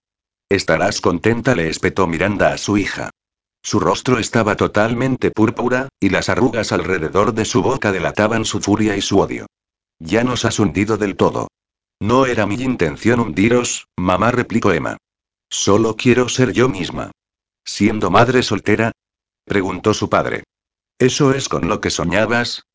Estarás 0.50 1.02
contenta, 1.02 1.54
le 1.54 1.70
espetó 1.70 2.08
Miranda 2.08 2.54
a 2.54 2.58
su 2.58 2.78
hija. 2.78 3.12
Su 3.66 3.80
rostro 3.80 4.20
estaba 4.20 4.56
totalmente 4.56 5.32
púrpura, 5.32 5.90
y 6.00 6.10
las 6.10 6.30
arrugas 6.30 6.72
alrededor 6.72 7.34
de 7.34 7.46
su 7.46 7.64
boca 7.64 7.92
delataban 7.92 8.46
su 8.46 8.62
furia 8.62 8.96
y 8.96 9.02
su 9.02 9.18
odio. 9.18 9.48
Ya 9.98 10.24
nos 10.24 10.46
has 10.46 10.60
hundido 10.60 10.98
del 10.98 11.16
todo. 11.16 11.48
No 12.00 12.28
era 12.28 12.46
mi 12.46 12.62
intención 12.62 13.20
hundiros, 13.20 13.88
mamá 13.98 14.30
replicó 14.30 14.72
Emma. 14.72 14.98
Solo 15.50 15.96
quiero 15.96 16.30
ser 16.30 16.54
yo 16.54 16.70
misma. 16.70 17.10
¿Siendo 17.64 18.12
madre 18.12 18.44
soltera? 18.44 18.92
preguntó 19.46 19.96
su 19.96 20.12
padre. 20.12 20.44
¿Eso 21.00 21.34
es 21.34 21.50
con 21.50 21.68
lo 21.68 21.82
que 21.82 21.90
soñabas? 21.90 22.68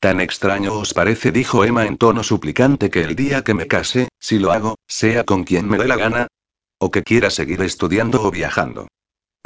Tan 0.00 0.18
extraño 0.18 0.72
os 0.72 0.94
parece, 0.94 1.30
dijo 1.30 1.62
Emma 1.62 1.84
en 1.84 1.98
tono 1.98 2.22
suplicante, 2.22 2.88
que 2.88 3.02
el 3.02 3.16
día 3.16 3.44
que 3.44 3.52
me 3.52 3.66
case, 3.66 4.08
si 4.18 4.38
lo 4.38 4.52
hago, 4.52 4.76
sea 4.86 5.24
con 5.24 5.44
quien 5.44 5.68
me 5.68 5.76
dé 5.76 5.86
la 5.86 5.96
gana. 5.96 6.26
O 6.78 6.90
que 6.90 7.02
quiera 7.02 7.28
seguir 7.28 7.60
estudiando 7.60 8.22
o 8.22 8.30
viajando. 8.30 8.88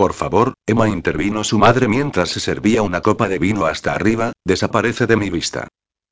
Por 0.03 0.15
favor, 0.15 0.55
Emma 0.67 0.89
intervino 0.89 1.45
su 1.45 1.61
madre 1.61 1.87
mientras 1.87 2.31
se 2.31 2.41
servía 2.41 2.83
una 2.83 3.03
copa 3.03 3.29
de 3.29 3.39
vino 3.39 3.67
hasta 3.67 3.95
arriba, 3.95 4.33
desaparece 4.45 5.07
de 5.07 5.17
mi 5.17 5.31
vista. 5.31 5.69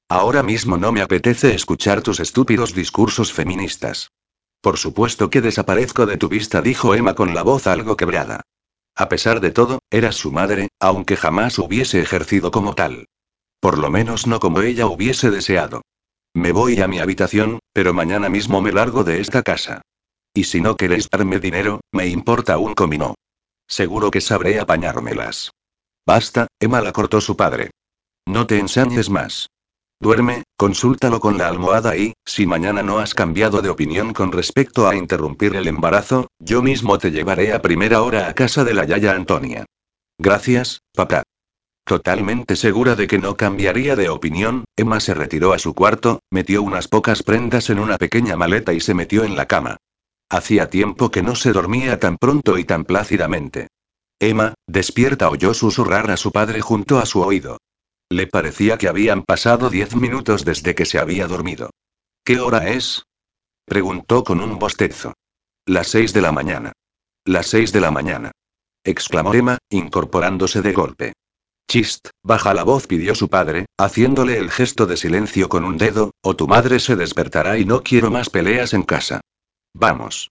Ahora 0.09 0.45
mismo 0.45 0.77
no 0.77 0.93
me 0.93 1.01
apetece 1.01 1.57
escuchar 1.57 2.01
tus 2.01 2.21
estúpidos 2.21 2.73
discursos 2.73 3.33
feministas. 3.33 4.13
Por 4.61 4.79
supuesto 4.79 5.29
que 5.29 5.41
desaparezco 5.41 6.07
de 6.07 6.19
tu 6.19 6.29
vista, 6.29 6.63
dijo 6.63 6.95
Emma 6.95 7.17
con 7.17 7.35
la 7.35 7.43
voz 7.43 7.67
algo 7.67 7.97
quebrada. 7.97 8.43
A 8.95 9.09
pesar 9.09 9.41
de 9.41 9.51
todo, 9.51 9.81
era 9.91 10.13
su 10.13 10.31
madre, 10.31 10.69
aunque 10.79 11.17
jamás 11.17 11.59
hubiese 11.59 12.01
ejercido 12.01 12.53
como 12.53 12.77
tal. 12.77 13.07
Por 13.59 13.77
lo 13.77 13.91
menos 13.91 14.29
no 14.29 14.39
como 14.39 14.61
ella 14.61 14.87
hubiese 14.87 15.33
deseado. 15.33 15.83
Me 16.33 16.53
voy 16.53 16.81
a 16.81 16.87
mi 16.87 17.01
habitación, 17.01 17.59
pero 17.73 17.93
mañana 17.93 18.29
mismo 18.29 18.63
me 18.63 18.71
largo 18.71 19.03
de 19.03 19.21
esta 19.21 19.43
casa. 19.43 19.83
Y 20.33 20.45
si 20.45 20.61
no 20.61 20.77
queréis 20.77 21.11
darme 21.11 21.41
dinero, 21.41 21.81
me 21.91 22.07
importa 22.07 22.57
un 22.57 22.75
comino. 22.75 23.17
Seguro 23.71 24.11
que 24.11 24.21
sabré 24.21 24.59
apañármelas. 24.59 25.53
Basta, 26.05 26.49
Emma 26.59 26.81
la 26.81 26.91
cortó 26.91 27.21
su 27.21 27.37
padre. 27.37 27.71
No 28.27 28.47
te 28.49 28.59
ensañes 28.59 29.09
más. 29.09 29.47
Duerme, 30.01 30.43
consúltalo 30.57 31.21
con 31.21 31.39
la 31.39 31.47
almohada 31.47 31.97
y, 31.97 32.15
si 32.27 32.47
mañana 32.47 32.83
no 32.83 32.99
has 32.99 33.15
cambiado 33.15 33.63
de 33.63 33.69
opinión 33.69 34.13
con 34.13 34.33
respecto 34.33 34.89
a 34.89 34.97
interrumpir 34.97 35.55
el 35.55 35.69
embarazo, 35.69 36.27
yo 36.41 36.63
mismo 36.63 36.99
te 36.99 37.13
llevaré 37.13 37.53
a 37.53 37.63
primera 37.63 38.03
hora 38.03 38.29
a 38.29 38.35
casa 38.35 38.65
de 38.65 38.75
la 38.75 38.87
Yaya 38.87 39.13
Antonia. 39.13 39.67
Gracias, 40.19 40.81
papá. 40.93 41.23
Totalmente 41.85 42.57
segura 42.57 42.97
de 42.97 43.07
que 43.07 43.19
no 43.19 43.37
cambiaría 43.37 43.95
de 43.95 44.09
opinión, 44.09 44.65
Emma 44.75 44.99
se 44.99 45.15
retiró 45.15 45.53
a 45.53 45.61
su 45.61 45.75
cuarto, 45.75 46.21
metió 46.31 46.63
unas 46.63 46.89
pocas 46.89 47.23
prendas 47.23 47.71
en 47.71 47.79
una 47.79 47.99
pequeña 47.99 48.37
maleta 48.37 48.73
y 48.73 48.81
se 48.81 48.95
metió 48.95 49.23
en 49.23 49.37
la 49.37 49.47
cama. 49.47 49.77
Hacía 50.31 50.71
tiempo 50.71 51.11
que 51.11 51.23
no 51.23 51.35
se 51.35 51.53
dormía 51.53 51.99
tan 51.99 52.17
pronto 52.17 52.57
y 52.57 52.65
tan 52.65 52.85
plácidamente. 52.85 53.67
Emma, 54.21 54.55
despierta, 54.69 55.29
oyó 55.29 55.55
susurrar 55.55 56.09
a 56.13 56.17
su 56.17 56.31
padre 56.31 56.61
junto 56.61 57.01
a 57.01 57.07
su 57.07 57.21
oído. 57.21 57.59
Le 58.09 58.29
parecía 58.29 58.79
que 58.79 58.87
habían 58.87 59.25
pasado 59.25 59.71
diez 59.71 59.97
minutos 59.97 60.45
desde 60.45 60.77
que 60.77 60.87
se 60.87 61.01
había 61.01 61.27
dormido. 61.27 61.71
¿Qué 62.25 62.39
hora 62.39 62.69
es? 62.69 63.03
preguntó 63.65 64.23
con 64.23 64.41
un 64.41 64.59
bostezo. 64.59 65.15
Las 65.67 65.89
seis 65.89 66.13
de 66.13 66.21
la 66.21 66.31
mañana. 66.31 66.73
Las 67.25 67.49
seis 67.49 67.73
de 67.73 67.81
la 67.81 67.91
mañana. 67.91 68.31
exclamó 68.85 69.35
Emma, 69.35 69.59
incorporándose 69.69 70.63
de 70.63 70.73
golpe. 70.73 71.13
Chist, 71.69 72.09
baja 72.23 72.55
la 72.55 72.63
voz, 72.63 72.87
pidió 72.87 73.15
su 73.15 73.29
padre, 73.29 73.67
haciéndole 73.79 74.39
el 74.39 74.51
gesto 74.51 74.87
de 74.87 74.97
silencio 74.97 75.49
con 75.49 75.65
un 75.65 75.77
dedo, 75.77 76.13
o 76.23 76.37
tu 76.37 76.47
madre 76.47 76.79
se 76.79 76.95
despertará 76.95 77.59
y 77.59 77.65
no 77.65 77.83
quiero 77.83 78.11
más 78.11 78.31
peleas 78.31 78.75
en 78.75 78.83
casa. 78.83 79.21
Vamos. 79.75 80.31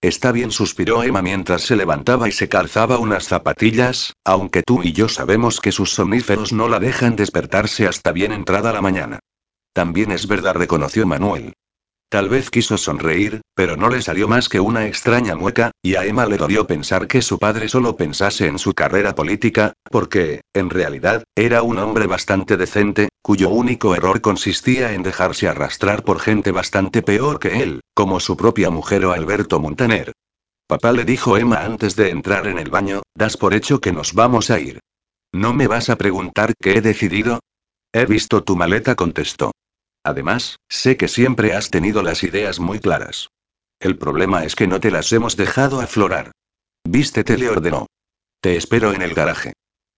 Está 0.00 0.32
bien, 0.32 0.50
suspiró 0.50 1.04
Emma 1.04 1.22
mientras 1.22 1.62
se 1.62 1.76
levantaba 1.76 2.28
y 2.28 2.32
se 2.32 2.48
calzaba 2.48 2.98
unas 2.98 3.24
zapatillas, 3.24 4.14
aunque 4.24 4.62
tú 4.62 4.82
y 4.82 4.92
yo 4.92 5.08
sabemos 5.08 5.60
que 5.60 5.70
sus 5.70 5.92
somníferos 5.92 6.52
no 6.52 6.68
la 6.68 6.80
dejan 6.80 7.14
despertarse 7.14 7.86
hasta 7.86 8.10
bien 8.10 8.32
entrada 8.32 8.72
la 8.72 8.80
mañana. 8.80 9.20
También 9.72 10.10
es 10.10 10.26
verdad, 10.26 10.54
reconoció 10.54 11.06
Manuel. 11.06 11.54
Tal 12.12 12.28
vez 12.28 12.50
quiso 12.50 12.76
sonreír, 12.76 13.40
pero 13.54 13.78
no 13.78 13.88
le 13.88 14.02
salió 14.02 14.28
más 14.28 14.50
que 14.50 14.60
una 14.60 14.86
extraña 14.86 15.34
mueca, 15.34 15.70
y 15.82 15.94
a 15.94 16.04
Emma 16.04 16.26
le 16.26 16.36
dolió 16.36 16.66
pensar 16.66 17.06
que 17.06 17.22
su 17.22 17.38
padre 17.38 17.70
solo 17.70 17.96
pensase 17.96 18.48
en 18.48 18.58
su 18.58 18.74
carrera 18.74 19.14
política, 19.14 19.72
porque, 19.90 20.42
en 20.52 20.68
realidad, 20.68 21.24
era 21.34 21.62
un 21.62 21.78
hombre 21.78 22.06
bastante 22.06 22.58
decente, 22.58 23.08
cuyo 23.22 23.48
único 23.48 23.94
error 23.94 24.20
consistía 24.20 24.92
en 24.92 25.02
dejarse 25.02 25.48
arrastrar 25.48 26.04
por 26.04 26.20
gente 26.20 26.52
bastante 26.52 27.00
peor 27.00 27.38
que 27.38 27.62
él, 27.62 27.80
como 27.94 28.20
su 28.20 28.36
propia 28.36 28.68
mujer 28.68 29.06
o 29.06 29.12
Alberto 29.12 29.58
Montaner. 29.58 30.12
Papá 30.66 30.92
le 30.92 31.06
dijo 31.06 31.38
Emma 31.38 31.64
antes 31.64 31.96
de 31.96 32.10
entrar 32.10 32.46
en 32.46 32.58
el 32.58 32.68
baño, 32.68 33.00
das 33.14 33.38
por 33.38 33.54
hecho 33.54 33.80
que 33.80 33.92
nos 33.92 34.12
vamos 34.12 34.50
a 34.50 34.60
ir. 34.60 34.80
¿No 35.32 35.54
me 35.54 35.66
vas 35.66 35.88
a 35.88 35.96
preguntar 35.96 36.52
qué 36.60 36.72
he 36.72 36.82
decidido? 36.82 37.40
He 37.90 38.04
visto 38.04 38.44
tu 38.44 38.54
maleta, 38.54 38.96
contestó. 38.96 39.52
Además, 40.04 40.58
sé 40.68 40.96
que 40.96 41.08
siempre 41.08 41.54
has 41.54 41.70
tenido 41.70 42.02
las 42.02 42.22
ideas 42.22 42.60
muy 42.60 42.80
claras. 42.80 43.28
El 43.80 43.98
problema 43.98 44.44
es 44.44 44.54
que 44.54 44.66
no 44.66 44.80
te 44.80 44.90
las 44.90 45.12
hemos 45.12 45.36
dejado 45.36 45.80
aflorar. 45.80 46.32
Vístete, 46.84 47.38
le 47.38 47.48
ordenó. 47.48 47.86
Te 48.40 48.56
espero 48.56 48.92
en 48.92 49.02
el 49.02 49.14
garaje. 49.14 49.52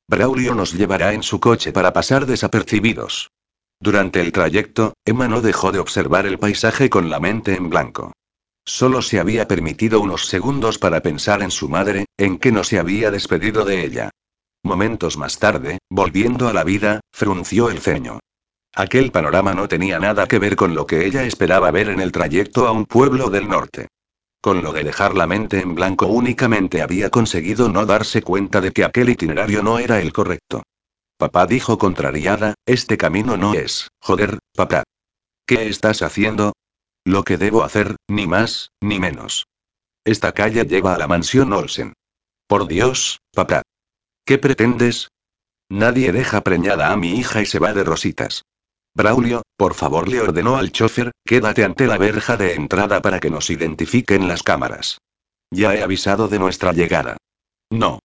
Braulio 0.08 0.54
nos 0.54 0.72
llevará 0.72 1.14
en 1.14 1.22
su 1.22 1.40
coche 1.40 1.72
para 1.72 1.92
pasar 1.92 2.26
desapercibidos. 2.26 3.30
Durante 3.80 4.20
el 4.20 4.32
trayecto, 4.32 4.94
Emma 5.04 5.28
no 5.28 5.40
dejó 5.40 5.72
de 5.72 5.78
observar 5.78 6.26
el 6.26 6.38
paisaje 6.38 6.90
con 6.90 7.10
la 7.10 7.20
mente 7.20 7.54
en 7.54 7.70
blanco. 7.70 8.12
Solo 8.66 9.02
se 9.02 9.18
había 9.18 9.46
permitido 9.48 10.00
unos 10.00 10.26
segundos 10.26 10.78
para 10.78 11.00
pensar 11.00 11.42
en 11.42 11.50
su 11.50 11.68
madre, 11.68 12.06
en 12.16 12.38
que 12.38 12.52
no 12.52 12.64
se 12.64 12.78
había 12.78 13.10
despedido 13.10 13.64
de 13.64 13.84
ella. 13.84 14.10
Momentos 14.62 15.18
más 15.18 15.38
tarde, 15.38 15.78
volviendo 15.90 16.48
a 16.48 16.54
la 16.54 16.64
vida, 16.64 17.00
frunció 17.12 17.70
el 17.70 17.80
ceño. 17.80 18.20
Aquel 18.76 19.12
panorama 19.12 19.54
no 19.54 19.68
tenía 19.68 20.00
nada 20.00 20.26
que 20.26 20.40
ver 20.40 20.56
con 20.56 20.74
lo 20.74 20.84
que 20.86 21.06
ella 21.06 21.22
esperaba 21.22 21.70
ver 21.70 21.90
en 21.90 22.00
el 22.00 22.10
trayecto 22.10 22.66
a 22.66 22.72
un 22.72 22.86
pueblo 22.86 23.30
del 23.30 23.48
norte. 23.48 23.86
Con 24.40 24.62
lo 24.62 24.72
de 24.72 24.82
dejar 24.82 25.14
la 25.14 25.28
mente 25.28 25.60
en 25.60 25.76
blanco 25.76 26.06
únicamente 26.06 26.82
había 26.82 27.08
conseguido 27.08 27.68
no 27.68 27.86
darse 27.86 28.22
cuenta 28.22 28.60
de 28.60 28.72
que 28.72 28.84
aquel 28.84 29.10
itinerario 29.10 29.62
no 29.62 29.78
era 29.78 30.00
el 30.00 30.12
correcto. 30.12 30.64
Papá 31.16 31.46
dijo 31.46 31.78
contrariada, 31.78 32.54
este 32.66 32.98
camino 32.98 33.36
no 33.36 33.54
es, 33.54 33.88
joder, 34.00 34.40
papá. 34.54 34.82
¿Qué 35.46 35.68
estás 35.68 36.02
haciendo? 36.02 36.52
Lo 37.04 37.22
que 37.22 37.36
debo 37.36 37.62
hacer, 37.62 37.94
ni 38.08 38.26
más, 38.26 38.70
ni 38.80 38.98
menos. 38.98 39.46
Esta 40.04 40.32
calle 40.32 40.64
lleva 40.64 40.94
a 40.94 40.98
la 40.98 41.06
mansión 41.06 41.52
Olsen. 41.52 41.92
Por 42.48 42.66
Dios, 42.66 43.20
papá. 43.32 43.62
¿Qué 44.26 44.38
pretendes? 44.38 45.08
Nadie 45.70 46.12
deja 46.12 46.42
preñada 46.42 46.92
a 46.92 46.96
mi 46.96 47.12
hija 47.18 47.40
y 47.40 47.46
se 47.46 47.60
va 47.60 47.72
de 47.72 47.84
rositas. 47.84 48.42
Braulio, 48.96 49.42
por 49.56 49.74
favor, 49.74 50.08
le 50.08 50.20
ordenó 50.20 50.56
al 50.56 50.70
chofer, 50.70 51.10
quédate 51.26 51.64
ante 51.64 51.86
la 51.86 51.98
verja 51.98 52.36
de 52.36 52.54
entrada 52.54 53.02
para 53.02 53.18
que 53.18 53.28
nos 53.28 53.50
identifiquen 53.50 54.28
las 54.28 54.44
cámaras. 54.44 54.98
Ya 55.50 55.74
he 55.74 55.82
avisado 55.82 56.28
de 56.28 56.38
nuestra 56.38 56.72
llegada. 56.72 57.16
No. 57.70 57.98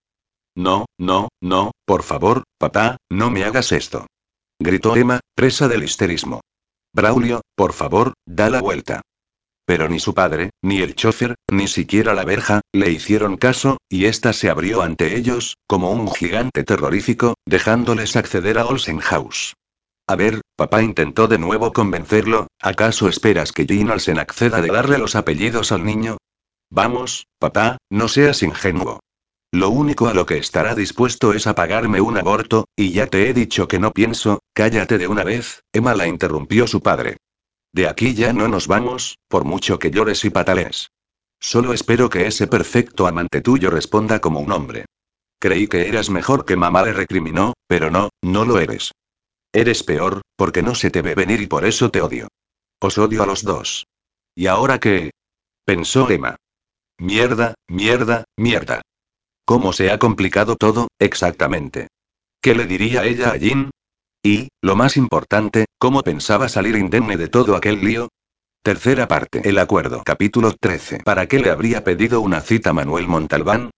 No, 0.55 0.87
no, 0.97 1.29
no, 1.41 1.71
por 1.85 2.01
favor, 2.03 2.43
papá, 2.57 2.97
no 3.09 3.29
me 3.29 3.43
hagas 3.43 3.71
esto. 3.71 4.07
Gritó 4.59 4.95
Emma, 4.95 5.19
presa 5.35 5.67
del 5.67 5.83
histerismo. 5.83 6.41
Braulio, 6.93 7.41
por 7.55 7.73
favor, 7.73 8.13
da 8.25 8.49
la 8.49 8.59
vuelta. 8.59 9.01
Pero 9.65 9.87
ni 9.87 9.99
su 9.99 10.15
padre, 10.15 10.49
ni 10.63 10.81
el 10.81 10.95
chofer, 10.95 11.35
ni 11.51 11.67
siquiera 11.67 12.15
la 12.15 12.25
verja, 12.25 12.61
le 12.73 12.89
hicieron 12.89 13.37
caso, 13.37 13.77
y 13.87 14.05
ésta 14.05 14.33
se 14.33 14.49
abrió 14.49 14.81
ante 14.81 15.15
ellos, 15.15 15.55
como 15.67 15.91
un 15.91 16.11
gigante 16.11 16.63
terrorífico, 16.63 17.35
dejándoles 17.45 18.15
acceder 18.15 18.57
a 18.57 18.65
Olsen 18.65 18.99
House. 18.99 19.53
A 20.09 20.15
ver, 20.15 20.41
papá 20.55 20.81
intentó 20.81 21.27
de 21.27 21.37
nuevo 21.37 21.71
convencerlo, 21.71 22.47
¿acaso 22.59 23.07
esperas 23.07 23.51
que 23.51 23.67
Jean 23.67 23.91
Olsen 23.91 24.17
acceda 24.17 24.59
de 24.59 24.69
darle 24.69 24.97
los 24.97 25.15
apellidos 25.15 25.71
al 25.71 25.85
niño? 25.85 26.17
Vamos, 26.71 27.27
papá, 27.37 27.77
no 27.91 28.07
seas 28.07 28.41
ingenuo. 28.41 29.01
Lo 29.51 29.69
único 29.69 30.07
a 30.07 30.15
lo 30.15 30.25
que 30.25 30.39
estará 30.39 30.73
dispuesto 30.73 31.33
es 31.33 31.45
a 31.45 31.53
pagarme 31.53 32.01
un 32.01 32.17
aborto, 32.17 32.65
y 32.75 32.91
ya 32.91 33.05
te 33.05 33.29
he 33.29 33.35
dicho 33.35 33.67
que 33.67 33.77
no 33.77 33.91
pienso, 33.91 34.39
cállate 34.55 34.97
de 34.97 35.05
una 35.05 35.23
vez, 35.23 35.61
Emma 35.73 35.93
la 35.93 36.07
interrumpió 36.07 36.65
su 36.65 36.81
padre. 36.81 37.17
De 37.71 37.87
aquí 37.87 38.15
ya 38.15 38.33
no 38.33 38.47
nos 38.47 38.65
vamos, 38.65 39.19
por 39.27 39.45
mucho 39.45 39.77
que 39.77 39.91
llores 39.91 40.25
y 40.25 40.31
patalees. 40.31 40.89
Solo 41.39 41.71
espero 41.71 42.09
que 42.09 42.25
ese 42.25 42.47
perfecto 42.47 43.05
amante 43.05 43.41
tuyo 43.41 43.69
responda 43.69 44.17
como 44.21 44.39
un 44.39 44.51
hombre. 44.53 44.85
Creí 45.37 45.67
que 45.67 45.87
eras 45.87 46.09
mejor 46.09 46.45
que 46.45 46.55
mamá 46.55 46.81
le 46.81 46.93
recriminó, 46.93 47.53
pero 47.67 47.91
no, 47.91 48.09
no 48.23 48.43
lo 48.43 48.59
eres. 48.59 48.91
Eres 49.53 49.83
peor, 49.83 50.21
porque 50.35 50.61
no 50.61 50.75
se 50.75 50.91
te 50.91 51.01
ve 51.01 51.15
venir 51.15 51.41
y 51.41 51.47
por 51.47 51.65
eso 51.65 51.89
te 51.89 52.01
odio. 52.01 52.27
Os 52.79 52.97
odio 52.97 53.23
a 53.23 53.25
los 53.25 53.43
dos. 53.43 53.85
¿Y 54.35 54.47
ahora 54.47 54.79
qué? 54.79 55.11
pensó 55.65 56.09
Emma. 56.09 56.35
Mierda, 56.99 57.55
mierda, 57.67 58.25
mierda. 58.37 58.81
¿Cómo 59.45 59.73
se 59.73 59.89
ha 59.91 59.97
complicado 59.97 60.55
todo, 60.55 60.89
exactamente? 60.99 61.87
¿Qué 62.41 62.53
le 62.53 62.65
diría 62.65 63.05
ella 63.05 63.31
a 63.31 63.39
Jin? 63.39 63.71
Y, 64.23 64.49
lo 64.61 64.75
más 64.75 64.97
importante, 64.97 65.65
¿cómo 65.79 66.03
pensaba 66.03 66.49
salir 66.49 66.75
indemne 66.75 67.17
de 67.17 67.27
todo 67.27 67.55
aquel 67.55 67.83
lío? 67.83 68.09
Tercera 68.61 69.07
parte. 69.07 69.41
El 69.47 69.57
acuerdo. 69.57 70.03
Capítulo 70.03 70.53
13. 70.53 70.99
¿Para 70.99 71.27
qué 71.27 71.39
le 71.39 71.49
habría 71.49 71.83
pedido 71.83 72.21
una 72.21 72.41
cita 72.41 72.73
Manuel 72.73 73.07
Montalbán? 73.07 73.71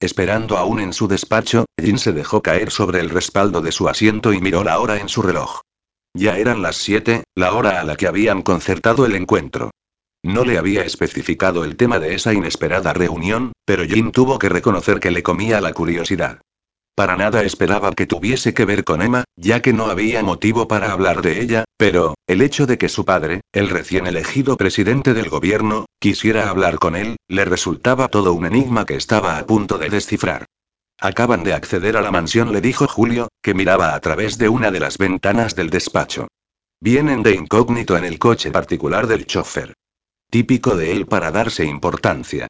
Esperando 0.00 0.58
aún 0.58 0.80
en 0.80 0.92
su 0.92 1.08
despacho, 1.08 1.64
Jin 1.80 1.98
se 1.98 2.12
dejó 2.12 2.42
caer 2.42 2.70
sobre 2.70 3.00
el 3.00 3.08
respaldo 3.08 3.62
de 3.62 3.72
su 3.72 3.88
asiento 3.88 4.34
y 4.34 4.40
miró 4.40 4.62
la 4.62 4.78
hora 4.78 4.98
en 4.98 5.08
su 5.08 5.22
reloj. 5.22 5.60
Ya 6.14 6.38
eran 6.38 6.62
las 6.62 6.76
siete, 6.76 7.24
la 7.34 7.52
hora 7.54 7.80
a 7.80 7.84
la 7.84 7.96
que 7.96 8.06
habían 8.06 8.42
concertado 8.42 9.06
el 9.06 9.14
encuentro. 9.14 9.70
No 10.22 10.44
le 10.44 10.58
había 10.58 10.82
especificado 10.82 11.64
el 11.64 11.76
tema 11.76 11.98
de 11.98 12.14
esa 12.14 12.34
inesperada 12.34 12.92
reunión, 12.92 13.52
pero 13.64 13.84
Jin 13.84 14.12
tuvo 14.12 14.38
que 14.38 14.48
reconocer 14.48 15.00
que 15.00 15.10
le 15.10 15.22
comía 15.22 15.60
la 15.60 15.72
curiosidad. 15.72 16.40
Para 16.96 17.18
nada 17.18 17.42
esperaba 17.42 17.92
que 17.92 18.06
tuviese 18.06 18.54
que 18.54 18.64
ver 18.64 18.82
con 18.82 19.02
Emma, 19.02 19.24
ya 19.36 19.60
que 19.60 19.74
no 19.74 19.86
había 19.86 20.22
motivo 20.22 20.66
para 20.66 20.92
hablar 20.92 21.20
de 21.20 21.42
ella, 21.42 21.66
pero, 21.76 22.14
el 22.26 22.40
hecho 22.40 22.66
de 22.66 22.78
que 22.78 22.88
su 22.88 23.04
padre, 23.04 23.42
el 23.52 23.68
recién 23.68 24.06
elegido 24.06 24.56
presidente 24.56 25.12
del 25.12 25.28
gobierno, 25.28 25.84
quisiera 26.00 26.48
hablar 26.48 26.78
con 26.78 26.96
él, 26.96 27.16
le 27.28 27.44
resultaba 27.44 28.08
todo 28.08 28.32
un 28.32 28.46
enigma 28.46 28.86
que 28.86 28.94
estaba 28.94 29.36
a 29.36 29.44
punto 29.44 29.76
de 29.76 29.90
descifrar. 29.90 30.46
Acaban 30.98 31.44
de 31.44 31.52
acceder 31.52 31.98
a 31.98 32.00
la 32.00 32.10
mansión, 32.10 32.50
le 32.50 32.62
dijo 32.62 32.88
Julio, 32.88 33.28
que 33.42 33.52
miraba 33.52 33.94
a 33.94 34.00
través 34.00 34.38
de 34.38 34.48
una 34.48 34.70
de 34.70 34.80
las 34.80 34.96
ventanas 34.96 35.54
del 35.54 35.68
despacho. 35.68 36.28
Vienen 36.80 37.22
de 37.22 37.34
incógnito 37.34 37.98
en 37.98 38.06
el 38.06 38.18
coche 38.18 38.50
particular 38.50 39.06
del 39.06 39.26
chofer. 39.26 39.74
Típico 40.30 40.74
de 40.74 40.92
él 40.92 41.04
para 41.04 41.30
darse 41.30 41.66
importancia. 41.66 42.48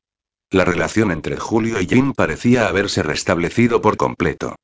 La 0.51 0.65
relación 0.65 1.11
entre 1.11 1.37
Julio 1.37 1.81
y 1.81 1.87
Jim 1.87 2.13
parecía 2.13 2.69
haberse 2.69 3.03
restablecido 3.03 3.81
por 3.81 3.97
completo. 3.97 4.55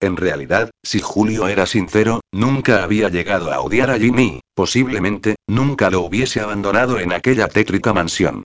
En 0.00 0.16
realidad, 0.16 0.70
si 0.82 1.00
Julio 1.00 1.48
era 1.48 1.66
sincero, 1.66 2.20
nunca 2.32 2.82
había 2.82 3.08
llegado 3.08 3.52
a 3.52 3.60
odiar 3.60 3.90
a 3.90 3.98
Jimmy, 3.98 4.40
posiblemente, 4.54 5.36
nunca 5.48 5.90
lo 5.90 6.00
hubiese 6.00 6.40
abandonado 6.40 6.98
en 6.98 7.12
aquella 7.12 7.48
tétrica 7.48 7.92
mansión. 7.92 8.44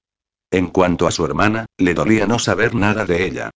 En 0.52 0.68
cuanto 0.68 1.08
a 1.08 1.12
su 1.12 1.26
hermana, 1.26 1.66
le 1.78 1.94
dolía 1.96 2.28
no 2.28 2.38
saber 2.38 2.76
nada 2.76 3.06
de 3.06 3.26
ella. 3.26 3.52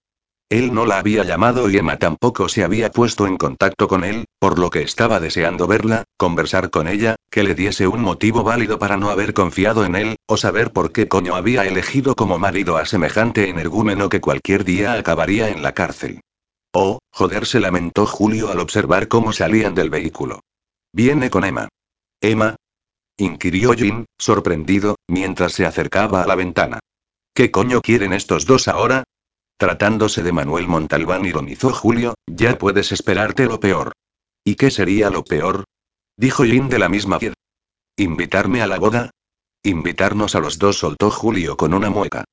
Él 0.49 0.73
no 0.73 0.85
la 0.85 0.99
había 0.99 1.25
llamado 1.25 1.69
y 1.69 1.77
Emma 1.77 1.99
tampoco 1.99 2.47
se 2.47 2.63
había 2.63 2.89
puesto 2.89 3.27
en 3.27 3.35
contacto 3.35 3.89
con 3.89 4.05
él, 4.05 4.25
por 4.39 4.59
lo 4.59 4.69
que 4.69 4.81
estaba 4.81 5.19
deseando 5.19 5.67
verla, 5.67 6.05
conversar 6.15 6.69
con 6.69 6.87
ella, 6.87 7.17
que 7.29 7.43
le 7.43 7.53
diese 7.53 7.85
un 7.85 8.01
motivo 8.01 8.43
válido 8.43 8.79
para 8.79 8.95
no 8.95 9.09
haber 9.09 9.33
confiado 9.33 9.83
en 9.83 9.95
él, 9.95 10.15
o 10.25 10.37
saber 10.37 10.71
por 10.71 10.93
qué 10.93 11.09
coño 11.09 11.35
había 11.35 11.65
elegido 11.65 12.15
como 12.15 12.39
marido 12.39 12.77
a 12.77 12.85
semejante 12.85 13.49
energúmeno 13.49 14.07
que 14.07 14.21
cualquier 14.21 14.63
día 14.63 14.93
acabaría 14.93 15.49
en 15.49 15.61
la 15.61 15.73
cárcel. 15.73 16.21
Oh, 16.71 16.99
joder, 17.11 17.45
se 17.45 17.59
lamentó 17.59 18.05
Julio 18.05 18.49
al 18.49 18.61
observar 18.61 19.09
cómo 19.09 19.33
salían 19.33 19.75
del 19.75 19.89
vehículo. 19.89 20.39
Viene 20.93 21.29
con 21.29 21.43
Emma. 21.43 21.67
¿Emma? 22.21 22.55
inquirió 23.17 23.73
Jim, 23.73 24.05
sorprendido, 24.17 24.95
mientras 25.09 25.51
se 25.51 25.65
acercaba 25.65 26.23
a 26.23 26.27
la 26.27 26.35
ventana. 26.35 26.79
¿Qué 27.33 27.51
coño 27.51 27.81
quieren 27.81 28.13
estos 28.13 28.45
dos 28.45 28.67
ahora? 28.67 29.03
Tratándose 29.57 30.21
de 30.21 30.31
Manuel 30.31 30.67
Montalbán, 30.67 31.25
ironizó 31.25 31.73
Julio, 31.73 32.13
ya 32.27 32.59
puedes 32.59 32.91
esperarte 32.91 33.47
lo 33.47 33.59
peor. 33.59 33.93
¿Y 34.45 34.53
qué 34.53 34.69
sería 34.69 35.09
lo 35.09 35.23
peor? 35.23 35.63
Dijo 36.15 36.43
Jin 36.43 36.69
de 36.69 36.77
la 36.77 36.89
misma 36.89 37.17
piedra. 37.17 37.35
¿Invitarme 37.97 38.61
a 38.61 38.67
la 38.67 38.77
boda? 38.77 39.09
Invitarnos 39.63 40.35
a 40.35 40.39
los 40.39 40.59
dos, 40.59 40.77
soltó 40.77 41.09
Julio 41.09 41.57
con 41.57 41.73
una 41.73 41.89
mueca. 41.89 42.23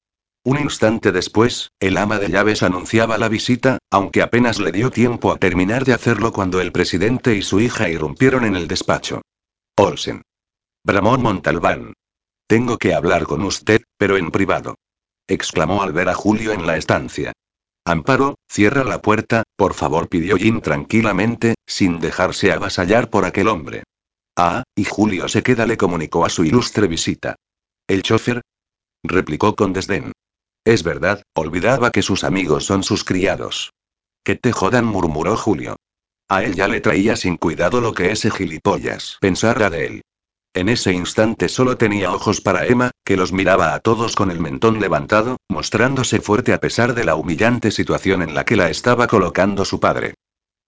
Un 0.45 0.59
instante 0.59 1.13
después, 1.13 1.71
el 1.81 1.97
ama 1.97 2.19
de 2.19 2.29
llaves 2.29 2.63
anunciaba 2.63 3.17
la 3.17 3.31
visita, 3.31 3.79
aunque 3.91 4.21
apenas 4.21 4.59
le 4.59 4.71
dio 4.71 4.91
tiempo 4.91 5.33
a 5.33 5.39
terminar 5.39 5.87
de 5.87 5.95
hacerlo 5.95 6.31
cuando 6.31 6.61
el 6.61 6.73
presidente 6.73 7.35
y 7.35 7.41
su 7.41 7.59
hija 7.59 7.89
irrumpieron 7.89 8.45
en 8.45 8.55
el 8.55 8.69
despacho. 8.69 9.23
Olsen. 9.79 10.21
Bramón 10.85 11.23
Montalbán. 11.23 11.95
Tengo 12.47 12.77
que 12.77 12.93
hablar 12.93 13.25
con 13.25 13.43
usted, 13.43 13.81
pero 13.97 14.19
en 14.19 14.31
privado 14.31 14.75
exclamó 15.29 15.83
al 15.83 15.93
ver 15.93 16.09
a 16.09 16.15
Julio 16.15 16.53
en 16.53 16.67
la 16.67 16.77
estancia. 16.77 17.33
Amparo, 17.87 18.37
cierra 18.49 18.85
la 18.85 19.03
puerta, 19.03 19.43
por 19.57 19.75
favor, 19.75 20.09
pidió 20.09 20.37
Jin 20.37 20.61
tranquilamente, 20.61 21.55
sin 21.67 22.01
dejarse 22.01 22.51
avasallar 22.51 23.11
por 23.11 23.25
aquel 23.25 23.49
hombre. 23.49 23.83
Ah, 24.37 24.65
y 24.75 24.85
Julio 24.85 25.29
se 25.29 25.43
queda, 25.43 25.67
le 25.67 25.77
comunicó 25.77 26.25
a 26.25 26.31
su 26.31 26.45
ilustre 26.45 26.87
visita. 26.87 27.37
¿El 27.87 28.03
chofer? 28.03 28.41
replicó 29.03 29.55
con 29.55 29.73
desdén. 29.73 30.13
Es 30.65 30.83
verdad, 30.83 31.23
olvidaba 31.35 31.91
que 31.91 32.03
sus 32.03 32.25
amigos 32.25 32.65
son 32.65 32.83
sus 32.83 33.05
criados. 33.05 33.71
Que 34.25 34.35
te 34.35 34.53
jodan, 34.53 34.87
murmuró 34.87 35.37
Julio. 35.37 35.77
A 36.29 36.43
él 36.43 36.55
ya 36.55 36.69
le 36.69 36.81
traía 36.81 37.17
sin 37.17 37.37
cuidado 37.37 37.83
lo 37.83 37.93
que 37.93 38.11
ese 38.11 38.31
gilipollas 38.31 39.19
pensara 39.21 39.69
de 39.69 39.87
él. 39.87 40.03
En 40.55 40.69
ese 40.69 40.93
instante 40.93 41.49
solo 41.49 41.77
tenía 41.77 42.13
ojos 42.13 42.41
para 42.41 42.65
Emma, 42.67 42.93
que 43.05 43.17
los 43.17 43.33
miraba 43.33 43.75
a 43.75 43.81
todos 43.81 44.15
con 44.15 44.31
el 44.31 44.39
mentón 44.39 44.79
levantado, 44.79 45.37
mostrándose 45.49 46.21
fuerte 46.21 46.53
a 46.53 46.61
pesar 46.61 46.95
de 46.95 47.03
la 47.03 47.17
humillante 47.17 47.73
situación 47.73 48.23
en 48.23 48.35
la 48.35 48.45
que 48.45 48.55
la 48.55 48.71
estaba 48.71 49.09
colocando 49.09 49.65
su 49.65 49.81
padre. 49.81 50.15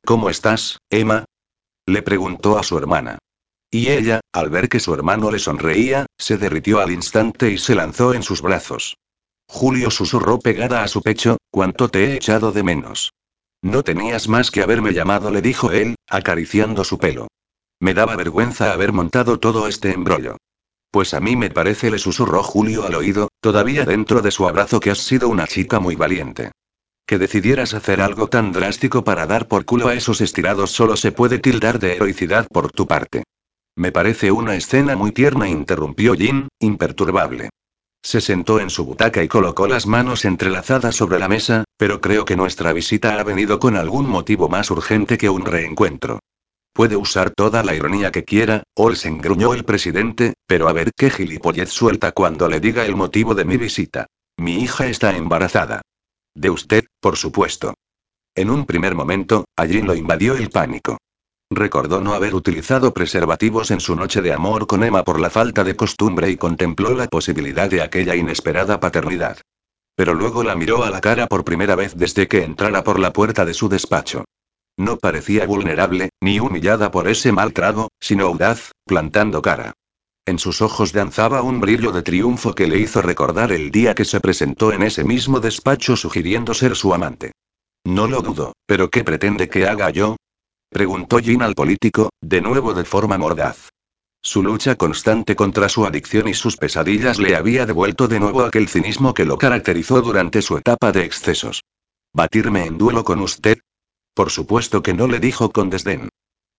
¿Cómo 0.04 0.28
estás, 0.28 0.78
Emma? 0.90 1.24
le 1.86 2.02
preguntó 2.02 2.58
a 2.58 2.64
su 2.64 2.76
hermana. 2.76 3.18
Y 3.70 3.90
ella, 3.90 4.20
al 4.32 4.50
ver 4.50 4.68
que 4.68 4.80
su 4.80 4.92
hermano 4.92 5.30
le 5.30 5.38
sonreía, 5.38 6.06
se 6.18 6.36
derritió 6.36 6.80
al 6.80 6.90
instante 6.90 7.52
y 7.52 7.58
se 7.58 7.76
lanzó 7.76 8.12
en 8.12 8.24
sus 8.24 8.42
brazos. 8.42 8.96
Julio 9.48 9.92
susurró 9.92 10.40
pegada 10.40 10.82
a 10.82 10.88
su 10.88 11.00
pecho, 11.00 11.36
¿cuánto 11.52 11.88
te 11.88 12.06
he 12.06 12.14
echado 12.16 12.50
de 12.50 12.64
menos? 12.64 13.12
No 13.62 13.84
tenías 13.84 14.26
más 14.28 14.50
que 14.50 14.62
haberme 14.62 14.92
llamado, 14.92 15.30
le 15.30 15.42
dijo 15.42 15.70
él, 15.70 15.94
acariciando 16.08 16.82
su 16.82 16.98
pelo. 16.98 17.28
Me 17.80 17.92
daba 17.92 18.16
vergüenza 18.16 18.72
haber 18.72 18.92
montado 18.92 19.38
todo 19.38 19.68
este 19.68 19.92
embrollo. 19.92 20.36
Pues 20.90 21.12
a 21.12 21.20
mí 21.20 21.36
me 21.36 21.50
parece, 21.50 21.90
le 21.90 21.98
susurró 21.98 22.42
Julio 22.42 22.86
al 22.86 22.94
oído, 22.94 23.28
todavía 23.40 23.84
dentro 23.84 24.22
de 24.22 24.30
su 24.30 24.48
abrazo, 24.48 24.80
que 24.80 24.90
has 24.90 24.98
sido 24.98 25.28
una 25.28 25.46
chica 25.46 25.78
muy 25.78 25.94
valiente. 25.94 26.52
Que 27.06 27.18
decidieras 27.18 27.74
hacer 27.74 28.00
algo 28.00 28.28
tan 28.28 28.50
drástico 28.50 29.04
para 29.04 29.26
dar 29.26 29.46
por 29.46 29.64
culo 29.64 29.88
a 29.88 29.94
esos 29.94 30.20
estirados 30.20 30.70
solo 30.70 30.96
se 30.96 31.12
puede 31.12 31.38
tildar 31.38 31.78
de 31.78 31.94
heroicidad 31.94 32.48
por 32.48 32.72
tu 32.72 32.86
parte. 32.86 33.24
Me 33.76 33.92
parece 33.92 34.32
una 34.32 34.56
escena 34.56 34.96
muy 34.96 35.12
tierna, 35.12 35.48
interrumpió 35.48 36.14
Jin, 36.14 36.48
imperturbable. 36.60 37.50
Se 38.02 38.22
sentó 38.22 38.58
en 38.58 38.70
su 38.70 38.86
butaca 38.86 39.22
y 39.22 39.28
colocó 39.28 39.66
las 39.66 39.86
manos 39.86 40.24
entrelazadas 40.24 40.96
sobre 40.96 41.18
la 41.18 41.28
mesa, 41.28 41.64
pero 41.76 42.00
creo 42.00 42.24
que 42.24 42.36
nuestra 42.36 42.72
visita 42.72 43.20
ha 43.20 43.22
venido 43.22 43.58
con 43.58 43.76
algún 43.76 44.08
motivo 44.08 44.48
más 44.48 44.70
urgente 44.70 45.18
que 45.18 45.28
un 45.28 45.44
reencuentro. 45.44 46.20
Puede 46.76 46.94
usar 46.94 47.30
toda 47.30 47.62
la 47.62 47.74
ironía 47.74 48.12
que 48.12 48.24
quiera, 48.24 48.64
Olsen 48.74 49.16
gruñó 49.16 49.54
el 49.54 49.64
presidente, 49.64 50.34
pero 50.46 50.68
a 50.68 50.74
ver 50.74 50.92
qué 50.94 51.08
gilipollez 51.08 51.70
suelta 51.70 52.12
cuando 52.12 52.50
le 52.50 52.60
diga 52.60 52.84
el 52.84 52.94
motivo 52.94 53.34
de 53.34 53.46
mi 53.46 53.56
visita. 53.56 54.08
Mi 54.36 54.60
hija 54.60 54.86
está 54.86 55.16
embarazada. 55.16 55.80
De 56.34 56.50
usted, 56.50 56.84
por 57.00 57.16
supuesto. 57.16 57.72
En 58.34 58.50
un 58.50 58.66
primer 58.66 58.94
momento, 58.94 59.46
allí 59.56 59.80
lo 59.80 59.94
invadió 59.94 60.36
el 60.36 60.50
pánico. 60.50 60.98
Recordó 61.50 62.02
no 62.02 62.12
haber 62.12 62.34
utilizado 62.34 62.92
preservativos 62.92 63.70
en 63.70 63.80
su 63.80 63.96
noche 63.96 64.20
de 64.20 64.34
amor 64.34 64.66
con 64.66 64.84
Emma 64.84 65.02
por 65.02 65.18
la 65.18 65.30
falta 65.30 65.64
de 65.64 65.76
costumbre 65.76 66.28
y 66.28 66.36
contempló 66.36 66.92
la 66.92 67.06
posibilidad 67.06 67.70
de 67.70 67.80
aquella 67.80 68.14
inesperada 68.14 68.80
paternidad. 68.80 69.38
Pero 69.94 70.12
luego 70.12 70.44
la 70.44 70.54
miró 70.54 70.84
a 70.84 70.90
la 70.90 71.00
cara 71.00 71.26
por 71.26 71.42
primera 71.42 71.74
vez 71.74 71.94
desde 71.96 72.28
que 72.28 72.44
entrara 72.44 72.84
por 72.84 72.98
la 72.98 73.14
puerta 73.14 73.46
de 73.46 73.54
su 73.54 73.70
despacho. 73.70 74.26
No 74.76 74.98
parecía 74.98 75.46
vulnerable, 75.46 76.10
ni 76.20 76.38
humillada 76.38 76.90
por 76.90 77.08
ese 77.08 77.32
mal 77.32 77.52
trago, 77.52 77.88
sino 78.00 78.26
audaz, 78.26 78.72
plantando 78.84 79.40
cara. 79.40 79.72
En 80.26 80.38
sus 80.38 80.60
ojos 80.60 80.92
danzaba 80.92 81.42
un 81.42 81.60
brillo 81.60 81.92
de 81.92 82.02
triunfo 82.02 82.54
que 82.54 82.66
le 82.66 82.78
hizo 82.78 83.00
recordar 83.00 83.52
el 83.52 83.70
día 83.70 83.94
que 83.94 84.04
se 84.04 84.20
presentó 84.20 84.72
en 84.72 84.82
ese 84.82 85.04
mismo 85.04 85.40
despacho 85.40 85.96
sugiriendo 85.96 86.52
ser 86.52 86.74
su 86.74 86.92
amante. 86.92 87.32
No 87.84 88.08
lo 88.08 88.20
dudo, 88.20 88.52
pero 88.66 88.90
¿qué 88.90 89.04
pretende 89.04 89.48
que 89.48 89.66
haga 89.66 89.90
yo? 89.90 90.16
Preguntó 90.68 91.20
Jean 91.20 91.42
al 91.42 91.54
político, 91.54 92.10
de 92.20 92.40
nuevo 92.40 92.74
de 92.74 92.84
forma 92.84 93.16
mordaz. 93.16 93.70
Su 94.20 94.42
lucha 94.42 94.74
constante 94.74 95.36
contra 95.36 95.68
su 95.68 95.86
adicción 95.86 96.26
y 96.26 96.34
sus 96.34 96.56
pesadillas 96.56 97.20
le 97.20 97.36
había 97.36 97.64
devuelto 97.64 98.08
de 98.08 98.18
nuevo 98.18 98.42
aquel 98.42 98.68
cinismo 98.68 99.14
que 99.14 99.24
lo 99.24 99.38
caracterizó 99.38 100.02
durante 100.02 100.42
su 100.42 100.58
etapa 100.58 100.90
de 100.90 101.04
excesos. 101.04 101.62
¿Batirme 102.12 102.66
en 102.66 102.76
duelo 102.76 103.04
con 103.04 103.20
usted? 103.20 103.58
Por 104.16 104.30
supuesto 104.30 104.82
que 104.82 104.94
no 104.94 105.08
le 105.08 105.20
dijo 105.20 105.52
con 105.52 105.68
desdén. 105.68 106.08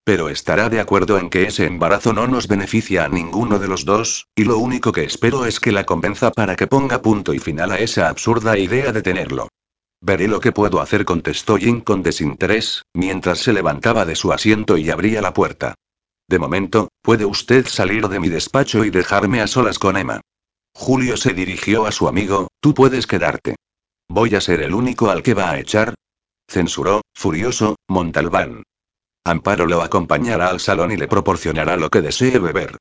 Pero 0.04 0.30
estará 0.30 0.70
de 0.70 0.80
acuerdo 0.80 1.18
en 1.18 1.32
que 1.32 1.48
ese 1.48 1.66
embarazo 1.66 2.14
no 2.14 2.28
nos 2.28 2.48
beneficia 2.48 3.04
a 3.04 3.10
ninguno 3.10 3.58
de 3.58 3.68
los 3.68 3.84
dos, 3.84 4.28
y 4.36 4.44
lo 4.44 4.60
único 4.60 4.92
que 4.92 5.04
espero 5.04 5.44
es 5.44 5.60
que 5.60 5.72
la 5.72 5.84
convenza 5.84 6.30
para 6.30 6.56
que 6.56 6.68
ponga 6.68 7.02
punto 7.02 7.34
y 7.34 7.40
final 7.40 7.72
a 7.72 7.80
esa 7.80 8.10
absurda 8.10 8.60
idea 8.60 8.92
de 8.92 9.02
tenerlo. 9.02 9.48
Veré 10.02 10.28
lo 10.28 10.40
que 10.40 10.52
puedo 10.52 10.82
hacer, 10.82 11.04
contestó 11.04 11.58
Jin 11.58 11.82
con 11.82 12.04
desinterés, 12.04 12.84
mientras 12.94 13.40
se 13.40 13.54
levantaba 13.54 14.06
de 14.06 14.16
su 14.16 14.32
asiento 14.32 14.78
y 14.78 14.92
abría 14.92 15.20
la 15.20 15.34
puerta. 15.34 15.74
De 16.30 16.38
momento, 16.38 16.90
puede 17.02 17.26
usted 17.26 17.66
salir 17.66 18.08
de 18.08 18.20
mi 18.20 18.30
despacho 18.30 18.86
y 18.86 18.92
dejarme 18.92 19.42
a 19.42 19.48
solas 19.48 19.80
con 19.80 19.98
Emma. 19.98 20.22
Julio 20.76 21.18
se 21.18 21.34
dirigió 21.34 21.88
a 21.88 21.92
su 21.92 22.08
amigo, 22.08 22.50
tú 22.60 22.76
puedes 22.76 23.08
quedarte. 23.08 23.56
¿Voy 24.08 24.36
a 24.36 24.42
ser 24.42 24.62
el 24.62 24.76
único 24.76 25.10
al 25.10 25.24
que 25.24 25.34
va 25.34 25.50
a 25.50 25.60
echar? 25.60 25.96
Censuró, 26.50 27.02
furioso, 27.14 27.76
Montalbán. 27.88 28.64
Amparo 29.26 29.66
lo 29.66 29.82
acompañará 29.82 30.48
al 30.48 30.60
salón 30.60 30.92
y 30.92 30.98
le 30.98 31.08
proporcionará 31.08 31.76
lo 31.76 31.90
que 31.90 32.02
desee 32.02 32.40
beber. 32.40 32.78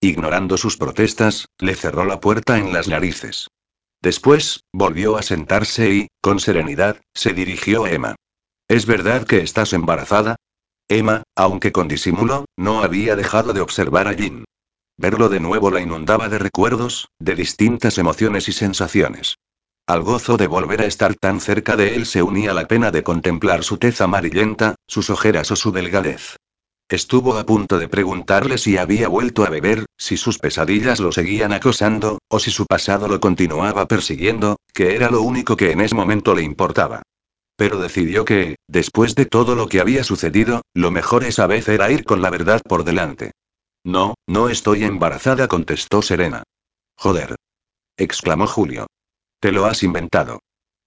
Ignorando 0.00 0.56
sus 0.56 0.76
protestas, 0.76 1.46
le 1.58 1.74
cerró 1.74 2.04
la 2.04 2.20
puerta 2.20 2.58
en 2.58 2.72
las 2.72 2.86
narices. 2.86 3.48
Después, 4.00 4.62
volvió 4.72 5.16
a 5.16 5.22
sentarse 5.22 5.90
y, 5.90 6.08
con 6.20 6.38
serenidad, 6.38 7.00
se 7.14 7.32
dirigió 7.32 7.84
a 7.84 7.90
Emma. 7.90 8.14
¿Es 8.68 8.86
verdad 8.86 9.26
que 9.26 9.38
estás 9.40 9.72
embarazada? 9.72 10.36
Emma, 10.88 11.24
aunque 11.34 11.72
con 11.72 11.88
disimulo, 11.88 12.44
no 12.56 12.82
había 12.82 13.16
dejado 13.16 13.52
de 13.52 13.60
observar 13.60 14.06
a 14.06 14.14
Jin. 14.14 14.44
Verlo 14.96 15.28
de 15.28 15.40
nuevo 15.40 15.70
la 15.70 15.80
inundaba 15.80 16.28
de 16.28 16.38
recuerdos, 16.38 17.08
de 17.18 17.34
distintas 17.34 17.98
emociones 17.98 18.48
y 18.48 18.52
sensaciones. 18.52 19.36
Al 19.88 20.02
gozo 20.02 20.36
de 20.36 20.48
volver 20.48 20.82
a 20.82 20.84
estar 20.84 21.14
tan 21.14 21.40
cerca 21.40 21.74
de 21.74 21.94
él 21.94 22.04
se 22.04 22.22
unía 22.22 22.52
la 22.52 22.68
pena 22.68 22.90
de 22.90 23.02
contemplar 23.02 23.64
su 23.64 23.78
tez 23.78 24.02
amarillenta, 24.02 24.74
sus 24.86 25.08
ojeras 25.08 25.50
o 25.50 25.56
su 25.56 25.72
delgadez. 25.72 26.36
Estuvo 26.90 27.38
a 27.38 27.46
punto 27.46 27.78
de 27.78 27.88
preguntarle 27.88 28.58
si 28.58 28.76
había 28.76 29.08
vuelto 29.08 29.46
a 29.46 29.48
beber, 29.48 29.86
si 29.96 30.18
sus 30.18 30.38
pesadillas 30.38 31.00
lo 31.00 31.10
seguían 31.10 31.54
acosando, 31.54 32.18
o 32.28 32.38
si 32.38 32.50
su 32.50 32.66
pasado 32.66 33.08
lo 33.08 33.18
continuaba 33.18 33.88
persiguiendo, 33.88 34.58
que 34.74 34.94
era 34.94 35.08
lo 35.10 35.22
único 35.22 35.56
que 35.56 35.70
en 35.70 35.80
ese 35.80 35.94
momento 35.94 36.34
le 36.34 36.42
importaba. 36.42 37.00
Pero 37.56 37.80
decidió 37.80 38.26
que, 38.26 38.56
después 38.68 39.14
de 39.14 39.24
todo 39.24 39.54
lo 39.54 39.68
que 39.68 39.80
había 39.80 40.04
sucedido, 40.04 40.60
lo 40.74 40.90
mejor 40.90 41.24
esa 41.24 41.46
vez 41.46 41.66
era 41.66 41.90
ir 41.90 42.04
con 42.04 42.20
la 42.20 42.28
verdad 42.28 42.60
por 42.62 42.84
delante. 42.84 43.30
No, 43.84 44.16
no 44.26 44.50
estoy 44.50 44.84
embarazada, 44.84 45.48
contestó 45.48 46.02
Serena. 46.02 46.42
Joder. 46.94 47.36
exclamó 47.96 48.46
Julio. 48.46 48.86
Te 49.40 49.52
lo 49.52 49.66
has 49.66 49.82
inventado. 49.84 50.40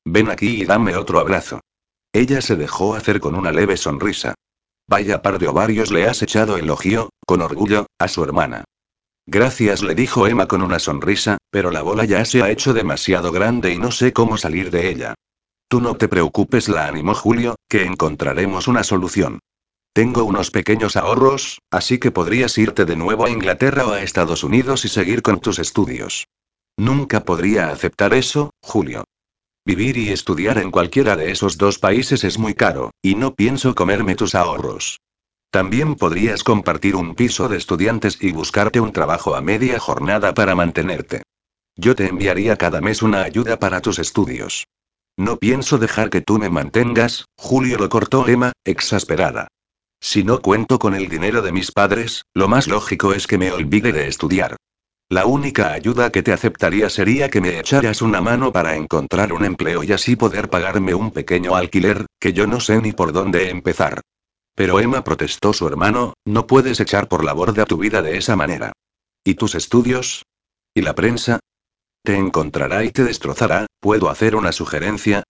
Ven 0.05 0.29
aquí 0.29 0.61
y 0.61 0.65
dame 0.65 0.95
otro 0.97 1.19
abrazo. 1.19 1.61
Ella 2.11 2.41
se 2.41 2.57
dejó 2.57 2.95
hacer 2.95 3.21
con 3.21 3.35
una 3.35 3.51
leve 3.51 3.77
sonrisa. 3.77 4.35
Vaya 4.89 5.21
par 5.21 5.39
de 5.39 5.47
ovarios 5.47 5.91
le 5.91 6.05
has 6.05 6.21
echado, 6.21 6.57
elogió, 6.57 7.11
con 7.25 7.41
orgullo, 7.41 7.85
a 7.97 8.09
su 8.09 8.23
hermana. 8.23 8.65
Gracias, 9.25 9.81
le 9.81 9.95
dijo 9.95 10.27
Emma 10.27 10.47
con 10.47 10.61
una 10.61 10.79
sonrisa, 10.79 11.37
pero 11.49 11.71
la 11.71 11.81
bola 11.81 12.03
ya 12.03 12.25
se 12.25 12.41
ha 12.41 12.49
hecho 12.49 12.73
demasiado 12.73 13.31
grande 13.31 13.71
y 13.71 13.77
no 13.77 13.91
sé 13.91 14.11
cómo 14.11 14.37
salir 14.37 14.71
de 14.71 14.89
ella. 14.89 15.13
Tú 15.69 15.79
no 15.79 15.95
te 15.95 16.09
preocupes, 16.09 16.67
la 16.67 16.87
animó 16.87 17.13
Julio, 17.13 17.55
que 17.69 17.85
encontraremos 17.85 18.67
una 18.67 18.83
solución. 18.83 19.39
Tengo 19.93 20.25
unos 20.25 20.51
pequeños 20.51 20.97
ahorros, 20.97 21.59
así 21.71 21.99
que 21.99 22.11
podrías 22.11 22.57
irte 22.57 22.83
de 22.83 22.97
nuevo 22.97 23.25
a 23.25 23.29
Inglaterra 23.29 23.85
o 23.87 23.91
a 23.91 24.01
Estados 24.01 24.43
Unidos 24.43 24.83
y 24.83 24.89
seguir 24.89 25.21
con 25.21 25.39
tus 25.39 25.59
estudios. 25.59 26.27
Nunca 26.77 27.23
podría 27.23 27.69
aceptar 27.69 28.13
eso, 28.13 28.51
Julio. 28.61 29.03
Vivir 29.65 29.97
y 29.97 30.09
estudiar 30.09 30.57
en 30.57 30.71
cualquiera 30.71 31.15
de 31.15 31.31
esos 31.31 31.57
dos 31.57 31.77
países 31.77 32.23
es 32.23 32.39
muy 32.39 32.55
caro, 32.55 32.91
y 33.01 33.15
no 33.15 33.35
pienso 33.35 33.75
comerme 33.75 34.15
tus 34.15 34.33
ahorros. 34.33 34.99
También 35.51 35.95
podrías 35.95 36.43
compartir 36.43 36.95
un 36.95 37.13
piso 37.13 37.49
de 37.49 37.57
estudiantes 37.57 38.17
y 38.21 38.31
buscarte 38.31 38.79
un 38.79 38.93
trabajo 38.93 39.35
a 39.35 39.41
media 39.41 39.79
jornada 39.79 40.33
para 40.33 40.55
mantenerte. 40.55 41.23
Yo 41.75 41.95
te 41.95 42.07
enviaría 42.07 42.55
cada 42.55 42.81
mes 42.81 43.01
una 43.01 43.23
ayuda 43.23 43.59
para 43.59 43.81
tus 43.81 43.99
estudios. 43.99 44.65
No 45.17 45.37
pienso 45.37 45.77
dejar 45.77 46.09
que 46.09 46.21
tú 46.21 46.39
me 46.39 46.49
mantengas, 46.49 47.25
Julio 47.37 47.77
lo 47.77 47.89
cortó 47.89 48.27
Emma, 48.27 48.53
exasperada. 48.65 49.47
Si 49.99 50.23
no 50.23 50.41
cuento 50.41 50.79
con 50.79 50.95
el 50.95 51.09
dinero 51.09 51.41
de 51.41 51.51
mis 51.51 51.71
padres, 51.71 52.23
lo 52.33 52.47
más 52.47 52.67
lógico 52.67 53.13
es 53.13 53.27
que 53.27 53.37
me 53.37 53.51
olvide 53.51 53.91
de 53.91 54.07
estudiar. 54.07 54.55
La 55.11 55.25
única 55.25 55.73
ayuda 55.73 56.09
que 56.09 56.23
te 56.23 56.31
aceptaría 56.31 56.89
sería 56.89 57.29
que 57.29 57.41
me 57.41 57.59
echaras 57.59 58.01
una 58.01 58.21
mano 58.21 58.53
para 58.53 58.77
encontrar 58.77 59.33
un 59.33 59.43
empleo 59.43 59.83
y 59.83 59.91
así 59.91 60.15
poder 60.15 60.49
pagarme 60.49 60.93
un 60.93 61.11
pequeño 61.11 61.53
alquiler, 61.57 62.05
que 62.17 62.31
yo 62.31 62.47
no 62.47 62.61
sé 62.61 62.81
ni 62.81 62.93
por 62.93 63.11
dónde 63.11 63.49
empezar. 63.49 63.99
Pero 64.55 64.79
Emma 64.79 65.03
protestó 65.03 65.51
su 65.51 65.67
hermano, 65.67 66.13
no 66.23 66.47
puedes 66.47 66.79
echar 66.79 67.09
por 67.09 67.25
la 67.25 67.33
borda 67.33 67.65
tu 67.65 67.75
vida 67.75 68.01
de 68.01 68.15
esa 68.15 68.37
manera. 68.37 68.71
¿Y 69.25 69.33
tus 69.33 69.53
estudios? 69.53 70.23
¿Y 70.73 70.79
la 70.79 70.95
prensa? 70.95 71.41
Te 72.05 72.15
encontrará 72.15 72.85
y 72.85 72.91
te 72.91 73.03
destrozará, 73.03 73.65
¿puedo 73.81 74.09
hacer 74.09 74.33
una 74.37 74.53
sugerencia? 74.53 75.23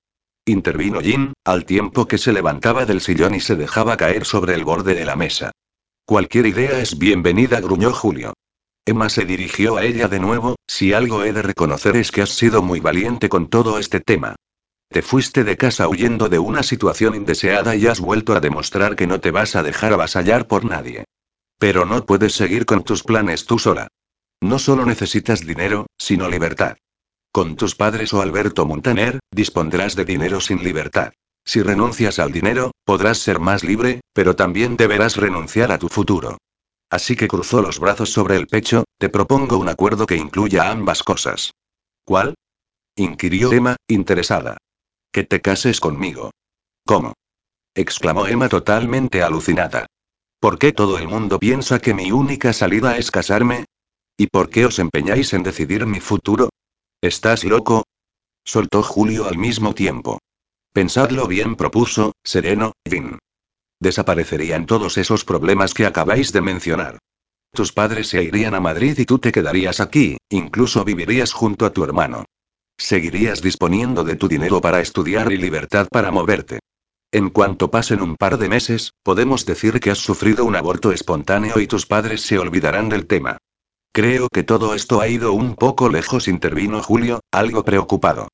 Intervino 0.46 1.02
Jin, 1.02 1.34
al 1.44 1.66
tiempo 1.66 2.08
que 2.08 2.20
se 2.20 2.34
levantaba 2.34 2.86
del 2.86 3.02
sillón 3.02 3.34
y 3.34 3.40
se 3.40 3.56
dejaba 3.56 3.98
caer 3.98 4.26
sobre 4.26 4.54
el 4.54 4.64
borde 4.64 4.94
de 4.94 5.06
la 5.06 5.16
mesa. 5.16 5.50
Cualquier 6.06 6.46
idea 6.46 6.80
es 6.80 7.00
bienvenida, 7.00 7.60
gruñó 7.62 7.92
Julio. 7.92 8.34
Emma 8.86 9.10
se 9.10 9.26
dirigió 9.26 9.78
a 9.78 9.84
ella 9.84 10.08
de 10.08 10.20
nuevo, 10.20 10.56
si 10.68 10.94
algo 10.94 11.24
he 11.24 11.34
de 11.34 11.44
reconocer 11.44 11.96
es 11.96 12.12
que 12.12 12.24
has 12.24 12.32
sido 12.32 12.64
muy 12.64 12.80
valiente 12.80 13.30
con 13.30 13.48
todo 13.48 13.78
este 13.78 14.00
tema. 14.00 14.36
Te 14.90 15.04
fuiste 15.04 15.44
de 15.44 15.56
casa 15.56 15.88
huyendo 15.88 16.30
de 16.30 16.40
una 16.40 16.64
situación 16.64 17.14
indeseada 17.14 17.76
y 17.76 17.86
has 17.86 18.00
vuelto 18.00 18.34
a 18.34 18.40
demostrar 18.40 18.96
que 18.96 19.06
no 19.06 19.20
te 19.20 19.30
vas 19.30 19.56
a 19.56 19.62
dejar 19.62 19.94
avasallar 19.94 20.48
por 20.48 20.66
nadie. 20.66 21.06
Pero 21.60 21.86
no 21.86 22.06
puedes 22.08 22.34
seguir 22.34 22.66
con 22.66 22.84
tus 22.84 23.04
planes 23.04 23.46
tú 23.46 23.60
sola. 23.60 23.88
No 24.42 24.58
solo 24.58 24.84
necesitas 24.84 25.46
dinero, 25.46 25.86
sino 26.00 26.28
libertad. 26.28 26.76
Con 27.32 27.56
tus 27.56 27.76
padres 27.76 28.14
o 28.14 28.22
Alberto 28.22 28.66
Montaner, 28.66 29.20
dispondrás 29.30 29.96
de 29.96 30.06
dinero 30.06 30.42
sin 30.42 30.64
libertad. 30.64 31.14
Si 31.46 31.62
renuncias 31.62 32.18
al 32.18 32.32
dinero, 32.32 32.72
podrás 32.84 33.20
ser 33.20 33.40
más 33.40 33.64
libre, 33.64 34.02
pero 34.14 34.36
también 34.36 34.76
deberás 34.76 35.18
renunciar 35.18 35.72
a 35.72 35.78
tu 35.78 35.88
futuro. 35.88 36.40
Así 36.92 37.16
que 37.16 37.30
cruzó 37.30 37.62
los 37.62 37.80
brazos 37.80 38.12
sobre 38.12 38.36
el 38.36 38.48
pecho, 38.48 38.84
te 39.00 39.08
propongo 39.08 39.58
un 39.58 39.70
acuerdo 39.70 40.06
que 40.06 40.18
incluya 40.18 40.70
ambas 40.70 41.04
cosas. 41.04 41.54
¿Cuál? 42.04 42.36
inquirió 42.98 43.54
Emma, 43.54 43.78
interesada. 43.88 44.58
Que 45.14 45.24
te 45.24 45.42
cases 45.42 45.80
conmigo. 45.80 46.32
¿Cómo? 46.86 47.14
exclamó 47.74 48.28
Emma 48.28 48.50
totalmente 48.50 49.24
alucinada. 49.24 49.86
¿Por 50.42 50.60
qué 50.60 50.74
todo 50.74 50.98
el 50.98 51.08
mundo 51.08 51.40
piensa 51.40 51.80
que 51.80 51.94
mi 51.94 52.12
única 52.12 52.52
salida 52.52 52.98
es 52.98 53.10
casarme? 53.10 53.64
¿Y 54.18 54.28
por 54.28 54.50
qué 54.50 54.66
os 54.66 54.78
empeñáis 54.78 55.32
en 55.34 55.44
decidir 55.44 55.86
mi 55.86 56.02
futuro? 56.02 56.50
¿Estás 57.00 57.46
loco? 57.46 57.86
soltó 58.44 58.84
Julio 58.84 59.28
al 59.28 59.38
mismo 59.38 59.74
tiempo. 59.74 60.20
Pensadlo 60.74 61.28
bien, 61.28 61.56
propuso, 61.56 62.12
sereno, 62.24 62.74
Vin. 62.84 63.18
Desaparecerían 63.82 64.68
todos 64.68 64.98
esos 65.00 65.26
problemas 65.26 65.74
que 65.74 65.88
acabáis 65.88 66.32
de 66.32 66.42
mencionar. 66.42 67.00
Tus 67.52 67.74
padres 67.74 68.08
se 68.10 68.24
irían 68.24 68.54
a 68.54 68.60
Madrid 68.60 68.98
y 68.98 69.06
tú 69.06 69.18
te 69.18 69.32
quedarías 69.32 69.80
aquí, 69.80 70.18
incluso 70.30 70.86
vivirías 70.86 71.34
junto 71.34 71.66
a 71.66 71.74
tu 71.74 71.84
hermano. 71.84 72.26
Seguirías 72.78 73.42
disponiendo 73.42 74.04
de 74.04 74.16
tu 74.16 74.28
dinero 74.28 74.62
para 74.62 74.82
estudiar 74.82 75.32
y 75.32 75.38
libertad 75.38 75.88
para 75.92 76.12
moverte. 76.12 76.60
En 77.12 77.32
cuanto 77.32 77.72
pasen 77.72 78.04
un 78.04 78.18
par 78.18 78.38
de 78.38 78.50
meses, 78.50 78.92
podemos 79.04 79.48
decir 79.48 79.80
que 79.80 79.90
has 79.90 79.98
sufrido 79.98 80.46
un 80.46 80.56
aborto 80.56 80.92
espontáneo 80.92 81.60
y 81.60 81.66
tus 81.66 81.88
padres 81.88 82.22
se 82.22 82.38
olvidarán 82.38 82.88
del 82.88 83.08
tema. 83.08 83.40
Creo 83.92 84.30
que 84.30 84.44
todo 84.44 84.76
esto 84.76 85.02
ha 85.02 85.08
ido 85.08 85.34
un 85.34 85.56
poco 85.56 85.90
lejos, 85.90 86.28
intervino 86.28 86.84
Julio, 86.84 87.20
algo 87.32 87.66
preocupado. 87.66 88.30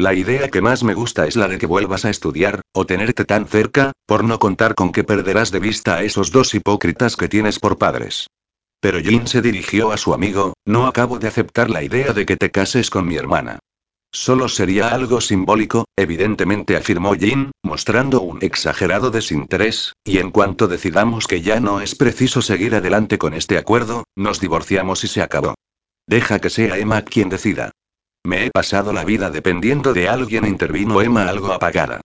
La 0.00 0.14
idea 0.14 0.48
que 0.48 0.62
más 0.62 0.84
me 0.84 0.94
gusta 0.94 1.26
es 1.26 1.34
la 1.34 1.48
de 1.48 1.58
que 1.58 1.66
vuelvas 1.66 2.04
a 2.04 2.10
estudiar, 2.10 2.60
o 2.72 2.86
tenerte 2.86 3.24
tan 3.24 3.48
cerca, 3.48 3.90
por 4.06 4.22
no 4.22 4.38
contar 4.38 4.76
con 4.76 4.92
que 4.92 5.02
perderás 5.02 5.50
de 5.50 5.58
vista 5.58 5.96
a 5.96 6.04
esos 6.04 6.30
dos 6.30 6.54
hipócritas 6.54 7.16
que 7.16 7.28
tienes 7.28 7.58
por 7.58 7.78
padres. 7.78 8.28
Pero 8.80 9.00
Jin 9.00 9.26
se 9.26 9.42
dirigió 9.42 9.90
a 9.90 9.96
su 9.96 10.14
amigo, 10.14 10.52
no 10.64 10.86
acabo 10.86 11.18
de 11.18 11.26
aceptar 11.26 11.68
la 11.68 11.82
idea 11.82 12.12
de 12.12 12.26
que 12.26 12.36
te 12.36 12.52
cases 12.52 12.90
con 12.90 13.08
mi 13.08 13.16
hermana. 13.16 13.58
Solo 14.12 14.48
sería 14.48 14.90
algo 14.90 15.20
simbólico, 15.20 15.86
evidentemente 15.96 16.76
afirmó 16.76 17.14
Jin, 17.14 17.50
mostrando 17.64 18.20
un 18.20 18.38
exagerado 18.40 19.10
desinterés, 19.10 19.94
y 20.04 20.18
en 20.18 20.30
cuanto 20.30 20.68
decidamos 20.68 21.26
que 21.26 21.42
ya 21.42 21.58
no 21.58 21.80
es 21.80 21.96
preciso 21.96 22.40
seguir 22.40 22.76
adelante 22.76 23.18
con 23.18 23.34
este 23.34 23.58
acuerdo, 23.58 24.04
nos 24.14 24.38
divorciamos 24.38 25.02
y 25.02 25.08
se 25.08 25.22
acabó. 25.22 25.56
Deja 26.06 26.38
que 26.38 26.50
sea 26.50 26.78
Emma 26.78 27.02
quien 27.02 27.30
decida. 27.30 27.72
Me 28.24 28.46
he 28.46 28.50
pasado 28.50 28.92
la 28.92 29.04
vida 29.04 29.30
dependiendo 29.30 29.92
de 29.92 30.08
alguien, 30.08 30.46
intervino 30.46 31.00
Emma 31.00 31.28
algo 31.28 31.52
apagada. 31.52 32.00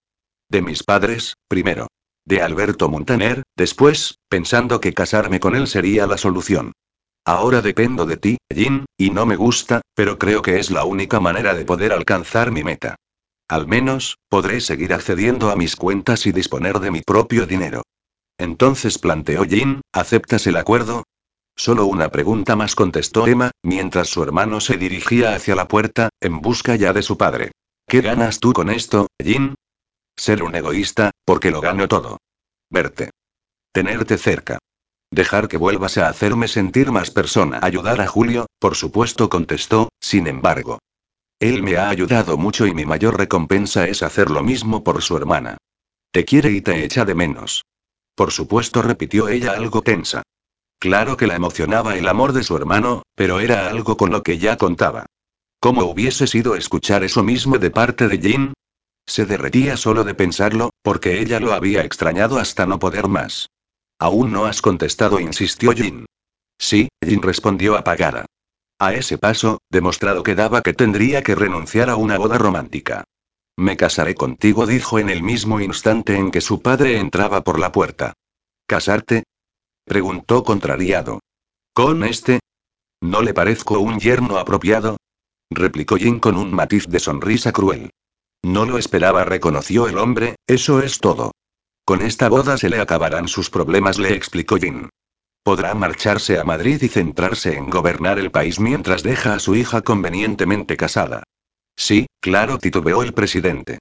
De 0.49 0.61
mis 0.61 0.83
padres, 0.83 1.33
primero. 1.47 1.87
De 2.25 2.41
Alberto 2.41 2.87
Montaner, 2.87 3.43
después, 3.57 4.19
pensando 4.29 4.79
que 4.79 4.93
casarme 4.93 5.39
con 5.39 5.55
él 5.55 5.67
sería 5.67 6.07
la 6.07 6.17
solución. 6.17 6.71
Ahora 7.25 7.61
dependo 7.61 8.05
de 8.05 8.17
ti, 8.17 8.37
Jin, 8.53 8.85
y 8.97 9.09
no 9.09 9.25
me 9.25 9.35
gusta, 9.35 9.81
pero 9.95 10.17
creo 10.17 10.41
que 10.41 10.59
es 10.59 10.71
la 10.71 10.85
única 10.85 11.19
manera 11.19 11.53
de 11.53 11.65
poder 11.65 11.93
alcanzar 11.93 12.51
mi 12.51 12.63
meta. 12.63 12.95
Al 13.47 13.67
menos, 13.67 14.17
podré 14.29 14.61
seguir 14.61 14.93
accediendo 14.93 15.49
a 15.51 15.55
mis 15.55 15.75
cuentas 15.75 16.25
y 16.25 16.31
disponer 16.31 16.79
de 16.79 16.91
mi 16.91 17.01
propio 17.01 17.45
dinero. 17.45 17.83
Entonces 18.37 18.97
planteó 18.97 19.43
Jin, 19.43 19.81
¿aceptas 19.93 20.47
el 20.47 20.57
acuerdo? 20.57 21.02
Solo 21.55 21.85
una 21.85 22.09
pregunta 22.09 22.55
más 22.55 22.75
contestó 22.75 23.27
Emma, 23.27 23.51
mientras 23.63 24.09
su 24.09 24.23
hermano 24.23 24.59
se 24.59 24.77
dirigía 24.77 25.35
hacia 25.35 25.55
la 25.55 25.67
puerta, 25.67 26.09
en 26.19 26.41
busca 26.41 26.75
ya 26.75 26.93
de 26.93 27.03
su 27.03 27.17
padre. 27.17 27.51
¿Qué 27.87 28.01
ganas 28.01 28.39
tú 28.39 28.53
con 28.53 28.69
esto, 28.69 29.07
Jin? 29.21 29.55
Ser 30.15 30.43
un 30.43 30.55
egoísta, 30.55 31.11
porque 31.25 31.51
lo 31.51 31.61
gano 31.61 31.87
todo. 31.87 32.17
Verte. 32.69 33.11
Tenerte 33.71 34.17
cerca. 34.17 34.59
Dejar 35.11 35.47
que 35.47 35.57
vuelvas 35.57 35.97
a 35.97 36.07
hacerme 36.07 36.47
sentir 36.47 36.91
más 36.91 37.11
persona. 37.11 37.59
Ayudar 37.61 38.01
a 38.01 38.07
Julio, 38.07 38.47
por 38.59 38.75
supuesto 38.75 39.29
contestó, 39.29 39.89
sin 39.99 40.27
embargo. 40.27 40.79
Él 41.39 41.61
me 41.61 41.77
ha 41.77 41.89
ayudado 41.89 42.37
mucho 42.37 42.65
y 42.65 42.73
mi 42.73 42.85
mayor 42.85 43.17
recompensa 43.17 43.87
es 43.87 44.01
hacer 44.01 44.31
lo 44.31 44.43
mismo 44.43 44.83
por 44.83 45.01
su 45.01 45.17
hermana. 45.17 45.57
Te 46.11 46.25
quiere 46.25 46.51
y 46.51 46.61
te 46.61 46.83
echa 46.83 47.05
de 47.05 47.15
menos. 47.15 47.63
Por 48.15 48.31
supuesto 48.31 48.81
repitió 48.81 49.27
ella 49.27 49.51
algo 49.51 49.81
tensa. 49.81 50.23
Claro 50.83 51.15
que 51.15 51.27
la 51.27 51.37
emocionaba 51.37 51.95
el 51.95 52.09
amor 52.09 52.33
de 52.33 52.43
su 52.43 52.57
hermano, 52.57 53.03
pero 53.15 53.39
era 53.39 53.69
algo 53.69 53.95
con 53.95 54.11
lo 54.11 54.21
que 54.21 54.37
ya 54.37 54.57
contaba. 54.57 55.05
¿Cómo 55.61 55.83
hubiese 55.85 56.27
sido 56.27 56.55
escuchar 56.55 57.05
eso 57.05 57.23
mismo 57.23 57.57
de 57.57 57.71
parte 57.71 58.09
de 58.09 58.17
Jin? 58.17 58.53
Se 59.07 59.25
derretía 59.25 59.77
solo 59.77 60.03
de 60.03 60.13
pensarlo, 60.13 60.71
porque 60.81 61.21
ella 61.21 61.39
lo 61.39 61.53
había 61.53 61.85
extrañado 61.85 62.37
hasta 62.37 62.65
no 62.65 62.79
poder 62.79 63.07
más. 63.07 63.47
Aún 63.97 64.33
no 64.33 64.43
has 64.43 64.61
contestado, 64.61 65.21
insistió 65.21 65.71
Jin. 65.71 66.05
Sí, 66.59 66.89
Jin 67.01 67.21
respondió 67.21 67.77
apagada. 67.77 68.25
A 68.77 68.93
ese 68.93 69.17
paso, 69.17 69.59
demostrado 69.69 70.21
quedaba 70.21 70.61
que 70.61 70.73
tendría 70.73 71.23
que 71.23 71.33
renunciar 71.33 71.89
a 71.89 71.95
una 71.95 72.17
boda 72.17 72.37
romántica. 72.37 73.05
Me 73.55 73.77
casaré 73.77 74.15
contigo, 74.15 74.67
dijo 74.67 74.99
en 74.99 75.09
el 75.09 75.23
mismo 75.23 75.61
instante 75.61 76.17
en 76.17 76.29
que 76.29 76.41
su 76.41 76.61
padre 76.61 76.97
entraba 76.97 77.41
por 77.41 77.57
la 77.57 77.71
puerta. 77.71 78.11
¿Casarte? 78.67 79.23
Preguntó 79.85 80.43
contrariado. 80.43 81.19
¿Con 81.73 82.03
este? 82.03 82.39
¿No 83.01 83.21
le 83.21 83.33
parezco 83.33 83.79
un 83.79 83.99
yerno 83.99 84.37
apropiado? 84.37 84.97
Replicó 85.49 85.97
Jin 85.97 86.19
con 86.19 86.37
un 86.37 86.53
matiz 86.53 86.87
de 86.87 86.99
sonrisa 86.99 87.51
cruel. 87.51 87.89
No 88.43 88.65
lo 88.65 88.77
esperaba, 88.77 89.25
reconoció 89.25 89.87
el 89.87 89.97
hombre, 89.97 90.35
eso 90.47 90.81
es 90.81 90.99
todo. 90.99 91.31
Con 91.85 92.01
esta 92.01 92.29
boda 92.29 92.57
se 92.57 92.69
le 92.69 92.79
acabarán 92.79 93.27
sus 93.27 93.49
problemas, 93.49 93.99
le 93.99 94.13
explicó 94.13 94.57
Jin. 94.57 94.89
Podrá 95.43 95.73
marcharse 95.73 96.39
a 96.39 96.45
Madrid 96.45 96.81
y 96.81 96.87
centrarse 96.87 97.57
en 97.57 97.69
gobernar 97.69 98.19
el 98.19 98.31
país 98.31 98.59
mientras 98.61 99.03
deja 99.03 99.33
a 99.33 99.39
su 99.39 99.55
hija 99.55 99.81
convenientemente 99.81 100.77
casada. 100.77 101.23
Sí, 101.75 102.05
claro, 102.21 102.57
titubeó 102.57 103.03
el 103.03 103.13
presidente. 103.13 103.79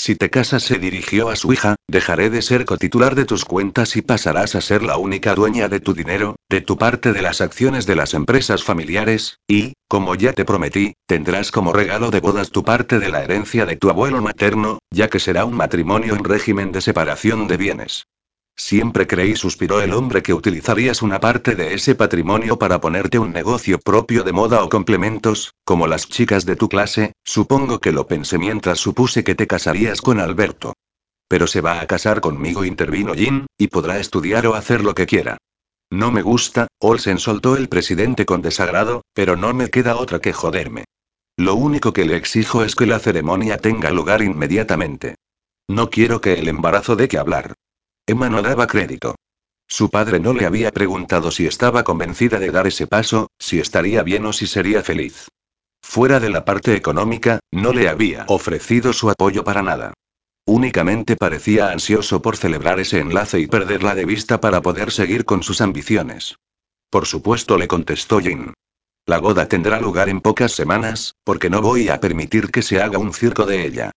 Si 0.00 0.14
te 0.14 0.30
casas, 0.30 0.62
se 0.62 0.78
dirigió 0.78 1.28
a 1.28 1.34
su 1.34 1.52
hija, 1.52 1.74
dejaré 1.88 2.30
de 2.30 2.40
ser 2.40 2.64
cotitular 2.64 3.16
de 3.16 3.24
tus 3.24 3.44
cuentas 3.44 3.96
y 3.96 4.02
pasarás 4.02 4.54
a 4.54 4.60
ser 4.60 4.84
la 4.84 4.96
única 4.96 5.34
dueña 5.34 5.68
de 5.68 5.80
tu 5.80 5.92
dinero, 5.92 6.36
de 6.48 6.60
tu 6.60 6.78
parte 6.78 7.12
de 7.12 7.20
las 7.20 7.40
acciones 7.40 7.84
de 7.84 7.96
las 7.96 8.14
empresas 8.14 8.62
familiares, 8.62 9.40
y, 9.48 9.72
como 9.88 10.14
ya 10.14 10.32
te 10.34 10.44
prometí, 10.44 10.94
tendrás 11.06 11.50
como 11.50 11.72
regalo 11.72 12.12
de 12.12 12.20
bodas 12.20 12.50
tu 12.50 12.62
parte 12.62 13.00
de 13.00 13.08
la 13.08 13.24
herencia 13.24 13.66
de 13.66 13.74
tu 13.74 13.90
abuelo 13.90 14.22
materno, 14.22 14.78
ya 14.92 15.08
que 15.08 15.18
será 15.18 15.44
un 15.44 15.56
matrimonio 15.56 16.14
en 16.14 16.22
régimen 16.22 16.70
de 16.70 16.80
separación 16.80 17.48
de 17.48 17.56
bienes. 17.56 18.06
Siempre 18.60 19.06
creí, 19.06 19.36
suspiró 19.36 19.80
el 19.80 19.92
hombre, 19.92 20.20
que 20.20 20.34
utilizarías 20.34 21.00
una 21.00 21.20
parte 21.20 21.54
de 21.54 21.74
ese 21.74 21.94
patrimonio 21.94 22.58
para 22.58 22.80
ponerte 22.80 23.20
un 23.20 23.32
negocio 23.32 23.78
propio 23.78 24.24
de 24.24 24.32
moda 24.32 24.64
o 24.64 24.68
complementos, 24.68 25.54
como 25.64 25.86
las 25.86 26.08
chicas 26.08 26.44
de 26.44 26.56
tu 26.56 26.68
clase, 26.68 27.12
supongo 27.24 27.78
que 27.78 27.92
lo 27.92 28.08
pensé 28.08 28.36
mientras 28.36 28.80
supuse 28.80 29.22
que 29.22 29.36
te 29.36 29.46
casarías 29.46 30.02
con 30.02 30.18
Alberto. 30.18 30.74
Pero 31.28 31.46
se 31.46 31.60
va 31.60 31.80
a 31.80 31.86
casar 31.86 32.20
conmigo, 32.20 32.64
intervino 32.64 33.14
Jin, 33.14 33.46
y 33.56 33.68
podrá 33.68 34.00
estudiar 34.00 34.44
o 34.48 34.56
hacer 34.56 34.82
lo 34.82 34.92
que 34.92 35.06
quiera. 35.06 35.38
No 35.88 36.10
me 36.10 36.22
gusta, 36.22 36.66
Olsen 36.80 37.18
soltó 37.20 37.56
el 37.56 37.68
presidente 37.68 38.26
con 38.26 38.42
desagrado, 38.42 39.02
pero 39.14 39.36
no 39.36 39.54
me 39.54 39.70
queda 39.70 39.96
otra 39.96 40.18
que 40.18 40.32
joderme. 40.32 40.84
Lo 41.36 41.54
único 41.54 41.92
que 41.92 42.04
le 42.04 42.16
exijo 42.16 42.64
es 42.64 42.74
que 42.74 42.86
la 42.86 42.98
ceremonia 42.98 43.58
tenga 43.58 43.92
lugar 43.92 44.20
inmediatamente. 44.20 45.14
No 45.68 45.90
quiero 45.90 46.20
que 46.20 46.34
el 46.34 46.48
embarazo 46.48 46.96
dé 46.96 47.06
que 47.06 47.18
hablar. 47.18 47.54
Emma 48.08 48.30
no 48.30 48.40
daba 48.40 48.66
crédito. 48.66 49.16
Su 49.68 49.90
padre 49.90 50.18
no 50.18 50.32
le 50.32 50.46
había 50.46 50.72
preguntado 50.72 51.30
si 51.30 51.46
estaba 51.46 51.84
convencida 51.84 52.38
de 52.38 52.50
dar 52.50 52.66
ese 52.66 52.86
paso, 52.86 53.28
si 53.38 53.60
estaría 53.60 54.02
bien 54.02 54.24
o 54.24 54.32
si 54.32 54.46
sería 54.46 54.82
feliz. 54.82 55.28
Fuera 55.82 56.18
de 56.18 56.30
la 56.30 56.46
parte 56.46 56.74
económica, 56.74 57.40
no 57.52 57.74
le 57.74 57.86
había 57.86 58.24
ofrecido 58.28 58.94
su 58.94 59.10
apoyo 59.10 59.44
para 59.44 59.62
nada. 59.62 59.92
Únicamente 60.46 61.16
parecía 61.16 61.70
ansioso 61.70 62.22
por 62.22 62.38
celebrar 62.38 62.80
ese 62.80 63.00
enlace 63.00 63.40
y 63.40 63.46
perderla 63.46 63.94
de 63.94 64.06
vista 64.06 64.40
para 64.40 64.62
poder 64.62 64.90
seguir 64.90 65.26
con 65.26 65.42
sus 65.42 65.60
ambiciones. 65.60 66.36
Por 66.88 67.04
supuesto, 67.04 67.58
le 67.58 67.68
contestó 67.68 68.20
Jin. 68.20 68.54
La 69.04 69.18
boda 69.18 69.48
tendrá 69.48 69.82
lugar 69.82 70.08
en 70.08 70.22
pocas 70.22 70.52
semanas, 70.52 71.14
porque 71.24 71.50
no 71.50 71.60
voy 71.60 71.90
a 71.90 72.00
permitir 72.00 72.50
que 72.50 72.62
se 72.62 72.80
haga 72.80 72.96
un 72.96 73.12
circo 73.12 73.44
de 73.44 73.66
ella. 73.66 73.90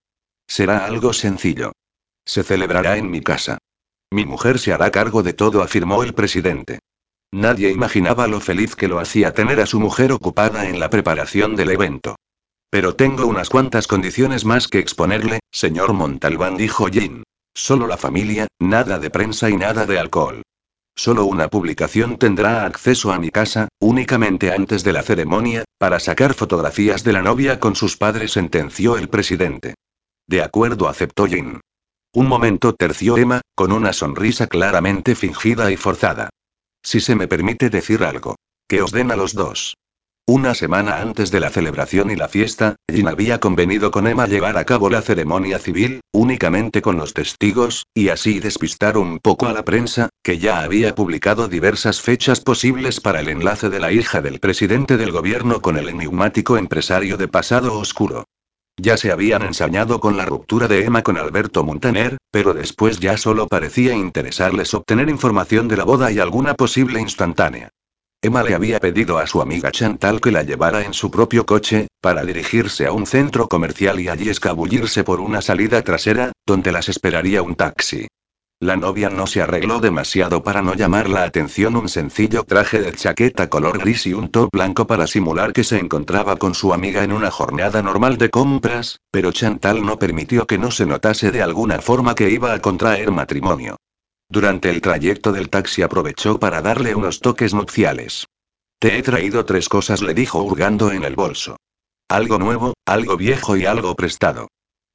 Será 0.47 0.83
algo 0.83 1.13
sencillo. 1.13 1.71
Se 2.25 2.43
celebrará 2.43 2.97
en 2.97 3.09
mi 3.09 3.21
casa. 3.21 3.57
Mi 4.13 4.25
mujer 4.25 4.59
se 4.59 4.73
hará 4.73 4.91
cargo 4.91 5.23
de 5.23 5.31
todo, 5.33 5.63
afirmó 5.63 6.03
el 6.03 6.13
presidente. 6.13 6.79
Nadie 7.31 7.71
imaginaba 7.71 8.27
lo 8.27 8.41
feliz 8.41 8.75
que 8.75 8.89
lo 8.89 8.99
hacía 8.99 9.33
tener 9.33 9.61
a 9.61 9.65
su 9.65 9.79
mujer 9.79 10.11
ocupada 10.11 10.67
en 10.67 10.81
la 10.81 10.89
preparación 10.89 11.55
del 11.55 11.71
evento. 11.71 12.17
Pero 12.69 12.95
tengo 12.95 13.25
unas 13.25 13.49
cuantas 13.49 13.88
condiciones 13.88 14.43
más 14.43 14.67
que 14.67 14.79
exponerle, 14.79 15.39
señor 15.49 15.93
Montalbán, 15.93 16.57
dijo 16.57 16.88
Jin. 16.88 17.23
Solo 17.53 17.88
la 17.88 17.97
familia, 17.97 18.47
nada 18.59 18.99
de 18.99 19.09
prensa 19.09 19.49
y 19.49 19.55
nada 19.55 19.85
de 19.85 19.97
alcohol. 19.97 20.41
Solo 20.93 21.23
una 21.23 21.47
publicación 21.47 22.17
tendrá 22.17 22.65
acceso 22.65 23.13
a 23.13 23.19
mi 23.19 23.29
casa, 23.29 23.69
únicamente 23.79 24.51
antes 24.51 24.83
de 24.83 24.91
la 24.91 25.03
ceremonia, 25.03 25.63
para 25.77 26.01
sacar 26.01 26.33
fotografías 26.33 27.05
de 27.05 27.13
la 27.13 27.21
novia 27.21 27.61
con 27.61 27.77
sus 27.77 27.95
padres, 27.95 28.33
sentenció 28.33 28.97
el 28.97 29.07
presidente. 29.07 29.75
De 30.27 30.41
acuerdo, 30.41 30.89
aceptó 30.89 31.27
Jin. 31.27 31.61
Un 32.13 32.27
momento 32.27 32.75
terció 32.75 33.17
Emma, 33.17 33.39
con 33.55 33.71
una 33.71 33.93
sonrisa 33.93 34.47
claramente 34.47 35.15
fingida 35.15 35.71
y 35.71 35.77
forzada. 35.77 36.29
Si 36.83 36.99
se 36.99 37.15
me 37.15 37.29
permite 37.29 37.69
decir 37.69 38.03
algo. 38.03 38.35
Que 38.67 38.81
os 38.81 38.91
den 38.91 39.11
a 39.11 39.15
los 39.15 39.33
dos. 39.33 39.75
Una 40.27 40.53
semana 40.53 41.01
antes 41.01 41.31
de 41.31 41.39
la 41.39 41.49
celebración 41.49 42.11
y 42.11 42.17
la 42.17 42.27
fiesta, 42.27 42.75
Jin 42.91 43.07
había 43.07 43.39
convenido 43.39 43.91
con 43.91 44.07
Emma 44.07 44.27
llevar 44.27 44.57
a 44.57 44.65
cabo 44.65 44.89
la 44.89 45.01
ceremonia 45.01 45.57
civil, 45.57 46.01
únicamente 46.11 46.81
con 46.81 46.97
los 46.97 47.13
testigos, 47.13 47.85
y 47.93 48.09
así 48.09 48.39
despistar 48.39 48.97
un 48.97 49.19
poco 49.19 49.47
a 49.47 49.53
la 49.53 49.63
prensa, 49.63 50.09
que 50.21 50.38
ya 50.38 50.61
había 50.63 50.95
publicado 50.95 51.47
diversas 51.47 52.01
fechas 52.01 52.41
posibles 52.41 52.99
para 52.99 53.21
el 53.21 53.29
enlace 53.29 53.69
de 53.69 53.79
la 53.79 53.93
hija 53.93 54.21
del 54.21 54.39
presidente 54.39 54.97
del 54.97 55.13
gobierno 55.13 55.61
con 55.61 55.77
el 55.77 55.88
enigmático 55.88 56.57
empresario 56.57 57.15
de 57.15 57.29
pasado 57.29 57.77
oscuro. 57.79 58.25
Ya 58.77 58.98
se 58.98 59.11
habían 59.11 59.43
ensañado 59.43 59.99
con 59.99 60.18
la 60.18 60.26
ruptura 60.26 60.68
de 60.68 60.85
Emma 60.85 61.03
con 61.03 61.18
Alberto 61.18 61.64
Montaner, 61.64 62.18
pero 62.31 62.53
después 62.53 62.99
ya 62.99 63.18
solo 63.18 63.48
parecía 63.48 63.93
interesarles 63.93 64.73
obtener 64.73 65.10
información 65.10 65.68
de 65.68 65.77
la 65.77 65.84
boda 65.84 66.11
y 66.11 66.19
alguna 66.19 66.56
posible 66.56 66.99
instantánea. 66.99 67.69
Emma 68.23 68.43
le 68.43 68.53
había 68.53 68.80
pedido 68.80 69.18
a 69.18 69.26
su 69.26 69.41
amiga 69.41 69.72
Chantal 69.72 70.22
que 70.22 70.31
la 70.31 70.43
llevara 70.43 70.84
en 70.85 70.93
su 70.93 71.10
propio 71.10 71.45
coche, 71.45 71.88
para 72.02 72.23
dirigirse 72.23 72.85
a 72.85 72.91
un 72.91 73.07
centro 73.07 73.48
comercial 73.48 73.99
y 73.99 74.10
allí 74.10 74.30
escabullirse 74.30 75.03
por 75.03 75.19
una 75.19 75.41
salida 75.41 75.81
trasera, 75.81 76.31
donde 76.45 76.72
las 76.72 76.88
esperaría 76.88 77.41
un 77.41 77.56
taxi. 77.56 78.07
La 78.61 78.75
novia 78.77 79.09
no 79.09 79.25
se 79.25 79.41
arregló 79.41 79.79
demasiado 79.79 80.43
para 80.43 80.61
no 80.61 80.75
llamar 80.75 81.09
la 81.09 81.23
atención 81.23 81.75
un 81.75 81.89
sencillo 81.89 82.43
traje 82.43 82.79
de 82.79 82.93
chaqueta 82.93 83.49
color 83.49 83.79
gris 83.79 84.05
y 84.05 84.13
un 84.13 84.29
top 84.29 84.51
blanco 84.51 84.85
para 84.85 85.07
simular 85.07 85.51
que 85.51 85.63
se 85.63 85.79
encontraba 85.79 86.35
con 86.35 86.53
su 86.53 86.71
amiga 86.71 87.03
en 87.03 87.11
una 87.11 87.31
jornada 87.31 87.81
normal 87.81 88.19
de 88.19 88.29
compras, 88.29 88.99
pero 89.09 89.31
Chantal 89.31 89.83
no 89.83 89.97
permitió 89.97 90.45
que 90.45 90.59
no 90.59 90.69
se 90.69 90.85
notase 90.85 91.31
de 91.31 91.41
alguna 91.41 91.81
forma 91.81 92.13
que 92.13 92.29
iba 92.29 92.53
a 92.53 92.61
contraer 92.61 93.09
matrimonio. 93.09 93.77
Durante 94.29 94.69
el 94.69 94.79
trayecto 94.79 95.31
del 95.31 95.49
taxi 95.49 95.81
aprovechó 95.81 96.39
para 96.39 96.61
darle 96.61 96.93
unos 96.93 97.19
toques 97.19 97.55
nupciales. 97.55 98.27
Te 98.77 98.95
he 98.95 99.01
traído 99.01 99.43
tres 99.43 99.69
cosas, 99.69 100.03
le 100.03 100.13
dijo 100.13 100.39
hurgando 100.43 100.91
en 100.91 101.03
el 101.03 101.15
bolso. 101.15 101.57
Algo 102.07 102.38
nuevo, 102.38 102.75
algo 102.85 103.17
viejo 103.17 103.57
y 103.57 103.65
algo 103.65 103.95
prestado. 103.95 104.49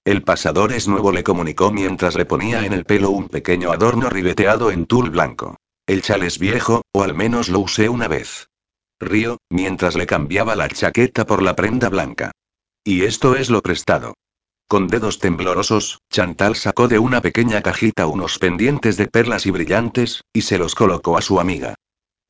El 0.07 0.23
pasador 0.23 0.73
es 0.73 0.87
nuevo, 0.87 1.11
le 1.11 1.25
comunicó 1.25 1.73
mientras 1.73 2.15
le 2.15 2.27
ponía 2.27 2.65
en 2.65 2.73
el 2.73 2.85
pelo 2.85 3.11
un 3.11 3.29
pequeño 3.29 3.73
adorno 3.73 4.09
ribeteado 4.09 4.71
en 4.71 4.87
tul 4.87 5.11
blanco. 5.11 5.57
El 5.85 6.01
chal 6.01 6.23
es 6.23 6.39
viejo, 6.39 6.83
o 6.93 7.03
al 7.03 7.13
menos 7.13 7.49
lo 7.49 7.59
usé 7.59 7.89
una 7.89 8.07
vez. 8.07 8.49
Río, 9.01 9.39
mientras 9.51 9.97
le 9.97 10.07
cambiaba 10.07 10.55
la 10.55 10.69
chaqueta 10.69 11.27
por 11.27 11.43
la 11.43 11.57
prenda 11.57 11.89
blanca. 11.89 12.31
Y 12.85 13.03
esto 13.03 13.35
es 13.35 13.51
lo 13.51 13.63
prestado. 13.63 14.15
Con 14.69 14.87
dedos 14.87 15.19
temblorosos, 15.19 15.99
Chantal 16.09 16.55
sacó 16.55 16.87
de 16.87 17.01
una 17.01 17.21
pequeña 17.21 17.61
cajita 17.61 18.07
unos 18.07 18.39
pendientes 18.39 18.97
de 18.97 19.09
perlas 19.09 19.45
y 19.45 19.51
brillantes, 19.51 20.23
y 20.33 20.43
se 20.43 20.57
los 20.57 20.77
colocó 20.77 21.19
a 21.19 21.21
su 21.21 21.41
amiga. 21.41 21.75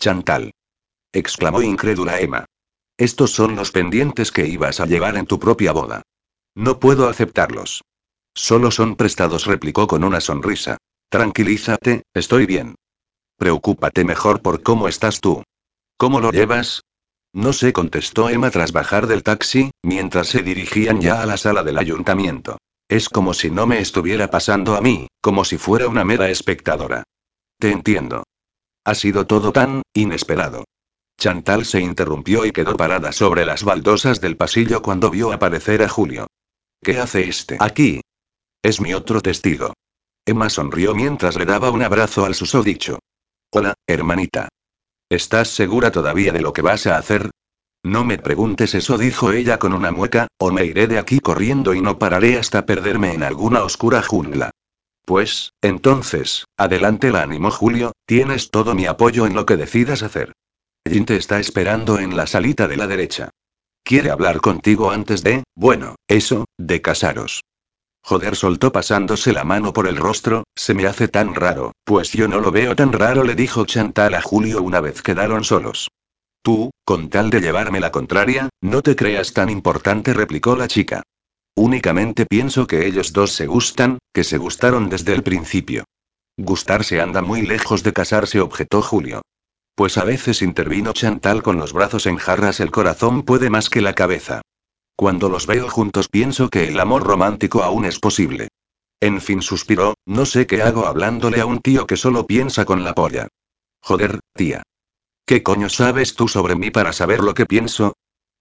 Chantal. 0.01 0.53
exclamó 1.13 1.61
incrédula 1.61 2.21
Emma. 2.21 2.47
Estos 2.97 3.33
son 3.33 3.55
los 3.55 3.71
pendientes 3.71 4.33
que 4.33 4.47
ibas 4.47 4.81
a 4.81 4.87
llevar 4.87 5.19
en 5.19 5.27
tu 5.27 5.39
propia 5.39 5.73
boda. 5.73 6.01
No 6.57 6.81
puedo 6.81 7.11
aceptarlos. 7.11 7.85
Solo 8.35 8.71
son 8.71 8.97
prestados, 8.97 9.45
replicó 9.45 9.87
con 9.87 10.05
una 10.05 10.23
sonrisa. 10.23 10.79
Tranquilízate, 11.11 12.05
estoy 12.15 12.47
bien. 12.47 12.77
Preocúpate 13.37 14.07
mejor 14.07 14.41
por 14.41 14.63
cómo 14.63 14.89
estás 14.89 15.21
tú. 15.21 15.43
¿Cómo 15.99 16.19
lo 16.19 16.33
llevas? 16.33 16.81
No 17.35 17.53
sé, 17.53 17.75
contestó 17.75 18.31
Emma 18.31 18.51
tras 18.51 18.73
bajar 18.73 19.07
del 19.07 19.23
taxi, 19.23 19.71
mientras 19.83 20.29
se 20.29 20.43
dirigían 20.43 21.03
ya 21.03 21.23
a 21.23 21.27
la 21.27 21.37
sala 21.37 21.63
del 21.63 21.77
ayuntamiento. 21.77 22.57
Es 22.89 23.11
como 23.11 23.35
si 23.35 23.51
no 23.51 23.67
me 23.67 23.81
estuviera 23.81 24.31
pasando 24.31 24.77
a 24.77 24.81
mí, 24.81 25.09
como 25.21 25.45
si 25.45 25.59
fuera 25.59 25.89
una 25.89 26.07
mera 26.07 26.31
espectadora. 26.31 27.03
Te 27.59 27.71
entiendo. 27.71 28.23
Ha 28.83 28.95
sido 28.95 29.27
todo 29.27 29.53
tan 29.53 29.83
inesperado. 29.93 30.65
Chantal 31.19 31.67
se 31.67 31.83
interrumpió 31.83 32.47
y 32.47 32.53
quedó 32.53 32.79
parada 32.79 33.13
sobre 33.13 33.45
las 33.45 33.63
baldosas 33.63 34.23
del 34.23 34.39
pasillo 34.39 34.81
cuando 34.81 35.11
vio 35.11 35.33
aparecer 35.33 35.83
a 35.83 35.89
Julio. 35.91 36.29
¿Qué 36.87 37.01
hace 37.01 37.29
este 37.29 37.57
aquí? 37.59 38.01
Es 38.63 38.81
mi 38.81 38.95
otro 38.95 39.21
testigo. 39.21 39.73
Emma 40.25 40.49
sonrió 40.49 40.95
mientras 40.95 41.35
le 41.35 41.45
daba 41.45 41.73
un 41.73 41.83
abrazo 41.83 42.25
al 42.25 42.37
susodicho. 42.37 43.01
Hola, 43.53 43.75
hermanita. 43.89 44.47
¿Estás 45.11 45.49
segura 45.49 45.91
todavía 45.91 46.31
de 46.31 46.43
lo 46.43 46.53
que 46.53 46.63
vas 46.63 46.87
a 46.87 46.97
hacer? 46.97 47.31
No 47.83 48.05
me 48.05 48.19
preguntes 48.19 48.77
eso, 48.77 48.99
dijo 48.99 49.33
ella 49.33 49.59
con 49.59 49.73
una 49.73 49.91
mueca, 49.91 50.29
o 50.39 50.53
me 50.53 50.65
iré 50.65 50.87
de 50.87 51.01
aquí 51.01 51.19
corriendo 51.19 51.75
y 51.75 51.81
no 51.81 51.99
pararé 51.99 52.39
hasta 52.39 52.67
perderme 52.67 53.15
en 53.15 53.25
alguna 53.25 53.65
oscura 53.65 54.01
jungla. 54.01 54.53
Pues, 55.05 55.55
entonces, 55.63 56.45
adelante 56.57 57.11
la 57.11 57.23
animó 57.23 57.51
Julio, 57.51 57.95
tienes 58.07 58.53
todo 58.53 58.77
mi 58.77 58.87
apoyo 58.87 59.27
en 59.27 59.35
lo 59.35 59.45
que 59.45 59.57
decidas 59.57 60.05
hacer. 60.05 60.35
Jin 60.89 61.05
te 61.05 61.17
está 61.17 61.41
esperando 61.41 61.99
en 61.99 62.17
la 62.17 62.29
salita 62.29 62.69
de 62.69 62.77
la 62.77 62.87
derecha. 62.87 63.31
Quiere 63.87 64.11
hablar 64.11 64.41
contigo 64.41 64.91
antes 64.91 65.23
de, 65.23 65.45
bueno, 65.55 65.95
eso, 66.09 66.47
de 66.59 66.83
casaros. 66.83 67.45
Joder, 68.03 68.35
soltó 68.35 68.73
pasándose 68.73 69.33
la 69.33 69.45
mano 69.45 69.73
por 69.73 69.87
el 69.87 69.97
rostro, 69.97 70.43
se 70.57 70.75
me 70.75 70.89
hace 70.89 71.07
tan 71.07 71.37
raro, 71.37 71.71
pues 71.85 72.11
yo 72.11 72.27
no 72.27 72.41
lo 72.41 72.51
veo 72.51 72.75
tan 72.75 72.93
raro, 72.93 73.23
le 73.23 73.37
dijo 73.37 73.65
Chantal 73.65 74.15
a 74.15 74.23
Julio 74.23 74.61
una 74.61 74.81
vez 74.81 75.03
quedaron 75.03 75.45
solos. 75.45 75.89
Tú, 76.43 76.73
con 76.85 77.11
tal 77.11 77.31
de 77.31 77.41
llevarme 77.41 77.79
la 77.79 77.93
contraria, 77.93 78.49
no 78.61 78.83
te 78.83 78.97
creas 78.97 79.33
tan 79.33 79.51
importante, 79.51 80.13
replicó 80.13 80.57
la 80.57 80.67
chica. 80.67 81.05
Únicamente 81.55 82.27
pienso 82.27 82.67
que 82.67 82.89
ellos 82.89 83.13
dos 83.13 83.35
se 83.35 83.47
gustan, 83.47 83.99
que 84.13 84.25
se 84.25 84.39
gustaron 84.39 84.91
desde 84.91 85.15
el 85.15 85.23
principio. 85.23 85.85
Gustarse 86.37 87.01
anda 87.01 87.23
muy 87.23 87.43
lejos 87.43 87.85
de 87.85 87.93
casarse, 87.93 88.41
objetó 88.41 88.83
Julio. 88.83 89.23
Pues 89.77 89.99
a 89.99 90.05
veces 90.05 90.41
intervino 90.41 90.95
Chantal 90.95 91.43
con 91.43 91.59
los 91.59 91.75
brazos 91.75 92.07
en 92.07 92.17
jarras, 92.17 92.61
el 92.61 92.71
corazón 92.71 93.23
puede 93.23 93.51
más 93.51 93.69
que 93.69 93.83
la 93.83 93.93
cabeza. 93.93 94.41
Cuando 94.97 95.29
los 95.29 95.47
veo 95.47 95.69
juntos 95.69 96.09
pienso 96.09 96.49
que 96.49 96.69
el 96.69 96.81
amor 96.81 97.03
romántico 97.03 97.63
aún 97.63 97.85
es 97.85 97.99
posible. 97.99 98.49
En 99.01 99.21
fin, 99.21 99.43
suspiró, 99.43 99.93
no 100.07 100.25
sé 100.25 100.47
qué 100.47 100.63
hago 100.63 100.87
hablándole 100.87 101.43
a 101.43 101.47
un 101.47 101.61
tío 101.61 101.87
que 101.87 101.99
solo 101.99 102.27
piensa 102.27 102.65
con 102.65 102.85
la 102.85 102.95
polla. 102.95 103.29
Joder, 103.83 104.21
tía. 104.35 104.63
¿Qué 105.27 105.43
coño 105.43 105.69
sabes 105.69 106.15
tú 106.15 106.27
sobre 106.27 106.57
mí 106.57 106.71
para 106.71 106.95
saber 106.95 107.21
lo 107.21 107.35
que 107.35 107.45
pienso? 107.45 107.93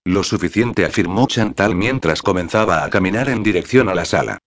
Lo 0.06 0.24
suficiente, 0.24 0.86
afirmó 0.86 1.28
Chantal 1.28 1.76
mientras 1.76 2.22
comenzaba 2.22 2.86
a 2.86 2.90
caminar 2.90 3.28
en 3.28 3.44
dirección 3.44 3.90
a 3.90 3.94
la 3.94 4.06
sala. 4.06 4.38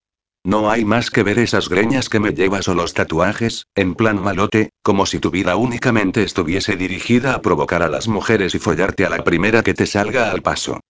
No 0.48 0.70
hay 0.70 0.86
más 0.86 1.10
que 1.10 1.22
ver 1.22 1.38
esas 1.38 1.68
greñas 1.68 2.08
que 2.08 2.20
me 2.20 2.32
llevas 2.32 2.68
o 2.68 2.74
los 2.74 2.94
tatuajes, 2.94 3.66
en 3.74 3.94
plan 3.94 4.18
malote, 4.18 4.70
como 4.82 5.04
si 5.04 5.18
tu 5.18 5.30
vida 5.30 5.56
únicamente 5.56 6.22
estuviese 6.22 6.74
dirigida 6.74 7.34
a 7.34 7.42
provocar 7.42 7.82
a 7.82 7.88
las 7.90 8.08
mujeres 8.08 8.54
y 8.54 8.58
follarte 8.58 9.04
a 9.04 9.10
la 9.10 9.22
primera 9.24 9.62
que 9.62 9.74
te 9.74 9.84
salga 9.84 10.30
al 10.30 10.40
paso. 10.40 10.80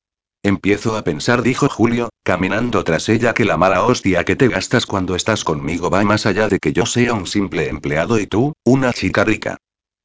Empiezo 0.45 0.97
a 0.97 1.03
pensar, 1.03 1.43
dijo 1.43 1.69
Julio, 1.69 2.09
caminando 2.23 2.85
tras 2.85 3.09
ella, 3.09 3.35
que 3.35 3.45
la 3.45 3.57
mala 3.57 3.83
hostia 3.83 4.23
que 4.23 4.37
te 4.37 4.47
gastas 4.47 4.87
cuando 4.87 5.17
estás 5.17 5.43
conmigo 5.43 5.91
va 5.91 6.05
más 6.05 6.25
allá 6.25 6.49
de 6.49 6.61
que 6.61 6.73
yo 6.73 6.87
sea 6.87 7.15
un 7.15 7.27
simple 7.27 7.69
empleado 7.69 8.21
y 8.21 8.29
tú, 8.29 8.53
una 8.65 8.93
chica 8.93 9.25
rica. 9.25 9.57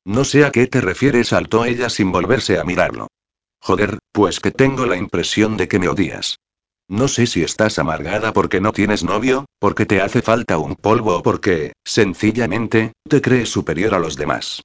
No 0.03 0.23
sé 0.23 0.45
a 0.45 0.51
qué 0.51 0.65
te 0.65 0.81
refieres, 0.81 1.27
saltó 1.27 1.63
ella 1.63 1.91
sin 1.91 2.11
volverse 2.11 2.57
a 2.57 2.63
mirarlo. 2.63 3.05
Joder, 3.59 3.99
pues 4.11 4.39
que 4.39 4.49
tengo 4.49 4.87
la 4.87 4.97
impresión 4.97 5.57
de 5.57 5.67
que 5.67 5.77
me 5.77 5.89
odias. 5.89 6.39
No 6.93 7.07
sé 7.07 7.25
si 7.25 7.41
estás 7.41 7.79
amargada 7.79 8.33
porque 8.33 8.61
no 8.61 8.71
tienes 8.71 9.03
novio, 9.03 9.45
porque 9.57 9.87
te 9.87 9.99
hace 9.99 10.21
falta 10.21 10.59
un 10.59 10.75
polvo 10.75 11.17
o 11.17 11.23
porque, 11.23 11.73
sencillamente, 11.83 12.93
te 13.09 13.19
crees 13.19 13.49
superior 13.49 13.95
a 13.95 13.99
los 13.99 14.15
demás. 14.15 14.61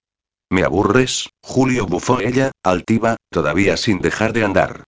¿Me 0.51 0.63
aburres? 0.63 1.31
Julio 1.43 1.87
bufó 1.87 2.21
ella, 2.21 2.53
altiva, 2.63 3.17
todavía 3.31 3.79
sin 3.79 4.01
dejar 4.01 4.35
de 4.35 4.45
andar. 4.45 4.85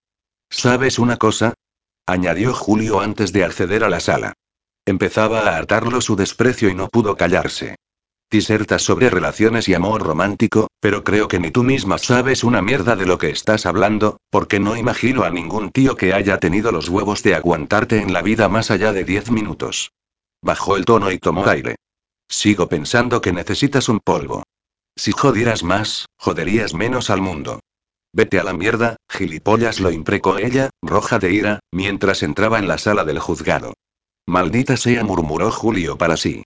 ¿Sabes 0.51 0.99
una 0.99 1.17
cosa? 1.17 1.55
añadió 2.05 2.53
Julio 2.53 2.99
antes 2.99 3.33
de 3.33 3.43
acceder 3.43 3.83
a 3.83 3.89
la 3.89 4.01
sala. 4.01 4.33
Empezaba 4.85 5.39
a 5.39 5.57
hartarlo 5.57 5.99
su 5.99 6.15
desprecio 6.15 6.69
y 6.69 6.75
no 6.75 6.89
pudo 6.89 7.17
callarse. 7.17 7.75
Disertas 8.31 8.81
sobre 8.81 9.09
relaciones 9.09 9.67
y 9.67 9.73
amor 9.73 10.03
romántico, 10.03 10.69
pero 10.79 11.03
creo 11.03 11.27
que 11.27 11.37
ni 11.37 11.51
tú 11.51 11.63
misma 11.63 11.97
sabes 11.97 12.45
una 12.45 12.61
mierda 12.61 12.95
de 12.95 13.05
lo 13.05 13.17
que 13.17 13.29
estás 13.29 13.65
hablando, 13.65 14.21
porque 14.29 14.57
no 14.57 14.77
imagino 14.77 15.23
a 15.23 15.29
ningún 15.29 15.69
tío 15.69 15.97
que 15.97 16.13
haya 16.13 16.37
tenido 16.39 16.71
los 16.71 16.87
huevos 16.87 17.23
de 17.23 17.35
aguantarte 17.35 17.99
en 17.99 18.13
la 18.13 18.21
vida 18.21 18.47
más 18.47 18.71
allá 18.71 18.93
de 18.93 19.03
diez 19.03 19.29
minutos. 19.29 19.91
Bajó 20.41 20.77
el 20.77 20.85
tono 20.85 21.11
y 21.11 21.19
tomó 21.19 21.45
aire. 21.45 21.75
Sigo 22.29 22.69
pensando 22.69 23.19
que 23.19 23.33
necesitas 23.33 23.89
un 23.89 23.99
polvo. 23.99 24.43
Si 24.95 25.11
jodieras 25.11 25.63
más, 25.63 26.05
joderías 26.17 26.73
menos 26.73 27.09
al 27.09 27.19
mundo. 27.19 27.59
Vete 28.13 28.39
a 28.39 28.45
la 28.45 28.53
mierda, 28.53 28.95
gilipollas 29.09 29.81
lo 29.81 29.91
imprecó 29.91 30.37
ella, 30.37 30.69
roja 30.81 31.19
de 31.19 31.33
ira, 31.33 31.59
mientras 31.69 32.23
entraba 32.23 32.59
en 32.59 32.69
la 32.69 32.77
sala 32.77 33.03
del 33.03 33.19
juzgado. 33.19 33.73
Maldita 34.25 34.77
sea, 34.77 35.03
murmuró 35.03 35.51
Julio 35.51 35.97
para 35.97 36.15
sí. 36.15 36.43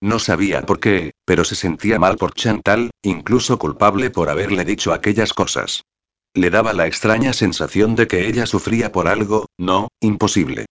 No 0.00 0.18
sabía 0.18 0.62
por 0.62 0.80
qué, 0.80 1.12
pero 1.24 1.44
se 1.44 1.54
sentía 1.54 1.98
mal 1.98 2.16
por 2.16 2.34
Chantal, 2.34 2.90
incluso 3.02 3.58
culpable 3.58 4.10
por 4.10 4.28
haberle 4.28 4.64
dicho 4.64 4.92
aquellas 4.92 5.32
cosas. 5.32 5.84
Le 6.34 6.50
daba 6.50 6.74
la 6.74 6.86
extraña 6.86 7.32
sensación 7.32 7.94
de 7.94 8.06
que 8.06 8.28
ella 8.28 8.46
sufría 8.46 8.92
por 8.92 9.08
algo, 9.08 9.46
no, 9.56 9.88
imposible. 10.00 10.66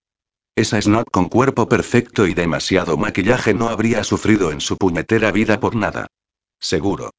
Esa 0.55 0.81
Snot 0.81 1.09
con 1.11 1.27
cuerpo 1.27 1.67
perfecto 1.67 2.27
y 2.27 2.33
demasiado 2.33 2.97
maquillaje 2.97 3.53
no 3.53 3.67
habría 3.67 4.03
sufrido 4.03 4.51
en 4.51 4.61
su 4.61 4.77
puñetera 4.77 5.31
vida 5.31 5.59
por 5.59 5.75
nada. 5.75 6.07
Seguro. 6.59 7.09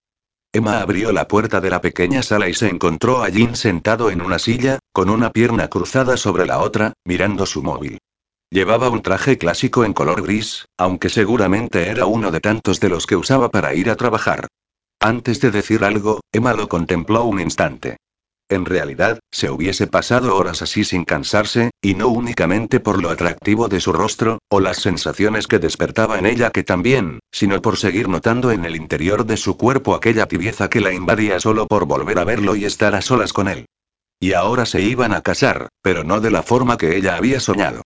Emma 0.53 0.81
abrió 0.81 1.13
la 1.13 1.29
puerta 1.29 1.61
de 1.61 1.69
la 1.69 1.83
pequeña 1.83 2.23
sala 2.23 2.49
y 2.49 2.55
se 2.55 2.69
encontró 2.69 3.23
a 3.23 3.31
Jin 3.31 3.57
sentado 3.57 4.11
en 4.11 4.23
una 4.23 4.39
silla, 4.39 4.79
con 4.93 5.11
una 5.11 5.31
pierna 5.31 5.69
cruzada 5.69 6.17
sobre 6.17 6.47
la 6.47 6.61
otra, 6.61 6.95
mirando 7.05 7.45
su 7.45 7.63
móvil. 7.63 7.99
Llevaba 8.51 8.91
un 8.91 9.03
traje 9.03 9.39
clásico 9.39 9.85
en 9.85 9.93
color 9.93 10.23
gris, 10.23 10.67
aunque 10.79 11.09
seguramente 11.09 11.89
era 11.89 12.07
uno 12.07 12.31
de 12.31 12.41
tantos 12.41 12.79
de 12.79 12.89
los 12.89 13.07
que 13.07 13.17
usaba 13.17 13.51
para 13.51 13.75
ir 13.75 13.91
a 13.91 13.97
trabajar. 13.97 14.47
Antes 15.01 15.41
de 15.41 15.51
decir 15.51 15.83
algo, 15.85 16.21
Emma 16.33 16.55
lo 16.55 16.69
contempló 16.69 17.25
un 17.25 17.41
instante. 17.41 17.97
En 18.49 18.65
realidad, 18.65 19.19
se 19.33 19.51
hubiese 19.51 19.89
pasado 19.89 20.37
horas 20.37 20.63
así 20.63 20.85
sin 20.85 21.05
cansarse, 21.05 21.71
y 21.83 21.95
no 21.95 22.07
únicamente 22.07 22.79
por 22.79 23.03
lo 23.03 23.11
atractivo 23.11 23.67
de 23.67 23.81
su 23.81 23.93
rostro, 23.93 24.39
o 24.49 24.61
las 24.61 24.77
sensaciones 24.77 25.49
que 25.49 25.59
despertaba 25.59 26.17
en 26.17 26.27
ella 26.27 26.51
que 26.51 26.63
también, 26.63 27.19
sino 27.33 27.61
por 27.61 27.77
seguir 27.77 28.09
notando 28.09 28.53
en 28.53 28.65
el 28.65 28.77
interior 28.77 29.27
de 29.27 29.37
su 29.37 29.57
cuerpo 29.57 29.97
aquella 29.97 30.27
tibieza 30.27 30.71
que 30.71 30.81
la 30.81 30.93
invadía 30.93 31.41
solo 31.41 31.67
por 31.67 31.87
volver 31.87 32.21
a 32.21 32.25
verlo 32.25 32.55
y 32.55 32.65
estar 32.65 32.95
a 32.95 33.03
solas 33.03 33.33
con 33.33 33.49
él. 33.49 33.67
Y 34.21 34.35
ahora 34.35 34.65
se 34.65 34.81
iban 34.81 35.13
a 35.13 35.23
casar, 35.23 35.69
pero 35.83 36.05
no 36.05 36.21
de 36.21 36.31
la 36.31 36.45
forma 36.45 36.77
que 36.77 36.97
ella 36.97 37.17
había 37.17 37.41
soñado. 37.41 37.83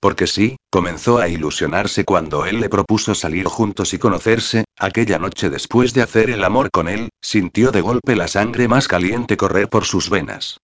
Porque 0.00 0.26
sí, 0.26 0.56
comenzó 0.70 1.18
a 1.18 1.28
ilusionarse 1.28 2.06
cuando 2.06 2.46
él 2.46 2.60
le 2.60 2.70
propuso 2.70 3.14
salir 3.14 3.44
juntos 3.44 3.92
y 3.92 3.98
conocerse, 3.98 4.64
aquella 4.78 5.18
noche 5.18 5.50
después 5.50 5.92
de 5.92 6.00
hacer 6.00 6.30
el 6.30 6.42
amor 6.42 6.70
con 6.70 6.88
él, 6.88 7.10
sintió 7.20 7.70
de 7.70 7.82
golpe 7.82 8.16
la 8.16 8.26
sangre 8.26 8.66
más 8.66 8.88
caliente 8.88 9.36
correr 9.36 9.68
por 9.68 9.84
sus 9.84 10.08
venas. 10.08 10.58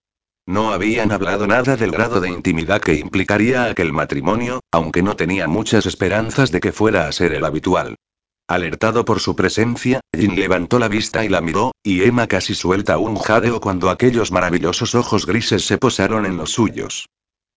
No 0.47 0.73
habían 0.73 1.13
hablado 1.13 1.47
nada 1.47 1.77
del 1.77 1.91
grado 1.91 2.21
de 2.21 2.31
intimidad 2.31 2.81
que 2.81 2.95
implicaría 2.95 3.65
aquel 3.65 3.93
matrimonio, 3.93 4.61
aunque 4.73 5.03
no 5.03 5.17
tenía 5.17 5.49
muchas 5.49 5.85
esperanzas 5.85 6.51
de 6.51 6.61
que 6.61 6.73
fuera 6.73 7.07
a 7.07 7.13
ser 7.13 7.35
el 7.35 7.45
habitual. 7.45 7.97
Alertado 8.49 9.05
por 9.05 9.19
su 9.19 9.35
presencia, 9.35 10.01
Jin 10.17 10.37
levantó 10.37 10.79
la 10.79 10.87
vista 10.87 11.25
y 11.25 11.29
la 11.29 11.41
miró, 11.41 11.73
y 11.83 12.05
Emma 12.05 12.29
casi 12.29 12.55
suelta 12.55 12.97
un 12.97 13.17
jadeo 13.17 13.61
cuando 13.61 13.91
aquellos 13.91 14.31
maravillosos 14.31 14.95
ojos 14.95 15.27
grises 15.27 15.67
se 15.67 15.79
posaron 15.79 16.25
en 16.25 16.37
los 16.37 16.53
suyos. 16.53 17.07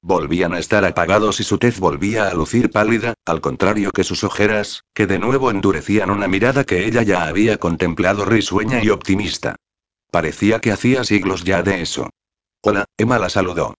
Volvían 0.02 0.54
a 0.54 0.60
estar 0.60 0.86
apagados 0.86 1.42
y 1.42 1.44
su 1.44 1.58
tez 1.58 1.80
volvía 1.80 2.30
a 2.30 2.34
lucir 2.34 2.72
pálida, 2.72 3.16
al 3.26 3.42
contrario 3.42 3.92
que 3.92 4.06
sus 4.06 4.24
ojeras, 4.24 4.84
que 4.94 5.08
de 5.08 5.20
nuevo 5.20 5.52
endurecían 5.52 6.10
una 6.10 6.28
mirada 6.28 6.64
que 6.64 6.86
ella 6.86 7.04
ya 7.04 7.28
había 7.28 7.58
contemplado 7.58 8.24
risueña 8.24 8.82
y 8.82 8.90
optimista. 8.90 9.58
Parecía 10.10 10.60
que 10.60 10.72
hacía 10.72 11.04
siglos 11.04 11.44
ya 11.44 11.64
de 11.64 11.82
eso. 11.82 12.10
Hola, 12.62 12.86
Emma 12.98 13.20
la 13.20 13.30
saludó. 13.30 13.76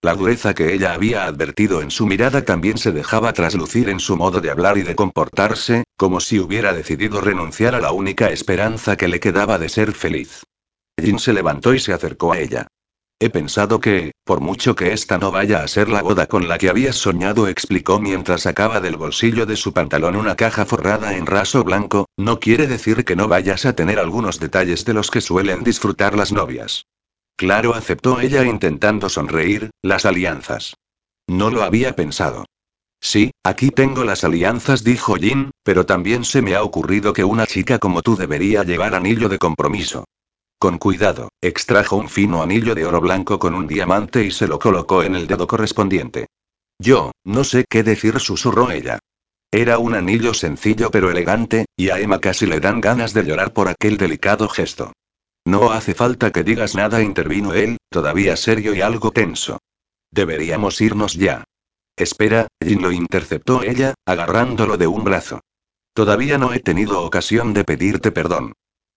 La 0.00 0.14
dureza 0.14 0.54
que 0.54 0.74
ella 0.74 0.92
había 0.92 1.24
advertido 1.24 1.82
en 1.82 1.90
su 1.90 2.06
mirada 2.06 2.44
también 2.44 2.78
se 2.78 2.92
dejaba 2.92 3.32
traslucir 3.32 3.88
en 3.88 4.00
su 4.00 4.16
modo 4.16 4.40
de 4.40 4.50
hablar 4.50 4.78
y 4.78 4.82
de 4.82 4.94
comportarse, 4.94 5.84
como 5.96 6.20
si 6.20 6.38
hubiera 6.38 6.72
decidido 6.72 7.20
renunciar 7.20 7.74
a 7.74 7.80
la 7.80 7.90
única 7.90 8.28
esperanza 8.28 8.96
que 8.96 9.08
le 9.08 9.18
quedaba 9.18 9.58
de 9.58 9.68
ser 9.68 9.92
feliz. 9.92 10.44
Jin 11.00 11.18
se 11.18 11.32
levantó 11.32 11.74
y 11.74 11.80
se 11.80 11.92
acercó 11.92 12.32
a 12.32 12.38
ella. 12.38 12.68
He 13.24 13.30
pensado 13.30 13.80
que, 13.80 14.12
por 14.22 14.42
mucho 14.42 14.74
que 14.76 14.92
esta 14.92 15.16
no 15.16 15.32
vaya 15.32 15.62
a 15.62 15.68
ser 15.68 15.88
la 15.88 16.02
boda 16.02 16.26
con 16.26 16.46
la 16.46 16.58
que 16.58 16.68
habías 16.68 16.96
soñado, 16.96 17.48
explicó 17.48 17.98
mientras 17.98 18.42
sacaba 18.42 18.82
del 18.82 18.98
bolsillo 18.98 19.46
de 19.46 19.56
su 19.56 19.72
pantalón 19.72 20.14
una 20.16 20.36
caja 20.36 20.66
forrada 20.66 21.16
en 21.16 21.24
raso 21.24 21.64
blanco, 21.64 22.06
no 22.18 22.38
quiere 22.38 22.66
decir 22.66 23.02
que 23.06 23.16
no 23.16 23.26
vayas 23.26 23.64
a 23.64 23.74
tener 23.74 23.98
algunos 23.98 24.40
detalles 24.40 24.84
de 24.84 24.92
los 24.92 25.10
que 25.10 25.22
suelen 25.22 25.64
disfrutar 25.64 26.14
las 26.14 26.32
novias. 26.32 26.84
Claro, 27.34 27.72
aceptó 27.72 28.20
ella 28.20 28.44
intentando 28.44 29.08
sonreír, 29.08 29.70
las 29.80 30.04
alianzas. 30.04 30.74
No 31.26 31.48
lo 31.48 31.62
había 31.62 31.96
pensado. 31.96 32.44
Sí, 33.00 33.30
aquí 33.42 33.70
tengo 33.70 34.04
las 34.04 34.24
alianzas, 34.24 34.84
dijo 34.84 35.14
Jin, 35.14 35.50
pero 35.62 35.86
también 35.86 36.26
se 36.26 36.42
me 36.42 36.56
ha 36.56 36.62
ocurrido 36.62 37.14
que 37.14 37.24
una 37.24 37.46
chica 37.46 37.78
como 37.78 38.02
tú 38.02 38.16
debería 38.16 38.64
llevar 38.64 38.94
anillo 38.94 39.30
de 39.30 39.38
compromiso. 39.38 40.04
Con 40.64 40.78
cuidado, 40.78 41.28
extrajo 41.42 41.96
un 41.96 42.08
fino 42.08 42.42
anillo 42.42 42.74
de 42.74 42.86
oro 42.86 42.98
blanco 42.98 43.38
con 43.38 43.54
un 43.54 43.66
diamante 43.66 44.24
y 44.24 44.30
se 44.30 44.46
lo 44.46 44.58
colocó 44.58 45.02
en 45.02 45.14
el 45.14 45.26
dedo 45.26 45.46
correspondiente. 45.46 46.28
Yo, 46.78 47.12
no 47.22 47.44
sé 47.44 47.66
qué 47.68 47.82
decir, 47.82 48.18
susurró 48.18 48.70
ella. 48.70 48.98
Era 49.52 49.76
un 49.76 49.94
anillo 49.94 50.32
sencillo 50.32 50.90
pero 50.90 51.10
elegante, 51.10 51.66
y 51.76 51.90
a 51.90 52.00
Emma 52.00 52.18
casi 52.18 52.46
le 52.46 52.60
dan 52.60 52.80
ganas 52.80 53.12
de 53.12 53.24
llorar 53.24 53.52
por 53.52 53.68
aquel 53.68 53.98
delicado 53.98 54.48
gesto. 54.48 54.94
No 55.44 55.70
hace 55.70 55.92
falta 55.92 56.30
que 56.30 56.44
digas 56.44 56.74
nada, 56.74 57.02
intervino 57.02 57.52
él, 57.52 57.76
todavía 57.90 58.34
serio 58.34 58.74
y 58.74 58.80
algo 58.80 59.10
tenso. 59.10 59.58
Deberíamos 60.10 60.80
irnos 60.80 61.12
ya. 61.12 61.44
Espera, 61.94 62.48
Jin 62.64 62.80
lo 62.80 62.90
interceptó 62.90 63.62
ella, 63.62 63.92
agarrándolo 64.06 64.78
de 64.78 64.86
un 64.86 65.04
brazo. 65.04 65.42
Todavía 65.92 66.38
no 66.38 66.54
he 66.54 66.60
tenido 66.60 67.02
ocasión 67.02 67.52
de 67.52 67.64
pedirte 67.64 68.12
perdón. 68.12 68.54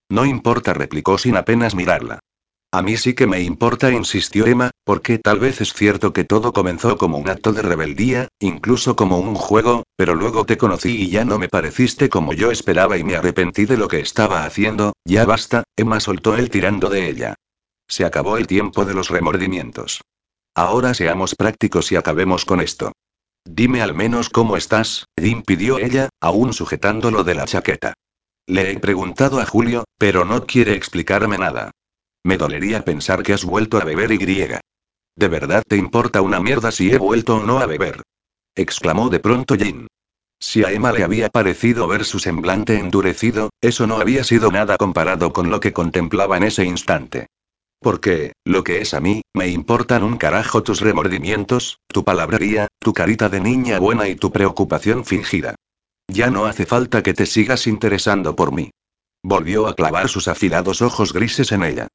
No 0.10 0.26
importa, 0.26 0.74
replicó 0.74 1.18
sin 1.18 1.36
apenas 1.36 1.76
mirarla. 1.76 2.19
A 2.72 2.82
mí 2.82 2.98
sí 2.98 3.14
que 3.14 3.27
me 3.27 3.42
importa, 3.42 3.92
insistió 3.92 4.45
Emma, 4.45 4.72
porque 4.84 5.19
tal 5.19 5.40
vez 5.40 5.61
es 5.61 5.74
cierto 5.74 6.11
que 6.11 6.26
todo 6.26 6.52
comenzó 6.52 6.98
como 6.98 7.18
un 7.18 7.30
acto 7.30 7.53
de 7.53 7.61
rebeldía, 7.61 8.27
incluso 8.40 8.95
como 8.95 9.19
un 9.19 9.36
juego, 9.36 9.84
pero 9.95 10.16
luego 10.16 10.45
te 10.45 10.58
conocí 10.58 11.03
y 11.03 11.10
ya 11.10 11.24
no 11.24 11.40
me 11.40 11.48
pareciste 11.48 12.10
como 12.10 12.34
yo 12.34 12.52
esperaba 12.52 12.98
y 12.98 13.06
me 13.06 13.16
arrepentí 13.16 13.66
de 13.66 13.77
lo 13.77 13.88
que 13.88 14.02
estaba 14.02 14.44
haciendo, 14.44 14.94
ya 15.06 15.26
basta, 15.26 15.64
Emma 15.77 16.02
soltó 16.02 16.36
él 16.36 16.50
tirando 16.50 16.90
de 16.90 17.10
ella. 17.10 17.36
Se 17.88 18.03
acabó 18.03 18.38
el 18.38 18.48
tiempo 18.48 18.84
de 18.84 18.94
los 18.94 19.10
remordimientos. 19.10 20.02
Ahora 20.53 20.94
seamos 20.94 21.36
prácticos 21.36 21.92
y 21.94 21.95
acabemos 21.95 22.44
con 22.44 22.60
esto. 22.60 22.92
Dime 23.45 23.82
al 23.82 23.94
menos 23.94 24.30
cómo 24.30 24.58
estás, 24.58 25.06
Jim 25.18 25.42
pidió 25.42 25.80
ella, 25.80 26.10
aún 26.19 26.52
sujetándolo 26.52 27.24
de 27.24 27.36
la 27.36 27.45
chaqueta. 27.45 27.94
Le 28.50 28.72
he 28.72 28.80
preguntado 28.80 29.42
a 29.42 29.45
Julio, 29.45 29.84
pero 29.98 30.24
no 30.24 30.45
quiere 30.45 30.74
explicarme 30.74 31.38
nada. 31.38 31.72
Me 32.24 32.38
dolería 32.38 32.85
pensar 32.85 33.22
que 33.22 33.34
has 33.34 33.43
vuelto 33.43 33.77
a 33.77 33.84
beber 33.84 34.11
y 34.14 34.17
griega. 34.17 34.61
¿De 35.17 35.27
verdad 35.27 35.64
te 35.67 35.76
importa 35.76 36.22
una 36.22 36.40
mierda 36.40 36.72
si 36.72 36.90
he 36.90 36.98
vuelto 36.98 37.38
o 37.38 37.43
no 37.43 37.59
a 37.59 37.66
beber? 37.66 38.03
exclamó 38.56 39.09
de 39.09 39.19
pronto 39.19 39.56
Jin. 39.56 39.88
Si 40.40 40.64
a 40.64 40.72
Emma 40.72 40.93
le 40.93 41.03
había 41.03 41.30
parecido 41.30 41.88
ver 41.88 42.06
su 42.06 42.19
semblante 42.19 42.77
endurecido, 42.80 43.50
eso 43.59 43.85
no 43.85 43.98
había 43.98 44.24
sido 44.24 44.50
nada 44.50 44.77
comparado 44.77 45.34
con 45.34 45.50
lo 45.50 45.59
que 45.59 45.74
contemplaba 45.74 46.38
en 46.38 46.43
ese 46.43 46.64
instante. 46.64 47.27
Porque, 47.80 48.32
lo 48.45 48.64
que 48.64 48.82
es 48.82 48.93
a 48.93 49.01
mí, 49.01 49.24
me 49.34 49.50
importan 49.50 50.03
un 50.03 50.17
carajo 50.17 50.64
tus 50.64 50.80
remordimientos, 50.80 51.80
tu 51.88 52.06
palabrería, 52.06 52.67
tu 52.80 52.93
carita 52.93 53.27
de 53.27 53.42
niña 53.42 53.80
buena 53.80 54.08
y 54.08 54.16
tu 54.16 54.32
preocupación 54.32 55.03
fingida. 55.03 55.56
Ya 56.08 56.30
no 56.30 56.45
hace 56.45 56.66
falta 56.66 57.03
que 57.03 57.14
te 57.14 57.26
sigas 57.26 57.68
interesando 57.68 58.36
por 58.36 58.52
mí. 58.52 58.72
Volvió 59.24 59.68
a 59.68 59.76
clavar 59.76 60.10
sus 60.10 60.27
afilados 60.27 60.82
ojos 60.82 61.14
grises 61.14 61.52
en 61.52 61.64
ella. 61.64 61.88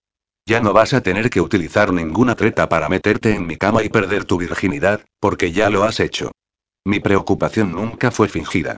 Ya 0.47 0.61
no 0.61 0.73
vas 0.73 0.93
a 0.93 1.03
tener 1.03 1.31
que 1.31 1.41
utilizar 1.41 1.93
ninguna 1.93 2.35
treta 2.35 2.69
para 2.69 2.89
meterte 2.89 3.35
en 3.35 3.47
mi 3.47 3.57
cama 3.57 3.83
y 3.83 3.89
perder 3.89 4.25
tu 4.25 4.39
virginidad, 4.39 5.05
porque 5.21 5.53
ya 5.53 5.71
lo 5.71 5.85
has 5.85 6.01
hecho. 6.01 6.33
Mi 6.85 7.01
preocupación 7.01 7.73
nunca 7.73 8.11
fue 8.11 8.29
fingida. 8.29 8.77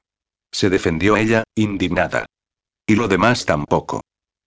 Se 0.52 0.70
defendió 0.70 1.16
ella, 1.16 1.42
indignada. 1.56 2.26
Y 2.86 2.96
lo 2.96 3.08
demás 3.08 3.46
tampoco. 3.46 4.02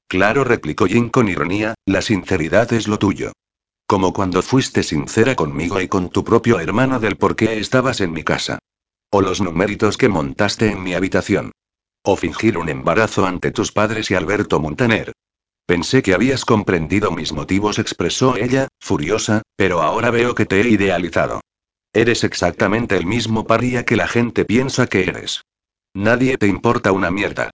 Claro, 0.08 0.44
replicó 0.44 0.86
Jin 0.86 1.10
con 1.10 1.28
ironía, 1.28 1.74
la 1.86 2.02
sinceridad 2.02 2.72
es 2.72 2.88
lo 2.88 2.98
tuyo. 2.98 3.34
Como 3.88 4.14
cuando 4.14 4.42
fuiste 4.42 4.84
sincera 4.84 5.36
conmigo 5.36 5.82
y 5.82 5.88
con 5.88 6.10
tu 6.10 6.24
propio 6.24 6.60
hermano 6.60 7.00
del 7.00 7.18
por 7.18 7.36
qué 7.36 7.58
estabas 7.60 8.00
en 8.00 8.14
mi 8.14 8.24
casa. 8.24 8.60
O 9.10 9.22
los 9.22 9.40
numéritos 9.40 9.98
que 9.98 10.10
montaste 10.10 10.70
en 10.70 10.84
mi 10.84 10.94
habitación. 10.94 11.54
O 12.04 12.18
fingir 12.18 12.58
un 12.58 12.68
embarazo 12.68 13.26
ante 13.26 13.52
tus 13.52 13.72
padres 13.72 14.12
y 14.12 14.16
Alberto 14.16 14.60
Montaner. 14.60 15.14
Pensé 15.66 16.02
que 16.02 16.14
habías 16.14 16.44
comprendido 16.44 17.12
mis 17.12 17.32
motivos, 17.32 17.80
expresó 17.80 18.36
ella, 18.36 18.68
furiosa, 18.82 19.44
pero 19.56 19.82
ahora 19.82 20.12
veo 20.12 20.36
que 20.36 20.46
te 20.46 20.60
he 20.60 20.70
idealizado. 20.70 21.40
Eres 21.94 22.26
exactamente 22.26 22.98
el 22.98 23.06
mismo 23.06 23.48
paria 23.48 23.86
que 23.86 23.96
la 23.96 24.08
gente 24.08 24.44
piensa 24.44 24.88
que 24.88 25.04
eres. 25.04 25.42
Nadie 25.94 26.38
te 26.38 26.48
importa 26.48 26.92
una 26.92 27.10
mierda. 27.10 27.50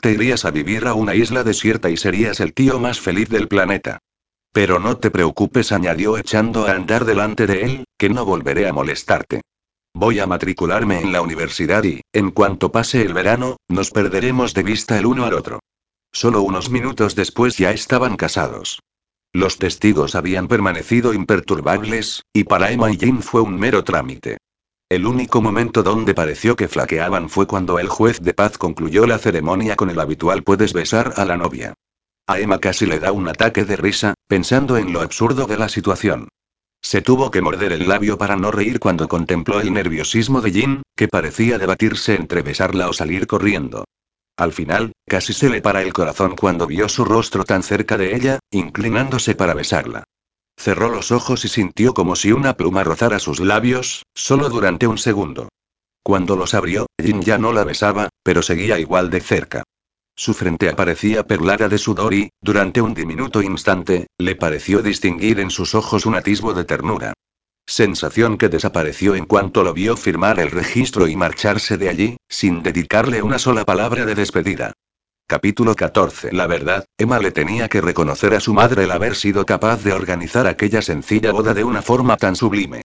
Te 0.00 0.12
irías 0.12 0.44
a 0.44 0.50
vivir 0.50 0.86
a 0.86 0.94
una 0.94 1.14
isla 1.14 1.44
desierta 1.44 1.90
y 1.90 1.96
serías 1.96 2.40
el 2.40 2.52
tío 2.52 2.78
más 2.78 3.00
feliz 3.00 3.28
del 3.30 3.48
planeta. 3.48 3.98
Pero 4.52 4.78
no 4.78 4.98
te 4.98 5.10
preocupes, 5.10 5.72
añadió 5.72 6.18
echando 6.18 6.66
a 6.66 6.72
andar 6.72 7.04
delante 7.04 7.46
de 7.46 7.62
él, 7.62 7.84
que 7.98 8.10
no 8.10 8.24
volveré 8.24 8.68
a 8.68 8.72
molestarte. 8.72 9.40
Voy 9.94 10.20
a 10.20 10.26
matricularme 10.26 11.00
en 11.00 11.12
la 11.12 11.20
universidad 11.20 11.82
y, 11.84 12.00
en 12.12 12.30
cuanto 12.30 12.70
pase 12.70 13.02
el 13.02 13.12
verano, 13.12 13.56
nos 13.68 13.90
perderemos 13.90 14.54
de 14.54 14.62
vista 14.62 14.98
el 14.98 15.06
uno 15.06 15.24
al 15.24 15.34
otro. 15.34 15.60
Solo 16.12 16.42
unos 16.42 16.70
minutos 16.70 17.14
después 17.14 17.58
ya 17.58 17.70
estaban 17.72 18.16
casados. 18.16 18.80
Los 19.32 19.58
testigos 19.58 20.14
habían 20.14 20.48
permanecido 20.48 21.12
imperturbables, 21.12 22.24
y 22.32 22.44
para 22.44 22.70
Emma 22.72 22.90
y 22.90 22.98
Jane 22.98 23.22
fue 23.22 23.40
un 23.40 23.58
mero 23.58 23.84
trámite. 23.84 24.38
El 24.88 25.06
único 25.06 25.40
momento 25.40 25.84
donde 25.84 26.14
pareció 26.14 26.56
que 26.56 26.66
flaqueaban 26.66 27.28
fue 27.28 27.46
cuando 27.46 27.78
el 27.78 27.88
juez 27.88 28.20
de 28.20 28.34
paz 28.34 28.58
concluyó 28.58 29.06
la 29.06 29.18
ceremonia 29.18 29.76
con 29.76 29.88
el 29.88 30.00
habitual 30.00 30.42
puedes 30.42 30.72
besar 30.72 31.14
a 31.16 31.24
la 31.24 31.36
novia. 31.36 31.74
A 32.26 32.40
Emma 32.40 32.58
casi 32.58 32.86
le 32.86 32.98
da 32.98 33.12
un 33.12 33.28
ataque 33.28 33.64
de 33.64 33.76
risa, 33.76 34.14
pensando 34.26 34.76
en 34.76 34.92
lo 34.92 35.00
absurdo 35.00 35.46
de 35.46 35.58
la 35.58 35.68
situación. 35.68 36.28
Se 36.82 37.02
tuvo 37.02 37.30
que 37.30 37.42
morder 37.42 37.72
el 37.72 37.88
labio 37.88 38.18
para 38.18 38.36
no 38.36 38.50
reír 38.50 38.80
cuando 38.80 39.08
contempló 39.08 39.60
el 39.60 39.72
nerviosismo 39.72 40.40
de 40.40 40.50
Jin, 40.50 40.82
que 40.96 41.08
parecía 41.08 41.58
debatirse 41.58 42.14
entre 42.14 42.42
besarla 42.42 42.88
o 42.88 42.92
salir 42.92 43.26
corriendo. 43.26 43.84
Al 44.36 44.52
final, 44.52 44.92
casi 45.06 45.34
se 45.34 45.50
le 45.50 45.60
para 45.60 45.82
el 45.82 45.92
corazón 45.92 46.34
cuando 46.34 46.66
vio 46.66 46.88
su 46.88 47.04
rostro 47.04 47.44
tan 47.44 47.62
cerca 47.62 47.98
de 47.98 48.16
ella, 48.16 48.38
inclinándose 48.50 49.34
para 49.34 49.52
besarla. 49.54 50.04
Cerró 50.56 50.88
los 50.88 51.12
ojos 51.12 51.44
y 51.44 51.48
sintió 51.48 51.94
como 51.94 52.16
si 52.16 52.32
una 52.32 52.54
pluma 52.54 52.82
rozara 52.82 53.18
sus 53.18 53.40
labios, 53.40 54.04
solo 54.14 54.48
durante 54.48 54.86
un 54.86 54.98
segundo. 54.98 55.48
Cuando 56.02 56.36
los 56.36 56.54
abrió, 56.54 56.86
Jin 57.02 57.20
ya 57.20 57.36
no 57.36 57.52
la 57.52 57.64
besaba, 57.64 58.08
pero 58.22 58.42
seguía 58.42 58.78
igual 58.78 59.10
de 59.10 59.20
cerca. 59.20 59.62
Su 60.20 60.34
frente 60.34 60.68
aparecía 60.68 61.26
perlada 61.26 61.66
de 61.70 61.78
sudor 61.78 62.12
y, 62.12 62.28
durante 62.42 62.82
un 62.82 62.92
diminuto 62.92 63.40
instante, 63.40 64.08
le 64.18 64.36
pareció 64.36 64.82
distinguir 64.82 65.40
en 65.40 65.48
sus 65.48 65.74
ojos 65.74 66.04
un 66.04 66.14
atisbo 66.14 66.52
de 66.52 66.64
ternura. 66.64 67.14
Sensación 67.66 68.36
que 68.36 68.50
desapareció 68.50 69.14
en 69.14 69.24
cuanto 69.24 69.64
lo 69.64 69.72
vio 69.72 69.96
firmar 69.96 70.38
el 70.38 70.50
registro 70.50 71.08
y 71.08 71.16
marcharse 71.16 71.78
de 71.78 71.88
allí, 71.88 72.16
sin 72.28 72.62
dedicarle 72.62 73.22
una 73.22 73.38
sola 73.38 73.64
palabra 73.64 74.04
de 74.04 74.14
despedida. 74.14 74.74
Capítulo 75.26 75.74
14 75.74 76.32
La 76.32 76.46
verdad, 76.46 76.84
Emma 76.98 77.18
le 77.18 77.32
tenía 77.32 77.68
que 77.68 77.80
reconocer 77.80 78.34
a 78.34 78.40
su 78.40 78.52
madre 78.52 78.84
el 78.84 78.90
haber 78.90 79.16
sido 79.16 79.46
capaz 79.46 79.82
de 79.84 79.94
organizar 79.94 80.46
aquella 80.46 80.82
sencilla 80.82 81.32
boda 81.32 81.54
de 81.54 81.64
una 81.64 81.80
forma 81.80 82.18
tan 82.18 82.36
sublime. 82.36 82.82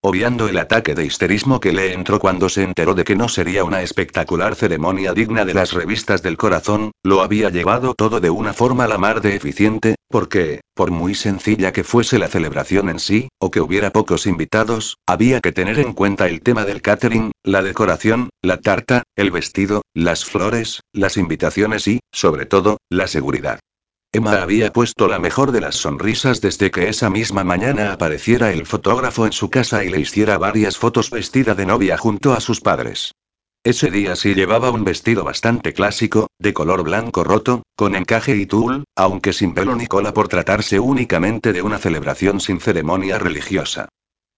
Obviando 0.00 0.48
el 0.48 0.56
ataque 0.58 0.94
de 0.94 1.04
histerismo 1.04 1.58
que 1.58 1.72
le 1.72 1.92
entró 1.92 2.20
cuando 2.20 2.48
se 2.48 2.62
enteró 2.62 2.94
de 2.94 3.02
que 3.02 3.16
no 3.16 3.28
sería 3.28 3.64
una 3.64 3.82
espectacular 3.82 4.54
ceremonia 4.54 5.12
digna 5.12 5.44
de 5.44 5.54
las 5.54 5.72
revistas 5.72 6.22
del 6.22 6.36
corazón, 6.36 6.92
lo 7.02 7.20
había 7.20 7.50
llevado 7.50 7.94
todo 7.94 8.20
de 8.20 8.30
una 8.30 8.52
forma 8.52 8.86
la 8.86 8.96
mar 8.96 9.20
de 9.22 9.34
eficiente, 9.34 9.96
porque, 10.08 10.60
por 10.72 10.92
muy 10.92 11.16
sencilla 11.16 11.72
que 11.72 11.82
fuese 11.82 12.20
la 12.20 12.28
celebración 12.28 12.90
en 12.90 13.00
sí, 13.00 13.28
o 13.40 13.50
que 13.50 13.60
hubiera 13.60 13.90
pocos 13.90 14.26
invitados, 14.26 14.98
había 15.04 15.40
que 15.40 15.50
tener 15.50 15.80
en 15.80 15.92
cuenta 15.94 16.28
el 16.28 16.42
tema 16.42 16.64
del 16.64 16.80
catering, 16.80 17.32
la 17.42 17.62
decoración, 17.62 18.30
la 18.40 18.60
tarta, 18.60 19.02
el 19.16 19.32
vestido, 19.32 19.82
las 19.94 20.24
flores, 20.24 20.80
las 20.92 21.16
invitaciones 21.16 21.88
y, 21.88 21.98
sobre 22.12 22.46
todo, 22.46 22.78
la 22.88 23.08
seguridad. 23.08 23.58
Emma 24.10 24.40
había 24.40 24.72
puesto 24.72 25.06
la 25.06 25.18
mejor 25.18 25.52
de 25.52 25.60
las 25.60 25.76
sonrisas 25.76 26.40
desde 26.40 26.70
que 26.70 26.88
esa 26.88 27.10
misma 27.10 27.44
mañana 27.44 27.92
apareciera 27.92 28.50
el 28.52 28.64
fotógrafo 28.64 29.26
en 29.26 29.32
su 29.32 29.50
casa 29.50 29.84
y 29.84 29.90
le 29.90 30.00
hiciera 30.00 30.38
varias 30.38 30.78
fotos 30.78 31.10
vestida 31.10 31.54
de 31.54 31.66
novia 31.66 31.98
junto 31.98 32.32
a 32.32 32.40
sus 32.40 32.62
padres. 32.62 33.12
Ese 33.64 33.90
día 33.90 34.16
sí 34.16 34.34
llevaba 34.34 34.70
un 34.70 34.84
vestido 34.84 35.24
bastante 35.24 35.74
clásico, 35.74 36.28
de 36.38 36.54
color 36.54 36.84
blanco 36.84 37.22
roto, 37.22 37.64
con 37.76 37.94
encaje 37.94 38.34
y 38.34 38.46
tul, 38.46 38.84
aunque 38.96 39.34
sin 39.34 39.52
pelo 39.52 39.76
ni 39.76 39.86
cola 39.86 40.14
por 40.14 40.28
tratarse 40.28 40.80
únicamente 40.80 41.52
de 41.52 41.60
una 41.60 41.76
celebración 41.76 42.40
sin 42.40 42.60
ceremonia 42.60 43.18
religiosa. 43.18 43.90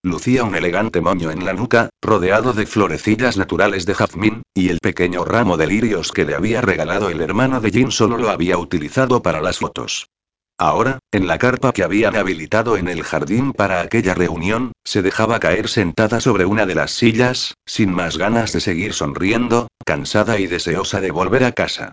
Lucía 0.02 0.44
un 0.44 0.54
elegante 0.54 1.02
moño 1.02 1.30
en 1.30 1.44
la 1.44 1.52
nuca, 1.52 1.90
rodeado 2.00 2.54
de 2.54 2.64
florecillas 2.64 3.36
naturales 3.36 3.84
de 3.84 3.94
jazmín, 3.94 4.42
y 4.54 4.70
el 4.70 4.78
pequeño 4.78 5.26
ramo 5.26 5.58
de 5.58 5.66
lirios 5.66 6.10
que 6.10 6.24
le 6.24 6.34
había 6.34 6.62
regalado 6.62 7.10
el 7.10 7.20
hermano 7.20 7.60
de 7.60 7.70
Jin 7.70 7.90
solo 7.90 8.16
lo 8.16 8.30
había 8.30 8.56
utilizado 8.56 9.20
para 9.20 9.42
las 9.42 9.58
fotos. 9.58 10.08
Ahora, 10.56 11.00
en 11.12 11.26
la 11.26 11.36
carpa 11.36 11.72
que 11.72 11.82
habían 11.82 12.16
habilitado 12.16 12.78
en 12.78 12.88
el 12.88 13.02
jardín 13.02 13.52
para 13.52 13.82
aquella 13.82 14.14
reunión, 14.14 14.72
se 14.84 15.02
dejaba 15.02 15.38
caer 15.38 15.68
sentada 15.68 16.20
sobre 16.20 16.46
una 16.46 16.64
de 16.64 16.76
las 16.76 16.92
sillas, 16.92 17.54
sin 17.66 17.92
más 17.92 18.16
ganas 18.16 18.54
de 18.54 18.60
seguir 18.60 18.94
sonriendo, 18.94 19.68
cansada 19.84 20.38
y 20.38 20.46
deseosa 20.46 21.02
de 21.02 21.10
volver 21.10 21.44
a 21.44 21.52
casa. 21.52 21.92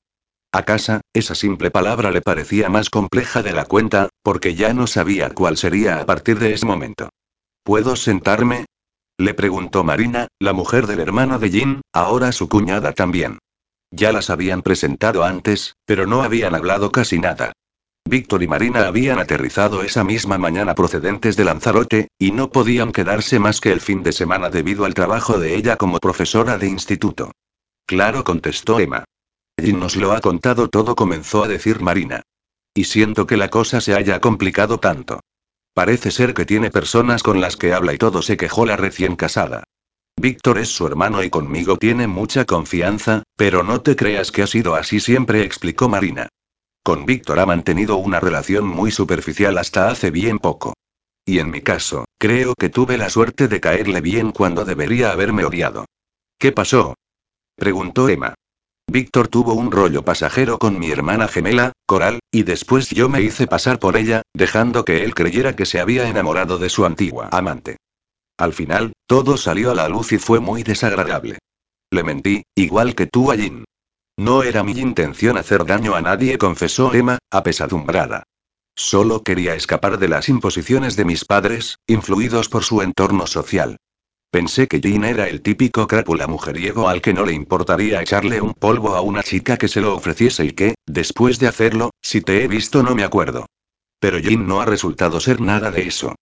A 0.54 0.64
casa, 0.64 1.02
esa 1.12 1.36
simple 1.36 1.72
palabra 1.72 2.12
le 2.12 2.22
parecía 2.22 2.70
más 2.70 2.90
compleja 2.90 3.44
de 3.44 3.52
la 3.52 3.66
cuenta, 3.66 4.08
porque 4.24 4.56
ya 4.56 4.74
no 4.74 4.88
sabía 4.88 5.30
cuál 5.32 5.58
sería 5.58 6.00
a 6.00 6.06
partir 6.06 6.40
de 6.40 6.54
ese 6.54 6.66
momento. 6.66 7.10
¿Puedo 7.68 7.98
sentarme? 7.98 8.66
Le 9.18 9.34
preguntó 9.34 9.84
Marina, 9.84 10.30
la 10.40 10.54
mujer 10.54 10.88
del 10.88 11.02
hermano 11.02 11.38
de 11.38 11.50
Jin, 11.50 11.82
ahora 11.92 12.32
su 12.32 12.48
cuñada 12.48 12.94
también. 12.94 13.40
Ya 13.92 14.14
las 14.14 14.30
habían 14.30 14.62
presentado 14.62 15.26
antes, 15.26 15.76
pero 15.86 16.08
no 16.08 16.24
habían 16.24 16.56
hablado 16.56 16.94
casi 16.94 17.20
nada. 17.20 17.52
Víctor 18.08 18.42
y 18.42 18.48
Marina 18.48 18.88
habían 18.88 19.20
aterrizado 19.20 19.84
esa 19.84 20.06
misma 20.06 20.38
mañana 20.38 20.76
procedentes 20.76 21.36
de 21.36 21.44
Lanzarote, 21.44 22.08
y 22.18 22.32
no 22.32 22.52
podían 22.52 22.94
quedarse 22.94 23.38
más 23.38 23.60
que 23.60 23.74
el 23.74 23.82
fin 23.82 24.02
de 24.02 24.14
semana 24.14 24.50
debido 24.50 24.86
al 24.86 24.94
trabajo 24.94 25.38
de 25.38 25.58
ella 25.58 25.76
como 25.76 26.00
profesora 26.00 26.58
de 26.58 26.68
instituto. 26.68 27.34
Claro, 27.86 28.24
contestó 28.24 28.80
Emma. 28.80 29.04
Jin 29.62 29.78
nos 29.78 29.98
lo 29.98 30.14
ha 30.14 30.22
contado 30.22 30.70
todo, 30.70 30.96
comenzó 30.96 31.44
a 31.44 31.50
decir 31.50 31.82
Marina. 31.82 32.24
Y 32.74 32.86
siento 32.86 33.28
que 33.28 33.36
la 33.36 33.50
cosa 33.50 33.82
se 33.82 33.94
haya 33.94 34.22
complicado 34.22 34.80
tanto. 34.80 35.20
Parece 35.78 36.10
ser 36.10 36.34
que 36.34 36.44
tiene 36.44 36.72
personas 36.72 37.22
con 37.22 37.40
las 37.40 37.56
que 37.56 37.72
habla 37.72 37.94
y 37.94 38.00
todo 38.00 38.24
se 38.24 38.36
quejó 38.36 38.66
la 38.66 38.78
recién 38.78 39.16
casada. 39.16 39.64
Víctor 40.20 40.58
es 40.58 40.70
su 40.70 40.88
hermano 40.88 41.22
y 41.22 41.30
conmigo 41.30 41.78
tiene 41.78 42.08
mucha 42.08 42.46
confianza, 42.46 43.22
pero 43.36 43.62
no 43.62 43.80
te 43.82 43.96
creas 43.96 44.32
que 44.32 44.42
ha 44.42 44.48
sido 44.48 44.74
así 44.74 45.00
siempre, 45.00 45.44
explicó 45.44 45.88
Marina. 45.88 46.30
Con 46.82 47.06
Víctor 47.06 47.40
ha 47.40 47.46
mantenido 47.46 47.98
una 47.98 48.20
relación 48.20 48.66
muy 48.66 48.90
superficial 48.90 49.56
hasta 49.60 49.90
hace 49.90 50.10
bien 50.10 50.40
poco. 50.40 50.74
Y 51.24 51.38
en 51.38 51.52
mi 51.52 51.62
caso, 51.62 52.06
creo 52.18 52.56
que 52.56 52.70
tuve 52.70 52.98
la 52.98 53.12
suerte 53.12 53.48
de 53.48 53.62
caerle 53.62 54.02
bien 54.02 54.32
cuando 54.32 54.66
debería 54.66 55.12
haberme 55.12 55.46
odiado. 55.46 55.86
¿Qué 56.40 56.52
pasó? 56.52 56.96
preguntó 57.56 58.10
Emma. 58.10 58.34
Víctor 58.90 59.28
tuvo 59.28 59.54
un 59.54 59.72
rollo 59.72 60.04
pasajero 60.04 60.58
con 60.58 60.80
mi 60.80 60.90
hermana 60.90 61.28
gemela, 61.28 61.74
Coral, 61.86 62.20
y 62.32 62.44
después 62.44 62.90
yo 62.90 63.10
me 63.10 63.22
hice 63.22 63.46
pasar 63.46 63.80
por 63.80 63.98
ella, 63.98 64.22
dejando 64.34 64.86
que 64.86 65.04
él 65.04 65.14
creyera 65.14 65.56
que 65.56 65.66
se 65.66 65.82
había 65.82 66.08
enamorado 66.08 66.58
de 66.58 66.70
su 66.70 66.86
antigua 66.86 67.28
amante. 67.32 67.78
Al 68.38 68.54
final, 68.54 68.94
todo 69.06 69.36
salió 69.36 69.72
a 69.72 69.76
la 69.76 69.90
luz 69.90 70.14
y 70.14 70.18
fue 70.18 70.40
muy 70.40 70.64
desagradable. 70.64 71.38
Le 71.92 72.04
mentí, 72.04 72.44
igual 72.56 72.96
que 72.96 73.08
tú 73.08 73.32
a. 73.32 73.36
No 74.18 74.44
era 74.44 74.64
mi 74.64 74.72
intención 74.72 75.38
hacer 75.38 75.66
daño 75.66 75.94
a 75.94 76.02
nadie, 76.02 76.38
confesó 76.38 76.94
Emma, 76.94 77.20
apesadumbrada. 77.30 78.24
Solo 78.76 79.22
quería 79.22 79.54
escapar 79.56 79.98
de 80.00 80.08
las 80.08 80.30
imposiciones 80.30 80.96
de 80.96 81.06
mis 81.06 81.26
padres, 81.26 81.78
influidos 81.88 82.48
por 82.48 82.64
su 82.64 82.82
entorno 82.82 83.28
social. 83.28 83.78
Pensé 84.38 84.68
que 84.68 84.80
Jean 84.80 85.04
era 85.04 85.28
el 85.28 85.42
típico 85.42 85.88
crápula 85.88 86.28
mujeriego 86.28 86.88
al 86.88 87.02
que 87.02 87.12
no 87.12 87.26
le 87.26 87.34
importaría 87.34 88.04
echarle 88.04 88.40
un 88.40 88.54
polvo 88.54 88.94
a 88.94 89.02
una 89.02 89.24
chica 89.24 89.58
que 89.58 89.68
se 89.68 89.82
lo 89.82 89.96
ofreciese 89.96 90.46
y 90.46 90.52
que, 90.52 90.76
después 90.86 91.40
de 91.40 91.48
hacerlo, 91.48 91.90
si 92.04 92.22
te 92.22 92.44
he 92.44 92.48
visto 92.48 92.84
no 92.84 92.94
me 92.94 93.04
acuerdo. 93.04 93.48
Pero 94.00 94.20
Jean 94.20 94.46
no 94.46 94.62
ha 94.62 94.66
resultado 94.66 95.20
ser 95.20 95.42
nada 95.42 95.72
de 95.72 95.88
eso. 95.88 96.14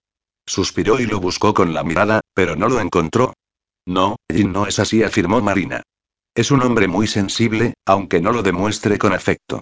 Suspiró 0.46 1.02
y 1.02 1.08
lo 1.08 1.20
buscó 1.20 1.54
con 1.54 1.74
la 1.74 1.84
mirada, 1.84 2.22
pero 2.34 2.56
no 2.56 2.70
lo 2.70 2.80
encontró. 2.80 3.34
No, 3.86 4.16
Jean 4.34 4.54
no 4.54 4.66
es 4.66 4.80
así, 4.80 5.04
afirmó 5.04 5.42
Marina. 5.42 5.84
Es 6.34 6.52
un 6.52 6.62
hombre 6.62 6.88
muy 6.88 7.08
sensible, 7.08 7.74
aunque 7.86 8.22
no 8.22 8.32
lo 8.32 8.44
demuestre 8.44 8.98
con 8.98 9.12
afecto. 9.12 9.62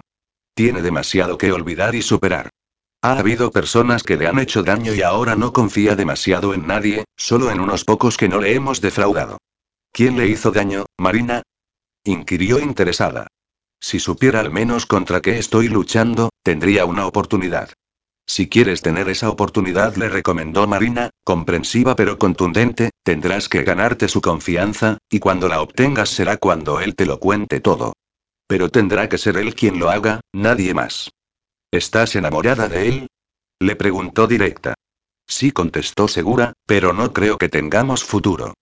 Tiene 0.54 0.80
demasiado 0.80 1.38
que 1.38 1.50
olvidar 1.50 1.96
y 1.96 2.02
superar. 2.02 2.50
Ha 3.04 3.18
habido 3.18 3.50
personas 3.50 4.02
que 4.02 4.16
le 4.16 4.26
han 4.26 4.38
hecho 4.38 4.62
daño 4.62 4.94
y 4.94 5.02
ahora 5.02 5.36
no 5.36 5.52
confía 5.52 5.94
demasiado 5.94 6.54
en 6.54 6.66
nadie, 6.66 7.04
solo 7.18 7.50
en 7.50 7.60
unos 7.60 7.84
pocos 7.84 8.16
que 8.16 8.30
no 8.30 8.40
le 8.40 8.54
hemos 8.54 8.80
defraudado. 8.80 9.36
¿Quién 9.92 10.16
le 10.16 10.26
hizo 10.26 10.52
daño, 10.52 10.86
Marina? 10.96 11.42
inquirió 12.02 12.60
interesada. 12.60 13.26
Si 13.78 14.00
supiera 14.00 14.40
al 14.40 14.50
menos 14.50 14.86
contra 14.86 15.20
qué 15.20 15.38
estoy 15.38 15.68
luchando, 15.68 16.30
tendría 16.42 16.86
una 16.86 17.06
oportunidad. 17.06 17.74
Si 18.26 18.48
quieres 18.48 18.80
tener 18.80 19.10
esa 19.10 19.28
oportunidad, 19.28 19.96
le 19.96 20.08
recomendó 20.08 20.66
Marina, 20.66 21.10
comprensiva 21.24 21.96
pero 21.96 22.16
contundente, 22.18 22.88
tendrás 23.02 23.50
que 23.50 23.64
ganarte 23.64 24.08
su 24.08 24.22
confianza, 24.22 24.96
y 25.10 25.18
cuando 25.18 25.48
la 25.48 25.60
obtengas 25.60 26.08
será 26.08 26.38
cuando 26.38 26.80
él 26.80 26.94
te 26.94 27.04
lo 27.04 27.20
cuente 27.20 27.60
todo. 27.60 27.92
Pero 28.46 28.70
tendrá 28.70 29.10
que 29.10 29.18
ser 29.18 29.36
él 29.36 29.54
quien 29.54 29.78
lo 29.78 29.90
haga, 29.90 30.20
nadie 30.32 30.72
más. 30.72 31.10
¿Estás 31.74 32.14
enamorada 32.14 32.68
de 32.68 32.88
él? 32.88 33.06
Le 33.60 33.74
preguntó 33.74 34.28
directa. 34.28 34.74
Sí, 35.26 35.50
contestó 35.50 36.06
segura, 36.06 36.52
pero 36.66 36.92
no 36.92 37.12
creo 37.12 37.36
que 37.36 37.48
tengamos 37.48 38.04
futuro. 38.04 38.54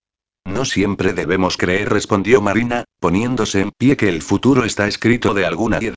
No 0.47 0.65
siempre 0.65 1.13
debemos 1.13 1.59
creer, 1.59 1.91
respondió 1.91 2.41
Marina, 2.41 2.85
poniéndose 3.01 3.61
en 3.61 3.71
pie 3.77 3.99
que 3.99 4.09
el 4.09 4.23
futuro 4.23 4.65
está 4.65 4.89
escrito 4.89 5.35
de 5.35 5.45
alguna 5.45 5.77
manera. 5.77 5.95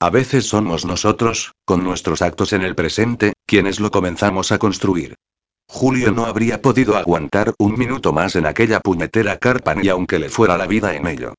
A 0.00 0.10
veces 0.10 0.46
somos 0.46 0.84
nosotros, 0.84 1.54
con 1.64 1.82
nuestros 1.82 2.22
actos 2.22 2.52
en 2.52 2.62
el 2.62 2.76
presente, 2.76 3.32
quienes 3.46 3.80
lo 3.80 3.90
comenzamos 3.90 4.52
a 4.52 4.58
construir. 4.58 5.16
Julio 5.66 6.12
no 6.12 6.24
habría 6.24 6.62
podido 6.62 6.96
aguantar 6.96 7.52
un 7.58 7.76
minuto 7.76 8.12
más 8.12 8.36
en 8.36 8.46
aquella 8.46 8.78
puñetera 8.78 9.40
carpa 9.40 9.74
ni 9.74 9.88
aunque 9.88 10.20
le 10.20 10.28
fuera 10.28 10.56
la 10.56 10.68
vida 10.68 10.94
en 10.94 11.08
ello. 11.08 11.34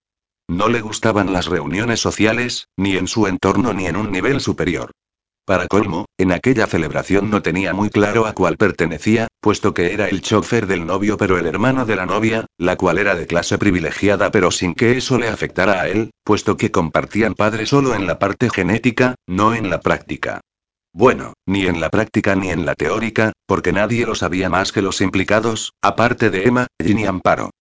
No 0.50 0.68
le 0.68 0.82
gustaban 0.82 1.32
las 1.32 1.46
reuniones 1.46 2.02
sociales, 2.02 2.68
ni 2.76 2.98
en 2.98 3.08
su 3.08 3.28
entorno 3.28 3.72
ni 3.72 3.88
en 3.88 3.96
un 3.96 4.12
nivel 4.12 4.42
superior. 4.42 4.92
Para 5.46 5.68
colmo, 5.68 6.06
en 6.18 6.32
aquella 6.32 6.66
celebración 6.66 7.30
no 7.30 7.44
tenía 7.44 7.72
muy 7.72 7.92
claro 7.92 8.26
a 8.26 8.34
cuál 8.34 8.58
pertenecía, 8.58 9.28
puesto 9.40 9.76
que 9.76 9.94
era 9.94 10.10
el 10.10 10.22
chofer 10.22 10.66
del 10.66 10.88
novio 10.88 11.18
pero 11.18 11.38
el 11.38 11.46
hermano 11.46 11.86
de 11.86 11.96
la 11.96 12.08
novia, 12.08 12.48
la 12.58 12.78
cual 12.78 12.98
era 12.98 13.14
de 13.14 13.28
clase 13.28 13.60
privilegiada 13.60 14.32
pero 14.32 14.50
sin 14.50 14.74
que 14.74 14.98
eso 14.98 15.20
le 15.20 15.28
afectara 15.28 15.82
a 15.82 15.88
él, 15.88 16.10
puesto 16.24 16.58
que 16.58 16.72
compartían 16.72 17.36
padre 17.36 17.68
solo 17.68 17.94
en 17.94 18.08
la 18.08 18.18
parte 18.18 18.50
genética, 18.50 19.14
no 19.28 19.54
en 19.54 19.70
la 19.70 19.82
práctica. 19.82 20.42
Bueno, 20.92 21.34
ni 21.46 21.68
en 21.68 21.80
la 21.80 21.92
práctica 21.92 22.36
ni 22.36 22.50
en 22.50 22.66
la 22.66 22.74
teórica, 22.74 23.34
porque 23.46 23.72
nadie 23.72 24.08
lo 24.08 24.16
sabía 24.16 24.50
más 24.50 24.72
que 24.72 24.82
los 24.82 25.00
implicados, 25.00 25.74
aparte 25.80 26.32
de 26.32 26.46
Emma, 26.46 26.68
Ginny 26.82 27.06
Amparo. 27.06 27.52